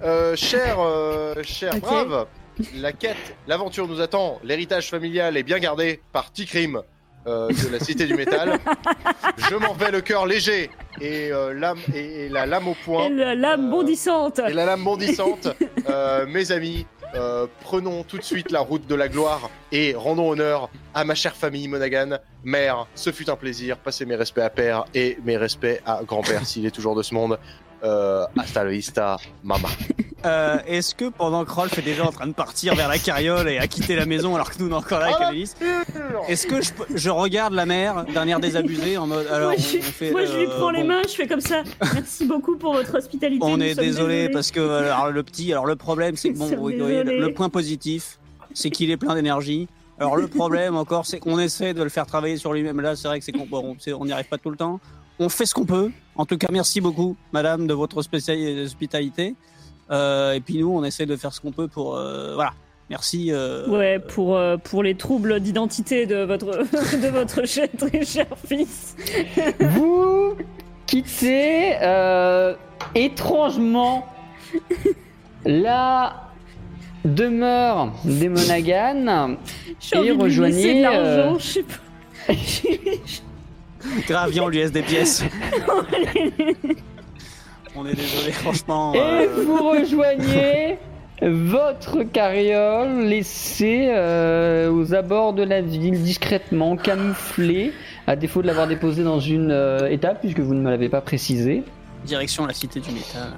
euh, 0.04 0.36
cher, 0.36 0.78
euh, 0.80 1.36
cher 1.44 1.74
Ok. 1.76 1.82
brave, 1.82 2.28
la 2.76 2.92
quête, 2.92 3.36
l'aventure 3.48 3.88
nous 3.88 4.02
attend. 4.02 4.40
L'héritage 4.44 4.90
familial 4.90 5.36
est 5.38 5.44
bien 5.44 5.60
gardé 5.60 6.02
par 6.12 6.32
Tikrim 6.32 6.82
euh, 7.28 7.50
de 7.50 7.70
la 7.72 7.80
Cité 7.80 8.06
du 8.06 8.16
Métal. 8.16 8.58
Je 9.50 9.56
m'en 9.56 9.74
vais 9.74 9.92
le 9.92 10.02
cœur 10.02 10.26
léger 10.26 10.70
et, 11.02 11.32
euh, 11.32 11.54
l'âme, 11.54 11.80
et, 11.94 12.26
et 12.26 12.30
la 12.30 12.46
lame 12.46 12.68
au 12.70 12.76
poing. 12.86 13.06
Et 13.06 13.10
le- 13.10 13.34
l'âme 13.34 13.68
Euh, 13.68 13.72
bondissante. 13.72 14.40
Et 14.40 14.54
la 14.54 14.66
lame 14.66 14.84
bondissante, 14.84 15.50
Euh, 15.90 16.26
mes 16.28 16.52
amis, 16.52 16.86
euh, 17.16 17.48
prenons 17.62 18.04
tout 18.04 18.18
de 18.18 18.24
suite 18.24 18.52
la 18.52 18.60
route 18.60 18.86
de 18.86 18.96
la 18.96 19.08
gloire 19.08 19.50
et 19.72 19.96
rendons 19.96 20.30
honneur 20.30 20.70
à 20.94 21.04
ma 21.04 21.16
chère 21.16 21.36
famille 21.36 21.68
Monaghan. 21.68 22.18
Mère, 22.44 22.88
ce 22.96 23.12
fut 23.12 23.30
un 23.30 23.36
plaisir. 23.36 23.78
Passez 23.78 24.06
mes 24.06 24.16
respects 24.16 24.40
à 24.40 24.50
père 24.50 24.86
et 24.94 25.18
mes 25.24 25.38
respects 25.38 25.82
à 25.86 26.04
grand-père 26.04 26.46
s'il 26.46 26.66
est 26.66 26.72
toujours 26.72 26.96
de 26.96 27.04
ce 27.04 27.14
monde. 27.14 27.40
Euh, 27.84 28.26
hasta 28.38 28.64
la 28.64 28.72
vista, 28.72 29.18
mama. 29.44 29.70
Euh, 30.26 30.58
Est-ce 30.68 30.96
que 30.96 31.06
pendant 31.10 31.46
que 31.46 31.52
Rolf 31.52 31.78
est 31.78 31.82
déjà 31.82 32.06
en 32.06 32.12
train 32.12 32.28
de 32.28 32.34
partir 32.34 32.76
vers 32.76 32.90
la 32.90 32.98
carriole 32.98 33.48
et 33.48 33.58
à 33.58 33.68
quitter 33.68 33.96
la 33.96 34.06
maison 34.06 34.36
alors 34.36 34.52
que 34.52 34.62
nous 34.62 34.68
on 34.68 34.72
est 34.72 34.74
encore 34.74 35.00
là 35.00 35.06
avec 35.06 35.18
Ah, 35.22 35.28
Annelise, 35.28 35.56
est-ce 36.28 36.46
que 36.46 36.58
je, 36.94 37.10
regarde 37.10 37.54
la 37.54 37.66
mère 37.66 38.04
d'un 38.14 38.28
air 38.28 38.42
désabusé 38.42 38.98
en 38.98 39.08
mode 39.08 39.28
alors 39.28 39.52
moi, 39.52 39.56
je, 39.58 39.78
on, 39.78 39.80
on 39.80 39.82
fait, 39.84 40.12
moi, 40.12 40.26
je 40.26 40.36
lui 40.36 40.46
euh, 40.46 40.58
prends 40.58 40.72
les 40.72 40.82
bon, 40.82 40.88
mains, 40.90 41.02
je 41.08 41.14
fais 41.14 41.26
comme 41.28 41.40
ça. 41.40 41.64
Merci 41.94 42.26
beaucoup 42.26 42.58
pour 42.58 42.74
votre 42.74 42.98
hospitalité. 42.98 43.46
On 43.48 43.62
est 43.62 43.76
désolé 43.76 44.28
parce 44.28 44.52
que 44.52 44.60
euh, 44.60 44.94
alors, 44.94 45.10
le 45.10 45.24
petit, 45.24 45.54
alors 45.54 45.66
le 45.66 45.78
problème 45.78 46.18
c'est 46.18 46.34
que 46.34 46.38
bon, 46.38 46.50
sommes 46.50 46.58
vous 46.58 46.64
voyez, 46.80 47.04
le, 47.04 47.34
point 47.34 47.48
positif, 47.48 48.20
c'est 48.54 48.72
qu'il 48.72 48.92
est 48.92 48.98
plein 48.98 49.16
d'énergie. 49.16 49.70
Alors 50.00 50.18
le 50.18 50.28
problème 50.28 50.76
encore, 50.76 51.06
c'est 51.06 51.20
qu'on 51.20 51.40
essaie 51.40 51.74
de 51.74 51.82
le 51.84 51.90
faire 51.90 52.06
travailler 52.06 52.36
sur 52.36 52.52
lui-même. 52.52 52.82
Là, 52.82 52.98
c'est 52.98 53.08
vrai 53.08 53.20
que 53.20 53.26
c'est 53.26 53.32
qu'on 53.32 53.46
bon, 53.46 53.78
c'est- 53.80 53.94
on 53.94 54.04
n'y 54.04 54.12
arrive 54.12 54.28
pas 54.28 54.38
tout 54.38 54.50
le 54.50 54.58
temps. 54.58 54.82
On 55.20 55.30
fait 55.30 55.46
ce 55.46 55.54
qu'on 55.54 55.66
peut. 55.66 55.92
En 56.16 56.26
tout 56.26 56.38
cas, 56.38 56.48
merci 56.52 56.82
beaucoup, 56.82 57.16
Madame, 57.34 57.68
de 57.68 57.74
votre 57.74 57.98
hospitalité. 57.98 59.36
Euh, 59.92 60.34
et 60.34 60.40
puis 60.40 60.58
nous, 60.60 60.70
on 60.72 60.84
essaie 60.84 61.06
de 61.06 61.16
faire 61.16 61.34
ce 61.34 61.42
qu'on 61.42 61.52
peut 61.52 61.68
pour 61.68 61.96
euh, 61.96 62.36
voilà. 62.36 62.52
Merci. 62.90 63.32
euh, 63.32 63.68
Ouais, 63.70 64.00
pour, 64.00 64.36
euh, 64.36 64.58
pour 64.58 64.82
les 64.82 64.96
troubles 64.96 65.40
d'identité 65.40 66.06
de 66.08 66.24
votre, 66.24 66.46
de 67.02 67.08
votre 67.10 67.46
cher, 67.46 67.68
très 67.78 68.04
cher 68.04 68.26
fils. 68.48 68.96
Vous 69.60 70.36
quittez 70.88 71.76
euh, 71.82 72.56
étrangement 72.96 74.08
la 75.46 76.24
demeure 77.06 77.94
des 78.04 78.28
Monaghan. 78.30 79.36
J'ai 79.80 79.96
Et 79.96 80.00
envie 80.00 80.08
de 80.10 80.14
lui 80.14 80.22
rejoignez, 80.24 80.56
laisser 80.56 80.78
de 80.80 80.82
l'argent, 80.82 81.36
euh, 81.36 81.40
je 81.40 81.46
sais 81.46 81.64
pas. 81.64 82.34
Grave, 84.08 84.32
viens, 84.32 84.44
on 84.44 84.48
lui 84.50 84.58
laisse 84.58 84.72
des 84.72 84.82
pièces. 84.82 85.24
on 87.76 87.86
est 87.86 87.96
désolé, 87.96 88.32
franchement. 88.32 88.94
Et 88.94 89.00
euh, 89.00 89.28
vous 89.46 89.70
rejoignez 89.70 90.78
votre 91.22 92.04
carriole 92.04 93.02
laissée 93.06 93.88
euh, 93.90 94.72
aux 94.72 94.94
abords 94.94 95.34
de 95.34 95.44
la 95.44 95.62
ville 95.62 96.02
discrètement 96.02 96.76
camouflée, 96.78 97.74
à 98.08 98.16
défaut 98.16 98.42
de 98.42 98.48
l'avoir 98.48 98.68
déposée 98.68 99.04
dans 99.04 99.20
une 99.20 99.52
euh, 99.52 99.90
étape 99.90 100.22
puisque 100.22 100.40
vous 100.40 100.54
ne 100.54 100.62
me 100.62 100.70
l'avez 100.70 100.90
pas 100.90 101.02
précisé. 101.02 101.64
direction 102.06 102.46
la 102.46 102.54
cité 102.54 102.80
du 102.80 102.92
métal. 102.92 103.34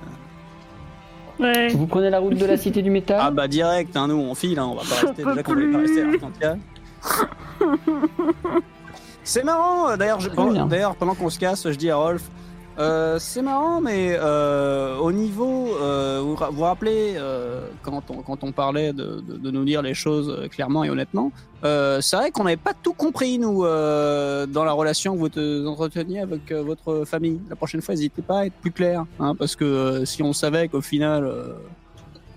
Ouais. 1.40 1.70
Vous 1.70 1.88
prenez 1.88 2.10
la 2.12 2.20
route 2.20 2.36
de 2.36 2.46
la 2.46 2.58
cité 2.58 2.84
du 2.84 2.92
métal 2.92 3.18
Ah 3.20 3.32
bah 3.32 3.48
direct, 3.48 3.98
hein, 3.98 4.08
nous 4.08 4.16
on 4.16 4.36
file, 4.36 4.60
hein, 4.60 4.70
on 4.72 4.76
va 4.76 4.84
pas 4.84 5.08
rester 5.08 5.24
déjà 5.24 5.44
qu'on 5.44 5.56
va 5.56 5.62
pas 5.62 5.68
plus. 5.68 5.76
rester 5.76 6.02
à 6.02 6.06
l'Arcantia. 6.06 6.58
C'est 9.24 9.44
marrant, 9.44 9.90
euh, 9.90 9.98
d'ailleurs, 9.98 10.20
je- 10.20 10.30
d'ailleurs 10.68 10.96
pendant 10.96 11.16
qu'on 11.16 11.30
se 11.30 11.40
casse, 11.40 11.70
je 11.70 11.76
dis 11.78 11.90
à 11.90 11.96
Rolf, 11.96 12.24
euh, 12.80 13.20
c'est 13.20 13.42
marrant, 13.42 13.82
mais 13.82 14.16
euh, 14.20 14.98
au 14.98 15.12
niveau, 15.12 15.68
euh, 15.80 16.22
vous 16.24 16.36
vous 16.52 16.64
rappelez 16.64 17.14
euh, 17.18 17.68
quand, 17.84 18.02
on, 18.10 18.22
quand 18.24 18.44
on 18.44 18.52
parlait 18.52 18.94
de, 18.94 19.22
de- 19.22 19.38
de 19.38 19.52
nous 19.52 19.64
dire 19.66 19.82
les 19.82 19.94
choses 19.94 20.30
euh, 20.30 20.48
clairement 20.48 20.84
et 20.84 20.90
honnêtement, 20.90 21.32
euh, 21.64 22.02
c'est 22.02 22.16
vrai 22.16 22.32
qu'on 22.32 22.46
n'avait 22.46 22.58
pas 22.58 22.74
tout 22.82 22.94
compris 22.94 23.38
nous 23.38 23.64
euh, 23.66 24.48
dans 24.48 24.64
la 24.64 24.72
relation 24.72 25.14
que 25.14 25.20
vous 25.20 25.30
te- 25.30 25.68
entreteniez 25.68 26.22
avec 26.22 26.52
euh, 26.52 26.64
votre 26.64 27.04
famille. 27.06 27.40
La 27.50 27.56
prochaine 27.56 27.82
fois, 27.82 27.94
n'hésitez 27.94 28.22
pas 28.24 28.40
à 28.40 28.46
être 28.48 28.54
plus 28.56 28.72
clair, 28.72 29.06
hein, 29.20 29.36
parce 29.36 29.56
que 29.56 29.66
euh, 29.66 30.06
si 30.06 30.24
on 30.24 30.34
savait 30.34 30.68
qu'au 30.70 30.82
final 30.82 31.26
euh, 31.26 31.54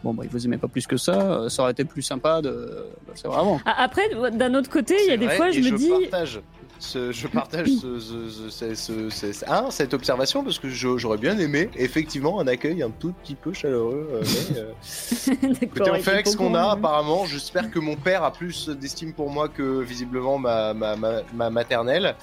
bon 0.02 0.12
bah 0.12 0.24
il 0.24 0.30
vous 0.30 0.44
aimait 0.44 0.58
pas 0.58 0.68
plus 0.68 0.86
que 0.86 0.98
ça, 0.98 1.48
ça 1.48 1.62
aurait 1.62 1.72
été 1.72 1.84
plus 1.86 2.02
sympa 2.02 2.42
de, 2.42 2.50
de 2.50 2.84
le 3.12 3.16
savoir 3.16 3.40
avant. 3.40 3.60
Après, 3.64 4.02
d'un 4.32 4.54
autre 4.54 4.68
côté, 4.68 4.96
il 5.06 5.08
y 5.08 5.12
a 5.12 5.16
des 5.16 5.26
vrai, 5.26 5.36
fois, 5.36 5.50
je 5.52 5.60
me 5.60 5.78
dis. 5.78 5.88
Partage 6.10 6.42
ce, 6.78 7.12
je 7.12 7.26
partage 7.28 7.68
ce, 7.68 7.98
ce- 7.98 8.28
ce- 8.28 8.50
ce- 8.50 8.74
ce- 8.74 9.10
ce- 9.10 9.32
ce- 9.32 9.44
hein, 9.50 9.66
cette 9.70 9.94
observation 9.94 10.42
parce 10.44 10.58
que 10.58 10.68
j'aurais 10.68 11.18
bien 11.18 11.38
aimé 11.38 11.70
effectivement 11.76 12.40
un 12.40 12.46
accueil 12.46 12.82
un 12.82 12.90
tout 12.90 13.12
petit 13.22 13.34
peu 13.34 13.52
chaleureux. 13.52 14.08
euh, 14.12 14.22
mais, 14.52 14.58
euh, 14.58 14.72
D'accord, 15.42 15.58
Écoutez, 15.62 15.90
on 15.90 15.94
fait 16.02 16.10
avec 16.10 16.26
ce 16.26 16.36
qu'on 16.36 16.54
a, 16.54 16.72
apparemment. 16.72 17.24
J'espère 17.26 17.70
que 17.70 17.78
mon 17.78 17.96
père 17.96 18.22
a 18.24 18.32
plus 18.32 18.68
d'estime 18.68 19.12
pour 19.12 19.30
moi 19.30 19.48
que 19.48 19.80
visiblement 19.80 20.38
ma, 20.38 20.74
ma, 20.74 20.96
ma, 20.96 21.22
ma 21.32 21.50
maternelle. 21.50 22.14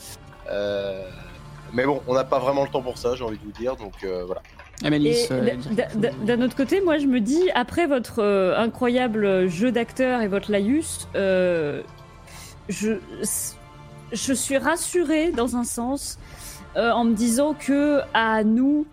Euh, 0.50 1.04
Mais 1.74 1.86
bon, 1.86 2.02
on 2.08 2.14
n'a 2.14 2.26
pas 2.26 2.40
vraiment 2.40 2.64
le 2.64 2.70
temps 2.70 2.82
pour 2.82 2.98
ça, 2.98 3.16
j'ai 3.16 3.24
envie 3.24 3.38
de 3.38 3.44
vous 3.44 3.52
dire. 3.60 3.76
Donc 3.78 3.94
euh, 4.04 4.24
voilà. 4.26 4.42
D'un 6.26 6.42
autre 6.42 6.56
côté, 6.56 6.82
moi 6.82 6.98
je 6.98 7.06
me 7.06 7.20
dis, 7.22 7.50
après 7.56 7.88
votre 7.88 8.20
euh, 8.20 8.58
incroyable 8.58 9.48
jeu 9.48 9.72
d'acteur 9.72 10.22
et 10.22 10.28
votre 10.28 10.52
laïus, 10.52 11.08
euh, 11.16 11.82
je, 12.68 12.94
je 14.12 14.34
suis 14.34 14.58
rassurée 14.58 15.32
dans 15.32 15.56
un 15.56 15.64
sens 15.64 16.18
euh, 16.78 16.92
en 16.92 17.04
me 17.04 17.14
disant 17.14 17.54
que 17.54 18.02
à 18.14 18.44
nous, 18.44 18.86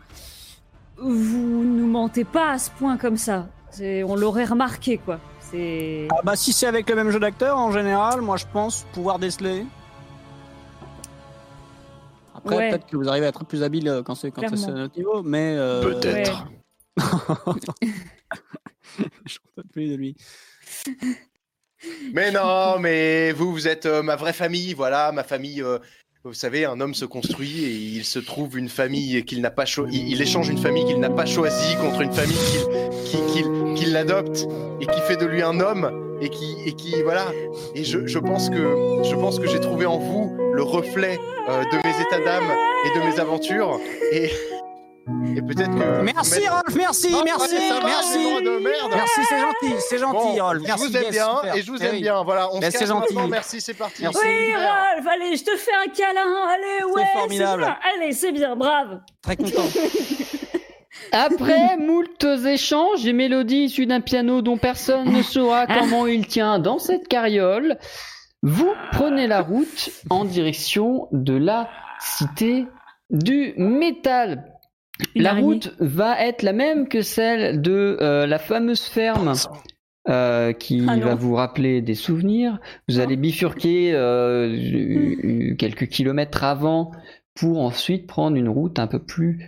vous 0.96 1.64
nous 1.64 1.86
mentez 1.86 2.24
pas 2.24 2.50
à 2.52 2.58
ce 2.58 2.70
point 2.70 2.96
comme 2.96 3.16
ça. 3.16 3.46
On 3.80 4.16
l'aurait 4.16 4.44
remarqué 4.46 4.98
quoi. 4.98 5.20
Ah 5.54 6.20
bah 6.24 6.36
si 6.36 6.52
c'est 6.52 6.66
avec 6.66 6.88
le 6.90 6.96
même 6.96 7.10
jeu 7.10 7.18
d'acteur, 7.20 7.56
en 7.56 7.70
général, 7.72 8.20
moi 8.20 8.36
je 8.36 8.44
pense 8.52 8.84
pouvoir 8.92 9.18
déceler. 9.18 9.64
Après, 12.34 12.56
Ouais. 12.56 12.70
peut-être 12.70 12.86
que 12.86 12.96
vous 12.96 13.08
arrivez 13.08 13.26
à 13.26 13.30
être 13.30 13.44
plus 13.44 13.62
habile 13.62 13.88
euh, 13.88 14.02
quand 14.02 14.14
c'est 14.14 14.30
quand 14.30 14.42
c'est 14.56 14.70
notre 14.72 14.96
niveau, 14.96 15.22
mais... 15.22 15.54
euh, 15.56 15.82
Peut-être. 15.82 16.46
Je 19.26 19.38
ne 19.56 19.62
plus 19.62 19.88
de 19.88 19.94
lui. 19.96 20.16
Mais 22.12 22.30
non, 22.30 22.78
mais 22.78 23.32
vous, 23.32 23.52
vous 23.52 23.68
êtes 23.68 23.86
euh, 23.86 24.02
ma 24.02 24.16
vraie 24.16 24.32
famille, 24.32 24.74
voilà, 24.74 25.12
ma 25.12 25.22
famille. 25.24 25.62
euh, 25.62 25.78
vous 26.24 26.34
savez, 26.34 26.64
un 26.64 26.80
homme 26.80 26.94
se 26.94 27.05
construit 27.05 27.64
et 27.64 27.70
il 27.70 28.05
se 28.05 28.18
trouve 28.18 28.59
une 28.59 28.68
famille 28.68 29.24
qu'il 29.24 29.40
n'a 29.40 29.50
pas 29.50 29.64
cho- 29.64 29.86
il, 29.90 30.20
échange 30.20 30.48
une 30.48 30.59
famille 30.59 30.84
qu'il 30.84 30.98
n'a 30.98 31.09
pas 31.10 31.24
choisie 31.24 31.76
contre 31.76 32.00
une 32.02 32.12
famille 32.12 32.36
qu'il 33.06 33.74
qui, 33.74 33.84
l'adopte 33.86 34.46
et 34.80 34.86
qui 34.86 35.00
fait 35.06 35.16
de 35.16 35.24
lui 35.24 35.40
un 35.42 35.60
homme 35.60 36.18
et 36.20 36.28
qui 36.28 36.56
et 36.66 36.72
qui 36.72 37.00
voilà. 37.02 37.26
Et 37.74 37.84
je, 37.84 38.06
je 38.06 38.18
pense 38.18 38.50
que 38.50 39.02
je 39.05 39.14
pense 39.14 39.39
que 39.39 39.47
j'ai 39.47 39.60
trouvé 39.60 39.86
en 39.86 39.97
vous 39.98 40.36
le 40.52 40.62
reflet 40.62 41.18
euh, 41.48 41.62
de 41.62 41.76
mes 41.89 42.00
états 42.02 42.23
d'âme 42.23 42.50
et 42.84 42.98
de 42.98 43.05
mes 43.07 43.20
aventures 43.20 43.81
et 44.12 44.31
et 45.36 45.42
peut-être 45.42 45.70
que 45.70 46.02
Merci 46.02 46.40
mais- 46.40 46.48
Rolf, 46.48 46.74
merci, 46.76 47.10
Non, 47.12 47.22
merci, 47.24 47.56
ça 47.56 47.80
va, 47.80 47.86
merci. 47.86 48.18
merde. 48.18 48.90
Merci, 48.94 49.20
c'est 49.28 49.38
gentil, 49.38 49.74
c'est 49.88 49.98
gentil 49.98 50.36
Bon, 50.38 50.44
Rolf. 50.44 50.62
Merci, 50.64 50.84
je 50.84 50.88
vous 50.90 50.96
aime 50.96 51.02
yes, 51.04 51.12
bien 51.12 51.34
super. 51.36 51.54
et 51.56 51.62
je 51.62 51.70
vous 51.70 51.78
Eh 51.82 51.84
aime 51.86 51.92
oui. 51.94 52.00
bien. 52.02 52.22
Voilà, 52.24 52.48
on 52.54 52.58
Ben, 52.58 52.70
se 52.70 52.78
gentil. 52.84 53.14
maintenant. 53.14 53.28
Merci, 53.28 53.60
c'est 53.60 53.74
parti. 53.74 54.02
Merci. 54.02 54.18
Oui, 54.22 54.54
Ralph, 54.54 55.06
allez, 55.06 55.36
je 55.36 55.44
te 55.44 55.56
fais 55.56 55.70
un 55.74 55.90
câlin. 55.90 56.34
Allez, 56.48 56.84
ouais, 56.92 57.02
c'est 57.12 57.18
formidable. 57.18 57.62
bien. 57.62 57.76
Allez, 57.94 58.12
c'est 58.12 58.32
bien, 58.32 58.56
brave. 58.56 59.00
Très 59.22 59.36
content. 59.36 59.62
Après 61.12 61.76
moult 61.78 62.24
échanges 62.46 63.06
et 63.06 63.12
mélodies 63.12 63.64
issues 63.64 63.86
d'un 63.86 64.00
piano 64.00 64.42
dont 64.42 64.58
personne 64.58 65.10
ne 65.10 65.22
saura 65.22 65.66
comment 65.66 66.06
il 66.06 66.26
tient 66.26 66.58
dans 66.58 66.78
cette 66.78 67.08
carriole, 67.08 67.78
vous 68.42 68.72
prenez 68.92 69.26
la 69.26 69.40
route 69.40 69.90
en 70.10 70.24
direction 70.24 71.08
de 71.12 71.34
la 71.34 71.68
cité 72.00 72.66
du 73.10 73.54
métal. 73.56 74.52
Une 75.15 75.23
la 75.23 75.31
araignée. 75.31 75.44
route 75.47 75.75
va 75.78 76.25
être 76.27 76.43
la 76.43 76.52
même 76.52 76.89
que 76.89 77.02
celle 77.02 77.60
de 77.62 77.97
euh, 78.01 78.27
la 78.27 78.39
fameuse 78.39 78.83
ferme 78.83 79.33
euh, 80.09 80.52
qui 80.52 80.85
Ah 80.89 80.97
va 80.99 81.15
vous 81.15 81.35
rappeler 81.35 81.83
des 81.83 81.94
souvenirs. 81.94 82.59
Vous 82.89 82.99
Ah. 82.99 83.02
allez 83.05 83.17
bifurquer 83.17 83.93
euh, 83.94 84.49
euh, 84.49 85.55
quelques 85.57 85.86
kilomètres 85.89 86.43
avant 86.44 86.93
pour 87.35 87.60
ensuite 87.60 88.07
prendre 88.07 88.36
une 88.36 88.49
route 88.49 88.78
un 88.78 88.86
peu 88.89 88.99
plus 89.05 89.44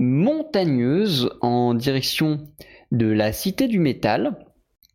montagneuse 0.00 1.30
en 1.40 1.74
direction 1.74 2.48
de 2.90 3.06
la 3.06 3.32
cité 3.32 3.68
du 3.68 3.78
métal. 3.78 4.36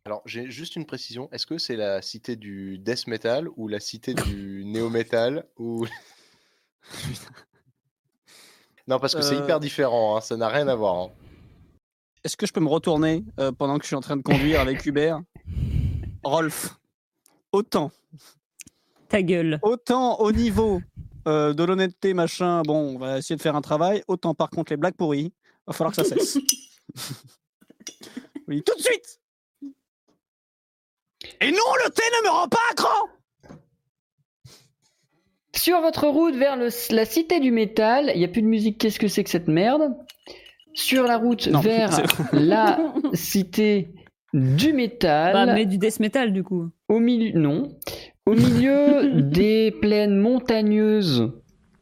Alors, 0.04 0.22
j'ai 0.26 0.48
juste 0.50 0.76
une 0.76 0.86
précision. 0.86 1.28
Est-ce 1.32 1.46
que 1.46 1.58
c'est 1.58 1.74
la 1.76 2.00
cité 2.02 2.36
du 2.36 2.78
death 2.78 3.08
metal 3.08 3.48
ou 3.56 3.66
la 3.66 3.80
cité 3.80 4.14
du 4.14 4.62
néo 4.64 4.88
metal 4.90 5.46
ou 5.58 5.84
Non, 8.88 8.98
parce 9.00 9.14
que 9.14 9.22
c'est 9.22 9.34
Euh. 9.36 9.42
hyper 9.42 9.60
différent. 9.60 10.16
hein, 10.16 10.20
Ça 10.20 10.36
n'a 10.36 10.48
rien 10.48 10.68
à 10.68 10.74
voir. 10.74 10.94
hein. 10.96 11.10
Est-ce 12.24 12.36
que 12.36 12.46
je 12.46 12.52
peux 12.52 12.60
me 12.60 12.68
retourner 12.68 13.24
euh, 13.38 13.52
pendant 13.52 13.76
que 13.78 13.84
je 13.84 13.88
suis 13.88 13.96
en 13.96 14.00
train 14.00 14.16
de 14.16 14.22
conduire 14.22 14.60
avec 14.60 14.84
Hubert? 14.86 15.20
Rolf, 16.24 16.74
autant, 17.52 17.92
Ta 19.08 19.22
gueule. 19.22 19.60
autant 19.62 20.18
au 20.18 20.32
niveau 20.32 20.80
euh, 21.28 21.52
de 21.52 21.62
l'honnêteté, 21.62 22.14
machin, 22.14 22.62
bon, 22.62 22.96
on 22.96 22.98
va 22.98 23.18
essayer 23.18 23.36
de 23.36 23.42
faire 23.42 23.54
un 23.54 23.60
travail, 23.60 24.02
autant 24.08 24.34
par 24.34 24.50
contre 24.50 24.72
les 24.72 24.76
blagues 24.76 24.96
pourries, 24.96 25.32
va 25.68 25.72
falloir 25.72 25.94
que 25.94 26.02
ça 26.02 26.08
cesse. 26.16 26.38
Oui, 28.48 28.62
tout 28.62 28.74
de 28.76 28.80
suite 28.80 29.20
Et 31.40 31.50
non, 31.50 31.74
le 31.84 31.90
thé 31.90 32.02
ne 32.22 32.24
me 32.28 32.30
rend 32.30 32.48
pas 32.48 32.58
à 32.70 32.74
cran 32.74 33.08
Sur 35.56 35.80
votre 35.80 36.06
route 36.06 36.34
vers 36.36 36.56
le- 36.56 36.68
la 36.94 37.04
cité 37.04 37.40
du 37.40 37.50
métal, 37.50 38.10
il 38.14 38.18
n'y 38.18 38.24
a 38.24 38.28
plus 38.28 38.42
de 38.42 38.46
musique, 38.46 38.78
qu'est-ce 38.78 38.98
que 38.98 39.08
c'est 39.08 39.24
que 39.24 39.30
cette 39.30 39.48
merde? 39.48 39.94
Sur 40.74 41.04
la 41.04 41.16
route 41.16 41.48
Non, 41.48 41.60
vers 41.60 41.90
la 42.32 42.78
cité 43.14 43.88
du 44.34 44.72
métal, 44.74 45.32
Bah, 45.32 45.54
mais 45.54 45.64
du 45.64 45.78
death 45.78 46.00
metal 46.00 46.32
du 46.32 46.42
coup. 46.44 46.68
au 46.88 46.98
milieu, 46.98 47.38
non, 47.38 47.70
au 48.26 48.34
milieu 48.34 49.12
des 49.22 49.70
plaines 49.70 50.16
montagneuses 50.18 51.32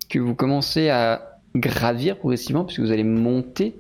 que 0.09 0.19
vous 0.21 0.35
commencez 0.37 0.89
à 0.91 1.41
gravir 1.57 2.17
progressivement, 2.19 2.65
puisque 2.65 2.81
vous 2.81 2.93
allez 2.93 3.03
monter 3.05 3.75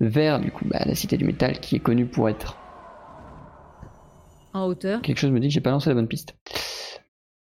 vers 0.00 0.38
du 0.40 0.50
coup 0.52 0.64
bah, 0.66 0.82
la 0.86 0.94
cité 0.94 1.16
du 1.16 1.24
métal 1.24 1.58
qui 1.58 1.76
est 1.76 1.80
connue 1.80 2.06
pour 2.06 2.28
être 2.28 2.56
En 4.54 4.66
hauteur. 4.66 5.02
Quelque 5.02 5.18
chose 5.18 5.30
me 5.32 5.40
dit 5.40 5.48
que 5.48 5.54
j'ai 5.54 5.60
pas 5.60 5.70
lancé 5.70 5.88
la 5.88 5.94
bonne 5.94 6.08
piste. 6.08 6.36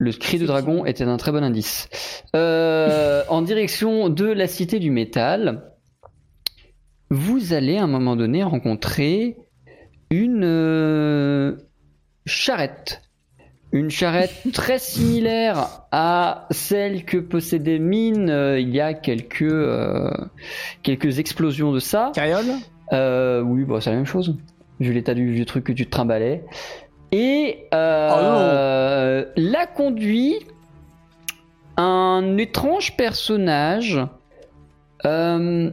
Le 0.01 0.11
cri 0.13 0.39
de 0.39 0.47
dragon 0.47 0.83
était 0.83 1.03
un 1.03 1.17
très 1.17 1.31
bon 1.31 1.43
indice. 1.43 1.87
Euh, 2.35 3.23
en 3.29 3.43
direction 3.43 4.09
de 4.09 4.25
la 4.25 4.47
cité 4.47 4.79
du 4.79 4.89
métal, 4.89 5.75
vous 7.11 7.53
allez 7.53 7.77
à 7.77 7.83
un 7.83 7.87
moment 7.87 8.15
donné 8.15 8.41
rencontrer 8.41 9.37
une 10.09 10.43
euh, 10.43 11.55
charrette. 12.25 13.03
Une 13.71 13.91
charrette 13.91 14.33
très 14.53 14.79
similaire 14.79 15.83
à 15.91 16.47
celle 16.49 17.05
que 17.05 17.17
possédait 17.17 17.77
Mine 17.77 18.31
euh, 18.31 18.59
il 18.59 18.71
y 18.71 18.79
a 18.79 18.95
quelques, 18.95 19.53
quelques 20.81 21.19
explosions 21.19 21.71
de 21.73 21.79
ça. 21.79 22.11
Carriole? 22.15 22.55
Oui, 22.91 23.65
bah, 23.65 23.81
c'est 23.81 23.91
la 23.91 23.97
même 23.97 24.07
chose. 24.07 24.35
Vu 24.79 24.93
l'état 24.93 25.13
du 25.13 25.31
vieux 25.31 25.45
truc 25.45 25.63
que 25.63 25.73
tu 25.73 25.85
te 25.85 25.91
trimballais. 25.91 26.43
Et 27.11 27.67
euh, 27.73 29.25
la 29.35 29.67
conduit 29.67 30.39
un 31.77 32.37
étrange 32.37 32.95
personnage 32.95 33.99
euh, 35.05 35.71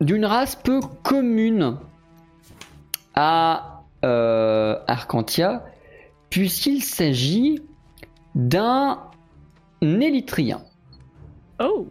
d'une 0.00 0.24
race 0.24 0.56
peu 0.56 0.80
commune 1.02 1.78
à 3.14 3.82
euh, 4.04 4.78
Arcantia, 4.86 5.64
puisqu'il 6.30 6.82
s'agit 6.82 7.62
d'un 8.34 9.00
élytrien. 9.82 10.62
Oh 11.60 11.86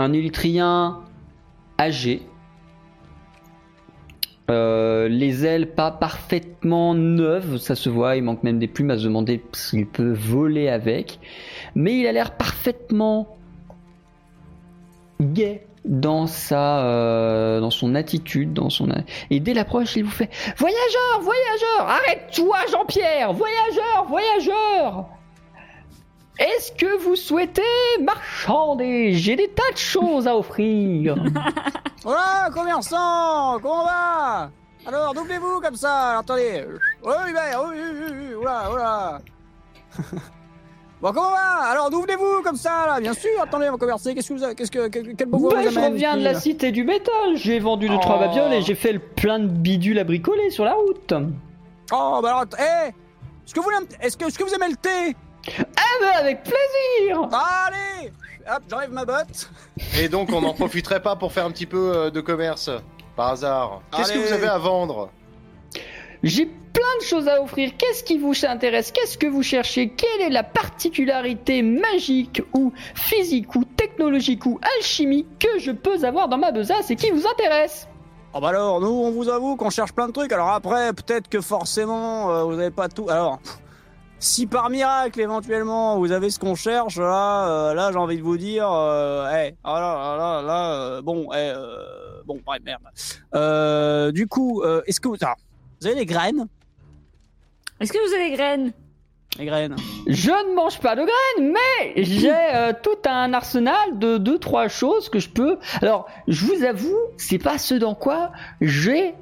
un 0.00 0.12
élytrien 0.12 1.00
âgé. 1.78 2.22
Euh, 4.50 5.08
les 5.08 5.46
ailes 5.46 5.74
pas 5.74 5.90
parfaitement 5.90 6.94
neuves, 6.94 7.58
ça 7.58 7.74
se 7.74 7.88
voit, 7.88 8.16
il 8.16 8.24
manque 8.24 8.42
même 8.42 8.58
des 8.58 8.66
plumes 8.66 8.90
à 8.90 8.98
se 8.98 9.04
demander 9.04 9.42
s'il 9.52 9.86
peut 9.86 10.12
voler 10.12 10.68
avec. 10.68 11.20
Mais 11.74 11.98
il 11.98 12.06
a 12.06 12.12
l'air 12.12 12.36
parfaitement 12.36 13.36
gai 15.20 15.62
dans 15.84 16.26
sa 16.26 16.84
euh, 16.84 17.60
dans 17.60 17.70
son 17.70 17.94
attitude, 17.94 18.52
dans 18.52 18.70
son 18.70 18.88
et 19.30 19.40
dès 19.40 19.54
l'approche, 19.54 19.96
il 19.96 20.04
vous 20.04 20.10
fait 20.10 20.30
"Voyageur, 20.56 21.20
voyageur, 21.22 21.88
arrête-toi 21.88 22.58
Jean-Pierre, 22.70 23.32
voyageur, 23.32 24.06
voyageur." 24.08 25.08
Est-ce 26.40 26.72
que 26.72 26.96
vous 27.02 27.16
souhaitez 27.16 27.62
marchander 28.02 29.12
J'ai 29.12 29.36
des 29.36 29.48
tas 29.48 29.70
de 29.72 29.76
choses 29.78 30.26
à 30.26 30.34
offrir. 30.36 31.14
Voilà, 32.02 32.48
commerçant 32.54 33.58
Comment 33.60 33.82
on 33.82 33.84
va? 33.84 34.50
Alors, 34.86 35.12
doublez-vous 35.12 35.60
comme 35.60 35.76
ça 35.76 36.20
Attendez 36.20 36.64
Oui, 37.04 37.12
oui, 37.26 37.32
oui, 37.34 37.68
oui, 37.74 37.76
oui, 37.92 38.12
oui, 38.28 38.34
oula, 38.36 38.70
oula 38.72 39.18
Bon, 41.02 41.12
comment 41.12 41.28
on 41.28 41.32
va? 41.32 41.70
Alors, 41.70 41.90
doublez-vous 41.90 42.40
comme 42.42 42.56
ça, 42.56 42.86
là 42.86 43.00
Bien 43.00 43.12
sûr, 43.12 43.30
attendez, 43.42 43.68
on 43.68 43.72
va 43.72 43.76
converser. 43.78 44.14
Qu'est-ce 44.14 44.30
que 44.30 44.32
vous 44.32 44.42
avez 44.42 44.54
Qu'est-ce 44.54 44.70
que, 44.70 44.88
quel, 44.88 45.14
quel 45.14 45.28
beau 45.28 45.50
Bah, 45.50 45.56
vous 45.62 45.70
je 45.70 45.76
amène, 45.76 45.92
reviens 45.92 46.16
de 46.16 46.22
la 46.22 46.34
cité 46.40 46.72
du 46.72 46.84
métal. 46.84 47.36
J'ai 47.36 47.58
vendu 47.58 47.86
deux 47.90 47.98
trois 47.98 48.16
Oh. 48.16 48.20
babioles 48.20 48.54
et 48.54 48.62
j'ai 48.62 48.74
fait 48.74 48.94
le 48.94 48.98
plein 48.98 49.38
de 49.40 49.46
bidules 49.48 49.98
à 49.98 50.04
bricoler 50.04 50.48
sur 50.48 50.64
la 50.64 50.72
route. 50.72 51.12
Oh, 51.92 52.20
bah 52.22 52.28
alors, 52.30 52.44
hé 52.58 52.88
Est-ce 53.44 53.52
que, 53.52 53.60
vous 53.60 53.70
est-ce, 54.00 54.16
que, 54.16 54.24
est-ce 54.24 54.38
que 54.38 54.44
vous 54.44 54.54
aimez 54.54 54.68
le 54.70 54.76
thé? 54.76 55.14
Ah 55.48 55.82
bah, 56.00 56.18
avec 56.18 56.42
plaisir. 56.42 57.28
Allez 57.32 58.12
Hop, 58.48 58.62
j'enlève 58.68 58.90
ma 58.92 59.04
botte. 59.04 59.50
Et 59.98 60.08
donc, 60.08 60.30
on 60.32 60.40
n'en 60.40 60.54
profiterait 60.54 61.02
pas 61.02 61.14
pour 61.16 61.32
faire 61.32 61.44
un 61.44 61.50
petit 61.50 61.66
peu 61.66 61.92
euh, 61.94 62.10
de 62.10 62.20
commerce 62.20 62.70
Par 63.16 63.28
hasard 63.28 63.82
Qu'est-ce 63.94 64.12
que 64.12 64.18
Allez. 64.18 64.26
vous 64.26 64.32
avez 64.32 64.46
à 64.48 64.58
vendre? 64.58 65.10
J'ai 66.22 66.46
plein 66.46 66.96
de 67.00 67.04
choses 67.04 67.28
à 67.28 67.40
offrir. 67.42 67.72
Qu'est-ce 67.78 68.02
qui 68.04 68.18
vous 68.18 68.32
intéresse? 68.46 68.92
Qu'est-ce 68.92 69.18
que 69.18 69.26
vous 69.26 69.42
cherchez? 69.42 69.88
Quelle 69.90 70.20
est 70.22 70.30
la 70.30 70.42
particularité 70.42 71.62
magique 71.62 72.42
ou 72.54 72.72
physique 72.94 73.54
ou 73.54 73.64
technologique 73.64 74.44
ou 74.46 74.58
alchimique 74.78 75.26
que 75.38 75.58
je 75.58 75.70
peux 75.70 76.04
avoir 76.04 76.28
dans 76.28 76.38
ma 76.38 76.50
besace 76.50 76.90
et 76.90 76.96
qui 76.96 77.10
vous 77.10 77.26
intéresse? 77.26 77.88
Oh 78.32 78.40
bah 78.40 78.48
alors, 78.50 78.80
nous, 78.80 78.88
on 78.88 79.10
vous 79.10 79.28
avoue 79.28 79.56
qu'on 79.56 79.70
cherche 79.70 79.92
plein 79.92 80.06
de 80.06 80.12
trucs. 80.12 80.32
Alors 80.32 80.50
après, 80.50 80.92
peut-être 80.92 81.28
que 81.28 81.40
forcément, 81.40 82.30
euh, 82.30 82.44
vous 82.44 82.54
n'avez 82.54 82.70
pas 82.70 82.88
tout. 82.88 83.08
Alors, 83.10 83.38
pff, 83.38 83.58
si 84.20 84.46
par 84.46 84.70
miracle, 84.70 85.18
éventuellement, 85.20 85.98
vous 85.98 86.12
avez 86.12 86.30
ce 86.30 86.38
qu'on 86.38 86.54
cherche, 86.54 86.98
là, 86.98 87.48
euh, 87.48 87.74
là, 87.74 87.90
j'ai 87.90 87.98
envie 87.98 88.18
de 88.18 88.22
vous 88.22 88.36
dire, 88.36 88.70
euh, 88.70 89.28
hey, 89.30 89.56
ah 89.64 89.80
là, 89.80 89.94
là, 89.96 90.16
là, 90.16 90.42
là, 90.42 90.74
euh, 90.74 91.02
bon, 91.02 91.28
eh, 91.32 91.36
euh, 91.36 92.22
bon, 92.26 92.38
bref, 92.44 92.60
merde. 92.64 92.82
Euh, 93.34 94.12
du 94.12 94.26
coup, 94.28 94.62
euh, 94.62 94.82
est-ce 94.86 95.00
que 95.00 95.08
vous, 95.08 95.16
alors, 95.22 95.36
vous 95.80 95.86
avez 95.86 95.96
des 95.96 96.06
graines? 96.06 96.46
Est-ce 97.80 97.92
que 97.92 97.98
vous 98.06 98.14
avez 98.14 98.30
des 98.30 98.36
graines? 98.36 98.72
Les 99.38 99.46
graines. 99.46 99.76
Je 100.06 100.30
ne 100.30 100.54
mange 100.54 100.80
pas 100.80 100.96
de 100.96 101.02
graines, 101.02 101.52
mais 101.52 102.04
j'ai 102.04 102.30
euh, 102.30 102.72
tout 102.82 103.08
un 103.08 103.32
arsenal 103.32 103.98
de 103.98 104.18
deux 104.18 104.38
trois 104.38 104.68
choses 104.68 105.08
que 105.08 105.18
je 105.18 105.30
peux. 105.30 105.56
Alors, 105.80 106.06
je 106.28 106.44
vous 106.44 106.62
avoue, 106.64 106.98
c'est 107.16 107.38
pas 107.38 107.56
ce 107.56 107.74
dans 107.74 107.94
quoi 107.94 108.32
j'ai 108.60 109.14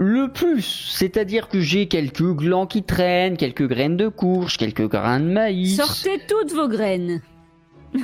le 0.00 0.32
plus. 0.32 0.88
C'est-à-dire 0.94 1.48
que 1.48 1.60
j'ai 1.60 1.86
quelques 1.86 2.32
glands 2.34 2.66
qui 2.66 2.82
traînent, 2.82 3.36
quelques 3.36 3.68
graines 3.68 3.98
de 3.98 4.08
courge, 4.08 4.56
quelques 4.56 4.88
grains 4.88 5.20
de 5.20 5.26
maïs. 5.26 5.76
Sortez 5.76 6.20
toutes 6.26 6.52
vos 6.52 6.68
graines. 6.68 7.20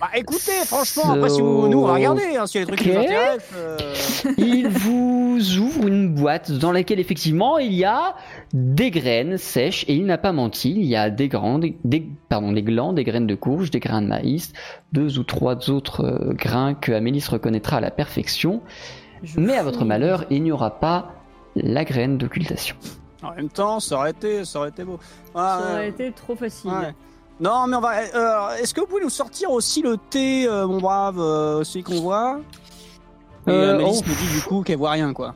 Bah 0.00 0.08
écoutez, 0.14 0.64
franchement, 0.64 1.12
après, 1.12 1.28
si 1.28 1.40
vous, 1.42 1.68
nous, 1.68 1.84
regarder, 1.84 2.36
hein, 2.36 2.46
s'il 2.46 2.60
y 2.60 2.64
a 2.64 2.66
des 2.66 2.72
trucs 2.72 2.82
qui 2.82 2.96
intéressent. 2.96 3.52
euh, 3.54 3.76
Il 4.38 4.66
vous 4.68 5.58
ouvre 5.58 5.86
une 5.86 6.14
boîte 6.14 6.50
dans 6.52 6.72
laquelle 6.72 6.98
effectivement 7.00 7.58
il 7.58 7.74
y 7.74 7.84
a 7.84 8.16
des 8.54 8.90
graines 8.90 9.36
sèches 9.36 9.84
et 9.88 9.94
il 9.94 10.06
n'a 10.06 10.16
pas 10.16 10.32
menti. 10.32 10.70
Il 10.74 10.86
y 10.86 10.96
a 10.96 11.10
des 11.10 11.28
des, 11.28 11.76
des- 11.84 12.08
pardon, 12.30 12.52
des 12.52 12.62
glands, 12.62 12.94
des 12.94 13.04
graines 13.04 13.26
de 13.26 13.34
courge, 13.34 13.70
des 13.70 13.78
grains 13.80 14.00
de 14.00 14.06
maïs, 14.06 14.52
deux 14.92 15.18
ou 15.18 15.22
trois 15.22 15.68
autres 15.70 16.04
euh, 16.04 16.32
grains 16.32 16.72
que 16.74 16.92
Amélis 16.92 17.26
reconnaîtra 17.28 17.76
à 17.76 17.80
la 17.80 17.90
perfection. 17.90 18.62
Je 19.22 19.38
Mais 19.38 19.56
à 19.58 19.62
votre 19.62 19.84
malheur, 19.84 20.24
il 20.30 20.42
n'y 20.42 20.52
aura 20.52 20.80
pas 20.80 21.15
la 21.56 21.84
graine 21.84 22.18
d'occultation. 22.18 22.76
En 23.22 23.34
même 23.34 23.48
temps, 23.48 23.80
ça 23.80 23.96
aurait 23.96 24.10
été, 24.10 24.44
ça 24.44 24.60
aurait 24.60 24.68
été 24.68 24.84
beau. 24.84 24.98
Ça 25.34 25.58
Ouais, 25.58 25.72
aurait 25.72 25.88
été 25.88 26.12
trop 26.12 26.36
facile. 26.36 26.70
Ouais. 26.70 26.94
Non, 27.40 27.66
mais 27.66 27.76
on 27.76 27.80
va. 27.80 27.92
euh, 28.14 28.56
Est-ce 28.62 28.72
que 28.72 28.80
vous 28.80 28.86
pouvez 28.86 29.02
nous 29.02 29.10
sortir 29.10 29.50
aussi 29.50 29.82
le 29.82 29.96
thé, 29.96 30.46
euh, 30.46 30.66
mon 30.66 30.78
brave, 30.78 31.18
euh, 31.18 31.64
celui 31.64 31.82
qu'on 31.82 32.00
voit? 32.00 32.40
Et 33.48 33.50
Mélisse 33.52 34.02
oh. 34.04 34.08
me 34.08 34.14
dit 34.14 34.34
du 34.34 34.42
coup 34.46 34.62
qu'elle 34.62 34.78
voit 34.78 34.90
rien, 34.92 35.12
quoi. 35.12 35.34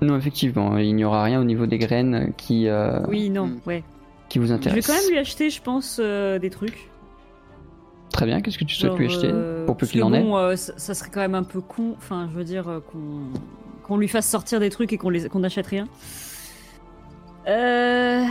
Non, 0.00 0.16
effectivement, 0.16 0.76
il 0.78 0.94
n'y 0.94 1.04
aura 1.04 1.24
rien 1.24 1.40
au 1.40 1.44
niveau 1.44 1.66
des 1.66 1.78
graines 1.78 2.32
qui, 2.36 2.68
euh, 2.68 3.00
Oui, 3.08 3.30
non, 3.30 3.46
Hmm. 3.46 3.58
ouais. 3.66 3.82
qui 4.28 4.38
vous 4.38 4.44
Je 4.46 4.50
vais 4.50 4.56
intéresse. 4.56 4.86
quand 4.86 4.92
même 4.94 5.10
lui 5.10 5.18
acheter, 5.18 5.50
je 5.50 5.60
pense, 5.60 5.98
euh, 6.00 6.38
des 6.38 6.50
trucs. 6.50 6.88
Très 8.12 8.24
bien, 8.26 8.40
qu'est-ce 8.40 8.58
que 8.58 8.64
tu 8.64 8.74
souhaites 8.76 8.94
lui 8.96 9.06
acheter 9.06 9.32
pour 9.66 9.76
peu 9.76 9.86
qu'il 9.86 10.02
en 10.02 10.12
ait 10.12 10.22
bon, 10.22 10.36
euh, 10.36 10.56
ça, 10.56 10.72
ça 10.76 10.94
serait 10.94 11.10
quand 11.10 11.20
même 11.20 11.34
un 11.34 11.42
peu 11.42 11.60
con. 11.60 11.94
Enfin, 11.98 12.28
je 12.30 12.36
veux 12.36 12.44
dire 12.44 12.68
euh, 12.68 12.80
qu'on 12.80 13.22
qu'on 13.88 13.96
lui 13.96 14.08
fasse 14.08 14.28
sortir 14.28 14.60
des 14.60 14.70
trucs 14.70 14.92
et 14.92 14.98
qu'on 14.98 15.10
les 15.10 15.28
qu'on 15.28 15.40
n'achète 15.40 15.66
rien. 15.66 15.86
Euh... 17.48 18.24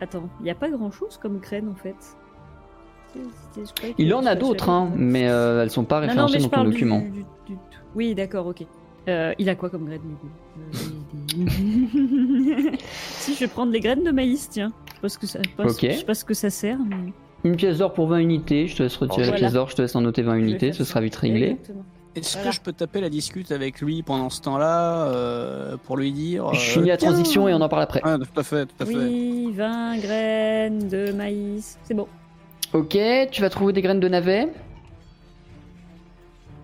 Attends, 0.00 0.28
il 0.40 0.44
n'y 0.44 0.50
a 0.50 0.54
pas 0.54 0.68
grand 0.70 0.90
chose 0.90 1.18
comme 1.18 1.38
graines 1.38 1.68
en 1.68 1.74
fait. 1.74 1.94
C'était- 3.14 3.66
je 3.66 3.72
croyais 3.74 3.94
Il 3.98 4.12
en 4.14 4.26
a 4.26 4.34
d'autres, 4.34 4.68
hein, 4.68 4.90
mais 4.94 5.28
euh, 5.28 5.62
elles 5.62 5.70
sont 5.70 5.84
pas 5.84 6.00
Non, 6.00 6.06
non, 6.06 6.08
référencées 6.26 6.34
mais 6.34 6.38
je 6.40 6.44
dans 6.44 6.50
ton 6.50 6.54
parle 6.56 6.66
du- 6.66 6.72
document. 6.72 6.98
du- 7.00 7.10
du- 7.52 7.58
Oui, 7.94 8.14
d'accord, 8.14 8.46
ok. 8.46 8.66
Euh, 9.08 9.32
il 9.38 9.48
a 9.48 9.54
quoi 9.54 9.70
comme 9.70 9.86
graines 9.86 10.00
du 10.02 10.14
coup? 10.16 10.28
Euh, 10.58 11.36
des- 11.36 11.44
des- 12.72 12.78
Si, 12.82 13.34
je 13.34 13.40
vais 13.40 13.46
prendre 13.48 13.72
les 13.72 13.80
graines 13.80 14.04
de 14.04 14.10
maïs, 14.10 14.48
tiens. 14.50 14.72
Je 14.86 14.94
sais 14.94 15.00
pas 15.00 15.08
ce 15.08 15.18
que 15.18 15.26
ça, 15.26 15.38
pas, 15.56 15.64
Ok. 15.64 15.78
je 15.82 15.92
sais 15.92 16.04
pas 16.04 16.14
ce 16.14 16.24
que 16.24 16.34
ça 16.34 16.50
sert, 16.50 16.78
mais. 16.78 17.12
Une 17.44 17.56
pièce 17.56 17.78
d'or 17.78 17.92
pour 17.94 18.08
20 18.08 18.18
unités, 18.18 18.66
je 18.66 18.76
te 18.76 18.82
laisse 18.82 18.96
retirer 18.96 19.20
la 19.22 19.26
Voilà. 19.28 19.38
pièce 19.38 19.52
d'or, 19.52 19.68
je 19.70 19.76
te 19.76 19.82
laisse 19.82 19.94
en 19.94 20.00
noter 20.00 20.22
20 20.22 20.34
je 20.34 20.44
vais 20.44 20.50
unités, 20.50 20.66
faire 20.66 20.74
ce 20.74 20.84
ça. 20.84 20.90
sera 20.90 21.00
vite 21.00 21.16
réglé. 21.16 21.46
Exactement. 21.50 21.84
Est-ce 22.16 22.34
Voilà. 22.36 22.50
que 22.50 22.56
je 22.56 22.60
peux 22.62 22.72
taper 22.72 23.00
la 23.00 23.10
discute 23.10 23.52
avec 23.52 23.80
lui 23.80 24.02
pendant 24.02 24.30
ce 24.30 24.40
temps-là 24.40 25.06
euh, 25.08 25.76
pour 25.76 25.96
lui 25.96 26.12
dire. 26.12 26.52
Je 26.54 26.60
finis 26.72 26.88
la 26.88 26.96
transition 26.96 27.46
et 27.48 27.54
on 27.54 27.60
en 27.60 27.68
parle 27.68 27.82
après. 27.82 28.02
Ouais, 28.04 28.16
tout 28.18 28.40
à 28.40 28.42
fait, 28.42 28.66
tout 28.66 28.74
à 28.82 28.86
fait. 28.86 28.94
Oui, 28.94 29.52
20 29.54 29.98
graines 29.98 30.88
de 30.88 31.12
maïs. 31.12 31.78
C'est 31.84 31.94
bon. 31.94 32.08
Ok, 32.72 32.96
tu 33.30 33.40
vas 33.42 33.50
trouver 33.50 33.72
des 33.72 33.82
graines 33.82 34.00
de 34.00 34.08
navet 34.08 34.48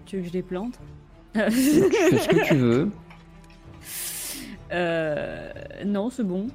Tu 0.07 0.17
veux 0.17 0.23
que 0.23 0.29
je 0.29 0.33
les 0.33 0.43
plante 0.43 0.75
Fais 1.35 1.51
ce 1.51 2.29
que 2.29 2.47
tu 2.47 2.55
veux. 2.57 2.91
Euh, 4.73 5.51
non, 5.85 6.09
c'est 6.11 6.25
bon. 6.25 6.49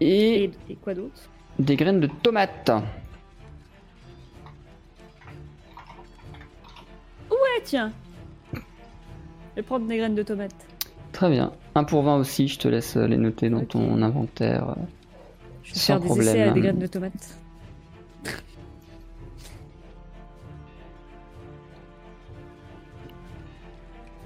Et 0.00 0.44
Et, 0.44 0.50
et 0.70 0.74
quoi 0.76 0.94
d'autre? 0.94 1.20
des 1.58 1.76
graines 1.76 2.00
de 2.00 2.08
tomates. 2.22 2.70
Tiens. 7.64 7.92
Je 8.54 8.60
vais 9.56 9.62
prendre 9.62 9.86
des 9.86 9.96
graines 9.98 10.14
de 10.14 10.22
tomates. 10.22 10.54
Très 11.12 11.30
bien. 11.30 11.52
Un 11.74 11.84
pour 11.84 12.02
20 12.02 12.16
aussi, 12.16 12.48
je 12.48 12.58
te 12.58 12.68
laisse 12.68 12.96
les 12.96 13.16
noter 13.16 13.48
dans 13.50 13.64
ton 13.64 14.02
inventaire. 14.02 14.74
Je 15.62 15.72
vais 15.72 15.78
Sans 15.78 15.86
faire 15.86 16.00
des 16.00 16.06
essais 16.06 16.24
problème. 16.32 16.48
à 16.48 16.52
des 16.52 16.60
graines 16.60 16.78
de 16.78 16.86
tomates. 16.86 17.38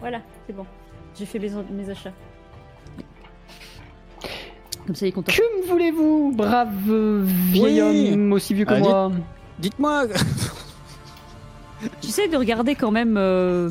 voilà, 0.01 0.21
c'est 0.47 0.55
bon. 0.55 0.65
J'ai 1.19 1.27
fait 1.27 1.39
mes, 1.39 1.51
mes 1.71 1.91
achats. 1.91 2.13
Comme 4.87 4.95
ça, 4.95 5.07
il 5.07 5.11
est 5.11 5.13
content. 5.13 5.33
Que 5.33 5.61
me 5.63 5.67
voulez-vous, 5.69 6.33
brave 6.35 6.73
euh, 6.89 7.23
vieil 7.25 7.83
Oui. 7.83 8.13
homme 8.15 8.33
aussi 8.33 8.55
vieux 8.55 8.65
que 8.65 8.73
Allez. 8.73 8.83
moi 8.83 9.13
Dites-moi, 9.59 10.05
J'essaie 12.03 12.29
de 12.29 12.37
regarder 12.37 12.75
quand 12.75 12.91
même 12.91 13.17
euh, 13.17 13.71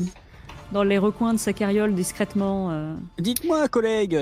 dans 0.72 0.82
les 0.82 0.98
recoins 0.98 1.32
de 1.34 1.38
sa 1.38 1.52
carriole 1.52 1.94
discrètement. 1.94 2.70
euh. 2.70 2.94
dites-moi, 3.18 3.68
collègue. 3.68 4.18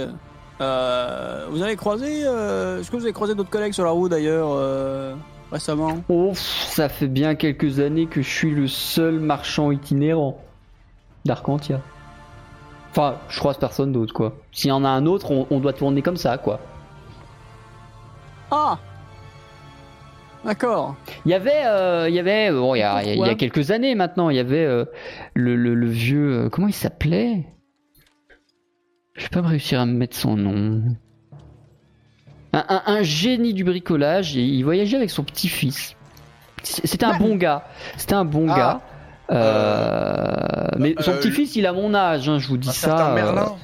euh, 0.60 1.46
vous 1.50 1.62
avez 1.62 1.76
croisé, 1.76 2.22
euh, 2.26 2.80
est-ce 2.80 2.90
que 2.90 2.96
vous 2.96 3.04
avez 3.04 3.12
croisé 3.12 3.34
d'autres 3.34 3.50
collègues 3.50 3.72
sur 3.72 3.84
la 3.84 3.90
route 3.90 4.10
d'ailleurs 4.10 4.50
euh, 4.52 5.14
récemment? 5.52 5.98
Oh, 6.08 6.32
ça 6.34 6.88
fait 6.88 7.06
bien 7.06 7.34
quelques 7.34 7.78
années 7.80 8.06
que 8.06 8.22
je 8.22 8.28
suis 8.28 8.50
le 8.50 8.66
seul 8.66 9.20
marchand 9.20 9.70
itinérant 9.70 10.38
d'Arcantia. 11.24 11.80
Enfin, 12.90 13.16
je 13.28 13.38
croise 13.38 13.58
personne 13.58 13.92
d'autre, 13.92 14.12
quoi. 14.14 14.34
S'il 14.50 14.68
y 14.70 14.72
en 14.72 14.84
a 14.84 14.88
un 14.88 15.06
autre, 15.06 15.30
on, 15.30 15.46
on 15.50 15.60
doit 15.60 15.74
tourner 15.74 16.02
comme 16.02 16.16
ça, 16.16 16.38
quoi. 16.38 16.58
Ah 18.50 18.78
D'accord. 20.44 20.94
Il 21.24 21.30
y 21.30 21.34
avait, 21.34 21.64
euh, 21.66 22.08
il 22.08 22.14
y 22.14 22.18
avait, 22.18 22.50
bon, 22.50 22.74
il 22.74 22.78
y 22.78 22.82
a, 22.82 23.02
il 23.02 23.26
y 23.26 23.36
quelques 23.36 23.70
années 23.70 23.94
maintenant, 23.94 24.30
il 24.30 24.36
y 24.36 24.40
avait 24.40 24.64
euh, 24.64 24.84
le, 25.34 25.56
le- 25.56 25.74
le 25.74 25.86
vieux, 25.88 26.32
euh, 26.44 26.48
comment 26.48 26.68
il 26.68 26.72
s'appelait? 26.74 27.44
Je 29.14 29.22
vais 29.24 29.28
pas 29.30 29.42
me 29.42 29.48
réussir 29.48 29.80
à 29.80 29.86
me 29.86 29.92
mettre 29.92 30.16
son 30.16 30.36
nom. 30.36 30.82
Un, 32.52 32.64
un- 32.68 32.82
un 32.86 33.02
génie 33.02 33.52
du 33.52 33.64
bricolage, 33.64 34.36
et 34.36 34.42
il 34.42 34.62
voyageait 34.62 34.96
avec 34.96 35.10
son 35.10 35.24
petit-fils. 35.24 35.96
C'était 36.62 37.04
un 37.04 37.18
bon 37.18 37.36
gars. 37.36 37.64
C'était 37.96 38.14
un 38.14 38.24
bon 38.24 38.46
Ah. 38.50 38.56
gars. 38.56 38.80
Euh, 39.30 40.68
mais 40.78 40.94
son 41.00 41.10
euh, 41.12 41.16
petit-fils, 41.18 41.56
il 41.56 41.66
a 41.66 41.72
mon 41.72 41.94
âge, 41.94 42.28
hein, 42.28 42.38
je 42.38 42.48
vous 42.48 42.56
dis 42.56 42.68
Un 42.68 42.72
ça. 42.72 42.88
certain 42.88 43.14
Merlin. 43.14 43.56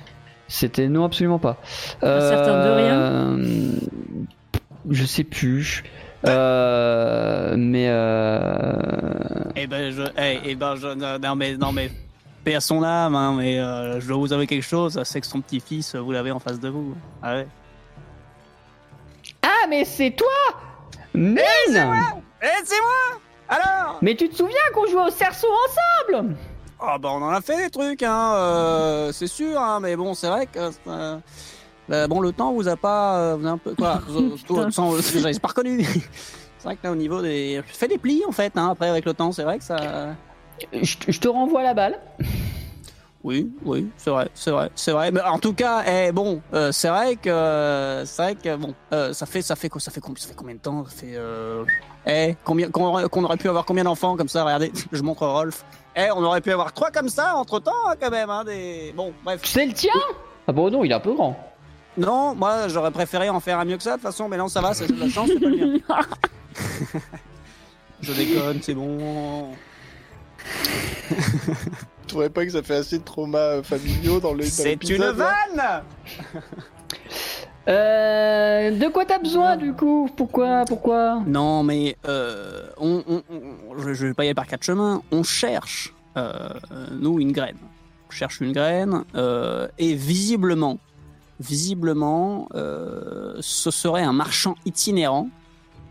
C'était 0.48 0.88
non, 0.88 1.04
absolument 1.04 1.38
pas. 1.38 1.56
Un 2.02 2.20
certain 2.20 2.52
de 2.52 2.68
Euh, 2.68 3.72
Je 4.90 5.04
sais 5.06 5.24
plus. 5.24 5.82
Euh, 6.26 7.54
mais 7.56 7.86
euh... 7.88 8.74
Eh 9.56 9.66
ben, 9.66 9.90
je, 9.90 10.02
eh, 10.18 10.40
eh 10.44 10.54
ben, 10.54 10.76
je, 10.76 11.18
non 11.18 11.36
mais, 11.36 11.56
non 11.56 11.72
mais, 11.72 11.90
paix 12.44 12.54
à 12.54 12.60
son 12.60 12.82
âme, 12.82 13.14
hein, 13.14 13.34
mais 13.36 13.58
euh, 13.58 14.00
je 14.00 14.08
dois 14.08 14.16
vous 14.16 14.32
avouer 14.32 14.46
quelque 14.46 14.62
chose, 14.62 15.00
c'est 15.04 15.20
que 15.20 15.26
son 15.26 15.40
petit-fils, 15.40 15.94
vous 15.94 16.12
l'avez 16.12 16.30
en 16.30 16.38
face 16.38 16.60
de 16.60 16.68
vous. 16.68 16.94
Ah 17.22 17.34
ouais. 17.34 17.46
ah 19.42 19.66
mais 19.68 19.84
c'est 19.84 20.12
toi, 20.12 20.26
Mine! 21.14 21.38
Eh, 22.42 22.64
c'est 22.64 22.80
moi! 22.80 23.20
Alors! 23.48 23.98
Mais 24.02 24.14
tu 24.14 24.28
te 24.28 24.36
souviens 24.36 24.56
qu'on 24.74 24.86
jouait 24.86 25.06
au 25.06 25.10
cerceau 25.10 25.48
ensemble! 25.48 26.34
Ah 26.80 26.98
bah 26.98 27.10
on 27.12 27.22
en 27.22 27.30
a 27.30 27.40
fait 27.40 27.56
des 27.56 27.70
trucs, 27.70 28.02
hein, 28.02 28.34
euh, 28.34 29.12
c'est 29.12 29.26
sûr, 29.26 29.58
hein, 29.58 29.80
mais 29.80 29.96
bon, 29.96 30.14
c'est 30.14 30.28
vrai 30.28 30.46
que... 30.46 30.70
euh, 31.90 32.02
bah, 32.02 32.06
bon, 32.08 32.20
le 32.20 32.32
temps 32.32 32.52
vous 32.52 32.68
a 32.68 32.76
pas... 32.76 33.18
euh, 33.18 33.36
vous 33.36 33.46
a 33.46 33.50
un 33.50 33.58
peu... 33.58 33.74
Quoi 33.74 34.00
pas 35.40 35.48
reconnu. 35.48 35.84
C'est 35.84 36.64
vrai 36.64 36.76
que 36.76 36.80
là, 36.84 36.92
au 36.92 36.96
niveau 36.96 37.20
des... 37.22 37.62
Je 37.66 37.74
fais 37.74 37.88
des 37.88 37.98
plis, 37.98 38.22
en 38.26 38.32
fait, 38.32 38.52
hein, 38.56 38.68
après, 38.72 38.88
avec 38.88 39.04
le 39.04 39.14
temps, 39.14 39.32
c'est 39.32 39.42
vrai 39.44 39.58
que 39.58 39.64
ça... 39.64 39.76
je, 40.72 40.96
te- 40.96 41.12
je 41.12 41.20
te 41.20 41.28
renvoie 41.28 41.62
la 41.62 41.74
balle. 41.74 41.98
Oui, 43.22 43.50
oui, 43.64 43.88
c'est 43.96 44.10
vrai, 44.10 44.28
c'est 44.34 44.50
vrai, 44.50 44.70
c'est 44.74 44.92
vrai. 44.92 45.10
Mais 45.10 45.22
en 45.22 45.38
tout 45.38 45.54
cas, 45.54 45.82
eh, 45.86 46.12
bon, 46.12 46.42
euh, 46.52 46.72
c'est 46.72 46.88
vrai 46.88 47.16
que, 47.16 47.30
euh, 47.30 48.04
c'est 48.04 48.22
vrai 48.22 48.34
que 48.34 48.54
bon, 48.56 48.74
ça 48.90 49.24
fait, 49.24 49.40
ça 49.40 49.56
fait 49.56 49.70
quoi, 49.70 49.80
ça 49.80 49.90
fait 49.90 50.00
combien, 50.02 50.20
ça 50.22 50.28
fait 50.28 50.34
combien 50.34 50.54
de 50.54 50.60
temps 50.60 50.84
Ça 50.84 50.90
fait, 50.90 51.18
eh, 52.06 52.36
combien, 52.44 52.68
qu'on 52.70 52.84
aurait, 52.84 53.08
qu'on 53.08 53.24
aurait 53.24 53.38
pu 53.38 53.48
avoir 53.48 53.64
combien 53.64 53.84
d'enfants 53.84 54.16
comme 54.18 54.28
ça? 54.28 54.44
Regardez, 54.44 54.70
je 54.92 55.02
montre 55.02 55.26
Rolf. 55.26 55.64
Eh, 55.96 56.10
on 56.14 56.22
aurait 56.22 56.42
pu 56.42 56.52
avoir 56.52 56.72
trois 56.74 56.90
comme 56.90 57.08
ça 57.08 57.34
entre 57.36 57.60
temps, 57.60 57.72
quand 57.98 58.10
même, 58.10 58.28
hein, 58.28 58.44
des. 58.44 58.92
Bon, 58.94 59.14
bref. 59.24 59.40
C'est 59.44 59.64
le 59.64 59.72
tien? 59.72 59.92
Ah 60.46 60.52
bon 60.52 60.70
non, 60.70 60.84
il 60.84 60.90
est 60.90 60.94
un 60.94 61.00
peu 61.00 61.14
grand. 61.14 61.34
Non, 61.96 62.34
moi, 62.34 62.68
j'aurais 62.68 62.90
préféré 62.90 63.28
en 63.30 63.40
faire 63.40 63.58
un 63.58 63.64
mieux 63.64 63.76
que 63.76 63.82
ça. 63.82 63.90
De 63.90 63.94
toute 63.96 64.02
façon, 64.02 64.28
mais 64.28 64.36
non, 64.36 64.48
ça 64.48 64.60
va, 64.60 64.74
c'est 64.74 64.86
de 64.92 64.98
la 64.98 65.08
chance, 65.08 65.28
c'est 65.32 65.40
pas 65.40 65.48
le 65.48 65.66
mien. 65.72 65.80
Je 68.00 68.12
déconne, 68.12 68.58
c'est 68.62 68.74
bon. 68.74 69.48
Tu 71.08 72.06
trouvais 72.08 72.28
pas 72.28 72.44
que 72.44 72.50
ça 72.52 72.62
fait 72.62 72.76
assez 72.76 72.98
de 72.98 73.04
traumas 73.04 73.38
euh, 73.38 73.62
familiaux 73.62 74.20
dans 74.20 74.32
le 74.34 74.40
dans 74.44 74.50
C'est 74.50 74.62
une 74.64 74.68
l'épisode, 74.70 75.16
là 75.16 75.32
vanne. 75.56 75.82
Euh, 77.66 78.70
de 78.78 78.88
quoi 78.88 79.06
t'as 79.06 79.18
besoin 79.18 79.56
du 79.56 79.72
coup? 79.72 80.10
Pourquoi 80.16 80.64
Pourquoi? 80.66 81.22
Non, 81.26 81.62
mais 81.62 81.96
euh, 82.06 82.66
on, 82.76 83.02
on- 83.08 83.22
on- 83.30 83.78
je, 83.78 83.94
je 83.94 84.06
vais 84.08 84.14
pas 84.14 84.24
y 84.24 84.26
aller 84.26 84.34
par 84.34 84.46
quatre 84.46 84.64
chemins. 84.64 85.00
On 85.12 85.22
cherche, 85.22 85.94
euh, 86.18 86.50
nous, 86.92 87.20
une 87.20 87.32
graine. 87.32 87.56
On 88.08 88.10
cherche 88.10 88.40
une 88.40 88.52
graine 88.52 89.04
euh, 89.14 89.66
et 89.78 89.94
visiblement, 89.94 90.78
visiblement, 91.40 92.48
euh, 92.54 93.36
ce 93.40 93.70
serait 93.70 94.02
un 94.02 94.12
marchand 94.12 94.54
itinérant 94.64 95.28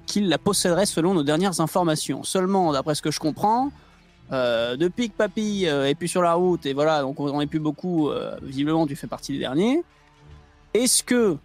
qui 0.05 0.21
la 0.21 0.37
posséderait 0.37 0.85
selon 0.85 1.13
nos 1.13 1.23
dernières 1.23 1.59
informations. 1.59 2.23
Seulement, 2.23 2.73
d'après 2.73 2.95
ce 2.95 3.01
que 3.01 3.11
je 3.11 3.19
comprends, 3.19 3.71
euh, 4.31 4.75
depuis 4.77 5.09
que 5.09 5.15
Papy 5.15 5.65
euh, 5.67 5.87
est 5.87 5.95
plus 5.95 6.07
sur 6.07 6.21
la 6.21 6.33
route 6.33 6.65
et 6.65 6.73
voilà, 6.73 7.01
donc 7.01 7.19
on 7.19 7.39
n'est 7.39 7.47
plus 7.47 7.59
beaucoup. 7.59 8.09
visiblement, 8.41 8.87
tu 8.87 8.95
fais 8.95 9.07
partie 9.07 9.33
des 9.33 9.39
derniers. 9.39 9.83
Est-ce 10.73 11.03
que 11.03 11.37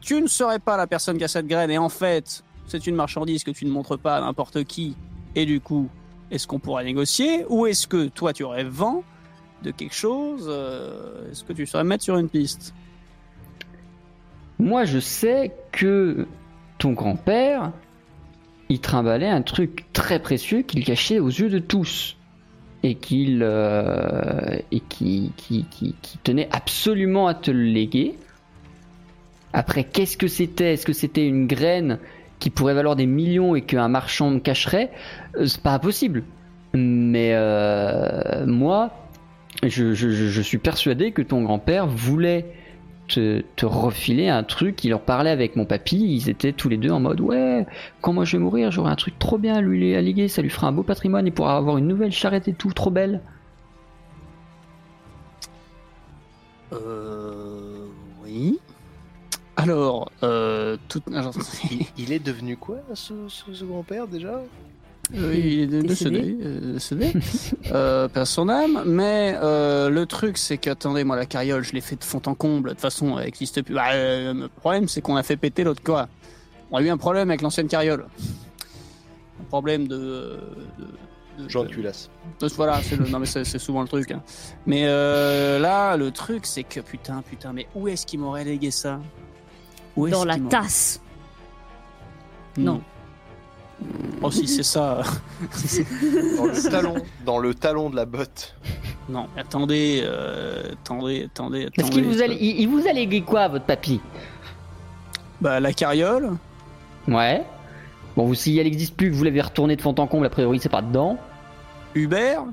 tu 0.00 0.20
ne 0.20 0.26
serais 0.26 0.58
pas 0.58 0.76
la 0.76 0.86
personne 0.86 1.16
qui 1.16 1.24
a 1.24 1.28
cette 1.28 1.46
graine? 1.46 1.70
Et 1.70 1.78
en 1.78 1.88
fait, 1.88 2.42
c'est 2.66 2.86
une 2.86 2.94
marchandise 2.94 3.44
que 3.44 3.50
tu 3.50 3.64
ne 3.66 3.70
montres 3.70 3.98
pas 3.98 4.16
à 4.16 4.20
n'importe 4.20 4.64
qui 4.64 4.96
et 5.34 5.46
du 5.46 5.60
coup, 5.60 5.88
est-ce 6.30 6.46
qu'on 6.46 6.58
pourrait 6.58 6.84
négocier? 6.84 7.44
Ou 7.48 7.66
est-ce 7.66 7.86
que 7.86 8.06
toi 8.08 8.32
tu 8.32 8.42
aurais 8.42 8.64
vent 8.64 9.02
de 9.62 9.70
quelque 9.70 9.94
chose 9.94 10.48
Est-ce 11.30 11.44
que 11.44 11.52
tu 11.52 11.66
saurais 11.66 11.84
me 11.84 11.90
mettre 11.90 12.04
sur 12.04 12.16
une 12.16 12.28
piste? 12.28 12.74
Moi 14.58 14.84
je 14.84 14.98
sais 14.98 15.52
que 15.72 16.26
ton 16.78 16.92
grand-père, 16.92 17.72
il 18.68 18.80
trimballait 18.80 19.28
un 19.28 19.42
truc 19.42 19.84
très 19.92 20.18
précieux 20.18 20.62
qu'il 20.62 20.84
cachait 20.84 21.18
aux 21.18 21.28
yeux 21.28 21.50
de 21.50 21.58
tous. 21.58 22.16
Et 22.86 22.96
qu'il 22.96 23.40
euh, 23.42 24.58
tenait 26.22 26.50
absolument 26.52 27.26
à 27.28 27.32
te 27.32 27.50
le 27.50 27.62
léguer. 27.62 28.14
Après, 29.54 29.84
qu'est-ce 29.84 30.18
que 30.18 30.28
c'était? 30.28 30.74
Est-ce 30.74 30.84
que 30.84 30.92
c'était 30.92 31.26
une 31.26 31.46
graine 31.46 31.98
qui 32.40 32.50
pourrait 32.50 32.74
valoir 32.74 32.94
des 32.94 33.06
millions 33.06 33.54
et 33.54 33.62
qu'un 33.62 33.88
marchand 33.88 34.28
me 34.28 34.38
cacherait? 34.38 34.90
Euh, 35.38 35.46
C'est 35.46 35.62
pas 35.62 35.72
impossible. 35.72 36.24
Mais 36.74 37.30
euh, 37.32 38.44
moi, 38.44 38.90
je 39.62 40.40
suis 40.42 40.58
persuadé 40.58 41.12
que 41.12 41.22
ton 41.22 41.42
grand-père 41.42 41.86
voulait 41.86 42.44
te, 43.08 43.42
te 43.56 43.66
refiler 43.66 44.28
un 44.28 44.42
truc. 44.42 44.82
Il 44.84 44.90
leur 44.90 45.00
parlait 45.02 45.30
avec 45.30 45.56
mon 45.56 45.64
papy. 45.64 45.96
Ils 46.16 46.28
étaient 46.30 46.52
tous 46.52 46.68
les 46.68 46.76
deux 46.76 46.90
en 46.90 47.00
mode 47.00 47.20
Ouais, 47.20 47.66
quand 48.00 48.12
moi 48.12 48.24
je 48.24 48.36
vais 48.36 48.42
mourir, 48.42 48.70
j'aurai 48.70 48.90
un 48.90 48.96
truc 48.96 49.18
trop 49.18 49.38
bien 49.38 49.54
à 49.56 49.60
lui 49.60 49.94
alléguer. 49.94 50.28
Ça 50.28 50.42
lui 50.42 50.50
fera 50.50 50.66
un 50.68 50.72
beau 50.72 50.82
patrimoine. 50.82 51.26
Il 51.26 51.32
pourra 51.32 51.56
avoir 51.56 51.78
une 51.78 51.86
nouvelle 51.88 52.12
charrette 52.12 52.48
et 52.48 52.52
tout, 52.54 52.72
trop 52.72 52.90
belle. 52.90 53.20
Euh. 56.72 57.86
Oui. 58.24 58.58
Alors, 59.56 60.10
euh. 60.22 60.76
Tout... 60.88 61.02
alors, 61.14 61.32
Il, 61.96 62.12
est 62.12 62.18
devenu 62.24 62.56
quoi, 62.56 62.78
ce, 62.94 63.14
ce- 63.28 63.52
ce 63.52 63.64
grand-père, 63.64 64.08
déjà? 64.08 64.40
Il 65.12 65.60
est 65.74 65.82
Décédé. 65.82 66.20
décédé, 66.20 66.38
euh, 66.42 66.72
décédé. 66.74 67.12
euh, 67.72 68.08
perd 68.08 68.26
son 68.26 68.48
âme, 68.48 68.82
mais 68.86 69.36
euh, 69.42 69.90
le 69.90 70.06
truc 70.06 70.38
c'est 70.38 70.56
que, 70.56 70.70
attendez, 70.70 71.04
moi 71.04 71.16
la 71.16 71.26
carriole, 71.26 71.62
je 71.62 71.72
l'ai 71.72 71.80
fait 71.80 71.96
de 71.96 72.04
fond 72.04 72.22
en 72.26 72.34
comble, 72.34 72.70
de 72.70 72.74
toute 72.74 72.80
façon, 72.82 73.18
elle 73.18 73.26
n'existe 73.26 73.62
plus. 73.62 73.74
Bah, 73.74 73.92
euh, 73.92 74.32
le 74.32 74.48
problème 74.48 74.88
c'est 74.88 75.00
qu'on 75.02 75.16
a 75.16 75.22
fait 75.22 75.36
péter 75.36 75.62
l'autre 75.64 75.82
quoi. 75.82 76.08
On 76.70 76.78
a 76.78 76.82
eu 76.82 76.88
un 76.88 76.96
problème 76.96 77.28
avec 77.30 77.42
l'ancienne 77.42 77.68
carriole. 77.68 78.06
Un 79.40 79.44
problème 79.44 79.86
de. 79.86 79.96
de, 80.78 80.84
de- 81.44 81.48
Jean 81.48 81.64
de- 81.64 81.68
Culasse. 81.68 82.10
Voilà, 82.56 82.80
c'est 82.82 82.96
le- 82.96 83.06
non 83.08 83.18
mais 83.18 83.26
c'est 83.26 83.44
c'est 83.44 83.58
souvent 83.58 83.82
le 83.82 83.88
truc. 83.88 84.10
hein. 84.12 84.22
Mais 84.66 84.84
euh, 84.86 85.58
là, 85.58 85.96
le 85.96 86.10
truc 86.12 86.46
c'est 86.46 86.62
que, 86.64 86.80
putain, 86.80 87.22
putain, 87.28 87.52
mais 87.52 87.66
où 87.74 87.88
est-ce 87.88 88.06
qu'il 88.06 88.20
m'aurait 88.20 88.44
légué 88.44 88.70
ça? 88.70 89.00
Où 89.96 90.06
est-ce 90.06 90.14
Dans 90.16 90.24
la 90.24 90.38
tasse. 90.38 91.00
Non. 92.56 92.80
Oh, 94.22 94.30
si 94.30 94.48
c'est 94.48 94.62
ça. 94.62 95.02
Dans 96.36 96.46
le 96.46 96.70
talon, 96.70 96.94
dans 97.26 97.38
le 97.38 97.54
talon 97.54 97.90
de 97.90 97.96
la 97.96 98.06
botte. 98.06 98.54
non, 99.08 99.26
attendez, 99.36 100.00
euh, 100.04 100.72
attendez, 100.72 101.24
attendez, 101.26 101.60
Est-ce 101.62 101.80
attendez. 101.80 101.90
qu'il 101.90 102.04
vous 102.04 102.22
a, 102.22 102.26
il, 102.26 102.60
il 102.60 102.68
vous 102.68 102.86
a 102.88 102.92
légué 102.92 103.20
quoi, 103.22 103.48
votre 103.48 103.66
papy? 103.66 104.00
Bah, 105.40 105.60
la 105.60 105.72
carriole. 105.74 106.30
Ouais. 107.06 107.44
Bon, 108.16 108.24
vous, 108.26 108.34
si 108.34 108.56
elle 108.58 108.66
existe 108.66 108.96
plus, 108.96 109.10
que 109.10 109.14
vous 109.16 109.24
l'avez 109.24 109.42
retourné 109.42 109.76
de 109.76 109.82
fond 109.82 109.94
en 109.98 110.06
comble, 110.06 110.24
a 110.26 110.30
priori, 110.30 110.58
c'est 110.60 110.68
pas 110.70 110.80
dedans. 110.82 111.18
Hubert? 111.94 112.44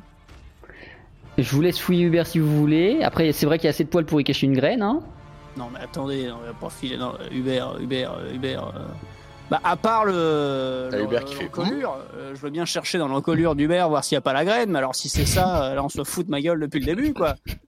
Je 1.37 1.49
vous 1.55 1.61
laisse 1.61 1.79
fouiller 1.79 2.03
Hubert 2.05 2.27
si 2.27 2.39
vous 2.39 2.53
voulez. 2.59 3.01
Après, 3.03 3.31
c'est 3.31 3.45
vrai 3.45 3.57
qu'il 3.57 3.65
y 3.65 3.67
a 3.67 3.69
assez 3.69 3.85
de 3.85 3.89
poils 3.89 4.05
pour 4.05 4.19
y 4.19 4.23
cacher 4.25 4.45
une 4.47 4.53
graine, 4.55 4.81
hein. 4.81 4.99
Non, 5.55 5.67
mais 5.73 5.79
attendez, 5.79 6.29
on 6.31 6.45
va 6.45 6.53
pas 6.53 6.69
filer. 6.69 6.97
Non, 6.97 7.13
Hubert, 7.31 7.77
Hubert, 7.79 8.13
euh, 8.17 8.33
Hubert. 8.33 8.67
euh, 8.67 8.79
Bah, 9.51 9.59
à 9.65 9.75
part 9.75 10.05
le. 10.05 10.87
T'as 10.89 10.97
le- 10.97 11.03
Hubert 11.03 11.25
qui 11.25 11.35
fait 11.35 11.43
l'encolure, 11.43 11.97
euh, 12.15 12.33
je 12.33 12.39
veux 12.39 12.49
bien 12.49 12.63
chercher 12.65 12.97
dans 12.97 13.07
l'encolure 13.09 13.53
d'Hubert 13.53 13.89
voir 13.89 14.03
s'il 14.03 14.15
y 14.15 14.17
a 14.17 14.21
pas 14.21 14.31
la 14.33 14.45
graine, 14.45 14.71
mais 14.71 14.77
alors 14.79 14.95
si 14.95 15.09
c'est 15.09 15.25
ça, 15.25 15.65
euh, 15.71 15.75
là 15.75 15.83
on 15.83 15.89
se 15.89 16.03
fout 16.05 16.25
de 16.25 16.31
ma 16.31 16.39
gueule 16.41 16.59
depuis 16.61 16.79
le 16.79 16.85
début, 16.85 17.13
quoi. 17.13 17.35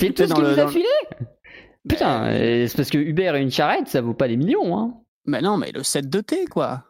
C'est 0.00 0.12
tout 0.14 0.22
ce 0.24 0.28
dans 0.28 0.34
qu'il 0.36 0.44
le- 0.44 0.54
vous 0.54 0.60
a 0.60 0.64
dans- 0.64 0.68
filé 0.68 0.84
Putain, 1.88 2.28
euh, 2.30 2.66
c'est 2.66 2.76
parce 2.76 2.90
que 2.90 2.98
Hubert 2.98 3.34
et 3.36 3.40
une 3.42 3.50
charrette, 3.50 3.88
ça 3.88 4.00
vaut 4.00 4.12
pas 4.14 4.28
des 4.28 4.36
millions, 4.36 4.76
hein. 4.78 4.94
Mais 5.26 5.40
non, 5.40 5.56
mais 5.58 5.70
le 5.72 5.82
set 5.82 6.08
de 6.08 6.20
thé, 6.20 6.44
quoi. 6.46 6.84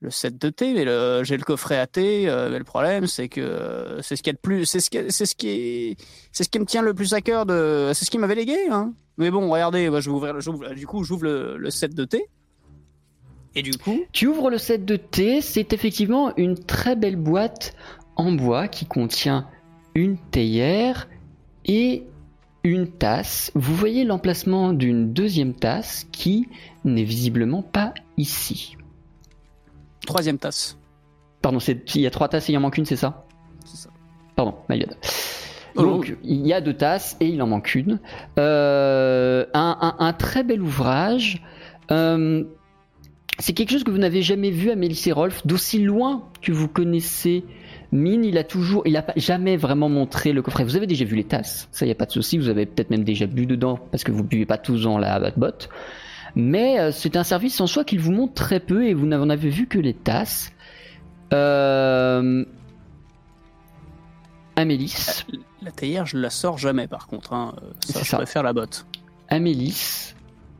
Le 0.00 0.10
set 0.10 0.36
de 0.38 0.50
thé, 0.50 0.74
mais 0.74 0.84
le, 0.84 1.22
j'ai 1.24 1.36
le 1.38 1.42
coffret 1.44 1.78
à 1.78 1.86
thé, 1.86 2.28
euh, 2.28 2.50
mais 2.50 2.58
le 2.58 2.64
problème, 2.64 3.06
c'est 3.06 3.28
que 3.28 3.98
c'est 4.02 4.16
ce 4.16 4.22
qu'il 4.22 4.30
y 4.32 4.34
a 4.34 4.36
de 4.36 4.40
plus, 4.40 4.66
c'est 4.66 4.80
ce 4.80 4.90
qui, 4.90 4.98
c'est 5.10 5.24
ce 5.26 5.34
qui, 5.34 5.48
est- 5.48 5.96
c'est 6.32 6.44
ce 6.44 6.48
qui 6.48 6.58
me 6.58 6.66
tient 6.66 6.82
le 6.82 6.92
plus 6.94 7.14
à 7.14 7.20
cœur 7.22 7.46
de, 7.46 7.90
c'est 7.94 8.04
ce 8.04 8.10
qui 8.10 8.18
m'avait 8.18 8.34
légué, 8.34 8.56
hein. 8.70 8.92
Mais 9.18 9.30
bon, 9.30 9.48
regardez, 9.50 9.88
moi, 9.88 10.00
je 10.00 10.10
vais 10.10 10.16
ouvrir, 10.16 10.34
le- 10.34 10.74
du 10.74 10.86
coup, 10.86 11.02
j'ouvre 11.04 11.24
le, 11.24 11.56
le 11.56 11.70
set 11.70 11.94
de 11.94 12.04
thé. 12.04 12.26
Et 13.56 13.62
du 13.62 13.72
coup, 13.78 14.04
Tu 14.12 14.26
ouvres 14.26 14.50
le 14.50 14.58
set 14.58 14.84
de 14.84 14.96
thé, 14.96 15.40
c'est 15.40 15.72
effectivement 15.72 16.32
une 16.36 16.56
très 16.58 16.94
belle 16.94 17.16
boîte 17.16 17.74
en 18.14 18.30
bois 18.32 18.68
qui 18.68 18.84
contient 18.86 19.48
une 19.94 20.18
théière 20.18 21.08
et 21.64 22.04
une 22.64 22.86
tasse. 22.88 23.50
Vous 23.54 23.74
voyez 23.74 24.04
l'emplacement 24.04 24.72
d'une 24.74 25.12
deuxième 25.12 25.54
tasse 25.54 26.06
qui 26.12 26.48
n'est 26.84 27.02
visiblement 27.04 27.62
pas 27.62 27.94
ici. 28.18 28.76
troisième 30.06 30.38
tasse. 30.38 30.76
Pardon, 31.42 31.58
il 31.58 32.00
y 32.00 32.06
a 32.06 32.10
trois 32.10 32.28
tasses 32.28 32.48
et 32.50 32.52
il 32.52 32.56
en 32.58 32.60
manque 32.60 32.76
une, 32.78 32.84
c'est 32.84 32.96
ça? 32.96 33.24
C'est 33.64 33.76
ça. 33.76 33.90
Pardon, 34.34 34.54
my 34.68 34.78
bad. 34.80 34.96
Oh, 35.76 35.82
Donc, 35.82 36.14
il 36.24 36.46
y 36.46 36.52
a 36.52 36.60
deux 36.60 36.74
tasses 36.74 37.16
et 37.20 37.26
il 37.28 37.40
en 37.42 37.46
manque 37.46 37.74
une. 37.74 38.00
Euh, 38.38 39.46
un, 39.54 39.76
un- 39.80 39.96
un 40.04 40.12
très 40.12 40.42
bel 40.44 40.60
ouvrage. 40.62 41.42
Euh, 41.90 42.44
c'est 43.38 43.52
quelque 43.52 43.70
chose 43.70 43.84
que 43.84 43.90
vous 43.90 43.98
n'avez 43.98 44.22
jamais 44.22 44.50
vu 44.50 44.70
à 44.70 44.76
Mélisse 44.76 45.06
et 45.06 45.12
Rolf, 45.12 45.46
d'aussi 45.46 45.82
loin 45.82 46.22
que 46.42 46.52
vous 46.52 46.68
connaissez 46.68 47.44
Mine. 47.92 48.24
Il 48.24 48.38
a 48.38 48.44
toujours, 48.44 48.82
il 48.86 48.96
a 48.96 49.04
jamais 49.16 49.56
vraiment 49.56 49.88
montré 49.88 50.32
le 50.32 50.42
coffret. 50.42 50.64
Vous 50.64 50.76
avez 50.76 50.86
déjà 50.86 51.04
vu 51.04 51.16
les 51.16 51.24
tasses, 51.24 51.68
ça 51.72 51.86
y 51.86 51.90
a 51.90 51.94
pas 51.94 52.06
de 52.06 52.12
souci. 52.12 52.38
Vous 52.38 52.48
avez 52.48 52.66
peut-être 52.66 52.90
même 52.90 53.04
déjà 53.04 53.26
bu 53.26 53.46
dedans 53.46 53.78
parce 53.90 54.04
que 54.04 54.12
vous 54.12 54.24
buvez 54.24 54.46
pas 54.46 54.58
tous 54.58 54.82
dans 54.82 54.98
la 54.98 55.30
botte. 55.36 55.68
Mais 56.34 56.78
euh, 56.78 56.90
c'est 56.92 57.16
un 57.16 57.24
service 57.24 57.60
en 57.60 57.66
soi 57.66 57.84
qu'il 57.84 58.00
vous 58.00 58.12
montre 58.12 58.34
très 58.34 58.60
peu 58.60 58.86
et 58.86 58.92
vous 58.94 59.06
n'en 59.06 59.30
avez 59.30 59.48
vu 59.48 59.66
que 59.66 59.78
les 59.78 59.94
tasses. 59.94 60.52
Euh... 61.32 62.44
Amélis. 64.54 65.24
La 65.62 65.70
théière, 65.70 66.06
je 66.06 66.18
la 66.18 66.30
sors 66.30 66.58
jamais, 66.58 66.86
par 66.86 67.06
contre. 67.06 67.32
Hein. 67.32 67.54
Euh, 67.62 67.70
Ça, 67.80 68.00
je 68.02 68.04
ça. 68.08 68.16
préfère 68.18 68.42
la 68.42 68.52
botte. 68.52 68.86
Amélis, 69.28 70.14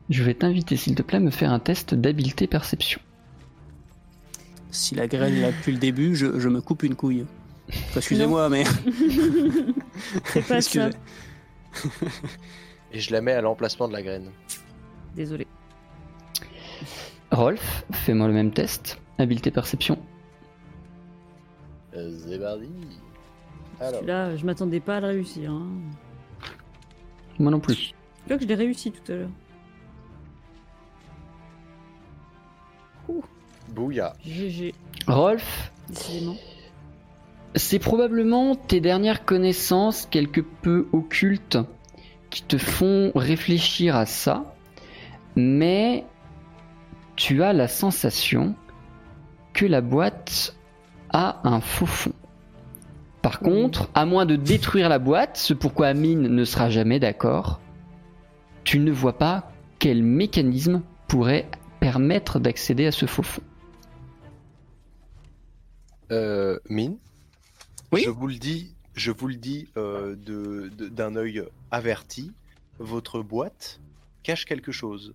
je 0.09 0.23
vais 0.23 0.33
t'inviter 0.33 0.77
s'il 0.77 0.95
te 0.95 1.01
plaît 1.01 1.17
à 1.17 1.21
me 1.21 1.31
faire 1.31 1.51
un 1.51 1.59
test 1.59 1.93
d'habileté 1.93 2.47
perception. 2.47 2.99
Si 4.71 4.95
la 4.95 5.07
graine 5.07 5.35
est 5.35 5.41
là 5.41 5.51
depuis 5.51 5.71
le 5.71 5.79
début, 5.79 6.15
je, 6.15 6.39
je 6.39 6.49
me 6.49 6.61
coupe 6.61 6.83
une 6.83 6.95
couille. 6.95 7.25
Enfin, 7.69 7.97
Excusez-moi, 7.97 8.49
mais. 8.49 8.63
C'est 10.25 10.47
pas 10.47 10.61
ça. 10.61 10.89
Et 12.93 12.99
je 12.99 13.11
la 13.11 13.21
mets 13.21 13.33
à 13.33 13.41
l'emplacement 13.41 13.87
de 13.87 13.93
la 13.93 14.01
graine. 14.01 14.31
Désolé. 15.15 15.47
Rolf, 17.31 17.83
fais-moi 17.91 18.27
le 18.27 18.33
même 18.33 18.51
test. 18.51 18.99
Habileté 19.17 19.51
perception. 19.51 19.97
Euh. 21.95 22.11
Alors, 23.79 24.03
Là, 24.03 24.35
je 24.35 24.45
m'attendais 24.45 24.79
pas 24.79 24.97
à 24.97 25.01
le 25.01 25.07
réussir. 25.07 25.51
Hein. 25.51 25.67
Moi 27.39 27.51
non 27.51 27.59
plus. 27.59 27.93
Je 28.19 28.25
crois 28.25 28.37
que 28.37 28.43
je 28.43 28.47
l'ai 28.47 28.55
réussi 28.55 28.91
tout 28.91 29.11
à 29.11 29.15
l'heure. 29.15 29.29
GG, 34.25 34.73
Rolf, 35.07 35.71
décidément. 35.89 36.35
c'est 37.55 37.79
probablement 37.79 38.55
tes 38.55 38.81
dernières 38.81 39.25
connaissances 39.25 40.07
quelque 40.09 40.41
peu 40.41 40.87
occultes 40.93 41.57
qui 42.29 42.43
te 42.43 42.57
font 42.57 43.11
réfléchir 43.15 43.95
à 43.95 44.05
ça, 44.05 44.55
mais 45.35 46.05
tu 47.15 47.43
as 47.43 47.53
la 47.53 47.67
sensation 47.67 48.55
que 49.53 49.65
la 49.65 49.81
boîte 49.81 50.55
a 51.09 51.39
un 51.43 51.61
faux 51.61 51.85
fond. 51.85 52.13
Par 53.21 53.39
contre, 53.39 53.89
à 53.95 54.05
moins 54.05 54.25
de 54.25 54.35
détruire 54.35 54.89
la 54.89 54.99
boîte, 54.99 55.37
ce 55.37 55.53
pourquoi 55.53 55.87
Amine 55.87 56.27
ne 56.27 56.45
sera 56.45 56.69
jamais 56.69 56.99
d'accord, 56.99 57.59
tu 58.63 58.79
ne 58.79 58.91
vois 58.91 59.17
pas 59.17 59.51
quel 59.79 60.03
mécanisme 60.03 60.81
pourrait 61.07 61.49
permettre 61.79 62.39
d'accéder 62.39 62.85
à 62.85 62.91
ce 62.91 63.05
faux 63.05 63.23
fond. 63.23 63.41
Euh, 66.11 66.59
Mine 66.69 66.97
Oui 67.91 68.03
Je 68.05 68.09
vous 68.09 68.27
le 68.27 68.35
dis, 68.35 68.73
je 68.95 69.11
vous 69.11 69.27
le 69.27 69.35
dis 69.35 69.67
euh, 69.77 70.15
d'un 70.15 71.15
œil 71.15 71.43
averti, 71.71 72.31
votre 72.79 73.21
boîte 73.21 73.79
cache 74.23 74.45
quelque 74.45 74.71
chose. 74.71 75.13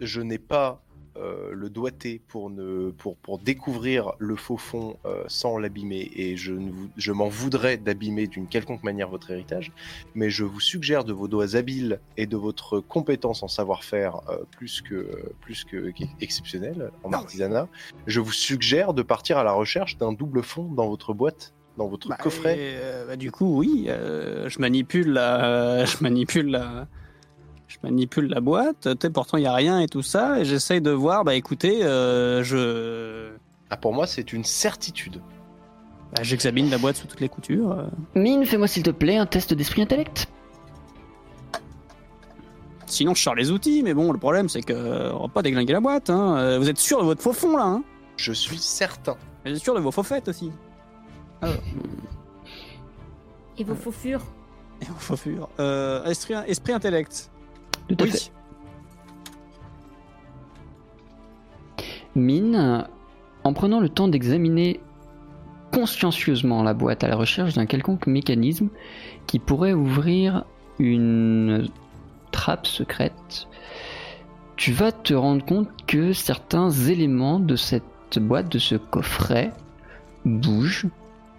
Je 0.00 0.20
n'ai 0.20 0.38
pas 0.38 0.82
euh, 1.20 1.50
le 1.52 1.70
doigté 1.70 2.20
pour, 2.28 2.50
ne, 2.50 2.90
pour, 2.90 3.16
pour 3.16 3.38
découvrir 3.38 4.12
le 4.18 4.36
faux 4.36 4.56
fond 4.56 4.96
euh, 5.04 5.22
sans 5.28 5.58
l'abîmer 5.58 6.10
et 6.14 6.36
je, 6.36 6.52
ne 6.52 6.70
je 6.96 7.12
m'en 7.12 7.28
voudrais 7.28 7.76
d'abîmer 7.76 8.26
d'une 8.26 8.48
quelconque 8.48 8.82
manière 8.82 9.08
votre 9.08 9.30
héritage, 9.30 9.72
mais 10.14 10.30
je 10.30 10.44
vous 10.44 10.60
suggère 10.60 11.04
de 11.04 11.12
vos 11.12 11.28
doigts 11.28 11.54
habiles 11.56 12.00
et 12.16 12.26
de 12.26 12.36
votre 12.36 12.80
compétence 12.80 13.42
en 13.42 13.48
savoir-faire 13.48 14.20
euh, 14.30 14.38
plus 14.50 14.80
que 14.82 15.08
plus 15.40 15.64
que 15.64 15.92
exceptionnelle 16.20 16.90
en 17.04 17.10
Non. 17.10 17.18
artisanat, 17.18 17.68
je 18.06 18.20
vous 18.20 18.32
suggère 18.32 18.94
de 18.94 19.02
partir 19.02 19.38
à 19.38 19.44
la 19.44 19.52
recherche 19.52 19.96
d'un 19.98 20.12
double 20.12 20.42
fond 20.42 20.64
dans 20.64 20.88
votre 20.88 21.12
boîte, 21.14 21.52
dans 21.76 21.88
votre 21.88 22.08
Bah, 22.08 22.16
coffret. 22.20 22.54
et, 22.58 22.72
euh, 22.76 23.06
bah, 23.06 23.16
du 23.16 23.30
coup, 23.30 23.58
oui, 23.58 23.86
euh, 23.88 24.48
je 24.48 24.58
manipule 24.58 25.12
la, 25.12 25.84
je 25.84 25.96
manipule 26.02 26.46
la, 26.50 26.88
manipule 27.82 28.26
la 28.28 28.40
boîte. 28.40 28.76
Tu 28.82 28.96
sais, 29.00 29.10
pourtant 29.10 29.36
il 29.38 29.44
y 29.44 29.46
a 29.46 29.54
rien 29.54 29.80
et 29.80 29.88
tout 29.88 30.02
ça, 30.02 30.40
et 30.40 30.44
j'essaye 30.44 30.80
de 30.80 30.90
voir. 30.90 31.24
Bah, 31.24 31.34
écoutez, 31.34 31.82
euh, 31.84 32.42
je, 32.44 33.30
Ah, 33.70 33.76
pour 33.76 33.92
moi, 33.94 34.06
c'est 34.06 34.32
une 34.32 34.44
certitude. 34.44 35.20
bah, 36.14 36.22
j'examine 36.22 36.68
la 36.70 36.78
boîte 36.78 36.96
sous 36.96 37.06
toutes 37.06 37.20
les 37.20 37.28
coutures. 37.28 37.72
euh. 37.72 37.84
Mine, 38.14 38.44
fais-moi 38.44 38.66
s'il 38.66 38.82
te 38.82 38.90
plaît 38.90 39.16
un 39.16 39.26
test 39.26 39.54
d'esprit 39.54 39.82
intellect. 39.82 40.28
Sinon, 42.86 43.14
je 43.14 43.22
sors 43.22 43.36
les 43.36 43.52
outils, 43.52 43.82
mais 43.84 43.94
bon, 43.94 44.10
le 44.10 44.18
problème 44.18 44.48
c'est 44.48 44.62
que 44.62 44.72
euh, 44.72 45.12
on 45.14 45.22
va 45.22 45.28
pas 45.28 45.42
déglinguer 45.42 45.72
la 45.74 45.80
boîte. 45.80 46.10
Hein. 46.10 46.58
Vous 46.58 46.68
êtes 46.68 46.78
sûr 46.78 46.98
de 47.00 47.04
votre 47.04 47.22
faux 47.22 47.32
fond 47.32 47.56
là 47.56 47.64
hein? 47.64 47.84
Je 48.16 48.32
suis 48.32 48.58
certain. 48.58 49.16
Vous 49.46 49.52
êtes 49.52 49.58
sûr 49.62 49.74
de 49.74 49.80
vos 49.80 49.92
faux 49.92 50.02
fêtes 50.02 50.26
aussi? 50.28 50.50
Et 53.58 53.64
vos 53.64 53.74
faux 53.74 53.92
furs? 53.92 54.22
Et 54.82 54.86
vos 54.86 54.98
faux 54.98 55.16
furs. 55.16 55.48
Euh, 55.60 56.04
esprit, 56.04 56.34
esprit 56.46 56.72
intellect. 56.72 57.30
Tout 57.88 57.96
à 58.00 58.04
Oui. 58.04 58.10
fait. 58.10 58.32
Mine, 62.14 62.86
en 63.44 63.52
prenant 63.52 63.80
le 63.80 63.88
temps 63.88 64.08
d'examiner 64.08 64.80
consciencieusement 65.72 66.62
la 66.62 66.74
boîte 66.74 67.04
à 67.04 67.08
la 67.08 67.16
recherche 67.16 67.54
d'un 67.54 67.66
quelconque 67.66 68.06
mécanisme 68.06 68.68
qui 69.26 69.38
pourrait 69.38 69.72
ouvrir 69.72 70.44
une 70.80 71.68
trappe 72.32 72.66
secrète, 72.66 73.46
tu 74.56 74.72
vas 74.72 74.92
te 74.92 75.14
rendre 75.14 75.44
compte 75.44 75.68
que 75.86 76.12
certains 76.12 76.70
éléments 76.70 77.38
de 77.38 77.56
cette 77.56 78.18
boîte, 78.18 78.50
de 78.50 78.58
ce 78.58 78.74
coffret, 78.74 79.52
bougent, 80.24 80.88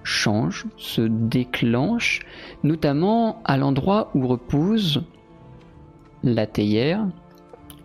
changent, 0.03 0.65
se 0.77 1.01
déclenchent, 1.01 2.21
notamment 2.63 3.41
à 3.43 3.57
l'endroit 3.57 4.09
où 4.15 4.25
repose 4.27 5.03
la 6.23 6.47
théière, 6.47 7.07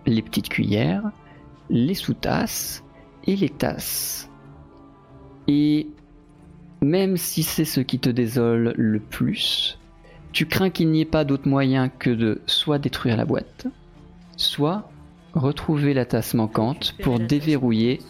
les 0.07 0.23
petites 0.23 0.49
cuillères, 0.49 1.11
les 1.71 1.95
sous-tasses 1.95 2.85
et 3.27 3.37
les 3.37 3.49
tasses. 3.49 4.31
Et 5.49 5.89
même 6.83 7.17
si 7.17 7.43
c'est 7.43 7.65
ce 7.65 7.81
qui 7.81 7.99
te 7.99 8.11
désole 8.11 8.75
le 8.77 9.01
plus, 9.01 9.79
tu 10.33 10.47
crains 10.47 10.71
qu'il 10.71 10.91
n'y 10.91 11.01
ait 11.01 11.05
pas 11.07 11.25
d'autre 11.25 11.49
moyen 11.49 11.89
que 11.89 12.11
de 12.11 12.43
soit 12.47 12.79
détruire 12.79 13.17
la 13.17 13.25
boîte, 13.25 13.67
soit 14.37 14.91
retrouver 15.35 15.95
la 15.95 16.05
tasse 16.05 16.35
manquante 16.35 16.95
pour 17.03 17.19
déverrouiller 17.19 18.01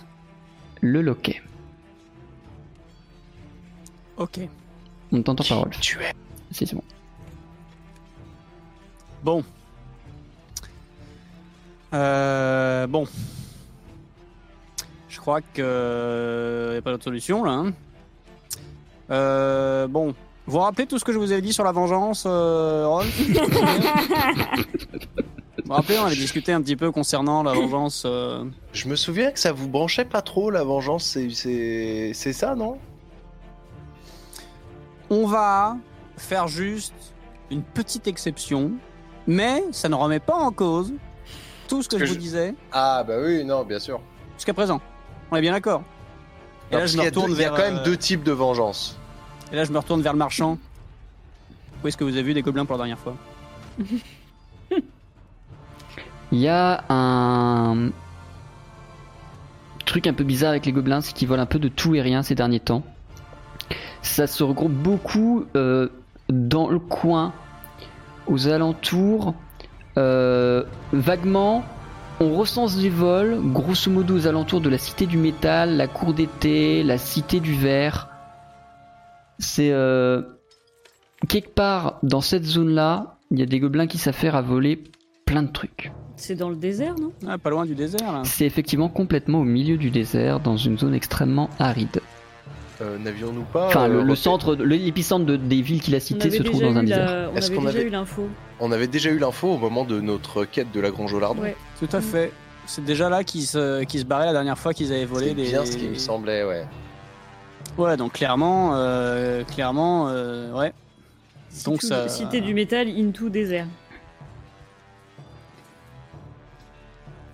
le 0.80 1.02
loquet. 1.02 1.42
Ok. 4.16 4.40
On 5.12 5.22
t'entend. 5.22 5.68
Tu 5.80 5.98
es. 5.98 6.12
Si, 6.50 6.66
c'est 6.66 6.74
bon. 6.74 6.82
Bon. 9.22 9.44
Euh, 11.94 12.86
bon. 12.86 13.06
Je 15.08 15.18
crois 15.20 15.40
que 15.40 16.72
n'y 16.72 16.78
a 16.78 16.82
pas 16.82 16.90
d'autre 16.92 17.04
solution 17.04 17.44
là. 17.44 17.52
hein. 17.52 17.72
Euh, 19.10 19.86
bon. 19.86 20.08
Vous 20.46 20.52
vous 20.52 20.58
rappelez 20.60 20.86
tout 20.86 20.98
ce 20.98 21.04
que 21.04 21.12
je 21.12 21.18
vous 21.18 21.32
avais 21.32 21.42
dit 21.42 21.52
sur 21.52 21.64
la 21.64 21.72
vengeance, 21.72 22.24
euh, 22.26 22.86
Rolf? 22.86 23.20
Vous 25.58 25.72
vous 25.72 25.72
rappelez, 25.74 25.98
on 25.98 26.04
avait 26.04 26.14
discuté 26.14 26.52
un 26.52 26.62
petit 26.62 26.76
peu 26.76 26.92
concernant 26.92 27.42
la 27.42 27.52
vengeance. 27.52 28.04
euh, 28.06 28.44
Je 28.72 28.86
me 28.88 28.94
souviens 28.94 29.32
que 29.32 29.40
ça 29.40 29.50
vous 29.50 29.68
branchait 29.68 30.04
pas 30.04 30.22
trop 30.22 30.48
la 30.52 30.62
vengeance, 30.62 31.04
c'est- 31.04 31.30
c'est 31.30 32.12
c'est 32.14 32.32
ça, 32.32 32.54
non? 32.54 32.78
On 35.10 35.26
va 35.26 35.76
faire 36.16 36.46
juste 36.46 36.94
une 37.50 37.62
petite 37.62 38.06
exception, 38.06 38.70
mais 39.26 39.64
ça 39.72 39.88
ne 39.88 39.96
remet 39.96 40.20
pas 40.20 40.36
en 40.36 40.52
cause 40.52 40.92
tout 41.68 41.82
ce 41.82 41.88
que, 41.88 41.96
que 41.96 42.04
je 42.04 42.10
vous 42.10 42.14
je- 42.14 42.20
disais 42.20 42.54
Ah 42.72 43.04
bah 43.06 43.14
oui, 43.22 43.44
non, 43.44 43.64
bien 43.64 43.78
sûr. 43.78 44.00
jusqu'à 44.36 44.54
présent. 44.54 44.80
On 45.30 45.36
est 45.36 45.40
bien 45.40 45.52
d'accord 45.52 45.82
Et 46.70 46.74
Non, 46.74 46.80
là, 46.80 46.86
je 46.86 46.96
me 46.96 47.02
deux- 47.02 47.08
retourne 47.08 47.32
Il 47.32 47.38
y 47.38 47.44
a 47.44 47.50
vers. 47.50 47.52
quand 47.54 47.70
même 47.70 47.78
euh, 47.80 47.84
deux 47.84 47.96
types 47.96 48.22
de 48.22 48.32
vengeance. 48.32 48.98
Et 49.52 49.56
là, 49.56 49.64
je 49.64 49.72
me 49.72 49.78
retourne 49.78 50.02
vers 50.02 50.12
le 50.12 50.18
marchand. 50.18 50.58
Où 51.82 51.88
est-ce 51.88 51.96
que 51.96 52.04
vous 52.04 52.10
avez 52.10 52.22
vu 52.22 52.34
des 52.34 52.42
gobelins 52.42 52.64
pour 52.64 52.74
la 52.76 52.78
dernière 52.84 52.98
fois? 52.98 53.14
Il 56.32 56.38
y 56.40 56.48
a 56.48 56.84
un 56.88 57.90
truc 59.84 60.06
un 60.06 60.12
peu 60.14 60.24
bizarre 60.24 60.50
avec 60.50 60.66
les 60.66 60.72
gobelins, 60.72 61.00
c'est 61.00 61.12
qu'ils 61.12 61.28
volent 61.28 61.42
un 61.42 61.46
peu 61.46 61.58
de 61.60 61.68
tout 61.68 61.94
et 61.94 62.00
rien 62.02 62.22
ces 62.22 62.34
derniers 62.34 62.60
temps. 62.60 62.82
Ça 64.02 64.26
se 64.26 64.42
regroupe 64.42 64.72
beaucoup 64.72 65.46
euh, 65.54 65.88
dans 66.28 66.68
le 66.68 66.78
coin, 66.78 67.32
aux 68.26 68.48
alentours. 68.48 69.34
Euh, 69.98 70.62
vaguement, 70.92 71.64
on 72.20 72.34
recense 72.36 72.76
des 72.76 72.88
vols, 72.90 73.38
grosso 73.52 73.90
modo 73.90 74.14
aux 74.16 74.26
alentours 74.26 74.60
de 74.60 74.68
la 74.68 74.78
cité 74.78 75.06
du 75.06 75.18
métal, 75.18 75.76
la 75.76 75.86
cour 75.86 76.14
d'été, 76.14 76.82
la 76.82 76.98
cité 76.98 77.40
du 77.40 77.54
verre. 77.54 78.08
C'est 79.38 79.70
euh, 79.72 80.22
quelque 81.28 81.54
part 81.54 81.98
dans 82.02 82.20
cette 82.20 82.44
zone-là, 82.44 83.18
il 83.30 83.38
y 83.38 83.42
a 83.42 83.46
des 83.46 83.60
gobelins 83.60 83.86
qui 83.86 83.98
s'affairent 83.98 84.36
à 84.36 84.42
voler 84.42 84.82
plein 85.24 85.42
de 85.42 85.50
trucs. 85.50 85.92
C'est 86.16 86.34
dans 86.36 86.48
le 86.48 86.56
désert, 86.56 86.94
non? 86.98 87.12
Ah, 87.28 87.36
Pas 87.36 87.50
loin 87.50 87.66
du 87.66 87.74
désert. 87.74 88.22
C'est 88.24 88.46
effectivement 88.46 88.88
complètement 88.88 89.40
au 89.40 89.44
milieu 89.44 89.76
du 89.76 89.90
désert, 89.90 90.40
dans 90.40 90.56
une 90.56 90.78
zone 90.78 90.94
extrêmement 90.94 91.50
aride. 91.58 92.00
Euh, 92.82 92.98
N'avions-nous 92.98 93.44
pas. 93.44 93.68
Enfin, 93.68 93.84
euh, 93.84 93.88
le, 93.88 93.94
le 94.02 94.12
repéré- 94.12 94.16
centre, 94.16 94.54
l'épicentre 94.56 95.24
de- 95.24 95.36
des 95.36 95.62
villes 95.62 95.80
qu'il 95.80 95.94
a 95.94 96.00
citées 96.00 96.30
se 96.30 96.42
trouve 96.42 96.60
dans 96.60 96.76
un 96.76 96.82
désert. 96.82 97.06
la- 97.06 97.30
On 97.30 97.36
Est-ce 97.36 97.46
avait 97.46 97.56
qu'on 97.56 97.64
déjà 97.64 97.78
avait- 97.78 97.86
eu 97.88 97.90
l'info. 97.90 98.28
On 98.60 98.72
avait 98.72 98.86
déjà 98.86 99.10
eu 99.10 99.18
l'info 99.18 99.48
au 99.54 99.56
moment 99.58 99.84
de 99.84 100.00
notre 100.00 100.44
quête 100.44 100.70
de 100.72 100.80
la 100.80 100.90
Grange 100.90 101.14
au 101.14 101.18
Lardon. 101.20 101.40
Ouais. 101.42 101.56
Tout 101.80 101.88
à 101.92 102.00
fait. 102.02 102.32
C'est 102.66 102.84
déjà 102.84 103.08
là 103.08 103.24
qu'ils 103.24 103.46
se, 103.46 103.84
qu'ils 103.84 104.00
se 104.00 104.04
barraient 104.04 104.26
la 104.26 104.32
dernière 104.32 104.58
fois 104.58 104.74
qu'ils 104.74 104.92
avaient 104.92 105.04
volé 105.06 105.28
C'est 105.28 105.34
des. 105.34 105.42
bien 105.44 105.64
ce 105.64 105.76
qui 105.76 105.88
me 105.88 105.94
semblait, 105.94 106.44
ouais. 106.44 106.66
Ouais, 107.78 107.96
donc 107.96 108.12
clairement, 108.14 108.72
euh, 108.74 109.42
clairement, 109.44 110.08
euh, 110.08 110.52
ouais. 110.52 110.72
Donc 111.64 111.80
Cité- 111.80 111.86
ça- 111.94 112.08
Cité 112.08 112.40
du 112.42 112.52
métal 112.54 112.88
into 112.88 113.28
désert. 113.30 113.66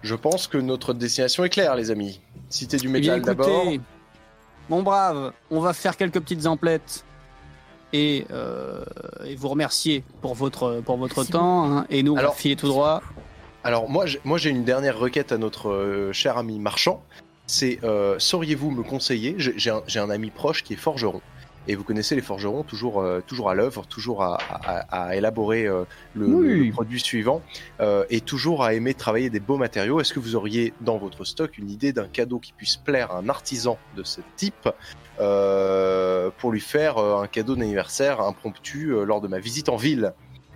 Je 0.03 0.15
pense 0.15 0.47
que 0.49 0.59
notre 0.59 0.95
destination 0.95 1.45
est 1.45 1.49
claire, 1.49 1.77
les 1.77 1.91
amis. 1.91 2.21
Cité 2.49 2.77
du 2.77 2.89
Eh 2.89 3.01
bien, 3.01 3.17
métal 3.17 3.23
d'abord. 3.37 3.63
écoutez, 3.63 3.81
mon 4.73 4.83
brave, 4.83 5.33
on 5.51 5.61
va 5.61 5.75
faire 5.75 5.97
quelques 5.99 6.19
petites 6.21 6.47
emplettes 6.47 7.05
et, 7.93 8.27
euh, 8.31 8.83
et 9.27 9.37
vous 9.37 9.49
remercier 9.49 10.03
pour 10.23 10.35
votre, 10.35 10.81
pour 10.81 10.97
votre 10.97 11.17
Merci 11.19 11.33
temps. 11.33 11.71
hein, 11.71 11.87
et 11.91 12.03
nous, 12.03 12.15
on 12.15 12.17
Alors- 12.17 12.33
va 12.33 12.39
filer 12.39 12.57
tout 12.57 12.69
droit. 12.69 13.03
Alors 13.65 13.89
moi, 13.91 14.07
j'ai- 14.07 14.21
moi 14.25 14.39
j'ai 14.39 14.49
une 14.51 14.65
dernière 14.65 14.99
requête 14.99 15.31
à 15.31 15.37
notre 15.39 15.69
euh, 15.69 16.13
cher 16.13 16.39
ami 16.39 16.59
marchand. 16.59 17.03
C'est 17.47 17.81
euh, 17.85 18.19
sauriez-vous 18.19 18.71
me 18.71 18.83
conseiller? 18.83 19.35
J'ai 19.37 19.53
j'ai 19.59 19.71
un, 19.71 19.83
j'ai 19.87 20.01
un 20.01 20.09
ami 20.11 20.31
proche 20.31 20.63
qui 20.65 20.73
est 20.73 20.77
forgeron. 20.77 21.21
Et 21.69 21.77
vous 21.77 21.85
connaissez 21.85 22.17
les 22.17 22.23
forgerons, 22.23 22.65
toujours, 22.65 23.01
euh, 23.01 23.21
toujours 23.25 23.49
à 23.49 23.55
l'œuvre, 23.55 23.87
toujours 23.87 24.23
à, 24.25 24.37
à- 24.51 25.07
à 25.11 25.17
élaborer 25.17 25.67
euh, 25.67 25.85
le, 26.15 26.27
Oui. 26.27 26.67
le 26.67 26.73
produit 26.73 26.99
suivant, 27.01 27.41
euh, 27.81 28.05
et 28.11 28.21
toujours 28.21 28.65
à 28.65 28.75
aimer 28.75 28.95
travailler 28.95 29.31
des 29.31 29.39
beaux 29.41 29.57
matériaux. 29.59 30.01
Est-ce 30.01 30.13
que 30.13 30.19
vous 30.21 30.35
auriez 30.35 30.73
dans 30.81 30.99
votre 30.99 31.25
stock 31.25 31.57
une 31.59 31.71
idée 31.71 31.93
d'un 31.93 32.09
cadeau 32.09 32.41
qui 32.41 32.53
puisse 32.53 32.77
plaire 32.77 33.13
à 33.13 33.19
un 33.19 33.29
artisan 33.29 33.79
de 33.97 34.03
ce 34.03 34.21
type 34.37 34.69
pour 36.39 36.51
lui 36.51 36.61
faire 36.61 36.99
un 36.99 37.27
cadeau 37.27 37.55
d'anniversaire 37.55 38.21
impromptu 38.21 38.93
lors 39.05 39.21
de 39.21 39.29
ma 39.29 39.39
visite 39.39 39.69
en 39.69 39.77
ville? 39.77 40.13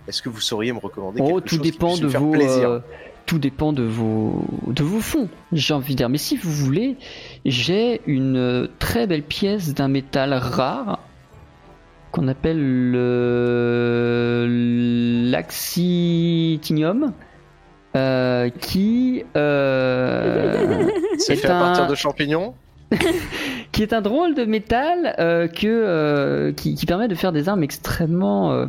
Est-ce 0.07 0.21
que 0.21 0.29
vous 0.29 0.41
sauriez 0.41 0.71
me 0.73 0.79
recommander 0.79 1.19
Oh, 1.21 1.35
quelque 1.35 1.43
tout 1.49 1.55
chose 1.55 1.63
qui 1.65 1.71
dépend 1.71 1.87
puisse 1.89 1.99
de 2.01 2.09
faire 2.09 2.21
vos, 2.21 2.31
plaisir? 2.31 2.81
tout 3.25 3.39
dépend 3.39 3.73
de 3.73 3.83
vos, 3.83 4.45
de 4.67 4.83
vos 4.83 5.01
fonds. 5.01 5.27
J'ai 5.51 5.73
envie 5.73 5.93
de 5.93 5.97
dire, 5.97 6.07
mais 6.07 6.17
si 6.17 6.37
vous 6.37 6.49
voulez, 6.51 6.95
j'ai 7.45 8.01
une 8.07 8.67
très 8.79 9.07
belle 9.07 9.23
pièce 9.23 9.73
d'un 9.73 9.87
métal 9.87 10.33
rare 10.33 10.99
qu'on 12.11 12.27
appelle 12.27 12.57
le 12.91 14.47
l'axitinium, 15.31 17.13
euh, 17.95 18.49
qui 18.49 19.23
euh, 19.35 20.87
est 21.29 21.35
fait 21.35 21.47
à 21.47 21.57
un- 21.57 21.61
partir 21.61 21.87
de 21.87 21.95
champignons 21.95 22.53
qui 23.71 23.83
est 23.83 23.91
un 23.93 24.01
drôle 24.01 24.33
de 24.35 24.45
métal 24.45 25.15
euh, 25.19 25.47
que, 25.47 26.51
qui, 26.55 26.75
qui 26.75 26.85
permet 26.85 27.07
de 27.09 27.15
faire 27.15 27.31
des 27.33 27.49
armes 27.49 27.63
extrêmement 27.63 28.67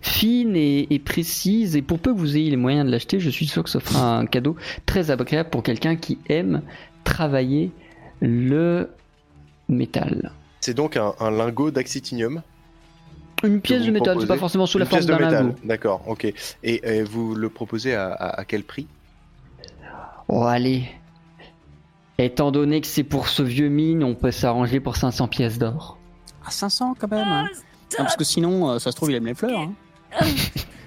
fines 0.00 0.54
et, 0.56 0.86
et 0.94 0.98
précises. 1.00 1.74
Et 1.76 1.82
pour 1.82 1.98
peu 1.98 2.12
que 2.14 2.18
vous 2.18 2.36
ayez 2.36 2.50
les 2.50 2.56
moyens 2.56 2.86
de 2.86 2.90
l'acheter, 2.92 3.18
je 3.18 3.28
suis 3.30 3.46
sûr 3.46 3.64
que 3.64 3.70
ce 3.70 3.78
fera 3.80 4.18
un 4.18 4.26
cadeau 4.26 4.54
très 4.86 5.10
agréable 5.10 5.50
pour 5.50 5.62
quelqu'un 5.64 5.96
qui 5.96 6.18
aime 6.28 6.62
travailler 7.04 7.70
le 8.20 8.90
métal. 9.68 10.32
C'est 10.60 10.74
donc 10.74 10.96
un, 10.96 11.14
un 11.20 11.30
lingot 11.30 11.70
d'axitinium. 11.70 12.42
Une 13.42 13.60
pièce 13.60 13.84
de 13.84 13.90
métal, 13.90 14.16
c'est 14.20 14.26
pas 14.26 14.36
forcément 14.38 14.64
sous 14.66 14.78
la 14.78 14.84
Une 14.84 14.88
forme 14.90 15.00
pièce 15.00 15.06
de 15.06 15.12
d'un 15.12 15.18
métal. 15.26 15.46
lingot. 15.46 15.58
D'accord, 15.64 16.02
ok. 16.06 16.24
Et, 16.24 16.34
et 16.62 17.02
vous 17.02 17.34
le 17.34 17.48
proposez 17.50 17.94
à, 17.94 18.06
à- 18.12 18.40
à 18.40 18.44
quel 18.44 18.62
prix? 18.64 18.86
Oh, 20.28 20.44
allez. 20.44 20.84
Étant 22.16 22.50
donné 22.50 22.80
que 22.80 22.86
c'est 22.86 23.02
pour 23.04 23.28
ce 23.28 23.42
vieux 23.42 23.68
mine, 23.68 24.02
on 24.04 24.14
peut 24.14 24.30
s'arranger 24.30 24.80
pour 24.80 24.96
500 24.96 25.28
pièces 25.28 25.58
d'or. 25.58 25.98
À 26.46 26.50
500 26.50 26.94
quand 26.98 27.10
même. 27.10 27.26
hein. 27.26 27.48
Non, 27.98 28.04
parce 28.04 28.16
que 28.16 28.24
sinon, 28.24 28.70
euh, 28.70 28.78
ça 28.78 28.90
se 28.92 28.96
trouve, 28.96 29.10
il 29.10 29.16
aime 29.16 29.26
les 29.26 29.34
fleurs. 29.34 29.60
hein. 29.60 29.72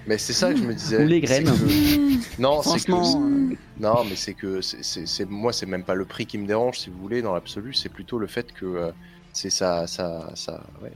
Mais 0.08 0.18
c'est 0.18 0.34
ça 0.34 0.52
que 0.54 0.58
je 0.60 0.64
me 0.64 0.74
disais. 0.74 1.04
Ou 1.04 1.08
les 1.08 1.20
graines. 1.22 1.46
que- 1.46 2.42
Non, 2.42 2.62
c'est 2.64 2.80
que. 2.86 2.92
Franchement, 2.92 3.22
euh, 3.22 3.56
Non, 3.80 4.04
mais 4.10 4.16
c'est 4.16 4.34
que 4.34 4.62
c'est- 4.62 4.82
c'est 4.84 5.06
c'est- 5.06 5.26
moi, 5.30 5.54
c'est 5.54 5.66
même 5.66 5.84
pas 5.84 5.94
le 5.96 6.06
prix 6.06 6.26
qui 6.26 6.38
me 6.38 6.48
dérange, 6.48 6.80
si 6.80 6.90
vous 6.90 6.98
voulez, 7.00 7.22
dans 7.22 7.34
l'absolu. 7.34 7.74
C'est 7.74 7.90
plutôt 7.90 8.18
le 8.18 8.28
fait 8.28 8.52
que 8.54 8.66
euh, 8.66 8.92
c'est 9.34 9.50
ça, 9.52 9.86
ça, 9.86 10.32
ça. 10.36 10.64
Ouais, 10.82 10.92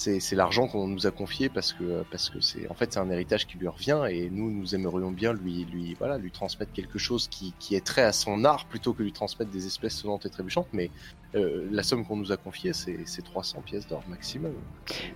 c'est. 0.00 0.34
L'argent 0.34 0.66
qu'on 0.66 0.86
nous 0.88 1.06
a 1.06 1.10
confié 1.10 1.48
parce 1.48 1.72
que 1.72 2.02
parce 2.10 2.30
que 2.30 2.40
c'est 2.40 2.68
en 2.70 2.74
fait 2.74 2.92
c'est 2.92 2.98
un 3.00 3.10
héritage 3.10 3.46
qui 3.46 3.58
lui 3.58 3.68
revient 3.68 4.02
et 4.10 4.30
nous 4.30 4.50
nous 4.50 4.74
aimerions 4.74 5.10
bien 5.10 5.32
lui 5.32 5.64
lui 5.66 5.94
voilà 5.98 6.16
lui 6.18 6.30
transmettre 6.30 6.72
quelque 6.72 6.98
chose 6.98 7.28
qui, 7.28 7.52
qui 7.58 7.74
est 7.74 7.84
trait 7.84 8.02
à 8.02 8.12
son 8.12 8.44
art 8.44 8.64
plutôt 8.66 8.92
que 8.94 9.02
lui 9.02 9.12
transmettre 9.12 9.50
des 9.50 9.66
espèces 9.66 9.94
sonnantes 9.96 10.24
et 10.26 10.30
trébuchantes 10.30 10.68
mais 10.72 10.90
euh, 11.34 11.68
la 11.70 11.82
somme 11.82 12.04
qu'on 12.06 12.16
nous 12.16 12.32
a 12.32 12.36
confiée 12.36 12.72
c'est 12.72 13.00
c'est 13.04 13.22
300 13.22 13.60
pièces 13.66 13.86
d'or 13.86 14.02
maximum 14.08 14.52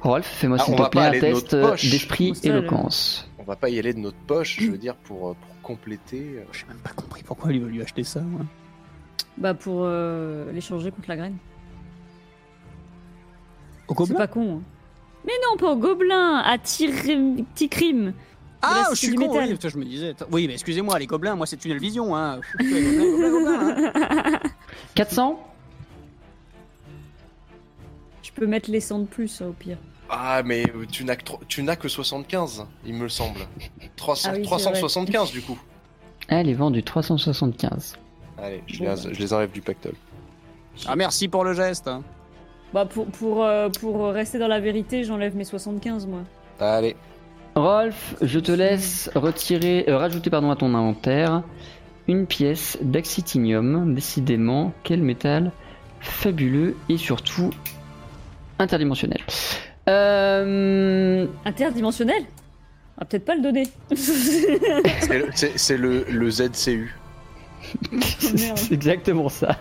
Rolf, 0.01 0.27
fais-moi 0.27 0.59
Ah, 0.61 0.65
s'il 0.65 0.77
te 0.77 0.89
plaît 0.89 1.01
un 1.01 1.11
test 1.21 1.57
d'esprit 1.91 2.33
éloquence. 2.43 3.29
on 3.39 3.45
va 3.45 3.57
pas 3.57 3.71
y 3.71 3.79
aller 3.79 3.95
de 3.95 4.01
notre 4.01 4.19
poche 4.27 4.59
je 4.61 4.71
veux 4.71 4.79
dire 4.79 4.97
pour 4.97 5.31
euh, 5.31 5.35
pour 5.35 5.61
compléter 5.63 6.37
euh, 6.39 6.45
J'ai 6.53 6.67
même 6.67 6.77
pas 6.79 6.93
compris 6.93 7.23
pourquoi 7.23 7.53
il 7.53 7.61
veut 7.61 7.69
lui 7.69 7.81
acheter 7.83 8.05
ça. 8.05 8.21
moi. 8.21 8.43
Bah 9.39 9.55
pour 9.55 9.81
euh, 9.85 10.53
l'échanger 10.53 10.91
contre 10.91 11.09
la 11.09 11.17
graine. 11.17 11.37
C'est 14.07 14.15
pas 14.15 14.27
con. 14.27 14.59
hein. 14.59 14.63
Mais 15.27 15.33
non, 15.51 15.57
pas 15.57 15.73
au 15.73 15.77
gobelin, 15.77 16.36
à 16.44 16.57
Tir- 16.59 17.44
Tikrim. 17.55 18.12
Ah, 18.62 18.85
je 18.93 18.97
suis 18.97 19.15
con, 19.15 19.28
oui, 19.31 19.57
je 19.62 19.78
me 19.78 19.85
disais. 19.85 20.15
Oui, 20.33 20.47
mais 20.47 20.55
excusez-moi, 20.55 20.99
les 20.99 21.07
gobelins, 21.07 21.35
moi 21.36 21.47
c'est 21.47 21.57
Tunnel 21.59 21.78
Vision. 21.78 22.17
Hein. 22.17 22.41
Les 22.61 22.67
gobelins, 22.67 23.31
gobelins, 23.31 23.31
gobelins, 23.31 24.41
hein. 24.44 24.51
400 24.94 25.39
Je 28.23 28.31
peux 28.33 28.47
mettre 28.47 28.70
les 28.70 28.81
100 28.81 29.01
de 29.01 29.05
plus 29.07 29.41
au 29.43 29.53
pire. 29.53 29.77
Ah, 30.09 30.43
mais 30.44 30.65
tu 30.91 31.05
n'as 31.05 31.17
que, 31.17 31.25
tro- 31.25 31.41
tu 31.49 31.62
n'as 31.62 31.77
que 31.77 31.89
75, 31.89 32.67
il 32.86 32.94
me 32.94 33.09
semble. 33.09 33.41
300, 33.97 34.31
Ah 34.33 34.36
oui, 34.36 34.43
375 34.43 35.31
du 35.33 35.43
coup. 35.43 35.59
Elle 36.28 36.49
est 36.49 36.55
vendue 36.55 36.83
375. 36.83 37.97
Allez, 38.39 38.62
je, 38.67 38.78
Bon, 38.78 38.85
les, 38.85 38.91
bah. 38.91 39.11
je 39.12 39.19
les 39.19 39.33
enlève 39.33 39.51
du 39.53 39.61
pactole. 39.61 39.94
Ah, 40.86 40.97
merci 40.97 41.28
pour 41.28 41.44
le 41.44 41.53
geste. 41.55 41.86
hein. 41.89 42.03
Bah 42.75 42.86
pour, 42.86 43.07
pour, 43.07 43.44
euh, 43.44 43.69
pour 43.81 44.09
rester 44.09 44.39
dans 44.41 44.49
la 44.49 44.59
vérité, 44.59 45.05
j'enlève 45.05 45.36
mes 45.36 45.44
75 45.44 46.09
moi. 46.09 46.20
Allez, 46.59 46.97
Rolf, 47.55 48.17
je 48.20 48.41
te 48.41 48.51
laisse 48.51 49.09
retirer, 49.15 49.85
euh, 49.89 49.97
rajouter 49.97 50.28
pardon 50.28 50.51
à 50.51 50.57
ton 50.57 50.75
inventaire 50.75 51.44
une 52.09 52.27
pièce 52.27 52.77
d'axitinium. 52.83 53.94
Décidément, 53.94 54.73
quel 54.83 55.03
métal 55.03 55.53
fabuleux 56.01 56.75
et 56.89 56.97
surtout 56.99 57.51
interdimensionnel. 58.59 59.20
Euh, 59.89 61.27
Interdimensionnel? 61.44 62.23
On 62.97 63.03
va 63.03 63.07
peut-être 63.07 63.25
pas 63.25 63.36
le 63.36 63.43
donner. 63.43 63.65
C'est 63.94 65.77
le- 65.77 66.05
le, 66.05 66.05
le 66.11 66.31
ZCU. 66.31 66.97
C'est 68.01 68.73
exactement 68.73 69.28
ça. 69.28 69.57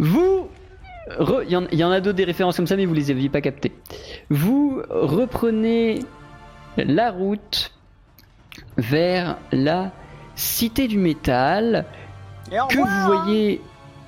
Vous. 0.00 0.48
Il 1.18 1.50
y, 1.52 1.56
en- 1.56 1.66
il 1.72 1.78
y 1.78 1.84
en 1.84 1.90
a 1.90 2.00
d'autres 2.00 2.16
des 2.16 2.24
références 2.24 2.56
comme 2.56 2.66
ça, 2.66 2.76
mais 2.76 2.84
vous 2.86 2.94
les 2.94 3.10
aviez 3.10 3.28
pas 3.28 3.40
captées. 3.40 3.72
Vous 4.30 4.80
reprenez 4.90 6.00
la 6.76 7.10
route 7.10 7.72
vers 8.76 9.36
la 9.52 9.90
cité 10.34 10.88
du 10.88 10.98
métal 10.98 11.84
que 12.68 12.76
vous 12.76 13.12
voyez 13.24 13.60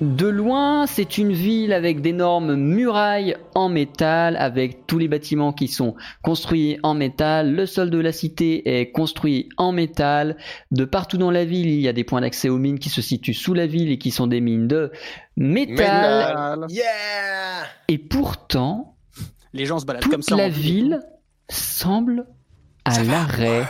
de 0.03 0.27
loin. 0.27 0.85
C'est 0.85 1.17
une 1.17 1.31
ville 1.31 1.73
avec 1.73 2.01
d'énormes 2.01 2.55
murailles 2.55 3.35
en 3.55 3.69
métal, 3.69 4.35
avec 4.37 4.85
tous 4.87 4.97
les 4.99 5.07
bâtiments 5.07 5.53
qui 5.53 5.67
sont 5.67 5.95
construits 6.21 6.77
en 6.83 6.93
métal. 6.93 7.53
Le 7.55 7.65
sol 7.65 7.89
de 7.89 7.97
la 7.99 8.11
cité 8.11 8.79
est 8.79 8.91
construit 8.91 9.49
en 9.57 9.71
métal. 9.71 10.37
De 10.71 10.85
partout 10.85 11.17
dans 11.17 11.31
la 11.31 11.45
ville, 11.45 11.69
il 11.69 11.79
y 11.79 11.87
a 11.87 11.93
des 11.93 12.03
points 12.03 12.21
d'accès 12.21 12.49
aux 12.49 12.57
mines 12.57 12.79
qui 12.79 12.89
se 12.89 13.01
situent 13.01 13.33
sous 13.33 13.53
la 13.53 13.65
ville 13.65 13.91
et 13.91 13.97
qui 13.97 14.11
sont 14.11 14.27
des 14.27 14.41
mines 14.41 14.67
de 14.67 14.91
métal. 15.37 15.75
Métal. 16.59 16.65
Yeah 16.69 17.63
Et 17.87 17.97
pourtant, 17.97 18.95
Les 19.53 19.65
gens 19.65 19.79
se 19.79 19.85
baladent 19.85 20.03
comme 20.03 20.21
toute 20.21 20.29
ça. 20.29 20.35
la 20.35 20.49
ville 20.49 20.99
semble 21.49 22.25
à 22.85 23.03
l'arrêt. 23.03 23.67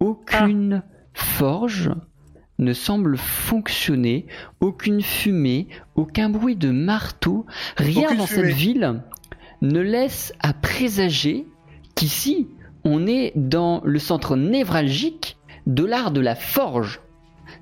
Aucune 0.00 0.82
forge 1.14 1.90
ne 2.58 2.72
semble 2.72 3.16
fonctionner, 3.16 4.26
aucune 4.60 5.02
fumée, 5.02 5.68
aucun 5.96 6.28
bruit 6.28 6.56
de 6.56 6.70
marteau, 6.70 7.46
rien 7.76 8.04
Aucune 8.06 8.18
dans 8.18 8.26
fumée. 8.26 8.46
cette 8.48 8.54
ville 8.56 9.00
ne 9.62 9.80
laisse 9.80 10.32
à 10.40 10.52
présager 10.52 11.46
qu'ici 11.94 12.48
on 12.84 13.06
est 13.06 13.32
dans 13.34 13.80
le 13.84 13.98
centre 13.98 14.36
névralgique 14.36 15.36
de 15.66 15.84
l'art 15.84 16.10
de 16.10 16.20
la 16.20 16.34
forge. 16.34 17.00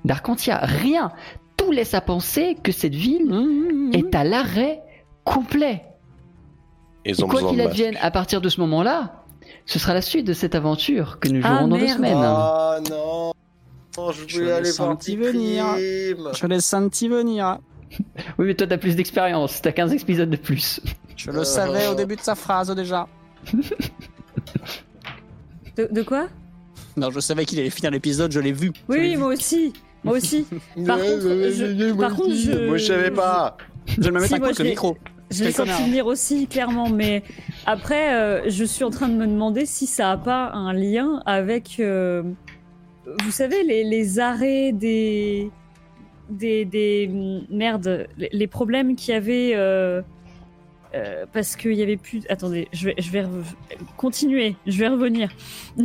D'Arcantia, 0.05 0.57
rien. 0.57 1.11
Tout 1.55 1.71
laisse 1.71 1.93
à 1.93 2.01
penser 2.01 2.57
que 2.61 2.71
cette 2.71 2.95
ville 2.95 3.25
Mmh, 3.25 3.91
est 3.93 4.13
à 4.15 4.23
l'arrêt 4.25 4.81
complet. 5.23 5.83
Et 7.05 7.13
quoi 7.13 7.49
qu'il 7.49 7.61
advienne, 7.61 7.97
à 8.01 8.11
partir 8.11 8.41
de 8.41 8.49
ce 8.49 8.59
moment-là, 8.61 9.23
ce 9.65 9.79
sera 9.79 9.93
la 9.93 10.01
suite 10.01 10.25
de 10.27 10.33
cette 10.33 10.55
aventure 10.55 11.19
que 11.19 11.29
nous 11.29 11.41
Ah, 11.43 11.49
jouerons 11.49 11.67
dans 11.69 11.77
deux 11.77 11.87
semaines. 11.87 12.17
Ah 12.17 12.79
non 12.89 13.31
Oh, 13.97 14.11
Je 14.11 14.23
Je 14.27 14.33
voulais 14.35 14.45
l'ai 14.47 14.51
aller 14.53 14.71
voir 14.71 14.89
senti 14.89 15.15
venir. 15.15 15.65
Je 15.77 16.47
laisse 16.47 16.65
senti 16.65 17.07
venir. 17.07 17.59
Oui, 18.39 18.47
mais 18.47 18.55
toi, 18.55 18.65
t'as 18.65 18.79
plus 18.79 18.95
d'expérience. 18.95 19.61
T'as 19.61 19.71
15 19.71 19.93
épisodes 19.93 20.29
de 20.29 20.35
plus. 20.35 20.79
Je 21.15 21.29
le 21.29 21.39
Euh. 21.39 21.43
savais 21.43 21.85
au 21.87 21.93
début 21.93 22.15
de 22.15 22.21
sa 22.21 22.33
phrase 22.33 22.73
déjà. 22.75 23.07
De, 25.77 25.87
de 25.91 26.01
quoi? 26.03 26.27
Non, 26.97 27.09
je 27.11 27.19
savais 27.19 27.45
qu'il 27.45 27.59
allait 27.59 27.69
finir 27.71 27.91
l'épisode, 27.91 28.31
je 28.31 28.39
l'ai 28.39 28.51
vu. 28.51 28.71
Je 28.75 28.81
Oui, 28.89 28.97
l'ai 28.97 29.01
oui, 29.09 29.11
vu. 29.13 29.17
moi 29.17 29.27
aussi. 29.29 29.73
Moi 30.03 30.17
aussi. 30.17 30.45
Par 30.85 30.97
contre, 30.97 31.21
je- 31.21 31.93
par 31.93 32.15
contre, 32.15 32.33
je- 32.35 32.67
Moi 32.67 32.77
je 32.77 32.85
savais 32.85 33.11
pas 33.11 33.57
Je 33.87 34.01
vais 34.01 34.11
me 34.11 34.19
mettre 34.19 34.27
Si, 34.27 34.35
un 34.35 34.39
coup 34.39 34.53
je 34.53 34.57
le 34.59 34.63
l'ai- 34.63 34.69
micro. 34.71 34.97
Je 35.31 35.43
l'ai 35.45 35.51
senti 35.51 35.71
venir 35.83 36.05
aussi, 36.05 36.45
clairement, 36.47 36.89
mais 36.89 37.23
après, 37.65 38.13
euh, 38.13 38.49
je 38.49 38.63
suis 38.63 38.83
en 38.83 38.91
train 38.91 39.07
de 39.07 39.15
me 39.15 39.25
demander 39.25 39.65
si 39.65 39.87
ça 39.87 40.11
a 40.11 40.17
pas 40.17 40.51
un 40.51 40.73
lien 40.73 41.23
avec, 41.25 41.77
euh, 41.79 42.21
vous 43.05 43.31
savez, 43.31 43.63
les, 43.63 43.83
les 43.83 44.19
arrêts 44.19 44.71
des, 44.71 45.49
des, 46.29 46.65
des 46.65 47.09
merde, 47.49 48.07
les, 48.17 48.29
les 48.31 48.47
problèmes 48.47 48.95
qu'il 48.95 49.13
y 49.13 49.17
avait, 49.17 49.51
euh, 49.55 50.01
euh, 50.95 51.25
parce 51.33 51.55
qu'il 51.55 51.73
y 51.73 51.81
avait 51.83 51.97
plus. 51.97 52.21
Attendez, 52.29 52.67
je 52.71 52.85
vais, 52.85 52.95
je 52.97 53.11
vais 53.11 53.23
continuer, 53.97 54.55
je 54.67 54.77
vais 54.79 54.87
revenir. 54.87 55.29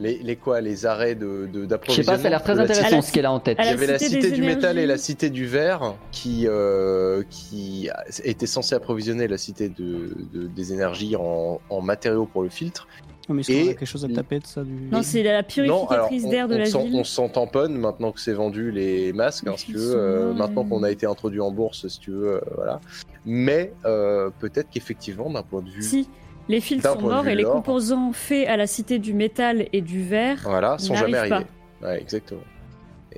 les, 0.00 0.18
les 0.22 0.36
quoi 0.36 0.60
Les 0.60 0.86
arrêts 0.86 1.14
de 1.14 1.46
de- 1.46 1.48
Je 1.54 1.60
sais 1.62 1.66
d'approvisionnement 1.66 2.12
pas, 2.12 2.18
ça 2.22 2.26
a 2.28 2.30
l'air 2.30 2.42
très 2.42 2.58
intéressant 2.58 2.96
la 2.96 3.02
ce 3.02 3.12
qu'elle 3.12 3.26
a 3.26 3.32
en 3.32 3.40
tête. 3.40 3.58
Il 3.60 3.66
y 3.66 3.68
avait 3.68 3.86
la 3.86 3.98
Cité 3.98 4.16
cité 4.16 4.30
des 4.30 4.36
du 4.36 4.42
métal 4.42 4.78
et 4.78 4.82
énergies. 4.82 4.86
la 4.86 4.96
cité 4.98 5.30
du 5.30 5.46
verre 5.46 5.94
qui, 6.12 6.44
euh, 6.46 7.22
qui 7.30 7.90
était 8.24 8.46
censée 8.46 8.74
approvisionner 8.74 9.26
la 9.28 9.38
cité 9.38 9.68
de, 9.68 10.16
de- 10.32 10.46
des 10.46 10.72
énergies 10.72 11.16
en, 11.16 11.60
en 11.68 11.80
matériaux 11.80 12.26
pour 12.26 12.42
le 12.42 12.48
filtre. 12.48 12.86
Oh, 13.30 13.34
mais 13.34 13.40
est-ce 13.42 13.52
Et- 13.52 13.56
qu'on 13.64 13.70
a 13.70 13.74
quelque 13.74 13.84
chose 13.86 14.04
à 14.04 14.08
taper 14.08 14.38
de 14.38 14.46
ça 14.46 14.62
du... 14.64 14.72
non, 14.90 15.02
c'est 15.02 15.22
la 15.22 15.42
purificatrice 15.42 16.24
on, 16.24 16.30
d'air 16.30 16.48
de 16.48 16.54
on 16.54 16.58
la 16.58 16.66
s'en- 16.66 16.82
ville. 16.84 16.94
on 16.94 17.04
s'en 17.04 17.28
tamponne 17.28 17.76
maintenant 17.76 18.10
que 18.12 18.20
c'est 18.20 18.32
vendu 18.32 18.70
les 18.70 19.12
masques, 19.12 19.46
hein, 19.46 19.54
si 19.56 19.66
tu 19.66 19.72
veux, 19.74 19.94
euh, 19.96 20.32
maintenant 20.32 20.64
qu'on 20.64 20.82
a 20.82 20.90
été 20.90 21.04
introduit 21.06 21.40
en 21.40 21.50
bourse, 21.50 21.86
si 21.88 21.98
tu 22.00 22.10
veux, 22.10 22.36
euh, 22.36 22.40
voilà. 22.54 22.80
Mais 23.26 23.72
euh, 23.84 24.30
peut-être 24.38 24.70
qu'effectivement, 24.70 25.28
d'un 25.30 25.42
point 25.42 25.60
de 25.60 25.68
vue, 25.68 25.82
Si, 25.82 26.08
les 26.48 26.60
fils 26.62 26.82
sont 26.82 27.00
morts 27.02 27.28
et 27.28 27.34
les 27.34 27.44
composants 27.44 28.12
faits 28.14 28.48
à 28.48 28.56
la 28.56 28.66
cité 28.66 28.98
du 28.98 29.12
métal 29.12 29.68
et 29.74 29.82
du 29.82 30.02
verre 30.02 30.40
voilà, 30.44 30.78
sont 30.78 30.94
jamais 30.94 31.18
arrivés. 31.18 31.44
Ouais, 31.82 32.00
exactement. 32.00 32.40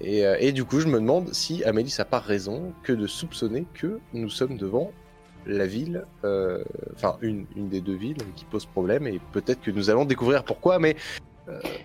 Et, 0.03 0.25
euh, 0.27 0.37
et 0.41 0.53
du 0.53 0.65
coup, 0.65 0.81
je 0.81 0.87
me 0.89 0.99
demande 0.99 1.33
si 1.35 1.63
Amélie 1.65 1.95
n'a 1.99 2.05
pas 2.05 2.19
raison 2.21 2.73
que 2.83 2.93
de 2.93 3.07
soupçonner 3.07 3.65
que 3.75 3.99
nous 4.15 4.31
sommes 4.31 4.57
devant 4.57 4.91
la 5.47 5.67
ville, 5.67 6.05
euh, 6.25 6.63
enfin 6.95 7.17
une, 7.23 7.47
une 7.57 7.69
des 7.69 7.81
deux 7.81 7.95
villes 7.97 8.19
qui 8.37 8.45
pose 8.45 8.67
problème, 8.67 9.07
et 9.07 9.21
peut-être 9.33 9.61
que 9.61 9.71
nous 9.71 9.91
allons 9.91 10.05
découvrir 10.05 10.45
pourquoi, 10.45 10.79
mais 10.79 10.97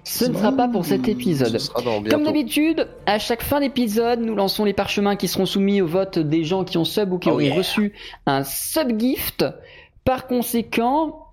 Ce 0.03 0.25
ne 0.25 0.33
sera 0.35 0.51
pas 0.51 0.67
pour 0.67 0.85
cet 0.85 1.07
épisode. 1.07 1.47
ce 1.47 1.57
sera 1.57 1.81
dans 1.81 2.03
Comme 2.03 2.23
d'habitude, 2.23 2.87
à 3.05 3.17
chaque 3.19 3.41
fin 3.41 3.59
d'épisode, 3.59 4.19
nous 4.19 4.35
lançons 4.35 4.63
les 4.63 4.73
parchemins 4.73 5.15
qui 5.15 5.27
seront 5.27 5.45
soumis 5.45 5.81
au 5.81 5.87
vote 5.87 6.19
des 6.19 6.43
gens 6.43 6.63
qui 6.63 6.77
ont 6.77 6.85
sub 6.85 7.11
ou 7.13 7.17
qui 7.19 7.29
Oh 7.29 7.39
yeah. 7.39 7.55
reçu 7.55 7.93
un 8.27 8.43
sub 8.43 8.99
gift. 8.99 9.43
Par 10.03 10.27
conséquent, 10.27 11.29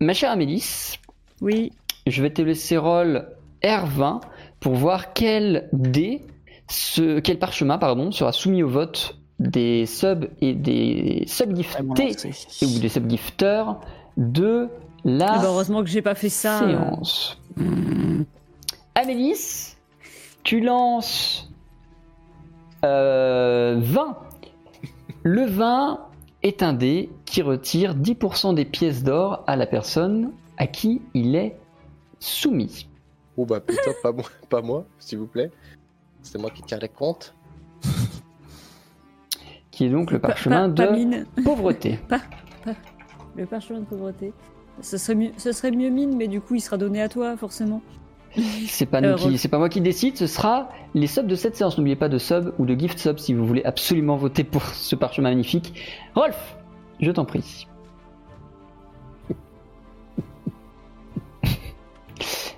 ma 0.00 0.14
chère 0.14 0.30
Amélis, 0.30 0.98
Oui, 1.42 1.72
je 2.06 2.22
vais 2.22 2.30
te 2.30 2.40
laisser 2.40 2.78
rôle 2.78 3.28
R20 3.62 4.22
pour 4.60 4.74
voir 4.74 5.12
quel 5.12 5.68
dé, 5.74 6.22
ce, 6.70 7.18
quel 7.20 7.38
parchemin 7.38 7.76
pardon, 7.76 8.12
sera 8.12 8.32
soumis 8.32 8.62
au 8.62 8.68
vote 8.68 9.17
des 9.38 9.86
subs 9.86 10.28
et 10.40 10.54
des 10.54 11.24
Vraiment 11.26 11.94
subgiftés 11.94 12.64
ou 12.64 12.78
des 12.78 12.88
subgifters 12.88 13.78
de 14.16 14.68
la 15.04 15.34
Eh 15.36 15.38
ben, 15.40 15.44
heureusement 15.44 15.82
que 15.82 15.88
j'ai 15.88 16.02
pas 16.02 16.14
fait 16.14 16.28
ça. 16.28 16.62
euh. 16.62 16.68
séance. 16.68 17.40
Amélis, 18.94 19.76
tu 20.42 20.60
lances 20.60 21.50
euh, 22.84 23.78
20. 23.80 24.16
Le 25.22 25.46
20 25.46 26.00
est 26.42 26.62
un 26.62 26.72
dé 26.72 27.10
qui 27.24 27.42
retire 27.42 27.94
10% 27.96 28.54
des 28.54 28.64
pièces 28.64 29.02
d'or 29.02 29.44
à 29.46 29.56
la 29.56 29.66
personne 29.66 30.32
à 30.56 30.66
qui 30.66 31.02
il 31.14 31.36
est 31.36 31.56
soumis. 32.18 32.88
Oh 33.36 33.46
bah 33.46 33.60
putain, 33.60 33.92
pas 34.02 34.10
moi, 34.12 34.24
pas 34.48 34.62
moi, 34.62 34.84
s'il 34.98 35.18
vous 35.18 35.26
plaît. 35.26 35.50
C'est 36.22 36.38
moi 36.38 36.50
qui 36.50 36.62
tiens 36.62 36.78
les 36.78 36.88
comptes. 36.88 37.34
Qui 39.78 39.84
est 39.84 39.90
donc 39.90 40.10
le 40.10 40.18
parchemin 40.18 40.66
de 40.68 41.24
pauvreté. 41.44 42.00
Le 43.36 43.46
parchemin 43.46 43.78
de 43.78 43.84
pauvreté. 43.84 44.32
Ce 44.80 44.98
serait, 44.98 45.14
mieux, 45.14 45.30
ce 45.36 45.52
serait 45.52 45.70
mieux 45.70 45.88
mine, 45.88 46.16
mais 46.16 46.26
du 46.26 46.40
coup, 46.40 46.56
il 46.56 46.60
sera 46.60 46.76
donné 46.76 47.00
à 47.00 47.08
toi, 47.08 47.36
forcément. 47.36 47.80
C'est 48.66 48.86
pas, 48.86 49.00
nous 49.00 49.10
Euh, 49.10 49.14
qui- 49.14 49.22
Rolf. 49.26 49.36
c'est 49.36 49.46
pas 49.48 49.58
moi 49.58 49.68
qui 49.68 49.80
décide, 49.80 50.16
ce 50.16 50.26
sera 50.26 50.68
les 50.94 51.06
subs 51.06 51.28
de 51.28 51.36
cette 51.36 51.54
séance. 51.54 51.78
N'oubliez 51.78 51.94
pas 51.94 52.08
de 52.08 52.18
sub 52.18 52.52
ou 52.58 52.66
de 52.66 52.74
gift 52.74 52.98
sub 52.98 53.18
si 53.20 53.34
vous 53.34 53.46
voulez 53.46 53.62
absolument 53.64 54.16
voter 54.16 54.42
pour 54.42 54.64
ce 54.64 54.96
parchemin 54.96 55.28
magnifique. 55.28 55.80
Rolf, 56.16 56.56
je 56.98 57.12
t'en 57.12 57.24
prie. 57.24 57.68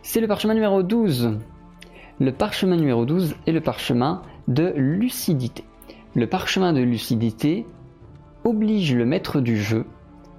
C'est 0.03 0.21
le 0.23 0.27
parchemin 0.27 0.55
numéro 0.55 0.83
12. 0.83 1.39
Le 2.19 2.33
parchemin 2.33 2.77
numéro 2.77 3.05
12 3.05 3.37
est 3.47 3.53
le 3.53 3.61
parchemin 3.61 4.23
de 4.49 4.73
lucidité. 4.75 5.65
Le 6.15 6.27
parchemin 6.27 6.73
de 6.73 6.81
lucidité 6.81 7.67
oblige 8.45 8.95
le 8.95 9.05
maître 9.07 9.41
du 9.41 9.61
jeu 9.61 9.85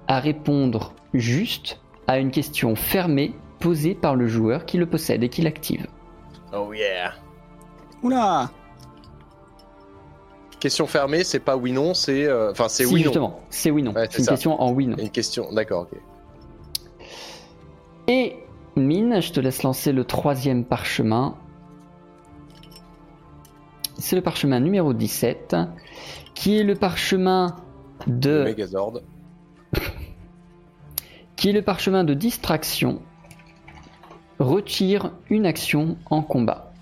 à 0.08 0.18
répondre 0.20 0.92
juste 1.14 1.80
à 2.06 2.18
une 2.18 2.30
question 2.30 2.74
fermée 2.74 3.34
posée 3.60 3.94
par 3.94 4.16
le 4.16 4.26
joueur 4.26 4.66
qui 4.66 4.76
le 4.76 4.86
possède 4.86 5.22
et 5.22 5.28
qui 5.28 5.42
l'active. 5.42 5.86
Oh 6.52 6.72
yeah. 6.72 7.12
Oula 8.02 8.50
Question 10.60 10.86
fermée, 10.86 11.24
c'est 11.24 11.40
pas 11.40 11.56
oui 11.56 11.72
non, 11.72 11.94
c'est 11.94 12.24
euh, 12.26 12.50
enfin 12.52 12.68
c'est 12.68 12.84
Si, 12.84 12.92
oui 12.92 13.00
non. 13.00 13.04
justement, 13.04 13.40
c'est 13.50 13.70
oui 13.70 13.82
non. 13.82 13.92
Ouais, 13.92 14.06
c'est 14.06 14.12
c'est 14.12 14.18
une 14.18 14.24
ça. 14.26 14.30
question 14.32 14.60
en 14.62 14.70
oui 14.72 14.86
non. 14.86 14.96
Une 14.96 15.10
question, 15.10 15.52
d'accord, 15.52 15.88
ok. 15.90 15.98
Et 18.08 18.36
Mine, 18.76 19.20
je 19.20 19.32
te 19.32 19.40
laisse 19.40 19.62
lancer 19.64 19.92
le 19.92 20.04
troisième 20.04 20.64
parchemin. 20.64 21.36
C'est 24.02 24.16
le 24.16 24.22
parchemin 24.22 24.58
numéro 24.58 24.92
17, 24.92 25.54
qui 26.34 26.58
est 26.58 26.64
le 26.64 26.74
parchemin 26.74 27.54
Le 28.08 28.12
de, 28.12 28.42
Megazord. 28.44 29.00
qui 31.36 31.48
est 31.48 31.52
le 31.52 31.62
parchemin 31.62 32.02
de 32.02 32.12
distraction. 32.12 33.00
Retire 34.40 35.12
une 35.30 35.46
action 35.46 35.96
en 36.10 36.20
combat. 36.22 36.72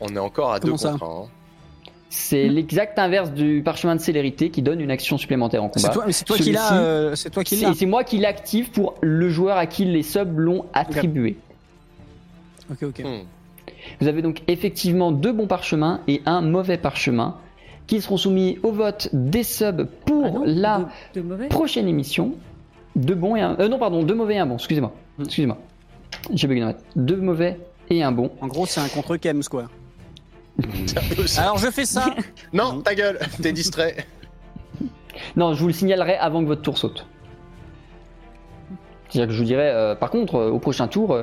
On 0.00 0.06
est 0.14 0.18
encore 0.20 0.52
à 0.52 0.60
Comment 0.60 0.74
deux 0.74 0.78
ça 0.78 0.92
contre 0.92 1.04
un. 1.04 1.22
hein. 1.24 1.28
C'est 2.08 2.48
l'exact 2.48 2.96
inverse 3.00 3.32
du 3.32 3.60
parchemin 3.64 3.96
de 3.96 4.00
célérité 4.00 4.50
qui 4.50 4.62
donne 4.62 4.80
une 4.80 4.92
action 4.92 5.18
supplémentaire 5.18 5.64
en 5.64 5.70
C'est 5.74 5.80
combat. 5.82 5.92
toi, 5.94 6.04
mais 6.06 6.12
c'est 6.12 6.24
toi 6.24 6.36
qui 6.36 6.44
Celui-ci, 6.44 6.54
l'as. 6.70 6.80
euh, 6.80 7.14
c'est 7.16 7.30
toi 7.30 7.42
qui 7.42 7.56
C'est 7.56 7.66
l'as. 7.66 7.74
c'est 7.74 7.86
moi 7.86 8.04
qui 8.04 8.18
l'active 8.18 8.70
pour 8.70 8.94
le 9.02 9.28
joueur 9.28 9.56
à 9.56 9.66
qui 9.66 9.84
les 9.84 10.04
subs 10.04 10.38
l'ont 10.38 10.64
attribué. 10.72 11.36
Ok, 12.70 12.84
ok. 12.84 13.00
Hmm. 13.00 13.24
Vous 14.00 14.08
avez 14.08 14.22
donc 14.22 14.42
effectivement 14.48 15.12
deux 15.12 15.32
bons 15.32 15.46
parchemins 15.46 16.00
et 16.08 16.22
un 16.26 16.40
mauvais 16.40 16.78
parchemin 16.78 17.36
qui 17.86 18.00
seront 18.00 18.16
soumis 18.16 18.58
au 18.62 18.70
vote 18.72 19.08
des 19.12 19.42
subs 19.42 19.86
pour 20.04 20.24
Ah 20.26 20.30
non, 20.30 20.42
la 20.46 20.78
de, 21.14 21.20
de 21.20 21.26
mauvais. 21.26 21.48
prochaine 21.48 21.88
émission. 21.88 22.34
Deux 22.96 23.14
bons 23.14 23.36
et 23.36 23.40
un. 23.40 23.56
euh, 23.60 23.68
non, 23.68 23.78
pardon, 23.78 24.02
deux 24.02 24.14
mauvais 24.14 24.34
et 24.34 24.38
un 24.38 24.46
bon, 24.46 24.56
excusez-moi. 24.56 24.92
Hmm. 25.18 25.22
Excusez-moi. 25.22 25.58
J'ai 26.34 26.48
bugué 26.48 26.60
dans 26.60 26.66
ma 26.66 26.74
tête. 26.74 26.84
Deux 26.96 27.16
mauvais 27.16 27.58
et 27.90 28.02
un 28.02 28.12
bon. 28.12 28.30
En 28.40 28.46
gros, 28.48 28.66
c'est 28.66 28.80
un 28.80 28.88
contre 28.88 29.16
Kems, 29.16 29.42
quoi. 29.50 29.66
Alors, 31.38 31.58
je 31.58 31.70
fais 31.70 31.84
ça. 31.86 32.14
Non, 32.52 32.80
ta 32.80 32.94
gueule, 32.94 33.18
t'es 33.40 33.52
distrait. 33.52 33.96
Non, 35.36 35.54
je 35.54 35.60
vous 35.60 35.68
le 35.68 35.72
signalerai 35.72 36.16
avant 36.16 36.42
que 36.42 36.46
votre 36.46 36.62
tour 36.62 36.76
saute. 36.78 37.06
C'est-à-dire 39.08 39.28
que 39.28 39.32
je 39.34 39.38
vous 39.38 39.44
dirai, 39.46 39.68
euh, 39.70 39.94
par 39.94 40.10
contre, 40.10 40.34
euh, 40.36 40.50
au 40.50 40.58
prochain 40.58 40.86
tour. 40.88 41.12
euh. 41.14 41.22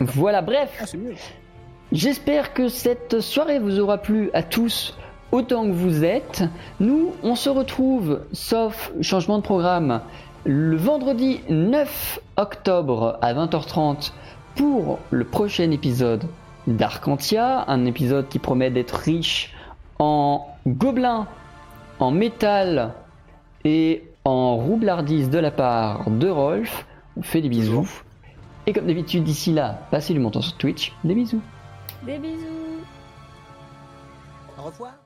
Voilà, 0.00 0.42
bref. 0.42 0.70
Ah, 0.80 0.86
c'est 0.86 0.98
mieux. 0.98 1.14
J'espère 1.92 2.52
que 2.52 2.68
cette 2.68 3.20
soirée 3.20 3.58
vous 3.58 3.80
aura 3.80 3.98
plu 3.98 4.30
à 4.34 4.42
tous 4.42 4.96
autant 5.32 5.64
que 5.64 5.72
vous 5.72 6.04
êtes. 6.04 6.44
Nous, 6.80 7.12
on 7.22 7.34
se 7.34 7.48
retrouve, 7.48 8.22
sauf 8.32 8.92
changement 9.00 9.38
de 9.38 9.42
programme, 9.42 10.02
le 10.44 10.76
vendredi 10.76 11.40
9 11.48 12.20
octobre 12.36 13.18
à 13.22 13.34
20h30 13.34 14.12
pour 14.54 14.98
le 15.10 15.24
prochain 15.24 15.70
épisode 15.70 16.24
d'Arcantia, 16.66 17.64
un 17.68 17.86
épisode 17.86 18.28
qui 18.28 18.38
promet 18.38 18.70
d'être 18.70 18.96
riche 18.96 19.54
en 19.98 20.46
gobelins, 20.66 21.26
en 21.98 22.10
métal 22.10 22.92
et 23.64 24.04
en 24.24 24.56
roublardise 24.56 25.30
de 25.30 25.38
la 25.38 25.50
part 25.50 26.10
de 26.10 26.28
Rolf. 26.28 26.86
On 27.16 27.22
fait 27.22 27.40
des 27.40 27.48
bisous. 27.48 27.88
Et 28.68 28.74
comme 28.74 28.86
d'habitude, 28.86 29.24
d'ici 29.24 29.50
là, 29.50 29.80
passez 29.90 30.12
du 30.12 30.18
montant 30.18 30.42
sur 30.42 30.54
Twitch. 30.58 30.92
Des 31.02 31.14
bisous. 31.14 31.40
Des 32.04 32.18
bisous. 32.18 32.84
Au 34.58 34.64
revoir. 34.64 34.97